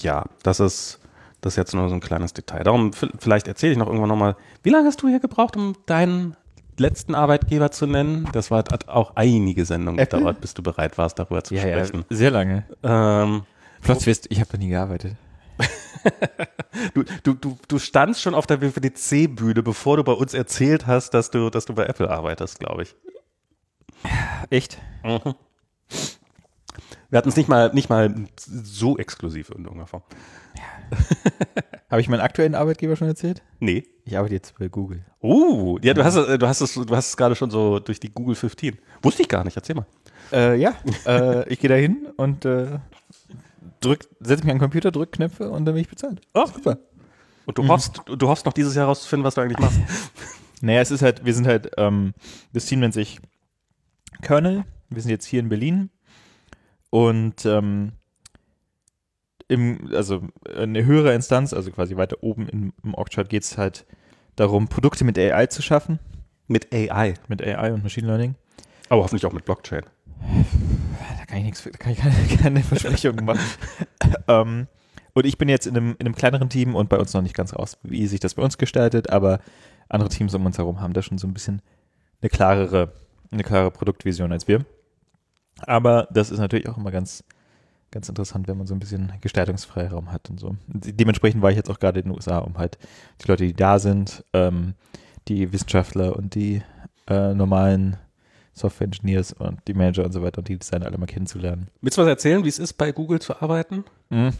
ja, 0.00 0.26
das 0.42 0.60
ist, 0.60 1.00
das 1.44 1.52
ist 1.54 1.56
jetzt 1.56 1.74
nur 1.74 1.88
so 1.88 1.94
ein 1.94 2.00
kleines 2.00 2.32
Detail. 2.32 2.62
Darum, 2.64 2.92
vielleicht 3.18 3.48
erzähle 3.48 3.72
ich 3.72 3.78
noch 3.78 3.86
irgendwann 3.86 4.08
nochmal, 4.08 4.36
wie 4.62 4.70
lange 4.70 4.86
hast 4.86 5.02
du 5.02 5.08
hier 5.08 5.20
gebraucht, 5.20 5.56
um 5.56 5.74
deinen 5.86 6.36
letzten 6.78 7.14
Arbeitgeber 7.14 7.70
zu 7.70 7.86
nennen? 7.86 8.28
Das 8.32 8.50
war, 8.50 8.58
hat 8.58 8.88
auch 8.88 9.12
einige 9.16 9.64
Sendungen 9.64 9.98
Apple? 10.00 10.18
gedauert, 10.20 10.40
bis 10.40 10.54
du 10.54 10.62
bereit 10.62 10.96
warst, 10.98 11.18
darüber 11.18 11.44
zu 11.44 11.54
Ja, 11.54 11.66
ja, 11.66 11.84
sprechen. 11.84 12.04
sehr 12.10 12.30
lange. 12.30 12.64
Ähm, 12.82 13.42
Plötzlich 13.82 14.06
wirst 14.06 14.26
ich 14.30 14.40
habe 14.40 14.48
da 14.52 14.58
nie 14.58 14.68
gearbeitet. 14.68 15.16
Du, 16.92 17.04
du, 17.22 17.34
du, 17.34 17.56
du 17.68 17.78
standst 17.78 18.20
schon 18.20 18.34
auf 18.34 18.46
der 18.48 18.60
WWDC-Bühne, 18.60 19.62
bevor 19.62 19.96
du 19.96 20.02
bei 20.04 20.12
uns 20.12 20.34
erzählt 20.34 20.86
hast, 20.88 21.14
dass 21.14 21.30
du, 21.30 21.48
dass 21.48 21.64
du 21.66 21.74
bei 21.74 21.86
Apple 21.86 22.10
arbeitest, 22.10 22.58
glaube 22.58 22.82
ich. 22.82 22.94
Echt? 24.50 24.78
Mhm. 25.04 25.34
Wir 27.10 27.18
hatten 27.18 27.28
es 27.28 27.36
nicht 27.36 27.48
mal, 27.48 27.70
nicht 27.72 27.88
mal 27.88 28.12
so 28.36 28.98
exklusiv 28.98 29.50
in 29.50 29.58
irgendeiner 29.58 29.86
Form. 29.86 30.02
Habe 31.90 32.00
ich 32.00 32.08
meinen 32.08 32.20
aktuellen 32.20 32.54
Arbeitgeber 32.54 32.96
schon 32.96 33.08
erzählt? 33.08 33.42
Nee. 33.60 33.84
Ich 34.04 34.16
arbeite 34.18 34.34
jetzt 34.34 34.58
bei 34.58 34.68
Google. 34.68 35.04
Uh, 35.22 35.78
ja, 35.82 35.94
du 35.94 36.04
hast, 36.04 36.16
es- 36.16 36.38
du 36.38 36.46
hast 36.46 36.60
es, 36.60 36.74
du 36.74 36.96
hast 36.96 37.08
es 37.10 37.16
gerade 37.16 37.34
schon 37.36 37.50
so 37.50 37.78
durch 37.78 38.00
die 38.00 38.10
Google 38.12 38.34
15. 38.34 38.78
Wusste 39.02 39.22
ich 39.22 39.28
gar 39.28 39.44
nicht, 39.44 39.56
erzähl 39.56 39.76
mal. 39.76 39.86
Äh, 40.32 40.56
ja, 40.58 40.74
äh, 41.06 41.48
ich 41.48 41.60
gehe 41.60 41.68
da 41.68 41.76
hin 41.76 42.08
und 42.16 42.44
äh, 42.44 42.78
setze 43.82 44.42
mich 44.42 44.50
an 44.52 44.56
den 44.56 44.58
Computer, 44.58 44.90
drück 44.90 45.12
Knöpfe 45.12 45.50
und 45.50 45.64
dann 45.64 45.74
bin 45.74 45.82
ich 45.82 45.88
bezahlt. 45.88 46.20
Oh. 46.34 46.46
Super. 46.46 46.78
Und 47.46 47.58
du 47.58 47.68
hoffst, 47.68 48.00
du 48.06 48.28
hoffst 48.28 48.46
noch 48.46 48.54
dieses 48.54 48.74
Jahr 48.74 48.86
rauszufinden, 48.86 49.24
was 49.24 49.34
du 49.34 49.40
eigentlich 49.42 49.58
machst. 49.58 49.78
Naja, 50.60 50.80
es 50.80 50.90
ist 50.90 51.02
halt, 51.02 51.26
wir 51.26 51.34
sind 51.34 51.46
halt, 51.46 51.72
ähm, 51.76 52.14
das 52.54 52.64
Team 52.64 52.80
nennt 52.80 52.94
sich 52.94 53.20
Kernel. 54.22 54.64
Wir 54.88 55.02
sind 55.02 55.10
jetzt 55.10 55.26
hier 55.26 55.40
in 55.40 55.50
Berlin 55.50 55.90
und 56.88 57.44
ähm, 57.44 57.92
im, 59.48 59.90
also 59.94 60.22
eine 60.56 60.84
höhere 60.84 61.14
Instanz, 61.14 61.52
also 61.52 61.70
quasi 61.70 61.96
weiter 61.96 62.16
oben 62.22 62.48
im, 62.48 62.72
im 62.82 62.94
Org-Chart 62.94 63.28
geht 63.28 63.42
es 63.42 63.58
halt 63.58 63.84
darum, 64.36 64.68
Produkte 64.68 65.04
mit 65.04 65.18
AI 65.18 65.46
zu 65.46 65.62
schaffen, 65.62 65.98
Mit 66.48 66.72
AI. 66.72 67.14
mit 67.28 67.42
AI 67.42 67.72
und 67.72 67.82
Machine 67.82 68.06
Learning. 68.06 68.34
Aber 68.88 69.02
hoffentlich 69.02 69.26
auch 69.26 69.32
mit 69.32 69.44
Blockchain. 69.44 69.82
Da 71.18 71.26
kann 71.26 71.38
ich 71.38 71.44
nichts, 71.44 71.62
da 71.64 71.70
kann 71.70 71.92
ich 71.92 71.98
keine, 71.98 72.14
keine 72.42 72.62
Versprechungen 72.62 73.24
machen. 73.24 73.40
ähm, 74.28 74.66
und 75.12 75.26
ich 75.26 75.38
bin 75.38 75.48
jetzt 75.48 75.66
in 75.66 75.76
einem, 75.76 75.96
in 75.98 76.06
einem 76.06 76.16
kleineren 76.16 76.48
Team 76.48 76.74
und 76.74 76.88
bei 76.88 76.98
uns 76.98 77.12
noch 77.14 77.22
nicht 77.22 77.36
ganz 77.36 77.54
raus, 77.54 77.78
wie 77.82 78.06
sich 78.06 78.20
das 78.20 78.34
bei 78.34 78.42
uns 78.42 78.58
gestaltet, 78.58 79.10
aber 79.10 79.40
andere 79.88 80.08
Teams 80.08 80.34
um 80.34 80.44
uns 80.44 80.58
herum 80.58 80.80
haben 80.80 80.92
da 80.92 81.02
schon 81.02 81.18
so 81.18 81.26
ein 81.26 81.34
bisschen 81.34 81.62
eine 82.20 82.30
klarere, 82.30 82.92
eine 83.30 83.44
klare 83.44 83.70
Produktvision 83.70 84.32
als 84.32 84.48
wir. 84.48 84.64
Aber 85.60 86.08
das 86.10 86.30
ist 86.30 86.40
natürlich 86.40 86.68
auch 86.68 86.76
immer 86.76 86.90
ganz, 86.90 87.22
ganz 87.94 88.08
interessant, 88.08 88.48
wenn 88.48 88.58
man 88.58 88.66
so 88.66 88.74
ein 88.74 88.80
bisschen 88.80 89.12
Gestaltungsfreiraum 89.20 90.10
hat 90.10 90.28
und 90.28 90.38
so. 90.38 90.56
Dementsprechend 90.66 91.42
war 91.42 91.50
ich 91.50 91.56
jetzt 91.56 91.70
auch 91.70 91.78
gerade 91.78 92.00
in 92.00 92.06
den 92.06 92.14
USA, 92.14 92.38
um 92.38 92.58
halt 92.58 92.76
die 93.22 93.28
Leute, 93.28 93.46
die 93.46 93.54
da 93.54 93.78
sind, 93.78 94.24
ähm, 94.32 94.74
die 95.28 95.52
Wissenschaftler 95.52 96.16
und 96.16 96.34
die 96.34 96.62
äh, 97.06 97.32
normalen 97.32 97.96
Software 98.52 98.86
Engineers 98.86 99.32
und 99.32 99.60
die 99.68 99.74
Manager 99.74 100.04
und 100.04 100.12
so 100.12 100.22
weiter 100.22 100.38
und 100.38 100.48
die 100.48 100.58
Designer 100.58 100.86
alle 100.86 100.98
mal 100.98 101.06
kennenzulernen. 101.06 101.68
Willst 101.80 101.96
du 101.96 102.02
was 102.02 102.08
erzählen, 102.08 102.44
wie 102.44 102.48
es 102.48 102.58
ist, 102.58 102.74
bei 102.74 102.90
Google 102.90 103.20
zu 103.20 103.40
arbeiten? 103.40 103.84
Mhm. 104.10 104.32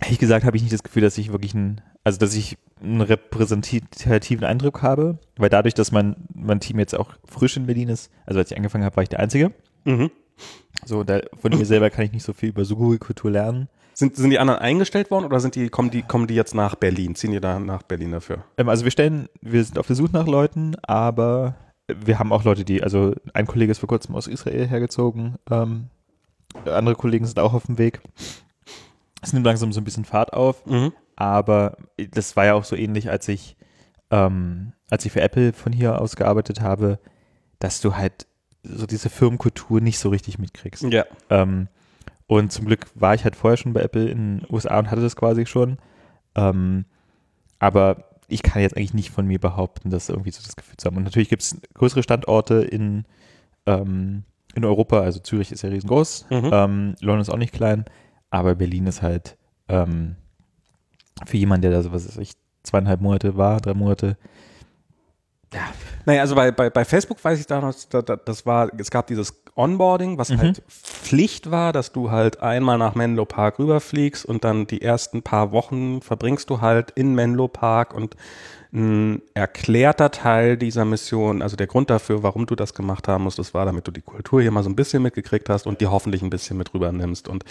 Ehrlich 0.00 0.18
gesagt 0.18 0.44
habe 0.44 0.56
ich 0.56 0.62
nicht 0.62 0.72
das 0.72 0.82
Gefühl, 0.82 1.02
dass 1.02 1.18
ich 1.18 1.32
wirklich 1.32 1.54
ein, 1.54 1.80
also 2.04 2.18
dass 2.18 2.34
ich 2.34 2.58
einen 2.82 3.00
repräsentativen 3.00 4.44
Eindruck 4.44 4.82
habe, 4.82 5.18
weil 5.36 5.48
dadurch, 5.48 5.74
dass 5.74 5.90
mein, 5.90 6.16
mein 6.34 6.60
Team 6.60 6.78
jetzt 6.78 6.94
auch 6.94 7.14
frisch 7.24 7.56
in 7.56 7.66
Berlin 7.66 7.88
ist, 7.88 8.10
also 8.26 8.38
als 8.38 8.50
ich 8.50 8.56
angefangen 8.56 8.84
habe, 8.84 8.96
war 8.96 9.02
ich 9.02 9.10
der 9.10 9.20
Einzige. 9.20 9.52
Mhm. 9.84 10.10
So, 10.84 11.04
da, 11.04 11.20
von 11.38 11.56
mir 11.56 11.66
selber 11.66 11.90
kann 11.90 12.04
ich 12.04 12.12
nicht 12.12 12.24
so 12.24 12.32
viel 12.32 12.50
über 12.50 12.64
so 12.64 12.76
Google-Kultur 12.76 13.30
lernen. 13.30 13.68
Sind, 13.92 14.16
sind 14.16 14.30
die 14.30 14.38
anderen 14.38 14.60
eingestellt 14.60 15.10
worden 15.10 15.26
oder 15.26 15.40
sind 15.40 15.54
die, 15.54 15.68
kommen, 15.68 15.90
die, 15.90 16.02
kommen 16.02 16.26
die 16.26 16.34
jetzt 16.34 16.54
nach 16.54 16.74
Berlin? 16.74 17.14
Ziehen 17.14 17.32
die 17.32 17.40
da 17.40 17.58
nach 17.58 17.82
Berlin 17.82 18.12
dafür? 18.12 18.44
Ähm, 18.56 18.68
also 18.68 18.84
wir 18.84 18.90
stellen, 18.90 19.28
wir 19.42 19.62
sind 19.62 19.78
auf 19.78 19.86
der 19.86 19.96
Suche 19.96 20.12
nach 20.12 20.26
Leuten, 20.26 20.74
aber 20.82 21.56
wir 21.86 22.18
haben 22.18 22.32
auch 22.32 22.44
Leute, 22.44 22.64
die, 22.64 22.82
also 22.82 23.14
ein 23.34 23.46
Kollege 23.46 23.72
ist 23.72 23.78
vor 23.78 23.88
kurzem 23.88 24.14
aus 24.14 24.26
Israel 24.26 24.66
hergezogen, 24.66 25.36
ähm, 25.50 25.88
andere 26.64 26.94
Kollegen 26.94 27.26
sind 27.26 27.38
auch 27.38 27.52
auf 27.52 27.66
dem 27.66 27.78
Weg. 27.78 28.00
Es 29.22 29.32
nimmt 29.32 29.44
langsam 29.44 29.72
so 29.72 29.80
ein 29.80 29.84
bisschen 29.84 30.04
Fahrt 30.04 30.32
auf. 30.32 30.64
Mhm. 30.66 30.92
aber 31.16 31.76
das 31.96 32.36
war 32.36 32.46
ja 32.46 32.54
auch 32.54 32.64
so 32.64 32.76
ähnlich, 32.76 33.10
als 33.10 33.28
ich, 33.28 33.56
ähm, 34.10 34.72
als 34.88 35.04
ich 35.04 35.12
für 35.12 35.20
Apple 35.20 35.52
von 35.52 35.72
hier 35.72 36.00
aus 36.00 36.16
gearbeitet 36.16 36.62
habe, 36.62 36.98
dass 37.58 37.80
du 37.82 37.96
halt 37.96 38.26
so 38.62 38.86
diese 38.86 39.08
Firmenkultur 39.10 39.80
nicht 39.80 39.98
so 39.98 40.08
richtig 40.10 40.38
mitkriegst. 40.38 40.82
Ja. 40.84 41.04
Ähm, 41.30 41.68
und 42.26 42.52
zum 42.52 42.66
Glück 42.66 42.86
war 42.94 43.14
ich 43.14 43.24
halt 43.24 43.34
vorher 43.36 43.56
schon 43.56 43.72
bei 43.72 43.82
Apple 43.82 44.08
in 44.08 44.38
den 44.40 44.46
USA 44.50 44.78
und 44.78 44.90
hatte 44.90 45.00
das 45.02 45.16
quasi 45.16 45.46
schon. 45.46 45.78
Ähm, 46.34 46.84
aber 47.58 48.04
ich 48.28 48.42
kann 48.42 48.62
jetzt 48.62 48.76
eigentlich 48.76 48.94
nicht 48.94 49.10
von 49.10 49.26
mir 49.26 49.40
behaupten, 49.40 49.90
dass 49.90 50.08
irgendwie 50.08 50.30
so 50.30 50.40
das 50.42 50.54
Gefühl 50.56 50.76
zu 50.76 50.86
haben. 50.86 50.96
Und 50.96 51.02
natürlich 51.04 51.28
gibt 51.28 51.42
es 51.42 51.60
größere 51.74 52.02
Standorte 52.04 52.56
in, 52.62 53.04
ähm, 53.66 54.22
in 54.54 54.64
Europa, 54.64 55.00
also 55.00 55.18
Zürich 55.20 55.50
ist 55.50 55.62
ja 55.62 55.68
riesengroß, 55.70 56.26
Mhm. 56.30 56.50
ähm, 56.52 56.94
London 57.00 57.20
ist 57.20 57.30
auch 57.30 57.36
nicht 57.36 57.52
klein, 57.52 57.84
aber 58.30 58.54
Berlin 58.54 58.86
ist 58.86 59.02
halt 59.02 59.36
ähm, 59.68 60.14
für 61.26 61.36
jemanden, 61.36 61.62
der 61.62 61.70
da 61.72 61.82
so, 61.82 61.92
was 61.92 62.06
weiß 62.06 62.18
ich, 62.18 62.32
zweieinhalb 62.62 63.00
Monate 63.00 63.36
war, 63.36 63.60
drei 63.60 63.74
Monate. 63.74 64.16
Ja. 65.52 65.72
Naja, 66.06 66.22
also 66.22 66.34
bei, 66.34 66.52
bei, 66.52 66.70
bei 66.70 66.84
Facebook 66.84 67.22
weiß 67.22 67.40
ich 67.40 67.46
damals, 67.46 67.88
da, 67.88 68.02
da, 68.02 68.16
das 68.16 68.46
war, 68.46 68.70
es 68.78 68.90
gab 68.90 69.08
dieses 69.08 69.42
Onboarding, 69.56 70.16
was 70.16 70.30
mhm. 70.30 70.38
halt 70.38 70.62
Pflicht 70.68 71.50
war, 71.50 71.72
dass 71.72 71.92
du 71.92 72.10
halt 72.10 72.40
einmal 72.40 72.78
nach 72.78 72.94
Menlo 72.94 73.24
Park 73.24 73.58
rüberfliegst 73.58 74.24
und 74.24 74.44
dann 74.44 74.66
die 74.66 74.80
ersten 74.80 75.22
paar 75.22 75.52
Wochen 75.52 76.00
verbringst 76.02 76.48
du 76.50 76.60
halt 76.60 76.92
in 76.92 77.14
Menlo 77.14 77.48
Park 77.48 77.94
und 77.94 78.16
ein 78.72 79.22
erklärter 79.34 80.10
Teil 80.12 80.56
dieser 80.56 80.84
Mission, 80.84 81.42
also 81.42 81.56
der 81.56 81.66
Grund 81.66 81.90
dafür, 81.90 82.22
warum 82.22 82.46
du 82.46 82.54
das 82.54 82.72
gemacht 82.72 83.08
haben 83.08 83.24
musst, 83.24 83.38
das 83.38 83.52
war, 83.52 83.64
damit 83.64 83.86
du 83.88 83.90
die 83.90 84.00
Kultur 84.00 84.40
hier 84.40 84.52
mal 84.52 84.62
so 84.62 84.70
ein 84.70 84.76
bisschen 84.76 85.02
mitgekriegt 85.02 85.48
hast 85.48 85.66
und 85.66 85.80
die 85.80 85.88
hoffentlich 85.88 86.22
ein 86.22 86.30
bisschen 86.30 86.56
mit 86.56 86.72
rübernimmst. 86.72 87.26
Und 87.26 87.44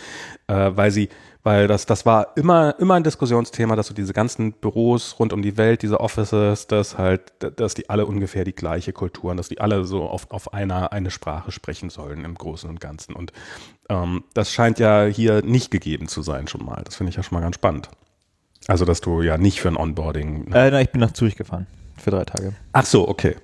äh, 0.47 0.71
weil 0.73 0.91
sie, 0.91 1.09
weil 1.43 1.67
das, 1.67 1.85
das 1.85 2.05
war 2.05 2.37
immer, 2.37 2.75
immer 2.79 2.95
ein 2.95 3.03
Diskussionsthema, 3.03 3.75
dass 3.75 3.89
du 3.89 3.93
diese 3.93 4.13
ganzen 4.13 4.53
Büros 4.53 5.19
rund 5.19 5.33
um 5.33 5.41
die 5.41 5.57
Welt, 5.57 5.81
diese 5.81 5.99
Offices, 5.99 6.67
dass 6.67 6.97
halt, 6.97 7.21
dass 7.57 7.73
die 7.73 7.89
alle 7.89 8.05
ungefähr 8.05 8.45
die 8.45 8.55
gleiche 8.55 8.93
Kultur 8.93 9.31
und 9.31 9.37
dass 9.37 9.49
die 9.49 9.59
alle 9.59 9.83
so 9.83 10.03
auf, 10.03 10.31
auf 10.31 10.53
einer, 10.53 10.93
eine 10.93 11.11
Sprache 11.11 11.51
sprechen 11.51 11.89
sollen 11.89 12.23
im 12.23 12.35
Großen 12.35 12.69
und 12.69 12.79
Ganzen. 12.79 13.13
Und 13.13 13.33
ähm, 13.89 14.23
das 14.33 14.53
scheint 14.53 14.79
ja 14.79 15.03
hier 15.03 15.41
nicht 15.41 15.69
gegeben 15.69 16.07
zu 16.07 16.21
sein 16.21 16.47
schon 16.47 16.63
mal. 16.63 16.81
Das 16.85 16.95
finde 16.95 17.09
ich 17.09 17.17
ja 17.17 17.23
schon 17.23 17.37
mal 17.37 17.41
ganz 17.41 17.55
spannend. 17.55 17.89
Also, 18.67 18.85
dass 18.85 19.01
du 19.01 19.21
ja 19.21 19.37
nicht 19.37 19.61
für 19.61 19.69
ein 19.69 19.77
Onboarding. 19.77 20.49
Ne? 20.49 20.67
Äh, 20.67 20.71
nein, 20.71 20.83
ich 20.83 20.91
bin 20.91 21.01
nach 21.01 21.13
Zürich 21.13 21.35
gefahren. 21.35 21.67
Für 21.97 22.11
drei 22.11 22.23
Tage. 22.23 22.53
Ach 22.71 22.85
so, 22.85 23.07
okay. 23.07 23.35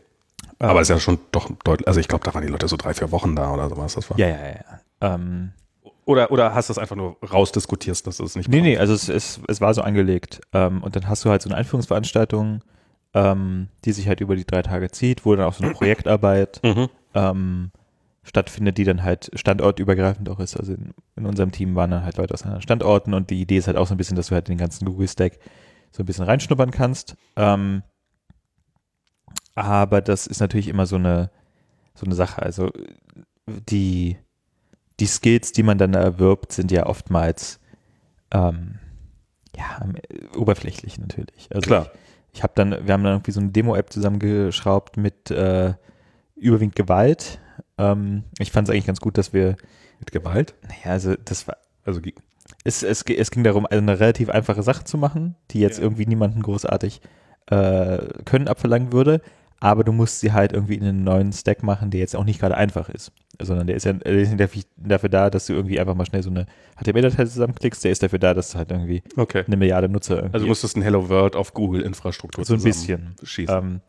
Ähm, 0.59 0.69
Aber 0.69 0.81
ist 0.81 0.89
ja 0.89 0.99
schon 0.99 1.19
doch 1.31 1.49
deutlich. 1.63 1.87
Also, 1.87 1.99
ich 1.99 2.07
glaube, 2.07 2.23
da 2.23 2.33
waren 2.33 2.43
die 2.43 2.51
Leute 2.51 2.67
so 2.67 2.77
drei, 2.77 2.93
vier 2.93 3.11
Wochen 3.11 3.35
da 3.35 3.53
oder 3.53 3.69
sowas. 3.69 3.95
Das 3.95 4.09
war. 4.09 4.19
Ja, 4.19 4.27
ja, 4.27 4.37
ja. 4.37 5.15
Ähm, 5.15 5.51
oder, 6.05 6.31
oder 6.31 6.53
hast 6.53 6.69
du 6.69 6.73
es 6.73 6.77
einfach 6.77 6.95
nur 6.95 7.17
rausdiskutiert, 7.27 8.05
dass 8.05 8.17
du 8.17 8.23
es 8.23 8.35
nicht 8.35 8.47
Nee, 8.47 8.61
nee, 8.61 8.77
also 8.77 8.93
es, 8.93 9.09
es, 9.09 9.39
es 9.47 9.59
war 9.59 9.73
so 9.73 9.81
angelegt. 9.81 10.39
Ähm, 10.53 10.83
und 10.83 10.95
dann 10.95 11.09
hast 11.09 11.25
du 11.25 11.29
halt 11.29 11.41
so 11.41 11.49
eine 11.49 11.57
Einführungsveranstaltung, 11.57 12.61
ähm, 13.15 13.69
die 13.83 13.91
sich 13.91 14.07
halt 14.07 14.21
über 14.21 14.35
die 14.35 14.45
drei 14.45 14.61
Tage 14.61 14.91
zieht, 14.91 15.25
wo 15.25 15.35
dann 15.35 15.45
auch 15.45 15.53
so 15.53 15.63
eine 15.63 15.73
Projektarbeit 15.73 16.61
mhm. 16.63 16.89
ähm, 17.15 17.71
stattfindet, 18.25 18.77
die 18.77 18.83
dann 18.83 19.03
halt 19.03 19.29
standortübergreifend 19.35 20.27
auch 20.29 20.39
ist. 20.39 20.57
Also 20.57 20.73
in, 20.73 20.93
in, 21.15 21.25
unserem 21.25 21.51
Team 21.51 21.75
waren 21.75 21.91
dann 21.91 22.03
halt 22.03 22.17
Leute 22.17 22.33
aus 22.33 22.43
anderen 22.43 22.61
Standorten 22.61 23.13
und 23.13 23.29
die 23.29 23.39
Idee 23.39 23.57
ist 23.57 23.67
halt 23.67 23.77
auch 23.77 23.87
so 23.87 23.93
ein 23.93 23.97
bisschen, 23.97 24.17
dass 24.17 24.27
du 24.27 24.35
halt 24.35 24.47
den 24.47 24.57
ganzen 24.57 24.85
Google-Stack 24.85 25.39
so 25.91 26.03
ein 26.03 26.05
bisschen 26.07 26.25
reinschnuppern 26.25 26.71
kannst. 26.71 27.15
Ähm, 27.35 27.83
aber 29.53 30.01
das 30.01 30.27
ist 30.27 30.41
natürlich 30.41 30.67
immer 30.67 30.87
so 30.87 30.95
eine, 30.95 31.29
so 31.93 32.05
eine 32.05 32.15
Sache. 32.15 32.41
Also 32.41 32.71
die, 33.47 34.17
die 34.99 35.05
Skills, 35.05 35.51
die 35.51 35.63
man 35.63 35.77
dann 35.77 35.93
erwirbt, 35.93 36.51
sind 36.51 36.71
ja 36.71 36.87
oftmals 36.87 37.59
ähm, 38.31 38.79
ja, 39.55 39.87
oberflächlich 40.35 40.97
natürlich. 40.97 41.47
Also 41.53 41.67
Klar. 41.67 41.91
Ich, 42.31 42.39
ich 42.39 42.43
habe 42.43 42.53
dann, 42.55 42.71
wir 42.71 42.93
haben 42.93 43.03
dann 43.03 43.13
irgendwie 43.13 43.31
so 43.31 43.39
eine 43.39 43.49
Demo-App 43.49 43.93
zusammengeschraubt 43.93 44.97
mit 44.97 45.29
äh, 45.29 45.75
überwiegend 46.35 46.75
Gewalt 46.75 47.39
ähm, 47.77 48.23
ich 48.39 48.51
fand 48.51 48.67
es 48.67 48.73
eigentlich 48.73 48.85
ganz 48.85 48.99
gut, 48.99 49.17
dass 49.17 49.33
wir. 49.33 49.55
Mit 49.99 50.11
Gewalt? 50.11 50.55
Naja, 50.63 50.91
also 50.91 51.15
das 51.23 51.47
war. 51.47 51.57
Also 51.85 52.01
es, 52.63 52.83
es, 52.83 53.03
es 53.03 53.31
ging 53.31 53.43
darum, 53.43 53.65
eine 53.65 53.99
relativ 53.99 54.29
einfache 54.29 54.63
Sache 54.63 54.83
zu 54.83 54.97
machen, 54.97 55.35
die 55.51 55.59
jetzt 55.59 55.77
ja. 55.77 55.83
irgendwie 55.83 56.05
niemanden 56.05 56.41
großartig 56.41 57.01
äh, 57.47 57.97
Können 58.25 58.47
abverlangen 58.47 58.91
würde, 58.91 59.21
aber 59.59 59.83
du 59.83 59.91
musst 59.91 60.19
sie 60.19 60.33
halt 60.33 60.51
irgendwie 60.51 60.75
in 60.75 60.83
einen 60.83 61.03
neuen 61.03 61.31
Stack 61.31 61.63
machen, 61.63 61.91
der 61.91 61.99
jetzt 61.99 62.15
auch 62.15 62.23
nicht 62.23 62.39
gerade 62.39 62.57
einfach 62.57 62.89
ist. 62.89 63.11
Sondern 63.41 63.67
der 63.67 63.75
ist 63.75 63.85
ja 63.85 63.93
der 63.93 64.13
ist 64.13 64.31
nicht 64.31 64.67
dafür 64.75 65.09
da, 65.09 65.29
dass 65.29 65.45
du 65.45 65.53
irgendwie 65.53 65.79
einfach 65.79 65.95
mal 65.95 66.05
schnell 66.05 66.23
so 66.23 66.29
eine 66.29 66.45
HTML-Datei 66.77 67.25
zusammenklickst, 67.25 67.83
der 67.83 67.91
ist 67.91 68.03
dafür 68.03 68.19
da, 68.19 68.33
dass 68.33 68.51
du 68.51 68.57
halt 68.57 68.71
irgendwie 68.71 69.03
okay. 69.17 69.43
eine 69.45 69.57
Milliarde 69.57 69.89
Nutzer 69.89 70.17
irgendwie. 70.17 70.35
Also 70.35 70.47
musstest 70.47 70.75
du 70.75 70.79
ein 70.79 70.83
Hello 70.83 71.09
World 71.09 71.35
auf 71.35 71.53
Google-Infrastruktur 71.53 72.45
So 72.45 72.53
ein 72.53 72.63
bisschen. 72.63 73.15
Schießen. 73.23 73.57
Ähm, 73.57 73.81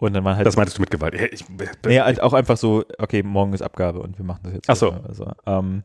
und 0.00 0.14
dann 0.14 0.24
waren 0.24 0.36
halt. 0.36 0.46
Das 0.46 0.56
meintest 0.56 0.78
du 0.78 0.82
mit 0.82 0.90
Gewalt? 0.90 1.14
Ich, 1.32 1.44
naja, 1.84 2.04
halt 2.04 2.20
auch 2.20 2.32
einfach 2.32 2.56
so, 2.56 2.84
okay, 2.98 3.22
morgen 3.22 3.52
ist 3.52 3.62
Abgabe 3.62 4.00
und 4.00 4.18
wir 4.18 4.24
machen 4.24 4.40
das 4.44 4.54
jetzt. 4.54 4.70
Ach 4.70 4.76
so. 4.76 4.90
Also, 4.90 5.30
ähm, 5.46 5.82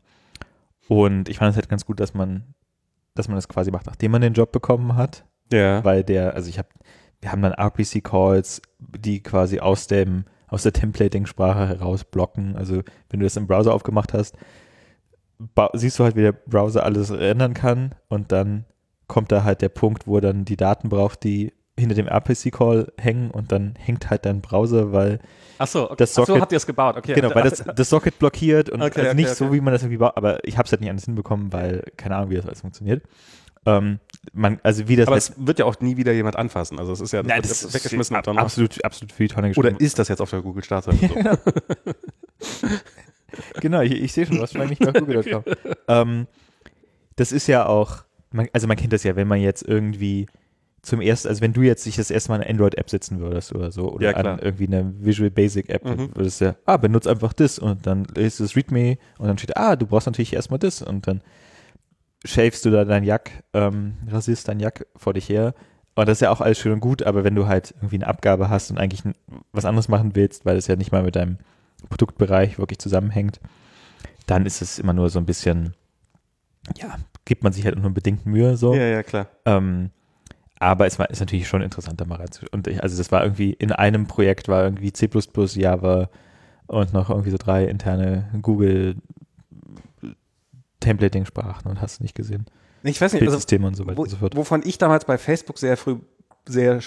und 0.88 1.30
ich 1.30 1.38
fand 1.38 1.52
es 1.52 1.56
halt 1.56 1.70
ganz 1.70 1.86
gut, 1.86 2.00
dass 2.00 2.14
man, 2.14 2.44
dass 3.14 3.28
man 3.28 3.36
das 3.36 3.48
quasi 3.48 3.72
macht, 3.72 3.88
nachdem 3.88 4.12
man 4.12 4.22
den 4.22 4.34
Job 4.34 4.52
bekommen 4.52 4.96
hat. 4.96 5.26
Ja. 5.52 5.84
Weil 5.84 6.04
der, 6.04 6.34
also 6.34 6.50
ich 6.50 6.58
habe, 6.58 6.70
wir 7.22 7.32
haben 7.32 7.42
dann 7.42 7.54
RPC-Calls, 7.54 8.62
die 8.80 9.22
quasi 9.22 9.60
aus 9.60 9.88
dem, 9.88 10.26
aus 10.48 10.64
der 10.64 10.74
Templating-Sprache 10.74 11.68
heraus 11.68 12.04
blocken. 12.04 12.56
Also 12.56 12.84
wenn 13.10 13.20
du 13.20 13.26
das 13.26 13.36
im 13.36 13.48
Browser 13.48 13.74
aufgemacht 13.74 14.14
hast, 14.14 14.38
siehst 15.74 16.00
du 16.00 16.04
halt, 16.04 16.16
wie 16.16 16.22
der 16.22 16.32
Browser 16.32 16.84
alles 16.84 17.10
ändern 17.10 17.54
kann 17.54 17.96
und 18.08 18.32
dann 18.32 18.66
kommt 19.08 19.32
da 19.32 19.44
halt 19.44 19.62
der 19.62 19.70
Punkt, 19.70 20.08
wo 20.08 20.16
er 20.18 20.22
dann 20.22 20.46
die 20.46 20.58
Daten 20.58 20.90
braucht, 20.90 21.24
die 21.24 21.54
hinter 21.78 21.96
dem 21.96 22.08
RPC-Call 22.08 22.94
hängen 22.98 23.32
und 23.32 23.52
dann 23.52 23.76
hängt 23.78 24.10
halt 24.10 24.26
dein 24.26 24.42
Browser, 24.42 24.94
weil 24.94 25.20
Achso, 25.58 25.86
okay. 25.86 25.96
das 25.98 26.14
Socket, 26.14 26.30
Ach 26.30 26.36
so, 26.36 26.42
habt 26.42 26.52
ihr 26.52 26.58
es 26.58 26.66
gebaut, 26.66 26.98
okay. 26.98 27.14
Genau, 27.14 27.34
weil 27.36 27.44
das, 27.44 27.64
das 27.76 27.90
Socket 27.90 28.18
blockiert 28.18 28.70
und 28.70 28.82
okay, 28.82 29.02
also 29.02 29.14
nicht 29.14 29.28
okay. 29.28 29.36
so, 29.36 29.54
wie 29.54 29.62
man 29.62 29.74
das 29.74 29.84
irgendwie 29.84 29.98
baut, 29.98 30.16
aber 30.16 30.44
ich 30.46 30.58
habe 30.58 30.66
es 30.66 30.72
halt 30.72 30.82
nicht 30.82 30.90
anders 30.90 31.06
hinbekommen, 31.06 31.52
weil 31.52 31.84
keine 31.98 32.16
Ahnung, 32.16 32.30
wie 32.30 32.36
das 32.36 32.46
alles 32.46 32.62
funktioniert. 32.62 33.04
Ähm, 33.66 34.00
man, 34.34 34.60
also 34.64 34.88
wie 34.88 34.96
das 34.96 35.08
aber 35.08 35.18
es 35.18 35.34
wird 35.38 35.60
ja 35.60 35.66
auch 35.66 35.80
nie 35.80 35.98
wieder 35.98 36.14
jemand 36.14 36.36
anfassen, 36.36 36.80
also 36.80 36.94
es 36.94 37.02
ist 37.02 37.12
ja 37.12 37.24
das, 37.24 37.30
Nein, 37.30 37.42
das 37.42 37.64
ist 37.64 37.74
weggeschmissen 37.74 38.16
ab, 38.16 38.28
absolut, 38.28 38.84
absolut 38.86 39.12
für 39.12 39.24
die 39.24 39.34
Tonne 39.34 39.54
Oder 39.56 39.80
ist 39.80 39.98
das 39.98 40.08
jetzt 40.08 40.22
auf 40.22 40.30
der 40.30 40.42
Google-Startseite 40.42 41.10
so? 41.10 42.68
genau, 43.60 43.82
ich, 43.82 43.94
ich 43.94 44.14
sehe 44.14 44.26
schon, 44.26 44.40
was 44.40 44.54
mich 44.54 44.80
bei 44.80 44.92
Google.com. 44.92 45.44
ähm, 45.88 46.28
das 47.16 47.32
ist 47.32 47.48
ja 47.48 47.66
auch, 47.66 48.04
man, 48.32 48.48
also 48.54 48.68
man 48.68 48.78
kennt 48.78 48.94
das 48.94 49.04
ja, 49.04 49.16
wenn 49.16 49.28
man 49.28 49.42
jetzt 49.42 49.64
irgendwie 49.64 50.28
zum 50.86 51.02
ersten, 51.02 51.28
also 51.28 51.42
wenn 51.42 51.54
du 51.54 51.62
jetzt 51.62 51.86
dich 51.86 51.96
das 51.96 52.12
erste 52.12 52.30
Mal 52.30 52.42
eine 52.42 52.50
Android-App 52.50 52.90
setzen 52.90 53.20
würdest 53.20 53.54
oder 53.54 53.72
so, 53.72 53.92
oder 53.92 54.12
ja, 54.12 54.16
an 54.16 54.40
irgendwie 54.40 54.68
eine 54.68 54.94
Visual 55.00 55.32
Basic 55.32 55.70
App, 55.70 55.84
mhm. 55.86 56.16
würdest 56.16 56.42
du 56.42 56.46
ja, 56.46 56.56
ah, 56.66 56.78
benutze 56.78 57.10
einfach 57.10 57.34
das 57.34 57.60
und 57.60 57.86
dann 57.88 58.06
ist 58.16 58.40
es 58.40 58.56
README 58.56 58.98
und 59.18 59.28
dann 59.28 59.38
steht, 59.38 59.58
ah, 59.58 59.76
du 59.76 59.88
brauchst 59.88 60.08
natürlich 60.08 60.34
erstmal 60.34 60.60
das 60.60 60.82
und 60.82 61.08
dann 61.08 61.22
schäfst 62.24 62.66
du 62.66 62.72
da 62.72 62.86
dein 62.86 63.04
Jack, 63.04 63.32
ähm, 63.54 63.96
rasierst 64.10 64.48
dein 64.48 64.60
Jack 64.60 64.88
vor 64.96 65.14
dich 65.14 65.30
her. 65.30 65.54
Und 65.96 66.10
das 66.10 66.18
ist 66.18 66.22
ja 66.22 66.32
auch 66.32 66.42
alles 66.42 66.60
schön 66.60 66.74
und 66.74 66.82
gut, 66.82 67.04
aber 67.04 67.24
wenn 67.24 67.36
du 67.36 67.48
halt 67.48 67.74
irgendwie 67.78 67.96
eine 67.96 68.08
Abgabe 68.08 68.50
hast 68.50 68.70
und 68.70 68.78
eigentlich 68.78 69.04
was 69.54 69.66
anderes 69.66 69.88
machen 69.88 70.16
willst, 70.16 70.46
weil 70.46 70.58
es 70.58 70.68
ja 70.68 70.76
nicht 70.76 70.92
mal 70.92 71.04
mit 71.04 71.16
deinem 71.16 71.38
Produktbereich 71.90 72.60
wirklich 72.60 72.80
zusammenhängt, 72.80 73.40
dann 74.26 74.46
ist 74.46 74.62
es 74.62 74.78
immer 74.78 74.94
nur 74.94 75.10
so 75.10 75.20
ein 75.20 75.26
bisschen, 75.26 75.74
ja, 76.78 76.98
gibt 77.24 77.44
man 77.44 77.54
sich 77.54 77.66
halt 77.66 77.80
nur 77.80 77.92
bedingt 77.92 78.26
Mühe 78.26 78.58
so. 78.58 78.74
Ja, 78.74 78.84
ja, 78.84 79.04
klar. 79.04 79.28
Ähm, 79.46 79.92
aber 80.60 80.86
es 80.86 81.00
war 81.00 81.10
ist 81.10 81.20
natürlich 81.20 81.48
schon 81.48 81.62
interessant, 81.62 82.00
da 82.00 82.06
mal 82.06 82.16
reinzuschauen. 82.16 82.50
Und 82.52 82.68
ich, 82.68 82.82
also 82.82 82.98
das 82.98 83.12
war 83.12 83.24
irgendwie, 83.24 83.52
in 83.52 83.72
einem 83.72 84.08
Projekt 84.08 84.48
war 84.48 84.64
irgendwie 84.64 84.94
C++, 84.94 85.10
Java 85.56 86.10
und 86.68 86.94
noch 86.94 87.10
irgendwie 87.10 87.32
so 87.32 87.38
drei 87.38 87.66
interne 87.66 88.30
Google 88.42 88.96
Templating-Sprachen 90.80 91.70
und 91.70 91.82
hast 91.82 92.00
du 92.00 92.04
nicht 92.04 92.16
gesehen. 92.16 92.46
Ich 92.84 93.02
weiß 93.02 93.14
nicht, 93.14 93.24
also, 93.24 93.38
und 93.66 93.76
so 93.76 93.88
weiter 93.88 93.98
wo, 93.98 94.04
und 94.04 94.10
so 94.10 94.18
fort. 94.18 94.36
Wovon 94.36 94.62
ich 94.64 94.78
damals 94.78 95.06
bei 95.06 95.18
Facebook 95.18 95.58
sehr 95.58 95.76
früh, 95.76 95.98
sehr, 96.46 96.82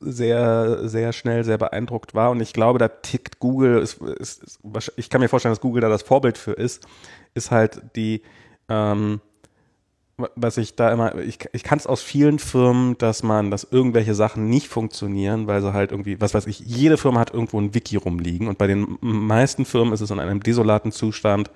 sehr, 0.00 0.88
sehr 0.88 1.12
schnell 1.12 1.42
sehr 1.42 1.56
beeindruckt 1.56 2.14
war 2.14 2.30
und 2.30 2.40
ich 2.40 2.52
glaube, 2.52 2.78
da 2.78 2.88
tickt 2.88 3.38
Google, 3.40 3.78
ist, 3.78 4.00
ist, 4.00 4.42
ist, 4.42 4.60
ich 4.96 5.08
kann 5.08 5.22
mir 5.22 5.28
vorstellen, 5.28 5.52
dass 5.52 5.60
Google 5.60 5.80
da 5.80 5.88
das 5.88 6.02
Vorbild 6.02 6.36
für 6.36 6.52
ist, 6.52 6.86
ist 7.34 7.50
halt 7.50 7.80
die, 7.96 8.22
ähm, 8.68 9.20
was 10.34 10.56
ich 10.56 10.76
da 10.76 10.90
immer, 10.92 11.14
ich, 11.16 11.38
ich 11.52 11.62
kann 11.62 11.78
es 11.78 11.86
aus 11.86 12.02
vielen 12.02 12.38
Firmen, 12.38 12.96
dass 12.96 13.22
man, 13.22 13.50
dass 13.50 13.64
irgendwelche 13.70 14.14
Sachen 14.14 14.48
nicht 14.48 14.68
funktionieren, 14.68 15.46
weil 15.46 15.60
sie 15.60 15.74
halt 15.74 15.90
irgendwie, 15.90 16.20
was 16.20 16.32
weiß 16.32 16.46
ich, 16.46 16.60
jede 16.60 16.96
Firma 16.96 17.20
hat 17.20 17.34
irgendwo 17.34 17.60
ein 17.60 17.74
Wiki 17.74 17.96
rumliegen 17.96 18.48
und 18.48 18.56
bei 18.56 18.66
den 18.66 18.98
meisten 19.00 19.66
Firmen 19.66 19.92
ist 19.92 20.00
es 20.00 20.10
in 20.10 20.18
einem 20.18 20.42
desolaten 20.42 20.90
Zustand, 20.90 21.50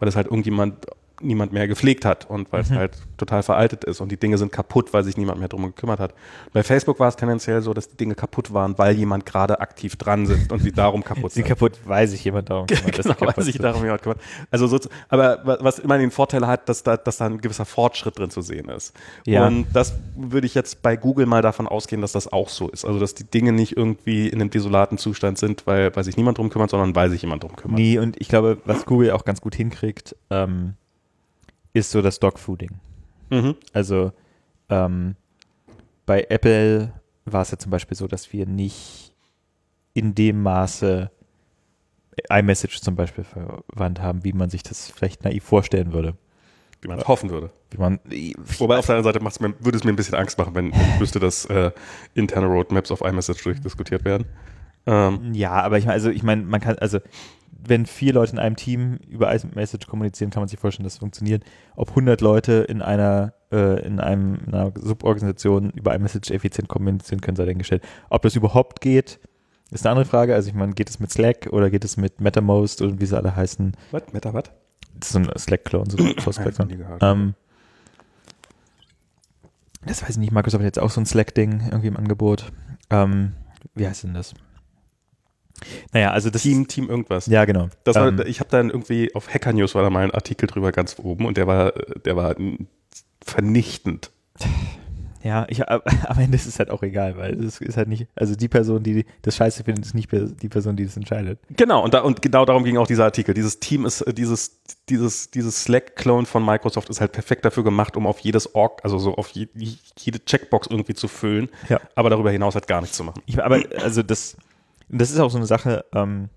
weil 0.00 0.08
es 0.08 0.16
halt 0.16 0.26
irgendjemand 0.26 0.86
niemand 1.22 1.52
mehr 1.52 1.68
gepflegt 1.68 2.04
hat 2.04 2.28
und 2.28 2.52
weil 2.52 2.62
es 2.62 2.70
mhm. 2.70 2.76
halt 2.76 2.92
total 3.16 3.42
veraltet 3.42 3.84
ist 3.84 4.00
und 4.00 4.10
die 4.10 4.16
Dinge 4.16 4.38
sind 4.38 4.52
kaputt, 4.52 4.92
weil 4.92 5.04
sich 5.04 5.16
niemand 5.16 5.38
mehr 5.38 5.48
drum 5.48 5.62
gekümmert 5.62 6.00
hat. 6.00 6.14
Bei 6.52 6.62
Facebook 6.62 6.98
war 6.98 7.08
es 7.08 7.16
tendenziell 7.16 7.62
so, 7.62 7.72
dass 7.74 7.88
die 7.88 7.96
Dinge 7.96 8.14
kaputt 8.14 8.52
waren, 8.52 8.76
weil 8.78 8.94
jemand 8.94 9.26
gerade 9.26 9.60
aktiv 9.60 9.96
dran 9.96 10.26
sitzt 10.26 10.52
und 10.52 10.60
sie 10.60 10.72
darum 10.72 11.04
kaputt 11.04 11.32
sind. 11.32 11.44
Sie 11.44 11.48
kaputt, 11.48 11.78
weil 11.84 12.08
sich 12.08 12.24
jemand 12.24 12.50
darum 12.50 12.66
kümmert. 12.66 13.02
genau, 13.02 13.14
weil 13.20 13.44
sich 13.44 13.58
darum 13.58 13.82
jemand 13.82 14.02
kümmert. 14.02 14.20
Also 14.50 14.66
so, 14.66 14.78
aber 15.08 15.58
was 15.60 15.78
immer 15.78 15.98
den 15.98 16.10
Vorteil 16.10 16.46
hat, 16.46 16.68
dass 16.68 16.82
da, 16.82 16.96
dass 16.96 17.18
da 17.18 17.26
ein 17.26 17.40
gewisser 17.40 17.64
Fortschritt 17.64 18.18
drin 18.18 18.30
zu 18.30 18.42
sehen 18.42 18.68
ist. 18.68 18.94
Ja. 19.24 19.46
Und 19.46 19.66
das 19.72 19.94
würde 20.16 20.46
ich 20.46 20.54
jetzt 20.54 20.82
bei 20.82 20.96
Google 20.96 21.26
mal 21.26 21.42
davon 21.42 21.68
ausgehen, 21.68 22.02
dass 22.02 22.12
das 22.12 22.32
auch 22.32 22.48
so 22.48 22.68
ist. 22.68 22.84
Also 22.84 22.98
dass 22.98 23.14
die 23.14 23.24
Dinge 23.24 23.52
nicht 23.52 23.76
irgendwie 23.76 24.28
in 24.28 24.40
einem 24.40 24.50
desolaten 24.50 24.98
Zustand 24.98 25.38
sind, 25.38 25.66
weil, 25.66 25.94
weil 25.94 26.04
sich 26.04 26.16
niemand 26.16 26.38
drum 26.38 26.50
kümmert, 26.50 26.70
sondern 26.70 26.94
weil 26.94 27.10
sich 27.10 27.22
jemand 27.22 27.42
drum 27.42 27.56
kümmert. 27.56 27.78
Nee, 27.78 27.98
und 27.98 28.20
ich 28.20 28.28
glaube, 28.28 28.58
was 28.64 28.84
Google 28.84 29.12
auch 29.12 29.24
ganz 29.24 29.40
gut 29.40 29.54
hinkriegt, 29.54 30.16
ähm, 30.30 30.74
ist 31.72 31.90
so 31.90 32.02
das 32.02 32.18
Dogfooding. 32.20 32.70
Mhm. 33.30 33.56
Also 33.72 34.12
ähm, 34.68 35.16
bei 36.06 36.26
Apple 36.28 36.92
war 37.24 37.42
es 37.42 37.50
ja 37.50 37.58
zum 37.58 37.70
Beispiel 37.70 37.96
so, 37.96 38.06
dass 38.06 38.32
wir 38.32 38.46
nicht 38.46 39.12
in 39.94 40.14
dem 40.14 40.42
Maße 40.42 41.10
iMessage 42.30 42.80
zum 42.80 42.96
Beispiel 42.96 43.24
verwandt 43.24 44.00
haben, 44.00 44.24
wie 44.24 44.32
man 44.32 44.50
sich 44.50 44.62
das 44.62 44.90
vielleicht 44.90 45.24
naiv 45.24 45.44
vorstellen 45.44 45.92
würde. 45.92 46.14
wie 46.82 46.88
man 46.88 47.00
hoffen 47.04 47.30
würde. 47.30 47.50
Man, 47.78 48.00
Wobei 48.58 48.76
auf 48.78 48.86
der 48.86 48.96
anderen 48.96 49.14
Seite 49.14 49.24
macht's 49.24 49.40
mir, 49.40 49.54
würde 49.60 49.78
es 49.78 49.84
mir 49.84 49.90
ein 49.92 49.96
bisschen 49.96 50.14
Angst 50.14 50.36
machen, 50.36 50.54
wenn, 50.54 50.72
wenn 50.72 50.98
müsste 50.98 51.20
das 51.20 51.46
äh, 51.46 51.70
interne 52.14 52.46
Roadmaps 52.46 52.90
auf 52.90 53.00
iMessage 53.00 53.42
durchdiskutiert 53.44 54.04
werden. 54.04 54.26
Ähm, 54.84 55.32
ja, 55.32 55.52
aber 55.52 55.78
ich 55.78 55.84
meine, 55.84 55.94
also 55.94 56.10
ich 56.10 56.22
meine, 56.22 56.42
man 56.42 56.60
kann, 56.60 56.76
also 56.78 56.98
wenn 57.66 57.86
vier 57.86 58.12
Leute 58.12 58.32
in 58.32 58.38
einem 58.38 58.56
Team 58.56 58.98
über 59.08 59.32
iMessage 59.32 59.86
kommunizieren, 59.86 60.30
kann 60.30 60.40
man 60.40 60.48
sich 60.48 60.58
vorstellen, 60.58 60.84
dass 60.84 60.94
es 60.94 60.98
funktioniert. 60.98 61.44
Ob 61.76 61.90
100 61.90 62.20
Leute 62.20 62.52
in 62.68 62.82
einer, 62.82 63.34
äh, 63.50 63.84
in 63.86 64.00
einem, 64.00 64.40
in 64.46 64.54
einer 64.54 64.72
Suborganisation 64.74 65.70
über 65.70 65.94
iMessage 65.94 66.30
effizient 66.30 66.68
kommunizieren 66.68 67.20
können, 67.20 67.36
sei 67.36 67.44
dahingestellt. 67.44 67.82
Ob 68.10 68.22
das 68.22 68.36
überhaupt 68.36 68.80
geht, 68.80 69.20
ist 69.70 69.86
eine 69.86 69.92
andere 69.92 70.06
Frage. 70.06 70.34
Also 70.34 70.48
ich 70.48 70.54
meine, 70.54 70.72
geht 70.72 70.90
es 70.90 71.00
mit 71.00 71.10
Slack 71.10 71.48
oder 71.50 71.70
geht 71.70 71.84
es 71.84 71.96
mit 71.96 72.20
MetaMost 72.20 72.82
und 72.82 73.00
wie 73.00 73.06
sie 73.06 73.16
alle 73.16 73.34
heißen? 73.34 73.76
was? 73.90 74.02
Meta, 74.12 74.34
was? 74.34 74.44
Das 74.98 75.08
ist 75.08 75.12
so 75.12 75.18
ein 75.18 75.38
Slack-Clone, 75.38 75.90
so 75.90 75.96
ein 75.98 76.68
gehört. 76.68 77.02
Ähm, 77.02 77.34
das 79.84 80.02
weiß 80.02 80.10
ich 80.10 80.18
nicht, 80.18 80.32
Microsoft 80.32 80.60
hat 80.60 80.66
jetzt 80.66 80.78
auch 80.78 80.90
so 80.90 81.00
ein 81.00 81.06
Slack-Ding 81.06 81.62
irgendwie 81.66 81.88
im 81.88 81.96
Angebot. 81.96 82.52
Ähm, 82.90 83.32
wie 83.74 83.86
heißt 83.86 84.04
denn 84.04 84.14
das? 84.14 84.34
Naja, 85.92 86.10
also 86.10 86.30
das 86.30 86.42
Team, 86.42 86.66
Team 86.68 86.88
irgendwas. 86.88 87.26
Ja, 87.26 87.44
genau. 87.44 87.68
Das 87.84 87.96
war, 87.96 88.08
Ähm, 88.08 88.22
ich 88.26 88.40
habe 88.40 88.50
dann 88.50 88.70
irgendwie 88.70 89.14
auf 89.14 89.32
Hacker 89.32 89.52
News 89.52 89.74
war 89.74 89.82
da 89.82 89.90
mal 89.90 90.04
ein 90.04 90.10
Artikel 90.10 90.46
drüber 90.48 90.72
ganz 90.72 90.96
oben 90.98 91.26
und 91.26 91.36
der 91.36 91.46
war, 91.46 91.72
der 92.04 92.16
war 92.16 92.34
vernichtend. 93.24 94.10
ja, 95.22 95.46
ich, 95.48 95.68
am 95.68 96.18
Ende 96.18 96.34
ist 96.36 96.46
es 96.46 96.58
halt 96.58 96.70
auch 96.70 96.82
egal, 96.82 97.16
weil 97.16 97.34
es 97.44 97.60
ist 97.60 97.76
halt 97.76 97.88
nicht, 97.88 98.06
also 98.16 98.34
die 98.34 98.48
Person, 98.48 98.82
die 98.82 99.04
das 99.22 99.36
Scheiße 99.36 99.62
findet, 99.64 99.86
ist 99.86 99.94
nicht 99.94 100.10
die 100.10 100.48
Person, 100.48 100.74
die 100.74 100.84
das 100.84 100.96
entscheidet. 100.96 101.38
Genau, 101.56 101.84
und, 101.84 101.94
da, 101.94 102.00
und 102.00 102.22
genau 102.22 102.44
darum 102.44 102.64
ging 102.64 102.76
auch 102.76 102.86
dieser 102.88 103.04
Artikel. 103.04 103.32
Dieses 103.34 103.60
Team 103.60 103.86
ist, 103.86 104.00
äh, 104.00 104.12
dieses, 104.12 104.60
dieses, 104.88 105.30
dieses 105.30 105.62
Slack-Clone 105.62 106.26
von 106.26 106.44
Microsoft 106.44 106.90
ist 106.90 107.00
halt 107.00 107.12
perfekt 107.12 107.44
dafür 107.44 107.62
gemacht, 107.62 107.96
um 107.96 108.06
auf 108.06 108.18
jedes 108.18 108.54
Org, 108.56 108.80
also 108.82 108.98
so 108.98 109.14
auf 109.14 109.28
je, 109.28 109.46
jede 109.54 110.24
Checkbox 110.24 110.66
irgendwie 110.68 110.94
zu 110.94 111.06
füllen, 111.06 111.48
Ja. 111.68 111.80
aber 111.94 112.10
darüber 112.10 112.32
hinaus 112.32 112.54
halt 112.54 112.66
gar 112.66 112.80
nichts 112.80 112.96
zu 112.96 113.04
machen. 113.04 113.22
Ich, 113.26 113.42
aber 113.42 113.60
also 113.80 114.02
das, 114.02 114.36
das 115.00 115.10
ist 115.10 115.18
auch 115.18 115.30
so 115.30 115.38
eine 115.38 115.46
Sache, 115.46 115.84
ähm, 115.94 116.28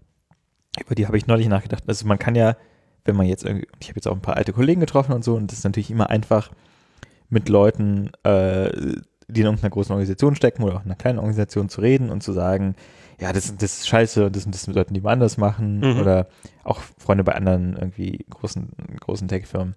über 0.84 0.96
die 0.96 1.08
habe 1.08 1.18
ich 1.18 1.28
neulich 1.28 1.48
nachgedacht. 1.48 1.84
Also 1.88 2.06
man 2.08 2.20
kann 2.20 2.36
ja, 2.36 2.58
wenn 3.06 3.16
man 3.16 3.28
jetzt 3.28 3.46
irgendwie, 3.46 3.68
ich 3.80 3.90
habe 3.90 3.98
jetzt 3.98 4.08
auch 4.08 4.16
ein 4.16 4.22
paar 4.22 4.38
alte 4.38 4.54
Kollegen 4.54 4.82
getroffen 4.82 5.14
und 5.14 5.24
so, 5.24 5.36
und 5.36 5.52
das 5.52 5.60
ist 5.60 5.64
natürlich 5.64 5.92
immer 5.92 6.10
einfach 6.10 6.52
mit 7.30 7.50
Leuten, 7.50 8.12
äh, 8.24 8.70
die 9.28 9.42
in 9.42 9.48
irgendeiner 9.48 9.72
großen 9.72 9.92
Organisation 9.92 10.36
stecken 10.36 10.64
oder 10.64 10.76
auch 10.76 10.82
in 10.82 10.86
einer 10.88 10.96
kleinen 10.96 11.20
Organisation 11.20 11.70
zu 11.70 11.82
reden 11.82 12.10
und 12.10 12.22
zu 12.22 12.32
sagen, 12.34 12.76
ja, 13.20 13.32
das, 13.34 13.56
das 13.58 13.78
ist 13.80 13.88
scheiße 13.88 14.26
und 14.26 14.36
das 14.36 14.44
sind 14.44 14.54
das 14.54 14.64
sollten 14.64 14.94
die 14.94 15.02
mal 15.02 15.14
anders 15.14 15.38
machen 15.38 15.80
Mhm. 15.80 16.00
oder 16.00 16.28
auch 16.64 16.82
Freunde 16.98 17.24
bei 17.24 17.34
anderen 17.34 17.74
irgendwie 17.76 18.26
großen, 18.30 18.70
großen 19.00 19.28
Tech-Firmen. 19.28 19.76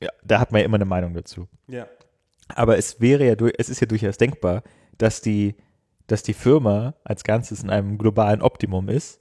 Ja, 0.00 0.10
da 0.24 0.40
hat 0.40 0.52
man 0.52 0.60
ja 0.60 0.64
immer 0.64 0.76
eine 0.76 0.84
Meinung 0.84 1.14
dazu. 1.14 1.48
Ja. 1.66 1.86
Aber 2.48 2.78
es 2.78 3.00
wäre 3.00 3.26
ja, 3.26 3.34
es 3.58 3.68
ist 3.68 3.80
ja 3.80 3.86
durchaus 3.86 4.16
denkbar, 4.16 4.62
dass 4.96 5.20
die, 5.20 5.54
dass 6.08 6.24
die 6.24 6.34
Firma 6.34 6.94
als 7.04 7.22
Ganzes 7.22 7.62
in 7.62 7.70
einem 7.70 7.96
globalen 7.96 8.42
Optimum 8.42 8.88
ist 8.88 9.18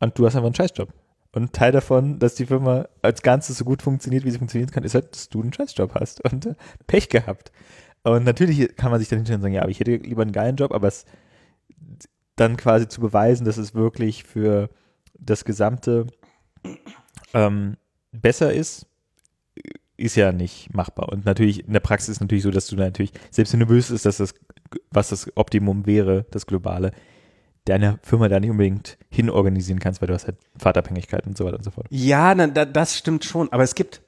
und 0.00 0.18
du 0.18 0.26
hast 0.26 0.34
einfach 0.34 0.46
einen 0.46 0.54
Scheißjob. 0.54 0.92
Und 1.32 1.52
Teil 1.52 1.72
davon, 1.72 2.18
dass 2.18 2.34
die 2.34 2.46
Firma 2.46 2.88
als 3.02 3.22
Ganzes 3.22 3.58
so 3.58 3.64
gut 3.64 3.82
funktioniert, 3.82 4.24
wie 4.24 4.30
sie 4.30 4.38
funktionieren 4.38 4.70
kann, 4.70 4.84
ist 4.84 4.94
halt, 4.94 5.12
dass 5.12 5.28
du 5.28 5.42
einen 5.42 5.52
Scheißjob 5.52 5.94
hast 5.94 6.24
und 6.24 6.46
äh, 6.46 6.54
Pech 6.86 7.08
gehabt. 7.08 7.52
Und 8.02 8.24
natürlich 8.24 8.76
kann 8.76 8.90
man 8.90 9.00
sich 9.00 9.08
dann 9.08 9.20
und 9.20 9.26
sagen, 9.26 9.52
ja, 9.52 9.62
aber 9.62 9.70
ich 9.70 9.80
hätte 9.80 9.96
lieber 9.96 10.22
einen 10.22 10.32
geilen 10.32 10.56
Job, 10.56 10.72
aber 10.72 10.88
es 10.88 11.04
dann 12.36 12.56
quasi 12.56 12.88
zu 12.88 13.00
beweisen, 13.00 13.44
dass 13.44 13.56
es 13.56 13.74
wirklich 13.74 14.24
für 14.24 14.68
das 15.18 15.44
Gesamte 15.44 16.06
ähm, 17.32 17.76
besser 18.12 18.52
ist, 18.52 18.86
ist 19.96 20.16
ja 20.16 20.32
nicht 20.32 20.74
machbar. 20.74 21.08
Und 21.10 21.24
natürlich, 21.24 21.66
in 21.66 21.72
der 21.72 21.80
Praxis 21.80 22.10
ist 22.10 22.16
es 22.16 22.20
natürlich 22.20 22.42
so, 22.42 22.50
dass 22.50 22.66
du 22.66 22.76
natürlich, 22.76 23.12
selbst 23.30 23.52
wenn 23.52 23.60
du 23.60 23.68
wüsstest, 23.68 24.06
dass 24.06 24.16
das, 24.18 24.34
was 24.90 25.10
das 25.10 25.30
Optimum 25.36 25.86
wäre, 25.86 26.26
das 26.30 26.46
Globale, 26.46 26.92
deine 27.64 27.98
Firma 28.02 28.28
da 28.28 28.40
nicht 28.40 28.50
unbedingt 28.50 28.98
hinorganisieren 29.10 29.80
kannst, 29.80 30.00
weil 30.00 30.08
du 30.08 30.14
hast 30.14 30.26
halt 30.26 30.36
Fahrtabhängigkeiten 30.58 31.30
und 31.30 31.38
so 31.38 31.44
weiter 31.44 31.56
und 31.56 31.64
so 31.64 31.70
fort. 31.70 31.86
Ja, 31.90 32.34
na, 32.34 32.46
da, 32.46 32.64
das 32.64 32.96
stimmt 32.98 33.24
schon, 33.24 33.50
aber 33.52 33.62
es 33.62 33.74
gibt, 33.74 34.02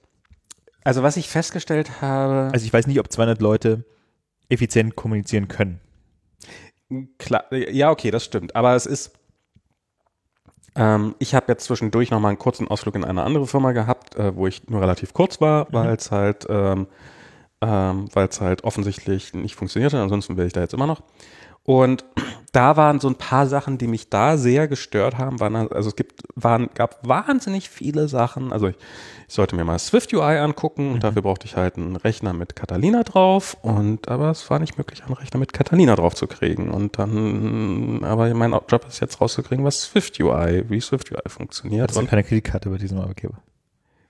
also 0.85 1.03
was 1.03 1.16
ich 1.16 1.28
festgestellt 1.28 2.01
habe, 2.01 2.51
Also 2.53 2.66
ich 2.66 2.73
weiß 2.73 2.87
nicht, 2.87 3.01
ob 3.01 3.11
200 3.11 3.41
Leute 3.41 3.85
effizient 4.49 4.95
kommunizieren 4.97 5.49
können. 5.49 5.81
Klar, 7.19 7.53
ja, 7.53 7.91
okay, 7.91 8.11
das 8.11 8.24
stimmt. 8.24 8.55
Aber 8.55 8.77
es 8.77 8.87
ist, 8.87 9.12
ähm, 10.77 11.15
ich 11.19 11.35
habe 11.35 11.47
jetzt 11.49 11.65
zwischendurch 11.65 12.11
noch 12.11 12.20
mal 12.20 12.28
einen 12.28 12.39
kurzen 12.39 12.69
Ausflug 12.69 12.95
in 12.95 13.05
eine 13.05 13.23
andere 13.23 13.47
Firma 13.47 13.73
gehabt, 13.73 14.15
äh, 14.16 14.37
wo 14.37 14.47
ich 14.47 14.69
nur 14.69 14.81
relativ 14.81 15.12
kurz 15.12 15.41
war, 15.41 15.66
weil 15.73 15.95
es 15.95 16.11
halt, 16.12 16.47
ähm, 16.49 16.87
ähm, 17.66 18.09
weil 18.12 18.28
es 18.28 18.40
halt 18.40 18.64
offensichtlich 18.64 19.34
nicht 19.34 19.56
funktionierte. 19.56 20.01
Ansonsten 20.01 20.36
wäre 20.36 20.47
ich 20.47 20.52
da 20.52 20.60
jetzt 20.60 20.74
immer 20.74 20.86
noch. 20.86 21.02
Und 21.64 22.05
da 22.52 22.76
waren 22.76 23.01
so 23.01 23.09
ein 23.09 23.16
paar 23.16 23.48
Sachen, 23.48 23.76
die 23.76 23.88
mich 23.88 24.09
da 24.09 24.36
sehr 24.36 24.68
gestört 24.68 25.18
haben. 25.18 25.40
Waren, 25.40 25.56
also 25.72 25.88
es 25.88 25.97
gibt, 25.97 26.22
waren, 26.36 26.70
gab 26.74 27.06
wahnsinnig 27.06 27.68
viele 27.68 28.06
Sachen. 28.06 28.52
Also 28.52 28.68
ich, 28.68 28.76
ich 29.26 29.34
sollte 29.34 29.56
mir 29.56 29.64
mal 29.64 29.78
Swift 29.80 30.14
UI 30.14 30.38
angucken 30.38 30.93
und 30.93 31.02
dafür 31.02 31.22
brauchte 31.22 31.47
ich 31.47 31.56
halt 31.56 31.76
einen 31.76 31.97
Rechner 31.97 32.32
mit 32.32 32.55
Catalina 32.55 33.02
drauf. 33.02 33.56
Und 33.62 34.09
aber 34.09 34.30
es 34.30 34.48
war 34.48 34.60
nicht 34.60 34.78
möglich, 34.78 35.02
einen 35.05 35.14
Rechner 35.14 35.40
mit 35.40 35.52
Catalina 35.52 35.97
drauf 35.97 36.14
zu 36.14 36.28
kriegen. 36.28 36.70
Und 36.70 36.98
dann, 36.98 38.05
aber 38.05 38.32
mein 38.34 38.52
Job 38.52 38.86
ist 38.86 39.01
jetzt 39.01 39.20
rauszukriegen, 39.20 39.64
was 39.64 39.82
Swift 39.82 40.20
UI, 40.20 40.70
wie 40.70 40.80
Swift 40.80 41.10
UI 41.10 41.18
funktioniert. 41.26 41.82
Hattest 41.82 42.01
du 42.01 42.06
keine 42.06 42.22
Kreditkarte 42.22 42.70
bei 42.70 42.78
diesem 42.78 42.98
Arbeitgeber? 43.01 43.43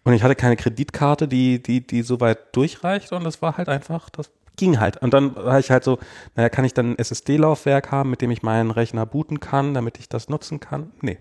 Und 0.06 0.12
ich 0.12 0.22
hatte 0.22 0.36
keine 0.36 0.54
Kreditkarte, 0.54 1.26
die, 1.26 1.60
die, 1.60 1.84
die 1.84 2.02
so 2.02 2.20
weit 2.20 2.54
durchreicht. 2.54 3.10
Und 3.10 3.24
das 3.24 3.42
war 3.42 3.56
halt 3.56 3.68
einfach, 3.68 4.08
das 4.08 4.30
ging 4.54 4.78
halt. 4.78 4.98
Und 4.98 5.12
dann 5.12 5.34
war 5.34 5.58
ich 5.58 5.72
halt 5.72 5.82
so, 5.82 5.98
naja, 6.36 6.48
kann 6.48 6.64
ich 6.64 6.72
dann 6.74 6.92
ein 6.92 6.98
SSD-Laufwerk 6.98 7.90
haben, 7.90 8.10
mit 8.10 8.22
dem 8.22 8.30
ich 8.30 8.44
meinen 8.44 8.70
Rechner 8.70 9.04
booten 9.04 9.40
kann, 9.40 9.74
damit 9.74 9.98
ich 9.98 10.08
das 10.08 10.28
nutzen 10.28 10.60
kann? 10.60 10.92
Nee. 11.00 11.18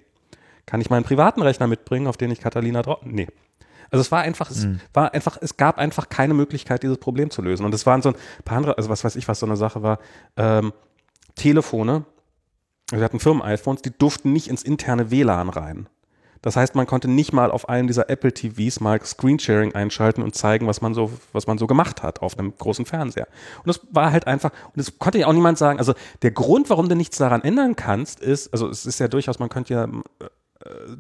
Kann 0.68 0.82
ich 0.82 0.92
meinen 0.92 1.04
privaten 1.04 1.42
Rechner 1.42 1.66
mitbringen, 1.66 2.06
auf 2.06 2.16
den 2.16 2.30
ich 2.30 2.40
Catalina 2.40 2.84
drauf? 2.84 3.00
Nee. 3.04 3.28
Also 3.90 4.02
es 4.02 4.12
war 4.12 4.22
einfach, 4.22 4.52
es 4.52 4.68
war 4.94 5.16
einfach, 5.16 5.40
es 5.42 5.58
gab 5.58 5.80
einfach 5.80 6.10
keine 6.10 6.36
Möglichkeit, 6.36 6.84
dieses 6.84 7.00
Problem 7.00 7.32
zu 7.32 7.42
lösen. 7.42 7.66
Und 7.66 7.74
es 7.74 7.88
waren 7.88 8.04
so 8.04 8.10
ein 8.10 8.16
paar 8.44 8.58
andere, 8.58 8.78
also 8.78 8.90
was 8.90 9.04
weiß 9.04 9.16
ich, 9.16 9.28
was 9.28 9.40
so 9.40 9.48
eine 9.48 9.58
Sache 9.58 9.82
war, 9.82 9.98
ähm, 10.38 10.74
Telefone, 11.34 12.06
wir 12.92 13.04
hatten 13.04 13.20
Firmen-iPhones, 13.20 13.82
die 13.82 13.98
durften 13.98 14.32
nicht 14.32 14.48
ins 14.48 14.62
interne 14.62 15.10
WLAN 15.10 15.50
rein. 15.50 15.90
Das 16.46 16.56
heißt, 16.56 16.76
man 16.76 16.86
konnte 16.86 17.08
nicht 17.08 17.34
mal 17.34 17.50
auf 17.50 17.68
einem 17.70 17.88
dieser 17.88 18.08
Apple 18.08 18.32
TVs 18.32 18.80
mal 18.80 19.04
Screensharing 19.04 19.74
einschalten 19.74 20.22
und 20.22 20.36
zeigen, 20.36 20.68
was 20.68 20.80
man 20.80 20.94
so, 20.94 21.12
was 21.34 21.48
man 21.48 21.58
so 21.58 21.66
gemacht 21.66 22.04
hat 22.04 22.22
auf 22.22 22.38
einem 22.38 22.56
großen 22.56 22.86
Fernseher. 22.86 23.28
Und 23.64 23.68
das 23.68 23.82
war 23.92 24.12
halt 24.12 24.28
einfach, 24.28 24.52
und 24.68 24.78
das 24.78 25.00
konnte 25.00 25.18
ja 25.18 25.26
auch 25.28 25.34
niemand 25.34 25.58
sagen. 25.58 25.80
Also 25.80 25.94
der 26.22 26.30
Grund, 26.30 26.70
warum 26.70 26.88
du 26.88 26.96
nichts 26.96 27.18
daran 27.18 27.42
ändern 27.42 27.76
kannst, 27.76 28.20
ist, 28.20 28.54
also 28.54 28.70
es 28.70 28.86
ist 28.86 29.00
ja 29.00 29.08
durchaus, 29.08 29.40
man 29.40 29.50
könnte 29.50 29.74
ja 29.74 29.86
äh, 29.86 29.90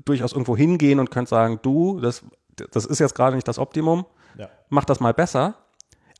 durchaus 0.03 0.33
irgendwo 0.33 0.57
hingehen 0.57 0.99
und 0.99 1.11
könnte 1.11 1.29
sagen, 1.29 1.59
du, 1.61 1.99
das, 1.99 2.23
das 2.71 2.85
ist 2.85 2.97
jetzt 2.97 3.13
gerade 3.13 3.35
nicht 3.35 3.47
das 3.47 3.59
Optimum, 3.59 4.05
Ja. 4.39 4.49
mach 4.69 4.85
das 4.85 4.99
mal 4.99 5.13
besser. 5.13 5.53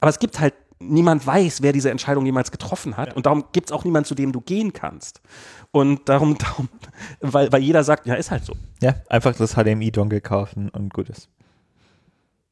Aber 0.01 0.09
es 0.09 0.19
gibt 0.19 0.39
halt, 0.39 0.53
niemand 0.79 1.25
weiß, 1.25 1.61
wer 1.61 1.71
diese 1.73 1.89
Entscheidung 1.89 2.25
jemals 2.25 2.51
getroffen 2.51 2.97
hat. 2.97 3.15
Und 3.15 3.25
darum 3.25 3.45
gibt 3.51 3.69
es 3.69 3.71
auch 3.71 3.83
niemanden, 3.85 4.07
zu 4.07 4.15
dem 4.15 4.31
du 4.31 4.41
gehen 4.41 4.73
kannst. 4.73 5.21
Und 5.71 6.09
darum, 6.09 6.37
darum 6.39 6.69
weil, 7.21 7.51
weil 7.51 7.61
jeder 7.61 7.83
sagt, 7.83 8.05
ja, 8.05 8.15
ist 8.15 8.31
halt 8.31 8.45
so. 8.45 8.53
Ja, 8.81 8.95
einfach 9.09 9.35
das 9.35 9.55
HDMI-Dongle 9.55 10.21
kaufen 10.21 10.69
und 10.69 10.93
gut 10.93 11.09
ist. 11.09 11.29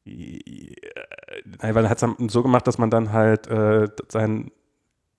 Nein, 0.06 1.74
weil 1.74 1.84
er 1.84 1.90
hat 1.90 2.02
es 2.02 2.32
so 2.32 2.42
gemacht, 2.42 2.66
dass 2.66 2.76
man 2.76 2.90
dann 2.90 3.12
halt 3.12 3.46
äh, 3.46 3.88
sein, 4.08 4.50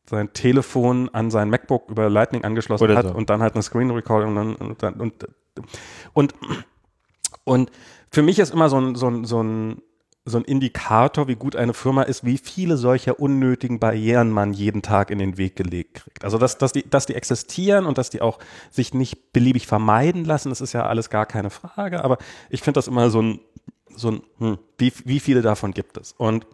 sein 0.07 0.31
Telefon 0.33 1.09
an 1.09 1.31
sein 1.31 1.49
MacBook 1.49 1.89
über 1.89 2.09
Lightning 2.09 2.43
angeschlossen 2.43 2.83
Oder 2.83 2.95
hat 2.95 3.07
so. 3.07 3.15
und 3.15 3.31
dann 3.31 3.41
halt 3.41 3.55
eine 3.55 3.63
Screen 3.63 3.89
Recording 3.89 4.37
und 4.37 4.55
und, 4.55 4.83
und, 4.83 5.27
und, 6.13 6.35
und 7.45 7.71
für 8.11 8.21
mich 8.21 8.37
ist 8.37 8.53
immer 8.53 8.69
so 8.69 8.79
ein, 8.79 8.95
so 8.95 9.09
ein, 9.09 9.25
so 9.25 9.41
ein 9.41 9.81
so 10.27 10.39
ein 10.39 10.43
Indikator, 10.43 11.27
wie 11.27 11.35
gut 11.35 11.55
eine 11.55 11.75
Firma 11.75 12.01
ist, 12.01 12.25
wie 12.25 12.39
viele 12.39 12.77
solcher 12.77 13.19
unnötigen 13.19 13.79
Barrieren 13.79 14.31
man 14.31 14.53
jeden 14.53 14.81
Tag 14.81 15.11
in 15.11 15.19
den 15.19 15.37
Weg 15.37 15.55
gelegt 15.55 15.93
kriegt. 15.93 16.23
Also 16.23 16.39
dass, 16.39 16.57
dass, 16.57 16.71
die, 16.71 16.89
dass 16.89 17.05
die 17.05 17.13
existieren 17.13 17.85
und 17.85 17.99
dass 17.99 18.09
die 18.09 18.21
auch 18.21 18.39
sich 18.71 18.95
nicht 18.95 19.33
beliebig 19.33 19.67
vermeiden 19.67 20.25
lassen, 20.25 20.49
das 20.49 20.61
ist 20.61 20.73
ja 20.73 20.87
alles 20.87 21.11
gar 21.11 21.27
keine 21.27 21.51
Frage. 21.51 22.03
Aber 22.03 22.17
ich 22.49 22.61
finde 22.61 22.79
das 22.79 22.87
immer 22.87 23.11
so 23.11 23.21
ein, 23.21 23.39
so 23.95 24.11
ein 24.11 24.23
hm, 24.39 24.57
wie, 24.79 24.91
wie 25.05 25.19
viele 25.19 25.43
davon 25.43 25.73
gibt 25.73 25.97
es? 25.97 26.13
Und 26.17 26.47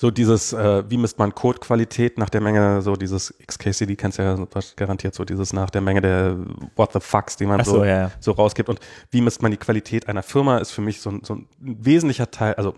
so 0.00 0.12
dieses, 0.12 0.52
äh, 0.52 0.88
wie 0.88 0.96
misst 0.96 1.18
man 1.18 1.34
Codequalität 1.34 2.18
nach 2.18 2.30
der 2.30 2.40
Menge, 2.40 2.82
so 2.82 2.94
dieses 2.94 3.34
XKCD 3.44 3.96
kennst 3.96 4.18
du 4.18 4.22
ja 4.22 4.38
garantiert 4.76 5.12
so 5.12 5.24
dieses 5.24 5.52
nach 5.52 5.70
der 5.70 5.80
Menge 5.80 6.00
der 6.00 6.36
What 6.76 6.92
the 6.92 7.00
fucks, 7.00 7.34
die 7.34 7.46
man 7.46 7.60
Ach 7.60 7.64
so, 7.64 7.78
so, 7.78 7.84
ja, 7.84 8.12
so 8.20 8.30
rausgibt. 8.30 8.68
Und 8.68 8.78
wie 9.10 9.20
misst 9.20 9.42
man 9.42 9.50
die 9.50 9.56
Qualität 9.56 10.08
einer 10.08 10.22
Firma, 10.22 10.58
ist 10.58 10.70
für 10.70 10.82
mich 10.82 11.00
so 11.00 11.10
ein, 11.10 11.24
so 11.24 11.34
ein 11.34 11.48
wesentlicher 11.58 12.30
Teil, 12.30 12.54
also, 12.54 12.76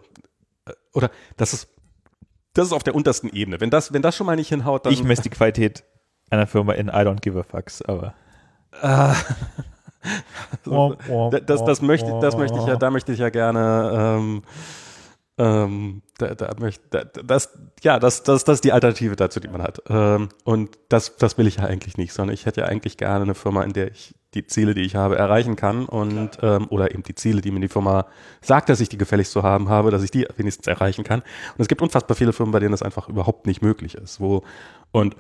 äh, 0.65 0.73
oder 0.95 1.11
das 1.37 1.53
ist, 1.53 1.69
das 2.55 2.69
ist 2.69 2.73
auf 2.73 2.85
der 2.85 2.95
untersten 2.95 3.29
Ebene. 3.29 3.61
Wenn 3.61 3.69
das, 3.69 3.93
wenn 3.93 4.01
das 4.01 4.17
schon 4.17 4.27
mal 4.27 4.37
nicht 4.37 4.49
hinhaut, 4.49 4.87
dann. 4.87 4.93
Ich 4.95 5.05
messe 5.05 5.21
die 5.21 5.29
Qualität 5.29 5.85
einer 6.31 6.47
Firma 6.47 6.73
in 6.73 6.89
I 6.89 7.03
don't 7.03 7.21
give 7.21 7.39
a 7.39 7.43
fucks, 7.43 7.83
aber 7.83 8.15
also, 10.65 10.97
das, 11.45 11.65
das, 11.67 11.83
möchte, 11.83 12.19
das 12.23 12.35
möchte 12.39 12.59
ich 12.59 12.65
ja, 12.65 12.77
da 12.77 12.91
möchte 12.91 13.13
ich 13.13 13.19
ja 13.19 13.29
gerne 13.29 13.91
ähm, 13.93 14.43
ähm, 15.41 16.03
da, 16.19 16.35
da 16.35 16.55
möchte, 16.59 16.85
da, 16.91 17.05
das, 17.05 17.59
ja, 17.81 17.99
das, 17.99 18.23
das, 18.25 18.45
das 18.45 18.57
ist 18.57 18.65
die 18.65 18.73
Alternative 18.73 19.17
dazu, 19.17 19.41
die 19.41 19.49
man 19.49 19.63
hat. 19.63 19.83
Ähm, 19.89 20.29
und 20.45 20.79
das, 20.91 21.17
das 21.17 21.39
will 21.39 21.47
ich 21.47 21.57
ja 21.57 21.65
eigentlich 21.65 21.97
nicht, 21.97 22.13
sondern 22.13 22.35
ich 22.35 22.45
hätte 22.45 22.61
ja 22.61 22.67
eigentlich 22.67 22.99
gerne 22.99 23.25
eine 23.25 23.35
Firma, 23.35 23.63
in 23.63 23.73
der 23.73 23.91
ich 23.91 24.15
die 24.35 24.47
Ziele, 24.47 24.75
die 24.75 24.83
ich 24.83 24.97
habe, 24.97 25.17
erreichen 25.17 25.57
kann 25.57 25.87
und 25.87 26.39
ähm, 26.43 26.67
oder 26.69 26.91
eben 26.93 27.03
die 27.05 27.15
Ziele, 27.15 27.41
die 27.41 27.51
mir 27.51 27.61
die 27.61 27.69
Firma 27.69 28.07
sagt, 28.43 28.69
dass 28.69 28.81
ich 28.81 28.91
die 28.91 28.99
gefälligst 28.99 29.33
zu 29.33 29.43
haben 29.43 29.71
habe, 29.71 29.91
dass 29.91 30.03
ich 30.03 30.11
die 30.11 30.29
wenigstens 30.37 30.67
erreichen 30.67 31.05
kann. 31.05 31.21
Und 31.21 31.61
es 31.61 31.69
gibt 31.69 31.81
unfassbar 31.81 32.17
viele 32.17 32.35
Firmen, 32.35 32.53
bei 32.53 32.61
denen 32.61 32.73
das 32.73 32.83
einfach 32.83 33.09
überhaupt 33.09 33.47
nicht 33.47 33.63
möglich 33.63 33.95
ist. 33.95 34.21
Wo 34.21 34.45
und 34.93 35.17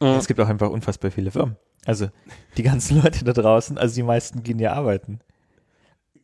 äh, 0.00 0.16
es 0.16 0.26
gibt 0.26 0.40
auch 0.40 0.48
einfach 0.48 0.70
unfassbar 0.70 1.12
viele 1.12 1.30
Firmen. 1.30 1.56
Also 1.86 2.08
die 2.56 2.64
ganzen 2.64 3.00
Leute 3.02 3.24
da 3.24 3.32
draußen, 3.32 3.78
also 3.78 3.94
die 3.94 4.02
meisten 4.02 4.42
gehen 4.42 4.58
ja 4.58 4.72
arbeiten. 4.72 5.20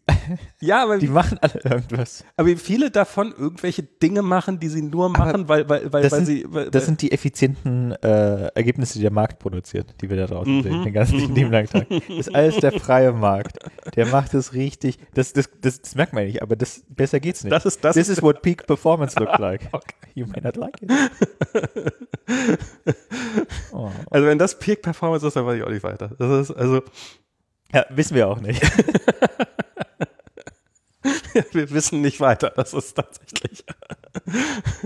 Ja, 0.60 0.82
aber 0.82 0.98
die 0.98 1.09
machen 1.09 1.39
alle 1.40 1.60
irgendwas. 1.62 2.24
Aber 2.36 2.48
viele 2.56 2.90
davon 2.90 3.32
irgendwelche 3.36 3.82
Dinge 3.82 4.22
machen, 4.22 4.59
die 4.59 4.68
sie 4.68 4.82
nur 4.82 5.09
machen, 5.09 5.43
aber 5.43 5.48
weil, 5.48 5.68
weil, 5.68 5.93
weil, 5.93 6.02
weil 6.02 6.10
sind, 6.10 6.26
sie. 6.26 6.44
Weil, 6.48 6.70
das 6.70 6.86
sind 6.86 7.01
die 7.01 7.12
effizienten 7.12 7.93
äh, 8.02 8.47
Ergebnisse, 8.48 8.94
die 8.94 9.02
der 9.02 9.12
Markt 9.12 9.39
produziert, 9.39 9.94
die 10.01 10.10
wir 10.10 10.16
da 10.16 10.26
draußen 10.26 10.59
mhm. 10.59 10.62
sehen, 10.62 10.85
den 10.85 10.93
ganzen 10.93 11.35
langen 11.51 11.68
Tag. 11.68 11.86
Das 11.89 12.01
ist 12.09 12.35
alles 12.35 12.56
der 12.56 12.72
freie 12.72 13.12
Markt. 13.12 13.59
Der 13.94 14.06
macht 14.06 14.35
es 14.35 14.52
richtig. 14.52 14.98
Das, 15.14 15.32
das, 15.32 15.48
das, 15.60 15.80
das 15.80 15.94
merkt 15.94 16.12
man 16.12 16.24
nicht, 16.24 16.43
aber 16.43 16.56
das, 16.56 16.82
besser 16.89 17.20
geht's 17.20 17.44
nicht. 17.44 17.52
Das 17.52 17.64
ist 17.64 17.85
das. 17.85 17.94
This 17.94 18.09
is 18.09 18.22
what 18.22 18.43
peak 18.43 18.66
performance 18.66 19.18
look 19.18 19.39
like. 19.39 19.68
okay. 19.72 19.94
You 20.14 20.26
may 20.26 20.40
not 20.43 20.56
like 20.56 20.82
it. 20.82 20.90
oh. 23.72 23.90
Also 24.10 24.26
wenn 24.26 24.39
das 24.39 24.59
Peak 24.59 24.82
Performance 24.82 25.26
ist, 25.26 25.36
dann 25.36 25.47
weiß 25.47 25.59
ich 25.59 25.62
auch 25.62 25.70
nicht 25.70 25.85
weiter. 25.85 26.10
Das 26.18 26.51
ist 26.51 26.56
also. 26.56 26.82
Ja, 27.72 27.85
wissen 27.90 28.16
wir 28.16 28.28
auch 28.28 28.40
nicht. 28.40 28.60
wir 31.52 31.70
wissen 31.70 32.00
nicht 32.00 32.20
weiter. 32.20 32.52
Das 32.54 32.74
ist 32.74 32.94
tatsächlich. 32.94 33.64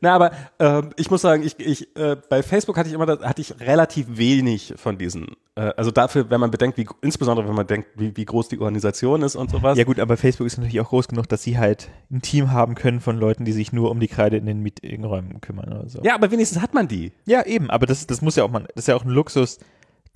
Na, 0.00 0.14
aber 0.14 0.32
äh, 0.58 0.82
ich 0.96 1.10
muss 1.10 1.22
sagen, 1.22 1.42
ich, 1.42 1.58
ich, 1.58 1.96
äh, 1.96 2.16
bei 2.28 2.42
Facebook 2.42 2.76
hatte 2.76 2.88
ich 2.88 2.94
immer, 2.94 3.06
hatte 3.06 3.40
ich 3.40 3.60
relativ 3.60 4.06
wenig 4.16 4.74
von 4.76 4.98
diesen. 4.98 5.36
Äh, 5.54 5.72
also 5.76 5.90
dafür, 5.90 6.30
wenn 6.30 6.40
man 6.40 6.50
bedenkt, 6.50 6.78
wie 6.78 6.86
insbesondere 7.02 7.48
wenn 7.48 7.54
man 7.54 7.66
denkt, 7.66 7.88
wie, 7.96 8.16
wie 8.16 8.24
groß 8.24 8.48
die 8.48 8.58
Organisation 8.58 9.22
ist 9.22 9.36
und 9.36 9.50
sowas. 9.50 9.78
Ja 9.78 9.84
gut, 9.84 9.98
aber 9.98 10.16
Facebook 10.16 10.46
ist 10.46 10.58
natürlich 10.58 10.80
auch 10.80 10.88
groß 10.88 11.08
genug, 11.08 11.28
dass 11.28 11.42
sie 11.42 11.58
halt 11.58 11.88
ein 12.10 12.22
Team 12.22 12.52
haben 12.52 12.74
können 12.74 13.00
von 13.00 13.18
Leuten, 13.18 13.44
die 13.44 13.52
sich 13.52 13.72
nur 13.72 13.90
um 13.90 14.00
die 14.00 14.08
Kreide 14.08 14.36
in 14.36 14.46
den 14.46 14.60
Meetingräumen 14.60 15.40
kümmern 15.40 15.72
oder 15.72 15.88
so. 15.88 16.00
Ja, 16.02 16.14
aber 16.14 16.30
wenigstens 16.30 16.60
hat 16.60 16.74
man 16.74 16.88
die. 16.88 17.12
Ja, 17.26 17.44
eben. 17.44 17.70
Aber 17.70 17.86
das, 17.86 18.06
das 18.06 18.22
muss 18.22 18.36
ja 18.36 18.44
auch 18.44 18.50
man, 18.50 18.64
das 18.74 18.84
ist 18.84 18.88
ja 18.88 18.96
auch 18.96 19.04
ein 19.04 19.10
Luxus, 19.10 19.58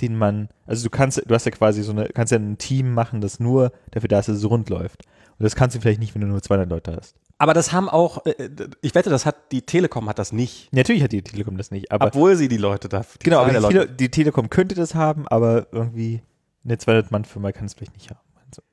den 0.01 0.17
man, 0.17 0.49
also 0.67 0.85
du 0.85 0.91
kannst, 0.91 1.23
du 1.25 1.35
hast 1.35 1.45
ja 1.45 1.51
quasi 1.51 1.83
so 1.83 1.93
eine, 1.93 2.07
kannst 2.09 2.33
ja 2.33 2.39
ein 2.39 2.59
Team 2.59 2.95
machen, 2.95 3.21
das 3.21 3.41
nur 3.41 3.73
dafür 3.91 4.09
da 4.09 4.21
ist, 4.21 4.29
dass 4.29 4.37
es 4.37 4.49
rund 4.49 4.69
läuft. 4.71 5.05
Und 5.39 5.45
das 5.45 5.55
kannst 5.55 5.77
du 5.77 5.81
vielleicht 5.81 6.01
nicht, 6.01 6.15
wenn 6.15 6.23
du 6.23 6.27
nur 6.27 6.43
200 6.43 6.69
Leute 6.69 6.97
hast. 6.97 7.17
Aber 7.39 7.55
das 7.55 7.73
haben 7.73 7.89
auch, 7.89 8.27
äh, 8.27 8.49
ich 8.83 8.95
wette, 8.95 9.11
das 9.11 9.25
hat 9.25 9.53
die 9.53 9.63
Telekom 9.63 10.09
hat 10.09 10.19
das 10.19 10.33
nicht. 10.33 10.73
Natürlich 10.73 11.03
hat 11.03 11.13
die 11.13 11.23
Telekom 11.23 11.57
das 11.57 11.71
nicht, 11.71 11.93
aber 11.93 12.07
obwohl 12.07 12.35
sie 12.37 12.49
die 12.49 12.57
Leute 12.57 12.89
da. 12.89 13.01
Die 13.01 13.25
genau, 13.25 13.41
aber 13.41 13.53
die, 13.53 13.59
Tele 13.61 13.89
die, 13.89 14.11
Telekom 14.11 14.51
könnte 14.51 14.75
das 14.75 14.95
haben, 14.95 15.29
aber 15.29 15.69
irgendwie 15.73 16.23
eine 16.65 16.75
200-Mann-Firma 16.75 17.53
kann 17.53 17.67
es 17.67 17.75
vielleicht 17.75 17.95
nicht 17.95 18.11
haben. 18.11 18.21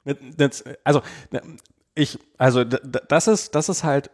Also, 0.04 0.62
also 0.84 1.02
ich, 1.94 2.20
also 2.38 2.64
das 2.64 3.28
ist, 3.28 3.56
das 3.56 3.70
ist 3.70 3.84
halt 3.84 4.10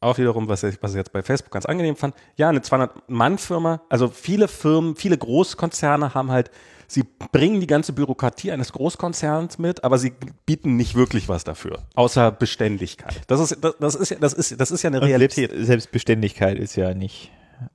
auch 0.00 0.18
wiederum, 0.18 0.48
was 0.48 0.62
ich, 0.62 0.82
was 0.82 0.92
ich 0.92 0.96
jetzt 0.96 1.12
bei 1.12 1.22
Facebook 1.22 1.52
ganz 1.52 1.66
angenehm 1.66 1.96
fand, 1.96 2.14
ja, 2.36 2.48
eine 2.48 2.60
200-Mann-Firma, 2.60 3.82
also 3.88 4.08
viele 4.08 4.48
Firmen, 4.48 4.96
viele 4.96 5.18
Großkonzerne 5.18 6.14
haben 6.14 6.30
halt, 6.30 6.50
sie 6.86 7.04
bringen 7.32 7.60
die 7.60 7.66
ganze 7.66 7.92
Bürokratie 7.92 8.50
eines 8.50 8.72
Großkonzerns 8.72 9.58
mit, 9.58 9.84
aber 9.84 9.98
sie 9.98 10.12
bieten 10.46 10.76
nicht 10.76 10.94
wirklich 10.94 11.28
was 11.28 11.44
dafür, 11.44 11.80
außer 11.94 12.30
Beständigkeit. 12.32 13.20
Das 13.26 13.40
ist, 13.40 13.62
das, 13.62 13.76
das 13.78 13.94
ist, 13.94 14.16
das 14.20 14.32
ist, 14.32 14.60
das 14.60 14.70
ist 14.70 14.82
ja 14.82 14.88
eine 14.88 15.02
Realität. 15.02 15.50
Selbst, 15.50 15.66
selbst 15.66 15.92
Beständigkeit 15.92 16.58
ist 16.58 16.76
ja 16.76 16.94
nicht 16.94 17.30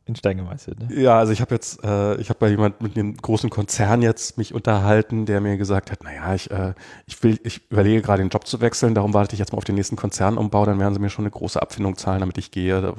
in 0.06 0.16
Stein 0.16 0.38
gemeißelt. 0.38 0.80
Ne? 0.80 1.02
Ja, 1.02 1.20
also 1.20 1.32
ich 1.32 1.41
habe 1.41 1.53
jetzt, 1.56 1.84
äh, 1.84 2.16
ich 2.16 2.30
habe 2.30 2.40
bei 2.40 2.49
jemand 2.49 2.82
mit 2.82 2.98
einem 2.98 3.16
großen 3.16 3.49
Konzern 3.49 4.02
jetzt 4.02 4.38
mich 4.38 4.53
unterhalten, 4.53 5.26
der 5.26 5.41
mir 5.41 5.57
gesagt 5.57 5.91
hat, 5.91 6.03
naja, 6.03 6.34
ich, 6.34 6.52
äh, 6.52 6.74
ich 7.06 7.22
will, 7.24 7.40
ich 7.44 7.70
überlege 7.72 8.02
gerade 8.02 8.24
den 8.24 8.30
Job 8.30 8.48
zu 8.48 8.62
wechseln, 8.62 8.95
darum 8.95 9.14
warte 9.14 9.34
ich 9.34 9.40
jetzt 9.40 9.52
mal 9.52 9.57
auf 9.57 9.64
den 9.64 9.76
nächsten 9.76 9.95
Konzernumbau, 9.95 10.66
dann 10.66 10.80
werden 10.80 10.94
sie 10.94 10.99
mir 10.99 11.10
schon 11.10 11.26
eine 11.26 11.32
große 11.32 11.62
Abfindung 11.62 11.98
zahlen, 11.98 12.20
damit 12.20 12.38
ich 12.38 12.52
gehe. 12.52 12.94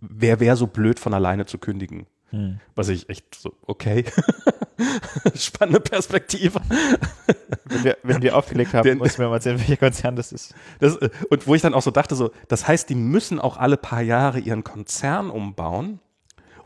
Wer 0.00 0.40
wäre 0.40 0.56
so 0.56 0.66
blöd, 0.66 0.98
von 0.98 1.14
alleine 1.14 1.46
zu 1.46 1.58
kündigen? 1.58 2.06
Hm. 2.30 2.60
Was 2.76 2.88
ich 2.88 3.08
echt 3.08 3.34
so, 3.34 3.54
okay. 3.66 4.04
Spannende 5.34 5.80
Perspektive. 5.80 6.60
Wenn 7.64 7.84
wir, 7.84 7.98
wenn 8.02 8.22
wir 8.22 8.36
aufgelegt 8.36 8.72
haben, 8.72 8.98
muss 8.98 9.18
mir 9.18 9.28
mal 9.28 9.34
erzählen, 9.34 9.58
welcher 9.58 9.76
Konzern 9.76 10.16
das 10.16 10.32
ist. 10.32 10.54
Das, 10.78 10.96
und 10.96 11.46
wo 11.46 11.54
ich 11.54 11.62
dann 11.62 11.74
auch 11.74 11.82
so 11.82 11.90
dachte, 11.90 12.14
so, 12.14 12.30
das 12.48 12.68
heißt, 12.68 12.88
die 12.88 12.94
müssen 12.94 13.40
auch 13.40 13.56
alle 13.56 13.76
paar 13.76 14.02
Jahre 14.02 14.38
ihren 14.38 14.64
Konzern 14.64 15.30
umbauen 15.30 15.98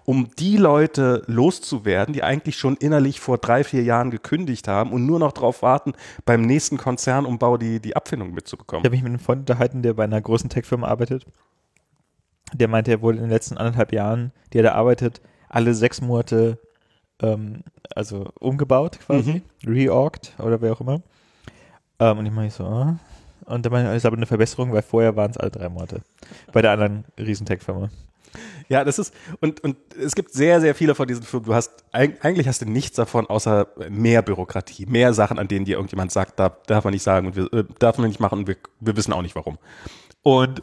um 0.04 0.28
die 0.38 0.56
Leute 0.56 1.22
loszuwerden, 1.26 2.12
die 2.12 2.22
eigentlich 2.22 2.56
schon 2.56 2.76
innerlich 2.76 3.20
vor 3.20 3.38
drei, 3.38 3.64
vier 3.64 3.82
Jahren 3.82 4.10
gekündigt 4.10 4.68
haben 4.68 4.92
und 4.92 5.06
nur 5.06 5.18
noch 5.18 5.32
darauf 5.32 5.62
warten, 5.62 5.94
beim 6.24 6.42
nächsten 6.42 6.76
Konzernumbau 6.76 7.56
die, 7.56 7.80
die 7.80 7.96
Abfindung 7.96 8.32
mitzubekommen. 8.32 8.82
Ich 8.82 8.86
habe 8.86 8.96
mich 8.96 9.02
mit 9.02 9.10
einem 9.10 9.18
Freund 9.18 9.40
unterhalten, 9.40 9.82
der 9.82 9.94
bei 9.94 10.04
einer 10.04 10.20
großen 10.20 10.50
Tech-Firma 10.50 10.86
arbeitet. 10.86 11.24
Der 12.52 12.68
meinte, 12.68 12.90
er 12.90 13.02
wurde 13.02 13.18
in 13.18 13.24
den 13.24 13.30
letzten 13.30 13.56
anderthalb 13.56 13.92
Jahren, 13.92 14.32
die 14.52 14.58
er 14.58 14.64
da 14.64 14.72
arbeitet, 14.72 15.20
alle 15.48 15.74
sechs 15.74 16.00
Monate 16.00 16.58
ähm, 17.22 17.62
also 17.94 18.28
umgebaut 18.38 18.98
quasi, 19.00 19.42
mhm. 19.64 19.72
reorgt 19.72 20.34
oder 20.38 20.60
wer 20.60 20.72
auch 20.72 20.80
immer. 20.80 21.00
Ähm, 21.98 22.18
und 22.18 22.26
ich 22.26 22.32
meine 22.32 22.50
so, 22.50 22.64
ah. 22.64 22.98
und 23.46 23.64
da 23.64 23.70
meine 23.70 23.90
ich, 23.90 23.96
ist 23.96 24.06
aber 24.06 24.16
eine 24.16 24.26
Verbesserung, 24.26 24.72
weil 24.72 24.82
vorher 24.82 25.16
waren 25.16 25.30
es 25.30 25.36
alle 25.36 25.50
drei 25.50 25.68
Monate. 25.68 26.02
Bei 26.52 26.60
der 26.60 26.72
anderen 26.72 27.04
Riesentech-Firma. 27.18 27.88
Ja, 28.68 28.84
das 28.84 28.98
ist, 28.98 29.14
und, 29.40 29.60
und 29.62 29.76
es 29.98 30.14
gibt 30.14 30.32
sehr, 30.32 30.60
sehr 30.60 30.74
viele 30.74 30.94
von 30.94 31.06
diesen 31.06 31.22
Firmen. 31.22 31.46
Du 31.46 31.54
hast, 31.54 31.84
eigentlich 31.92 32.48
hast 32.48 32.62
du 32.62 32.66
nichts 32.66 32.96
davon, 32.96 33.26
außer 33.26 33.68
mehr 33.90 34.22
Bürokratie, 34.22 34.86
mehr 34.86 35.14
Sachen, 35.14 35.38
an 35.38 35.48
denen 35.48 35.64
dir 35.64 35.76
irgendjemand 35.76 36.12
sagt, 36.12 36.38
da 36.38 36.56
darf 36.66 36.84
man 36.84 36.92
nicht 36.92 37.02
sagen 37.02 37.26
und 37.26 37.36
wir, 37.36 37.52
äh, 37.52 37.64
darf 37.78 37.98
man 37.98 38.08
nicht 38.08 38.20
machen 38.20 38.40
und 38.40 38.46
wir, 38.48 38.56
wir 38.80 38.96
wissen 38.96 39.12
auch 39.12 39.22
nicht 39.22 39.36
warum. 39.36 39.58
Und, 40.22 40.62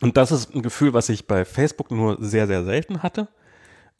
und 0.00 0.16
das 0.16 0.32
ist 0.32 0.54
ein 0.54 0.62
Gefühl, 0.62 0.92
was 0.92 1.08
ich 1.08 1.26
bei 1.26 1.44
Facebook 1.44 1.90
nur 1.90 2.18
sehr, 2.20 2.46
sehr 2.46 2.64
selten 2.64 3.02
hatte. 3.02 3.28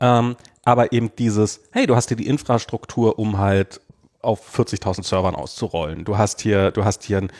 Ähm, 0.00 0.36
aber 0.64 0.92
eben 0.92 1.14
dieses, 1.16 1.60
hey, 1.72 1.86
du 1.86 1.96
hast 1.96 2.08
hier 2.08 2.16
die 2.16 2.26
Infrastruktur, 2.26 3.18
um 3.18 3.38
halt 3.38 3.80
auf 4.20 4.56
40.000 4.56 5.04
Servern 5.04 5.34
auszurollen. 5.34 6.04
Du 6.04 6.16
hast 6.16 6.40
hier, 6.40 6.70
du 6.70 6.84
hast 6.84 7.02
hier 7.02 7.18
ein 7.18 7.32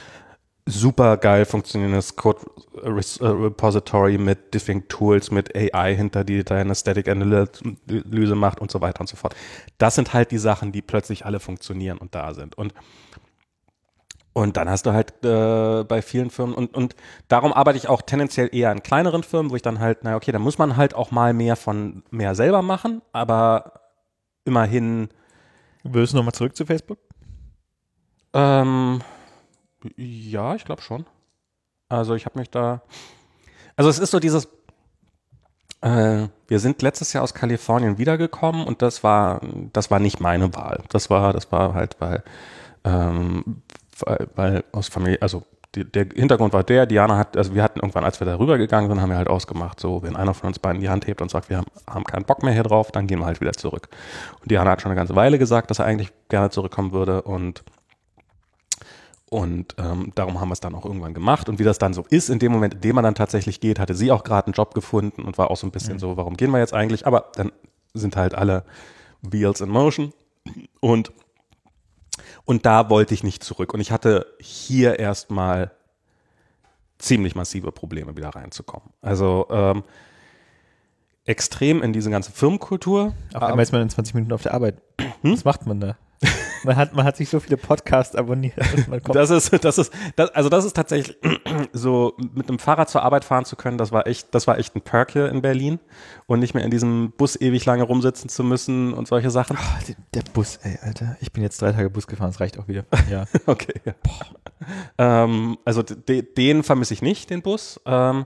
super 0.67 1.17
geil 1.17 1.45
funktionierendes 1.45 2.17
Code 2.17 2.41
Repository 2.75 4.19
mit 4.19 4.55
Diffing 4.55 4.87
Tools, 4.89 5.31
mit 5.31 5.55
AI 5.55 5.95
hinter, 5.95 6.25
die 6.25 6.45
deine 6.45 6.75
Static 6.75 7.09
Analyse 7.09 8.35
macht 8.35 8.61
und 8.61 8.71
so 8.71 8.81
weiter 8.81 9.01
und 9.01 9.09
so 9.09 9.17
fort. 9.17 9.35
Das 9.79 9.95
sind 9.97 10.13
halt 10.13 10.31
die 10.31 10.39
Sachen, 10.39 10.73
die 10.73 10.83
plötzlich 10.83 11.27
alle 11.27 11.41
funktionieren 11.41 11.99
und 11.99 12.15
da 12.15 12.35
sind. 12.35 12.57
Und 12.57 12.75
und 14.35 14.57
dann 14.57 14.71
hast 14.71 14.87
du 14.87 14.93
halt 14.93 15.13
äh, 15.25 15.85
bei 15.85 16.01
vielen 16.01 16.31
Firmen 16.31 16.55
und, 16.55 16.75
und 16.75 16.97
darum 17.29 17.53
arbeite 17.53 17.77
ich 17.77 17.89
auch 17.89 18.01
tendenziell 18.01 18.49
eher 18.51 18.73
in 18.73 18.83
kleineren 18.83 19.25
Firmen, 19.25 19.51
wo 19.51 19.57
ich 19.57 19.63
dann 19.63 19.79
halt, 19.79 19.99
na 20.03 20.17
okay, 20.17 20.33
da 20.33 20.39
muss 20.39 20.57
man 20.57 20.79
halt 20.79 20.95
auch 20.95 21.11
mal 21.11 21.35
mehr 21.35 21.55
von 21.55 22.03
mehr 22.11 22.35
selber 22.35 22.63
machen, 22.63 23.03
aber 23.13 23.81
immerhin. 24.45 25.09
Würdest 25.85 26.13
du 26.13 26.17
nochmal 26.17 26.33
zurück 26.33 26.57
zu 26.57 26.65
Facebook? 26.65 26.99
Ähm, 28.33 29.03
ja, 29.97 30.55
ich 30.55 30.65
glaube 30.65 30.83
schon. 30.83 31.07
Also 31.89 32.15
ich 32.15 32.25
habe 32.27 32.39
mich 32.39 32.51
da. 32.51 32.83
Also 33.77 33.91
es 33.91 33.99
ist 33.99 34.11
so 34.11 34.21
dieses. 34.21 34.49
Äh, 35.81 36.29
wir 36.47 36.61
sind 36.61 36.81
letztes 36.83 37.13
Jahr 37.13 37.25
aus 37.25 37.35
Kalifornien 37.35 37.99
wiedergekommen 37.99 38.65
und 38.67 38.83
das 38.83 39.03
war, 39.03 39.41
das 39.73 39.91
war 39.91 39.99
nicht 39.99 40.21
meine 40.21 40.55
Wahl. 40.55 40.85
Das 40.91 41.11
war, 41.11 41.33
das 41.33 41.51
war 41.51 41.75
halt, 41.75 41.97
weil, 41.99 42.23
ähm, 42.85 43.63
weil, 43.99 44.29
weil 44.37 44.65
aus 44.71 44.89
Familie, 44.89 45.21
also 45.21 45.45
die, 45.75 45.85
der 45.85 46.07
Hintergrund 46.15 46.53
war 46.53 46.63
der, 46.63 46.87
Diana 46.87 47.17
hat, 47.17 47.37
also 47.37 47.55
wir 47.55 47.63
hatten 47.63 47.81
irgendwann, 47.81 48.05
als 48.05 48.21
wir 48.21 48.27
da 48.27 48.39
rübergegangen 48.39 48.91
sind, 48.91 49.01
haben 49.01 49.11
wir 49.11 49.17
halt 49.17 49.29
ausgemacht, 49.29 49.81
so, 49.81 50.03
wenn 50.03 50.17
einer 50.17 50.35
von 50.35 50.49
uns 50.49 50.59
beiden 50.59 50.81
die 50.81 50.89
Hand 50.89 51.07
hebt 51.07 51.23
und 51.23 51.31
sagt, 51.31 51.49
wir 51.49 51.59
haben, 51.59 51.67
haben 51.89 52.05
keinen 52.05 52.25
Bock 52.25 52.43
mehr 52.43 52.53
hier 52.53 52.63
drauf, 52.63 52.93
dann 52.93 53.07
gehen 53.07 53.19
wir 53.19 53.27
halt 53.27 53.41
wieder 53.41 53.53
zurück. 53.53 53.89
Und 54.41 54.51
Diana 54.51 54.71
hat 54.71 54.83
schon 54.83 54.91
eine 54.91 54.99
ganze 54.99 55.17
Weile 55.17 55.39
gesagt, 55.39 55.71
dass 55.71 55.79
er 55.79 55.87
eigentlich 55.87 56.13
gerne 56.29 56.51
zurückkommen 56.51 56.93
würde 56.93 57.23
und 57.23 57.65
und 59.33 59.77
ähm, 59.79 60.13
darum 60.15 60.43
haben 60.43 60.51
wir 60.51 60.53
es 60.53 60.61
dann 60.61 60.75
auch 60.75 60.85
irgendwann 60.85 61.15
gemacht. 61.15 61.49
Und 61.49 61.59
wie 61.59 61.65
das 61.65 61.79
dann 61.79 61.95
so 61.95 62.05
ist, 62.11 62.29
in 62.29 62.39
dem 62.39 62.53
Moment, 62.53 62.75
in 62.75 62.81
dem 62.83 62.95
man 62.95 63.03
dann 63.03 63.15
tatsächlich 63.15 63.61
geht, 63.61 63.79
hatte 63.79 63.95
sie 63.95 64.13
auch 64.13 64.25
gerade 64.25 64.49
einen 64.49 64.53
Job 64.53 64.75
gefunden 64.75 65.23
und 65.23 65.39
war 65.39 65.51
auch 65.51 65.57
so 65.57 65.67
ein 65.67 65.71
bisschen 65.71 65.95
mhm. 65.95 66.01
so, 66.01 66.17
warum 66.19 66.37
gehen 66.37 66.51
wir 66.51 66.59
jetzt 66.59 66.75
eigentlich? 66.75 67.07
Aber 67.07 67.31
dann 67.37 67.51
sind 67.95 68.15
halt 68.15 68.35
alle 68.35 68.63
Wheels 69.23 69.63
in 69.63 69.71
Motion. 69.71 70.13
Und, 70.81 71.13
und 72.45 72.67
da 72.67 72.91
wollte 72.91 73.15
ich 73.15 73.25
nicht 73.25 73.43
zurück. 73.43 73.73
Und 73.73 73.81
ich 73.81 73.91
hatte 73.91 74.27
hier 74.39 74.99
erstmal 74.99 75.71
ziemlich 76.99 77.35
massive 77.35 77.73
Probleme, 77.73 78.15
wieder 78.19 78.29
reinzukommen. 78.29 78.91
Also 79.01 79.47
ähm, 79.51 79.83
extrem 81.25 81.83
in 81.83 81.95
diese 81.95 82.11
ganze 82.11 82.33
Firmenkultur. 82.33 83.15
Auf 83.33 83.43
einmal 83.45 83.63
ist 83.63 83.73
man 83.73 83.81
in 83.81 83.89
20 83.89 84.13
Minuten 84.13 84.35
auf 84.35 84.43
der 84.43 84.53
Arbeit. 84.53 84.83
Hm? 85.23 85.33
Was 85.33 85.47
macht 85.47 85.67
man 85.67 85.81
da? 85.81 85.97
Man 86.65 86.77
hat, 86.77 86.95
man 86.95 87.05
hat 87.05 87.17
sich 87.17 87.29
so 87.29 87.41
viele 87.41 87.57
Podcasts 87.57 88.15
abonniert. 88.15 88.55
Das 89.13 89.31
ist, 89.31 89.65
das 89.65 89.79
ist, 89.79 89.93
das, 90.17 90.31
also 90.31 90.49
das 90.49 90.65
ist 90.65 90.75
tatsächlich 90.75 91.17
so 91.73 92.15
mit 92.35 92.49
einem 92.49 92.59
Fahrrad 92.59 92.89
zur 92.89 93.03
Arbeit 93.03 93.25
fahren 93.25 93.45
zu 93.45 93.57
können. 93.57 93.79
Das 93.79 93.93
war 93.93 94.07
echt, 94.07 94.35
das 94.35 94.47
war 94.47 94.59
echt 94.59 94.77
ein 94.77 94.83
Perk 94.83 95.13
hier 95.13 95.29
in 95.29 95.43
Berlin 95.43 95.81
und 96.27 96.41
nicht 96.41 96.55
mehr 96.55 96.65
in 96.65 96.71
diesem 96.71 97.13
Bus 97.13 97.41
ewig 97.41 97.65
lange 97.65 97.83
rumsitzen 97.83 98.29
zu 98.29 98.45
müssen 98.45 98.93
und 98.95 99.09
solche 99.09 99.31
Sachen. 99.31 99.57
Ah, 99.57 99.79
der 100.15 100.23
Bus, 100.33 100.59
ey, 100.63 100.79
Alter. 100.83 101.17
Ich 101.21 101.33
bin 101.33 101.43
jetzt 101.43 101.61
drei 101.61 101.73
Tage 101.73 101.91
Bus 101.91 102.07
gefahren, 102.07 102.31
das 102.31 102.41
reicht 102.41 102.59
auch 102.59 102.69
wieder. 102.69 102.85
Ja. 103.11 103.25
Okay. 103.47 103.75
Ja. 103.85 103.95
Ähm, 104.97 105.59
also 105.65 105.83
de, 105.83 106.23
den 106.23 106.63
vermisse 106.63 106.95
ich 106.95 107.03
nicht, 107.03 107.29
den 107.31 107.43
Bus. 107.43 107.81
Ähm, 107.85 108.25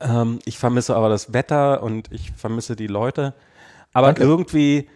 ähm, 0.00 0.38
ich 0.44 0.58
vermisse 0.58 0.94
aber 0.94 1.08
das 1.08 1.32
Wetter 1.32 1.82
und 1.82 2.12
ich 2.12 2.30
vermisse 2.32 2.76
die 2.76 2.86
Leute. 2.86 3.34
Aber 3.92 4.08
Danke. 4.08 4.22
irgendwie 4.22 4.88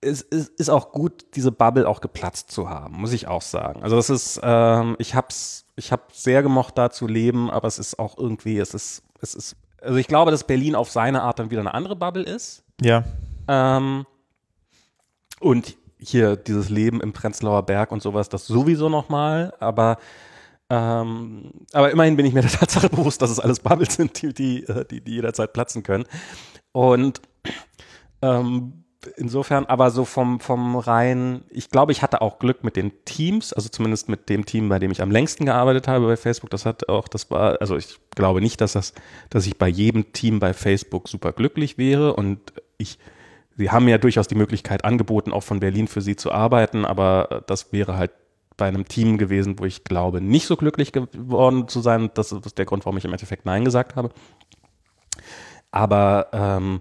es, 0.00 0.22
es 0.22 0.48
ist 0.48 0.68
auch 0.68 0.92
gut, 0.92 1.26
diese 1.34 1.52
Bubble 1.52 1.88
auch 1.88 2.00
geplatzt 2.00 2.50
zu 2.50 2.68
haben, 2.68 3.00
muss 3.00 3.12
ich 3.12 3.26
auch 3.26 3.42
sagen. 3.42 3.82
Also 3.82 3.96
das 3.96 4.10
ist, 4.10 4.40
ähm, 4.42 4.96
ich 4.98 5.14
hab's, 5.14 5.66
ich 5.76 5.92
hab 5.92 6.12
sehr 6.12 6.42
gemocht, 6.42 6.78
da 6.78 6.90
zu 6.90 7.06
leben, 7.06 7.50
aber 7.50 7.68
es 7.68 7.78
ist 7.78 7.98
auch 7.98 8.16
irgendwie, 8.16 8.58
es 8.58 8.74
ist, 8.74 9.02
es 9.20 9.34
ist, 9.34 9.56
also 9.82 9.96
ich 9.96 10.06
glaube, 10.06 10.30
dass 10.30 10.44
Berlin 10.44 10.74
auf 10.74 10.90
seine 10.90 11.22
Art 11.22 11.38
dann 11.38 11.50
wieder 11.50 11.60
eine 11.60 11.74
andere 11.74 11.96
Bubble 11.96 12.22
ist. 12.22 12.62
ja. 12.80 13.04
Ähm, 13.48 14.06
und 15.40 15.76
hier 15.98 16.36
dieses 16.36 16.68
Leben 16.68 17.00
im 17.00 17.12
Prenzlauer 17.12 17.62
Berg 17.64 17.92
und 17.92 18.02
sowas, 18.02 18.28
das 18.28 18.46
sowieso 18.46 18.88
nochmal, 18.88 19.54
aber 19.58 19.98
ähm, 20.70 21.50
aber 21.72 21.90
immerhin 21.90 22.16
bin 22.16 22.26
ich 22.26 22.34
mir 22.34 22.42
der 22.42 22.50
Tatsache 22.58 22.90
bewusst, 22.90 23.22
dass 23.22 23.30
es 23.30 23.40
alles 23.40 23.60
Bubbles 23.60 23.94
sind, 23.94 24.20
die, 24.20 24.34
die, 24.34 24.64
äh, 24.64 24.84
die, 24.84 25.00
die 25.00 25.12
jederzeit 25.12 25.52
platzen 25.52 25.82
können. 25.82 26.04
Und 26.72 27.22
ähm, 28.20 28.84
insofern, 29.16 29.66
aber 29.66 29.90
so 29.90 30.04
vom, 30.04 30.40
vom 30.40 30.76
rein, 30.76 31.42
ich 31.50 31.70
glaube, 31.70 31.92
ich 31.92 32.02
hatte 32.02 32.20
auch 32.20 32.38
Glück 32.38 32.64
mit 32.64 32.76
den 32.76 32.92
Teams, 33.04 33.52
also 33.52 33.68
zumindest 33.68 34.08
mit 34.08 34.28
dem 34.28 34.44
Team, 34.44 34.68
bei 34.68 34.78
dem 34.78 34.90
ich 34.90 35.02
am 35.02 35.10
längsten 35.10 35.44
gearbeitet 35.44 35.88
habe 35.88 36.06
bei 36.06 36.16
Facebook. 36.16 36.50
Das 36.50 36.66
hat 36.66 36.88
auch, 36.88 37.08
das 37.08 37.30
war, 37.30 37.60
also 37.60 37.76
ich 37.76 37.98
glaube 38.14 38.40
nicht, 38.40 38.60
dass 38.60 38.72
das, 38.72 38.92
dass 39.30 39.46
ich 39.46 39.56
bei 39.56 39.68
jedem 39.68 40.12
Team 40.12 40.40
bei 40.40 40.52
Facebook 40.52 41.08
super 41.08 41.32
glücklich 41.32 41.78
wäre 41.78 42.14
und 42.14 42.40
ich, 42.76 42.98
sie 43.56 43.70
haben 43.70 43.84
mir 43.84 43.92
ja 43.92 43.98
durchaus 43.98 44.26
die 44.26 44.34
Möglichkeit 44.34 44.84
angeboten, 44.84 45.32
auch 45.32 45.42
von 45.42 45.60
Berlin 45.60 45.88
für 45.88 46.00
sie 46.00 46.16
zu 46.16 46.32
arbeiten, 46.32 46.84
aber 46.84 47.44
das 47.46 47.72
wäre 47.72 47.96
halt 47.96 48.10
bei 48.56 48.66
einem 48.66 48.86
Team 48.86 49.18
gewesen, 49.18 49.58
wo 49.58 49.64
ich 49.64 49.84
glaube, 49.84 50.20
nicht 50.20 50.46
so 50.46 50.56
glücklich 50.56 50.90
geworden 50.90 51.68
zu 51.68 51.80
sein. 51.80 52.10
Das 52.14 52.32
ist 52.32 52.58
der 52.58 52.66
Grund, 52.66 52.84
warum 52.84 52.98
ich 52.98 53.04
im 53.04 53.12
Endeffekt 53.12 53.46
Nein 53.46 53.64
gesagt 53.64 53.94
habe. 53.94 54.10
Aber 55.70 56.26
ähm, 56.32 56.80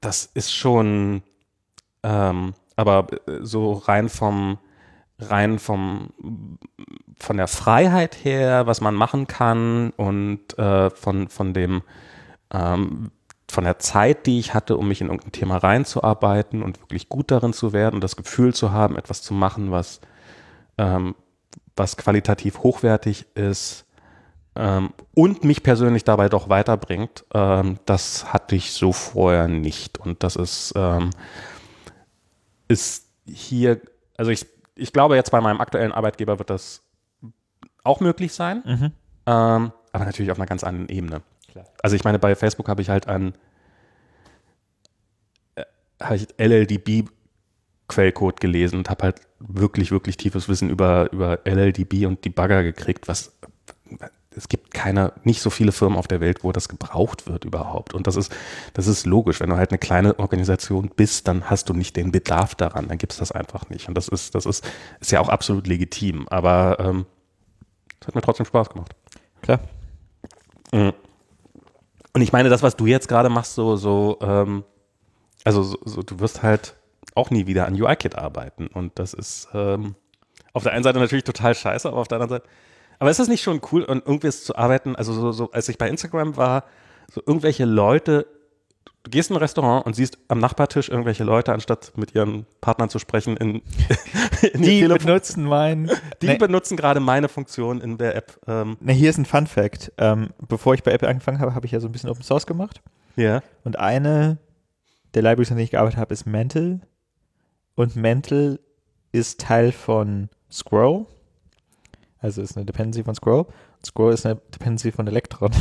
das 0.00 0.30
ist 0.34 0.52
schon, 0.52 1.22
ähm, 2.02 2.54
aber 2.76 3.06
äh, 3.26 3.38
so 3.42 3.72
rein 3.72 4.08
vom, 4.08 4.58
rein 5.18 5.58
vom, 5.58 6.10
von 7.18 7.36
der 7.36 7.48
Freiheit 7.48 8.24
her, 8.24 8.66
was 8.66 8.80
man 8.80 8.94
machen 8.94 9.26
kann 9.26 9.90
und 9.96 10.58
äh, 10.58 10.90
von, 10.90 11.28
von 11.28 11.52
dem, 11.52 11.82
ähm, 12.52 13.10
von 13.48 13.64
der 13.64 13.78
Zeit, 13.78 14.26
die 14.26 14.38
ich 14.38 14.54
hatte, 14.54 14.76
um 14.76 14.88
mich 14.88 15.00
in 15.00 15.08
irgendein 15.08 15.32
Thema 15.32 15.56
reinzuarbeiten 15.58 16.62
und 16.62 16.80
wirklich 16.80 17.08
gut 17.08 17.30
darin 17.30 17.52
zu 17.52 17.72
werden 17.72 17.96
und 17.96 18.04
das 18.04 18.16
Gefühl 18.16 18.54
zu 18.54 18.72
haben, 18.72 18.96
etwas 18.96 19.22
zu 19.22 19.34
machen, 19.34 19.70
was, 19.70 20.00
ähm, 20.78 21.14
was 21.76 21.96
qualitativ 21.96 22.60
hochwertig 22.60 23.26
ist 23.34 23.86
ähm, 24.56 24.92
und 25.14 25.44
mich 25.44 25.62
persönlich 25.62 26.04
dabei 26.04 26.28
doch 26.28 26.48
weiterbringt, 26.48 27.24
ähm, 27.32 27.78
das 27.86 28.32
hatte 28.32 28.56
ich 28.56 28.72
so 28.72 28.92
vorher 28.92 29.48
nicht. 29.48 29.98
Und 29.98 30.22
das 30.22 30.36
ist, 30.36 30.72
ähm, 30.76 31.10
ist 32.68 33.06
hier, 33.26 33.80
also 34.16 34.30
ich, 34.30 34.46
ich 34.74 34.92
glaube 34.92 35.16
jetzt 35.16 35.30
bei 35.30 35.40
meinem 35.40 35.60
aktuellen 35.60 35.92
Arbeitgeber 35.92 36.38
wird 36.38 36.50
das 36.50 36.82
auch 37.84 38.00
möglich 38.00 38.32
sein, 38.32 38.62
Mhm. 38.66 38.92
ähm, 39.26 39.72
aber 39.92 40.04
natürlich 40.04 40.30
auf 40.30 40.38
einer 40.38 40.46
ganz 40.46 40.64
anderen 40.64 40.88
Ebene. 40.88 41.22
Klar. 41.50 41.66
Also 41.82 41.96
ich 41.96 42.04
meine, 42.04 42.18
bei 42.18 42.34
Facebook 42.34 42.68
habe 42.68 42.82
ich 42.82 42.90
halt 42.90 43.08
ein 43.08 43.34
äh, 45.54 45.64
ich 46.14 46.28
LLDB 46.38 47.08
Quellcode 47.88 48.40
gelesen 48.40 48.78
und 48.78 48.90
habe 48.90 49.04
halt 49.04 49.20
wirklich, 49.40 49.90
wirklich 49.90 50.16
tiefes 50.16 50.48
Wissen 50.48 50.70
über, 50.70 51.12
über 51.12 51.40
LLDB 51.44 52.06
und 52.06 52.24
Debugger 52.24 52.62
gekriegt, 52.62 53.08
was 53.08 53.36
es 54.36 54.48
gibt 54.48 54.72
keine, 54.72 55.12
nicht 55.24 55.40
so 55.40 55.50
viele 55.50 55.72
Firmen 55.72 55.98
auf 55.98 56.06
der 56.06 56.20
Welt, 56.20 56.44
wo 56.44 56.52
das 56.52 56.68
gebraucht 56.68 57.26
wird 57.26 57.44
überhaupt. 57.44 57.94
Und 57.94 58.06
das 58.06 58.14
ist, 58.14 58.32
das 58.74 58.86
ist 58.86 59.04
logisch. 59.04 59.40
Wenn 59.40 59.50
du 59.50 59.56
halt 59.56 59.70
eine 59.70 59.78
kleine 59.78 60.18
Organisation 60.18 60.90
bist, 60.94 61.26
dann 61.26 61.50
hast 61.50 61.68
du 61.68 61.74
nicht 61.74 61.96
den 61.96 62.12
Bedarf 62.12 62.54
daran. 62.54 62.86
Dann 62.88 62.98
gibt's 62.98 63.16
das 63.16 63.32
einfach 63.32 63.68
nicht. 63.70 63.88
Und 63.88 63.94
das 63.94 64.06
ist, 64.06 64.36
das 64.36 64.46
ist, 64.46 64.64
ist 65.00 65.10
ja 65.10 65.20
auch 65.20 65.28
absolut 65.28 65.66
legitim. 65.66 66.28
Aber 66.28 66.76
ähm, 66.78 67.06
es 68.00 68.06
hat 68.06 68.14
mir 68.14 68.22
trotzdem 68.22 68.46
Spaß 68.46 68.70
gemacht. 68.70 68.94
Klar. 69.42 69.60
Mhm. 70.72 70.92
Und 72.12 72.22
ich 72.22 72.32
meine, 72.32 72.48
das, 72.48 72.62
was 72.62 72.76
du 72.76 72.86
jetzt 72.86 73.08
gerade 73.08 73.30
machst, 73.30 73.54
so, 73.54 73.76
so, 73.76 74.18
ähm, 74.20 74.64
also 75.44 75.62
so, 75.62 75.76
so, 75.84 76.02
du 76.02 76.20
wirst 76.20 76.42
halt 76.42 76.76
auch 77.16 77.30
nie 77.30 77.48
wieder 77.48 77.66
an 77.66 77.80
UI-Kit 77.80 78.16
arbeiten. 78.16 78.68
Und 78.68 78.98
das 79.00 79.12
ist 79.12 79.48
ähm, 79.54 79.96
auf 80.52 80.62
der 80.62 80.72
einen 80.72 80.84
Seite 80.84 81.00
natürlich 81.00 81.24
total 81.24 81.54
scheiße, 81.54 81.88
aber 81.88 81.98
auf 81.98 82.08
der 82.08 82.20
anderen 82.20 82.40
Seite. 82.40 82.48
Aber 83.00 83.10
ist 83.10 83.18
das 83.18 83.28
nicht 83.28 83.42
schon 83.42 83.60
cool, 83.72 83.84
an 83.88 84.02
irgendwas 84.04 84.44
zu 84.44 84.54
arbeiten? 84.54 84.94
Also 84.94 85.12
so, 85.12 85.32
so 85.32 85.50
als 85.50 85.68
ich 85.68 85.78
bei 85.78 85.88
Instagram 85.88 86.36
war, 86.36 86.64
so 87.10 87.22
irgendwelche 87.26 87.64
Leute, 87.64 88.26
du 89.02 89.10
gehst 89.10 89.30
in 89.30 89.36
ein 89.36 89.40
Restaurant 89.40 89.86
und 89.86 89.94
siehst 89.96 90.18
am 90.28 90.38
Nachbartisch 90.38 90.90
irgendwelche 90.90 91.24
Leute, 91.24 91.52
anstatt 91.54 91.92
mit 91.96 92.14
ihren 92.14 92.46
Partnern 92.60 92.90
zu 92.90 92.98
sprechen, 92.98 93.38
in, 93.38 93.62
in 94.52 94.62
Die 94.62 94.86
benutzen 94.86 95.44
mein. 95.44 95.90
die 96.20 96.26
Ne, 96.26 96.36
benutzen 96.36 96.76
gerade 96.76 97.00
meine 97.00 97.28
Funktion 97.28 97.80
in 97.80 97.96
der 97.96 98.16
App. 98.16 98.38
Ähm, 98.46 98.76
ne, 98.80 98.92
hier 98.92 99.08
ist 99.08 99.18
ein 99.18 99.24
Fun 99.24 99.46
Fact. 99.46 99.92
Ähm, 99.96 100.28
bevor 100.46 100.74
ich 100.74 100.82
bei 100.82 100.92
Apple 100.92 101.08
angefangen 101.08 101.40
habe, 101.40 101.54
habe 101.54 101.64
ich 101.66 101.72
ja 101.72 101.80
so 101.80 101.88
ein 101.88 101.92
bisschen 101.92 102.10
Open 102.10 102.22
Source 102.22 102.46
gemacht. 102.46 102.82
ja. 103.16 103.42
Und 103.64 103.78
eine 103.78 104.38
der 105.14 105.22
Libraries, 105.22 105.50
an 105.50 105.56
denen 105.56 105.64
ich 105.64 105.70
gearbeitet 105.70 105.98
habe, 105.98 106.12
ist 106.12 106.26
Mantle. 106.26 106.80
Und 107.74 107.96
Mantle 107.96 108.60
ist 109.10 109.40
Teil 109.40 109.72
von 109.72 110.28
Scroll. 110.52 111.06
Also 112.20 112.42
ist 112.42 112.56
eine 112.56 112.66
Dependency 112.66 113.02
von 113.02 113.14
Scroll. 113.14 113.46
Und 113.46 113.86
Scroll 113.86 114.12
ist 114.12 114.26
eine 114.26 114.36
Dependency 114.36 114.92
von 114.92 115.06
Electron. 115.06 115.50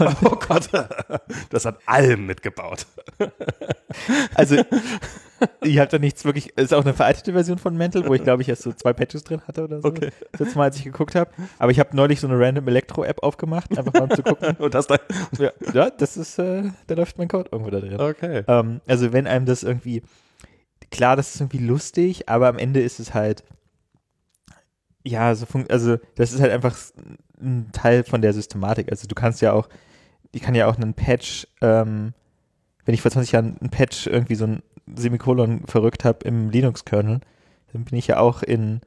Oh 0.00 0.36
Gott, 0.36 0.68
das 1.50 1.64
hat 1.64 1.78
allem 1.86 2.26
mitgebaut. 2.26 2.86
Also, 4.34 4.56
ich 5.60 5.78
habe 5.78 5.90
da 5.90 5.98
nichts 5.98 6.24
wirklich, 6.24 6.56
ist 6.56 6.72
auch 6.72 6.84
eine 6.84 6.94
veraltete 6.94 7.32
Version 7.32 7.58
von 7.58 7.76
Mantle, 7.76 8.06
wo 8.06 8.14
ich 8.14 8.22
glaube 8.22 8.42
ich 8.42 8.48
erst 8.48 8.62
so 8.62 8.72
zwei 8.72 8.92
Patches 8.92 9.24
drin 9.24 9.42
hatte 9.46 9.64
oder 9.64 9.80
so. 9.80 9.88
Okay. 9.88 10.10
Das 10.30 10.40
letzte 10.40 10.58
Mal, 10.58 10.64
als 10.64 10.76
ich 10.76 10.84
geguckt 10.84 11.16
habe. 11.16 11.30
Aber 11.58 11.72
ich 11.72 11.80
habe 11.80 11.96
neulich 11.96 12.20
so 12.20 12.28
eine 12.28 12.38
random 12.38 12.68
Elektro-App 12.68 13.22
aufgemacht, 13.24 13.76
einfach 13.76 13.92
mal 13.92 14.02
um 14.02 14.10
zu 14.10 14.22
gucken. 14.22 14.56
Und 14.58 14.72
das 14.74 14.86
da. 14.86 14.98
Ja, 15.38 15.50
ja 15.72 15.90
das 15.90 16.16
ist, 16.16 16.38
äh, 16.38 16.62
da 16.86 16.94
läuft 16.94 17.18
mein 17.18 17.28
Code 17.28 17.48
irgendwo 17.50 17.70
da 17.70 17.80
drin. 17.80 18.00
Okay. 18.00 18.44
Ähm, 18.46 18.80
also 18.86 19.12
wenn 19.12 19.26
einem 19.26 19.46
das 19.46 19.64
irgendwie, 19.64 20.02
klar, 20.92 21.16
das 21.16 21.34
ist 21.34 21.40
irgendwie 21.40 21.58
lustig, 21.58 22.28
aber 22.28 22.46
am 22.46 22.58
Ende 22.58 22.80
ist 22.80 23.00
es 23.00 23.14
halt, 23.14 23.42
ja, 25.04 25.34
so 25.34 25.46
fun 25.46 25.66
also 25.68 25.96
das 26.14 26.32
ist 26.32 26.40
halt 26.40 26.52
einfach 26.52 26.76
ein 27.40 27.70
Teil 27.72 28.04
von 28.04 28.22
der 28.22 28.32
Systematik. 28.32 28.90
Also 28.90 29.06
du 29.08 29.14
kannst 29.14 29.40
ja 29.40 29.52
auch, 29.52 29.68
ich 30.30 30.42
kann 30.42 30.54
ja 30.54 30.66
auch 30.66 30.76
einen 30.76 30.94
Patch, 30.94 31.46
ähm, 31.60 32.14
wenn 32.84 32.94
ich 32.94 33.02
vor 33.02 33.10
20 33.10 33.32
Jahren 33.32 33.56
einen 33.60 33.70
Patch 33.70 34.06
irgendwie 34.06 34.34
so 34.34 34.46
ein 34.46 34.62
Semikolon 34.94 35.66
verrückt 35.66 36.04
habe 36.04 36.26
im 36.26 36.50
Linux-Kernel, 36.50 37.20
dann 37.72 37.84
bin 37.84 37.98
ich 37.98 38.06
ja 38.08 38.18
auch 38.18 38.42
in 38.42 38.80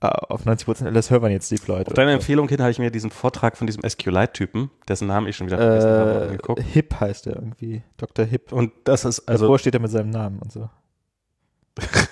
äh, 0.00 0.06
auf 0.06 0.46
90% 0.46 0.86
aller 0.86 1.02
Servern 1.02 1.32
jetzt 1.32 1.50
deployed. 1.50 1.88
Auf 1.88 1.94
deine. 1.94 2.12
Empfehlung 2.12 2.48
hin 2.48 2.60
habe 2.60 2.70
ich 2.70 2.78
mir 2.78 2.90
diesen 2.90 3.10
Vortrag 3.10 3.56
von 3.56 3.66
diesem 3.66 3.82
SQLite-Typen, 3.88 4.70
dessen 4.88 5.08
Namen 5.08 5.26
ich 5.26 5.36
schon 5.36 5.46
wieder 5.46 5.58
vergessen 5.58 5.90
habe, 5.90 6.10
äh, 6.10 6.28
angeguckt. 6.28 6.62
Hip 6.62 7.00
heißt 7.00 7.26
er 7.26 7.36
irgendwie, 7.36 7.82
Dr. 7.96 8.24
Hip. 8.24 8.52
Und 8.52 8.72
das 8.84 9.04
ist, 9.04 9.20
Also, 9.20 9.32
also, 9.32 9.44
Davor 9.46 9.58
steht 9.58 9.74
er 9.74 9.80
mit 9.80 9.90
seinem 9.90 10.10
Namen 10.10 10.38
und 10.40 10.52
so. 10.52 10.68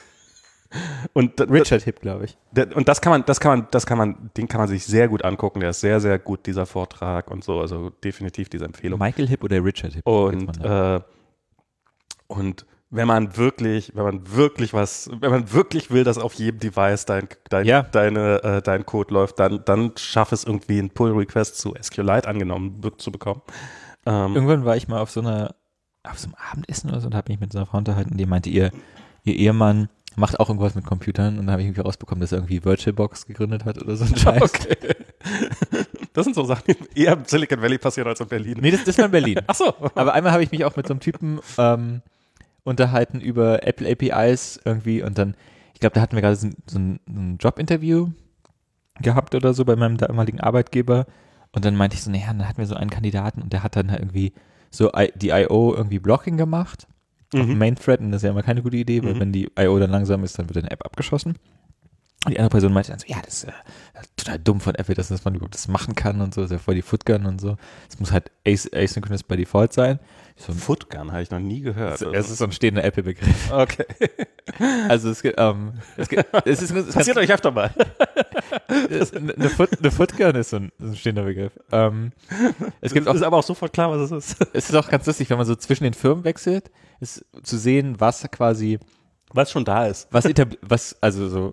und, 1.12 1.40
Richard 1.51 1.82
Hip, 1.82 2.01
glaube 2.01 2.24
ich. 2.26 2.36
und 2.74 2.88
das 2.88 3.01
kann 3.01 3.10
man, 3.10 3.24
das 3.24 3.40
kann 3.40 3.59
man, 3.59 3.68
das 3.70 3.86
kann 3.86 3.98
man, 3.98 4.30
den 4.36 4.48
kann 4.48 4.60
man 4.60 4.68
sich 4.68 4.84
sehr 4.84 5.09
gut 5.09 5.24
angucken. 5.24 5.60
Der 5.60 5.70
ist 5.70 5.80
sehr, 5.80 6.01
sehr 6.01 6.18
gut, 6.18 6.46
dieser 6.46 6.66
Vortrag 6.66 7.30
und 7.30 7.44
so. 7.44 7.60
Also 7.60 7.90
definitiv 7.90 8.48
diese 8.48 8.64
Empfehlung. 8.64 8.98
Michael 8.98 9.28
Hip 9.28 9.44
oder 9.44 9.62
Richard 9.64 9.94
Hip? 9.94 10.06
Und, 10.06 10.64
äh, 10.64 11.01
und 12.26 12.66
wenn 12.90 13.09
man 13.09 13.36
wirklich, 13.36 13.92
wenn 13.96 14.05
man 14.05 14.30
wirklich 14.36 14.72
was, 14.72 15.10
wenn 15.20 15.30
man 15.30 15.52
wirklich 15.52 15.90
will, 15.90 16.05
dass 16.05 16.16
auf 16.16 16.34
jedem 16.34 16.60
Device 16.60 17.05
dein, 17.06 17.28
dein, 17.51 17.66
Ja. 17.66 17.82
deine, 17.82 18.42
äh, 18.44 18.62
dein 18.62 18.86
Code 18.86 19.12
läuft, 19.12 19.40
dann, 19.40 19.64
dann 19.64 19.92
schaff 19.96 20.30
es 20.30 20.44
irgendwie 20.44 20.78
einen 20.78 20.90
Pull-Request 20.90 21.59
zu 21.59 21.74
SQLite 21.80 22.28
angenommen 22.28 22.80
zu 22.98 23.10
bekommen. 23.10 23.42
Ähm, 24.06 24.34
Irgendwann 24.36 24.64
war 24.64 24.76
ich 24.76 24.86
mal 24.86 25.01
auf 25.01 25.10
so 25.10 25.20
einer, 25.20 25.56
auf 26.05 26.18
so 26.20 26.26
einem 26.28 26.36
Abendessen 26.52 26.90
oder 26.90 27.01
so 27.01 27.06
und 27.09 27.14
habe 27.14 27.32
mich 27.32 27.40
mit 27.40 27.52
so 27.52 27.59
einer 27.59 27.66
Frau 27.66 27.78
unterhalten, 27.78 28.16
die 28.16 28.26
meinte, 28.26 28.51
ihr, 28.51 28.70
ihr 29.24 29.34
Ehemann 29.34 29.88
macht 30.16 30.39
auch 30.41 30.49
irgendwas 30.49 30.74
mit 30.74 30.85
Computern 30.86 31.39
und 31.39 31.47
dann 31.47 31.53
habe 31.53 31.62
ich 31.62 31.69
irgendwie 31.69 31.81
rausbekommen, 31.82 32.20
dass 32.20 32.32
er 32.32 32.39
irgendwie 32.39 32.65
VirtualBox 32.65 33.27
gegründet 33.27 33.65
hat 33.65 33.81
oder 33.82 33.97
so 33.97 34.05
ein 34.05 34.16
Scheiß. 34.16 34.43
okay. 34.43 34.77
Das 36.12 36.24
sind 36.24 36.35
so 36.35 36.45
Sachen, 36.45 36.62
die 36.95 37.01
eher 37.03 37.15
im 37.15 37.24
Silicon 37.24 37.61
Valley 37.61 37.78
passieren 37.78 38.09
als 38.09 38.20
in 38.20 38.28
Berlin. 38.28 38.59
Nee, 38.61 38.70
das, 38.70 38.85
das 38.85 38.99
war 38.99 39.07
in 39.07 39.11
Berlin. 39.11 39.41
Ach 39.47 39.55
so. 39.55 39.74
Aber 39.95 40.15
einmal 40.15 40.32
habe 40.32 40.43
ich 40.45 40.53
mich 40.53 40.65
auch 40.65 40.77
mit 40.77 40.86
so 40.86 40.93
einem 40.95 41.01
Typen 41.01 41.41
ähm, 41.59 42.03
unterhalten 42.62 43.20
über 43.20 43.66
Apple 43.66 43.91
APIs 43.91 44.61
irgendwie 44.65 45.03
und 45.03 45.19
dann, 45.19 45.35
ich 45.74 45.81
glaube, 45.81 45.95
da 45.95 46.01
hatten 46.01 46.15
wir 46.16 46.23
gerade 46.23 46.36
so, 46.36 46.47
ein- 46.49 46.57
so 46.66 46.78
ein, 46.78 47.01
so 47.07 47.20
ein 47.20 47.39
Jobinterview 47.39 48.09
gehabt 49.01 49.35
oder 49.35 49.55
so 49.55 49.65
bei 49.65 49.74
meinem 49.77 49.97
damaligen 49.97 50.41
Arbeitgeber 50.41 51.07
und 51.53 51.65
dann 51.65 51.74
meinte 51.77 51.95
ich 51.97 52.03
so, 52.03 52.11
naja, 52.11 52.27
dann 52.28 52.49
hatten 52.49 52.59
wir 52.59 52.66
so 52.66 52.77
einen 52.77 52.91
Kandidaten 52.91 53.43
und 53.43 53.53
der 53.53 53.62
hat 53.62 53.74
dann 53.77 53.91
halt 53.91 54.01
irgendwie 54.01 54.32
so 54.70 54.91
I, 54.97 55.12
die 55.16 55.31
I.O. 55.31 55.74
irgendwie 55.74 55.99
Blocking 55.99 56.36
gemacht 56.36 56.86
Mhm. 57.35 57.59
Main 57.59 57.77
Thread 57.77 58.01
und 58.01 58.12
das 58.12 58.20
ist 58.23 58.24
ja 58.24 58.31
immer 58.31 58.43
keine 58.43 58.62
gute 58.62 58.77
Idee, 58.77 59.02
weil 59.02 59.15
Mhm. 59.15 59.20
wenn 59.20 59.32
die 59.32 59.48
I.O. 59.59 59.78
dann 59.78 59.90
langsam 59.90 60.24
ist, 60.24 60.39
dann 60.39 60.48
wird 60.48 60.59
eine 60.59 60.70
App 60.70 60.85
abgeschossen. 60.85 61.36
Und 62.24 62.31
die 62.31 62.39
andere 62.39 62.51
Person 62.51 62.73
meinte 62.73 62.90
dann 62.90 63.01
so, 63.01 63.06
ja, 63.06 63.19
das 63.23 63.35
ist 63.35 63.44
äh, 63.44 63.52
total 64.16 64.39
dumm 64.39 64.59
von 64.61 64.74
Apple, 64.77 64.94
dass, 64.94 65.11
man 65.24 65.35
überhaupt 65.35 65.55
das 65.55 65.69
machen 65.69 65.94
kann 65.94 66.23
und 66.23 66.32
so, 66.32 66.40
das 66.40 66.51
ist 66.51 66.55
ja 66.55 66.59
voll 66.59 66.74
die 66.74 66.82
Footgun 66.82 67.27
und 67.27 67.39
so. 67.39 67.56
Es 67.90 68.01
muss 68.01 68.12
halt 68.12 68.31
as 68.47 68.66
asynchronous 68.73 69.23
by 69.23 69.36
default 69.36 69.74
sein. 69.74 69.98
So, 70.36 70.52
Footgun 70.52 71.12
habe 71.12 71.23
ich 71.23 71.31
noch 71.31 71.39
nie 71.39 71.61
gehört. 71.61 72.01
es, 72.01 72.02
es 72.02 72.31
ist 72.31 72.39
so 72.39 72.44
ein 72.44 72.52
stehender 72.52 72.82
Apple-Begriff. 72.82 73.51
okay. 73.52 73.85
Also 74.89 75.09
es 75.09 75.23
gibt, 75.23 75.36
ähm, 75.39 75.73
es 75.97 76.06
gibt, 76.09 76.27
es 76.44 76.61
ist, 76.61 76.70
es 76.70 76.94
Passiert 76.94 77.16
euch 77.16 77.32
öfter 77.32 77.51
mal. 77.51 77.70
eine, 78.69 79.48
Foot, 79.48 79.78
eine 79.78 79.90
Footgun 79.90 80.35
ist 80.35 80.51
so 80.51 80.56
ein, 80.56 80.73
so 80.78 80.89
ein 80.89 80.97
stehender 80.97 81.24
Begriff. 81.24 81.52
Ähm, 81.73 82.12
es 82.82 82.93
gibt 82.93 83.09
auch, 83.09 83.15
ist 83.15 83.23
aber 83.23 83.39
auch 83.39 83.43
sofort 83.43 83.73
klar, 83.73 83.90
was 83.90 84.11
es 84.11 84.32
ist. 84.32 84.47
es 84.52 84.69
ist 84.69 84.77
auch 84.77 84.89
ganz 84.89 85.06
lustig, 85.06 85.31
wenn 85.31 85.39
man 85.39 85.47
so 85.47 85.55
zwischen 85.56 85.85
den 85.85 85.94
Firmen 85.94 86.24
wechselt, 86.24 86.70
ist 87.05 87.24
zu 87.43 87.56
sehen, 87.59 88.01
was 88.01 88.22
quasi, 88.31 88.78
Was 89.32 89.51
schon 89.51 89.64
da 89.64 89.86
ist. 89.86 90.09
was 90.10 90.24
was, 90.62 90.97
also 91.02 91.28
so 91.28 91.52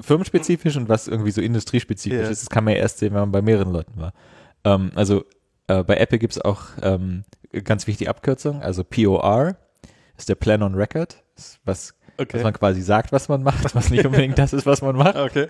firmenspezifisch 0.00 0.76
und 0.76 0.88
was 0.88 1.08
irgendwie 1.08 1.30
so 1.32 1.40
industriespezifisch 1.40 2.18
Ja. 2.24 2.28
ist. 2.28 2.42
Das 2.42 2.50
kann 2.50 2.64
man 2.64 2.74
ja 2.74 2.80
erst 2.80 2.98
sehen, 2.98 3.12
wenn 3.14 3.20
man 3.20 3.32
bei 3.32 3.42
mehreren 3.42 3.72
Leuten 3.72 4.00
war. 4.00 4.12
Ähm, 4.64 4.92
also 4.94 5.24
äh, 5.66 5.82
bei 5.84 5.96
Apple 5.96 6.18
gibt 6.18 6.32
es 6.34 6.40
auch 6.40 6.62
ähm, 6.82 7.24
ganz 7.64 7.86
wichtige 7.86 8.10
Abkürzung, 8.10 8.62
also 8.62 8.84
POR 8.84 9.56
ist 10.16 10.28
der 10.28 10.34
Plan 10.34 10.62
on 10.62 10.74
Record, 10.74 11.22
was, 11.64 11.94
dass 12.16 12.42
man 12.42 12.52
quasi 12.52 12.82
sagt, 12.82 13.12
was 13.12 13.28
man 13.28 13.42
macht, 13.42 13.74
was 13.74 13.90
nicht 13.90 14.04
unbedingt 14.06 14.38
das 14.38 14.52
ist, 14.52 14.66
was 14.66 14.82
man 14.82 14.96
macht. 14.96 15.16
Okay. 15.28 15.48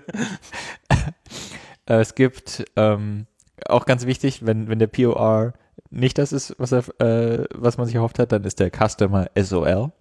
Äh, 1.87 1.99
es 2.01 2.13
gibt 2.15 2.65
ähm, 2.75 3.25
auch 3.67 3.85
ganz 3.85 4.05
wichtig, 4.05 4.45
wenn, 4.45 4.67
wenn 4.69 4.79
der 4.79 4.87
POR 4.87 5.53
nicht 5.91 6.17
das 6.17 6.31
ist, 6.31 6.55
was, 6.59 6.71
er, 6.71 6.83
äh, 6.99 7.45
was 7.53 7.77
man 7.77 7.87
sich 7.87 7.95
erhofft 7.95 8.19
hat, 8.19 8.31
dann 8.31 8.43
ist 8.43 8.59
der 8.59 8.69
Customer 8.69 9.27
SOL. 9.35 9.91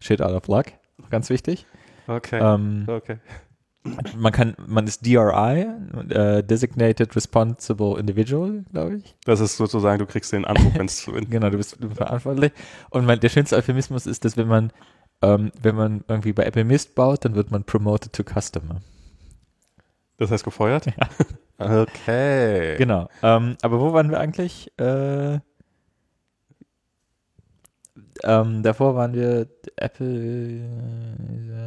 Shit 0.00 0.22
out 0.22 0.32
of 0.32 0.46
luck. 0.48 0.66
Ganz 1.10 1.30
wichtig. 1.30 1.66
Okay. 2.06 2.38
Ähm, 2.40 2.84
okay. 2.86 3.18
man 4.16 4.32
kann, 4.32 4.54
man 4.66 4.86
ist 4.86 5.04
DRI, 5.04 5.66
äh, 6.08 6.42
Designated 6.42 7.14
Responsible 7.14 7.98
Individual, 7.98 8.64
glaube 8.72 8.96
ich. 8.96 9.16
Das 9.24 9.40
ist 9.40 9.56
sozusagen, 9.56 9.98
du 9.98 10.06
kriegst 10.06 10.32
den 10.32 10.44
Anruf, 10.44 10.74
wenn 10.74 10.86
es 10.86 11.04
Genau, 11.30 11.50
du 11.50 11.56
bist, 11.56 11.76
du 11.80 11.88
bist 11.88 11.98
verantwortlich. 11.98 12.52
Und 12.90 13.04
mein, 13.04 13.20
der 13.20 13.28
schönste 13.28 13.56
Euphemismus 13.56 14.06
ist, 14.06 14.24
dass 14.24 14.36
wenn 14.36 14.48
man, 14.48 14.72
ähm, 15.22 15.50
wenn 15.60 15.74
man 15.74 16.04
irgendwie 16.08 16.32
bei 16.32 16.44
Apple 16.44 16.64
Mist 16.64 16.94
baut, 16.94 17.24
dann 17.24 17.34
wird 17.34 17.50
man 17.50 17.64
promoted 17.64 18.12
to 18.12 18.22
Customer. 18.22 18.80
Das 20.18 20.30
heißt 20.30 20.44
gefeuert? 20.44 20.86
Ja. 20.86 20.92
Okay. 21.56 22.76
Genau. 22.78 23.08
Ähm, 23.22 23.56
aber 23.62 23.80
wo 23.80 23.92
waren 23.92 24.10
wir 24.10 24.18
eigentlich? 24.18 24.72
Äh, 24.76 25.38
ähm, 28.24 28.62
davor 28.64 28.96
waren 28.96 29.14
wir 29.14 29.46
Apple 29.76 30.64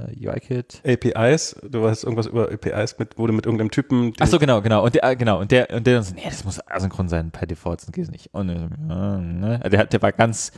äh, 0.09 0.27
UI-Kit. 0.27 0.81
APIs, 0.85 1.55
du 1.63 1.81
weißt 1.83 2.03
irgendwas 2.03 2.25
über 2.27 2.51
APIs 2.51 2.99
mit, 2.99 3.17
wurde 3.17 3.31
mit 3.31 3.45
irgendeinem 3.45 3.71
Typen. 3.71 4.11
Ach 4.19 4.27
so, 4.27 4.39
genau, 4.39 4.61
genau. 4.61 4.83
Und 4.83 4.95
der, 4.95 5.03
äh, 5.05 5.15
genau. 5.15 5.39
Und 5.39 5.51
der, 5.51 5.69
und 5.73 5.87
der, 5.87 6.03
so, 6.03 6.13
nee, 6.15 6.21
das 6.25 6.43
muss 6.43 6.59
asynchron 6.67 7.07
sein, 7.07 7.31
per 7.31 7.47
Default, 7.47 7.79
sonst 7.81 7.93
geht 7.93 8.03
es 8.03 8.11
nicht. 8.11 8.33
Und, 8.33 8.49
äh, 8.49 8.55
ne? 8.89 9.59
der, 9.71 9.79
hat- 9.79 9.93
der 9.93 10.01
war 10.01 10.11
ganz, 10.11 10.51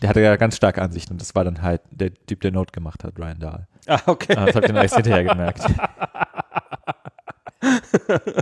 der 0.00 0.08
hatte 0.08 0.20
ja 0.22 0.36
ganz 0.36 0.56
starke 0.56 0.80
Ansichten 0.80 1.12
und 1.14 1.20
das 1.20 1.34
war 1.34 1.44
dann 1.44 1.60
halt 1.60 1.82
der 1.90 2.14
Typ, 2.14 2.40
der 2.40 2.52
Note 2.52 2.72
gemacht 2.72 3.04
hat, 3.04 3.18
Ryan 3.18 3.40
Dahl. 3.40 3.66
Ah, 3.86 4.00
okay. 4.06 4.34
Ah, 4.36 4.46
Das 4.46 4.56
ich 4.56 4.62
dann 4.62 4.76
erst 4.76 4.94
hinterher 4.96 5.24
gemerkt. 5.34 5.62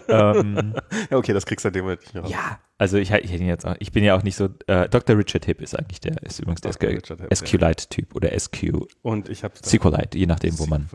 Ähm, 0.09 0.75
Ja, 1.11 1.17
okay, 1.17 1.33
das 1.33 1.47
kriegst 1.47 1.65
du 1.65 1.71
dem 1.71 1.85
Moment 1.85 2.01
nicht 2.03 2.17
raus. 2.17 2.31
Ja, 2.31 2.59
also 2.79 2.97
ich, 2.97 3.11
ich 3.11 3.31
jetzt 3.31 3.67
auch, 3.67 3.75
ich 3.81 3.91
bin 3.93 4.05
ja 4.05 4.17
auch 4.17 4.23
nicht 4.23 4.37
so, 4.37 4.49
äh, 4.67 4.89
Dr. 4.89 5.17
Richard 5.19 5.45
Hipp 5.45 5.61
ist 5.61 5.77
eigentlich 5.77 6.01
der, 6.01 6.23
ist 6.23 6.39
übrigens 6.39 6.61
der 6.61 6.73
SQLite-Typ 6.73 8.15
oder 8.15 8.39
SQ, 8.39 8.87
Und 9.03 9.29
ich 9.29 9.43
habe 9.43 9.55
SQLite, 9.63 10.17
je 10.17 10.27
nachdem, 10.27 10.59
wo 10.59 10.67
man, 10.67 10.89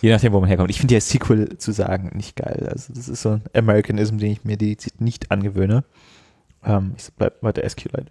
je 0.00 0.10
nachdem, 0.10 0.32
wo 0.32 0.40
man 0.40 0.48
herkommt. 0.48 0.70
Ich 0.70 0.80
finde 0.80 0.94
ja 0.94 1.00
Sequel 1.00 1.58
zu 1.58 1.72
sagen 1.72 2.10
nicht 2.14 2.36
geil. 2.36 2.68
Also 2.70 2.92
das 2.92 3.08
ist 3.08 3.22
so 3.22 3.30
ein 3.30 3.44
Americanism, 3.54 4.18
den 4.18 4.32
ich 4.32 4.44
mir 4.44 4.56
dediziert 4.56 5.00
nicht 5.00 5.30
angewöhne. 5.30 5.84
Ähm, 6.64 6.94
ich 6.96 7.08
bleib 7.16 7.40
bei 7.40 7.52
der 7.52 7.68
SQLite. 7.68 8.10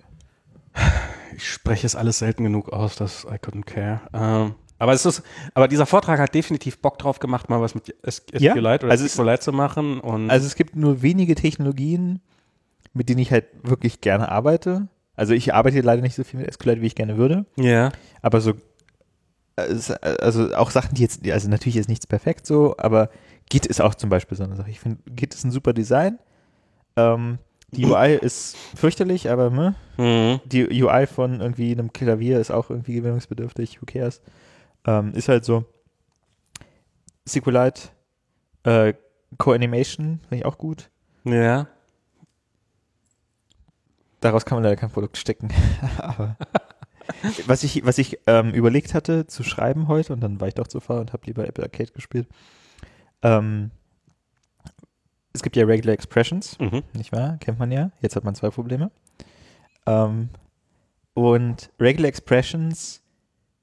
Ich 1.36 1.48
spreche 1.50 1.86
es 1.86 1.96
alles 1.96 2.20
selten 2.20 2.44
genug 2.44 2.72
aus, 2.72 2.96
dass 2.96 3.26
I 3.26 3.36
couldn't 3.36 3.66
care. 3.66 4.02
Ähm, 4.14 4.56
aber 4.80 4.94
es 4.94 5.06
ist, 5.06 5.22
aber 5.54 5.68
dieser 5.68 5.86
Vortrag 5.86 6.20
hat 6.20 6.34
definitiv 6.34 6.80
Bock 6.80 6.98
drauf 6.98 7.20
gemacht, 7.20 7.50
mal 7.50 7.62
was 7.62 7.76
mit 7.76 7.96
S- 8.02 8.24
Ja, 8.34 8.52
SQLite 8.54 8.86
oder 8.86 8.92
also 8.92 9.08
SQLite 9.08 9.40
zu 9.42 9.52
machen. 9.54 10.00
Und 10.00 10.30
Also 10.32 10.48
es 10.48 10.56
gibt 10.56 10.76
nur 10.76 11.02
wenige 11.04 11.36
Technologien, 11.36 12.22
mit 12.94 13.08
denen 13.10 13.20
ich 13.20 13.32
halt 13.32 13.46
wirklich 13.62 14.02
gerne 14.02 14.30
arbeite. 14.32 14.88
Also 15.16 15.34
ich 15.34 15.54
arbeite 15.54 15.82
leider 15.82 16.02
nicht 16.02 16.16
so 16.16 16.24
viel 16.24 16.40
mit 16.40 16.52
SQLite, 16.52 16.82
wie 16.82 16.88
ich 16.88 16.96
gerne 16.96 17.18
würde. 17.18 17.46
ja. 17.58 17.92
aber 18.24 18.42
so, 18.42 18.54
also 19.58 20.56
auch 20.56 20.72
Sachen, 20.72 20.96
die 20.96 21.02
jetzt, 21.02 21.28
also 21.30 21.50
natürlich 21.50 21.78
ist 21.78 21.90
nichts 21.90 22.08
perfekt 22.08 22.46
so, 22.46 22.76
aber 22.78 23.10
Git 23.50 23.66
ist 23.66 23.82
auch 23.82 23.96
zum 23.96 24.10
Beispiel 24.10 24.38
so 24.38 24.44
eine 24.44 24.56
Sache. 24.56 24.70
Ich 24.70 24.80
finde, 24.80 25.00
Git 25.10 25.34
ist 25.34 25.44
ein 25.44 25.52
super 25.52 25.74
Design. 25.74 26.20
Ähm, 26.96 27.40
die 27.72 27.86
UI 27.86 28.16
ist 28.22 28.56
fürchterlich, 28.76 29.30
aber 29.30 29.50
ne, 29.50 29.76
Mhm. 29.98 30.40
die 30.46 30.82
UI 30.84 31.08
von 31.08 31.42
irgendwie 31.42 31.72
einem 31.74 31.92
Klavier 31.92 32.40
ist 32.40 32.52
auch 32.52 32.70
irgendwie 32.70 32.94
gewöhnungsbedürftig, 32.94 33.82
who 33.82 33.86
cares. 33.86 34.22
Ähm, 34.90 35.14
ist 35.14 35.30
halt 35.30 35.46
so. 35.46 35.66
SQLite, 37.28 37.90
äh, 38.64 38.94
Co-Animation 39.38 40.20
finde 40.22 40.36
ich 40.38 40.46
auch 40.46 40.58
gut. 40.58 40.90
Ja. 41.26 41.68
Daraus 44.20 44.46
kann 44.46 44.56
man 44.56 44.64
leider 44.64 44.76
kein 44.76 44.90
Produkt 44.90 45.18
stecken. 45.18 45.50
Aber 46.00 46.36
was 47.46 47.64
ich, 47.64 47.86
was 47.86 47.98
ich 48.00 48.20
ähm, 48.26 48.52
überlegt 48.54 48.94
hatte 48.94 49.28
zu 49.28 49.44
schreiben 49.44 49.88
heute, 49.88 50.12
und 50.14 50.22
dann 50.22 50.42
war 50.42 50.48
ich 50.48 50.56
doch 50.56 50.68
zu 50.68 50.80
faul 50.80 51.00
und 51.00 51.14
habe 51.14 51.26
lieber 51.28 51.48
Apple 51.48 51.64
Arcade 51.64 51.92
gespielt. 51.92 52.28
Ähm, 53.22 53.70
es 55.34 55.44
gibt 55.44 55.56
ja 55.56 55.66
Regular 55.66 55.94
Expressions, 55.94 56.58
Mhm. 56.60 56.82
nicht 56.94 57.12
wahr? 57.12 57.38
Kennt 57.38 57.60
man 57.60 57.72
ja. 57.72 57.92
Jetzt 58.02 58.16
hat 58.16 58.24
man 58.24 58.34
zwei 58.36 58.50
Probleme. 58.50 58.90
Ähm, 59.86 60.30
und 61.14 61.70
Regular 61.80 62.10
Expressions 62.10 63.02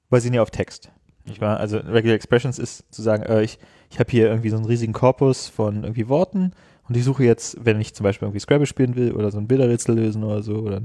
basieren 0.09 0.33
ja 0.35 0.41
auf 0.41 0.51
Text. 0.51 0.91
Nicht 1.27 1.41
wahr? 1.41 1.59
Also 1.59 1.77
Regular 1.77 2.15
Expressions 2.15 2.57
ist 2.57 2.85
zu 2.93 3.01
sagen, 3.01 3.23
äh, 3.23 3.43
ich, 3.43 3.59
ich 3.89 3.99
habe 3.99 4.09
hier 4.09 4.27
irgendwie 4.27 4.49
so 4.49 4.55
einen 4.57 4.65
riesigen 4.65 4.93
Korpus 4.93 5.47
von 5.47 5.83
irgendwie 5.83 6.07
Worten 6.07 6.51
und 6.87 6.95
ich 6.95 7.03
suche 7.03 7.23
jetzt, 7.23 7.57
wenn 7.63 7.79
ich 7.81 7.93
zum 7.93 8.03
Beispiel 8.03 8.27
irgendwie 8.27 8.39
Scrabble 8.39 8.65
spielen 8.65 8.95
will 8.95 9.11
oder 9.11 9.31
so 9.31 9.37
ein 9.37 9.47
Bilderrätsel 9.47 9.95
lösen 9.95 10.23
oder 10.23 10.41
so 10.41 10.55
oder 10.55 10.81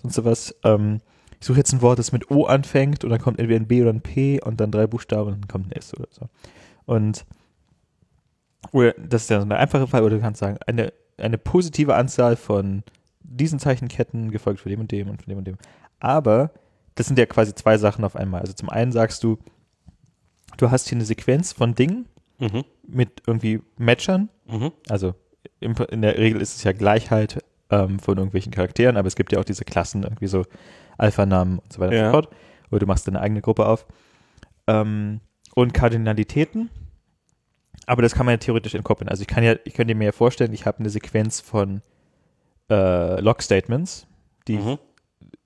sonst 0.00 0.14
sowas, 0.14 0.54
ähm, 0.64 1.00
ich 1.40 1.46
suche 1.46 1.58
jetzt 1.58 1.72
ein 1.72 1.82
Wort, 1.82 1.98
das 1.98 2.12
mit 2.12 2.30
O 2.30 2.44
anfängt 2.44 3.02
und 3.02 3.10
dann 3.10 3.20
kommt 3.20 3.40
entweder 3.40 3.58
ein 3.58 3.66
B 3.66 3.82
oder 3.82 3.92
ein 3.92 4.00
P 4.00 4.40
und 4.40 4.60
dann 4.60 4.70
drei 4.70 4.86
Buchstaben 4.86 5.28
und 5.28 5.40
dann 5.40 5.48
kommt 5.48 5.66
ein 5.66 5.72
S 5.72 5.92
oder 5.94 6.08
so. 6.10 6.28
Und 6.86 7.24
oder 8.70 8.94
das 8.96 9.22
ist 9.22 9.30
ja 9.30 9.40
so 9.40 9.44
eine 9.44 9.56
einfache 9.56 9.88
Fall, 9.88 10.02
oder 10.02 10.16
du 10.16 10.22
kannst 10.22 10.38
sagen, 10.38 10.58
eine, 10.66 10.92
eine 11.18 11.38
positive 11.38 11.96
Anzahl 11.96 12.36
von 12.36 12.84
diesen 13.20 13.58
Zeichenketten 13.58 14.30
gefolgt 14.30 14.60
von 14.60 14.70
dem 14.70 14.80
und 14.80 14.92
dem 14.92 15.10
und 15.10 15.22
von 15.22 15.28
dem 15.28 15.38
und 15.38 15.46
dem. 15.46 15.56
Aber 15.98 16.52
das 16.94 17.06
sind 17.06 17.18
ja 17.18 17.26
quasi 17.26 17.54
zwei 17.54 17.78
Sachen 17.78 18.04
auf 18.04 18.14
einmal. 18.14 18.40
Also 18.40 18.52
zum 18.52 18.68
einen 18.70 18.92
sagst 18.92 19.24
du, 19.24 19.38
du 20.56 20.70
hast 20.70 20.88
hier 20.88 20.96
eine 20.96 21.04
Sequenz 21.04 21.52
von 21.52 21.74
Dingen 21.74 22.06
Mhm. 22.38 22.64
mit 22.86 23.22
irgendwie 23.26 23.60
Matchern. 23.78 24.28
Mhm. 24.46 24.72
Also 24.88 25.14
im, 25.60 25.74
in 25.90 26.02
der 26.02 26.18
Regel 26.18 26.40
ist 26.40 26.56
es 26.56 26.64
ja 26.64 26.72
Gleichheit 26.72 27.38
ähm, 27.70 28.00
von 28.00 28.16
irgendwelchen 28.18 28.50
Charakteren, 28.52 28.96
aber 28.96 29.06
es 29.06 29.14
gibt 29.14 29.32
ja 29.32 29.38
auch 29.38 29.44
diese 29.44 29.64
Klassen, 29.64 30.02
irgendwie 30.02 30.26
so 30.26 30.44
Alpha-Namen 30.98 31.58
und 31.60 31.72
so 31.72 31.80
weiter 31.80 31.94
Ja. 31.94 32.00
und 32.06 32.06
so 32.08 32.12
fort. 32.22 32.28
Oder 32.70 32.80
du 32.80 32.86
machst 32.86 33.06
deine 33.06 33.20
eigene 33.20 33.42
Gruppe 33.42 33.66
auf. 33.66 33.86
Ähm, 34.66 35.20
und 35.54 35.72
Kardinalitäten. 35.74 36.70
Aber 37.86 38.02
das 38.02 38.14
kann 38.14 38.26
man 38.26 38.34
ja 38.34 38.36
theoretisch 38.38 38.74
entkoppeln. 38.74 39.08
Also 39.08 39.22
ich 39.22 39.28
kann 39.28 39.44
ja, 39.44 39.54
ich 39.64 39.74
könnte 39.74 39.94
mir 39.94 40.06
ja 40.06 40.12
vorstellen, 40.12 40.52
ich 40.52 40.66
habe 40.66 40.78
eine 40.80 40.90
Sequenz 40.90 41.40
von 41.40 41.82
äh, 42.70 43.20
Log-Statements, 43.20 44.06
die 44.48 44.56
Mhm. 44.58 44.78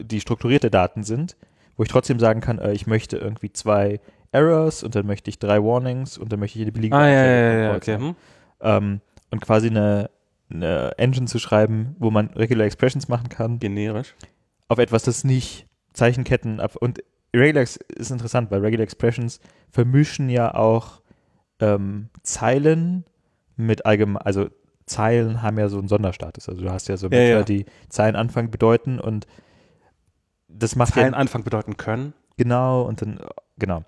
die 0.00 0.20
strukturierte 0.20 0.70
Daten 0.70 1.02
sind, 1.02 1.36
wo 1.76 1.82
ich 1.82 1.88
trotzdem 1.88 2.18
sagen 2.20 2.40
kann, 2.40 2.58
äh, 2.58 2.72
ich 2.72 2.86
möchte 2.86 3.16
irgendwie 3.18 3.52
zwei 3.52 4.00
Errors 4.36 4.82
und 4.82 4.94
dann 4.94 5.06
möchte 5.06 5.30
ich 5.30 5.38
drei 5.38 5.62
Warnings 5.62 6.18
und 6.18 6.32
dann 6.32 6.40
möchte 6.40 6.58
ich 6.58 6.62
eine 6.62 6.72
beliebige 6.72 6.96
Ah, 6.96 7.08
ja, 7.08 7.24
ja, 7.24 7.52
ja, 7.70 7.74
okay. 7.76 7.98
Hm. 7.98 8.16
ähm, 8.60 9.00
und 9.30 9.40
quasi 9.40 9.68
eine, 9.68 10.10
eine 10.50 10.92
Engine 10.98 11.26
zu 11.26 11.38
schreiben, 11.38 11.96
wo 11.98 12.10
man 12.10 12.28
Regular 12.28 12.66
Expressions 12.66 13.08
machen 13.08 13.28
kann, 13.28 13.58
Generisch. 13.58 14.14
auf 14.68 14.78
etwas, 14.78 15.02
das 15.02 15.24
nicht 15.24 15.66
Zeichenketten 15.92 16.60
ab. 16.60 16.76
Und 16.76 17.00
Regular 17.34 17.62
Ex- 17.62 17.76
ist 17.76 18.10
interessant, 18.10 18.50
weil 18.50 18.60
Regular 18.60 18.84
Expressions 18.84 19.40
vermischen 19.70 20.28
ja 20.28 20.54
auch 20.54 21.00
ähm, 21.60 22.08
Zeilen 22.22 23.04
mit 23.56 23.84
allgemein, 23.86 24.22
also 24.22 24.48
Zeilen 24.86 25.42
haben 25.42 25.58
ja 25.58 25.68
so 25.68 25.78
einen 25.78 25.88
Sonderstatus. 25.88 26.48
Also 26.48 26.62
du 26.62 26.70
hast 26.70 26.86
ja 26.88 26.96
so 26.96 27.08
Ja, 27.08 27.18
ja. 27.20 27.42
die 27.42 27.64
Zeilenanfang 27.88 28.50
bedeuten 28.50 29.00
und 29.00 29.26
das 30.48 30.76
macht 30.76 30.90
ja 30.96 31.02
Zeilenanfang 31.02 31.42
bedeuten 31.42 31.76
können. 31.76 32.12
Genau, 32.36 32.82
und 32.82 33.02
dann, 33.02 33.18
genau. 33.58 33.82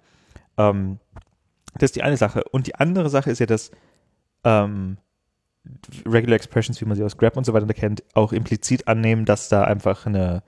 Ähm, 0.59 0.99
das 1.75 1.89
ist 1.91 1.97
die 1.97 2.03
eine 2.03 2.17
Sache. 2.17 2.45
Und 2.45 2.67
die 2.67 2.75
andere 2.75 3.09
Sache 3.11 3.31
ist 3.31 3.39
ja, 3.39 3.47
dass 3.47 3.71
ähm, 4.45 4.99
Regular 6.07 6.37
Expressions, 6.37 6.81
wie 6.81 6.85
man 6.87 6.97
sie 6.97 7.05
aus 7.05 7.17
Grab 7.17 7.37
und 7.37 7.45
so 7.45 7.53
weiter 7.53 7.67
kennt, 7.75 8.03
auch 8.15 8.33
implizit 8.33 8.89
annehmen, 8.89 9.25
dass 9.25 9.49
da 9.49 9.65
einfach 9.65 10.07
eine, 10.07 10.43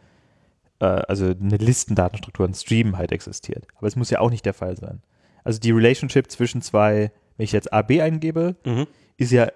äh, 0.81 0.85
also 0.85 1.27
eine 1.27 1.57
Listendatenstruktur, 1.57 2.47
ein 2.47 2.55
Stream 2.55 2.97
halt 2.97 3.13
existiert. 3.13 3.67
Aber 3.77 3.87
es 3.87 3.97
muss 3.97 4.11
ja 4.11 4.21
auch 4.21 4.31
nicht 4.31 4.47
der 4.47 4.55
Fall 4.55 4.77
sein. 4.77 5.03
Also 5.45 5.61
die 5.61 5.71
Relationship 5.71 6.31
zwischen 6.31 6.63
zwei, 6.63 7.13
wenn 7.37 7.45
ich 7.45 7.53
jetzt 7.53 7.73
AB 7.73 8.01
eingebe, 8.01 8.57
Mhm. 8.65 8.87
ist 9.17 9.33
ja, 9.33 9.49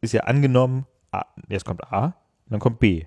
ist 0.00 0.12
ja 0.12 0.22
angenommen, 0.24 0.86
A, 1.12 1.24
jetzt 1.48 1.64
kommt 1.64 1.84
A 1.92 2.06
und 2.06 2.14
dann 2.52 2.60
kommt 2.60 2.78
B. 2.78 3.04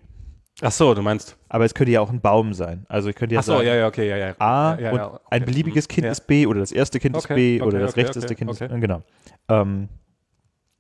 Ach 0.62 0.72
so, 0.72 0.94
du 0.94 1.02
meinst. 1.02 1.36
Aber 1.50 1.66
es 1.66 1.74
könnte 1.74 1.92
ja 1.92 2.02
auch 2.02 2.10
ein 2.12 2.22
Baum 2.22 2.54
sein. 2.54 2.86
Also 2.88 3.10
ich 3.10 3.16
könnte 3.16 3.36
ja 3.36 3.42
Ach 3.42 3.44
so, 3.44 3.54
sagen, 3.54 3.68
ja, 3.68 3.76
ja, 3.76 3.88
okay, 3.88 4.08
ja, 4.08 4.18
ja. 4.18 4.36
A 4.40 4.76
ja, 4.76 4.80
ja, 4.80 4.92
und 4.92 4.98
ja, 4.98 5.08
okay. 5.14 5.20
ein 5.32 5.46
beliebiges 5.46 5.88
Kind 5.88 6.06
Ja. 6.06 6.12
ist 6.12 6.28
B 6.28 6.46
oder 6.46 6.60
das 6.60 6.72
erste 6.72 7.00
Kind 7.00 7.18
ist 7.18 7.26
Okay, 7.26 7.36
B 7.36 7.62
okay, 7.62 7.68
oder 7.68 7.80
das 7.80 7.92
okay, 7.92 8.02
rechteste 8.02 8.28
okay, 8.28 8.36
Kind 8.36 8.52
okay. 8.52 8.66
ist 8.66 8.72
äh, 8.72 8.80
genau. 8.80 9.02
Ähm, 9.50 9.90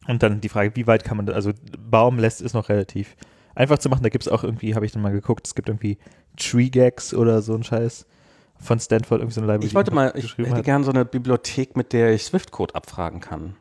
und 0.07 0.21
dann 0.21 0.41
die 0.41 0.49
Frage, 0.49 0.75
wie 0.75 0.85
weit 0.85 1.03
kann 1.03 1.17
man 1.17 1.25
das, 1.25 1.35
also 1.35 1.51
Baum 1.79 2.19
lässt 2.19 2.41
ist 2.41 2.53
noch 2.53 2.69
relativ 2.69 3.15
einfach 3.55 3.77
zu 3.79 3.89
machen. 3.89 4.03
Da 4.03 4.09
gibt 4.09 4.25
es 4.25 4.31
auch 4.31 4.43
irgendwie, 4.43 4.75
habe 4.75 4.85
ich 4.85 4.91
dann 4.91 5.01
mal 5.01 5.11
geguckt, 5.11 5.47
es 5.47 5.55
gibt 5.55 5.69
irgendwie 5.69 5.97
Tree 6.37 6.69
Gags 6.69 7.13
oder 7.13 7.41
so 7.41 7.53
ein 7.55 7.63
Scheiß 7.63 8.05
von 8.59 8.79
Stanford, 8.79 9.21
irgendwie 9.21 9.33
so 9.33 9.41
eine 9.41 9.51
Library. 9.51 9.67
Ich 9.67 9.75
wollte 9.75 9.93
mal, 9.93 10.13
ich 10.15 10.37
hätte 10.37 10.51
hat. 10.51 10.63
gerne 10.63 10.85
so 10.85 10.91
eine 10.91 11.05
Bibliothek, 11.05 11.75
mit 11.75 11.93
der 11.93 12.13
ich 12.13 12.25
Swift-Code 12.25 12.75
abfragen 12.75 13.19
kann. 13.19 13.55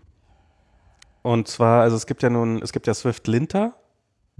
Und 1.22 1.48
zwar, 1.48 1.82
also 1.82 1.96
es 1.96 2.06
gibt 2.06 2.22
ja 2.22 2.30
nun, 2.30 2.60
es 2.62 2.72
gibt 2.72 2.86
ja 2.86 2.94
Swift-Linter 2.94 3.74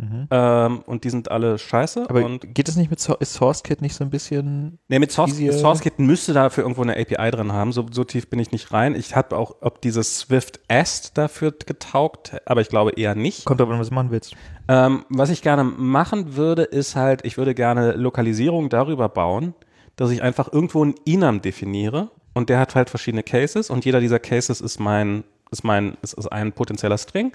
Mhm. 0.02 0.26
ähm, 0.32 0.82
und 0.86 1.04
die 1.04 1.10
sind 1.10 1.30
alle 1.30 1.58
scheiße. 1.58 2.06
Aber 2.08 2.38
geht 2.38 2.68
es 2.68 2.74
nicht 2.74 2.90
mit 2.90 2.98
so 2.98 3.14
ist 3.16 3.34
SourceKit 3.34 3.82
nicht 3.82 3.94
so 3.94 4.02
ein 4.02 4.10
bisschen 4.10 4.80
nee, 4.88 4.98
mit 4.98 5.12
Source, 5.12 5.36
SourceKit 5.36 6.00
müsste 6.00 6.32
dafür 6.32 6.64
irgendwo 6.64 6.82
eine 6.82 6.96
API 6.96 7.30
drin 7.30 7.52
haben. 7.52 7.70
So, 7.70 7.86
so 7.88 8.02
tief 8.02 8.28
bin 8.28 8.40
ich 8.40 8.50
nicht 8.50 8.72
rein. 8.72 8.96
Ich 8.96 9.14
habe 9.14 9.36
auch, 9.36 9.54
ob 9.60 9.80
dieses 9.80 10.18
Swift-Est 10.18 11.16
dafür 11.16 11.52
getaugt, 11.52 12.36
aber 12.46 12.60
ich 12.60 12.68
glaube 12.68 12.92
eher 12.96 13.14
nicht. 13.14 13.44
kommt 13.44 13.60
drauf 13.60 13.70
an, 13.70 13.78
was 13.78 13.90
du 13.90 13.94
machen 13.94 14.10
willst. 14.10 14.34
Ähm, 14.66 15.04
was 15.08 15.30
ich 15.30 15.40
gerne 15.40 15.62
machen 15.62 16.34
würde, 16.34 16.62
ist 16.64 16.96
halt, 16.96 17.24
ich 17.24 17.36
würde 17.36 17.54
gerne 17.54 17.92
Lokalisierung 17.92 18.70
darüber 18.70 19.08
bauen, 19.08 19.54
dass 19.94 20.10
ich 20.10 20.20
einfach 20.20 20.52
irgendwo 20.52 20.82
einen 20.82 20.94
Enum 21.06 21.42
definiere 21.42 22.10
und 22.34 22.48
der 22.48 22.58
hat 22.58 22.74
halt 22.74 22.90
verschiedene 22.90 23.22
Cases 23.22 23.70
und 23.70 23.84
jeder 23.84 24.00
dieser 24.00 24.18
Cases 24.18 24.60
ist 24.60 24.80
mein, 24.80 25.22
ist 25.52 25.62
mein, 25.62 25.96
ist, 26.02 26.14
ist 26.14 26.26
ein 26.26 26.52
potenzieller 26.52 26.98
String. 26.98 27.32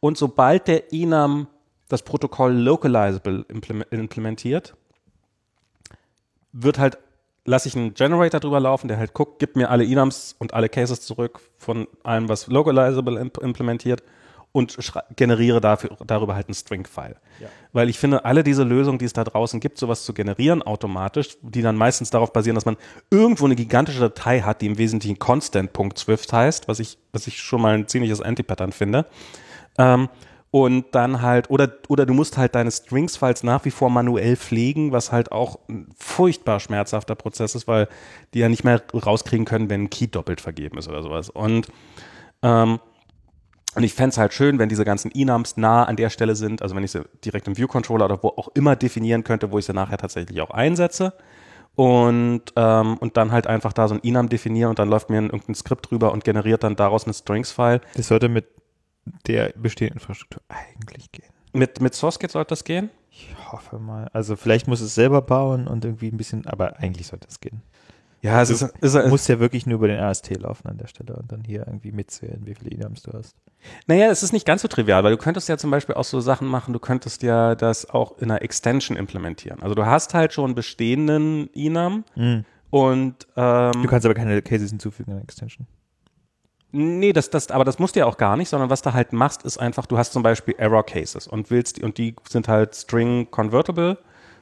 Und 0.00 0.18
sobald 0.18 0.68
der 0.68 0.92
Enum 0.92 1.46
das 1.90 2.02
Protokoll 2.02 2.52
localizable 2.54 3.44
implem- 3.48 3.84
implementiert, 3.90 4.74
wird 6.52 6.78
halt, 6.78 6.98
lasse 7.44 7.68
ich 7.68 7.76
einen 7.76 7.94
Generator 7.94 8.40
drüber 8.40 8.60
laufen, 8.60 8.88
der 8.88 8.96
halt 8.96 9.12
guckt, 9.12 9.38
gibt 9.38 9.56
mir 9.56 9.70
alle 9.70 9.84
Enums 9.84 10.34
und 10.38 10.54
alle 10.54 10.68
Cases 10.68 11.00
zurück 11.00 11.40
von 11.58 11.86
allem, 12.02 12.28
was 12.28 12.46
localizable 12.46 13.20
imp 13.20 13.38
implementiert 13.38 14.02
und 14.52 14.76
generiere 15.14 15.60
dafür, 15.60 15.96
darüber 16.04 16.34
halt 16.34 16.48
einen 16.48 16.54
String-File. 16.54 17.16
Ja. 17.38 17.48
Weil 17.72 17.88
ich 17.88 17.98
finde, 17.98 18.24
alle 18.24 18.42
diese 18.42 18.64
Lösungen, 18.64 18.98
die 18.98 19.04
es 19.04 19.12
da 19.12 19.22
draußen 19.22 19.60
gibt, 19.60 19.78
sowas 19.78 20.04
zu 20.04 20.12
generieren 20.12 20.62
automatisch, 20.62 21.36
die 21.42 21.62
dann 21.62 21.76
meistens 21.76 22.10
darauf 22.10 22.32
basieren, 22.32 22.56
dass 22.56 22.64
man 22.64 22.76
irgendwo 23.10 23.44
eine 23.44 23.54
gigantische 23.54 24.00
Datei 24.00 24.40
hat, 24.40 24.60
die 24.60 24.66
im 24.66 24.78
Wesentlichen 24.78 25.20
constant.swift 25.20 26.32
heißt, 26.32 26.66
was 26.66 26.80
ich, 26.80 26.98
was 27.12 27.28
ich 27.28 27.40
schon 27.40 27.62
mal 27.62 27.74
ein 27.74 27.86
ziemliches 27.86 28.20
Anti-Pattern 28.20 28.72
finde. 28.72 29.06
Ähm, 29.78 30.08
und 30.50 30.86
dann 30.92 31.22
halt, 31.22 31.48
oder, 31.48 31.70
oder 31.88 32.06
du 32.06 32.14
musst 32.14 32.36
halt 32.36 32.54
deine 32.56 32.70
Strings-Files 32.70 33.44
nach 33.44 33.64
wie 33.64 33.70
vor 33.70 33.88
manuell 33.88 34.36
pflegen, 34.36 34.90
was 34.90 35.12
halt 35.12 35.30
auch 35.30 35.60
ein 35.68 35.88
furchtbar 35.96 36.58
schmerzhafter 36.58 37.14
Prozess 37.14 37.54
ist, 37.54 37.68
weil 37.68 37.88
die 38.34 38.40
ja 38.40 38.48
nicht 38.48 38.64
mehr 38.64 38.82
rauskriegen 38.92 39.44
können, 39.44 39.70
wenn 39.70 39.84
ein 39.84 39.90
Key 39.90 40.08
doppelt 40.08 40.40
vergeben 40.40 40.78
ist 40.78 40.88
oder 40.88 41.02
sowas. 41.02 41.30
Und, 41.30 41.68
ähm, 42.42 42.80
und 43.76 43.84
ich 43.84 43.94
fände 43.94 44.10
es 44.10 44.18
halt 44.18 44.34
schön, 44.34 44.58
wenn 44.58 44.68
diese 44.68 44.84
ganzen 44.84 45.12
Enums 45.12 45.56
nah 45.56 45.84
an 45.84 45.94
der 45.94 46.10
Stelle 46.10 46.34
sind, 46.34 46.62
also 46.62 46.74
wenn 46.74 46.82
ich 46.82 46.90
sie 46.90 47.04
direkt 47.24 47.46
im 47.46 47.56
View-Controller 47.56 48.06
oder 48.06 48.20
wo 48.20 48.28
auch 48.30 48.48
immer 48.54 48.74
definieren 48.74 49.22
könnte, 49.22 49.52
wo 49.52 49.58
ich 49.58 49.66
sie 49.66 49.72
nachher 49.72 49.98
tatsächlich 49.98 50.40
auch 50.40 50.50
einsetze. 50.50 51.12
Und, 51.76 52.42
ähm, 52.56 52.96
und 52.98 53.16
dann 53.16 53.30
halt 53.30 53.46
einfach 53.46 53.72
da 53.72 53.86
so 53.86 53.94
ein 53.94 54.02
Enum 54.02 54.28
definieren 54.28 54.70
und 54.70 54.80
dann 54.80 54.90
läuft 54.90 55.08
mir 55.08 55.18
ein, 55.18 55.26
irgendein 55.26 55.54
Skript 55.54 55.88
drüber 55.88 56.10
und 56.10 56.24
generiert 56.24 56.64
dann 56.64 56.74
daraus 56.74 57.04
eine 57.04 57.14
Strings-File. 57.14 57.80
Das 57.94 58.08
sollte 58.08 58.28
mit 58.28 58.46
der 59.26 59.52
bestehenden 59.56 59.98
Infrastruktur 59.98 60.42
eigentlich 60.48 61.10
gehen. 61.12 61.30
Mit, 61.52 61.80
mit 61.80 61.94
SourceKit 61.94 62.30
sollte 62.30 62.50
das 62.50 62.64
gehen? 62.64 62.90
Ich 63.10 63.34
hoffe 63.50 63.78
mal. 63.78 64.08
Also 64.12 64.36
vielleicht 64.36 64.68
muss 64.68 64.80
es 64.80 64.94
selber 64.94 65.20
bauen 65.22 65.66
und 65.66 65.84
irgendwie 65.84 66.08
ein 66.08 66.16
bisschen, 66.16 66.46
aber 66.46 66.78
eigentlich 66.78 67.08
sollte 67.08 67.26
es 67.28 67.40
gehen. 67.40 67.62
Ja, 68.22 68.42
es 68.42 68.48
Du 68.48 68.54
ist, 68.54 68.94
ist, 68.94 69.08
muss 69.08 69.26
ja 69.28 69.40
wirklich 69.40 69.66
nur 69.66 69.76
über 69.76 69.88
den 69.88 69.98
AST 69.98 70.36
laufen 70.36 70.68
an 70.68 70.76
der 70.76 70.86
Stelle 70.88 71.16
und 71.16 71.32
dann 71.32 71.42
hier 71.42 71.66
irgendwie 71.66 71.90
mitzählen, 71.90 72.42
wie 72.44 72.54
viele 72.54 72.70
Enums 72.70 73.02
du 73.02 73.12
hast. 73.12 73.34
Naja, 73.86 74.10
es 74.10 74.22
ist 74.22 74.32
nicht 74.32 74.46
ganz 74.46 74.60
so 74.62 74.68
trivial, 74.68 75.02
weil 75.04 75.12
du 75.12 75.16
könntest 75.16 75.48
ja 75.48 75.56
zum 75.56 75.70
Beispiel 75.70 75.94
auch 75.94 76.04
so 76.04 76.20
Sachen 76.20 76.46
machen, 76.46 76.74
du 76.74 76.78
könntest 76.78 77.22
ja 77.22 77.54
das 77.54 77.88
auch 77.88 78.18
in 78.18 78.30
einer 78.30 78.42
Extension 78.42 78.96
implementieren. 78.96 79.62
Also 79.62 79.74
du 79.74 79.86
hast 79.86 80.12
halt 80.12 80.34
schon 80.34 80.54
bestehenden 80.54 81.48
Enum 81.54 82.04
und 82.68 83.26
ähm, 83.36 83.72
Du 83.72 83.86
kannst 83.88 84.04
aber 84.04 84.14
keine 84.14 84.40
Cases 84.42 84.70
hinzufügen 84.70 85.12
in 85.12 85.16
der 85.16 85.24
Extension. 85.24 85.66
Nee, 86.72 87.12
das, 87.12 87.30
das, 87.30 87.50
aber 87.50 87.64
das 87.64 87.78
musst 87.78 87.96
du 87.96 88.00
ja 88.00 88.06
auch 88.06 88.16
gar 88.16 88.36
nicht, 88.36 88.48
sondern 88.48 88.70
was 88.70 88.82
du 88.82 88.92
halt 88.92 89.12
machst, 89.12 89.42
ist 89.42 89.58
einfach, 89.58 89.86
du 89.86 89.98
hast 89.98 90.12
zum 90.12 90.22
Beispiel 90.22 90.54
Error 90.58 90.84
Cases 90.84 91.26
und 91.26 91.50
willst 91.50 91.78
die, 91.78 91.82
und 91.82 91.98
die 91.98 92.14
sind 92.28 92.48
halt 92.48 92.74
String 92.74 93.30
Convertible, 93.30 93.98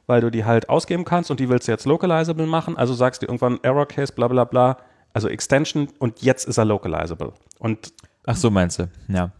weil 0.07 0.21
du 0.21 0.31
die 0.31 0.45
halt 0.45 0.69
ausgeben 0.69 1.05
kannst 1.05 1.31
und 1.31 1.41
die 1.41 1.49
willst 1.49 1.69
du 1.69 1.73
jetzt 1.73 1.87
localizable 1.87 2.47
machen. 2.47 2.77
Also 2.77 2.95
sagst 2.95 3.23
du 3.23 3.27
irgendwann 3.27 3.59
Error 3.63 3.87
Case, 3.87 4.13
bla 4.13 4.29
bla 4.29 4.45
bla, 4.45 4.79
also 5.13 5.29
Extension 5.29 5.89
und 5.99 6.23
jetzt 6.23 6.47
ist 6.47 6.59
er 6.59 6.65
localizable. 6.65 7.33
Und 7.59 7.93
Ach 8.25 8.37
so, 8.37 8.51
meinst 8.51 8.79
du? 8.79 8.91
Ja. 9.09 9.31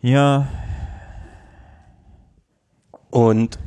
Ja, 0.00 0.46
und 3.10 3.58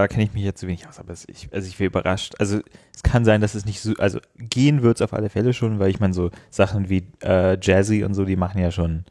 da 0.00 0.08
kenne 0.08 0.24
ich 0.24 0.32
mich 0.32 0.42
jetzt 0.44 0.60
zu 0.60 0.66
wenig 0.66 0.86
aus, 0.88 0.98
aber 0.98 1.12
es, 1.12 1.26
ich, 1.28 1.48
also 1.52 1.66
ich 1.68 1.78
wäre 1.78 1.88
überrascht. 1.88 2.34
Also 2.38 2.60
es 2.94 3.02
kann 3.02 3.24
sein, 3.24 3.40
dass 3.40 3.54
es 3.54 3.64
nicht 3.64 3.80
so, 3.80 3.94
also 3.98 4.18
gehen 4.38 4.82
wird 4.82 4.96
es 4.98 5.02
auf 5.02 5.12
alle 5.12 5.28
Fälle 5.30 5.52
schon, 5.52 5.78
weil 5.78 5.90
ich 5.90 6.00
meine, 6.00 6.14
so 6.14 6.30
Sachen 6.50 6.88
wie 6.88 7.04
äh, 7.22 7.56
Jazzy 7.60 8.04
und 8.04 8.14
so, 8.14 8.24
die 8.24 8.36
machen 8.36 8.60
ja 8.60 8.70
schon 8.70 9.04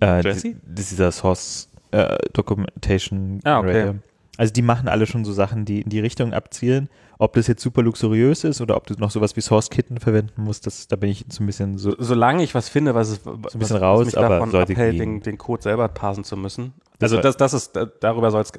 äh, 0.00 0.22
Jazzy? 0.22 0.54
die- 0.54 0.60
Das 0.74 0.84
ist 0.84 0.90
dieser 0.92 1.12
Source 1.12 1.68
äh, 1.90 2.16
Documentation 2.32 3.40
Ah, 3.44 3.58
okay. 3.60 3.72
Generator. 3.72 4.00
Also 4.38 4.52
die 4.52 4.62
machen 4.62 4.88
alle 4.88 5.06
schon 5.06 5.24
so 5.24 5.32
Sachen, 5.32 5.64
die 5.66 5.82
in 5.82 5.90
die 5.90 6.00
Richtung 6.00 6.32
abzielen. 6.32 6.88
Ob 7.18 7.34
das 7.34 7.46
jetzt 7.46 7.62
super 7.62 7.82
luxuriös 7.82 8.44
ist 8.44 8.60
oder 8.60 8.76
ob 8.76 8.86
du 8.86 8.94
noch 8.94 9.10
sowas 9.10 9.36
wie 9.36 9.40
Source 9.42 9.68
Kitten 9.70 10.00
verwenden 10.00 10.42
musst, 10.42 10.66
das, 10.66 10.88
da 10.88 10.96
bin 10.96 11.10
ich 11.10 11.24
so 11.28 11.42
ein 11.44 11.46
bisschen 11.46 11.78
so. 11.78 11.94
solange 11.98 12.42
ich 12.42 12.54
was 12.54 12.68
finde, 12.68 12.94
was, 12.94 13.10
es, 13.10 13.20
was, 13.24 13.54
ein 13.54 13.58
bisschen 13.60 13.76
was 13.76 13.82
raus, 13.82 14.04
mich 14.06 14.18
aber 14.18 14.30
davon 14.30 14.50
sollte 14.50 14.72
abhält, 14.72 14.98
den, 14.98 15.20
den 15.20 15.38
Code 15.38 15.62
selber 15.62 15.86
parsen 15.88 16.24
zu 16.24 16.36
müssen. 16.36 16.72
Das 16.98 17.12
Also 17.12 17.22
das, 17.22 17.36
das 17.36 17.52
ist, 17.54 17.76
da- 17.76 17.84
darüber 17.86 18.30
soll 18.30 18.42
es, 18.42 18.52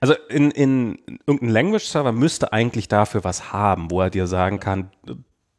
also 0.00 0.14
in, 0.28 0.50
in 0.50 0.98
irgendein 1.26 1.48
Language-Server 1.50 2.12
müsste 2.12 2.52
eigentlich 2.52 2.88
dafür 2.88 3.24
was 3.24 3.52
haben, 3.52 3.90
wo 3.90 4.00
er 4.02 4.10
dir 4.10 4.26
sagen 4.26 4.58
kann, 4.60 4.90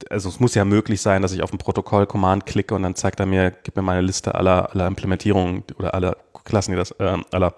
also 0.09 0.29
es 0.29 0.39
muss 0.39 0.53
ja 0.53 0.65
möglich 0.65 1.01
sein, 1.01 1.21
dass 1.21 1.31
ich 1.31 1.41
auf 1.41 1.53
ein 1.53 1.57
Protokoll-Command 1.59 2.45
klicke 2.45 2.75
und 2.75 2.83
dann 2.83 2.95
zeigt 2.95 3.19
er 3.19 3.25
mir, 3.25 3.51
gib 3.63 3.75
mir 3.75 3.81
mal 3.81 3.93
eine 3.93 4.05
Liste 4.05 4.35
aller, 4.35 4.69
aller 4.71 4.85
Implementierungen 4.87 5.63
oder 5.79 5.93
aller 5.95 6.17
Klassen, 6.43 6.71
die 6.71 6.77
das, 6.77 6.93
ähm, 6.99 7.23
aller, 7.31 7.55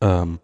ähm, 0.00 0.38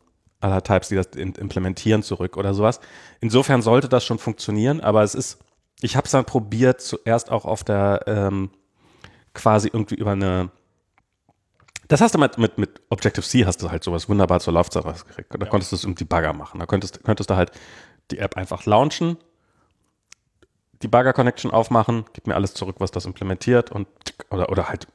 aller 0.47 0.63
Types, 0.63 0.89
die 0.89 0.97
das 0.97 1.09
implementieren 1.09 2.03
zurück 2.03 2.37
oder 2.37 2.55
sowas. 2.55 2.81
Insofern 3.21 3.63
sollte 3.63 3.89
das 3.89 4.05
schon 4.05 4.19
funktionieren, 4.19 4.81
aber 4.81 5.03
es 5.03 5.15
ist, 5.15 5.39
ich 5.81 5.97
habe 5.97 6.07
es 6.07 6.13
dann 6.13 6.25
probiert, 6.25 6.81
zuerst 6.81 7.31
auch 7.31 7.45
auf 7.45 7.65
der 7.65 8.05
ähm, 8.07 8.51
quasi 9.35 9.69
irgendwie 9.73 9.97
über 9.97 10.13
eine 10.13 10.51
das 11.89 12.01
hast 12.01 12.15
du 12.15 12.19
mit, 12.19 12.37
mit, 12.37 12.59
mit 12.59 12.83
Objective-C 12.89 13.47
hast 13.47 13.63
du 13.63 13.71
halt 13.71 13.85
sowas 13.85 14.09
wunderbar 14.09 14.41
zur 14.41 14.53
Laufzeit 14.55 14.85
rausgekriegt. 14.85 15.33
Da 15.33 15.47
konntest 15.47 15.71
du 15.71 15.77
es 15.77 15.85
im 15.85 15.95
Debugger 15.95 16.33
machen. 16.33 16.59
Da 16.59 16.67
könntest, 16.67 17.05
könntest 17.05 17.31
du 17.31 17.37
halt 17.37 17.53
die 18.11 18.19
App 18.19 18.37
einfach 18.37 18.67
launchen, 18.67 19.17
Debugger-Connection 20.83 21.51
aufmachen, 21.51 22.05
gib 22.13 22.27
mir 22.27 22.35
alles 22.35 22.55
zurück, 22.55 22.77
was 22.79 22.91
das 22.91 23.07
implementiert 23.07 23.73
und 23.73 23.87
oder, 24.31 24.51
oder 24.51 24.69
halt, 24.69 24.87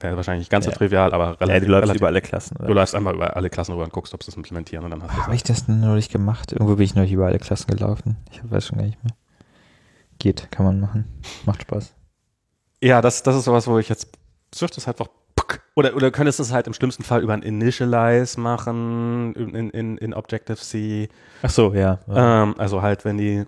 wahrscheinlich 0.00 0.42
nicht 0.42 0.50
ganz 0.50 0.64
so 0.64 0.70
Ja. 0.70 0.76
trivial, 0.76 1.12
aber 1.12 1.24
Ja, 1.40 1.46
relativ, 1.46 1.64
du 1.66 1.70
läufst 1.70 1.82
relativ 1.84 2.00
über 2.00 2.06
alle 2.08 2.20
Klassen. 2.20 2.56
Oder? 2.56 2.66
du 2.68 2.72
läufst 2.74 2.94
einmal 2.94 3.14
über 3.14 3.36
alle 3.36 3.50
Klassen 3.50 3.72
rüber 3.72 3.84
und 3.84 3.92
guckst, 3.92 4.14
ob 4.14 4.22
sie 4.22 4.30
es 4.30 4.36
implementieren 4.36 4.84
und 4.84 4.90
dann 4.90 5.02
hast 5.02 5.16
du 5.16 5.22
Habe 5.22 5.34
ich 5.34 5.42
das 5.42 5.66
denn 5.66 5.80
neulich 5.80 6.08
gemacht? 6.08 6.52
Irgendwo 6.52 6.76
bin 6.76 6.84
ich 6.84 6.94
neulich 6.94 7.12
über 7.12 7.26
alle 7.26 7.38
Klassen 7.38 7.68
gelaufen. 7.68 8.16
Ich 8.30 8.40
weiß 8.48 8.66
schon 8.66 8.78
gar 8.78 8.84
nicht 8.84 9.02
mehr. 9.04 9.14
Geht, 10.18 10.50
kann 10.50 10.64
man 10.66 10.80
machen. 10.80 11.04
Macht 11.44 11.62
Spaß. 11.62 11.94
Ja, 12.82 13.00
das, 13.00 13.22
das 13.22 13.36
ist 13.36 13.44
sowas, 13.44 13.66
wo 13.66 13.78
ich 13.78 13.88
jetzt 13.88 14.08
Swift 14.54 14.76
ist 14.76 14.86
halt 14.86 14.98
einfach 15.00 15.12
oder, 15.74 15.94
oder 15.94 16.10
könntest 16.10 16.38
du 16.38 16.42
es 16.42 16.52
halt 16.52 16.66
im 16.66 16.72
schlimmsten 16.72 17.02
Fall 17.02 17.22
über 17.22 17.34
ein 17.34 17.42
Initialize 17.42 18.40
machen 18.40 19.34
in, 19.34 19.68
in, 19.70 19.98
in 19.98 20.14
Objective-C. 20.14 21.10
Ach 21.42 21.50
so, 21.50 21.74
ja. 21.74 22.00
Ähm, 22.08 22.54
also 22.56 22.80
halt, 22.80 23.04
wenn 23.04 23.18
die, 23.18 23.44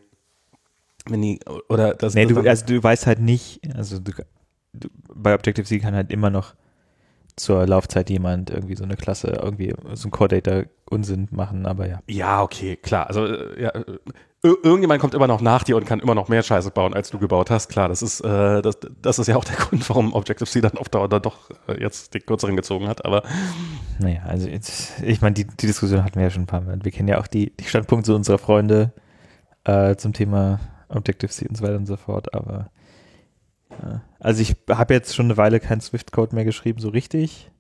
wenn 1.06 1.22
die, 1.22 1.40
oder 1.70 1.94
das. 1.94 2.14
nee, 2.14 2.26
das 2.26 2.34
du, 2.34 2.48
also 2.48 2.66
du 2.66 2.82
weißt 2.82 3.06
halt 3.06 3.20
nicht, 3.20 3.60
also 3.74 3.98
du, 3.98 4.12
bei 4.72 5.34
Objective-C 5.34 5.78
kann 5.78 5.94
halt 5.94 6.12
immer 6.12 6.30
noch, 6.30 6.54
zur 7.38 7.66
Laufzeit 7.66 8.10
jemand 8.10 8.50
irgendwie 8.50 8.76
so 8.76 8.84
eine 8.84 8.96
Klasse, 8.96 9.28
irgendwie 9.42 9.74
so 9.94 10.08
ein 10.08 10.10
Core-Data-Unsinn 10.10 11.28
machen, 11.30 11.66
aber 11.66 11.88
ja. 11.88 12.00
Ja, 12.06 12.42
okay, 12.42 12.76
klar. 12.76 13.06
Also 13.06 13.24
äh, 13.24 13.62
ja, 13.62 13.70
äh, 13.70 13.98
irgendjemand 14.42 15.00
kommt 15.00 15.14
immer 15.14 15.26
noch 15.26 15.40
nach 15.40 15.64
dir 15.64 15.76
und 15.76 15.84
kann 15.84 16.00
immer 16.00 16.14
noch 16.14 16.28
mehr 16.28 16.42
Scheiße 16.42 16.70
bauen, 16.70 16.94
als 16.94 17.10
du 17.10 17.18
gebaut 17.18 17.50
hast. 17.50 17.68
Klar, 17.68 17.88
das 17.88 18.02
ist, 18.02 18.20
äh, 18.20 18.62
das, 18.62 18.78
das 19.02 19.18
ist 19.18 19.26
ja 19.26 19.36
auch 19.36 19.44
der 19.44 19.56
Grund, 19.56 19.88
warum 19.88 20.12
Objective-C 20.12 20.60
dann 20.60 20.78
auf 20.78 20.88
Dauer 20.88 21.08
dann 21.08 21.22
doch 21.22 21.50
äh, 21.68 21.80
jetzt 21.80 22.14
die 22.14 22.20
kürzeren 22.20 22.56
gezogen 22.56 22.88
hat. 22.88 23.04
Aber 23.04 23.22
naja, 23.98 24.22
also 24.26 24.48
jetzt, 24.48 25.00
ich 25.02 25.20
meine, 25.20 25.34
die, 25.34 25.44
die 25.46 25.66
Diskussion 25.66 26.04
hatten 26.04 26.16
wir 26.16 26.24
ja 26.24 26.30
schon 26.30 26.42
ein 26.42 26.46
paar 26.46 26.60
Mal. 26.60 26.78
Wir 26.82 26.92
kennen 26.92 27.08
ja 27.08 27.18
auch 27.18 27.26
die, 27.26 27.56
die 27.56 27.64
Standpunkte 27.64 28.14
unserer 28.14 28.38
Freunde 28.38 28.92
äh, 29.64 29.96
zum 29.96 30.12
Thema 30.12 30.60
Objective-C 30.88 31.48
und 31.48 31.56
so 31.56 31.64
weiter 31.64 31.76
und 31.76 31.86
so 31.86 31.96
fort. 31.96 32.34
Aber. 32.34 32.70
Also 34.18 34.42
ich 34.42 34.56
habe 34.70 34.94
jetzt 34.94 35.14
schon 35.14 35.26
eine 35.26 35.36
Weile 35.36 35.60
keinen 35.60 35.80
Swift-Code 35.80 36.34
mehr 36.34 36.44
geschrieben, 36.44 36.80
so 36.80 36.88
richtig. 36.88 37.50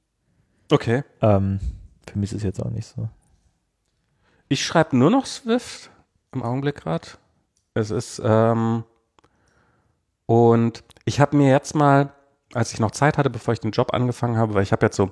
Okay. 0.70 1.04
Ähm, 1.20 1.60
für 2.08 2.18
mich 2.18 2.32
ist 2.32 2.38
es 2.38 2.42
jetzt 2.42 2.62
auch 2.62 2.70
nicht 2.70 2.86
so. 2.86 3.08
Ich 4.48 4.64
schreibe 4.64 4.96
nur 4.96 5.10
noch 5.10 5.26
Swift 5.26 5.90
im 6.32 6.42
Augenblick 6.42 6.76
gerade. 6.76 7.08
Es 7.74 7.90
ist, 7.90 8.20
ähm, 8.24 8.84
und 10.26 10.84
ich 11.04 11.20
habe 11.20 11.36
mir 11.36 11.50
jetzt 11.50 11.74
mal, 11.74 12.12
als 12.54 12.72
ich 12.72 12.80
noch 12.80 12.90
Zeit 12.90 13.18
hatte, 13.18 13.30
bevor 13.30 13.54
ich 13.54 13.60
den 13.60 13.70
Job 13.70 13.94
angefangen 13.94 14.36
habe, 14.36 14.54
weil 14.54 14.62
ich 14.62 14.72
habe 14.72 14.86
jetzt 14.86 14.96
so, 14.96 15.10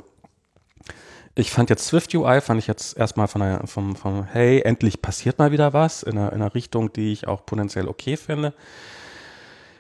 ich 1.35 1.51
fand 1.51 1.71
jetzt 1.71 1.87
Swift 1.87 2.15
UI, 2.15 2.41
fand 2.41 2.59
ich 2.59 2.67
jetzt 2.67 2.97
erstmal 2.97 3.29
von 3.29 3.43
der, 3.43 3.67
vom, 3.67 3.95
vom, 3.95 4.25
hey, 4.25 4.61
endlich 4.61 5.03
passiert 5.03 5.39
mal 5.39 5.53
wieder 5.53 5.73
was 5.73 6.03
in 6.03 6.19
einer, 6.19 6.33
in 6.33 6.41
einer 6.41 6.55
Richtung, 6.55 6.93
die 6.93 7.13
ich 7.13 7.29
auch 7.29 7.45
potenziell 7.45 7.89
okay 7.89 8.17
finde. 8.17 8.55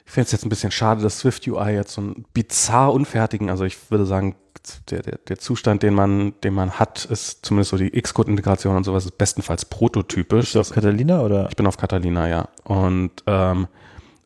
Ich 0.07 0.12
finde 0.12 0.27
es 0.27 0.33
jetzt 0.33 0.47
ein 0.47 0.49
bisschen 0.49 0.70
schade, 0.70 1.03
dass 1.03 1.19
Swift 1.19 1.47
UI 1.47 1.73
jetzt 1.73 1.93
so 1.93 2.01
einen 2.01 2.24
bizarr 2.33 2.93
unfertigen, 2.93 3.51
also 3.51 3.65
ich 3.65 3.91
würde 3.91 4.07
sagen, 4.07 4.37
der, 4.91 5.03
der, 5.03 5.19
der 5.19 5.39
Zustand, 5.39 5.83
den 5.83 5.95
man, 5.95 6.35
den 6.43 6.55
man 6.55 6.73
hat, 6.73 7.05
ist 7.05 7.45
zumindest 7.45 7.70
so 7.70 7.77
die 7.77 7.91
Xcode-Integration 7.91 8.77
und 8.77 8.85
sowas, 8.85 9.05
ist 9.05 9.19
bestenfalls 9.19 9.65
prototypisch. 9.65 10.41
Bist 10.41 10.55
du 10.55 10.61
auf 10.61 10.70
Catalina 10.70 11.20
oder? 11.23 11.49
Ich 11.49 11.57
bin 11.57 11.66
auf 11.66 11.77
Catalina, 11.77 12.28
ja. 12.28 12.49
Und, 12.65 13.11
ähm, 13.27 13.69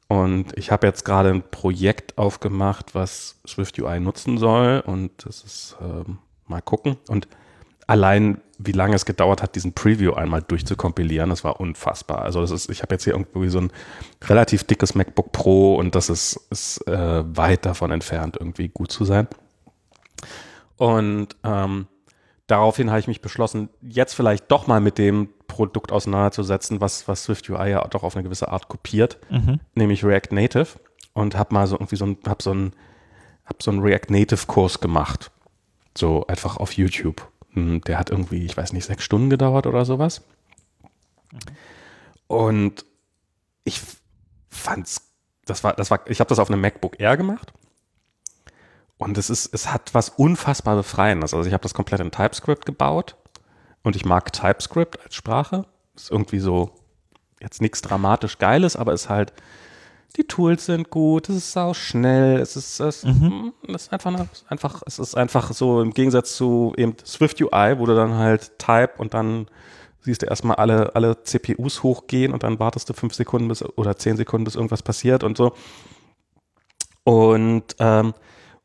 und 0.09 0.57
ich 0.57 0.71
habe 0.71 0.87
jetzt 0.87 1.05
gerade 1.05 1.31
ein 1.31 1.43
Projekt 1.51 2.19
aufgemacht, 2.19 2.95
was 2.95 3.41
Swift 3.47 3.79
UI 3.79 4.01
nutzen 4.01 4.39
soll. 4.39 4.83
Und 4.85 5.11
das 5.25 5.43
ist, 5.43 5.77
ähm, 5.81 6.19
mal 6.47 6.63
gucken. 6.63 6.97
Und 7.09 7.29
allein, 7.87 8.41
wie 8.63 8.73
lange 8.73 8.95
es 8.95 9.07
gedauert 9.07 9.43
hat, 9.43 9.55
diesen 9.55 9.73
Preview 9.73 10.13
einmal 10.13 10.43
durchzukompilieren, 10.43 11.31
das 11.31 11.45
war 11.45 11.61
unfassbar. 11.61 12.23
Also 12.23 12.43
das 12.43 12.51
ist, 12.51 12.71
ich 12.71 12.83
habe 12.83 12.95
jetzt 12.95 13.05
hier 13.05 13.15
irgendwie 13.15 13.49
so 13.49 13.59
ein 13.59 13.73
relativ 14.25 14.65
dickes 14.65 14.95
MacBook 14.95 15.33
Pro 15.33 15.77
und 15.77 15.95
das 15.95 16.11
ist, 16.11 16.39
ist 16.51 16.87
äh, 16.87 17.25
weit 17.37 17.65
davon 17.65 17.91
entfernt, 17.91 18.37
irgendwie 18.39 18.69
gut 18.69 18.93
zu 18.93 19.07
sein. 19.07 19.29
Und 20.77 21.29
ähm, 21.43 21.87
daraufhin 22.47 22.91
habe 22.91 23.01
ich 23.01 23.09
mich 23.09 23.23
beschlossen, 23.23 23.71
jetzt 23.81 24.13
vielleicht 24.13 24.51
doch 24.51 24.67
mal 24.67 24.81
mit 24.81 24.99
dem 24.99 25.31
Produkt 25.47 25.91
auseinanderzusetzen, 25.91 26.83
was, 26.83 27.09
was 27.09 27.25
Swift 27.25 27.49
UI 27.49 27.71
ja 27.71 27.87
doch 27.89 28.03
auf 28.03 28.15
eine 28.15 28.25
gewisse 28.25 28.49
Art 28.49 28.69
kopiert, 28.69 29.19
mhm. 29.31 29.61
nämlich 29.75 30.05
React 30.05 30.33
Native. 30.33 30.79
Und 31.13 31.37
habe 31.37 31.55
mal 31.55 31.67
so 31.67 31.77
irgendwie 31.77 31.97
so 31.97 32.05
ein, 32.07 32.19
hab 32.27 32.43
so 32.43 32.53
ein, 32.53 32.73
hab 33.45 33.63
so 33.63 33.71
einen 33.71 33.81
React 33.81 34.11
Native 34.11 34.47
Kurs 34.47 34.81
gemacht. 34.81 35.31
So 35.97 36.27
einfach 36.29 36.57
auf 36.59 36.75
YouTube. 36.75 37.27
Hm, 37.53 37.81
der 37.83 37.99
hat 37.99 38.11
irgendwie, 38.11 38.45
ich 38.45 38.57
weiß 38.57 38.73
nicht, 38.73 38.85
sechs 38.85 39.05
Stunden 39.05 39.31
gedauert 39.31 39.67
oder 39.67 39.85
sowas. 39.85 40.23
Und 42.27 42.85
ich 43.65 43.81
fand's, 44.49 45.13
das 45.47 45.65
war, 45.65 45.75
das 45.75 45.91
war, 45.91 46.09
ich 46.09 46.21
habe 46.21 46.29
das 46.29 46.39
auf 46.39 46.51
einem 46.51 46.61
MacBook 46.61 47.01
Air 47.01 47.17
gemacht 47.17 47.53
und 49.01 49.17
es 49.17 49.31
ist, 49.31 49.55
es 49.55 49.73
hat 49.73 49.95
was 49.95 50.11
unfassbar 50.11 50.77
Befreiendes. 50.77 51.33
Also 51.33 51.47
ich 51.47 51.55
habe 51.55 51.63
das 51.63 51.73
komplett 51.73 52.01
in 52.01 52.11
TypeScript 52.11 52.67
gebaut 52.67 53.17
und 53.83 53.97
ich 53.97 54.05
mag 54.05 54.31
TypeScript 54.31 55.03
als 55.03 55.15
Sprache. 55.15 55.65
Ist 55.97 56.11
irgendwie 56.11 56.39
so 56.39 56.71
jetzt 57.41 57.63
nichts 57.63 57.81
dramatisch 57.81 58.37
Geiles, 58.37 58.77
aber 58.77 58.93
es 58.93 59.05
ist 59.05 59.09
halt, 59.09 59.33
die 60.17 60.25
Tools 60.25 60.67
sind 60.67 60.91
gut, 60.91 61.29
es 61.29 61.37
ist 61.37 61.53
sau 61.53 61.75
schnell, 61.75 62.39
es 62.39 62.57
ist, 62.57 62.81
es, 62.81 63.05
mhm. 63.05 63.53
es 63.69 63.83
ist 63.83 63.93
einfach, 63.93 64.27
einfach, 64.49 64.83
es 64.87 64.99
ist 64.99 65.17
einfach 65.17 65.53
so 65.53 65.81
im 65.81 65.93
Gegensatz 65.93 66.37
zu 66.37 66.73
eben 66.77 66.97
Swift 67.05 67.41
UI, 67.41 67.79
wo 67.79 67.87
du 67.87 67.95
dann 67.95 68.15
halt 68.15 68.59
Type 68.59 68.91
und 68.99 69.15
dann 69.15 69.47
siehst 70.01 70.23
du 70.23 70.27
erstmal 70.27 70.57
alle, 70.57 70.95
alle 70.95 71.23
CPUs 71.23 71.83
hochgehen 71.83 72.33
und 72.33 72.43
dann 72.43 72.59
wartest 72.59 72.89
du 72.89 72.93
fünf 72.93 73.15
Sekunden 73.15 73.49
bis 73.49 73.63
oder 73.63 73.97
zehn 73.97 74.17
Sekunden, 74.17 74.45
bis 74.45 74.57
irgendwas 74.57 74.83
passiert 74.83 75.23
und 75.23 75.37
so. 75.37 75.53
Und 77.05 77.77
ähm, 77.79 78.15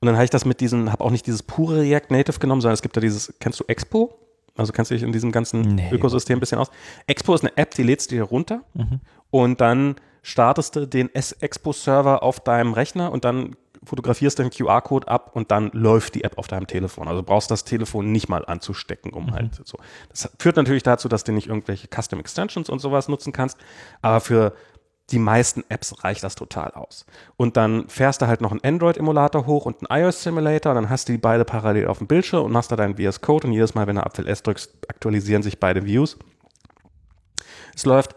und 0.05 0.07
dann 0.07 0.15
habe 0.17 0.25
ich 0.25 0.29
das 0.29 0.45
mit 0.45 0.61
diesen, 0.61 0.91
habe 0.91 1.03
auch 1.03 1.09
nicht 1.09 1.25
dieses 1.25 1.41
pure 1.41 1.81
React 1.81 2.11
Native 2.11 2.37
genommen, 2.37 2.61
sondern 2.61 2.75
es 2.75 2.83
gibt 2.83 2.95
da 2.95 3.01
dieses, 3.01 3.33
kennst 3.39 3.59
du 3.59 3.63
Expo? 3.67 4.19
Also 4.55 4.71
kennst 4.71 4.91
du 4.91 4.95
dich 4.95 5.03
in 5.03 5.11
diesem 5.11 5.31
ganzen 5.31 5.61
nee. 5.61 5.89
Ökosystem 5.91 6.37
ein 6.37 6.39
bisschen 6.39 6.59
aus? 6.59 6.69
Expo 7.07 7.33
ist 7.33 7.41
eine 7.41 7.57
App, 7.57 7.73
die 7.73 7.81
lädst 7.81 8.11
du 8.11 8.15
dir 8.15 8.23
runter 8.23 8.61
mhm. 8.75 8.99
und 9.31 9.61
dann 9.61 9.95
startest 10.25 10.75
du 10.75 10.87
den 10.87 11.13
Expo-Server 11.13 12.23
auf 12.23 12.39
deinem 12.39 12.73
Rechner 12.73 13.11
und 13.11 13.25
dann 13.25 13.55
fotografierst 13.83 14.39
du 14.39 14.43
den 14.43 14.51
QR-Code 14.51 15.07
ab 15.07 15.29
und 15.35 15.51
dann 15.51 15.69
läuft 15.71 16.15
die 16.15 16.23
App 16.23 16.39
auf 16.39 16.47
deinem 16.47 16.65
Telefon. 16.65 17.07
Also 17.07 17.21
brauchst 17.21 17.51
das 17.51 17.63
Telefon 17.63 18.11
nicht 18.11 18.27
mal 18.27 18.43
anzustecken, 18.43 19.13
um 19.13 19.27
mhm. 19.27 19.33
halt 19.33 19.61
so. 19.63 19.77
Das 20.09 20.31
führt 20.39 20.55
natürlich 20.55 20.81
dazu, 20.81 21.07
dass 21.09 21.25
du 21.25 21.31
nicht 21.31 21.47
irgendwelche 21.47 21.87
Custom 21.87 22.19
Extensions 22.19 22.71
und 22.71 22.79
sowas 22.79 23.07
nutzen 23.07 23.33
kannst, 23.33 23.59
aber 24.01 24.19
für 24.19 24.55
die 25.11 25.19
meisten 25.19 25.63
Apps 25.69 26.03
reicht 26.03 26.23
das 26.23 26.33
total 26.33 26.71
aus. 26.71 27.05
Und 27.37 27.55
dann 27.55 27.87
fährst 27.87 28.23
du 28.23 28.25
halt 28.25 28.41
noch 28.41 28.49
einen 28.49 28.63
Android-Emulator 28.63 29.45
hoch 29.45 29.67
und 29.67 29.87
einen 29.87 30.05
iOS-Simulator 30.05 30.71
und 30.71 30.75
dann 30.77 30.89
hast 30.89 31.07
du 31.07 31.13
die 31.13 31.19
beide 31.19 31.45
parallel 31.45 31.85
auf 31.85 31.99
dem 31.99 32.07
Bildschirm 32.07 32.45
und 32.45 32.51
machst 32.51 32.71
da 32.71 32.75
deinen 32.75 32.97
VS 32.97 33.21
Code 33.21 33.45
und 33.45 33.53
jedes 33.53 33.75
Mal, 33.75 33.85
wenn 33.85 33.97
du 33.97 34.03
Apfel 34.03 34.27
S 34.27 34.41
drückst, 34.41 34.71
aktualisieren 34.87 35.43
sich 35.43 35.59
beide 35.59 35.85
Views. 35.85 36.17
Es 37.75 37.85
läuft, 37.85 38.15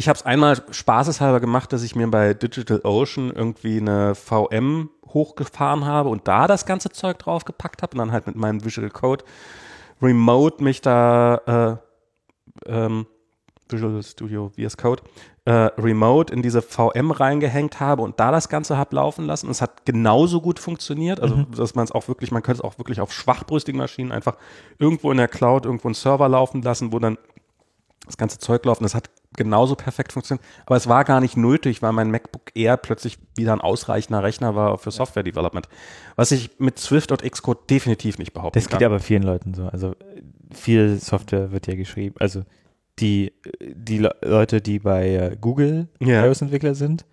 ich 0.00 0.08
habe 0.08 0.16
es 0.16 0.24
einmal 0.24 0.56
spaßeshalber 0.70 1.40
gemacht, 1.40 1.74
dass 1.74 1.82
ich 1.82 1.94
mir 1.94 2.08
bei 2.08 2.32
DigitalOcean 2.32 3.30
irgendwie 3.30 3.76
eine 3.76 4.14
VM 4.14 4.88
hochgefahren 5.06 5.84
habe 5.84 6.08
und 6.08 6.26
da 6.26 6.46
das 6.46 6.64
ganze 6.64 6.88
Zeug 6.88 7.18
draufgepackt 7.18 7.82
habe 7.82 7.92
und 7.92 7.98
dann 7.98 8.10
halt 8.10 8.26
mit 8.26 8.34
meinem 8.34 8.64
Visual 8.64 8.88
Code 8.88 9.26
remote 10.00 10.64
mich 10.64 10.80
da 10.80 11.78
äh, 12.64 12.72
ähm, 12.72 13.06
Visual 13.68 14.02
Studio 14.02 14.50
VS 14.56 14.78
Code 14.78 15.02
äh, 15.44 15.52
remote 15.52 16.32
in 16.32 16.40
diese 16.40 16.62
VM 16.62 17.10
reingehängt 17.10 17.78
habe 17.78 18.00
und 18.00 18.18
da 18.18 18.30
das 18.30 18.48
Ganze 18.48 18.78
habe 18.78 18.96
laufen 18.96 19.26
lassen. 19.26 19.50
Es 19.50 19.60
hat 19.60 19.84
genauso 19.84 20.40
gut 20.40 20.58
funktioniert, 20.58 21.20
also 21.20 21.36
mhm. 21.36 21.50
dass 21.54 21.74
man 21.74 21.84
es 21.84 21.92
auch 21.92 22.08
wirklich, 22.08 22.30
man 22.32 22.42
könnte 22.42 22.62
es 22.62 22.64
auch 22.64 22.78
wirklich 22.78 23.02
auf 23.02 23.12
schwachbrüstigen 23.12 23.78
Maschinen 23.78 24.12
einfach 24.12 24.38
irgendwo 24.78 25.10
in 25.10 25.18
der 25.18 25.28
Cloud, 25.28 25.66
irgendwo 25.66 25.88
einen 25.88 25.94
Server 25.94 26.30
laufen 26.30 26.62
lassen, 26.62 26.90
wo 26.90 26.98
dann 26.98 27.18
das 28.06 28.16
ganze 28.16 28.38
Zeug 28.38 28.64
laufen. 28.64 28.84
Das 28.84 28.94
hat 28.94 29.10
genauso 29.36 29.76
perfekt 29.76 30.12
funktioniert. 30.12 30.44
Aber 30.66 30.76
es 30.76 30.88
war 30.88 31.04
gar 31.04 31.20
nicht 31.20 31.36
nötig, 31.36 31.82
weil 31.82 31.92
mein 31.92 32.10
MacBook 32.10 32.50
Air 32.54 32.76
plötzlich 32.76 33.18
wieder 33.36 33.52
ein 33.52 33.60
ausreichender 33.60 34.22
Rechner 34.22 34.54
war 34.54 34.78
für 34.78 34.90
Software 34.90 35.22
Development. 35.22 35.68
Was 36.16 36.32
ich 36.32 36.58
mit 36.58 36.78
Swift 36.78 37.12
und 37.12 37.22
Xcode 37.22 37.68
definitiv 37.70 38.18
nicht 38.18 38.32
behaupten 38.32 38.58
Das 38.58 38.68
geht 38.68 38.80
kann. 38.80 38.84
aber 38.86 38.98
vielen 39.00 39.22
Leuten 39.22 39.54
so. 39.54 39.66
Also 39.66 39.94
viel 40.52 40.98
Software 40.98 41.52
wird 41.52 41.66
ja 41.66 41.76
geschrieben. 41.76 42.16
Also 42.18 42.42
die, 42.98 43.32
die 43.60 43.98
Leute, 44.22 44.60
die 44.60 44.78
bei 44.78 45.08
äh, 45.08 45.36
Google 45.40 45.88
ja. 46.00 46.24
iOS-Entwickler 46.26 46.74
sind, 46.74 47.04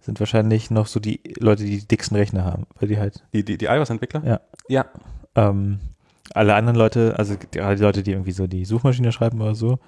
sind 0.00 0.18
wahrscheinlich 0.18 0.70
noch 0.70 0.86
so 0.86 0.98
die 0.98 1.20
Leute, 1.38 1.64
die 1.64 1.78
die 1.78 1.86
dicksten 1.88 2.16
Rechner 2.16 2.44
haben, 2.44 2.66
weil 2.78 2.88
die 2.88 2.98
halt. 2.98 3.22
Die, 3.32 3.44
die, 3.44 3.58
die 3.58 3.66
iOS-Entwickler? 3.66 4.24
Ja. 4.24 4.40
Ja. 4.68 4.86
Ähm, 5.34 5.80
alle 6.32 6.54
anderen 6.54 6.76
Leute, 6.76 7.14
also 7.18 7.36
gerade 7.52 7.76
die 7.76 7.82
Leute, 7.82 8.02
die 8.02 8.12
irgendwie 8.12 8.32
so 8.32 8.46
die 8.46 8.64
Suchmaschine 8.64 9.12
schreiben 9.12 9.40
oder 9.40 9.54
so, 9.54 9.78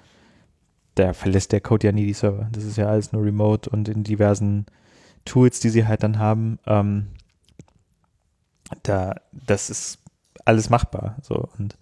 da 0.99 1.13
verlässt 1.13 1.51
der 1.51 1.61
Code 1.61 1.87
ja 1.87 1.93
nie 1.93 2.05
die 2.05 2.13
Server. 2.13 2.49
Das 2.51 2.63
ist 2.63 2.77
ja 2.77 2.87
alles 2.87 3.11
nur 3.11 3.23
remote 3.23 3.69
und 3.69 3.87
in 3.87 4.03
diversen 4.03 4.65
Tools, 5.25 5.59
die 5.59 5.69
sie 5.69 5.87
halt 5.87 6.03
dann 6.03 6.19
haben. 6.19 6.59
Ähm, 6.65 7.07
da, 8.83 9.15
das 9.31 9.69
ist 9.69 9.99
alles 10.45 10.69
machbar. 10.69 11.17
So 11.21 11.47
und 11.57 11.77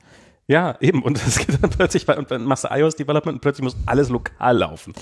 ja, 0.46 0.78
eben. 0.80 1.04
Und 1.04 1.18
es 1.28 1.40
geht 1.40 1.62
dann 1.62 1.70
plötzlich, 1.70 2.08
und 2.08 2.32
dann 2.32 2.46
machst 2.46 2.64
du 2.64 2.70
iOS-Development 2.70 3.36
und 3.36 3.42
plötzlich 3.42 3.64
muss 3.64 3.76
alles 3.86 4.10
lokal 4.10 4.58
laufen. 4.58 4.94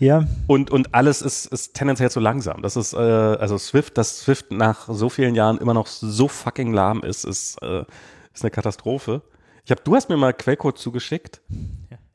Ja. 0.00 0.26
Und, 0.46 0.70
und 0.70 0.94
alles 0.94 1.22
ist, 1.22 1.46
ist 1.46 1.74
tendenziell 1.74 2.10
zu 2.10 2.20
langsam. 2.20 2.62
Das 2.62 2.76
ist, 2.76 2.94
äh, 2.94 2.96
also 2.96 3.58
Swift, 3.58 3.98
dass 3.98 4.20
Swift 4.20 4.50
nach 4.50 4.88
so 4.88 5.08
vielen 5.08 5.34
Jahren 5.34 5.58
immer 5.58 5.74
noch 5.74 5.86
so 5.86 6.26
fucking 6.26 6.72
lahm 6.72 7.02
ist, 7.02 7.24
ist, 7.24 7.62
äh, 7.62 7.84
ist 8.32 8.42
eine 8.42 8.50
Katastrophe. 8.50 9.22
Ich 9.64 9.70
hab, 9.70 9.84
du 9.84 9.94
hast 9.94 10.08
mir 10.08 10.16
mal 10.16 10.32
Quellcode 10.32 10.78
zugeschickt. 10.78 11.42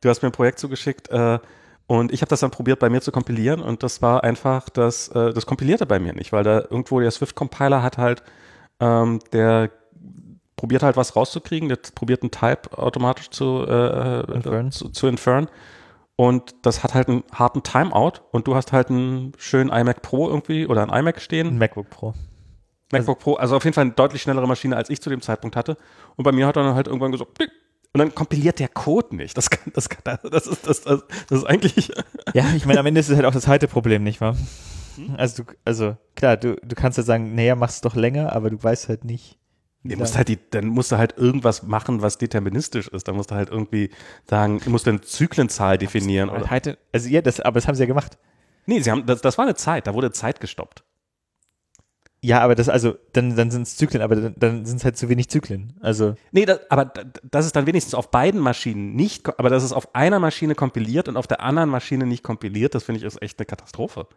Du 0.03 0.09
hast 0.09 0.21
mir 0.21 0.29
ein 0.29 0.33
Projekt 0.33 0.59
zugeschickt, 0.59 1.09
äh, 1.09 1.39
und 1.87 2.13
ich 2.13 2.21
habe 2.21 2.29
das 2.29 2.39
dann 2.39 2.51
probiert, 2.51 2.79
bei 2.79 2.89
mir 2.89 3.01
zu 3.01 3.11
kompilieren 3.11 3.61
und 3.61 3.83
das 3.83 4.01
war 4.01 4.23
einfach, 4.23 4.69
das, 4.69 5.09
äh, 5.09 5.33
das 5.33 5.45
kompilierte 5.45 5.85
bei 5.85 5.99
mir 5.99 6.13
nicht, 6.13 6.31
weil 6.31 6.43
da 6.43 6.59
irgendwo 6.59 6.99
der 6.99 7.11
Swift-Compiler 7.11 7.83
hat 7.83 7.97
halt, 7.97 8.23
ähm, 8.79 9.19
der 9.33 9.69
probiert 10.55 10.81
halt 10.81 10.95
was 10.95 11.15
rauszukriegen, 11.15 11.67
der 11.67 11.77
probiert 11.93 12.21
einen 12.21 12.31
Type 12.31 12.77
automatisch 12.77 13.29
zu, 13.31 13.65
äh, 13.67 14.21
äh 14.21 14.69
zu, 14.69 14.89
zu 14.89 15.07
inferren. 15.07 15.47
Und 16.15 16.55
das 16.61 16.83
hat 16.83 16.93
halt 16.93 17.09
einen 17.09 17.23
harten 17.33 17.63
Timeout 17.63 18.21
und 18.31 18.47
du 18.47 18.55
hast 18.55 18.71
halt 18.71 18.89
einen 18.89 19.33
schönen 19.37 19.71
iMac 19.71 20.01
Pro 20.01 20.29
irgendwie 20.29 20.67
oder 20.67 20.83
ein 20.83 20.89
iMac 20.89 21.19
stehen. 21.19 21.47
Ein 21.47 21.57
MacBook 21.57 21.89
Pro. 21.89 22.13
MacBook 22.91 23.19
Pro, 23.19 23.33
also 23.33 23.55
auf 23.55 23.63
jeden 23.65 23.73
Fall 23.73 23.83
eine 23.83 23.91
deutlich 23.91 24.21
schnellere 24.21 24.47
Maschine, 24.47 24.77
als 24.77 24.89
ich 24.89 25.01
zu 25.01 25.09
dem 25.09 25.21
Zeitpunkt 25.21 25.55
hatte. 25.55 25.75
Und 26.15 26.23
bei 26.23 26.31
mir 26.31 26.47
hat 26.47 26.55
er 26.55 26.63
dann 26.63 26.75
halt 26.75 26.87
irgendwann 26.87 27.11
gesagt. 27.11 27.39
Und 27.93 27.99
dann 27.99 28.15
kompiliert 28.15 28.59
der 28.59 28.67
Code 28.67 29.15
nicht. 29.15 29.37
Das, 29.37 29.49
kann, 29.49 29.71
das, 29.73 29.87
kann, 29.87 30.17
das, 30.29 30.47
ist, 30.47 30.67
das, 30.67 30.81
das, 30.81 31.03
das 31.29 31.39
ist 31.39 31.45
eigentlich. 31.45 31.91
Ja, 32.33 32.45
ich 32.55 32.65
meine, 32.65 32.79
am 32.79 32.85
Ende 32.85 32.99
ist 32.99 33.09
es 33.09 33.15
halt 33.15 33.25
auch 33.25 33.33
das 33.33 33.43
zweite 33.43 33.67
Problem, 33.67 34.03
nicht 34.03 34.19
wahr? 34.19 34.35
Also, 35.17 35.43
du, 35.43 35.51
also 35.63 35.97
klar, 36.15 36.37
du, 36.37 36.55
du 36.55 36.75
kannst 36.75 36.97
ja 36.97 37.03
sagen, 37.03 37.35
naja, 37.35 37.55
mach's 37.55 37.81
doch 37.81 37.95
länger, 37.95 38.33
aber 38.33 38.49
du 38.49 38.61
weißt 38.61 38.89
halt 38.89 39.05
nicht. 39.05 39.37
Du 39.85 39.97
musst 39.97 40.15
halt 40.15 40.29
die, 40.29 40.39
dann 40.51 40.67
musst 40.67 40.93
du 40.93 40.97
halt 40.97 41.17
irgendwas 41.17 41.63
machen, 41.63 42.01
was 42.01 42.17
deterministisch 42.17 42.87
ist. 42.87 43.07
Dann 43.07 43.15
musst 43.15 43.31
du 43.31 43.35
halt 43.35 43.49
irgendwie 43.49 43.89
sagen, 44.29 44.61
du 44.63 44.69
musst 44.69 44.87
eine 44.87 45.01
Zyklenzahl 45.01 45.77
definieren. 45.77 46.29
Oder? 46.29 46.49
Halt, 46.49 46.77
also 46.93 47.09
ja, 47.09 47.21
das, 47.21 47.41
aber 47.41 47.55
das 47.55 47.67
haben 47.67 47.75
sie 47.75 47.83
ja 47.83 47.87
gemacht. 47.87 48.17
Nee, 48.65 48.79
sie 48.79 48.89
haben, 48.89 49.05
das, 49.05 49.21
das 49.21 49.37
war 49.37 49.43
eine 49.43 49.55
Zeit, 49.55 49.87
da 49.87 49.93
wurde 49.93 50.11
Zeit 50.11 50.39
gestoppt. 50.39 50.82
Ja, 52.23 52.39
aber 52.39 52.55
das, 52.55 52.69
also, 52.69 52.95
dann, 53.11 53.35
dann 53.35 53.51
sind 53.51 53.63
es 53.63 53.75
Zyklen, 53.75 54.01
aber 54.01 54.15
dann, 54.15 54.33
dann 54.37 54.65
sind 54.65 54.77
es 54.77 54.85
halt 54.85 54.95
zu 54.95 55.09
wenig 55.09 55.27
Zyklen. 55.27 55.73
Also. 55.81 56.15
Nee, 56.31 56.45
das, 56.45 56.61
aber 56.71 56.85
das 57.29 57.45
ist 57.45 57.53
dann 57.53 57.67
wenigstens 57.67 57.93
auf 57.95 58.11
beiden 58.11 58.39
Maschinen 58.39 58.95
nicht, 58.95 59.27
aber 59.37 59.49
das 59.49 59.61
ist 59.61 59.73
auf 59.73 59.93
einer 59.93 60.19
Maschine 60.19 60.55
kompiliert 60.55 61.09
und 61.09 61.17
auf 61.17 61.27
der 61.27 61.41
anderen 61.41 61.69
Maschine 61.69 62.05
nicht 62.05 62.23
kompiliert, 62.23 62.75
das 62.75 62.85
finde 62.85 62.99
ich 62.99 63.05
ist 63.05 63.21
echt 63.21 63.39
eine 63.39 63.45
Katastrophe. 63.45 64.07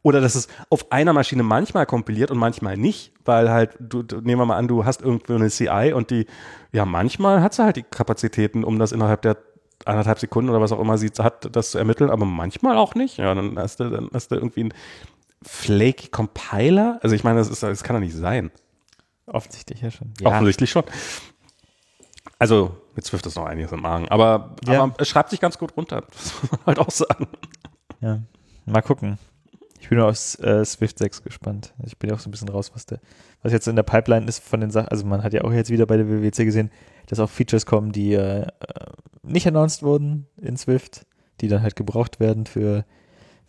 Oder 0.00 0.22
dass 0.22 0.34
es 0.34 0.48
auf 0.70 0.90
einer 0.90 1.12
Maschine 1.12 1.42
manchmal 1.42 1.84
kompiliert 1.84 2.30
und 2.30 2.38
manchmal 2.38 2.78
nicht, 2.78 3.12
weil 3.26 3.50
halt, 3.50 3.76
du, 3.78 4.02
nehmen 4.22 4.40
wir 4.40 4.46
mal 4.46 4.56
an, 4.56 4.66
du 4.66 4.86
hast 4.86 5.02
irgendwo 5.02 5.34
eine 5.34 5.50
CI 5.50 5.92
und 5.94 6.10
die, 6.10 6.24
ja, 6.72 6.86
manchmal 6.86 7.42
hat 7.42 7.52
sie 7.52 7.64
halt 7.64 7.76
die 7.76 7.82
Kapazitäten, 7.82 8.64
um 8.64 8.78
das 8.78 8.92
innerhalb 8.92 9.20
der 9.20 9.36
anderthalb 9.84 10.18
Sekunden 10.18 10.48
oder 10.48 10.60
was 10.60 10.72
auch 10.72 10.80
immer 10.80 10.96
sie 10.96 11.10
hat, 11.18 11.54
das 11.54 11.72
zu 11.72 11.78
ermitteln, 11.78 12.08
aber 12.08 12.24
manchmal 12.24 12.78
auch 12.78 12.94
nicht. 12.94 13.18
Ja, 13.18 13.34
dann 13.34 13.58
hast 13.58 13.80
du, 13.80 13.90
dann 13.90 14.08
hast 14.12 14.30
du 14.30 14.36
irgendwie 14.36 14.64
ein 14.64 14.74
Flaky 15.44 16.08
Compiler. 16.08 16.98
Also 17.02 17.14
ich 17.14 17.24
meine, 17.24 17.38
das, 17.38 17.48
ist, 17.48 17.62
das 17.62 17.82
kann 17.82 17.94
doch 17.94 18.00
nicht 18.00 18.14
sein. 18.14 18.50
Offensichtlich 19.26 19.80
ja 19.80 19.90
schon. 19.90 20.12
Ja. 20.20 20.28
Offensichtlich 20.28 20.70
schon. 20.70 20.84
Also 22.38 22.76
mit 22.94 23.04
Swift 23.04 23.24
ist 23.26 23.36
noch 23.36 23.46
einiges 23.46 23.72
im 23.72 23.80
Magen, 23.80 24.08
aber, 24.08 24.56
ja. 24.66 24.82
aber 24.82 24.94
es 24.98 25.08
schreibt 25.08 25.30
sich 25.30 25.40
ganz 25.40 25.58
gut 25.58 25.76
runter. 25.76 26.04
Das 26.10 26.32
muss 26.42 26.50
man 26.50 26.66
halt 26.66 26.78
auch 26.78 26.90
sagen. 26.90 27.28
Ja, 28.00 28.20
mal 28.66 28.82
gucken. 28.82 29.18
Ich 29.80 29.88
bin 29.88 29.98
nur 29.98 30.08
auf 30.08 30.38
äh, 30.38 30.64
Swift 30.64 30.98
6 30.98 31.24
gespannt. 31.24 31.74
Ich 31.84 31.98
bin 31.98 32.10
ja 32.10 32.16
auch 32.16 32.20
so 32.20 32.28
ein 32.28 32.30
bisschen 32.30 32.48
raus, 32.48 32.70
was, 32.74 32.86
der, 32.86 33.00
was 33.42 33.52
jetzt 33.52 33.66
in 33.66 33.74
der 33.74 33.82
Pipeline 33.82 34.26
ist 34.26 34.42
von 34.42 34.60
den 34.60 34.70
Sachen. 34.70 34.88
Also 34.88 35.04
man 35.04 35.24
hat 35.24 35.32
ja 35.32 35.42
auch 35.42 35.52
jetzt 35.52 35.70
wieder 35.70 35.86
bei 35.86 35.96
der 35.96 36.08
WWC 36.08 36.44
gesehen, 36.44 36.70
dass 37.08 37.18
auch 37.18 37.30
Features 37.30 37.66
kommen, 37.66 37.90
die 37.90 38.14
äh, 38.14 38.46
nicht 39.22 39.46
announced 39.46 39.82
wurden 39.82 40.28
in 40.40 40.56
Swift, 40.56 41.06
die 41.40 41.48
dann 41.48 41.62
halt 41.62 41.74
gebraucht 41.74 42.20
werden 42.20 42.46
für, 42.46 42.84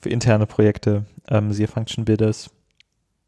für 0.04 0.10
interne 0.10 0.46
Projekte. 0.46 1.06
Ähm, 1.30 1.52
siehe 1.54 1.68
Function 1.68 2.06
Builders. 2.06 2.50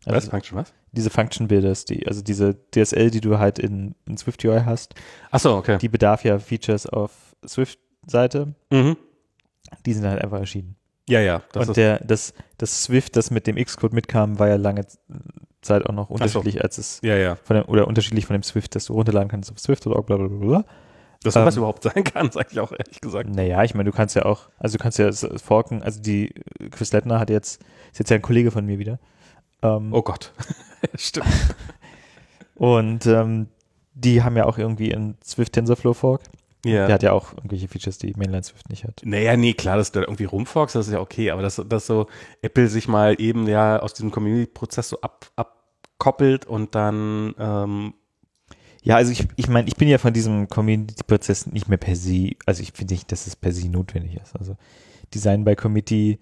Also 0.06 0.18
was? 0.18 0.28
Function 0.28 0.58
was? 0.58 0.74
Diese 0.92 1.10
Function 1.10 1.48
Builders, 1.48 1.86
die, 1.86 2.08
also 2.08 2.22
diese 2.22 2.56
DSL, 2.72 3.12
die 3.12 3.22
du 3.22 3.40
halt 3.40 3.60
in, 3.60 3.96
in 4.08 4.18
Swift 4.18 4.46
UI 4.46 4.62
hast. 4.66 4.94
Achso, 5.32 5.58
okay. 5.58 5.78
Die 5.78 5.90
bedarf 5.90 6.24
ja 6.24 6.40
Features 6.40 6.86
auf 6.86 7.36
Swift-Seite. 7.46 8.54
Mhm. 8.72 8.96
Die 9.86 9.94
sind 9.94 10.06
halt 10.06 10.24
einfach 10.24 10.40
erschienen. 10.40 10.76
Ja, 11.08 11.20
ja. 11.20 11.42
und 11.56 11.76
der, 11.78 12.00
das, 12.00 12.34
das 12.58 12.84
Swift, 12.84 13.16
das 13.16 13.30
mit 13.30 13.46
dem 13.46 13.58
Xcode 13.58 13.94
mitkam, 13.94 14.40
war 14.40 14.48
ja 14.48 14.56
lange 14.56 14.86
Zeit 15.62 15.86
auch 15.86 15.94
noch 15.94 16.10
unterschiedlich, 16.10 16.56
so. 16.56 16.62
als 16.62 16.78
es 16.78 17.00
ja, 17.04 17.16
ja. 17.16 17.36
Von 17.36 17.58
dem, 17.58 17.66
oder 17.66 17.88
unterschiedlich 17.88 18.26
von 18.26 18.36
dem 18.36 18.44
Swift, 18.44 18.76
das 18.76 18.86
du 18.86 18.94
runterladen 18.94 19.30
kannst 19.30 19.52
auf 19.52 19.60
Swift 19.60 19.86
oder 19.88 20.02
bla 20.02 20.18
bla 20.18 20.28
bla. 20.28 20.66
Dass 21.26 21.36
ähm, 21.36 21.46
was 21.46 21.58
überhaupt 21.58 21.84
sein 21.84 22.04
kann, 22.04 22.32
sage 22.32 22.50
ich 22.52 22.60
auch 22.60 22.72
ehrlich 22.72 23.02
gesagt. 23.02 23.30
Naja, 23.30 23.64
ich 23.64 23.74
meine, 23.74 23.90
du 23.90 23.96
kannst 23.96 24.16
ja 24.16 24.26
auch, 24.26 24.50
also 24.60 24.78
du 24.78 24.82
kannst 24.82 25.00
ja 25.00 25.12
forken, 25.38 25.82
also 25.82 26.02
die 26.02 26.34
Chris 26.72 26.94
Lettner 26.94 27.20
hat 27.20 27.30
jetzt, 27.30 27.62
ist 27.92 28.00
jetzt 28.00 28.10
ja 28.10 28.16
ein 28.16 28.22
Kollege 28.22 28.52
von 28.52 28.66
mir 28.66 28.80
wieder. 28.80 29.00
Ähm, 29.62 29.94
oh 29.94 30.02
Gott. 30.02 30.32
Stimmt. 30.96 31.28
und 32.56 33.06
ähm, 33.08 33.48
die 33.94 34.24
haben 34.24 34.38
ja 34.38 34.46
auch 34.46 34.58
irgendwie 34.58 34.92
in 34.92 35.18
Swift 35.24 35.54
TensorFlow 35.54 35.94
Fork. 35.94 36.22
Ja. 36.66 36.88
Der 36.88 36.96
hat 36.96 37.04
ja 37.04 37.12
auch 37.12 37.34
irgendwelche 37.34 37.68
Features, 37.68 38.00
die 38.00 38.14
Mainline 38.18 38.44
Swift 38.44 38.70
nicht 38.70 38.86
hat. 38.86 39.02
Naja, 39.04 39.38
nee, 39.38 39.54
klar, 39.54 39.78
dass 39.78 39.92
du 39.92 40.00
da 40.00 40.06
irgendwie 40.06 40.26
rumforkst, 40.26 40.76
das 40.76 40.88
ist 40.88 40.94
ja 40.94 41.00
okay, 41.00 41.30
aber 41.30 41.44
dass, 41.44 41.62
dass 41.68 41.86
so 41.86 42.08
Apple 42.42 42.68
sich 42.68 42.88
mal 42.88 43.16
eben 43.20 43.48
ja 43.48 43.80
aus 43.80 43.94
diesem 43.94 44.10
Community-Prozess 44.10 44.90
so 44.90 45.02
ab, 45.02 45.28
abkoppelt 45.36 46.46
und 46.46 46.74
dann 46.74 47.36
ähm, 47.38 47.94
ja, 48.86 48.95
also 48.95 49.12
ich, 49.12 49.28
ich 49.36 49.49
meine, 49.49 49.68
ich 49.68 49.76
bin 49.76 49.88
ja 49.88 49.98
von 49.98 50.14
diesem 50.14 50.48
Community-Prozess 50.48 51.48
nicht 51.48 51.68
mehr 51.68 51.80
per 51.80 51.95
se, 51.95 52.32
also 52.45 52.62
ich 52.62 52.72
finde 52.72 52.94
nicht, 52.94 53.12
dass 53.12 53.26
es 53.26 53.36
per 53.36 53.52
se 53.52 53.68
notwendig 53.68 54.16
ist. 54.22 54.36
Also 54.38 54.56
Design 55.14 55.44
by 55.44 55.56
Committee. 55.56 56.20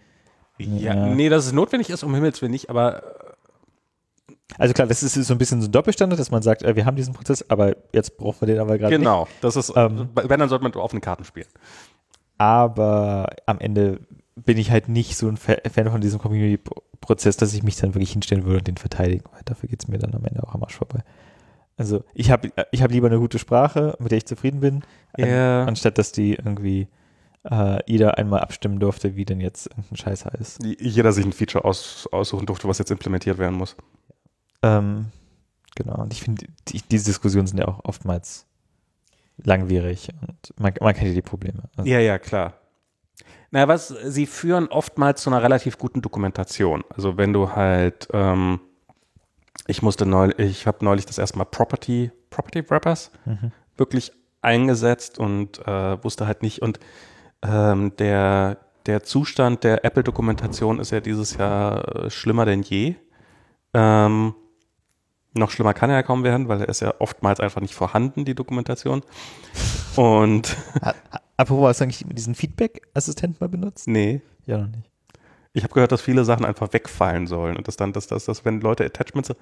Ja, 0.57 0.95
ja. 0.95 1.07
nee, 1.07 1.27
dass 1.27 1.45
es 1.45 1.51
notwendig 1.51 1.89
ist, 1.89 2.03
um 2.03 2.15
Himmels 2.15 2.41
Willen 2.41 2.51
nicht, 2.53 2.69
aber 2.69 3.03
also 4.57 4.73
klar, 4.73 4.87
das 4.87 5.03
ist 5.03 5.13
so 5.13 5.33
ein 5.33 5.37
bisschen 5.37 5.61
so 5.61 5.67
ein 5.67 5.71
Doppelstandard, 5.73 6.19
dass 6.19 6.31
man 6.31 6.41
sagt, 6.41 6.63
äh, 6.63 6.75
wir 6.75 6.85
haben 6.85 6.95
diesen 6.95 7.13
Prozess, 7.13 7.49
aber 7.49 7.75
jetzt 7.91 8.17
brauchen 8.17 8.41
wir 8.41 8.47
den 8.47 8.59
aber 8.59 8.77
gerade 8.77 8.97
genau, 8.97 9.21
nicht. 9.21 9.41
Genau, 9.41 9.41
das 9.41 9.55
ist, 9.57 9.73
ähm, 9.75 10.09
wenn, 10.13 10.39
dann 10.39 10.47
sollte 10.47 10.63
man 10.63 10.73
offene 10.73 11.01
Karten 11.01 11.25
spielen. 11.25 11.47
Aber 12.37 13.27
am 13.45 13.59
Ende 13.59 13.99
bin 14.35 14.57
ich 14.57 14.71
halt 14.71 14.87
nicht 14.87 15.17
so 15.17 15.27
ein 15.27 15.35
Fan 15.37 15.91
von 15.91 15.99
diesem 15.99 16.19
Community-Prozess, 16.19 17.35
dass 17.35 17.53
ich 17.53 17.63
mich 17.63 17.75
dann 17.75 17.93
wirklich 17.93 18.11
hinstellen 18.13 18.45
würde 18.45 18.59
und 18.59 18.67
den 18.67 18.77
verteidigen, 18.77 19.25
weil 19.33 19.41
dafür 19.43 19.67
geht 19.67 19.83
es 19.83 19.89
mir 19.89 19.97
dann 19.97 20.13
am 20.13 20.23
Ende 20.23 20.43
auch 20.43 20.53
am 20.55 20.63
Arsch 20.63 20.75
vorbei. 20.75 21.03
Also 21.77 22.03
ich 22.13 22.29
habe 22.29 22.51
ich 22.71 22.83
hab 22.83 22.91
lieber 22.91 23.07
eine 23.07 23.19
gute 23.19 23.39
Sprache, 23.39 23.95
mit 23.99 24.11
der 24.11 24.17
ich 24.19 24.25
zufrieden 24.25 24.59
bin, 24.59 24.83
yeah. 25.17 25.63
an, 25.63 25.69
anstatt 25.69 25.97
dass 25.97 26.11
die 26.11 26.33
irgendwie 26.33 26.87
äh, 27.43 27.79
jeder 27.85 28.17
einmal 28.17 28.41
abstimmen 28.41 28.79
durfte, 28.79 29.15
wie 29.15 29.25
denn 29.25 29.41
jetzt 29.41 29.67
irgendein 29.67 29.97
Scheiß 29.97 30.25
heißt. 30.25 30.63
Jeder 30.63 31.11
sich 31.11 31.25
ein 31.25 31.33
Feature 31.33 31.65
aus, 31.65 32.07
aussuchen 32.11 32.45
durfte, 32.45 32.67
was 32.67 32.77
jetzt 32.77 32.91
implementiert 32.91 33.37
werden 33.37 33.57
muss. 33.57 33.75
Ähm, 34.61 35.07
genau, 35.75 36.01
und 36.01 36.13
ich 36.13 36.21
finde, 36.21 36.45
die, 36.67 36.81
diese 36.89 37.05
Diskussionen 37.05 37.47
sind 37.47 37.57
ja 37.57 37.67
auch 37.67 37.81
oftmals 37.83 38.45
langwierig 39.37 40.09
und 40.21 40.53
man, 40.59 40.73
man 40.79 40.93
kennt 40.93 41.07
ja 41.07 41.13
die 41.13 41.21
Probleme. 41.21 41.63
Also 41.75 41.89
ja, 41.89 41.99
ja, 41.99 42.19
klar. 42.19 42.53
Na, 43.51 43.67
was, 43.67 43.87
sie 43.87 44.25
führen 44.25 44.67
oftmals 44.67 45.21
zu 45.21 45.29
einer 45.29 45.43
relativ 45.43 45.77
guten 45.77 46.01
Dokumentation. 46.01 46.83
Also 46.89 47.17
wenn 47.17 47.33
du 47.33 47.51
halt, 47.51 48.07
ähm, 48.11 48.59
ich 49.67 49.81
musste 49.81 50.05
neulich, 50.05 50.37
ich 50.39 50.67
habe 50.67 50.83
neulich 50.83 51.05
das 51.05 51.17
erste 51.17 51.37
Mal 51.37 51.45
Property, 51.45 52.11
Property 52.29 52.69
Wrappers 52.69 53.11
mhm. 53.25 53.51
wirklich 53.77 54.11
eingesetzt 54.41 55.19
und 55.19 55.65
äh, 55.67 56.03
wusste 56.03 56.27
halt 56.27 56.41
nicht 56.41 56.61
und 56.61 56.79
ähm, 57.41 57.95
der, 57.97 58.57
der 58.85 59.03
Zustand 59.03 59.63
der 59.63 59.85
Apple-Dokumentation 59.85 60.79
ist 60.79 60.91
ja 60.91 60.99
dieses 60.99 61.37
Jahr 61.37 62.05
äh, 62.05 62.09
schlimmer 62.09 62.45
denn 62.45 62.61
je. 62.61 62.95
Ähm, 63.73 64.35
noch 65.33 65.49
schlimmer 65.49 65.73
kann 65.73 65.89
er 65.89 65.97
ja 65.97 66.03
kaum 66.03 66.23
werden, 66.23 66.47
weil 66.47 66.61
er 66.61 66.69
ist 66.69 66.81
ja 66.81 66.93
oftmals 66.99 67.39
einfach 67.39 67.61
nicht 67.61 67.73
vorhanden, 67.73 68.23
die 68.25 68.35
Dokumentation. 68.35 69.01
Und. 69.95 70.55
Apropos, 71.37 71.69
hast 71.69 71.79
du 71.79 71.85
eigentlich 71.85 72.05
diesen 72.07 72.35
Feedback-Assistent 72.35 73.41
mal 73.41 73.49
benutzt? 73.49 73.87
Nee. 73.87 74.21
Ja, 74.45 74.59
noch 74.59 74.67
nicht. 74.67 74.92
Ich 75.53 75.63
habe 75.63 75.73
gehört, 75.73 75.91
dass 75.91 76.01
viele 76.01 76.25
Sachen 76.25 76.45
einfach 76.45 76.73
wegfallen 76.73 77.27
sollen 77.27 77.57
und 77.57 77.67
dass 77.67 77.77
dann, 77.77 77.93
dass, 77.93 78.07
dass, 78.07 78.25
dass 78.25 78.43
wenn 78.43 78.59
Leute 78.61 78.83
Attachments, 78.85 79.33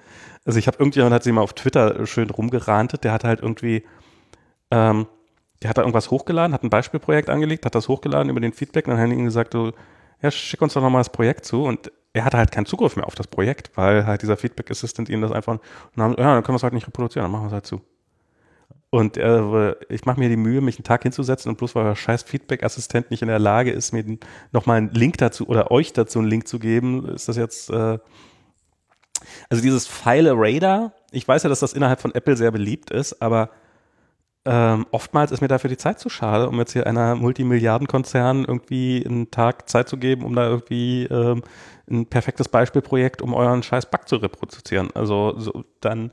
also 0.44 0.58
ich 0.58 0.66
habe 0.66 0.76
irgendjemand 0.78 1.14
hat 1.14 1.24
sie 1.24 1.32
mal 1.32 1.40
auf 1.40 1.54
Twitter 1.54 2.06
schön 2.06 2.28
rumgerantet, 2.30 3.04
der 3.04 3.12
hat 3.12 3.24
halt 3.24 3.40
irgendwie, 3.40 3.84
ähm, 4.70 5.06
der 5.62 5.70
hat 5.70 5.78
da 5.78 5.82
irgendwas 5.82 6.10
hochgeladen, 6.10 6.52
hat 6.52 6.64
ein 6.64 6.70
Beispielprojekt 6.70 7.30
angelegt, 7.30 7.64
hat 7.64 7.74
das 7.74 7.88
hochgeladen 7.88 8.28
über 8.30 8.40
den 8.40 8.52
Feedback 8.52 8.86
und 8.86 8.92
dann 8.92 9.00
haben 9.00 9.12
ihm 9.12 9.24
gesagt, 9.24 9.54
du, 9.54 9.72
ja, 10.20 10.30
schick 10.30 10.60
uns 10.60 10.74
doch 10.74 10.82
nochmal 10.82 11.00
das 11.00 11.10
Projekt 11.10 11.46
zu 11.46 11.64
und 11.64 11.90
er 12.12 12.24
hatte 12.24 12.36
halt 12.36 12.52
keinen 12.52 12.66
Zugriff 12.66 12.96
mehr 12.96 13.06
auf 13.06 13.14
das 13.14 13.26
Projekt, 13.26 13.70
weil 13.76 14.06
halt 14.06 14.22
dieser 14.22 14.36
Feedback 14.36 14.70
Assistant 14.70 15.08
ihm 15.08 15.22
das 15.22 15.32
einfach, 15.32 15.54
und 15.54 15.60
dann, 15.96 16.10
ja, 16.12 16.34
dann 16.34 16.42
können 16.42 16.54
wir 16.54 16.56
es 16.56 16.62
halt 16.62 16.74
nicht 16.74 16.86
reproduzieren, 16.86 17.24
dann 17.24 17.32
machen 17.32 17.44
wir 17.44 17.48
es 17.48 17.52
halt 17.54 17.66
zu. 17.66 17.80
Und 18.94 19.16
äh, 19.16 19.74
ich 19.88 20.04
mache 20.04 20.20
mir 20.20 20.28
die 20.28 20.36
Mühe, 20.36 20.60
mich 20.60 20.76
einen 20.76 20.84
Tag 20.84 21.02
hinzusetzen 21.02 21.48
und 21.48 21.56
bloß 21.56 21.74
weil 21.74 21.84
der 21.84 21.94
scheiß 21.94 22.24
Feedback-Assistent 22.24 23.10
nicht 23.10 23.22
in 23.22 23.28
der 23.28 23.38
Lage 23.38 23.70
ist, 23.70 23.92
mir 23.92 24.18
nochmal 24.52 24.76
einen 24.76 24.90
Link 24.90 25.16
dazu 25.16 25.48
oder 25.48 25.70
euch 25.70 25.94
dazu 25.94 26.18
einen 26.18 26.28
Link 26.28 26.46
zu 26.46 26.58
geben, 26.58 27.08
ist 27.08 27.26
das 27.26 27.38
jetzt, 27.38 27.70
äh, 27.70 27.98
also 29.48 29.62
dieses 29.62 29.86
File 29.86 30.34
Radar, 30.36 30.92
ich 31.10 31.26
weiß 31.26 31.42
ja, 31.42 31.48
dass 31.48 31.60
das 31.60 31.72
innerhalb 31.72 32.02
von 32.02 32.14
Apple 32.14 32.36
sehr 32.36 32.50
beliebt 32.50 32.90
ist, 32.90 33.22
aber 33.22 33.48
ähm, 34.44 34.84
oftmals 34.90 35.32
ist 35.32 35.40
mir 35.40 35.48
dafür 35.48 35.70
die 35.70 35.78
Zeit 35.78 35.98
zu 35.98 36.10
schade, 36.10 36.46
um 36.46 36.58
jetzt 36.58 36.74
hier 36.74 36.86
einer 36.86 37.14
Multimilliardenkonzern 37.14 38.44
irgendwie 38.44 39.06
einen 39.06 39.30
Tag 39.30 39.70
Zeit 39.70 39.88
zu 39.88 39.96
geben, 39.96 40.22
um 40.22 40.34
da 40.34 40.46
irgendwie 40.46 41.04
ähm, 41.04 41.42
ein 41.90 42.04
perfektes 42.04 42.48
Beispielprojekt, 42.48 43.22
um 43.22 43.32
euren 43.32 43.62
scheiß 43.62 43.86
Bug 43.86 44.06
zu 44.06 44.16
reproduzieren. 44.16 44.90
Also 44.92 45.38
so, 45.38 45.64
dann, 45.80 46.12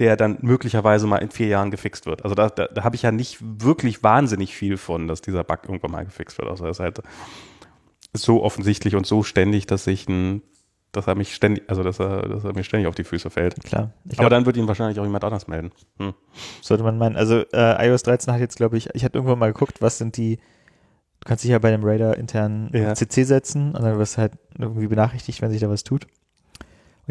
der 0.00 0.16
dann 0.16 0.38
möglicherweise 0.40 1.06
mal 1.06 1.18
in 1.18 1.30
vier 1.30 1.46
Jahren 1.46 1.70
gefixt 1.70 2.06
wird. 2.06 2.24
Also 2.24 2.34
da, 2.34 2.48
da, 2.48 2.66
da 2.66 2.82
habe 2.84 2.96
ich 2.96 3.02
ja 3.02 3.12
nicht 3.12 3.38
wirklich 3.40 4.02
wahnsinnig 4.02 4.54
viel 4.54 4.76
von, 4.76 5.06
dass 5.06 5.20
dieser 5.20 5.44
Bug 5.44 5.60
irgendwann 5.64 5.92
mal 5.92 6.04
gefixt 6.04 6.38
wird. 6.38 6.48
Also 6.48 6.64
das 6.64 6.78
ist 6.78 6.80
halt 6.80 7.00
so 8.14 8.42
offensichtlich 8.42 8.96
und 8.96 9.06
so 9.06 9.22
ständig, 9.22 9.66
dass 9.66 9.86
ich 9.86 10.08
ein 10.08 10.42
dass 10.92 11.06
er 11.06 11.14
mich 11.14 11.36
ständig, 11.36 11.70
also 11.70 11.84
dass 11.84 12.00
er, 12.00 12.28
dass 12.28 12.42
er 12.42 12.52
mir 12.52 12.64
ständig 12.64 12.88
auf 12.88 12.96
die 12.96 13.04
Füße 13.04 13.30
fällt. 13.30 13.62
Klar. 13.62 13.92
Ich 14.10 14.18
Aber 14.18 14.28
dann 14.28 14.44
wird 14.44 14.56
ihn 14.56 14.66
wahrscheinlich 14.66 14.98
auch 14.98 15.04
jemand 15.04 15.22
anders 15.22 15.46
melden. 15.46 15.70
Hm. 15.98 16.14
Sollte 16.62 16.82
man 16.82 16.98
meinen. 16.98 17.14
Also 17.14 17.44
äh, 17.52 17.86
iOS 17.86 18.02
13 18.02 18.34
hat 18.34 18.40
jetzt, 18.40 18.56
glaube 18.56 18.76
ich, 18.76 18.92
ich 18.92 19.04
hatte 19.04 19.18
irgendwann 19.18 19.38
mal 19.38 19.52
geguckt, 19.52 19.80
was 19.80 19.98
sind 19.98 20.16
die 20.16 20.40
Du 21.20 21.28
kannst 21.28 21.44
dich 21.44 21.50
ja 21.50 21.58
bei 21.58 21.70
dem 21.70 21.84
Radar 21.84 22.16
intern 22.16 22.70
ja. 22.72 22.94
CC 22.94 23.24
setzen 23.24 23.74
und 23.74 23.82
dann 23.82 23.98
wirst 23.98 24.16
du 24.16 24.22
halt 24.22 24.32
irgendwie 24.58 24.86
benachrichtigt, 24.86 25.42
wenn 25.42 25.50
sich 25.50 25.60
da 25.60 25.68
was 25.68 25.84
tut. 25.84 26.06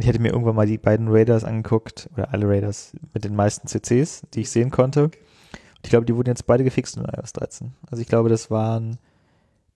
Ich 0.01 0.07
hatte 0.07 0.19
mir 0.19 0.31
irgendwann 0.31 0.55
mal 0.55 0.65
die 0.67 0.77
beiden 0.77 1.07
Raiders 1.09 1.43
angeguckt, 1.43 2.09
oder 2.13 2.31
alle 2.33 2.47
Raiders 2.47 2.93
mit 3.13 3.23
den 3.25 3.35
meisten 3.35 3.67
CCs, 3.67 4.23
die 4.33 4.41
ich 4.41 4.49
sehen 4.51 4.71
konnte. 4.71 5.05
Und 5.05 5.13
ich 5.83 5.89
glaube, 5.89 6.05
die 6.05 6.15
wurden 6.15 6.29
jetzt 6.29 6.45
beide 6.47 6.63
gefixt 6.63 6.97
in 6.97 7.05
iOS 7.05 7.33
13. 7.33 7.73
Also 7.89 8.01
ich 8.01 8.07
glaube, 8.07 8.29
das 8.29 8.49
waren, 8.51 8.97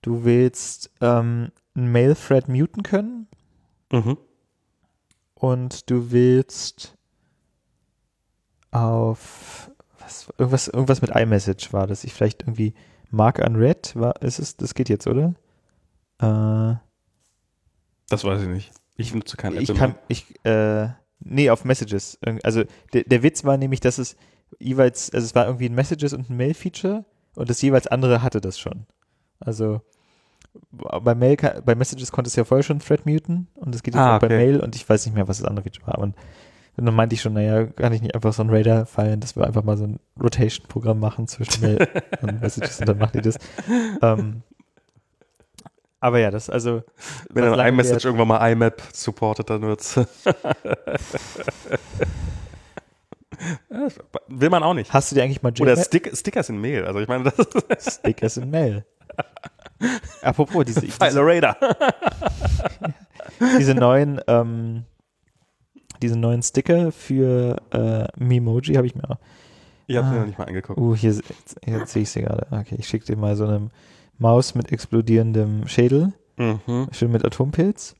du 0.02 0.24
willst 0.24 0.90
ähm, 1.00 1.50
einen 1.74 1.92
Mail-Thread 1.92 2.48
muten 2.48 2.82
können 2.82 3.26
Mhm. 3.92 4.16
und 5.34 5.88
du 5.90 6.10
willst 6.10 6.96
auf 8.70 9.70
was, 10.00 10.28
irgendwas, 10.38 10.68
irgendwas 10.68 11.00
mit 11.00 11.10
iMessage 11.14 11.72
war 11.72 11.86
das. 11.86 12.04
Ich 12.04 12.12
vielleicht 12.12 12.42
irgendwie 12.42 12.74
Mark 13.10 13.38
Unread 13.38 13.94
war, 13.96 14.20
ist 14.22 14.38
es, 14.38 14.56
das 14.56 14.74
geht 14.74 14.88
jetzt, 14.88 15.06
oder? 15.06 15.34
Äh, 16.18 16.76
Das 18.08 18.24
weiß 18.24 18.42
ich 18.42 18.48
nicht. 18.48 18.72
Ich 18.96 19.14
nutze 19.14 19.36
kein 19.36 19.54
ich 19.54 19.70
Apple 19.70 19.74
kann, 19.74 19.94
ich, 20.08 20.26
äh, 20.44 20.88
nee, 21.20 21.50
auf 21.50 21.64
Messages. 21.64 22.18
Also 22.42 22.64
der, 22.92 23.04
der 23.04 23.22
Witz 23.22 23.44
war 23.44 23.56
nämlich, 23.56 23.80
dass 23.80 23.98
es 23.98 24.16
jeweils, 24.58 25.12
also 25.12 25.24
es 25.24 25.34
war 25.34 25.46
irgendwie 25.46 25.68
ein 25.68 25.74
Messages 25.74 26.12
und 26.12 26.30
ein 26.30 26.36
Mail-Feature 26.36 27.04
und 27.34 27.50
das 27.50 27.60
jeweils 27.62 27.86
andere 27.86 28.22
hatte 28.22 28.40
das 28.40 28.58
schon. 28.58 28.86
Also 29.40 29.80
bei 30.80 31.14
Mail, 31.14 31.36
bei 31.64 31.74
Messages 31.74 32.12
konntest 32.12 32.36
du 32.36 32.42
ja 32.42 32.44
vorher 32.44 32.62
schon 32.62 32.78
Thread 32.78 33.06
muten 33.06 33.48
und 33.54 33.74
das 33.74 33.82
geht 33.82 33.94
jetzt 33.94 34.00
Ah, 34.02 34.16
auch 34.16 34.20
bei 34.20 34.28
okay. 34.28 34.36
Mail 34.36 34.60
und 34.60 34.76
ich 34.76 34.88
weiß 34.88 35.04
nicht 35.06 35.14
mehr, 35.14 35.26
was 35.26 35.38
das 35.38 35.48
andere 35.48 35.64
Feature 35.64 35.86
war. 35.88 35.98
Und 35.98 36.14
dann 36.76 36.94
meinte 36.94 37.14
ich 37.14 37.22
schon, 37.22 37.34
naja, 37.34 37.66
kann 37.66 37.92
ich 37.92 38.02
nicht 38.02 38.14
einfach 38.14 38.32
so 38.32 38.42
ein 38.42 38.50
Radar 38.50 38.86
fallen, 38.86 39.20
dass 39.20 39.36
wir 39.36 39.46
einfach 39.46 39.62
mal 39.64 39.76
so 39.76 39.84
ein 39.84 40.00
Rotation-Programm 40.20 40.98
machen 41.00 41.26
zwischen 41.26 41.60
Mail 41.60 41.88
und 42.22 42.40
Messages 42.40 42.80
und 42.80 42.88
dann 42.88 42.98
macht 42.98 43.14
ihr 43.16 43.22
das. 43.22 43.36
Ähm, 44.02 44.42
aber 46.04 46.18
ja, 46.18 46.30
das 46.30 46.50
also. 46.50 46.82
Wenn 47.30 47.44
dann 47.44 47.58
iMessage 47.66 48.04
irgendwann 48.04 48.28
mal 48.28 48.50
IMAP 48.52 48.82
supportet, 48.92 49.48
dann 49.48 49.62
wird's. 49.62 49.98
Will 54.28 54.50
man 54.50 54.62
auch 54.62 54.74
nicht. 54.74 54.92
Hast 54.92 55.10
du 55.10 55.14
dir 55.16 55.22
eigentlich 55.24 55.42
mal 55.42 55.52
Oder 55.60 55.74
JMail- 55.74 55.84
Stick, 55.84 56.10
Stickers 56.16 56.48
in 56.48 56.60
Mail. 56.60 56.84
Also 56.84 57.00
ich 57.00 57.08
meine, 57.08 57.24
das 57.24 57.34
ist 57.38 57.90
Stickers 58.00 58.36
in 58.36 58.50
Mail. 58.50 58.84
Apropos, 60.22 60.64
diese, 60.64 60.80
diese, 60.82 60.98
diese 63.58 63.74
neuen, 63.74 64.20
ähm, 64.26 64.84
diese 66.00 66.18
neuen 66.18 66.42
Sticker 66.42 66.92
für 66.92 67.56
äh, 67.72 68.06
Memoji 68.22 68.74
habe 68.74 68.86
ich 68.86 68.94
mir 68.94 69.08
auch. 69.10 69.18
Ich 69.86 69.96
habe 69.96 70.06
Ah. 70.06 70.10
mir 70.12 70.18
noch 70.20 70.26
nicht 70.26 70.38
mal 70.38 70.46
angeguckt. 70.46 70.78
Uh, 70.80 70.94
hier, 70.96 71.10
jetzt, 71.12 71.56
jetzt 71.66 71.92
sehe 71.92 72.02
ich 72.02 72.10
sie 72.10 72.22
gerade. 72.22 72.46
Okay, 72.50 72.76
ich 72.78 72.88
schicke 72.88 73.04
dir 73.04 73.16
mal 73.16 73.36
so 73.36 73.46
eine 73.46 73.68
Maus 74.18 74.54
mit 74.54 74.72
explodierendem 74.72 75.66
Schädel, 75.66 76.12
Mhm. 76.36 76.88
schön 76.92 77.12
mit 77.12 77.24
Atompilz. 77.24 77.94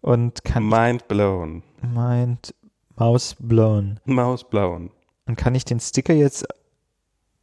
Und 0.00 0.44
kann 0.44 0.66
Mind 0.68 1.08
blown. 1.08 1.62
meint 1.82 2.54
Maus 2.96 3.36
blown. 3.38 3.98
Maus 4.04 4.48
blown. 4.48 4.90
Und 5.26 5.36
kann 5.36 5.54
ich 5.54 5.64
den 5.64 5.80
Sticker 5.80 6.14
jetzt 6.14 6.46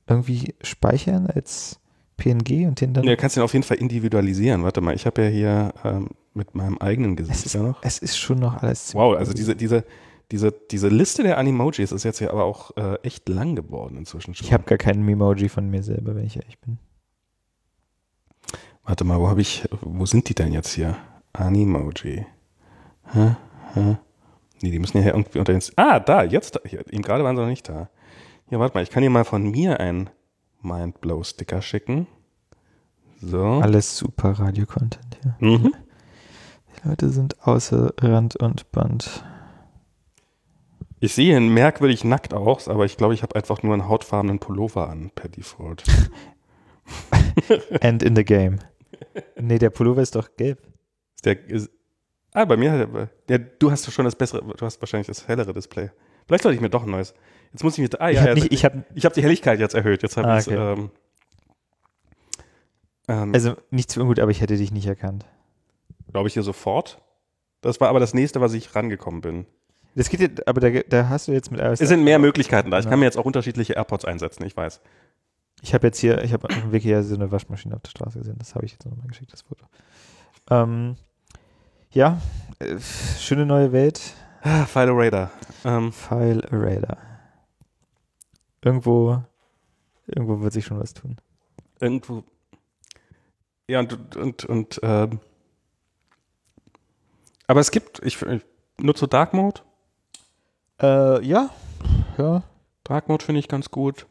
irgendwie 0.07 0.55
speichern 0.61 1.27
als 1.27 1.79
PNG 2.17 2.65
und 2.67 2.81
den 2.81 2.93
dann. 2.93 3.03
Ja, 3.03 3.11
du 3.11 3.17
kannst 3.17 3.37
ihn 3.37 3.43
auf 3.43 3.53
jeden 3.53 3.63
Fall 3.63 3.77
individualisieren. 3.77 4.63
Warte 4.63 4.81
mal, 4.81 4.95
ich 4.95 5.05
habe 5.05 5.23
ja 5.23 5.29
hier 5.29 5.73
ähm, 5.83 6.09
mit 6.33 6.55
meinem 6.55 6.77
eigenen 6.79 7.11
es, 7.11 7.17
Gesicht 7.17 7.45
ist, 7.47 7.53
ja 7.55 7.63
noch. 7.63 7.79
es 7.83 7.99
ist 7.99 8.17
schon 8.17 8.39
noch 8.39 8.61
alles 8.61 8.93
Wow, 8.95 9.15
also 9.17 9.33
diese, 9.33 9.55
diese, 9.55 9.83
diese, 10.31 10.51
diese 10.51 10.87
Liste 10.89 11.23
der 11.23 11.37
Animojis 11.37 11.91
ist 11.91 12.03
jetzt 12.03 12.19
ja 12.19 12.29
aber 12.31 12.43
auch 12.45 12.75
äh, 12.77 12.95
echt 13.03 13.27
lang 13.29 13.55
geworden 13.55 13.97
inzwischen 13.97 14.33
schon. 14.35 14.45
Ich 14.45 14.53
habe 14.53 14.63
gar 14.63 14.77
keinen 14.77 15.03
Memoji 15.03 15.49
von 15.49 15.69
mir 15.69 15.83
selber, 15.83 16.15
wenn 16.15 16.25
ich 16.25 16.37
ehrlich 16.37 16.59
bin. 16.59 16.77
Warte 18.87 19.03
mal, 19.03 19.19
wo 19.19 19.27
habe 19.27 19.41
ich, 19.41 19.67
wo 19.81 20.05
sind 20.05 20.29
die 20.29 20.33
denn 20.33 20.53
jetzt 20.53 20.71
hier? 20.73 20.95
Animoji. 21.33 22.25
Hä? 23.11 23.35
Hä? 23.73 23.97
Nee, 24.61 24.71
die 24.71 24.79
müssen 24.79 24.97
ja 24.97 25.03
hier 25.03 25.13
irgendwie 25.13 25.39
unter 25.39 25.51
den. 25.51 25.61
Ah, 25.75 25.99
da, 25.99 26.23
jetzt. 26.23 26.55
Da. 26.55 26.61
Hier, 26.63 26.79
eben 26.91 27.03
gerade 27.03 27.25
waren 27.25 27.35
sie 27.35 27.41
noch 27.41 27.49
nicht 27.49 27.67
da. 27.67 27.89
Hier, 28.47 28.59
warte 28.61 28.75
mal, 28.75 28.83
ich 28.83 28.89
kann 28.89 29.03
hier 29.03 29.09
mal 29.09 29.25
von 29.25 29.43
mir 29.43 29.81
einen 29.81 30.09
Mindblow-Sticker 30.61 31.61
schicken. 31.61 32.07
So. 33.21 33.43
Alles 33.43 33.97
super 33.97 34.39
Radio-Content 34.39 35.17
hier. 35.21 35.35
Mhm. 35.39 35.73
Die 36.77 36.87
Leute 36.87 37.09
sind 37.09 37.45
außer 37.45 37.93
Rand 37.99 38.37
und 38.37 38.71
Band. 38.71 39.25
Ich 41.01 41.13
sehe 41.13 41.35
ihn 41.35 41.53
merkwürdig 41.53 42.05
nackt 42.05 42.33
aus, 42.33 42.69
aber 42.69 42.85
ich 42.85 42.95
glaube, 42.95 43.13
ich 43.13 43.21
habe 43.21 43.35
einfach 43.35 43.63
nur 43.63 43.73
einen 43.73 43.89
hautfarbenen 43.89 44.39
Pullover 44.39 44.89
an 44.89 45.11
per 45.13 45.27
Default. 45.27 45.83
And 47.81 48.01
in 48.01 48.15
the 48.15 48.23
game. 48.23 48.59
Nee, 49.39 49.59
der 49.59 49.69
Pullover 49.69 50.01
ist 50.01 50.15
doch 50.15 50.35
gelb. 50.37 50.59
Der, 51.25 51.43
ist, 51.49 51.69
ah, 52.33 52.45
bei 52.45 52.57
mir 52.57 52.71
hat 52.71 52.89
er, 52.93 53.09
ja, 53.29 53.37
du 53.37 53.71
hast 53.71 53.91
schon 53.91 54.05
das 54.05 54.15
bessere, 54.15 54.41
du 54.43 54.65
hast 54.65 54.81
wahrscheinlich 54.81 55.07
das 55.07 55.27
hellere 55.27 55.53
Display. 55.53 55.89
Vielleicht 56.27 56.43
sollte 56.43 56.55
ich 56.55 56.61
mir 56.61 56.69
doch 56.69 56.83
ein 56.83 56.91
neues. 56.91 57.13
Jetzt 57.53 57.63
muss 57.63 57.77
ich 57.77 57.89
mir, 57.91 58.01
ah, 58.01 58.09
ich 58.09 58.15
ja, 58.15 58.21
habe 58.21 58.29
ja, 58.29 58.35
nicht, 58.35 58.51
ich 58.53 58.65
hab, 58.65 58.73
Ich 58.93 59.05
habe 59.05 59.15
die 59.15 59.23
Helligkeit 59.23 59.59
jetzt 59.59 59.73
erhöht. 59.75 60.03
Jetzt 60.03 60.17
habe 60.17 60.27
Ah, 60.27 60.39
ich 60.39 60.47
okay. 60.47 60.73
ähm, 60.73 60.91
ähm, 63.07 63.33
also 63.33 63.55
nichts 63.71 63.93
für 63.93 64.01
ungut, 64.01 64.19
aber 64.19 64.31
ich 64.31 64.41
hätte 64.41 64.57
dich 64.57 64.71
nicht 64.71 64.87
erkannt. 64.87 65.25
glaube 66.11 66.27
ich 66.27 66.33
hier 66.33 66.43
sofort. 66.43 67.01
Das 67.61 67.79
war 67.81 67.89
aber 67.89 67.99
das 67.99 68.13
nächste, 68.13 68.41
was 68.41 68.53
ich 68.53 68.75
rangekommen 68.75 69.21
bin. 69.21 69.45
Das 69.95 70.09
geht 70.09 70.19
jetzt, 70.19 70.47
aber 70.47 70.61
da, 70.61 70.69
da 70.69 71.09
hast 71.09 71.27
du 71.27 71.31
jetzt 71.31 71.51
mit 71.51 71.59
iOS. 71.59 71.81
Es 71.81 71.89
sind 71.89 72.03
mehr 72.03 72.19
Möglichkeiten 72.19 72.69
da. 72.69 72.77
Ich 72.77 72.85
Ja. 72.85 72.91
kann 72.91 72.99
mir 72.99 73.05
jetzt 73.05 73.17
auch 73.17 73.25
unterschiedliche 73.25 73.73
AirPods 73.73 74.05
einsetzen, 74.05 74.45
ich 74.45 74.55
weiß. 74.55 74.79
Ich 75.61 75.73
habe 75.73 75.87
jetzt 75.87 75.99
hier, 75.99 76.23
ich 76.23 76.33
habe 76.33 76.47
auf 76.49 76.55
dem 76.55 76.71
Weg 76.71 76.83
hier 76.83 77.03
so 77.03 77.15
eine 77.15 77.31
Waschmaschine 77.31 77.75
auf 77.75 77.81
der 77.81 77.89
Straße 77.89 78.19
gesehen. 78.19 78.37
Das 78.37 78.55
habe 78.55 78.65
ich 78.65 78.73
jetzt 78.73 78.85
nochmal 78.85 79.07
geschickt, 79.07 79.33
das 79.33 79.41
Foto. 79.41 79.65
Ähm, 80.49 80.95
ja, 81.91 82.21
äh, 82.59 82.77
schöne 83.19 83.45
neue 83.45 83.71
Welt. 83.71 84.13
Ah, 84.43 84.65
File 84.65 84.91
Radar. 84.91 85.31
Ähm, 85.65 85.91
File 85.91 86.41
Radar. 86.51 86.97
Irgendwo, 88.63 89.23
irgendwo 90.05 90.41
wird 90.41 90.53
sich 90.53 90.65
schon 90.65 90.79
was 90.79 90.93
tun. 90.93 91.17
irgendwo. 91.79 92.23
Ja, 93.67 93.79
und, 93.79 94.15
und, 94.15 94.45
und 94.45 94.79
ähm, 94.83 95.19
aber 97.47 97.61
es 97.61 97.71
gibt, 97.71 98.05
ich, 98.05 98.21
ich 98.21 98.41
nutze 98.77 99.07
Dark 99.07 99.33
Mode. 99.33 99.61
Äh, 100.81 101.25
ja, 101.25 101.49
ja. 102.17 102.43
Dark 102.83 103.07
Mode 103.07 103.23
finde 103.25 103.39
ich 103.39 103.47
ganz 103.47 103.71
gut. 103.71 104.05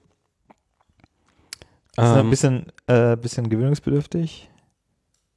Ist 1.97 1.99
ein 1.99 2.19
Ähm, 2.21 2.31
bisschen, 2.31 2.67
äh, 2.87 3.17
bisschen 3.17 3.49
gewöhnungsbedürftig. 3.49 4.51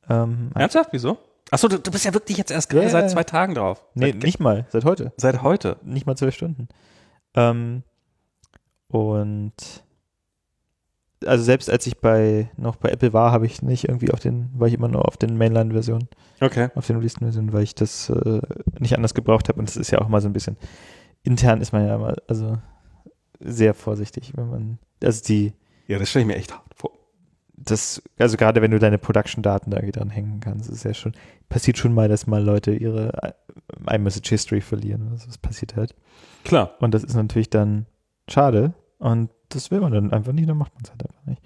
Ähm, 0.09 0.51
ernsthaft? 0.55 0.89
Wieso? 0.91 1.17
Achso, 1.51 1.67
du, 1.67 1.79
du 1.79 1.89
bist 1.91 2.05
ja 2.05 2.13
wirklich 2.13 2.37
jetzt 2.37 2.51
erst 2.51 2.69
gerade 2.69 2.85
ja, 2.85 2.89
seit 2.91 3.09
zwei 3.11 3.23
Tagen 3.23 3.55
drauf. 3.55 3.83
nee, 3.95 4.11
seit, 4.11 4.23
nicht 4.23 4.39
mal, 4.39 4.65
seit 4.69 4.85
heute. 4.85 5.13
Seit 5.17 5.41
heute. 5.41 5.77
Nicht 5.83 6.05
mal 6.05 6.15
zwölf 6.15 6.35
Stunden. 6.35 6.67
Ähm, 7.33 7.83
und 8.87 9.53
also 11.25 11.43
selbst 11.43 11.69
als 11.69 11.85
ich 11.85 11.97
bei 11.99 12.49
noch 12.55 12.75
bei 12.77 12.89
Apple 12.89 13.13
war, 13.13 13.31
habe 13.31 13.45
ich 13.45 13.61
nicht 13.61 13.85
irgendwie 13.89 14.11
auf 14.11 14.19
den, 14.19 14.49
war 14.53 14.67
ich 14.67 14.73
immer 14.73 14.87
nur 14.87 15.05
auf 15.07 15.17
den 15.17 15.37
Mainline-Versionen, 15.37 16.07
Okay. 16.39 16.69
auf 16.75 16.87
den 16.87 16.95
released 16.97 17.19
Versionen, 17.19 17.51
weil 17.51 17.63
ich 17.63 17.75
das 17.75 18.09
äh, 18.09 18.41
nicht 18.79 18.95
anders 18.95 19.13
gebraucht 19.13 19.49
habe. 19.49 19.59
Und 19.59 19.67
das 19.67 19.75
ist 19.77 19.91
ja 19.91 19.99
auch 19.99 20.07
mal 20.07 20.21
so 20.21 20.29
ein 20.29 20.33
bisschen 20.33 20.57
intern 21.23 21.59
ist 21.61 21.73
man 21.73 21.85
ja 21.85 21.95
immer 21.95 22.15
also 22.27 22.57
sehr 23.41 23.73
vorsichtig, 23.73 24.31
wenn 24.35 24.49
man 24.49 24.79
also 25.03 25.21
die 25.23 25.53
Ja, 25.89 25.97
das 25.97 26.11
stelle 26.11 26.21
ich 26.21 26.27
mir 26.27 26.35
echt 26.35 26.53
hart 26.53 26.71
vor. 26.75 26.91
das, 27.57 28.01
also 28.19 28.37
gerade 28.37 28.61
wenn 28.61 28.69
du 28.69 28.77
deine 28.77 28.99
Production-Daten 28.99 29.71
da 29.71 29.79
dran 29.79 30.11
hängen 30.11 30.39
kannst, 30.39 30.69
ist 30.69 30.83
ja 30.83 30.93
schon, 30.93 31.13
passiert 31.49 31.79
schon 31.79 31.95
mal, 31.95 32.07
dass 32.07 32.27
mal 32.27 32.43
Leute 32.43 32.71
ihre 32.71 33.11
äh, 33.23 33.95
iMessage 33.95 34.29
History 34.29 34.61
verlieren. 34.61 35.09
Also 35.09 35.25
das 35.25 35.39
passiert 35.39 35.75
halt. 35.75 35.95
Klar. 36.43 36.75
Und 36.79 36.93
das 36.93 37.03
ist 37.03 37.15
natürlich 37.15 37.49
dann 37.49 37.87
schade. 38.29 38.73
Und 38.99 39.31
das 39.49 39.71
will 39.71 39.79
man 39.79 39.91
dann 39.91 40.13
einfach 40.13 40.31
nicht, 40.31 40.47
dann 40.47 40.57
macht 40.57 40.75
man 40.75 40.83
es 40.83 40.91
halt 40.91 41.09
einfach 41.09 41.25
nicht. 41.25 41.41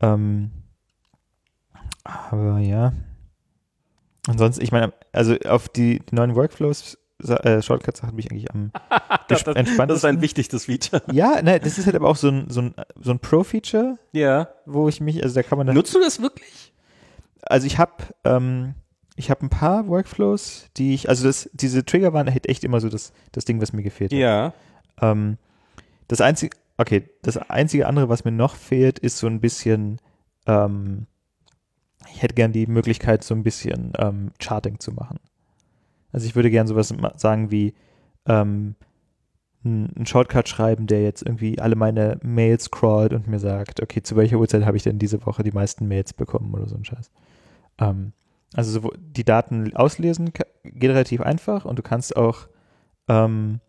Ähm, 0.00 0.50
aber 2.02 2.58
ja. 2.58 2.92
Ansonsten, 4.26 4.62
ich 4.64 4.72
meine, 4.72 4.92
also 5.12 5.36
auf 5.46 5.68
die, 5.68 6.00
die 6.00 6.14
neuen 6.16 6.34
Workflows, 6.34 6.98
äh, 7.26 7.62
Shortcuts 7.62 8.00
bin 8.00 8.18
ich 8.18 8.30
eigentlich 8.30 8.50
am 8.52 8.70
Das, 9.28 9.42
entspanntesten. 9.42 9.88
das 9.88 9.96
ist 9.98 10.04
ein 10.04 10.20
wichtigstes 10.20 10.64
Feature. 10.66 11.02
Ja, 11.12 11.42
ne, 11.42 11.58
das 11.60 11.78
ist 11.78 11.86
halt 11.86 11.96
aber 11.96 12.08
auch 12.08 12.16
so 12.16 12.28
ein, 12.28 12.48
so 12.48 12.62
ein, 12.62 12.74
so 13.00 13.10
ein 13.10 13.18
Pro-Feature, 13.18 13.98
Ja. 14.12 14.48
wo 14.66 14.88
ich 14.88 15.00
mich, 15.00 15.22
also 15.22 15.34
da 15.34 15.42
kann 15.42 15.58
man 15.58 15.66
dann 15.66 15.76
Nutzt 15.76 15.94
du 15.94 16.00
das 16.00 16.20
wirklich? 16.22 16.72
also 17.42 17.66
ich 17.66 17.78
habe 17.78 17.92
ähm, 18.24 18.74
ich 19.16 19.30
habe 19.30 19.44
ein 19.44 19.48
paar 19.50 19.88
Workflows, 19.88 20.66
die 20.76 20.94
ich, 20.94 21.08
also 21.08 21.26
das, 21.26 21.50
diese 21.52 21.84
Trigger 21.84 22.12
waren 22.12 22.30
halt 22.30 22.48
echt 22.48 22.62
immer 22.62 22.80
so 22.80 22.88
das, 22.88 23.12
das 23.32 23.44
Ding, 23.44 23.60
was 23.60 23.72
mir 23.72 23.82
gefehlt 23.82 24.12
hat. 24.12 24.18
Ja. 24.18 24.52
Ähm, 25.00 25.38
das 26.06 26.20
einzige, 26.20 26.56
okay, 26.76 27.10
das 27.22 27.36
einzige 27.36 27.88
andere, 27.88 28.08
was 28.08 28.24
mir 28.24 28.30
noch 28.30 28.54
fehlt, 28.54 29.00
ist 29.00 29.18
so 29.18 29.26
ein 29.26 29.40
bisschen, 29.40 30.00
ähm, 30.46 31.06
ich 32.12 32.22
hätte 32.22 32.34
gern 32.34 32.52
die 32.52 32.68
Möglichkeit, 32.68 33.24
so 33.24 33.34
ein 33.34 33.42
bisschen 33.42 33.92
ähm, 33.98 34.30
Charting 34.38 34.78
zu 34.78 34.92
machen. 34.92 35.18
Also 36.12 36.26
ich 36.26 36.34
würde 36.36 36.50
gern 36.50 36.66
sowas 36.66 36.94
sagen 37.16 37.50
wie 37.50 37.74
ähm, 38.26 38.74
einen 39.64 40.06
Shortcut 40.06 40.48
schreiben, 40.48 40.86
der 40.86 41.02
jetzt 41.02 41.22
irgendwie 41.22 41.58
alle 41.58 41.76
meine 41.76 42.18
Mails 42.22 42.64
scrollt 42.64 43.12
und 43.12 43.26
mir 43.26 43.38
sagt, 43.38 43.82
okay, 43.82 44.02
zu 44.02 44.16
welcher 44.16 44.38
Uhrzeit 44.38 44.64
habe 44.64 44.76
ich 44.76 44.82
denn 44.82 44.98
diese 44.98 45.24
Woche 45.26 45.42
die 45.42 45.52
meisten 45.52 45.88
Mails 45.88 46.12
bekommen 46.12 46.54
oder 46.54 46.68
so 46.68 46.76
ein 46.76 46.84
Scheiß. 46.84 47.10
Ähm, 47.78 48.12
also 48.54 48.80
so, 48.80 48.92
die 48.98 49.24
Daten 49.24 49.74
auslesen 49.76 50.32
geht 50.32 50.90
relativ 50.90 51.20
einfach 51.20 51.64
und 51.64 51.78
du 51.78 51.82
kannst 51.82 52.16
auch 52.16 52.48
ähm, 53.08 53.60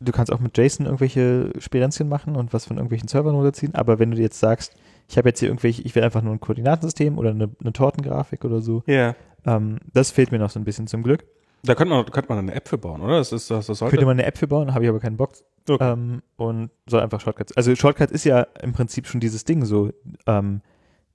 du 0.00 0.12
kannst 0.12 0.32
auch 0.32 0.40
mit 0.40 0.56
JSON 0.56 0.86
irgendwelche 0.86 1.50
Sperenzchen 1.58 2.08
machen 2.08 2.36
und 2.36 2.52
was 2.52 2.66
von 2.66 2.76
irgendwelchen 2.76 3.08
Servern 3.08 3.34
runterziehen, 3.34 3.74
aber 3.74 3.98
wenn 3.98 4.12
du 4.12 4.18
jetzt 4.18 4.38
sagst, 4.38 4.74
ich 5.08 5.16
habe 5.18 5.28
jetzt 5.28 5.40
hier 5.40 5.48
irgendwelche, 5.48 5.82
ich 5.82 5.94
will 5.94 6.04
einfach 6.04 6.22
nur 6.22 6.32
ein 6.32 6.40
Koordinatensystem 6.40 7.18
oder 7.18 7.30
eine, 7.30 7.50
eine 7.60 7.72
Tortengrafik 7.72 8.44
oder 8.44 8.60
so, 8.60 8.82
Ja. 8.86 9.14
Ähm, 9.48 9.78
das 9.92 10.10
fehlt 10.10 10.32
mir 10.32 10.38
noch 10.38 10.50
so 10.50 10.60
ein 10.60 10.64
bisschen 10.64 10.86
zum 10.86 11.02
Glück. 11.02 11.24
Da 11.62 11.74
könnte 11.74 11.92
man, 11.94 12.04
könnte 12.06 12.28
man 12.28 12.38
eine 12.38 12.54
App 12.54 12.68
für 12.68 12.78
bauen, 12.78 13.00
oder? 13.00 13.18
Das 13.18 13.32
ist, 13.32 13.50
das, 13.50 13.66
das 13.66 13.78
sollte. 13.78 13.90
Könnte 13.90 14.06
man 14.06 14.18
eine 14.18 14.26
App 14.26 14.38
für 14.38 14.46
bauen, 14.46 14.74
habe 14.74 14.84
ich 14.84 14.90
aber 14.90 15.00
keinen 15.00 15.16
Bock. 15.16 15.32
Okay. 15.68 15.92
Ähm, 15.92 16.22
und 16.36 16.70
soll 16.86 17.00
einfach 17.00 17.20
Shortcuts. 17.20 17.56
Also 17.56 17.74
Shortcut 17.74 18.10
ist 18.10 18.24
ja 18.24 18.42
im 18.62 18.72
Prinzip 18.72 19.06
schon 19.06 19.20
dieses 19.20 19.44
Ding, 19.44 19.64
so 19.64 19.90
ähm, 20.26 20.60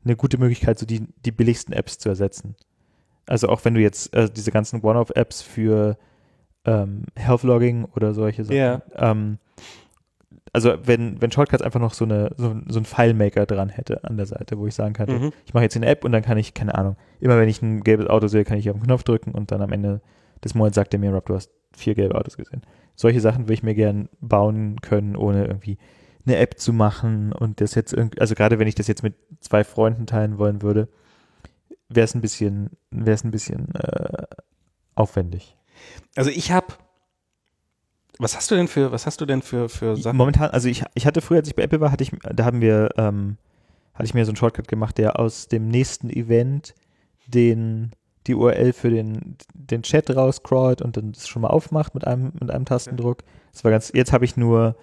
eine 0.04 0.16
gute 0.16 0.38
Möglichkeit, 0.38 0.78
so 0.78 0.86
die, 0.86 1.08
die 1.26 1.32
billigsten 1.32 1.74
Apps 1.74 1.98
zu 1.98 2.10
ersetzen. 2.10 2.56
Also 3.26 3.48
auch 3.48 3.64
wenn 3.64 3.74
du 3.74 3.82
jetzt 3.82 4.14
äh, 4.14 4.30
diese 4.30 4.52
ganzen 4.52 4.82
One-Off-Apps 4.82 5.42
für 5.42 5.98
ähm, 6.66 7.06
Health-Logging 7.16 7.86
oder 7.96 8.14
solche 8.14 8.44
Sachen. 8.44 8.58
Ja. 8.58 8.82
Ähm, 8.96 9.40
also 10.54 10.76
wenn, 10.84 11.20
wenn 11.22 11.32
Shortcuts 11.32 11.64
einfach 11.64 11.80
noch 11.80 11.94
so, 11.94 12.06
eine, 12.06 12.32
so, 12.38 12.56
so 12.68 12.80
ein 12.80 12.86
File-Maker 12.86 13.46
dran 13.46 13.70
hätte 13.70 14.04
an 14.04 14.18
der 14.18 14.28
Seite, 14.28 14.58
wo 14.58 14.68
ich 14.68 14.76
sagen 14.76 14.94
kann, 14.94 15.10
Mhm. 15.10 15.32
ich 15.46 15.54
mache 15.54 15.64
jetzt 15.64 15.76
eine 15.76 15.88
App 15.88 16.06
und 16.06 16.12
dann 16.12 16.22
kann 16.22 16.38
ich, 16.38 16.54
keine 16.54 16.76
Ahnung, 16.76 16.96
immer 17.20 17.38
wenn 17.40 17.50
ich 17.50 17.62
ein 17.62 17.82
gelbes 17.82 18.08
Auto 18.08 18.28
sehe, 18.28 18.44
kann 18.46 18.58
ich 18.58 18.70
auf 18.70 18.78
den 18.78 18.84
Knopf 18.84 19.04
drücken 19.04 19.32
und 19.32 19.52
dann 19.52 19.62
am 19.62 19.72
Ende 19.72 20.02
des 20.44 20.54
Monats 20.56 20.76
sagt 20.76 20.94
er 20.94 21.00
mir, 21.00 21.12
Rob, 21.12 21.26
du 21.26 21.34
hast 21.36 21.52
vier 21.76 21.96
gelbe 21.96 22.16
Autos 22.16 22.38
gesehen. 22.38 22.62
Solche 22.96 23.20
Sachen 23.20 23.46
würde 23.46 23.54
ich 23.56 23.64
mir 23.64 23.74
gern 23.74 24.10
bauen 24.22 24.80
können, 24.82 25.16
ohne 25.16 25.46
irgendwie 25.46 25.78
eine 26.26 26.38
App 26.38 26.60
zu 26.60 26.72
machen 26.72 27.34
und 27.34 27.60
das 27.60 27.74
jetzt 27.76 27.92
irgendwie, 27.92 28.22
also 28.22 28.36
gerade 28.36 28.60
wenn 28.60 28.68
ich 28.68 28.76
das 28.76 28.88
jetzt 28.88 29.02
mit 29.04 29.16
zwei 29.40 29.64
Freunden 29.64 30.06
teilen 30.06 30.38
wollen 30.38 30.62
würde, 30.62 30.88
wäre 31.90 32.06
es 32.06 32.14
ein 32.14 32.22
bisschen, 32.22 32.70
wäre 32.92 33.16
es 33.16 33.24
ein 33.24 33.32
bisschen 33.32 33.74
äh, 33.76 34.24
aufwendig. 34.96 35.58
Also 36.16 36.30
ich 36.30 36.52
habe. 36.52 36.68
Was 38.20 38.36
hast 38.36 38.52
du 38.52 38.56
denn 38.56 38.68
für, 38.68 38.92
was 38.92 39.06
hast 39.06 39.20
du 39.22 39.26
denn 39.26 39.42
für, 39.42 39.70
für 39.70 39.96
Sachen? 39.98 40.18
Momentan, 40.18 40.52
also 40.52 40.70
ich, 40.70 40.84
ich 40.94 41.06
hatte 41.06 41.22
früher, 41.22 41.40
als 41.40 41.48
ich 41.48 41.56
bei 41.56 41.64
Apple 41.64 41.82
war, 41.82 41.92
hatte 41.92 42.04
ich, 42.04 42.12
da 42.22 42.46
haben 42.46 42.62
wir, 42.62 42.90
ähm, 42.98 43.38
hatte 43.94 44.06
ich 44.06 44.14
mir 44.14 44.26
so 44.26 44.32
einen 44.32 44.38
Shortcut 44.38 44.68
gemacht, 44.68 44.98
der 44.98 45.20
aus 45.20 45.48
dem 45.48 45.68
nächsten 45.68 46.10
Event 46.10 46.76
den, 47.28 47.92
die 48.28 48.36
URL 48.36 48.74
für 48.74 48.90
den, 48.90 49.38
den 49.54 49.84
Chat 49.84 50.16
rauscrawlt 50.16 50.82
und 50.82 50.98
dann 50.98 51.12
das 51.12 51.28
schon 51.28 51.42
mal 51.42 51.50
aufmacht 51.50 51.96
mit 51.96 52.06
einem, 52.06 52.34
mit 52.40 52.52
einem 52.52 52.66
Tastendruck. 52.66 53.24
Das 53.52 53.64
war 53.64 53.72
ganz, 53.72 53.92
jetzt 53.94 54.14
habe 54.14 54.26
ich 54.26 54.38
nur 54.38 54.76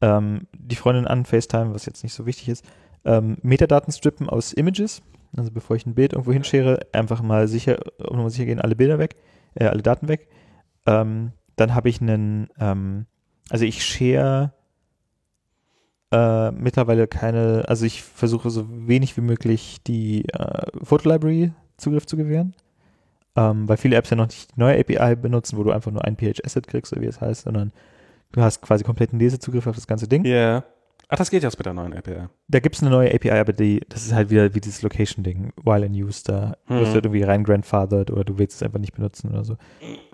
ähm, 0.00 0.46
die 0.52 0.76
Freundin 0.76 1.06
an 1.06 1.24
FaceTime, 1.24 1.72
was 1.72 1.86
jetzt 1.86 2.02
nicht 2.02 2.14
so 2.14 2.26
wichtig 2.26 2.48
ist, 2.48 2.64
ähm, 3.04 3.38
Metadaten 3.42 3.92
strippen 3.92 4.28
aus 4.28 4.52
Images. 4.52 5.02
Also 5.36 5.50
bevor 5.50 5.76
ich 5.76 5.86
ein 5.86 5.94
Bild 5.94 6.12
irgendwo 6.12 6.32
hinschere, 6.32 6.80
einfach 6.92 7.22
mal 7.22 7.46
sicher, 7.46 7.78
um 7.98 8.18
mal 8.18 8.30
sicher 8.30 8.46
gehen, 8.46 8.60
alle 8.60 8.76
Bilder 8.76 8.98
weg, 8.98 9.16
äh, 9.54 9.66
alle 9.66 9.82
Daten 9.82 10.08
weg. 10.08 10.28
Ähm, 10.86 11.32
dann 11.56 11.74
habe 11.74 11.88
ich 11.88 12.00
einen, 12.00 12.48
ähm, 12.58 13.06
also 13.50 13.64
ich 13.64 13.84
share 13.84 14.52
äh, 16.12 16.50
mittlerweile 16.52 17.06
keine, 17.08 17.64
also 17.68 17.84
ich 17.84 18.02
versuche 18.02 18.50
so 18.50 18.66
wenig 18.70 19.16
wie 19.16 19.20
möglich 19.22 19.82
die 19.86 20.24
äh, 20.28 20.66
Fotolibrary 20.82 21.52
Zugriff 21.76 22.06
zu 22.06 22.16
gewähren, 22.16 22.54
ähm, 23.34 23.68
weil 23.68 23.76
viele 23.76 23.96
Apps 23.96 24.10
ja 24.10 24.16
noch 24.16 24.28
nicht 24.28 24.54
die 24.56 24.60
neue 24.60 24.78
API 24.78 25.16
benutzen, 25.16 25.58
wo 25.58 25.64
du 25.64 25.72
einfach 25.72 25.90
nur 25.90 26.04
ein 26.04 26.16
PH-Asset 26.16 26.66
kriegst, 26.66 26.92
oder 26.92 27.02
wie 27.02 27.06
es 27.06 27.20
heißt, 27.20 27.42
sondern 27.42 27.72
du 28.32 28.40
hast 28.40 28.62
quasi 28.62 28.84
kompletten 28.84 29.18
Lesezugriff 29.18 29.66
auf 29.66 29.74
das 29.74 29.86
ganze 29.86 30.06
Ding. 30.08 30.24
Ja. 30.24 30.64
Ach, 31.08 31.16
das 31.18 31.30
geht 31.30 31.42
jetzt 31.44 31.56
mit 31.58 31.66
der 31.66 31.72
neuen 31.74 31.92
API. 31.94 32.26
Da 32.48 32.58
gibt 32.60 32.74
es 32.74 32.82
eine 32.82 32.90
neue 32.90 33.14
API, 33.14 33.30
aber 33.30 33.52
die, 33.52 33.80
das 33.88 34.04
ist 34.06 34.12
halt 34.12 34.30
wieder 34.30 34.54
wie 34.54 34.60
dieses 34.60 34.82
Location-Ding, 34.82 35.52
while 35.62 35.86
in 35.86 35.92
use, 35.92 36.24
da 36.24 36.56
Mhm. 36.68 36.74
wirst 36.74 36.90
du 36.90 36.94
halt 36.94 37.04
irgendwie 37.04 37.22
rein 37.22 37.44
grandfathered 37.44 38.10
oder 38.10 38.24
du 38.24 38.38
willst 38.38 38.56
es 38.56 38.62
einfach 38.62 38.80
nicht 38.80 38.94
benutzen 38.94 39.30
oder 39.30 39.44
so. 39.44 39.56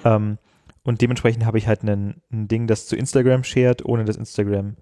Ähm, 0.05 0.37
und 0.85 1.01
dementsprechend 1.01 1.45
habe 1.47 1.59
ich 1.59 1.69
halt 1.69 1.83
einen, 1.83 2.23
ein 2.33 2.49
Ding, 2.49 2.67
das 2.67 2.87
zu 2.87 2.97
Instagram 2.97 3.45
shared, 3.45 3.85
ohne 3.85 4.05
dass 4.05 4.17
Instagram 4.17 4.77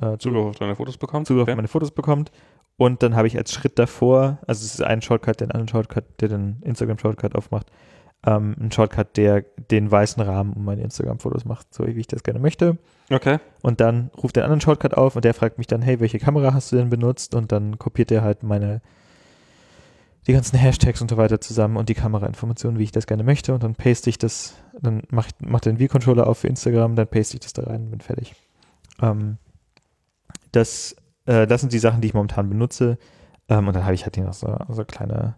äh, 0.00 0.18
Zugriff, 0.18 0.44
auf 0.46 0.56
deine 0.56 0.76
Fotos 0.76 0.98
bekommen? 0.98 1.24
Zugriff 1.24 1.42
Okay. 1.42 1.52
auf 1.52 1.56
meine 1.56 1.68
Fotos 1.68 1.90
bekommt. 1.90 2.30
Und 2.76 3.02
dann 3.02 3.14
habe 3.14 3.26
ich 3.28 3.36
als 3.36 3.52
Schritt 3.52 3.78
davor, 3.78 4.38
also 4.46 4.64
es 4.64 4.74
ist 4.74 4.82
ein 4.82 5.02
Shortcut, 5.02 5.40
der 5.40 5.46
einen 5.46 5.52
anderen 5.52 5.68
Shortcut, 5.68 6.04
der 6.20 6.28
den 6.28 6.60
Instagram-Shortcut 6.62 7.34
aufmacht, 7.34 7.66
ähm, 8.24 8.56
ein 8.58 8.72
Shortcut, 8.72 9.16
der 9.16 9.42
den 9.70 9.90
weißen 9.90 10.22
Rahmen 10.22 10.52
um 10.54 10.64
meine 10.64 10.82
Instagram-Fotos 10.82 11.44
macht, 11.44 11.72
so 11.74 11.86
wie 11.86 11.92
ich 11.92 12.06
das 12.06 12.22
gerne 12.22 12.40
möchte. 12.40 12.78
Okay. 13.10 13.38
Und 13.62 13.80
dann 13.80 14.10
ruft 14.20 14.36
der 14.36 14.44
anderen 14.44 14.60
Shortcut 14.60 14.94
auf 14.94 15.16
und 15.16 15.24
der 15.24 15.34
fragt 15.34 15.58
mich 15.58 15.66
dann, 15.66 15.82
hey, 15.82 16.00
welche 16.00 16.18
Kamera 16.18 16.54
hast 16.54 16.72
du 16.72 16.76
denn 16.76 16.88
benutzt? 16.90 17.34
Und 17.34 17.52
dann 17.52 17.78
kopiert 17.78 18.10
der 18.10 18.22
halt 18.22 18.42
meine, 18.42 18.80
die 20.26 20.32
ganzen 20.32 20.56
Hashtags 20.56 21.00
und 21.00 21.10
so 21.10 21.16
weiter 21.16 21.40
zusammen 21.40 21.76
und 21.76 21.88
die 21.88 21.94
Kamerainformationen, 21.94 22.78
wie 22.78 22.84
ich 22.84 22.92
das 22.92 23.06
gerne 23.06 23.24
möchte. 23.24 23.54
Und 23.54 23.62
dann 23.62 23.74
paste 23.74 24.08
ich 24.08 24.18
das, 24.18 24.54
dann 24.80 25.02
mache 25.10 25.28
ich, 25.28 25.46
mach 25.46 25.60
den 25.60 25.78
V-Controller 25.78 26.26
auf 26.26 26.38
für 26.38 26.48
Instagram, 26.48 26.94
dann 26.94 27.08
paste 27.08 27.36
ich 27.36 27.40
das 27.40 27.52
da 27.52 27.64
rein 27.64 27.82
und 27.82 27.90
bin 27.90 28.00
fertig. 28.00 28.34
Ähm, 29.00 29.38
das, 30.52 30.96
äh, 31.26 31.46
das 31.46 31.60
sind 31.60 31.72
die 31.72 31.78
Sachen, 31.78 32.00
die 32.00 32.08
ich 32.08 32.14
momentan 32.14 32.48
benutze. 32.48 32.98
Ähm, 33.48 33.66
und 33.66 33.74
dann 33.74 33.84
habe 33.84 33.94
ich 33.94 34.04
halt 34.04 34.14
hier 34.14 34.24
noch 34.24 34.34
so, 34.34 34.56
so 34.68 34.84
kleine, 34.84 35.34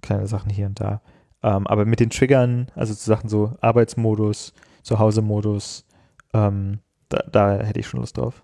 kleine 0.00 0.26
Sachen 0.28 0.50
hier 0.50 0.66
und 0.66 0.78
da. 0.78 1.00
Ähm, 1.42 1.66
aber 1.66 1.84
mit 1.84 1.98
den 2.00 2.10
Triggern, 2.10 2.70
also 2.76 2.94
zu 2.94 3.04
Sachen 3.04 3.28
so 3.28 3.56
Arbeitsmodus, 3.60 4.52
Zuhause-Modus, 4.82 5.86
ähm, 6.34 6.78
da, 7.08 7.24
da 7.30 7.58
hätte 7.58 7.80
ich 7.80 7.86
schon 7.86 8.00
Lust 8.00 8.16
drauf. 8.16 8.42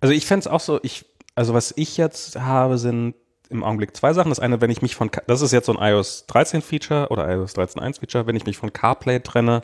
Also 0.00 0.14
ich 0.14 0.24
fände 0.24 0.40
es 0.40 0.46
auch 0.46 0.60
so, 0.60 0.80
ich, 0.82 1.04
also 1.34 1.52
was 1.52 1.74
ich 1.76 1.96
jetzt 1.96 2.40
habe, 2.40 2.78
sind 2.78 3.14
im 3.52 3.64
Augenblick 3.64 3.96
zwei 3.96 4.12
Sachen. 4.12 4.30
Das 4.30 4.40
eine, 4.40 4.60
wenn 4.60 4.70
ich 4.70 4.82
mich 4.82 4.94
von, 4.94 5.10
das 5.26 5.42
ist 5.42 5.52
jetzt 5.52 5.66
so 5.66 5.76
ein 5.76 5.92
iOS 5.92 6.26
13 6.26 6.62
Feature 6.62 7.08
oder 7.10 7.30
iOS 7.30 7.54
13.1 7.54 8.00
Feature, 8.00 8.26
wenn 8.26 8.36
ich 8.36 8.46
mich 8.46 8.56
von 8.56 8.72
CarPlay 8.72 9.20
trenne, 9.20 9.62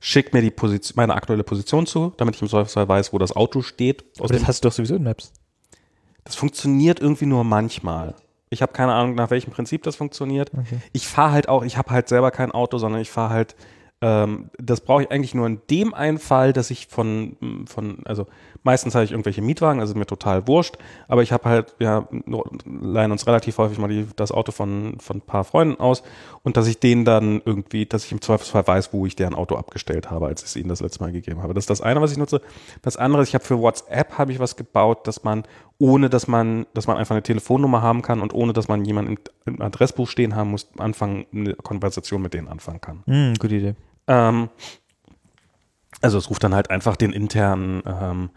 schickt 0.00 0.32
mir 0.32 0.42
die 0.42 0.50
Position, 0.50 0.94
meine 0.96 1.14
aktuelle 1.14 1.44
Position 1.44 1.86
zu, 1.86 2.12
damit 2.16 2.36
ich 2.36 2.42
im 2.42 2.48
Zweifelsfall 2.48 2.88
weiß, 2.88 3.12
wo 3.12 3.18
das 3.18 3.34
Auto 3.36 3.62
steht. 3.62 4.04
Aber 4.18 4.28
das 4.28 4.46
hast 4.46 4.64
du 4.64 4.68
doch 4.68 4.74
sowieso 4.74 4.96
in 4.96 5.02
Maps. 5.02 5.32
das 6.24 6.34
funktioniert 6.34 7.00
irgendwie 7.00 7.26
nur 7.26 7.44
manchmal. 7.44 8.14
Ich 8.48 8.62
habe 8.62 8.72
keine 8.72 8.92
Ahnung, 8.92 9.14
nach 9.14 9.30
welchem 9.30 9.52
Prinzip 9.52 9.84
das 9.84 9.96
funktioniert. 9.96 10.50
Okay. 10.52 10.78
Ich 10.92 11.06
fahre 11.06 11.32
halt 11.32 11.48
auch, 11.48 11.62
ich 11.62 11.76
habe 11.76 11.90
halt 11.90 12.08
selber 12.08 12.30
kein 12.30 12.50
Auto, 12.50 12.78
sondern 12.78 13.00
ich 13.00 13.10
fahre 13.10 13.32
halt, 13.32 13.54
ähm, 14.00 14.50
das 14.58 14.80
brauche 14.80 15.02
ich 15.02 15.10
eigentlich 15.10 15.34
nur 15.34 15.46
in 15.46 15.60
dem 15.70 15.94
einen 15.94 16.18
Fall, 16.18 16.52
dass 16.52 16.70
ich 16.70 16.88
von, 16.88 17.36
von, 17.66 17.98
also 18.06 18.26
meistens 18.62 18.94
habe 18.94 19.04
ich 19.04 19.12
irgendwelche 19.12 19.42
Mietwagen, 19.42 19.80
also 19.80 19.94
mir 19.94 20.06
total 20.06 20.46
wurscht, 20.46 20.76
aber 21.08 21.22
ich 21.22 21.32
habe 21.32 21.48
halt, 21.48 21.74
ja, 21.78 22.06
leihen 22.64 23.12
uns 23.12 23.26
relativ 23.26 23.58
häufig 23.58 23.78
mal 23.78 23.88
die, 23.88 24.06
das 24.16 24.32
Auto 24.32 24.52
von, 24.52 24.98
von 25.00 25.18
ein 25.18 25.22
paar 25.22 25.44
Freunden 25.44 25.80
aus 25.80 26.02
und 26.42 26.56
dass 26.56 26.66
ich 26.66 26.78
denen 26.78 27.04
dann 27.04 27.40
irgendwie, 27.44 27.86
dass 27.86 28.04
ich 28.04 28.12
im 28.12 28.20
Zweifelsfall 28.20 28.66
weiß, 28.66 28.92
wo 28.92 29.06
ich 29.06 29.16
deren 29.16 29.34
Auto 29.34 29.56
abgestellt 29.56 30.10
habe, 30.10 30.26
als 30.26 30.42
ich 30.42 30.48
es 30.48 30.56
ihnen 30.56 30.68
das 30.68 30.80
letzte 30.80 31.02
Mal 31.02 31.12
gegeben 31.12 31.42
habe. 31.42 31.54
Das 31.54 31.64
ist 31.64 31.70
das 31.70 31.80
eine, 31.80 32.00
was 32.00 32.12
ich 32.12 32.18
nutze. 32.18 32.40
Das 32.82 32.96
andere 32.96 33.22
ist, 33.22 33.28
ich 33.28 33.34
habe 33.34 33.44
für 33.44 33.58
WhatsApp 33.58 34.18
habe 34.18 34.32
ich 34.32 34.38
was 34.38 34.56
gebaut, 34.56 35.06
dass 35.06 35.24
man, 35.24 35.44
ohne 35.78 36.10
dass 36.10 36.28
man, 36.28 36.66
dass 36.74 36.86
man 36.86 36.96
einfach 36.96 37.14
eine 37.14 37.22
Telefonnummer 37.22 37.82
haben 37.82 38.02
kann 38.02 38.20
und 38.20 38.34
ohne 38.34 38.52
dass 38.52 38.68
man 38.68 38.84
jemanden 38.84 39.12
im, 39.12 39.54
im 39.54 39.62
Adressbuch 39.62 40.08
stehen 40.08 40.36
haben 40.36 40.50
muss, 40.50 40.68
anfangen, 40.78 41.26
eine 41.32 41.54
Konversation 41.54 42.22
mit 42.22 42.34
denen 42.34 42.48
anfangen 42.48 42.80
kann. 42.80 43.02
Hm, 43.06 43.34
gute 43.38 43.54
Idee. 43.54 43.74
Ähm, 44.06 44.50
also 46.02 46.18
es 46.18 46.30
ruft 46.30 46.42
dann 46.44 46.54
halt 46.54 46.70
einfach 46.70 46.96
den 46.96 47.12
internen, 47.12 47.82
ähm, 47.86 48.30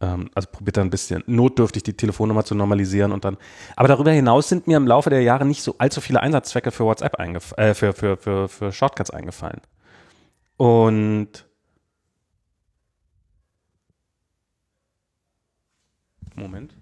also 0.00 0.48
probiert 0.50 0.78
dann 0.78 0.86
ein 0.86 0.90
bisschen 0.90 1.22
notdürftig 1.26 1.82
die 1.82 1.92
Telefonnummer 1.92 2.44
zu 2.44 2.54
normalisieren 2.54 3.12
und 3.12 3.24
dann. 3.24 3.36
Aber 3.76 3.86
darüber 3.88 4.10
hinaus 4.10 4.48
sind 4.48 4.66
mir 4.66 4.78
im 4.78 4.86
Laufe 4.86 5.10
der 5.10 5.22
Jahre 5.22 5.44
nicht 5.44 5.62
so 5.62 5.74
allzu 5.76 6.00
viele 6.00 6.20
Einsatzzwecke 6.20 6.70
für 6.70 6.84
WhatsApp 6.84 7.16
eingef 7.16 7.52
äh, 7.58 7.74
für, 7.74 7.92
für, 7.92 8.16
für, 8.16 8.48
für 8.48 8.72
Shortcuts 8.72 9.10
eingefallen. 9.10 9.60
Und 10.56 11.46
Moment. 16.34 16.74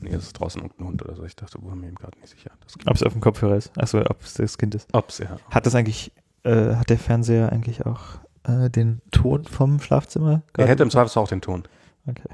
Nee, 0.00 0.10
das 0.10 0.24
ist 0.24 0.34
draußen 0.34 0.62
irgendein 0.62 0.86
Hund 0.86 1.02
oder 1.02 1.16
so. 1.16 1.24
Ich 1.24 1.34
dachte, 1.34 1.58
wo 1.60 1.70
haben 1.70 1.82
wir 1.82 1.88
ihm 1.88 1.94
gerade 1.96 2.18
nicht 2.20 2.30
sicher. 2.30 2.52
Ob 2.86 2.94
es 2.94 3.02
auf 3.02 3.12
dem 3.12 3.22
Kopfhörer 3.22 3.56
ist. 3.56 3.76
Achso, 3.76 4.00
ob 4.00 4.22
es 4.22 4.34
das 4.34 4.58
Kind 4.58 4.74
ist. 4.74 4.88
Ob's, 4.92 5.18
ja. 5.18 5.38
Hat 5.50 5.66
das 5.66 5.74
eigentlich, 5.74 6.12
äh, 6.44 6.74
hat 6.74 6.90
der 6.90 6.98
Fernseher 6.98 7.50
eigentlich 7.50 7.86
auch 7.86 8.18
äh, 8.44 8.70
den 8.70 9.00
Ton 9.10 9.44
vom 9.44 9.80
Schlafzimmer? 9.80 10.42
Er 10.56 10.66
hätte 10.66 10.82
im? 10.82 10.90
Zweifelsfall 10.90 11.22
auch 11.22 11.28
den 11.28 11.40
Ton. 11.40 11.64
Okay. 12.06 12.28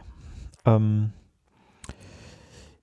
Ähm, 0.67 1.13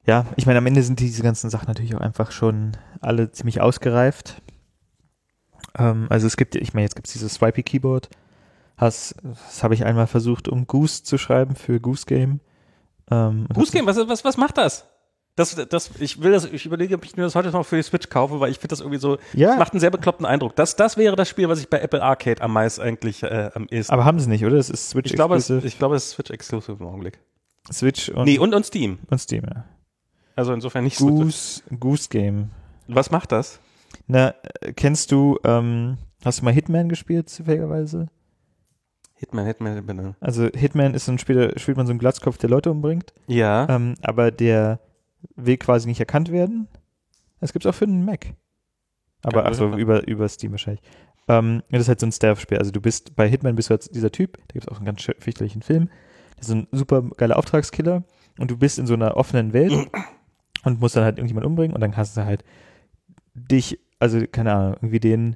ja, 0.06 0.26
ich 0.38 0.46
meine, 0.46 0.60
am 0.60 0.66
Ende 0.66 0.84
sind 0.84 1.00
diese 1.00 1.22
ganzen 1.22 1.50
Sachen 1.50 1.68
natürlich 1.68 1.96
auch 1.96 2.02
einfach 2.02 2.32
schon 2.32 2.78
alle 3.02 3.32
ziemlich 3.32 3.62
ausgereift. 3.62 4.42
Ähm, 5.78 6.08
also 6.10 6.28
es 6.28 6.38
gibt, 6.38 6.56
ich 6.56 6.74
meine, 6.74 6.84
jetzt 6.84 6.96
gibt 6.96 7.08
es 7.08 7.14
dieses 7.14 7.36
Swipey 7.36 7.64
Keyboard. 7.64 8.10
Has, 8.78 9.16
das 9.24 9.64
habe 9.64 9.74
ich 9.74 9.86
einmal 9.86 10.08
versucht, 10.08 10.48
um 10.48 10.68
Goose 10.68 11.04
zu 11.04 11.18
schreiben 11.18 11.56
für 11.56 11.80
Goose 11.80 12.06
Game. 12.06 12.40
Ähm, 13.10 13.48
Goose 13.54 13.72
Game, 13.72 13.86
was, 13.86 13.98
was, 13.98 14.24
was 14.24 14.38
macht 14.38 14.58
das? 14.58 14.88
Das, 15.38 15.56
das, 15.56 15.92
ich 16.00 16.22
will 16.22 16.32
das, 16.34 16.46
ich 16.46 16.66
überlege, 16.66 16.96
ob 16.96 17.06
ich 17.06 17.16
mir 17.16 17.24
das 17.24 17.36
heute 17.36 17.52
noch 17.52 17.64
für 17.66 17.78
die 17.78 17.84
Switch 17.84 18.10
kaufe, 18.10 18.40
weil 18.42 18.50
ich 18.52 18.58
finde 18.58 18.70
das 18.70 18.80
irgendwie 18.82 18.98
so, 19.00 19.18
Ja. 19.34 19.56
macht 19.56 19.72
einen 19.72 19.80
sehr 19.80 19.92
bekloppten 19.92 20.26
Eindruck. 20.26 20.56
Das, 20.56 20.76
das 20.76 20.98
wäre 20.98 21.16
das 21.16 21.30
Spiel, 21.30 21.48
was 21.48 21.60
ich 21.60 21.70
bei 21.70 21.80
Apple 21.80 22.02
Arcade 22.04 22.42
am 22.42 22.52
meisten 22.54 22.82
eigentlich 22.82 23.22
äh, 23.24 23.52
am 23.54 23.68
ehesten. 23.70 23.94
Aber 23.94 24.04
haben 24.04 24.20
sie 24.20 24.28
nicht, 24.30 24.44
oder? 24.44 24.58
Das 24.58 24.70
ist 24.70 24.90
Switch 24.90 25.12
ich 25.12 25.16
glaube, 25.16 25.36
es, 25.36 25.44
Exclusive. 25.44 25.68
ich 25.68 25.78
glaube, 25.78 25.96
es 25.96 26.06
ist 26.06 26.12
Switch 26.12 26.32
Exclusive 26.32 26.78
im 26.82 26.88
Augenblick. 26.88 27.20
Switch 27.72 28.10
und, 28.10 28.26
Nee, 28.26 28.40
und, 28.40 28.54
und 28.56 28.66
Steam. 28.66 28.98
und 29.10 29.20
Steam, 29.20 29.44
ja. 29.46 29.64
Also 30.36 30.54
insofern 30.54 30.84
nicht 30.84 30.98
so. 30.98 31.06
Goose, 31.08 31.62
Goose 31.80 32.10
Game. 32.10 32.50
Was 32.88 33.12
macht 33.12 33.32
das? 33.32 33.60
Na, 34.08 34.34
äh, 34.62 34.74
kennst 34.74 35.12
du, 35.12 35.38
ähm, 35.44 35.98
hast 36.26 36.40
du 36.42 36.46
mal 36.46 36.54
Hitman 36.54 36.90
gespielt, 36.90 37.30
zufälligerweise? 37.30 38.08
Hitman, 39.16 39.46
Hitman, 39.46 39.76
Hitman. 39.76 40.16
Also 40.20 40.48
Hitman 40.54 40.94
ist 40.94 41.06
so 41.06 41.12
ein 41.12 41.18
Spiel, 41.20 41.50
da 41.50 41.60
spielt 41.60 41.78
man 41.78 41.86
so 41.88 41.92
einen 41.92 42.00
Glatzkopf, 42.00 42.38
der 42.38 42.50
Leute 42.50 42.70
umbringt, 42.72 43.14
Ja. 43.28 43.68
ähm, 43.70 43.96
aber 44.02 44.32
der 44.32 44.80
will 45.36 45.58
quasi 45.58 45.88
nicht 45.88 46.00
erkannt 46.00 46.32
werden. 46.32 46.68
Das 47.40 47.54
gibt's 47.54 47.66
auch 47.66 47.76
für 47.76 47.86
einen 47.86 48.06
Mac. 48.06 48.34
Aber 49.24 49.42
Geil. 49.42 49.48
also 49.48 49.76
über, 49.76 50.08
über 50.08 50.28
Steam 50.28 50.52
wahrscheinlich. 50.52 50.82
Ähm, 51.28 51.64
das 51.70 51.82
ist 51.82 51.88
halt 51.88 52.00
so 52.00 52.08
ein 52.08 52.12
Stealth-Spiel. 52.12 52.58
Also 52.58 52.72
du 52.72 52.82
bist 52.82 53.16
bei 53.16 53.28
Hitman 53.28 53.56
bist 53.56 53.70
du 53.70 53.74
jetzt 53.74 53.94
dieser 53.94 54.12
Typ, 54.12 54.38
da 54.48 54.54
gibt 54.54 54.66
es 54.66 54.70
auch 54.70 54.78
einen 54.78 54.86
ganz 54.86 55.02
fürchterlichen 55.02 55.62
Film. 55.62 55.90
Das 56.38 56.48
ist 56.48 56.54
ein 56.54 56.68
super 56.72 57.04
geiler 57.18 57.38
Auftragskiller 57.38 58.04
und 58.38 58.52
du 58.52 58.58
bist 58.58 58.80
in 58.80 58.88
so 58.88 58.94
einer 58.94 59.18
offenen 59.18 59.54
Welt 59.54 59.74
und 60.64 60.80
musst 60.80 60.96
dann 60.96 61.04
halt 61.04 61.18
irgendjemand 61.18 61.46
umbringen 61.46 61.74
und 61.74 61.82
dann 61.82 61.92
kannst 61.92 62.16
du 62.16 62.26
halt 62.26 62.44
dich, 63.34 63.80
also 64.00 64.22
keine 64.32 64.54
Ahnung, 64.54 64.74
irgendwie 64.76 65.00
den, 65.00 65.36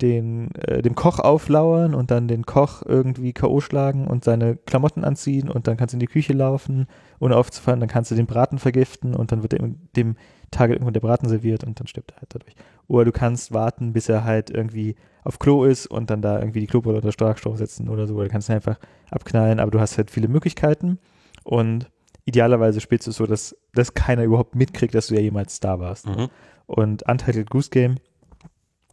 den, 0.00 0.54
äh, 0.54 0.82
dem 0.82 0.94
Koch 0.94 1.18
auflauern 1.18 1.94
und 1.94 2.10
dann 2.10 2.28
den 2.28 2.44
Koch 2.44 2.82
irgendwie 2.84 3.32
K.O. 3.32 3.60
schlagen 3.60 4.06
und 4.06 4.24
seine 4.24 4.56
Klamotten 4.56 5.04
anziehen 5.04 5.48
und 5.48 5.68
dann 5.68 5.76
kannst 5.76 5.92
du 5.92 5.96
in 5.96 6.00
die 6.00 6.06
Küche 6.06 6.32
laufen, 6.32 6.86
ohne 7.20 7.36
aufzufallen, 7.36 7.80
dann 7.80 7.88
kannst 7.88 8.10
du 8.10 8.14
den 8.14 8.26
Braten 8.26 8.58
vergiften 8.58 9.14
und 9.14 9.32
dann 9.32 9.42
wird 9.42 9.52
dem, 9.52 9.88
dem 9.96 10.16
Target 10.50 10.76
irgendwann 10.76 10.94
der 10.94 11.00
Braten 11.00 11.28
serviert 11.28 11.64
und 11.64 11.78
dann 11.78 11.86
stirbt 11.86 12.12
er 12.12 12.16
halt 12.18 12.34
dadurch. 12.34 12.54
Oder 12.88 13.04
du 13.06 13.12
kannst 13.12 13.52
warten, 13.52 13.92
bis 13.92 14.08
er 14.08 14.24
halt 14.24 14.50
irgendwie 14.50 14.96
auf 15.22 15.38
Klo 15.38 15.64
ist 15.64 15.86
und 15.86 16.10
dann 16.10 16.22
da 16.22 16.38
irgendwie 16.38 16.60
die 16.60 16.66
Klobrille 16.66 16.96
unter 16.96 17.12
Starkstrom 17.12 17.56
setzen 17.56 17.88
oder 17.88 18.06
so. 18.06 18.14
Oder 18.14 18.24
du 18.24 18.30
kannst 18.30 18.48
ihn 18.48 18.56
einfach 18.56 18.78
abknallen, 19.10 19.60
aber 19.60 19.70
du 19.70 19.80
hast 19.80 19.96
halt 19.96 20.10
viele 20.10 20.28
Möglichkeiten 20.28 20.98
und 21.44 21.90
idealerweise 22.24 22.80
spielst 22.80 23.06
du 23.06 23.10
es 23.10 23.16
so, 23.16 23.26
dass, 23.26 23.56
dass 23.74 23.94
keiner 23.94 24.24
überhaupt 24.24 24.54
mitkriegt, 24.54 24.94
dass 24.94 25.08
du 25.08 25.14
ja 25.14 25.20
jemals 25.20 25.60
da 25.60 25.78
warst. 25.78 26.06
Mhm. 26.06 26.28
Und 26.66 27.08
Untitled 27.08 27.50
Goose 27.50 27.70
Game 27.70 27.96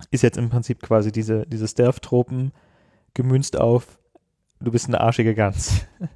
ist 0.09 0.23
jetzt 0.23 0.37
im 0.37 0.49
Prinzip 0.49 0.81
quasi 0.81 1.11
diese, 1.11 1.45
diese 1.47 1.67
Stealth-Tropen 1.67 2.51
gemünzt 3.13 3.59
auf, 3.59 3.99
du 4.59 4.71
bist 4.71 4.87
eine 4.87 5.01
arschige 5.01 5.35
Gans. 5.35 5.85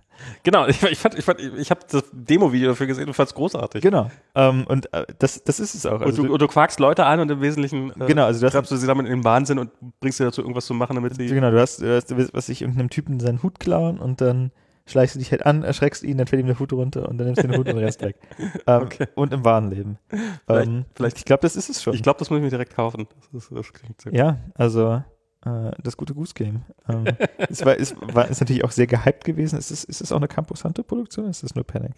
Genau, 0.43 0.67
ich, 0.67 0.81
ich, 0.83 0.97
fand, 0.97 1.15
ich, 1.15 1.25
fand, 1.25 1.39
ich 1.39 1.69
habe 1.72 1.81
das 1.89 2.03
Demo-Video 2.11 2.69
dafür 2.69 2.88
gesehen 2.88 3.07
und 3.07 3.14
fand 3.14 3.30
es 3.30 3.35
großartig. 3.35 3.81
Genau. 3.81 4.09
Ähm, 4.33 4.65
und 4.67 4.91
äh, 4.93 5.05
das, 5.19 5.43
das 5.43 5.59
ist 5.59 5.75
es 5.75 5.85
auch. 5.85 6.01
Also 6.01 6.22
und, 6.22 6.30
du, 6.30 6.33
und 6.33 6.41
du 6.41 6.47
quakst 6.47 6.80
Leute 6.80 7.05
an 7.05 7.19
und 7.19 7.30
im 7.30 7.41
Wesentlichen 7.41 7.91
äh, 7.99 8.05
genau, 8.05 8.25
also 8.25 8.39
du 8.39 8.49
treibst 8.49 8.72
du 8.72 8.77
sie 8.77 8.88
damit 8.88 9.07
in 9.07 9.11
den 9.11 9.23
Wahnsinn 9.23 9.59
und 9.59 9.72
bringst 9.99 10.17
sie 10.17 10.23
dazu, 10.23 10.41
irgendwas 10.41 10.65
zu 10.65 10.73
machen, 10.73 10.95
damit 10.95 11.15
sie. 11.15 11.27
genau, 11.27 11.51
du 11.51 11.59
hast, 11.59 11.81
du 11.81 11.95
hast, 11.95 12.14
was 12.33 12.49
ich 12.49 12.61
irgendeinem 12.61 12.89
Typen 12.89 13.19
seinen 13.19 13.43
Hut 13.43 13.59
klauen 13.59 13.99
und 13.99 14.22
dann 14.22 14.51
schleichst 14.88 15.15
du 15.15 15.19
dich 15.19 15.31
halt 15.31 15.45
an, 15.45 15.64
erschreckst 15.64 16.03
ihn, 16.03 16.17
dann 16.17 16.27
fällt 16.27 16.41
ihm 16.41 16.47
der 16.47 16.59
Hut 16.59 16.72
runter 16.73 17.07
und 17.09 17.17
dann 17.17 17.25
nimmst 17.27 17.43
du 17.43 17.47
den 17.47 17.57
Hut 17.57 17.67
und 17.67 17.75
den 17.75 17.83
Rest 17.83 18.01
weg. 18.01 18.17
Ähm, 18.67 18.83
Okay. 18.83 19.07
Und 19.15 19.33
im 19.33 19.43
wahren 19.43 19.69
Leben. 19.72 19.97
Vielleicht- 20.45 20.67
ähm, 20.67 20.85
vielleicht- 20.95 21.17
ich 21.17 21.25
glaube, 21.25 21.41
das 21.41 21.55
ist 21.55 21.69
es 21.69 21.81
schon. 21.83 21.93
Ich 21.93 22.03
glaube, 22.03 22.19
das 22.19 22.30
muss 22.30 22.38
ich 22.38 22.43
mir 22.43 22.49
direkt 22.49 22.75
kaufen. 22.75 23.07
Das, 23.31 23.43
ist, 23.43 23.51
das 23.51 23.73
klingt 23.73 24.01
sehr 24.01 24.14
Ja, 24.14 24.38
also 24.55 25.03
äh, 25.45 25.72
das 25.83 25.97
gute 25.97 26.14
Goose 26.14 26.33
Game. 26.33 26.64
Ähm, 26.89 27.05
es 27.49 27.65
war, 27.65 27.77
es 27.80 27.95
war 28.01 28.27
ist 28.30 28.39
natürlich 28.41 28.64
auch 28.64 28.72
sehr 28.72 28.88
gehypt 28.88 29.23
gewesen. 29.23 29.57
Ist 29.57 29.72
es, 29.72 29.83
ist 29.83 30.01
es 30.01 30.11
auch 30.11 30.17
eine 30.17 30.27
Campus 30.27 30.64
Hunter 30.64 30.83
Produktion? 30.83 31.27
Ist 31.30 31.43
das 31.43 31.55
nur 31.55 31.65
Panic? 31.65 31.93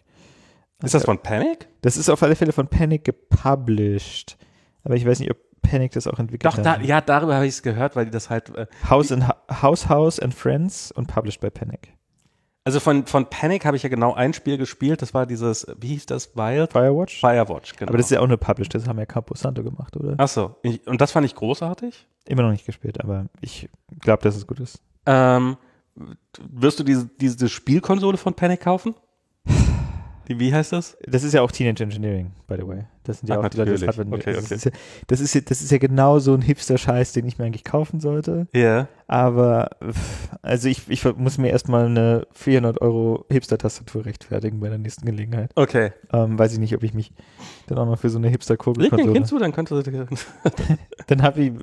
Ist 0.84 0.94
das 0.94 1.06
von 1.06 1.18
Panic? 1.20 1.68
Das 1.82 1.98
ist 1.98 2.10
auf 2.10 2.22
alle 2.24 2.36
Fälle 2.36 2.52
von 2.54 2.68
Panic 2.68 3.04
gepublished. 3.04 4.38
Aber 4.84 4.96
ich 4.96 5.06
weiß 5.06 5.20
nicht, 5.20 5.32
ob 5.32 5.38
Panic 5.62 5.92
das 5.94 6.08
auch 6.08 6.20
entwickelt 6.20 6.46
Doch, 6.52 6.58
hat. 6.58 6.66
da, 6.66 6.80
ja, 6.82 7.02
darüber 7.02 7.36
habe 7.36 7.46
ich 7.48 7.54
es 7.56 7.64
gehört, 7.64 7.96
weil 7.96 8.06
die 8.06 8.12
das 8.12 8.30
halt. 8.30 8.56
Äh, 8.56 8.68
House, 8.90 9.12
and, 9.12 9.26
House 9.62 9.90
House 9.90 10.20
and 10.20 10.34
Friends 10.34 10.92
und 10.92 11.08
published 11.08 11.42
by 11.42 11.50
Panic. 11.50 11.94
Also 12.68 12.82
von, 12.82 13.06
von 13.06 13.30
Panic 13.30 13.64
habe 13.64 13.78
ich 13.78 13.84
ja 13.84 13.88
genau 13.88 14.14
ein 14.14 14.34
Spiel 14.34 14.58
gespielt. 14.58 15.02
Das 15.02 15.14
war 15.14 15.26
dieses, 15.26 15.66
wie 15.80 15.88
hieß 15.88 16.06
das? 16.06 16.36
Wild? 16.36 16.74
Firewatch? 16.74 17.22
Firewatch, 17.22 17.78
genau. 17.78 17.88
Aber 17.88 17.98
das 17.98 18.08
ist 18.08 18.12
ja 18.12 18.20
auch 18.20 18.28
nur 18.28 18.36
published, 18.36 18.76
das 18.76 18.90
haben 18.90 19.00
ja 19.00 19.06
Campus 19.06 19.46
Hunter 19.46 19.64
gemacht, 19.64 19.96
oder? 19.96 20.16
Achso, 20.20 20.58
ich, 20.64 20.86
und 20.86 21.00
das 21.00 21.14
fand 21.14 21.26
ich 21.26 21.34
großartig. 21.34 22.06
Immer 22.26 22.42
noch 22.42 22.52
nicht 22.52 22.66
gespielt, 22.66 23.02
aber 23.02 23.28
ich 23.40 23.70
glaube, 24.02 24.22
dass 24.24 24.36
es 24.36 24.46
gut 24.46 24.60
ist. 24.60 24.82
Ähm, 25.06 25.56
wirst 26.42 26.82
du 26.82 26.84
diese, 26.84 27.06
diese 27.06 27.48
Spielkonsole 27.48 28.18
von 28.18 28.34
Panic 28.34 28.60
kaufen? 28.60 28.96
Die, 30.28 30.40
wie 30.40 30.54
heißt 30.54 30.74
das? 30.74 30.98
Das 31.08 31.24
ist 31.24 31.34
ja 31.34 31.42
auch 31.42 31.52
Teenage 31.52 31.82
Engineering, 31.84 32.34
by 32.48 32.56
the 32.60 32.68
way. 32.68 32.84
Das 33.06 33.20
sind 33.20 33.30
ja 33.30 33.40
Ach, 33.40 33.46
auch 33.46 33.50
die 33.50 33.58
Leute, 33.58 33.76
die 33.76 33.86
das 33.86 33.96
natürlich. 33.98 34.10
Hardware- 34.10 34.20
Okay, 34.20 34.34
das 34.34 34.46
okay. 34.46 34.56
Ist 34.56 34.66
ja, 34.66 34.72
das, 35.08 35.20
ist 35.22 35.34
ja, 35.36 35.42
das 35.42 35.62
ist 35.62 35.72
ja 35.72 35.78
genau 35.78 36.20
so 36.20 36.34
ein 36.34 36.42
Hipster-Scheiß, 36.42 37.14
den 37.14 37.26
ich 37.26 37.38
mir 37.38 37.46
eigentlich 37.46 37.64
kaufen 37.64 38.02
sollte. 38.02 38.48
Ja. 38.54 38.90
Aber, 39.08 39.70
pff, 39.82 40.30
also 40.42 40.68
ich, 40.68 40.90
ich 40.90 41.06
muss 41.16 41.38
mir 41.38 41.50
erstmal 41.52 41.86
eine 41.86 42.28
400 42.34 42.82
Euro 42.82 43.26
Hipster-Tastatur 43.30 44.06
rechtfertigen 44.06 44.60
bei 44.60 44.68
der 44.68 44.78
nächsten 44.80 45.06
Gelegenheit. 45.06 45.52
Okay. 45.56 45.94
Ähm, 46.12 46.38
weiß 46.38 46.52
ich 46.52 46.60
nicht, 46.60 46.76
ob 46.76 46.84
ich 46.84 46.94
mich 46.94 47.14
dann 47.68 47.78
auch 47.78 47.86
noch 47.86 47.98
für 47.98 48.10
so 48.10 48.18
eine 48.18 48.28
Leg 48.82 48.92
mir 48.92 49.04
ein. 49.06 49.14
Kind 49.14 49.28
zu, 49.28 49.40
dann 49.40 49.54
könnte 49.54 49.82
du. 49.82 50.08
Dann 51.08 51.22
habe 51.22 51.42
ich... 51.42 51.54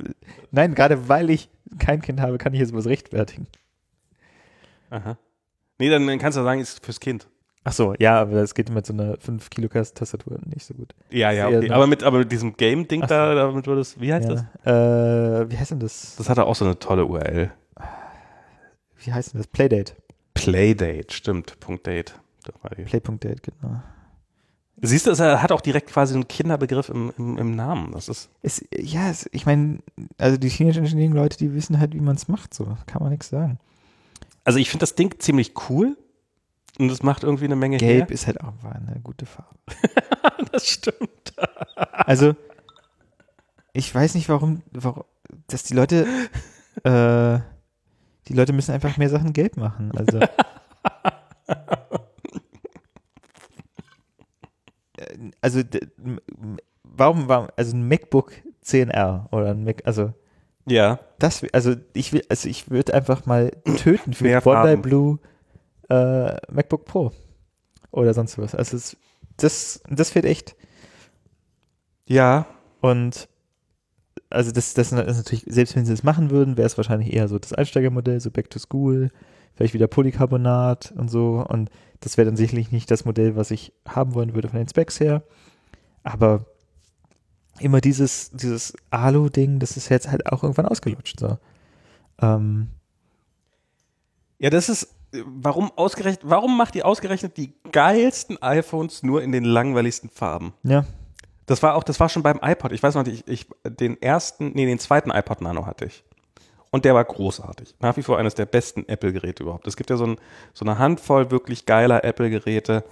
Nein, 0.53 0.75
gerade 0.75 1.09
weil 1.11 1.29
ich 1.29 1.51
kein 1.79 2.01
Kind 2.01 2.21
habe, 2.23 2.39
kann 2.39 2.55
ich 2.55 2.61
jetzt 2.61 2.73
was 2.73 2.87
rechtfertigen. 2.87 3.47
Aha. 4.89 5.19
Nee, 5.79 5.91
dann, 5.91 6.07
dann 6.07 6.19
kannst 6.19 6.39
du 6.39 6.43
sagen, 6.43 6.61
ist 6.61 6.83
fürs 6.85 7.01
Kind. 7.01 7.29
Ach 7.67 7.73
so, 7.73 7.95
ja, 7.99 8.21
aber 8.21 8.43
es 8.43 8.55
geht 8.55 8.69
mit 8.69 8.85
so 8.85 8.93
einer 8.93 9.17
5 9.19 9.49
Kilo 9.49 9.69
Tastatur 9.69 10.39
nicht 10.45 10.67
so 10.67 10.75
gut. 10.75 10.95
Ja, 11.11 11.31
ja, 11.31 11.49
okay. 11.49 11.71
Aber 11.71 11.87
mit, 11.87 12.03
aber 12.03 12.19
mit 12.19 12.31
diesem 12.31 12.57
Game-Ding 12.57 13.03
Ach 13.03 13.09
so. 13.09 13.15
da, 13.15 13.35
damit 13.35 13.67
würdest 13.67 13.99
wie 13.99 14.13
heißt 14.13 14.29
das? 14.29 14.45
Ja. 14.67 15.41
Äh, 15.41 15.51
wie 15.51 15.57
heißt 15.57 15.71
denn 15.71 15.81
das? 15.81 16.15
Das 16.17 16.29
hatte 16.29 16.45
auch 16.45 16.55
so 16.55 16.67
eine 16.67 16.79
tolle 16.79 17.07
URL. 17.07 17.51
Wie 18.99 19.13
heißt 19.13 19.33
denn 19.33 19.39
das? 19.41 19.47
Playdate. 19.47 19.95
Playdate, 20.35 21.13
stimmt. 21.13 21.59
Punkt 21.59 21.87
Date. 21.87 22.15
War. 22.61 22.71
Play.date, 22.71 23.43
genau. 23.43 23.81
Siehst 24.83 25.07
du, 25.07 25.11
es 25.13 25.21
hat 25.21 25.53
auch 25.53 25.63
direkt 25.63 25.89
quasi 25.89 26.15
einen 26.15 26.29
Kinderbegriff 26.29 26.91
im, 26.91 27.13
im, 27.17 27.39
im 27.39 27.57
Namen. 27.57 27.93
Das 27.93 28.09
ist. 28.09 28.29
Es, 28.43 28.63
ja, 28.77 29.09
es, 29.09 29.29
ich 29.33 29.47
meine, 29.47 29.79
also 30.19 30.37
die 30.37 30.51
Teenage 30.51 30.81
Engineering-Leute, 30.81 31.39
die 31.39 31.55
wissen 31.55 31.79
halt, 31.79 31.95
wie 31.95 32.01
man 32.01 32.17
es 32.17 32.29
macht, 32.29 32.53
so. 32.53 32.77
Kann 32.87 33.01
man 33.03 33.11
nichts 33.11 33.31
sagen. 33.31 33.59
Also 34.43 34.59
ich 34.59 34.69
finde 34.69 34.83
das 34.83 34.95
Ding 34.95 35.19
ziemlich 35.19 35.55
cool. 35.71 35.97
Und 36.79 36.91
es 36.91 37.03
macht 37.03 37.23
irgendwie 37.23 37.45
eine 37.45 37.57
Menge 37.57 37.77
Gelb 37.77 38.11
ist 38.11 38.27
halt 38.27 38.41
auch 38.41 38.53
eine 38.65 39.01
gute 39.03 39.27
Farbe. 39.27 39.59
her. 39.69 40.03
Das 40.53 40.69
stimmt. 40.69 41.35
Also, 41.75 42.35
ich 43.73 43.93
weiß 43.95 44.15
nicht, 44.15 44.29
warum, 44.29 44.63
warum 44.73 45.05
dass 45.49 45.63
die 45.65 45.75
Leute, 45.75 46.07
äh, 46.85 47.39
die 48.29 48.35
Leute 48.35 48.53
müssen 48.53 48.73
einfach 48.73 48.97
mehr 48.97 49.09
Sachen 49.11 49.33
gelb 49.33 49.57
machen. 49.57 49.91
Also, 49.97 50.21
also, 55.41 55.61
warum, 56.83 57.29
warum, 57.29 57.49
also 57.57 57.77
ein 57.77 57.89
MacBook 57.89 58.33
10R 58.65 59.31
oder 59.33 59.51
ein 59.51 59.65
Mac, 59.65 59.83
also, 59.85 60.13
Ja. 60.67 61.01
das, 61.19 61.45
also 61.53 61.75
ich 61.93 62.13
will, 62.13 62.23
also 62.29 62.49
ich 62.49 62.71
würde 62.71 62.95
einfach 62.95 63.27
mal 63.27 63.51
töten 63.77 64.13
für 64.15 64.25
Mehr 64.25 64.41
Bondi. 64.41 64.77
Blue 64.77 65.19
äh, 65.89 66.37
MacBook 66.53 66.85
Pro 66.85 67.13
oder 67.91 68.15
sonst 68.15 68.39
was. 68.39 68.55
Also 68.55 68.77
es, 68.77 68.97
das, 69.37 69.83
das 69.89 70.11
fehlt 70.11 70.25
echt. 70.25 70.57
Ja. 72.07 72.47
Und 72.81 73.29
also 74.31 74.53
das, 74.53 74.75
das 74.75 74.93
ist 74.93 74.93
natürlich, 74.93 75.45
selbst 75.47 75.77
wenn 75.77 75.85
sie 75.87 75.93
das 75.93 76.03
machen 76.03 76.31
würden, 76.31 76.57
wäre 76.57 76.67
es 76.67 76.77
wahrscheinlich 76.77 77.13
eher 77.13 77.29
so 77.29 77.39
das 77.39 77.53
Einsteigermodell, 77.53 78.21
so 78.21 78.31
Back 78.31 78.51
to 78.51 78.59
School, 78.59 79.11
vielleicht 79.55 79.75
wieder 79.75 79.87
Polycarbonat 79.87 80.93
und 80.97 81.11
so. 81.11 81.45
Und 81.49 81.71
das 82.01 82.17
wäre 82.17 82.27
dann 82.27 82.37
sicherlich 82.37 82.73
nicht 82.73 82.91
das 82.91 83.05
Modell, 83.05 83.37
was 83.37 83.51
ich 83.51 83.73
haben 83.87 84.15
wollen 84.15 84.35
würde 84.35 84.49
von 84.49 84.59
den 84.59 84.69
Specs 84.69 85.01
her. 85.01 85.23
Aber 86.03 86.45
immer 87.61 87.81
dieses, 87.81 88.31
dieses 88.33 88.75
Alu-Ding, 88.91 89.61
das 89.61 89.77
ist 89.77 89.89
jetzt 89.89 90.11
halt 90.11 90.27
auch 90.27 90.43
irgendwann 90.43 90.67
ausgelutscht. 90.67 91.21
So. 91.21 91.39
Ähm, 92.21 92.69
Ja, 94.39 94.51
das 94.51 94.69
ist. 94.69 94.89
Warum 95.25 95.71
ausgerechnet, 95.77 96.29
warum 96.29 96.57
macht 96.57 96.75
ihr 96.75 96.87
ausgerechnet 96.87 97.37
die 97.37 97.55
geilsten 97.73 98.41
iPhones 98.43 99.03
nur 99.03 99.23
in 99.23 99.33
den 99.33 99.45
langweiligsten 99.45 100.09
Farben? 100.11 100.55
ja, 100.63 100.85
Das 101.47 101.63
war 101.63 101.75
auch, 101.75 101.85
das 101.85 102.01
war 102.01 102.09
schon 102.09 102.23
beim 102.23 102.41
iPod. 102.43 102.73
Ich 102.73 102.83
weiß 102.83 102.95
noch, 102.95 103.07
ich, 103.07 103.27
ich 103.29 103.47
den 103.65 104.01
ersten, 104.01 104.53
nee, 104.55 104.67
den 104.67 104.79
zweiten 104.79 105.11
iPod 105.11 105.41
Nano 105.41 105.67
hatte 105.67 105.85
ich. 105.85 106.05
Und 106.71 106.85
der 106.85 106.95
war 106.95 107.05
großartig. 107.05 107.77
Nach 107.79 107.97
wie 107.97 108.03
vor 108.03 108.19
eines 108.19 108.35
der 108.35 108.47
besten 108.47 108.89
Apple-Geräte 108.89 109.45
überhaupt. 109.45 109.67
Es 109.69 109.77
gibt 109.77 109.91
ja 109.91 109.97
so, 109.97 110.07
ein, 110.07 110.17
so 110.55 110.65
eine 110.65 110.79
Handvoll 110.79 111.31
wirklich 111.31 111.67
geiler 111.67 112.03
Apple-Geräte. 112.03 112.83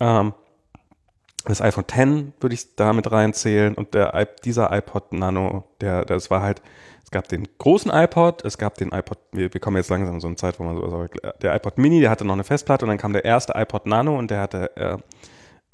Ähm, 0.00 0.34
das 1.44 1.62
iPhone 1.62 1.84
X 1.84 2.32
würde 2.40 2.54
ich 2.54 2.76
damit 2.76 3.10
reinzählen 3.10 3.74
und 3.74 3.94
der, 3.94 4.26
dieser 4.44 4.70
iPod 4.76 5.12
Nano, 5.12 5.64
der, 5.80 6.04
das 6.04 6.30
war 6.30 6.42
halt, 6.42 6.62
gab 7.12 7.28
den 7.28 7.46
großen 7.58 7.90
iPod, 7.92 8.44
es 8.44 8.58
gab 8.58 8.74
den 8.76 8.90
iPod, 8.90 9.18
wir, 9.30 9.52
wir 9.52 9.60
kommen 9.60 9.76
jetzt 9.76 9.90
langsam 9.90 10.14
in 10.16 10.20
so 10.20 10.26
eine 10.26 10.36
Zeit, 10.36 10.58
wo 10.58 10.64
man 10.64 10.76
so, 10.76 10.88
so 10.88 11.06
der 11.40 11.54
iPod 11.54 11.78
Mini, 11.78 12.00
der 12.00 12.10
hatte 12.10 12.24
noch 12.24 12.34
eine 12.34 12.44
Festplatte 12.44 12.84
und 12.84 12.88
dann 12.88 12.98
kam 12.98 13.12
der 13.12 13.24
erste 13.24 13.52
iPod 13.54 13.86
Nano 13.86 14.18
und 14.18 14.30
der 14.30 14.40
hatte 14.40 14.76
äh, 14.76 14.96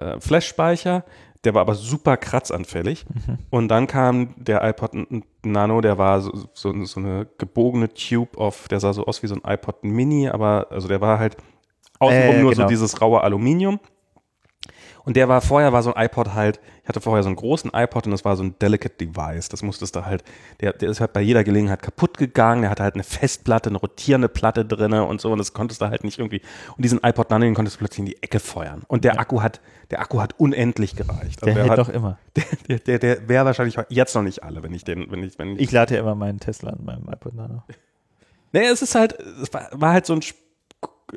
äh, 0.04 0.20
Flash-Speicher, 0.20 1.04
der 1.44 1.54
war 1.54 1.62
aber 1.62 1.74
super 1.76 2.16
kratzanfällig. 2.16 3.06
Und 3.50 3.68
dann 3.68 3.86
kam 3.86 4.34
der 4.36 4.62
iPod 4.68 4.92
Nano, 5.44 5.80
der 5.80 5.96
war 5.96 6.20
so, 6.20 6.32
so, 6.52 6.84
so 6.84 7.00
eine 7.00 7.26
gebogene 7.38 7.92
Tube 7.94 8.36
auf, 8.36 8.66
der 8.68 8.80
sah 8.80 8.92
so 8.92 9.06
aus 9.06 9.22
wie 9.22 9.28
so 9.28 9.36
ein 9.36 9.42
iPod 9.46 9.84
Mini, 9.84 10.28
aber 10.28 10.66
also 10.70 10.88
der 10.88 11.00
war 11.00 11.18
halt 11.18 11.36
außenrum 12.00 12.34
Äh, 12.34 12.42
nur 12.42 12.50
genau. 12.50 12.64
so 12.64 12.68
dieses 12.68 13.00
raue 13.00 13.22
Aluminium. 13.22 13.78
Und 15.08 15.16
der 15.16 15.26
war 15.26 15.40
vorher 15.40 15.72
war 15.72 15.82
so 15.82 15.94
ein 15.94 16.04
iPod 16.04 16.34
halt, 16.34 16.60
ich 16.82 16.88
hatte 16.90 17.00
vorher 17.00 17.22
so 17.22 17.30
einen 17.30 17.36
großen 17.36 17.70
iPod 17.72 18.04
und 18.04 18.10
das 18.10 18.26
war 18.26 18.36
so 18.36 18.42
ein 18.42 18.54
delicate 18.58 18.94
Device. 18.94 19.48
Das 19.48 19.62
musstest 19.62 19.96
du 19.96 20.04
halt, 20.04 20.22
der, 20.60 20.74
der 20.74 20.90
ist 20.90 21.00
halt 21.00 21.14
bei 21.14 21.22
jeder 21.22 21.44
Gelegenheit 21.44 21.80
kaputt 21.80 22.18
gegangen, 22.18 22.60
der 22.60 22.70
hatte 22.70 22.82
halt 22.82 22.92
eine 22.92 23.04
Festplatte, 23.04 23.70
eine 23.70 23.78
rotierende 23.78 24.28
Platte 24.28 24.66
drinne 24.66 25.04
und 25.06 25.22
so 25.22 25.32
und 25.32 25.38
das 25.38 25.54
konntest 25.54 25.80
du 25.80 25.86
halt 25.86 26.04
nicht 26.04 26.18
irgendwie 26.18 26.42
und 26.76 26.84
diesen 26.84 27.00
iPod 27.02 27.30
Nano, 27.30 27.46
den 27.46 27.54
konntest 27.54 27.76
du 27.76 27.78
plötzlich 27.78 28.00
in 28.00 28.04
die 28.04 28.22
Ecke 28.22 28.38
feuern. 28.38 28.82
Und 28.86 29.04
der 29.04 29.14
Ja. 29.14 29.20
Akku 29.20 29.40
hat, 29.40 29.62
der 29.90 30.00
Akku 30.02 30.20
hat 30.20 30.34
unendlich 30.38 30.94
gereicht. 30.94 31.40
Der 31.40 31.48
Also 31.48 31.60
hält 31.60 31.70
hat, 31.70 31.78
doch 31.78 31.88
immer. 31.88 32.18
der, 32.36 32.44
der, 32.68 32.78
der, 32.78 32.98
der 32.98 33.28
wäre 33.30 33.46
wahrscheinlich 33.46 33.78
jetzt 33.88 34.14
noch 34.14 34.22
nicht 34.22 34.42
alle, 34.44 34.62
wenn 34.62 34.74
ich 34.74 34.84
den, 34.84 35.10
wenn 35.10 35.22
ich, 35.22 35.38
wenn 35.38 35.54
ich 35.54 35.60
Ich 35.62 35.72
lade 35.72 35.94
ja 35.94 36.00
immer 36.02 36.14
meinen 36.16 36.38
Tesla 36.38 36.68
an 36.72 36.84
meinem 36.84 37.08
iPod 37.08 37.34
Nano. 37.34 37.62
Nee, 38.52 38.66
es 38.66 38.82
ist 38.82 38.94
halt, 38.94 39.18
es 39.42 39.50
war, 39.54 39.68
war 39.72 39.92
halt 39.94 40.04
so 40.04 40.12
ein, 40.12 40.20
Sp- 40.20 40.36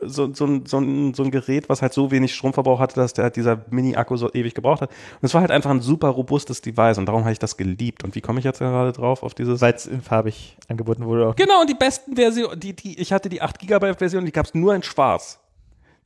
so, 0.01 0.33
so, 0.33 0.45
ein, 0.45 0.65
so, 0.65 0.79
ein, 0.79 1.13
so 1.13 1.23
ein 1.23 1.31
Gerät, 1.31 1.67
was 1.69 1.81
halt 1.81 1.93
so 1.93 2.11
wenig 2.11 2.33
Stromverbrauch 2.33 2.79
hatte, 2.79 2.95
dass 2.95 3.13
der 3.13 3.25
halt 3.25 3.35
dieser 3.35 3.65
Mini-Akku 3.69 4.15
so 4.15 4.31
ewig 4.33 4.53
gebraucht 4.53 4.81
hat. 4.81 4.89
Und 4.89 5.25
es 5.25 5.33
war 5.33 5.41
halt 5.41 5.51
einfach 5.51 5.69
ein 5.69 5.81
super 5.81 6.09
robustes 6.09 6.61
Device 6.61 6.97
und 6.97 7.05
darum 7.05 7.21
habe 7.23 7.33
ich 7.33 7.39
das 7.39 7.57
geliebt. 7.57 8.03
Und 8.03 8.15
wie 8.15 8.21
komme 8.21 8.39
ich 8.39 8.45
jetzt 8.45 8.59
gerade 8.59 8.93
drauf 8.93 9.23
auf 9.23 9.33
dieses? 9.33 9.61
Weil 9.61 9.73
es 9.73 9.85
in 9.85 10.01
farbig 10.01 10.57
angeboten 10.69 11.05
wurde. 11.05 11.27
Auch. 11.27 11.35
Genau, 11.35 11.61
und 11.61 11.69
die 11.69 11.75
besten 11.75 12.15
Versionen, 12.15 12.59
die, 12.59 12.75
die, 12.75 12.99
ich 12.99 13.11
hatte 13.11 13.29
die 13.29 13.41
8 13.41 13.59
GB 13.59 13.93
Version, 13.95 14.25
die 14.25 14.31
gab 14.31 14.45
es 14.45 14.53
nur 14.53 14.73
in 14.73 14.83
schwarz. 14.83 15.39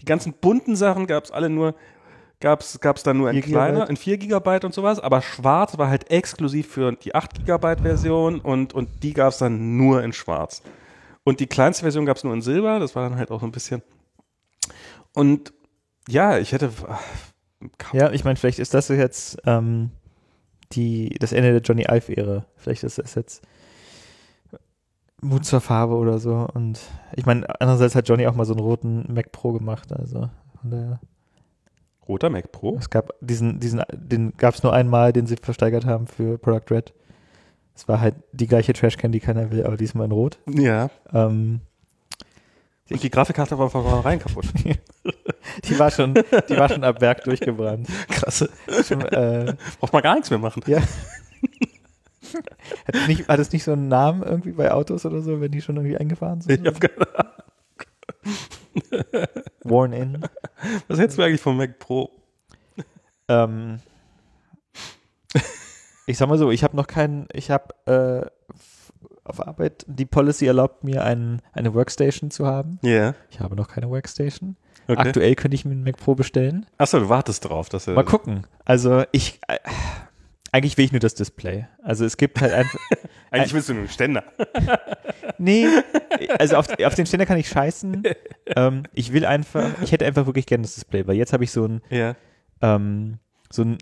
Die 0.02 0.06
ganzen 0.06 0.34
bunten 0.34 0.76
Sachen 0.76 1.08
gab 1.08 1.24
es 1.24 1.32
alle 1.32 1.50
nur, 1.50 1.76
gab 2.40 2.62
es 2.62 2.80
gab's 2.80 3.04
dann 3.04 3.18
nur 3.18 3.30
in 3.30 3.42
4 3.42 3.44
kleiner, 3.44 3.90
in 3.90 3.98
4 3.98 4.18
GB 4.18 4.66
und 4.66 4.74
sowas, 4.74 5.00
aber 5.00 5.22
schwarz 5.22 5.78
war 5.78 5.90
halt 5.90 6.10
exklusiv 6.12 6.68
für 6.68 6.92
die 6.94 7.16
8 7.16 7.46
GB 7.46 7.82
Version 7.82 8.40
und, 8.40 8.74
und 8.74 9.04
die 9.04 9.14
gab 9.14 9.30
es 9.30 9.38
dann 9.38 9.78
nur 9.78 10.04
in 10.04 10.12
schwarz. 10.12 10.62
Und 11.26 11.42
die 11.42 11.48
kleinste 11.48 11.84
Version 11.84 12.06
gab 12.06 12.16
es 12.16 12.24
nur 12.24 12.34
in 12.34 12.42
Silber, 12.42 12.80
das 12.80 12.96
war 12.96 13.10
dann 13.10 13.18
halt 13.18 13.32
auch 13.32 13.42
so 13.42 13.48
ein 13.48 13.52
bisschen. 13.52 13.82
Und 15.14 15.54
ja, 16.08 16.38
ich 16.38 16.54
hätte. 16.54 16.72
Ja, 17.94 18.12
ich 18.12 18.24
meine, 18.24 18.36
vielleicht 18.36 18.60
ist 18.60 18.76
das 18.76 18.90
jetzt 18.90 19.38
ähm, 19.46 19.90
die, 20.72 21.16
das 21.20 21.34
Ende 21.34 21.52
der 21.52 21.62
Johnny 21.62 21.86
Ive-Ära. 21.90 22.46
Vielleicht 22.58 22.84
ist 22.84 23.00
das 23.00 23.16
jetzt 23.16 23.42
Mut 25.20 25.46
zur 25.46 25.62
Farbe 25.62 25.96
oder 25.96 26.20
so. 26.20 26.48
Und 26.54 26.80
ich 27.16 27.26
meine, 27.26 27.48
andererseits 27.60 27.96
hat 27.96 28.08
Johnny 28.08 28.28
auch 28.28 28.36
mal 28.36 28.46
so 28.46 28.54
einen 28.54 28.62
roten 28.62 29.12
Mac 29.12 29.32
Pro 29.32 29.52
gemacht. 29.52 29.92
Also 29.94 30.30
von 30.62 30.70
daher, 30.70 31.00
Roter 32.08 32.30
Mac 32.30 32.52
Pro? 32.52 32.78
es 32.78 32.90
gab 32.92 33.14
diesen, 33.20 33.60
diesen, 33.60 33.82
den 33.92 34.34
gab 34.38 34.54
es 34.54 34.62
nur 34.62 34.74
einmal, 34.74 35.12
den 35.12 35.26
sie 35.26 35.38
versteigert 35.38 35.86
haben 35.86 36.06
für 36.06 36.38
Product 36.38 36.70
Red. 36.70 36.94
Es 37.76 37.88
war 37.88 38.00
halt 38.00 38.16
die 38.32 38.48
gleiche 38.48 38.74
Trashcan, 38.74 39.12
die 39.12 39.20
keiner 39.20 39.52
will, 39.52 39.66
aber 39.66 39.78
diesmal 39.78 40.06
in 40.06 40.12
Rot. 40.12 40.38
Ja. 40.48 40.90
Ähm, 41.14 41.62
Und 42.90 43.04
die 43.04 43.10
Grafikkarte 43.10 43.58
war 43.60 43.70
von 43.70 43.84
vornherein 43.84 44.20
kaputt. 44.20 44.46
die 45.66 45.78
war 45.80 45.92
schon, 45.92 46.14
die 46.14 46.58
war 46.58 46.70
schon 46.70 46.84
ab 46.84 47.02
Werk 47.02 47.24
durchgebrannt. 47.26 47.88
Krass. 48.10 48.48
Schon, 48.88 49.02
äh, 49.02 49.56
Braucht 49.80 49.94
man 49.94 50.04
gar 50.04 50.16
nichts 50.16 50.30
mehr 50.30 50.40
machen. 50.40 50.62
Ja. 50.68 50.80
hat, 50.80 50.88
es 52.96 53.08
nicht, 53.08 53.28
hat 53.28 53.40
es 53.40 53.52
nicht 53.52 53.64
so 53.64 53.74
einen 53.74 53.88
Namen 53.90 54.24
irgendwie 54.24 54.52
bei 54.52 54.72
Autos 54.72 55.06
oder 55.06 55.22
so, 55.22 55.42
wenn 55.42 55.52
die 55.52 55.62
schon 55.62 55.76
irgendwie 55.76 55.98
eingefahren 55.98 56.42
sind? 56.42 56.62
Ich 56.62 56.68
hab 56.68 56.80
keine 56.80 57.08
Worn 59.64 59.94
in. 59.94 60.22
Was 60.88 61.00
hältst 61.00 61.18
du 61.18 61.24
eigentlich 61.24 61.42
vom 61.42 61.58
Mac 61.58 61.80
Pro? 61.80 62.10
Ähm, 63.28 63.80
ich 66.06 66.18
sag 66.18 66.28
mal 66.30 66.38
so, 66.38 66.52
ich 66.52 66.64
habe 66.64 66.76
noch 66.76 66.88
keinen, 66.88 67.28
ich 67.34 67.52
habe 67.52 67.74
äh, 67.86 68.26
auf 69.24 69.46
Arbeit, 69.46 69.86
die 69.88 70.06
Policy 70.06 70.46
erlaubt 70.46 70.84
mir 70.84 71.04
ein, 71.04 71.42
eine 71.54 71.74
Workstation 71.74 72.30
zu 72.32 72.46
haben. 72.46 72.80
Ja. 72.84 73.16
Ich 73.32 73.40
habe 73.40 73.56
noch 73.56 73.68
keine 73.68 73.90
Workstation. 73.90 74.56
Okay. 74.88 75.00
Aktuell 75.00 75.34
könnte 75.36 75.56
ich 75.56 75.66
mir 75.66 75.72
einen 75.72 75.84
Mac 75.84 75.98
Pro 75.98 76.14
bestellen. 76.14 76.68
Achso, 76.78 77.00
du 77.00 77.10
wartest 77.10 77.44
drauf, 77.46 77.70
dass 77.70 77.88
er. 77.88 77.96
Mal 77.96 78.06
gucken. 78.06 78.46
Also 78.66 79.04
ich, 79.12 79.40
äh, 79.48 79.58
eigentlich 80.52 80.78
will 80.78 80.86
ich 80.86 80.92
nur 80.92 81.00
das 81.00 81.16
Display. 81.16 81.66
Also 81.82 82.06
es 82.06 82.18
gibt 82.18 82.40
halt 82.40 82.54
einfach, 82.54 82.80
Eigentlich 83.32 83.54
willst 83.56 83.70
du 83.70 83.74
nur 83.74 83.82
einen 83.82 83.90
Ständer. 83.90 84.24
Nee, 85.38 85.68
also 86.40 86.56
auf, 86.56 86.68
auf 86.80 86.96
den 86.96 87.06
Ständer 87.06 87.26
kann 87.26 87.38
ich 87.38 87.50
scheißen. 87.50 88.04
Ähm, 88.56 88.84
ich 88.94 89.12
will 89.12 89.26
einfach, 89.26 89.72
ich 89.82 89.92
hätte 89.92 90.06
einfach 90.06 90.28
wirklich 90.28 90.46
gerne 90.46 90.62
das 90.62 90.76
Display, 90.76 91.06
weil 91.08 91.16
jetzt 91.16 91.34
habe 91.34 91.44
ich 91.44 91.52
so 91.52 91.66
ein, 91.66 91.82
Ja. 91.90 92.16
ähm, 92.62 93.18
so 93.52 93.64
ein 93.64 93.80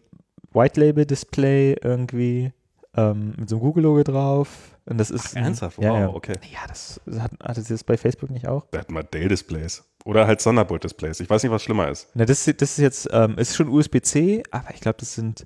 White 0.54 0.80
Label 0.80 1.06
Display 1.06 1.74
irgendwie 1.82 2.52
ähm, 2.96 3.34
mit 3.38 3.50
so 3.50 3.56
einem 3.56 3.64
Google-Logo 3.64 4.04
drauf. 4.04 4.78
Und 4.86 4.98
das 4.98 5.10
ist. 5.12 5.36
ein- 5.36 5.46
Ernsthaft? 5.46 5.80
Ja, 5.82 5.92
wow, 5.92 6.00
ja. 6.00 6.10
okay. 6.10 6.34
ja 6.52 6.60
das 6.68 7.00
hat, 7.18 7.32
hatte 7.42 7.62
sie 7.62 7.74
das 7.74 7.84
bei 7.84 7.98
Facebook 7.98 8.30
nicht 8.30 8.48
auch? 8.48 8.66
Wir 8.72 8.80
hatten 8.82 8.94
mal 8.94 9.04
Dell-Displays. 9.04 9.84
Oder 10.06 10.28
halt 10.28 10.42
Thunderbolt-Displays. 10.44 11.20
Ich 11.22 11.30
weiß 11.30 11.44
nicht, 11.44 11.52
was 11.52 11.64
schlimmer 11.64 11.88
ist. 11.90 12.10
Na, 12.14 12.26
das, 12.26 12.44
das 12.46 12.72
ist 12.72 12.78
jetzt, 12.78 13.10
ähm, 13.12 13.38
ist 13.38 13.56
schon 13.56 13.70
USB-C, 13.70 14.44
aber 14.52 14.74
ich 14.74 14.82
glaube, 14.82 14.98
das 15.00 15.16
sind, 15.16 15.46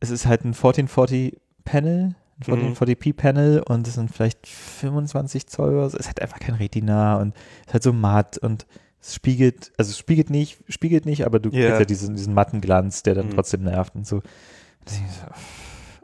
es 0.00 0.10
ist 0.10 0.26
halt 0.26 0.42
ein 0.44 0.48
1440 0.54 1.38
Panel, 1.64 2.14
ein 2.48 2.58
Mhm. 2.58 2.72
1440p 2.74 3.12
Panel 3.14 3.62
und 3.64 3.86
es 3.86 3.94
sind 3.94 4.10
vielleicht 4.12 4.48
25 4.48 5.46
Zoll 5.46 5.74
oder 5.74 5.88
so. 5.90 5.96
Es 5.98 6.08
hat 6.08 6.20
einfach 6.20 6.40
kein 6.40 6.56
Retina 6.56 7.18
und 7.18 7.34
es 7.60 7.68
ist 7.68 7.72
halt 7.74 7.82
so 7.84 7.92
matt 7.92 8.38
und 8.38 8.66
es 9.02 9.14
spiegelt, 9.16 9.72
also 9.76 9.90
es 9.90 9.98
spiegelt 9.98 10.30
nicht, 10.30 10.58
spiegelt 10.68 11.04
nicht, 11.06 11.26
aber 11.26 11.40
du 11.40 11.50
Ja. 11.50 11.66
kriegst 11.66 11.78
ja 11.80 11.84
diesen, 11.84 12.14
diesen 12.14 12.34
matten 12.34 12.60
Glanz, 12.60 13.02
der 13.02 13.14
dann 13.14 13.26
Mhm. 13.26 13.34
trotzdem 13.34 13.62
nervt 13.64 13.94
und 13.96 14.06
so. 14.06 14.22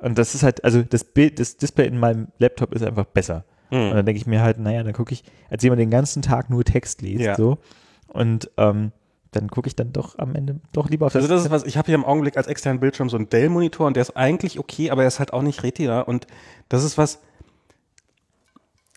Und 0.00 0.18
das 0.18 0.34
ist 0.34 0.42
Und 0.42 0.44
halt, 0.44 0.64
also 0.64 0.82
das 0.82 1.04
Bild, 1.04 1.38
das 1.40 1.56
Display 1.56 1.86
in 1.86 1.98
meinem 1.98 2.28
Laptop 2.38 2.74
ist 2.74 2.82
einfach 2.82 3.04
besser. 3.06 3.44
Und 3.70 3.78
Hm. 3.78 3.90
dann 3.96 4.06
denke 4.06 4.20
ich 4.20 4.26
mir 4.26 4.42
halt, 4.42 4.58
naja, 4.58 4.82
dann 4.82 4.92
gucke 4.94 5.12
ich, 5.12 5.22
als 5.50 5.62
jemand 5.62 5.80
den 5.80 5.90
ganzen 5.90 6.22
Tag 6.22 6.50
nur 6.50 6.64
Text 6.64 7.02
liest, 7.02 7.24
Ja. 7.24 7.34
so. 7.36 7.58
Und 8.06 8.50
ähm, 8.56 8.92
dann 9.32 9.48
gucke 9.48 9.68
ich 9.68 9.76
dann 9.76 9.92
doch 9.92 10.18
am 10.18 10.34
Ende 10.34 10.58
doch 10.72 10.88
lieber 10.88 11.06
auf 11.06 11.12
das. 11.12 11.22
Also 11.22 11.34
das 11.34 11.44
ist 11.44 11.50
was, 11.50 11.64
ich 11.64 11.76
habe 11.76 11.86
hier 11.86 11.94
im 11.96 12.04
Augenblick 12.04 12.36
als 12.36 12.46
externen 12.46 12.80
Bildschirm 12.80 13.10
so 13.10 13.16
einen 13.16 13.28
Dell-Monitor 13.28 13.86
und 13.86 13.94
der 13.94 14.00
ist 14.02 14.16
eigentlich 14.16 14.58
okay, 14.58 14.90
aber 14.90 15.02
er 15.02 15.08
ist 15.08 15.18
halt 15.18 15.32
auch 15.34 15.42
nicht 15.42 15.62
Retina 15.62 16.00
und 16.00 16.26
das 16.70 16.82
ist 16.82 16.96
was, 16.96 17.18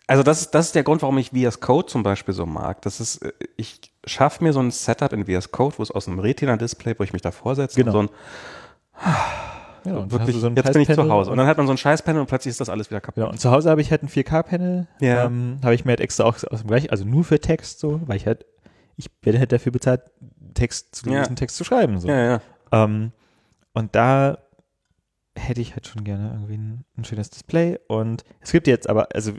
also 0.06 0.22
das 0.22 0.40
ist, 0.42 0.50
das 0.52 0.66
ist 0.66 0.74
der 0.74 0.82
Grund, 0.84 1.02
warum 1.02 1.18
ich 1.18 1.30
VS 1.30 1.60
Code 1.60 1.86
zum 1.86 2.02
Beispiel 2.02 2.32
so 2.34 2.46
mag. 2.46 2.80
Das 2.82 3.00
ist, 3.00 3.18
äh, 3.18 3.32
ich 3.56 3.91
schaffe 4.06 4.42
mir 4.42 4.52
so 4.52 4.60
ein 4.60 4.70
Setup 4.70 5.12
in 5.12 5.24
VS 5.26 5.50
Code, 5.52 5.78
wo 5.78 5.82
es 5.82 5.90
aus 5.90 6.08
einem 6.08 6.18
Retina-Display, 6.18 6.94
wo 6.98 7.04
ich 7.04 7.12
mich 7.12 7.22
davor 7.22 7.54
setze 7.54 7.76
Genau. 7.82 7.98
und 7.98 8.10
so 8.10 8.12
ein, 8.12 9.04
ja, 9.84 9.96
und 9.96 10.12
wirklich, 10.12 10.36
so 10.36 10.48
jetzt 10.48 10.72
bin 10.72 10.82
ich 10.82 10.88
zu 10.92 11.08
Hause. 11.10 11.30
Und 11.30 11.38
dann 11.38 11.46
hat 11.46 11.56
man 11.56 11.66
so 11.66 11.72
ein 11.72 11.76
Scheißpanel 11.78 12.20
und 12.20 12.28
plötzlich 12.28 12.50
ist 12.52 12.60
das 12.60 12.68
alles 12.68 12.90
wieder 12.90 13.00
kaputt. 13.00 13.16
Genau, 13.16 13.30
und 13.30 13.38
zu 13.40 13.50
Hause 13.50 13.68
habe 13.70 13.80
ich 13.80 13.90
halt 13.90 14.02
ein 14.04 14.08
4K-Panel. 14.08 14.86
Ja. 15.00 15.24
Ähm, 15.24 15.58
habe 15.64 15.74
ich 15.74 15.84
mir 15.84 15.90
halt 15.92 16.00
extra 16.00 16.24
auch 16.24 16.36
aus 16.50 16.60
dem 16.60 16.68
gleichen, 16.68 16.90
also 16.90 17.04
nur 17.04 17.24
für 17.24 17.40
Text 17.40 17.80
so, 17.80 18.00
weil 18.06 18.16
ich 18.16 18.26
halt, 18.26 18.46
ich 18.96 19.06
werde 19.22 19.38
halt 19.40 19.50
dafür 19.50 19.72
bezahlt, 19.72 20.02
Text 20.54 20.94
zu 20.94 21.10
Ja. 21.10 21.20
lesen, 21.20 21.34
Text 21.36 21.56
zu 21.56 21.64
schreiben. 21.64 21.98
So. 21.98 22.08
Ja, 22.08 22.16
ja. 22.16 22.40
Ähm, 22.70 23.10
und 23.72 23.94
da 23.96 24.38
hätte 25.36 25.60
ich 25.60 25.72
halt 25.72 25.86
schon 25.88 26.04
gerne 26.04 26.30
irgendwie 26.34 26.54
ein, 26.58 26.84
ein 26.96 27.04
schönes 27.04 27.30
Display. 27.30 27.78
Und 27.88 28.22
es 28.40 28.52
gibt 28.52 28.66
jetzt 28.68 28.88
aber, 28.88 29.08
also 29.14 29.32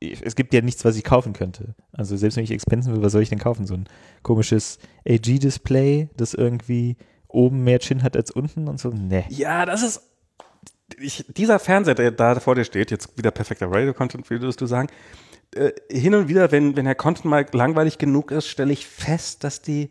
es 0.00 0.36
gibt 0.36 0.54
ja 0.54 0.60
nichts, 0.60 0.84
was 0.84 0.96
ich 0.96 1.04
kaufen 1.04 1.32
könnte. 1.32 1.74
Also 1.92 2.16
selbst 2.16 2.36
wenn 2.36 2.44
ich 2.44 2.50
expensen 2.50 2.94
will, 2.94 3.02
was 3.02 3.12
soll 3.12 3.22
ich 3.22 3.30
denn 3.30 3.38
kaufen? 3.38 3.66
So 3.66 3.74
ein 3.74 3.88
komisches 4.22 4.78
AG-Display, 5.08 6.08
das 6.16 6.34
irgendwie 6.34 6.96
oben 7.26 7.64
mehr 7.64 7.80
Chin 7.80 8.02
hat 8.02 8.16
als 8.16 8.30
unten 8.30 8.68
und 8.68 8.78
so. 8.78 8.90
Nee. 8.90 9.24
Ja, 9.28 9.66
das 9.66 9.82
ist. 9.82 10.02
Ich, 10.98 11.24
dieser 11.28 11.58
Fernseher, 11.58 11.94
der 11.94 12.10
da 12.10 12.40
vor 12.40 12.54
dir 12.54 12.64
steht, 12.64 12.90
jetzt 12.90 13.18
wieder 13.18 13.30
perfekter 13.30 13.70
Radio-Content, 13.70 14.28
würdest 14.30 14.60
du 14.60 14.66
sagen. 14.66 14.88
Äh, 15.54 15.72
hin 15.90 16.14
und 16.14 16.28
wieder, 16.28 16.50
wenn, 16.50 16.76
wenn 16.76 16.86
der 16.86 16.94
Content 16.94 17.26
mal 17.26 17.46
langweilig 17.52 17.98
genug 17.98 18.30
ist, 18.30 18.46
stelle 18.48 18.72
ich 18.72 18.86
fest, 18.86 19.44
dass 19.44 19.60
die, 19.60 19.90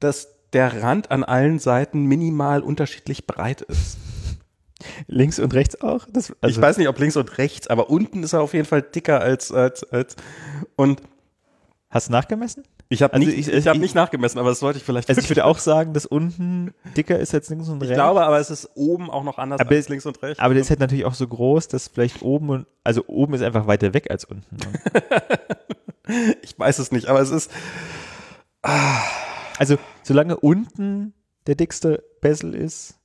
dass 0.00 0.38
der 0.52 0.82
Rand 0.82 1.10
an 1.10 1.22
allen 1.24 1.58
Seiten 1.58 2.04
minimal 2.04 2.62
unterschiedlich 2.62 3.26
breit 3.26 3.60
ist. 3.62 3.98
Links 5.06 5.38
und 5.38 5.54
rechts 5.54 5.80
auch? 5.80 6.06
Das, 6.12 6.32
also, 6.40 6.56
ich 6.56 6.62
weiß 6.62 6.78
nicht, 6.78 6.88
ob 6.88 6.98
links 6.98 7.16
und 7.16 7.36
rechts, 7.38 7.66
aber 7.68 7.90
unten 7.90 8.22
ist 8.22 8.32
er 8.32 8.40
auf 8.42 8.54
jeden 8.54 8.66
Fall 8.66 8.82
dicker 8.82 9.20
als, 9.20 9.50
als, 9.52 9.84
als 9.84 10.16
und 10.76 11.02
Hast 11.90 12.08
du 12.08 12.12
nachgemessen? 12.12 12.64
ich 12.90 13.02
habe 13.02 13.14
Also 13.14 13.26
nicht, 13.26 13.38
ich- 13.38 13.48
ich, 13.52 13.66
hab 13.66 13.74
ich- 13.76 13.80
nicht 13.80 13.94
nachgemessen, 13.94 14.38
aber 14.38 14.50
das 14.50 14.58
sollte 14.60 14.78
ich 14.78 14.84
vielleicht. 14.84 15.08
Also 15.08 15.20
ich 15.22 15.28
würde 15.30 15.46
auch 15.46 15.58
sagen, 15.58 15.94
dass 15.94 16.04
unten 16.04 16.74
dicker 16.98 17.18
ist 17.18 17.32
als 17.34 17.48
links 17.48 17.66
und 17.68 17.76
ich 17.82 17.88
rechts. 17.88 17.94
glaube, 17.96 18.22
aber 18.24 18.38
es 18.38 18.50
ist 18.50 18.68
oben 18.74 19.08
auch 19.10 19.24
noch 19.24 19.38
anders 19.38 19.58
Aber- 19.60 19.70
als 19.74 19.88
links 19.88 20.04
und 20.04 20.22
rechts. 20.22 20.38
aber 20.38 20.52
der 20.52 20.60
ist 20.60 20.68
halt 20.70 20.80
natürlich 20.80 21.06
auch 21.06 21.14
so 21.14 21.26
groß, 21.26 21.68
dass 21.68 21.88
vielleicht 21.88 22.20
oben 22.22 22.50
und 22.50 22.66
also 22.84 23.04
oben 23.06 23.32
ist 23.34 23.42
einfach 23.42 23.66
weiter 23.66 23.94
weg 23.94 24.10
als 24.10 24.24
unten. 24.26 24.54
Und 24.54 24.78
ich 26.42 26.58
weiß 26.58 26.78
es 26.78 26.92
nicht, 26.92 27.06
aber 27.08 27.20
es 27.20 27.30
ist. 27.30 27.50
Also, 29.58 29.76
solange 30.02 30.36
unten 30.36 31.14
der 31.46 31.54
dickste 31.54 32.02
Bezel 32.20 32.54
ist, 32.54 32.98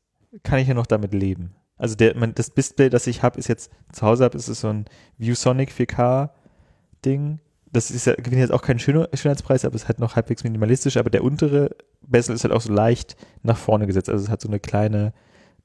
kann 0.43 0.59
ich 0.59 0.67
ja 0.67 0.73
noch 0.73 0.87
damit 0.87 1.13
leben. 1.13 1.55
Also, 1.83 1.95
der, 1.95 2.15
mein, 2.15 2.33
das 2.33 2.53
Display, 2.53 2.89
das 2.89 3.07
ich 3.07 3.23
habe, 3.23 3.37
ist 3.37 3.49
jetzt 3.49 3.69
zu 3.91 4.05
Hause 4.05 4.23
habe, 4.23 4.37
ist 4.37 4.47
es 4.47 4.61
so 4.61 4.69
ein 4.69 4.85
ViewSonic 5.17 5.69
4K-Ding. 5.69 7.39
Das 7.73 7.91
ist 7.91 8.05
ja, 8.05 8.15
gewinnt 8.15 8.39
jetzt 8.39 8.53
auch 8.53 8.61
keinen 8.61 8.79
Schön 8.79 9.05
Schönheitspreis, 9.13 9.65
aber 9.65 9.75
es 9.75 9.81
ist 9.83 9.87
halt 9.89 9.99
noch 9.99 10.15
halbwegs 10.15 10.45
minimalistisch. 10.45 10.95
Aber 10.95 11.09
der 11.09 11.25
untere 11.25 11.75
Bezel 12.01 12.35
ist 12.35 12.45
halt 12.45 12.53
auch 12.53 12.61
so 12.61 12.71
leicht 12.71 13.17
nach 13.41 13.57
vorne 13.57 13.85
gesetzt. 13.85 14.07
Also, 14.09 14.23
es 14.23 14.31
hat 14.31 14.39
so 14.39 14.47
eine 14.47 14.61
kleine 14.61 15.11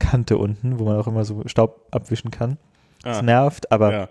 Kante 0.01 0.39
unten, 0.39 0.81
wo 0.81 0.85
man 0.87 0.97
auch 0.97 1.07
immer 1.07 1.25
so 1.25 1.43
Staub 1.47 1.87
abwischen 1.93 2.33
kann. 2.33 2.59
Das 3.03 3.19
Ah, 3.19 3.23
nervt, 3.23 3.71
aber 3.71 3.93
ja. 3.93 4.09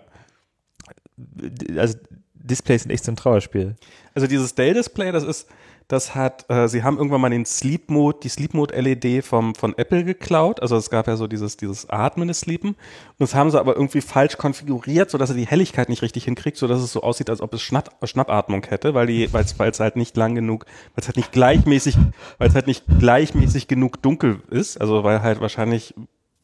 also 1.76 1.98
Displays 2.34 2.84
sind 2.84 2.90
echt 2.90 3.04
so 3.04 3.12
ein 3.12 3.16
Trauerspiel. 3.16 3.76
Also 4.14 4.26
dieses 4.26 4.54
Dell-Display, 4.54 5.12
das 5.12 5.24
ist, 5.24 5.46
das 5.88 6.14
hat, 6.14 6.44
äh, 6.50 6.68
sie 6.68 6.82
haben 6.82 6.98
irgendwann 6.98 7.22
mal 7.22 7.30
den 7.30 7.46
Sleep 7.46 7.90
Mode, 7.90 8.18
die 8.22 8.28
Sleep 8.28 8.52
Mode 8.52 8.78
LED 8.78 9.24
vom, 9.24 9.54
von 9.54 9.76
Apple 9.78 10.04
geklaut. 10.04 10.60
Also 10.60 10.76
es 10.76 10.90
gab 10.90 11.06
ja 11.06 11.16
so 11.16 11.26
dieses, 11.26 11.56
dieses 11.56 11.88
atmende 11.88 12.34
Sleepen. 12.34 12.70
Und 12.72 12.76
das 13.18 13.34
haben 13.34 13.50
sie 13.50 13.58
aber 13.58 13.74
irgendwie 13.74 14.02
falsch 14.02 14.36
konfiguriert, 14.36 15.10
sodass 15.10 15.30
er 15.30 15.36
die 15.36 15.46
Helligkeit 15.46 15.88
nicht 15.88 16.02
richtig 16.02 16.24
hinkriegt, 16.24 16.58
sodass 16.58 16.82
es 16.82 16.92
so 16.92 17.02
aussieht, 17.02 17.30
als 17.30 17.40
ob 17.40 17.54
es 17.54 17.62
Schnapp, 17.62 17.90
Schnappatmung 18.04 18.66
hätte, 18.66 18.92
weil 18.92 19.06
die, 19.06 19.32
weil 19.32 19.44
es, 19.44 19.80
halt 19.80 19.96
nicht 19.96 20.14
lang 20.14 20.34
genug, 20.34 20.66
weil 20.94 21.00
es 21.00 21.06
halt 21.06 21.16
nicht 21.16 21.32
gleichmäßig, 21.32 21.96
weil 22.36 22.48
es 22.48 22.54
halt 22.54 22.66
nicht 22.66 22.84
gleichmäßig 22.98 23.66
genug 23.66 24.02
dunkel 24.02 24.42
ist. 24.50 24.78
Also 24.78 25.04
weil 25.04 25.22
halt 25.22 25.40
wahrscheinlich, 25.40 25.94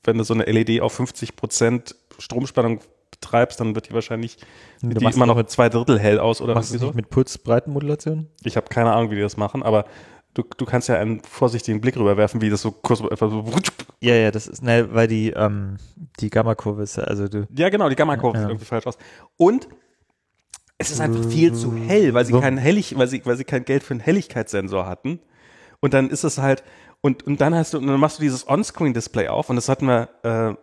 wenn 0.04 0.16
du 0.16 0.24
so 0.24 0.32
eine 0.32 0.44
LED 0.44 0.80
auf 0.80 0.94
50 0.94 1.36
Prozent 1.36 1.96
Stromspannung 2.18 2.80
betreibst, 3.24 3.60
dann 3.60 3.74
wird 3.74 3.88
die 3.88 3.94
wahrscheinlich 3.94 4.36
Du 4.82 4.88
die 4.90 5.04
immer 5.04 5.26
noch 5.26 5.36
mit 5.36 5.50
zwei 5.50 5.68
Drittel 5.68 5.98
hell 5.98 6.18
aus 6.18 6.40
oder 6.40 6.54
das 6.54 6.68
so. 6.68 6.92
mit 6.92 7.08
Putzbreitenmodulation? 7.10 8.28
Ich 8.42 8.56
habe 8.56 8.68
keine 8.68 8.92
Ahnung, 8.92 9.10
wie 9.10 9.16
die 9.16 9.22
das 9.22 9.36
machen, 9.36 9.62
aber 9.62 9.86
du, 10.34 10.42
du 10.56 10.64
kannst 10.64 10.88
ja 10.88 10.96
einen 10.96 11.20
vorsichtigen 11.22 11.80
Blick 11.80 11.96
rüberwerfen, 11.96 12.40
wie 12.40 12.50
das 12.50 12.62
so 12.62 12.70
kurz 12.70 13.00
etwa 13.00 13.28
so. 13.28 13.44
Ja, 14.00 14.14
ja, 14.14 14.30
das 14.30 14.46
ist, 14.46 14.62
ne, 14.62 14.88
weil 14.92 15.08
die, 15.08 15.30
ähm, 15.30 15.76
die 16.20 16.28
Gamma-Kurve 16.30 16.82
ist, 16.82 16.96
ja- 16.96 17.04
also 17.04 17.28
du, 17.28 17.46
Ja, 17.56 17.68
genau, 17.70 17.88
die 17.88 17.96
Gamma-Kurve 17.96 18.36
Ja. 18.36 18.42
sieht 18.42 18.50
irgendwie 18.50 18.66
falsch 18.66 18.86
aus. 18.86 18.98
Und 19.36 19.68
es 20.76 20.90
ist 20.90 21.00
einfach 21.00 21.24
viel 21.30 21.52
zu 21.54 21.74
hell, 21.74 22.12
weil 22.14 22.24
sie 22.26 22.32
So. 22.32 22.40
keinen 22.40 22.58
Hellig, 22.58 22.96
weil 22.98 23.06
sie, 23.06 23.24
weil 23.24 23.36
sie 23.36 23.44
kein 23.44 23.64
Geld 23.64 23.82
für 23.84 23.92
einen 23.94 24.00
Helligkeitssensor 24.00 24.86
hatten. 24.86 25.20
Und 25.80 25.94
dann 25.94 26.10
ist 26.10 26.24
es 26.24 26.38
halt, 26.38 26.62
und, 27.00 27.22
und 27.26 27.40
dann 27.40 27.54
hast 27.54 27.74
du, 27.74 27.78
und 27.78 27.86
dann 27.86 28.00
machst 28.00 28.18
du 28.18 28.22
dieses 28.22 28.48
On-Screen-Display 28.48 29.28
auf 29.28 29.50
und 29.50 29.56
das 29.56 29.68
hatten 29.68 29.86
wir, 29.86 30.08
äh, 30.22 30.54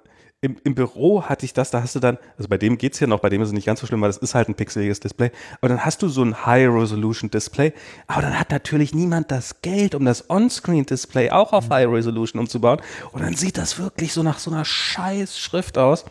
im, 0.41 0.57
im 0.63 0.73
Büro 0.73 1.23
hatte 1.23 1.45
ich 1.45 1.53
das, 1.53 1.69
da 1.69 1.83
hast 1.83 1.95
du 1.95 1.99
dann, 1.99 2.17
also 2.35 2.49
bei 2.49 2.57
dem 2.57 2.77
geht's 2.77 2.97
hier 2.97 3.07
noch, 3.07 3.19
bei 3.19 3.29
dem 3.29 3.41
ist 3.41 3.49
es 3.49 3.53
nicht 3.53 3.65
ganz 3.65 3.79
so 3.79 3.85
schlimm, 3.85 4.01
weil 4.01 4.09
das 4.09 4.17
ist 4.17 4.33
halt 4.33 4.49
ein 4.49 4.55
pixeliges 4.55 4.99
Display, 4.99 5.31
aber 5.59 5.69
dann 5.69 5.85
hast 5.85 6.01
du 6.01 6.09
so 6.09 6.23
ein 6.23 6.45
High-Resolution-Display, 6.45 7.73
aber 8.07 8.23
dann 8.23 8.39
hat 8.39 8.49
natürlich 8.49 8.95
niemand 8.95 9.29
das 9.31 9.61
Geld, 9.61 9.93
um 9.93 10.03
das 10.03 10.29
On-Screen-Display 10.31 11.29
auch 11.29 11.53
auf 11.53 11.69
High-Resolution 11.69 12.39
umzubauen 12.39 12.81
und 13.11 13.21
dann 13.21 13.35
sieht 13.35 13.57
das 13.57 13.77
wirklich 13.77 14.13
so 14.13 14.23
nach 14.23 14.39
so 14.39 14.49
einer 14.49 14.65
scheiß 14.65 15.37
Schrift 15.37 15.77
aus. 15.77 16.05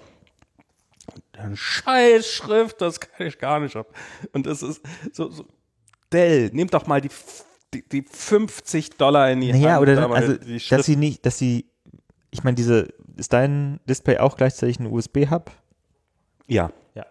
Eine 1.36 1.56
scheiß 1.56 2.26
Schrift, 2.26 2.80
das 2.80 3.00
kann 3.00 3.26
ich 3.26 3.38
gar 3.38 3.58
nicht 3.58 3.74
ab. 3.74 3.86
Und 4.32 4.46
es 4.46 4.62
ist 4.62 4.80
so, 5.12 5.30
so 5.30 5.46
Dell, 6.12 6.50
nehmt 6.52 6.74
doch 6.74 6.86
mal 6.86 7.00
die, 7.00 7.10
die, 7.72 7.88
die 7.88 8.02
50 8.02 8.90
Dollar 8.90 9.30
in 9.30 9.40
die 9.40 9.52
naja, 9.52 9.74
Hand. 9.74 9.82
oder 9.82 9.94
dann, 9.94 10.04
aber 10.04 10.16
also, 10.16 10.34
die 10.34 10.58
dass 10.68 10.86
sie 10.86 10.96
nicht, 10.96 11.24
dass 11.24 11.38
sie, 11.38 11.69
ich 12.30 12.44
meine, 12.44 12.54
diese, 12.54 12.88
ist 13.16 13.32
dein 13.32 13.80
Display 13.88 14.18
auch 14.18 14.36
gleichzeitig 14.36 14.78
ein 14.78 14.86
USB-Hub? 14.86 15.50
ja. 16.94 17.06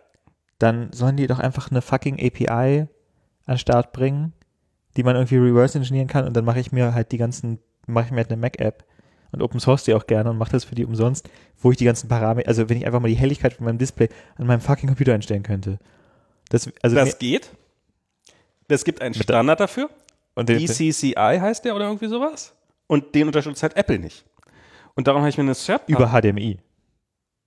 Dann 0.59 0.91
sollen 0.91 1.17
die 1.17 1.27
doch 1.27 1.39
einfach 1.39 1.71
eine 1.71 1.81
fucking 1.81 2.15
API 2.15 2.87
an 3.45 3.55
den 3.55 3.57
Start 3.57 3.93
bringen, 3.93 4.33
die 4.97 5.03
man 5.03 5.15
irgendwie 5.15 5.37
reverse 5.37 5.77
engineeren 5.77 6.07
kann 6.07 6.25
und 6.25 6.35
dann 6.35 6.45
mache 6.45 6.59
ich 6.59 6.71
mir 6.71 6.93
halt 6.93 7.11
die 7.11 7.17
ganzen, 7.17 7.59
mache 7.87 8.05
ich 8.05 8.11
mir 8.11 8.17
halt 8.17 8.31
eine 8.31 8.41
Mac-App 8.41 8.85
und 9.31 9.41
Open 9.41 9.59
Source 9.59 9.83
die 9.83 9.93
auch 9.93 10.07
gerne 10.07 10.29
und 10.29 10.37
mache 10.37 10.51
das 10.51 10.65
für 10.65 10.75
die 10.75 10.85
umsonst, 10.85 11.29
wo 11.57 11.71
ich 11.71 11.77
die 11.77 11.85
ganzen 11.85 12.09
Parameter, 12.09 12.47
also 12.47 12.69
wenn 12.69 12.77
ich 12.77 12.85
einfach 12.85 12.99
mal 12.99 13.07
die 13.07 13.15
Helligkeit 13.15 13.53
von 13.53 13.65
meinem 13.65 13.77
Display 13.77 14.09
an 14.35 14.47
meinem 14.47 14.61
fucking 14.61 14.87
Computer 14.87 15.13
einstellen 15.13 15.43
könnte. 15.43 15.79
Das, 16.49 16.69
also 16.81 16.95
Das 16.95 17.19
geht. 17.19 17.51
Es 18.67 18.83
gibt 18.83 19.01
einen 19.01 19.13
Standard 19.13 19.59
dafür. 19.59 19.89
und 20.35 20.49
den, 20.49 20.59
ECCI 20.59 21.13
heißt 21.15 21.65
der 21.65 21.75
oder 21.75 21.85
irgendwie 21.85 22.07
sowas. 22.07 22.53
Und 22.87 23.13
den 23.15 23.27
unterstützt 23.27 23.63
halt 23.63 23.75
Apple 23.75 23.99
nicht. 23.99 24.25
Und 24.95 25.07
darum 25.07 25.21
habe 25.21 25.29
ich 25.29 25.37
mir 25.37 25.43
eine 25.43 25.55
Third 25.55 25.83
über 25.87 26.07
HDMI. 26.09 26.59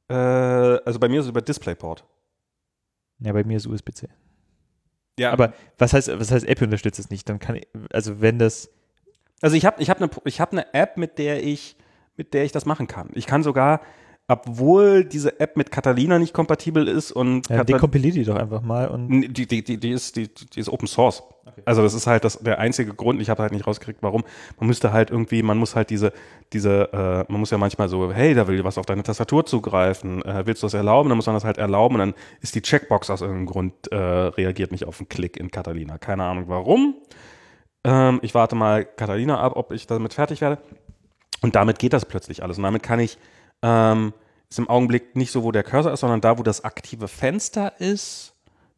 äh, 0.09 0.15
also 0.15 0.99
bei 0.99 1.09
mir 1.09 1.21
ist 1.21 1.27
es 1.27 1.31
über 1.31 1.43
DisplayPort. 1.43 2.05
Ja, 3.21 3.33
bei 3.33 3.45
mir 3.45 3.57
ist 3.57 3.67
USB-C. 3.67 4.09
Ja, 5.19 5.33
Aber 5.33 5.53
was 5.79 5.93
heißt, 5.93 6.19
was 6.19 6.31
heißt 6.33 6.47
Apple 6.47 6.67
unterstützt 6.67 6.99
es 6.99 7.11
nicht? 7.11 7.29
Dann 7.29 7.39
kann 7.39 7.57
ich, 7.57 7.67
also 7.93 8.21
wenn 8.21 8.39
das, 8.39 8.71
Also 9.43 9.57
ich 9.57 9.67
habe 9.67 9.81
ich 9.83 9.91
hab 9.91 9.99
eine 10.01 10.11
ich 10.25 10.41
hab 10.41 10.53
ne 10.53 10.73
App, 10.75 10.97
mit 10.97 11.19
der 11.19 11.43
ich 11.45 11.77
mit 12.17 12.35
der 12.35 12.45
ich 12.45 12.53
das 12.53 12.67
machen 12.67 12.87
kann. 12.89 13.09
Ich 13.15 13.27
kann 13.27 13.43
sogar, 13.43 13.81
obwohl 14.33 15.05
diese 15.05 15.41
App 15.41 15.57
mit 15.57 15.71
Catalina 15.71 16.19
nicht 16.19 16.33
kompatibel 16.33 16.89
ist 16.89 17.13
und 17.13 17.49
ja, 17.49 17.65
dekompiliert 17.65 18.15
die 18.15 18.25
doch 18.25 18.37
einfach 18.37 18.63
mal 18.63 18.89
und 18.89 19.33
die, 19.33 19.47
die, 19.47 19.63
die, 19.63 19.79
die, 19.79 19.91
ist, 19.91 20.17
die, 20.17 20.29
die 20.29 20.61
ist 20.61 20.69
Open 20.69 20.87
Source. 20.89 21.23
Also 21.65 21.83
das 21.83 21.95
ist 21.95 22.07
halt 22.07 22.25
das, 22.25 22.39
der 22.39 22.59
einzige 22.59 22.95
Grund. 22.95 23.21
Ich 23.21 23.29
habe 23.29 23.43
halt 23.43 23.53
nicht 23.53 23.67
rausgekriegt, 23.67 24.03
warum. 24.03 24.25
Man 24.59 24.69
müsste 24.69 24.93
halt 24.93 25.11
irgendwie, 25.11 25.43
man 25.43 25.59
muss 25.59 25.75
halt 25.75 25.91
diese, 25.91 26.13
diese, 26.53 26.93
äh, 26.93 27.33
man 27.33 27.41
muss 27.41 27.51
ja 27.51 27.59
manchmal 27.59 27.89
so, 27.89 28.13
hey, 28.13 28.35
da 28.35 28.47
will 28.47 28.63
was 28.65 28.79
auf 28.79 28.87
deine 28.87 29.03
Tastatur 29.03 29.45
zugreifen. 29.45 30.23
Äh, 30.23 30.47
willst 30.47 30.63
du 30.63 30.67
das 30.67 30.75
erlauben? 30.75 31.09
Dann 31.09 31.17
muss 31.17 31.27
man 31.27 31.35
das 31.35 31.45
halt 31.45 31.59
erlauben 31.59 31.97
und 31.97 31.99
dann 32.01 32.15
ist 32.41 32.55
die 32.55 32.63
Checkbox 32.63 33.11
aus 33.11 33.21
irgendeinem 33.21 33.47
Grund 33.47 33.91
äh, 33.91 33.97
reagiert 33.97 34.73
nicht 34.73 34.87
auf 34.87 35.01
einen 35.01 35.09
Klick 35.09 35.37
in 35.37 35.51
Catalina. 35.51 35.99
Keine 35.99 36.25
Ahnung 36.25 36.45
warum. 36.47 36.97
Ähm, 37.85 38.21
ich 38.23 38.35
warte 38.35 38.55
mal 38.55 38.85
Catalina 38.85 39.41
ab, 39.41 39.53
ob 39.57 39.73
ich 39.73 39.87
damit 39.87 40.15
fertig 40.15 40.41
werde. 40.41 40.59
Und 41.43 41.57
damit 41.57 41.79
geht 41.79 41.93
das 41.93 42.07
plötzlich 42.07 42.43
alles. 42.43 42.57
Und 42.57 42.63
damit 42.63 42.83
kann 42.83 43.01
ich, 43.01 43.19
ähm, 43.63 44.13
ist 44.53 44.59
im 44.59 44.69
Augenblick 44.69 45.17
nicht 45.17 45.33
so, 45.33 45.43
wo 45.45 45.51
der 45.53 45.63
Cursor 45.63 45.93
ist, 45.93 46.01
sondern 46.01 46.21
da, 46.21 46.39
wo 46.39 46.43
das 46.43 46.63
aktive 46.63 47.09
Fenster 47.09 47.73
ist, 47.81 48.35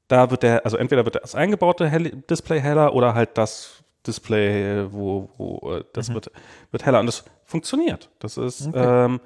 da 0.08 0.30
wird 0.30 0.42
der, 0.42 0.64
also 0.64 0.76
entweder 0.76 1.04
wird 1.04 1.16
das 1.16 1.34
eingebaute 1.34 1.88
Hell 1.88 2.10
Display 2.30 2.60
heller 2.60 2.94
oder 2.94 3.14
halt 3.14 3.36
das 3.36 3.82
Display, 4.06 4.86
wo, 4.92 5.28
wo 5.36 5.72
äh, 5.72 5.84
das 5.92 6.12
wird, 6.12 6.30
wird 6.70 6.86
heller. 6.86 7.00
Und 7.00 7.06
das 7.06 7.24
funktioniert. 7.44 8.08
Das 8.20 8.36
ist, 8.36 8.68
Okay. 8.68 9.04
ähm, 9.06 9.20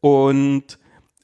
und 0.00 0.78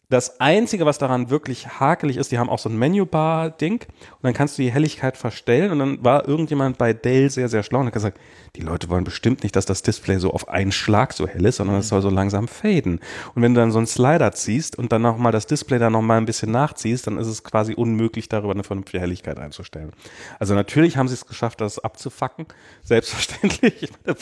das 0.09 0.41
Einzige, 0.41 0.86
was 0.86 0.99
daran 0.99 1.31
wirklich 1.31 1.81
hakelig 1.81 2.17
ist, 2.17 2.31
die 2.31 2.39
haben 2.39 2.49
auch 2.49 2.60
so 2.60 2.68
ein 2.68 2.78
Menübar-Ding 2.78 3.81
und 3.83 4.23
dann 4.23 4.35
kannst 4.35 4.57
du 4.57 4.62
die 4.62 4.70
Helligkeit 4.70 5.17
verstellen 5.17 5.73
und 5.73 5.81
dann 5.81 6.05
war 6.05 6.28
irgendjemand 6.28 6.78
bei 6.78 6.93
Dell 6.93 7.28
sehr, 7.28 7.49
sehr 7.49 7.65
schlau 7.65 7.81
und 7.81 7.86
hat 7.86 7.93
gesagt, 7.93 8.20
die 8.55 8.60
Leute 8.60 8.89
wollen 8.89 9.02
bestimmt 9.02 9.43
nicht, 9.43 9.57
dass 9.57 9.67
das 9.67 9.83
Display 9.83 10.18
so 10.18 10.33
auf 10.33 10.49
einen 10.49 10.70
Schlag 10.70 11.12
so 11.12 11.26
hell 11.26 11.44
ist, 11.44 11.57
sondern 11.57 11.76
es 11.76 11.89
soll 11.89 12.02
so 12.02 12.10
langsam 12.10 12.47
faden. 12.47 13.01
Und 13.35 13.43
wenn 13.43 13.55
du 13.55 13.60
dann 13.60 13.73
so 13.73 13.78
einen 13.78 13.89
Slider 13.89 14.31
ziehst 14.31 14.78
und 14.78 14.93
dann 14.93 15.02
nochmal 15.02 15.33
das 15.33 15.47
Display 15.47 15.81
dann 15.81 15.93
nochmal 15.93 16.18
ein 16.18 16.26
bisschen 16.26 16.52
nachziehst, 16.52 17.09
dann 17.09 17.18
ist 17.18 17.26
es 17.26 17.43
quasi 17.43 17.75
unmöglich, 17.75 18.28
darüber 18.28 18.52
eine 18.52 18.65
vernünftige 18.65 19.01
Helligkeit 19.01 19.39
einzustellen. 19.39 19.93
Also 20.39 20.55
natürlich 20.55 20.97
haben 20.97 21.09
sie 21.09 21.15
es 21.15 21.26
geschafft, 21.26 21.60
das 21.60 21.81
abzufacken. 21.81 22.47
Selbstverständlich. 22.83 23.67
Ich 23.86 23.91
meine, 24.05 24.17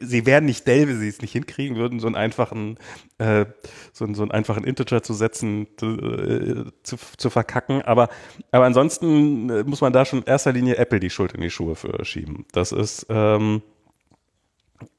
Sie 0.00 0.26
wären 0.26 0.44
nicht 0.44 0.66
Dell, 0.66 0.88
wenn 0.88 1.00
sie 1.00 1.08
es 1.08 1.20
nicht 1.20 1.32
hinkriegen 1.32 1.76
würden, 1.76 2.00
so 2.00 2.06
einen 2.06 2.16
einfachen, 2.16 2.78
äh, 3.18 3.46
so, 3.92 4.04
einen, 4.04 4.14
so 4.14 4.22
einen 4.22 4.30
einfachen 4.30 4.64
Integer 4.64 5.02
zu 5.02 5.14
setzen, 5.14 5.66
äh, 5.82 6.70
zu, 6.82 6.96
zu 7.16 7.30
verkacken. 7.30 7.82
Aber, 7.82 8.08
aber 8.50 8.64
ansonsten 8.64 9.50
äh, 9.50 9.64
muss 9.64 9.80
man 9.80 9.92
da 9.92 10.04
schon 10.04 10.20
in 10.20 10.26
erster 10.26 10.52
Linie 10.52 10.76
Apple 10.76 11.00
die 11.00 11.10
Schuld 11.10 11.32
in 11.32 11.40
die 11.40 11.50
Schuhe 11.50 11.74
für 11.74 12.04
schieben. 12.04 12.44
Das 12.52 12.72
ist, 12.72 13.06
ähm, 13.08 13.62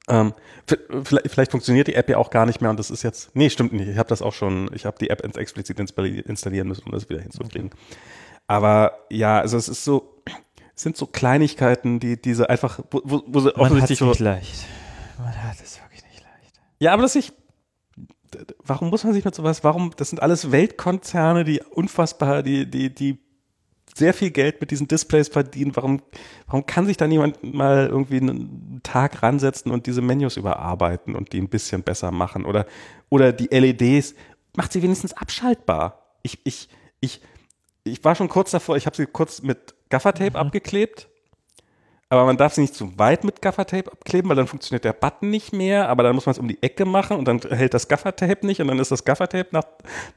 ähm, 0.07 0.33
vielleicht, 1.03 1.31
vielleicht 1.31 1.51
funktioniert 1.51 1.87
die 1.87 1.95
App 1.95 2.09
ja 2.09 2.17
auch 2.17 2.29
gar 2.29 2.45
nicht 2.45 2.61
mehr 2.61 2.69
und 2.69 2.79
das 2.79 2.91
ist 2.91 3.03
jetzt, 3.03 3.35
nee, 3.35 3.49
stimmt 3.49 3.73
nicht. 3.73 3.87
Ich 3.87 3.97
habe 3.97 4.09
das 4.09 4.21
auch 4.21 4.33
schon, 4.33 4.69
ich 4.73 4.85
habe 4.85 4.97
die 4.99 5.09
App 5.09 5.23
explizit 5.37 5.79
installi- 5.79 6.21
installieren 6.21 6.67
müssen, 6.67 6.85
um 6.85 6.91
das 6.91 7.09
wieder 7.09 7.21
hinzukriegen. 7.21 7.71
Aber 8.47 8.99
ja, 9.09 9.39
also 9.39 9.57
es 9.57 9.67
ist 9.67 9.83
so, 9.83 10.21
sind 10.75 10.97
so 10.97 11.07
Kleinigkeiten, 11.07 11.99
die 11.99 12.21
diese 12.21 12.49
einfach, 12.49 12.79
wo, 12.91 13.23
wo, 13.25 13.39
sie 13.39 13.45
man 13.47 13.55
hat 13.55 13.71
offensichtlich 13.71 14.01
es 14.01 14.07
nicht 14.07 14.19
leicht. 14.19 14.65
Man 15.17 15.43
hat 15.43 15.57
es 15.63 15.79
wirklich 15.81 16.03
nicht 16.03 16.21
leicht. 16.21 16.59
Ja, 16.79 16.93
aber 16.93 17.01
dass 17.01 17.15
ich. 17.15 17.33
Warum 18.65 18.89
muss 18.89 19.05
man 19.05 19.13
sich 19.13 19.23
mit 19.23 19.33
sowas, 19.33 19.63
warum, 19.63 19.91
das 19.95 20.09
sind 20.09 20.21
alles 20.21 20.51
Weltkonzerne, 20.51 21.45
die 21.45 21.61
unfassbar, 21.61 22.43
die, 22.43 22.69
die, 22.69 22.93
die 22.93 23.17
sehr 23.95 24.13
viel 24.13 24.29
Geld 24.29 24.59
mit 24.59 24.71
diesen 24.71 24.87
Displays 24.87 25.29
verdienen. 25.29 25.75
Warum, 25.75 26.01
warum 26.47 26.65
kann 26.65 26.85
sich 26.85 26.97
da 26.97 27.07
niemand 27.07 27.41
mal 27.43 27.87
irgendwie 27.87 28.17
einen 28.17 28.81
Tag 28.83 29.23
ransetzen 29.23 29.71
und 29.71 29.85
diese 29.85 30.01
Menus 30.01 30.35
überarbeiten 30.35 31.15
und 31.15 31.31
die 31.31 31.39
ein 31.39 31.47
bisschen 31.47 31.81
besser 31.83 32.11
machen? 32.11 32.45
Oder, 32.45 32.65
oder 33.09 33.31
die 33.31 33.47
LEDs, 33.47 34.15
macht 34.57 34.73
sie 34.73 34.83
wenigstens 34.83 35.13
abschaltbar. 35.13 36.17
Ich, 36.23 36.39
ich, 36.43 36.67
ich, 36.99 37.21
ich 37.85 38.03
war 38.03 38.15
schon 38.15 38.27
kurz 38.27 38.51
davor, 38.51 38.75
ich 38.75 38.85
habe 38.85 38.95
sie 38.97 39.05
kurz 39.05 39.41
mit 39.41 39.75
Gaffertape 39.95 40.37
abgeklebt. 40.37 41.07
Aber 42.09 42.25
man 42.25 42.35
darf 42.35 42.53
sie 42.53 42.61
nicht 42.61 42.75
zu 42.75 42.99
weit 42.99 43.23
mit 43.23 43.41
Gaffertape 43.41 43.89
abkleben, 43.89 44.27
weil 44.29 44.35
dann 44.35 44.45
funktioniert 44.45 44.83
der 44.83 44.91
Button 44.91 45.29
nicht 45.29 45.53
mehr. 45.53 45.87
Aber 45.87 46.03
dann 46.03 46.13
muss 46.13 46.25
man 46.25 46.31
es 46.31 46.39
um 46.39 46.49
die 46.49 46.61
Ecke 46.61 46.83
machen 46.83 47.17
und 47.17 47.25
dann 47.25 47.39
hält 47.39 47.73
das 47.73 47.87
Gaffertape 47.87 48.45
nicht 48.45 48.59
und 48.59 48.67
dann 48.67 48.77
ist 48.77 48.91
das 48.91 49.05
Gaffertape 49.05 49.47
nach, 49.51 49.63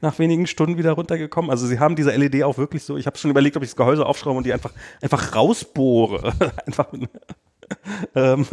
nach 0.01 0.19
wenigen 0.19 0.47
Stunden 0.47 0.77
wieder 0.77 0.91
runtergekommen. 0.91 1.49
Also 1.49 1.65
sie 1.65 1.79
haben 1.79 1.95
diese 1.95 2.11
LED 2.11 2.43
auch 2.43 2.57
wirklich 2.57 2.83
so, 2.83 2.97
ich 2.97 3.07
habe 3.07 3.17
schon 3.17 3.31
überlegt, 3.31 3.55
ob 3.55 3.63
ich 3.63 3.69
das 3.69 3.77
Gehäuse 3.77 4.05
aufschraube 4.05 4.37
und 4.37 4.45
die 4.45 4.51
einfach, 4.51 4.73
einfach 5.01 5.33
rausbohre. 5.33 6.33
einfach 6.67 6.91
mit, 6.91 7.09
ähm, 8.15 8.45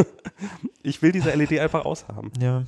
ich 0.84 1.02
will 1.02 1.10
diese 1.10 1.30
LED 1.30 1.58
einfach 1.58 1.84
aushaben. 1.84 2.30
Ja. 2.40 2.62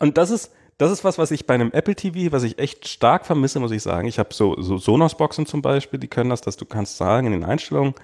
Und 0.00 0.18
das 0.18 0.30
ist, 0.30 0.50
das 0.78 0.90
ist 0.90 1.04
was, 1.04 1.18
was 1.18 1.30
ich 1.30 1.46
bei 1.46 1.54
einem 1.54 1.72
Apple 1.72 1.94
TV, 1.94 2.32
was 2.32 2.44
ich 2.44 2.58
echt 2.58 2.88
stark 2.88 3.26
vermisse, 3.26 3.60
muss 3.60 3.72
ich 3.72 3.82
sagen. 3.82 4.08
Ich 4.08 4.18
habe 4.18 4.32
so, 4.32 4.60
so 4.60 4.78
Sonos-Boxen 4.78 5.46
zum 5.46 5.60
Beispiel, 5.60 6.00
die 6.00 6.08
können 6.08 6.30
das, 6.30 6.40
dass 6.40 6.56
du 6.56 6.64
kannst 6.64 6.96
sagen 6.96 7.26
in 7.26 7.32
den 7.32 7.44
Einstellungen, 7.44 7.94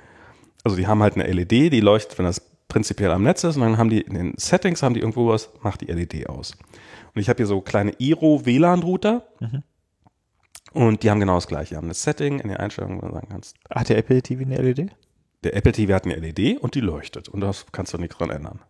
also 0.64 0.76
die 0.76 0.86
haben 0.86 1.02
halt 1.02 1.14
eine 1.14 1.30
LED, 1.30 1.72
die 1.72 1.80
leuchtet, 1.80 2.18
wenn 2.18 2.26
das 2.26 2.42
prinzipiell 2.68 3.10
am 3.10 3.22
Netz 3.22 3.44
ist, 3.44 3.56
und 3.56 3.62
dann 3.62 3.78
haben 3.78 3.90
die 3.90 4.00
in 4.00 4.14
den 4.14 4.34
Settings, 4.36 4.82
haben 4.82 4.94
die 4.94 5.00
irgendwo 5.00 5.28
was, 5.28 5.50
macht 5.62 5.82
die 5.82 5.86
LED 5.86 6.28
aus. 6.28 6.56
Und 7.14 7.20
ich 7.20 7.28
habe 7.28 7.36
hier 7.36 7.46
so 7.46 7.60
kleine 7.60 7.92
Iro 7.98 8.44
WLAN-Router. 8.44 9.22
Und 10.72 11.02
die 11.04 11.10
haben 11.10 11.20
genau 11.20 11.36
das 11.36 11.46
gleiche. 11.46 11.70
Die 11.70 11.76
haben 11.76 11.88
ein 11.88 11.94
Setting 11.94 12.40
in 12.40 12.48
den 12.48 12.56
Einstellungen, 12.56 13.00
wo 13.00 13.06
du 13.06 13.12
sagen 13.12 13.28
kannst, 13.30 13.56
Hat 13.70 13.88
der 13.88 13.98
Apple 13.98 14.20
TV 14.20 14.42
eine 14.42 14.56
LED? 14.56 14.90
der 15.44 15.54
Apple 15.54 15.72
TV 15.72 15.92
hat 15.92 16.04
eine 16.04 16.16
LED 16.16 16.58
und 16.58 16.74
die 16.74 16.80
leuchtet 16.80 17.28
und 17.28 17.40
das 17.40 17.66
kannst 17.70 17.92
du 17.92 17.98
nichts 17.98 18.16
dran 18.16 18.30
ändern. 18.30 18.60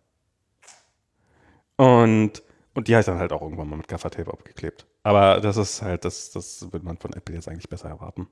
Und, 1.77 2.43
und 2.75 2.87
die 2.87 2.95
heißt 2.95 3.07
dann 3.07 3.17
halt 3.17 3.31
auch 3.31 3.41
irgendwann 3.41 3.69
mal 3.69 3.77
mit 3.77 3.87
Gaffertape 3.87 4.31
abgeklebt. 4.31 4.85
Aber 5.01 5.39
das 5.39 5.57
ist 5.57 5.81
halt, 5.81 6.05
das, 6.05 6.31
das 6.31 6.71
würde 6.71 6.85
man 6.85 6.97
von 6.97 7.13
Apple 7.13 7.33
jetzt 7.33 7.47
eigentlich 7.47 7.69
besser 7.69 7.89
erwarten. 7.89 8.27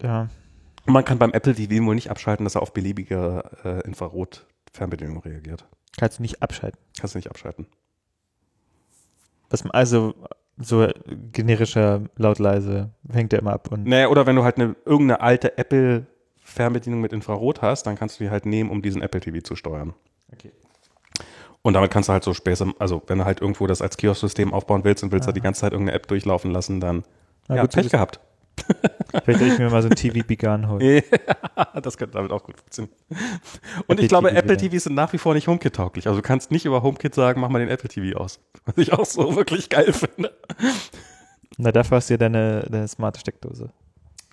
Ja. 0.00 0.28
Und 0.86 0.92
man 0.92 1.04
kann 1.04 1.18
beim 1.18 1.32
Apple 1.32 1.54
TV 1.54 1.84
wohl 1.84 1.94
nicht 1.94 2.10
abschalten, 2.10 2.44
dass 2.44 2.54
er 2.54 2.62
auf 2.62 2.72
beliebige 2.72 3.42
äh, 3.64 3.80
Infrarot-Fernbedienung 3.86 5.18
reagiert. 5.18 5.66
Kannst 5.98 6.18
du 6.18 6.22
nicht 6.22 6.42
abschalten. 6.42 6.80
Kannst 6.98 7.14
du 7.14 7.18
nicht 7.18 7.30
abschalten. 7.30 7.66
Was, 9.50 9.68
also 9.70 10.14
so 10.56 10.86
generischer 11.32 12.02
laut 12.16 12.38
leise 12.38 12.90
hängt 13.10 13.32
der 13.32 13.40
immer 13.40 13.54
ab 13.54 13.72
und 13.72 13.86
Naja, 13.86 14.08
oder 14.08 14.26
wenn 14.26 14.36
du 14.36 14.44
halt 14.44 14.56
eine, 14.56 14.76
irgendeine 14.84 15.20
alte 15.20 15.58
Apple-Fernbedienung 15.58 17.00
mit 17.00 17.12
Infrarot 17.12 17.60
hast, 17.60 17.84
dann 17.84 17.96
kannst 17.96 18.20
du 18.20 18.24
die 18.24 18.30
halt 18.30 18.46
nehmen, 18.46 18.70
um 18.70 18.82
diesen 18.82 19.02
Apple 19.02 19.20
TV 19.20 19.40
zu 19.40 19.56
steuern. 19.56 19.94
Okay. 20.32 20.52
Und 21.66 21.72
damit 21.72 21.90
kannst 21.90 22.10
du 22.10 22.12
halt 22.12 22.22
so 22.22 22.34
Späße, 22.34 22.74
also 22.78 23.02
wenn 23.06 23.18
du 23.18 23.24
halt 23.24 23.40
irgendwo 23.40 23.66
das 23.66 23.80
als 23.80 23.96
Kiosk-System 23.96 24.52
aufbauen 24.52 24.84
willst 24.84 25.02
und 25.02 25.12
willst 25.12 25.26
da 25.26 25.32
die 25.32 25.40
ganze 25.40 25.62
Zeit 25.62 25.72
irgendeine 25.72 25.96
App 25.96 26.06
durchlaufen 26.06 26.50
lassen, 26.50 26.78
dann 26.78 27.04
Na 27.48 27.56
ja, 27.56 27.62
gut 27.62 27.72
Pech 27.72 27.88
gehabt. 27.88 28.20
Vielleicht 29.24 29.40
hätte 29.40 29.46
ich 29.46 29.58
mir 29.58 29.70
mal 29.70 29.80
so 29.80 29.88
ein 29.88 29.96
TV 29.96 30.26
Begun 30.26 30.68
holen. 30.68 31.02
das 31.82 31.96
könnte 31.96 32.18
damit 32.18 32.32
auch 32.32 32.44
gut 32.44 32.58
funktionieren. 32.58 32.94
Und 33.86 33.92
Apple 33.92 34.02
ich 34.02 34.08
glaube, 34.10 34.28
TV 34.28 34.38
Apple 34.40 34.60
wieder. 34.60 34.70
TVs 34.70 34.84
sind 34.84 34.94
nach 34.94 35.10
wie 35.14 35.18
vor 35.18 35.32
nicht 35.32 35.48
HomeKit-tauglich. 35.48 36.06
Also 36.06 36.20
du 36.20 36.22
kannst 36.22 36.50
nicht 36.50 36.66
über 36.66 36.82
HomeKit 36.82 37.14
sagen, 37.14 37.40
mach 37.40 37.48
mal 37.48 37.60
den 37.60 37.70
Apple 37.70 37.88
TV 37.88 38.18
aus. 38.18 38.40
Was 38.66 38.76
ich 38.76 38.92
auch 38.92 39.06
so 39.06 39.34
wirklich 39.34 39.70
geil 39.70 39.94
finde. 39.94 40.36
Na, 41.56 41.72
dafür 41.72 41.96
hast 41.96 42.10
du 42.10 42.14
ja 42.14 42.18
deine, 42.18 42.66
deine 42.68 42.88
smarte 42.88 43.20
Steckdose. 43.20 43.70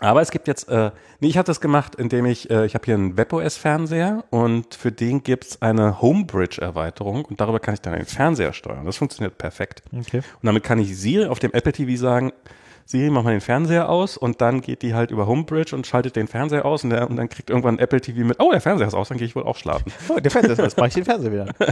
Aber 0.02 0.22
es 0.22 0.32
gibt 0.32 0.48
jetzt, 0.48 0.68
äh, 0.68 0.90
nee, 1.20 1.28
ich 1.28 1.38
habe 1.38 1.46
das 1.46 1.62
gemacht, 1.62 1.94
indem 1.94 2.26
ich, 2.26 2.50
äh, 2.50 2.66
ich 2.66 2.74
habe 2.74 2.86
hier 2.86 2.96
einen 2.96 3.18
WebOS-Fernseher 3.18 4.24
und 4.32 4.74
für 4.74 4.92
den 4.92 5.22
gibt's 5.22 5.62
eine 5.62 6.02
Homebridge-Erweiterung 6.02 7.24
und 7.24 7.40
darüber 7.40 7.60
kann 7.60 7.76
ich 7.76 7.82
dann 7.82 7.94
den 7.94 8.06
Fernseher 8.06 8.52
steuern. 8.52 8.86
Das 8.86 8.98
funktioniert 8.98 9.38
perfekt. 9.38 9.84
Okay. 9.96 10.18
Und 10.18 10.44
damit 10.44 10.64
kann 10.64 10.80
ich 10.80 10.98
Siri 10.98 11.28
auf 11.28 11.38
dem 11.38 11.54
Apple 11.54 11.72
TV 11.72 12.02
sagen, 12.02 12.34
Siri, 12.88 13.12
mach 13.12 13.22
mal 13.22 13.32
den 13.32 13.42
Fernseher 13.42 13.90
aus 13.90 14.18
und 14.18 14.42
dann 14.42 14.62
geht 14.62 14.82
die 14.82 14.96
halt 14.96 15.12
über 15.12 15.28
Homebridge 15.28 15.76
und 15.76 15.86
schaltet 15.86 16.16
den 16.16 16.28
Fernseher 16.28 16.66
aus 16.66 16.84
und, 16.84 16.90
der, 16.90 17.08
und 17.08 17.16
dann 17.18 17.30
kriegt 17.30 17.52
irgendwann 17.52 17.78
Apple 17.78 18.02
TV 18.02 18.26
mit, 18.26 18.40
oh, 18.40 18.50
der 18.52 18.60
Fernseher 18.60 18.88
ist 18.88 18.96
aus, 18.96 19.10
dann 19.10 19.20
gehe 19.20 19.28
ich 19.28 19.36
wohl 19.36 19.44
auch 19.44 19.58
schlafen. 19.58 19.92
Oh, 20.10 20.20
der 20.20 20.32
Fernseher 20.32 20.54
ist 20.54 20.60
aus. 20.60 20.78
Mach 20.78 20.88
ich 20.88 20.96
den 20.96 21.06
Fernseher 21.06 21.32
wieder. 21.32 21.46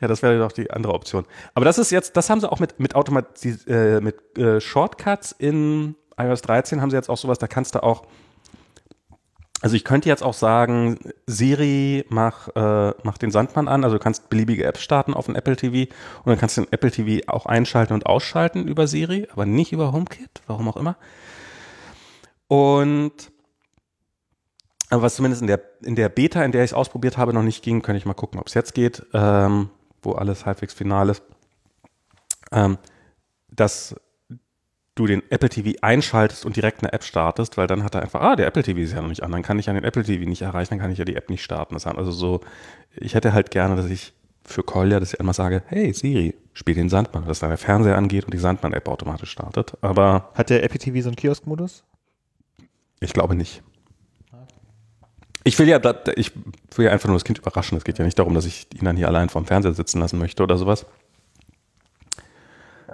Ja, 0.00 0.08
das 0.08 0.22
wäre 0.22 0.38
doch 0.38 0.50
die 0.50 0.70
andere 0.70 0.94
Option. 0.94 1.24
Aber 1.54 1.66
das 1.66 1.78
ist 1.78 1.90
jetzt, 1.90 2.16
das 2.16 2.30
haben 2.30 2.40
sie 2.40 2.50
auch 2.50 2.58
mit, 2.58 2.80
mit 2.80 2.94
Automatis 2.94 3.66
äh, 3.66 4.00
mit 4.00 4.36
äh, 4.38 4.58
Shortcuts 4.58 5.32
in 5.38 5.94
iOS 6.18 6.42
13 6.42 6.80
haben 6.80 6.90
sie 6.90 6.96
jetzt 6.96 7.10
auch 7.10 7.16
sowas, 7.16 7.38
da 7.38 7.46
kannst 7.46 7.74
du 7.74 7.82
auch, 7.82 8.04
also 9.62 9.76
ich 9.76 9.84
könnte 9.84 10.08
jetzt 10.08 10.22
auch 10.22 10.34
sagen, 10.34 10.98
Siri, 11.26 12.04
mach, 12.08 12.48
äh, 12.54 12.94
mach 13.02 13.18
den 13.18 13.30
Sandmann 13.30 13.68
an, 13.68 13.84
also 13.84 13.96
du 13.96 14.02
kannst 14.02 14.30
beliebige 14.30 14.64
Apps 14.64 14.82
starten 14.82 15.14
auf 15.14 15.26
dem 15.26 15.36
Apple 15.36 15.56
TV 15.56 15.90
und 16.18 16.26
dann 16.26 16.38
kannst 16.38 16.56
du 16.56 16.62
den 16.62 16.72
Apple 16.72 16.90
TV 16.90 17.26
auch 17.28 17.46
einschalten 17.46 17.92
und 17.94 18.06
ausschalten 18.06 18.66
über 18.66 18.86
Siri, 18.86 19.28
aber 19.32 19.46
nicht 19.46 19.72
über 19.72 19.92
HomeKit, 19.92 20.42
warum 20.46 20.68
auch 20.68 20.76
immer. 20.76 20.96
Und 22.48 23.30
aber 24.90 25.02
was 25.02 25.14
zumindest 25.14 25.40
in 25.40 25.46
der, 25.46 25.60
in 25.82 25.94
der 25.94 26.08
Beta, 26.08 26.44
in 26.44 26.50
der 26.50 26.64
ich 26.64 26.72
es 26.72 26.74
ausprobiert 26.74 27.16
habe, 27.16 27.32
noch 27.32 27.44
nicht 27.44 27.62
ging, 27.62 27.80
könnte 27.80 27.98
ich 27.98 28.06
mal 28.06 28.14
gucken, 28.14 28.40
ob 28.40 28.48
es 28.48 28.54
jetzt 28.54 28.74
geht, 28.74 29.06
ähm, 29.14 29.70
wo 30.02 30.12
alles 30.12 30.46
halbwegs 30.46 30.74
final 30.74 31.08
ist, 31.08 31.22
ähm, 32.50 32.76
dass 33.50 33.94
du 35.00 35.06
den 35.06 35.22
Apple 35.30 35.48
TV 35.48 35.78
einschaltest 35.80 36.44
und 36.44 36.56
direkt 36.56 36.82
eine 36.82 36.92
App 36.92 37.02
startest, 37.02 37.56
weil 37.56 37.66
dann 37.66 37.82
hat 37.82 37.94
er 37.94 38.02
einfach, 38.02 38.20
ah, 38.20 38.36
der 38.36 38.46
Apple 38.46 38.62
TV 38.62 38.80
ist 38.80 38.92
ja 38.92 39.00
noch 39.00 39.08
nicht 39.08 39.22
an, 39.22 39.32
dann 39.32 39.42
kann 39.42 39.58
ich 39.58 39.66
ja 39.66 39.72
den 39.72 39.84
Apple 39.84 40.04
TV 40.04 40.28
nicht 40.28 40.42
erreichen, 40.42 40.70
dann 40.70 40.78
kann 40.78 40.92
ich 40.92 40.98
ja 40.98 41.04
die 41.04 41.16
App 41.16 41.30
nicht 41.30 41.42
starten. 41.42 41.74
Das 41.74 41.86
heißt 41.86 41.96
also 41.96 42.12
so, 42.12 42.40
ich 42.94 43.14
hätte 43.14 43.32
halt 43.32 43.50
gerne, 43.50 43.76
dass 43.76 43.86
ich 43.86 44.12
für 44.44 44.62
Kolja, 44.62 45.00
dass 45.00 45.14
ich 45.14 45.20
einmal 45.20 45.34
sage, 45.34 45.62
hey 45.66 45.92
Siri, 45.92 46.34
spiel 46.52 46.74
den 46.74 46.88
Sandmann, 46.88 47.26
dass 47.26 47.40
da 47.40 47.48
der 47.48 47.58
Fernseher 47.58 47.96
angeht 47.96 48.24
und 48.24 48.34
die 48.34 48.38
Sandmann-App 48.38 48.88
automatisch 48.88 49.30
startet. 49.30 49.76
Aber 49.80 50.30
Hat 50.34 50.50
der 50.50 50.62
Apple 50.62 50.78
TV 50.78 51.00
so 51.00 51.08
einen 51.08 51.16
Kiosk-Modus? 51.16 51.84
ich 53.02 53.12
glaube 53.14 53.34
nicht. 53.34 53.62
Ich 55.42 55.58
will 55.58 55.66
ja, 55.68 55.80
ich 56.16 56.32
will 56.76 56.84
ja 56.84 56.92
einfach 56.92 57.08
nur 57.08 57.16
das 57.16 57.24
Kind 57.24 57.38
überraschen. 57.38 57.78
Es 57.78 57.84
geht 57.84 57.98
ja 57.98 58.04
nicht 58.04 58.18
darum, 58.18 58.34
dass 58.34 58.44
ich 58.44 58.66
ihn 58.74 58.84
dann 58.84 58.98
hier 58.98 59.08
allein 59.08 59.30
vorm 59.30 59.46
Fernseher 59.46 59.72
sitzen 59.72 59.98
lassen 59.98 60.18
möchte 60.18 60.42
oder 60.42 60.58
sowas. 60.58 60.84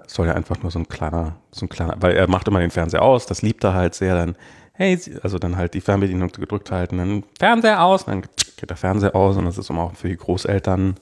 Soll 0.07 0.27
ja 0.27 0.35
einfach 0.35 0.63
nur 0.63 0.71
so 0.71 0.79
ein 0.79 0.89
kleiner, 0.89 1.37
so 1.51 1.67
ein 1.67 1.69
kleiner, 1.69 1.97
weil 2.01 2.17
er 2.17 2.29
macht 2.29 2.47
immer 2.49 2.61
den 2.61 2.71
Fernseher 2.71 3.03
aus, 3.03 3.27
das 3.27 3.43
liebt 3.43 3.65
er 3.65 3.75
halt 3.75 3.95
sehr, 3.95 4.15
dann, 4.15 4.37
hey, 4.73 4.99
also 5.23 5.39
dann 5.39 5.57
halt 5.57 5.75
die 5.75 5.81
Fernbedienung 5.81 6.29
gedrückt 6.29 6.71
halten, 6.71 6.99
dann 6.99 7.25
Fernseher 7.39 7.83
aus, 7.83 8.05
dann 8.05 8.23
geht 8.57 8.71
der 8.71 8.77
Fernseher 8.77 9.15
aus 9.17 9.37
und 9.37 9.45
das 9.45 9.59
ist 9.59 9.69
immer 9.71 9.83
auch 9.83 9.95
für 9.95 10.09
die 10.09 10.17
Großeltern, 10.17 10.97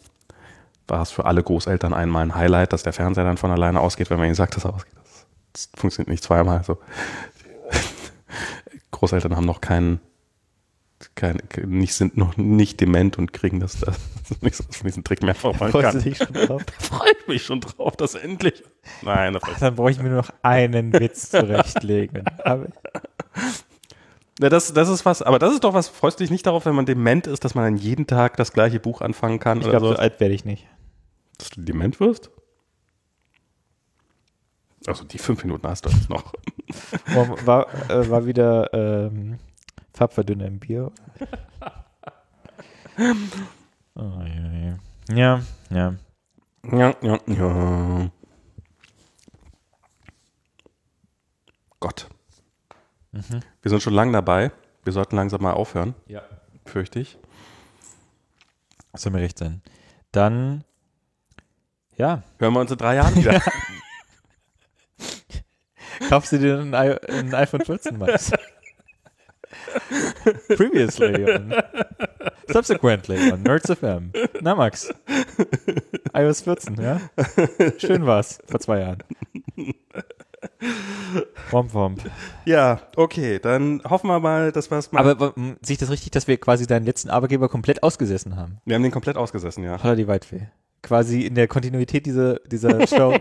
war 0.88 1.02
es 1.02 1.10
für 1.10 1.24
alle 1.24 1.42
Großeltern 1.42 1.94
einmal 1.94 2.22
ein 2.22 2.34
Highlight, 2.34 2.72
dass 2.72 2.82
der 2.82 2.92
Fernseher 2.92 3.24
dann 3.24 3.36
von 3.36 3.50
alleine 3.50 3.80
ausgeht, 3.80 4.10
wenn 4.10 4.18
man 4.18 4.26
ihnen 4.26 4.34
sagt, 4.34 4.56
dass 4.56 4.64
er 4.64 4.74
ausgeht. 4.74 4.94
Das, 5.52 5.68
funktioniert 5.76 6.08
nicht 6.08 6.24
zweimal. 6.24 6.58
Also 6.58 6.78
Großeltern 8.90 9.36
haben 9.36 9.46
noch 9.46 9.60
keinen, 9.60 10.00
kein, 11.14 11.40
nicht, 11.66 11.94
sind 11.94 12.16
noch 12.16 12.36
nicht 12.36 12.80
dement 12.80 13.18
und 13.18 13.32
kriegen 13.32 13.60
das, 13.60 13.80
das 13.80 13.98
ist 14.30 14.42
nicht 14.42 14.56
so, 14.56 14.64
dass 14.64 14.78
man 14.78 14.86
diesen 14.86 15.04
Trick 15.04 15.22
machen 15.22 15.54
Freust 15.54 15.72
kann. 15.72 15.96
du 15.96 16.02
dich 16.02 16.18
schon 16.18 16.32
drauf? 16.32 16.62
Da 16.78 16.84
freue 16.96 17.10
ich 17.20 17.26
mich 17.26 17.42
schon 17.42 17.60
drauf, 17.60 17.96
dass 17.96 18.14
endlich. 18.14 18.62
Nein, 19.02 19.34
da 19.34 19.40
Ach, 19.42 19.58
dann 19.58 19.74
brauche 19.74 19.90
ich 19.90 19.98
mir 19.98 20.08
nur 20.08 20.18
noch 20.18 20.30
einen 20.42 20.92
Witz 20.92 21.30
zurechtlegen. 21.30 22.24
Aber 22.44 22.68
ja, 24.40 24.48
das, 24.48 24.72
das 24.72 24.88
ist 24.88 25.04
was, 25.04 25.22
aber 25.22 25.38
das 25.38 25.52
ist 25.52 25.62
doch 25.62 25.74
was, 25.74 25.88
freust 25.88 26.18
du 26.18 26.24
dich 26.24 26.30
nicht 26.32 26.44
darauf, 26.44 26.66
wenn 26.66 26.74
man 26.74 26.86
dement 26.86 27.28
ist, 27.28 27.44
dass 27.44 27.54
man 27.54 27.64
dann 27.64 27.76
jeden 27.76 28.08
Tag 28.08 28.36
das 28.36 28.52
gleiche 28.52 28.80
Buch 28.80 29.00
anfangen 29.00 29.38
kann 29.38 29.60
ich 29.60 29.68
glaube, 29.68 29.86
so? 29.86 29.92
so 29.92 29.98
alt 29.98 30.18
werde 30.18 30.34
ich 30.34 30.44
nicht. 30.44 30.66
Dass 31.38 31.50
du 31.50 31.60
dement 31.60 32.00
wirst? 32.00 32.30
Also 34.86 35.04
die 35.04 35.18
fünf 35.18 35.44
Minuten 35.44 35.66
hast 35.68 35.86
du 35.86 35.90
jetzt 35.90 36.10
noch. 36.10 36.32
War, 37.06 37.46
war, 37.46 37.90
äh, 37.90 38.10
war 38.10 38.26
wieder 38.26 38.74
ähm, 38.74 39.38
Farbverdünner 39.94 40.46
im 40.46 40.58
Bier. 40.58 40.92
Oh, 43.96 44.22
ja, 44.22 44.78
ja. 45.08 45.40
ja, 45.70 45.70
ja. 45.70 45.94
Ja. 47.26 48.10
Gott. 51.80 52.08
Wir 53.10 53.42
sind 53.64 53.82
schon 53.82 53.94
lange 53.94 54.12
dabei. 54.12 54.52
Wir 54.84 54.92
sollten 54.92 55.16
langsam 55.16 55.42
mal 55.42 55.54
aufhören, 55.54 55.94
ja. 56.06 56.22
fürchte 56.64 57.00
ich. 57.00 57.18
Soll 58.94 59.10
mir 59.12 59.20
recht 59.20 59.38
sein. 59.38 59.60
Dann, 60.12 60.62
ja, 61.96 62.22
Hören 62.38 62.54
wir 62.54 62.60
uns 62.60 62.70
in 62.70 62.78
drei 62.78 62.94
Jahren 62.96 63.16
wieder. 63.16 63.42
kaufst 66.08 66.32
du 66.32 66.38
dir 66.38 66.60
ein, 66.60 66.74
I 66.74 66.96
ein 67.10 67.34
iPhone 67.34 67.64
14, 67.64 67.98
Max? 67.98 68.30
Previously 70.56 71.24
on, 71.24 71.54
subsequently 72.48 73.30
on 73.32 73.42
Nerds 73.42 73.70
FM. 73.74 74.12
Na, 74.40 74.54
Max. 74.54 74.92
iOS 76.14 76.42
14, 76.42 76.76
ja? 76.80 77.00
Schön 77.78 78.06
war's 78.06 78.38
vor 78.46 78.60
zwei 78.60 78.80
Jahren. 78.80 78.98
Womp 81.50 81.74
womp. 81.74 82.00
ja, 82.44 82.80
okay, 82.96 83.38
dann 83.38 83.82
hoffen 83.88 84.08
wir 84.08 84.20
mal, 84.20 84.52
dass 84.52 84.70
wir 84.70 84.78
es 84.78 84.92
mal. 84.92 85.00
Aber 85.00 85.34
sehe 85.62 85.74
ich 85.74 85.78
das 85.78 85.90
richtig, 85.90 86.10
dass 86.10 86.26
wir 86.26 86.36
quasi 86.38 86.66
deinen 86.66 86.84
letzten 86.84 87.10
Arbeitgeber 87.10 87.48
komplett 87.48 87.82
ausgesessen 87.82 88.36
haben? 88.36 88.58
wir 88.64 88.74
haben 88.74 88.82
den 88.82 88.92
komplett 88.92 89.16
ausgesessen, 89.16 89.64
ja. 89.64 89.82
Holla 89.82 89.94
die 89.94 90.06
Waldfee. 90.08 90.48
Quasi 90.84 91.22
in 91.22 91.34
der 91.34 91.48
Kontinuität 91.48 92.04
dieser, 92.04 92.34
dieser 92.40 92.86
Show 92.86 93.16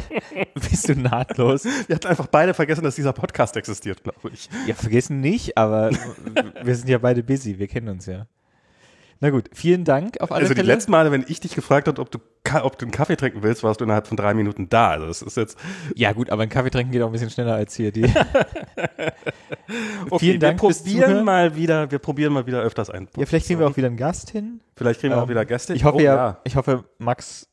bist 0.54 0.88
du 0.88 0.96
nahtlos. 0.96 1.66
Wir 1.86 1.96
hatten 1.96 2.06
einfach 2.06 2.26
beide 2.26 2.54
vergessen, 2.54 2.82
dass 2.82 2.94
dieser 2.94 3.12
Podcast 3.12 3.54
existiert, 3.58 4.02
glaube 4.02 4.30
ich. 4.32 4.48
Ja, 4.66 4.74
vergessen 4.74 5.20
nicht, 5.20 5.58
aber 5.58 5.90
wir 6.62 6.74
sind 6.74 6.88
ja 6.88 6.96
beide 6.96 7.22
busy, 7.22 7.58
wir 7.58 7.68
kennen 7.68 7.90
uns 7.90 8.06
ja. 8.06 8.26
Na 9.22 9.30
gut, 9.30 9.48
vielen 9.52 9.84
Dank 9.84 10.20
auf 10.20 10.32
alle 10.32 10.42
Also 10.42 10.52
die 10.52 10.58
Fälle. 10.62 10.72
letzten 10.72 10.90
Male, 10.90 11.12
wenn 11.12 11.24
ich 11.28 11.38
dich 11.38 11.54
gefragt 11.54 11.86
habe, 11.86 12.00
ob 12.00 12.10
du, 12.10 12.18
ob 12.62 12.76
du 12.76 12.84
einen 12.86 12.90
Kaffee 12.90 13.14
trinken 13.14 13.44
willst, 13.44 13.62
warst 13.62 13.80
du 13.80 13.84
innerhalb 13.84 14.08
von 14.08 14.16
drei 14.16 14.34
Minuten 14.34 14.68
da. 14.68 14.90
Also 14.90 15.06
das 15.06 15.22
ist 15.22 15.36
jetzt. 15.36 15.56
ja 15.94 16.10
gut, 16.12 16.28
aber 16.30 16.42
ein 16.42 16.48
Kaffee 16.48 16.70
trinken 16.70 16.90
geht 16.90 17.02
auch 17.02 17.06
ein 17.06 17.12
bisschen 17.12 17.30
schneller 17.30 17.54
als 17.54 17.76
hier 17.76 17.92
die. 17.92 18.02
Okay, 20.10 20.18
Vielen 20.18 20.40
Dank 20.40 20.60
wir 20.60 20.68
probieren 20.70 21.24
mal 21.24 21.54
wieder, 21.56 21.90
wir 21.90 21.98
probieren 22.00 22.32
mal 22.32 22.46
wieder 22.46 22.60
öfters 22.62 22.90
ein. 22.90 23.08
Ja, 23.16 23.24
vielleicht 23.24 23.46
kriegen 23.46 23.60
wir 23.60 23.68
auch 23.68 23.76
wieder 23.76 23.86
einen 23.86 23.96
Gast 23.96 24.30
hin. 24.30 24.60
Vielleicht 24.76 25.00
kriegen 25.00 25.12
wir 25.14 25.18
auch 25.18 25.22
Ähm, 25.22 25.28
wieder 25.30 25.44
Gäste. 25.46 25.72
Ich 25.74 25.84
hoffe 25.84 25.98
Oh, 25.98 26.00
ja, 26.00 26.40
ich 26.44 26.56
hoffe, 26.56 26.84
Max 26.98 27.48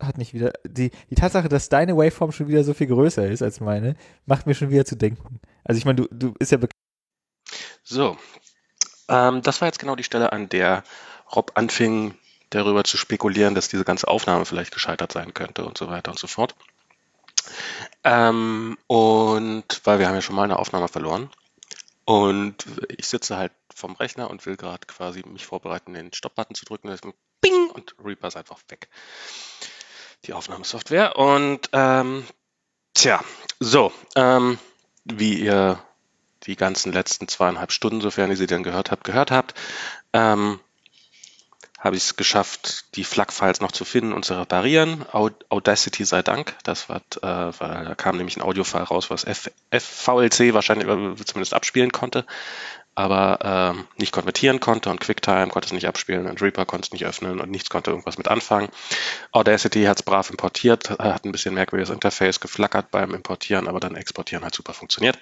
hat 0.00 0.18
nicht 0.18 0.34
wieder. 0.34 0.52
Die, 0.68 0.90
die 1.10 1.14
Tatsache, 1.14 1.48
dass 1.48 1.70
deine 1.70 1.96
Waveform 1.96 2.32
schon 2.32 2.48
wieder 2.48 2.62
so 2.64 2.74
viel 2.74 2.86
größer 2.86 3.26
ist 3.26 3.42
als 3.42 3.60
meine, 3.60 3.94
macht 4.26 4.46
mir 4.46 4.54
schon 4.54 4.70
wieder 4.70 4.84
zu 4.84 4.94
denken. 4.96 5.40
Also 5.64 5.78
ich 5.78 5.86
meine, 5.86 6.02
du, 6.02 6.08
du 6.12 6.34
ist 6.38 6.52
ja 6.52 6.58
bekannt. 6.58 6.72
So, 7.82 8.16
ähm, 9.08 9.40
das 9.42 9.60
war 9.60 9.68
jetzt 9.68 9.78
genau 9.78 9.96
die 9.96 10.04
Stelle, 10.04 10.32
an 10.32 10.48
der 10.50 10.84
Rob 11.34 11.52
anfing, 11.54 12.16
darüber 12.50 12.84
zu 12.84 12.96
spekulieren, 12.96 13.54
dass 13.54 13.68
diese 13.68 13.84
ganze 13.84 14.08
Aufnahme 14.08 14.44
vielleicht 14.44 14.72
gescheitert 14.72 15.12
sein 15.12 15.34
könnte 15.34 15.64
und 15.64 15.76
so 15.76 15.88
weiter 15.88 16.10
und 16.10 16.18
so 16.18 16.26
fort. 16.26 16.54
Ähm, 18.04 18.78
und 18.86 19.80
weil 19.84 19.98
wir 19.98 20.08
haben 20.08 20.14
ja 20.14 20.22
schon 20.22 20.36
mal 20.36 20.44
eine 20.44 20.58
Aufnahme 20.58 20.88
verloren. 20.88 21.30
Und 22.04 22.66
ich 22.88 23.06
sitze 23.06 23.36
halt 23.36 23.52
vom 23.74 23.94
Rechner 23.94 24.30
und 24.30 24.44
will 24.44 24.56
gerade 24.56 24.86
quasi 24.86 25.22
mich 25.26 25.46
vorbereiten, 25.46 25.94
den 25.94 26.12
Stop-Button 26.12 26.54
zu 26.54 26.64
drücken. 26.64 26.88
Und 26.88 27.14
Bing! 27.40 27.70
Und 27.70 27.94
Reaper 28.02 28.28
ist 28.28 28.36
einfach 28.36 28.58
weg. 28.68 28.88
Die 30.24 30.32
Aufnahmesoftware. 30.32 31.16
Und 31.16 31.70
ähm, 31.72 32.24
tja, 32.92 33.22
so, 33.58 33.92
ähm, 34.16 34.58
wie 35.04 35.40
ihr 35.40 35.82
die 36.44 36.56
ganzen 36.56 36.92
letzten 36.92 37.26
zweieinhalb 37.26 37.72
Stunden, 37.72 38.00
sofern 38.00 38.30
ihr 38.30 38.36
sie 38.36 38.46
denn 38.46 38.62
gehört 38.62 38.90
habt, 38.90 39.04
gehört 39.04 39.30
habt, 39.30 39.54
ähm, 40.12 40.60
habe 41.84 41.96
ich 41.96 42.04
es 42.04 42.16
geschafft, 42.16 42.96
die 42.96 43.04
FLAC-Files 43.04 43.60
noch 43.60 43.70
zu 43.70 43.84
finden 43.84 44.14
und 44.14 44.24
zu 44.24 44.34
reparieren. 44.34 45.04
Audacity 45.12 46.06
sei 46.06 46.22
Dank. 46.22 46.56
Das 46.64 46.88
war, 46.88 47.02
äh, 47.22 47.52
weil 47.60 47.84
da 47.84 47.94
kam 47.94 48.16
nämlich 48.16 48.38
ein 48.38 48.42
Audio-File 48.42 48.84
raus, 48.84 49.10
was 49.10 49.24
F 49.24 49.50
FVLC 49.70 50.54
wahrscheinlich 50.54 50.86
zumindest 51.26 51.52
abspielen 51.52 51.92
konnte, 51.92 52.24
aber 52.94 53.74
ähm, 53.76 53.86
nicht 53.98 54.12
konvertieren 54.12 54.60
konnte 54.60 54.88
und 54.88 55.00
QuickTime 55.00 55.48
konnte 55.48 55.66
es 55.66 55.72
nicht 55.72 55.86
abspielen 55.86 56.26
und 56.26 56.40
Reaper 56.40 56.64
konnte 56.64 56.86
es 56.86 56.92
nicht 56.92 57.04
öffnen 57.04 57.38
und 57.38 57.50
nichts 57.50 57.68
konnte 57.68 57.90
irgendwas 57.90 58.16
mit 58.16 58.28
anfangen. 58.28 58.70
Audacity 59.32 59.84
hat 59.84 59.98
es 59.98 60.02
brav 60.04 60.30
importiert, 60.30 60.88
hat 60.88 61.26
ein 61.26 61.32
bisschen 61.32 61.52
merkwürdiges 61.52 61.92
Interface 61.92 62.40
geflackert 62.40 62.90
beim 62.92 63.12
Importieren, 63.12 63.68
aber 63.68 63.78
dann 63.80 63.94
exportieren 63.94 64.44
hat 64.44 64.54
super 64.54 64.72
funktioniert. 64.72 65.18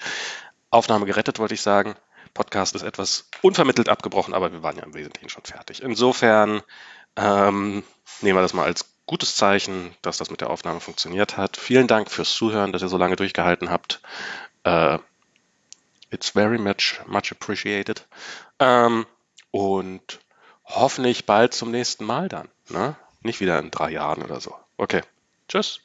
Aufnahme 0.70 1.06
gerettet, 1.06 1.40
wollte 1.40 1.54
ich 1.54 1.62
sagen. 1.62 1.96
Podcast 2.34 2.74
ist 2.74 2.82
etwas 2.82 3.28
unvermittelt 3.42 3.88
abgebrochen, 3.88 4.34
aber 4.34 4.52
wir 4.52 4.62
waren 4.62 4.76
ja 4.76 4.82
im 4.82 4.94
Wesentlichen 4.94 5.28
schon 5.28 5.44
fertig. 5.44 5.82
Insofern 5.82 6.62
ähm, 7.16 7.82
nehmen 8.20 8.38
wir 8.38 8.42
das 8.42 8.54
mal 8.54 8.64
als 8.64 8.86
gutes 9.06 9.36
Zeichen, 9.36 9.94
dass 10.02 10.18
das 10.18 10.30
mit 10.30 10.40
der 10.40 10.50
Aufnahme 10.50 10.80
funktioniert 10.80 11.36
hat. 11.36 11.56
Vielen 11.56 11.86
Dank 11.86 12.10
fürs 12.10 12.34
Zuhören, 12.34 12.72
dass 12.72 12.82
ihr 12.82 12.88
so 12.88 12.96
lange 12.96 13.16
durchgehalten 13.16 13.70
habt. 13.70 14.00
Äh, 14.64 14.98
it's 16.10 16.30
very 16.30 16.58
much, 16.58 17.00
much 17.06 17.30
appreciated. 17.32 18.06
Ähm, 18.58 19.06
und 19.50 20.20
hoffentlich 20.64 21.26
bald 21.26 21.52
zum 21.52 21.70
nächsten 21.70 22.04
Mal 22.04 22.28
dann. 22.28 22.48
Ne? 22.70 22.96
Nicht 23.20 23.40
wieder 23.40 23.58
in 23.58 23.70
drei 23.70 23.90
Jahren 23.90 24.22
oder 24.22 24.40
so. 24.40 24.54
Okay. 24.76 25.02
Tschüss. 25.48 25.80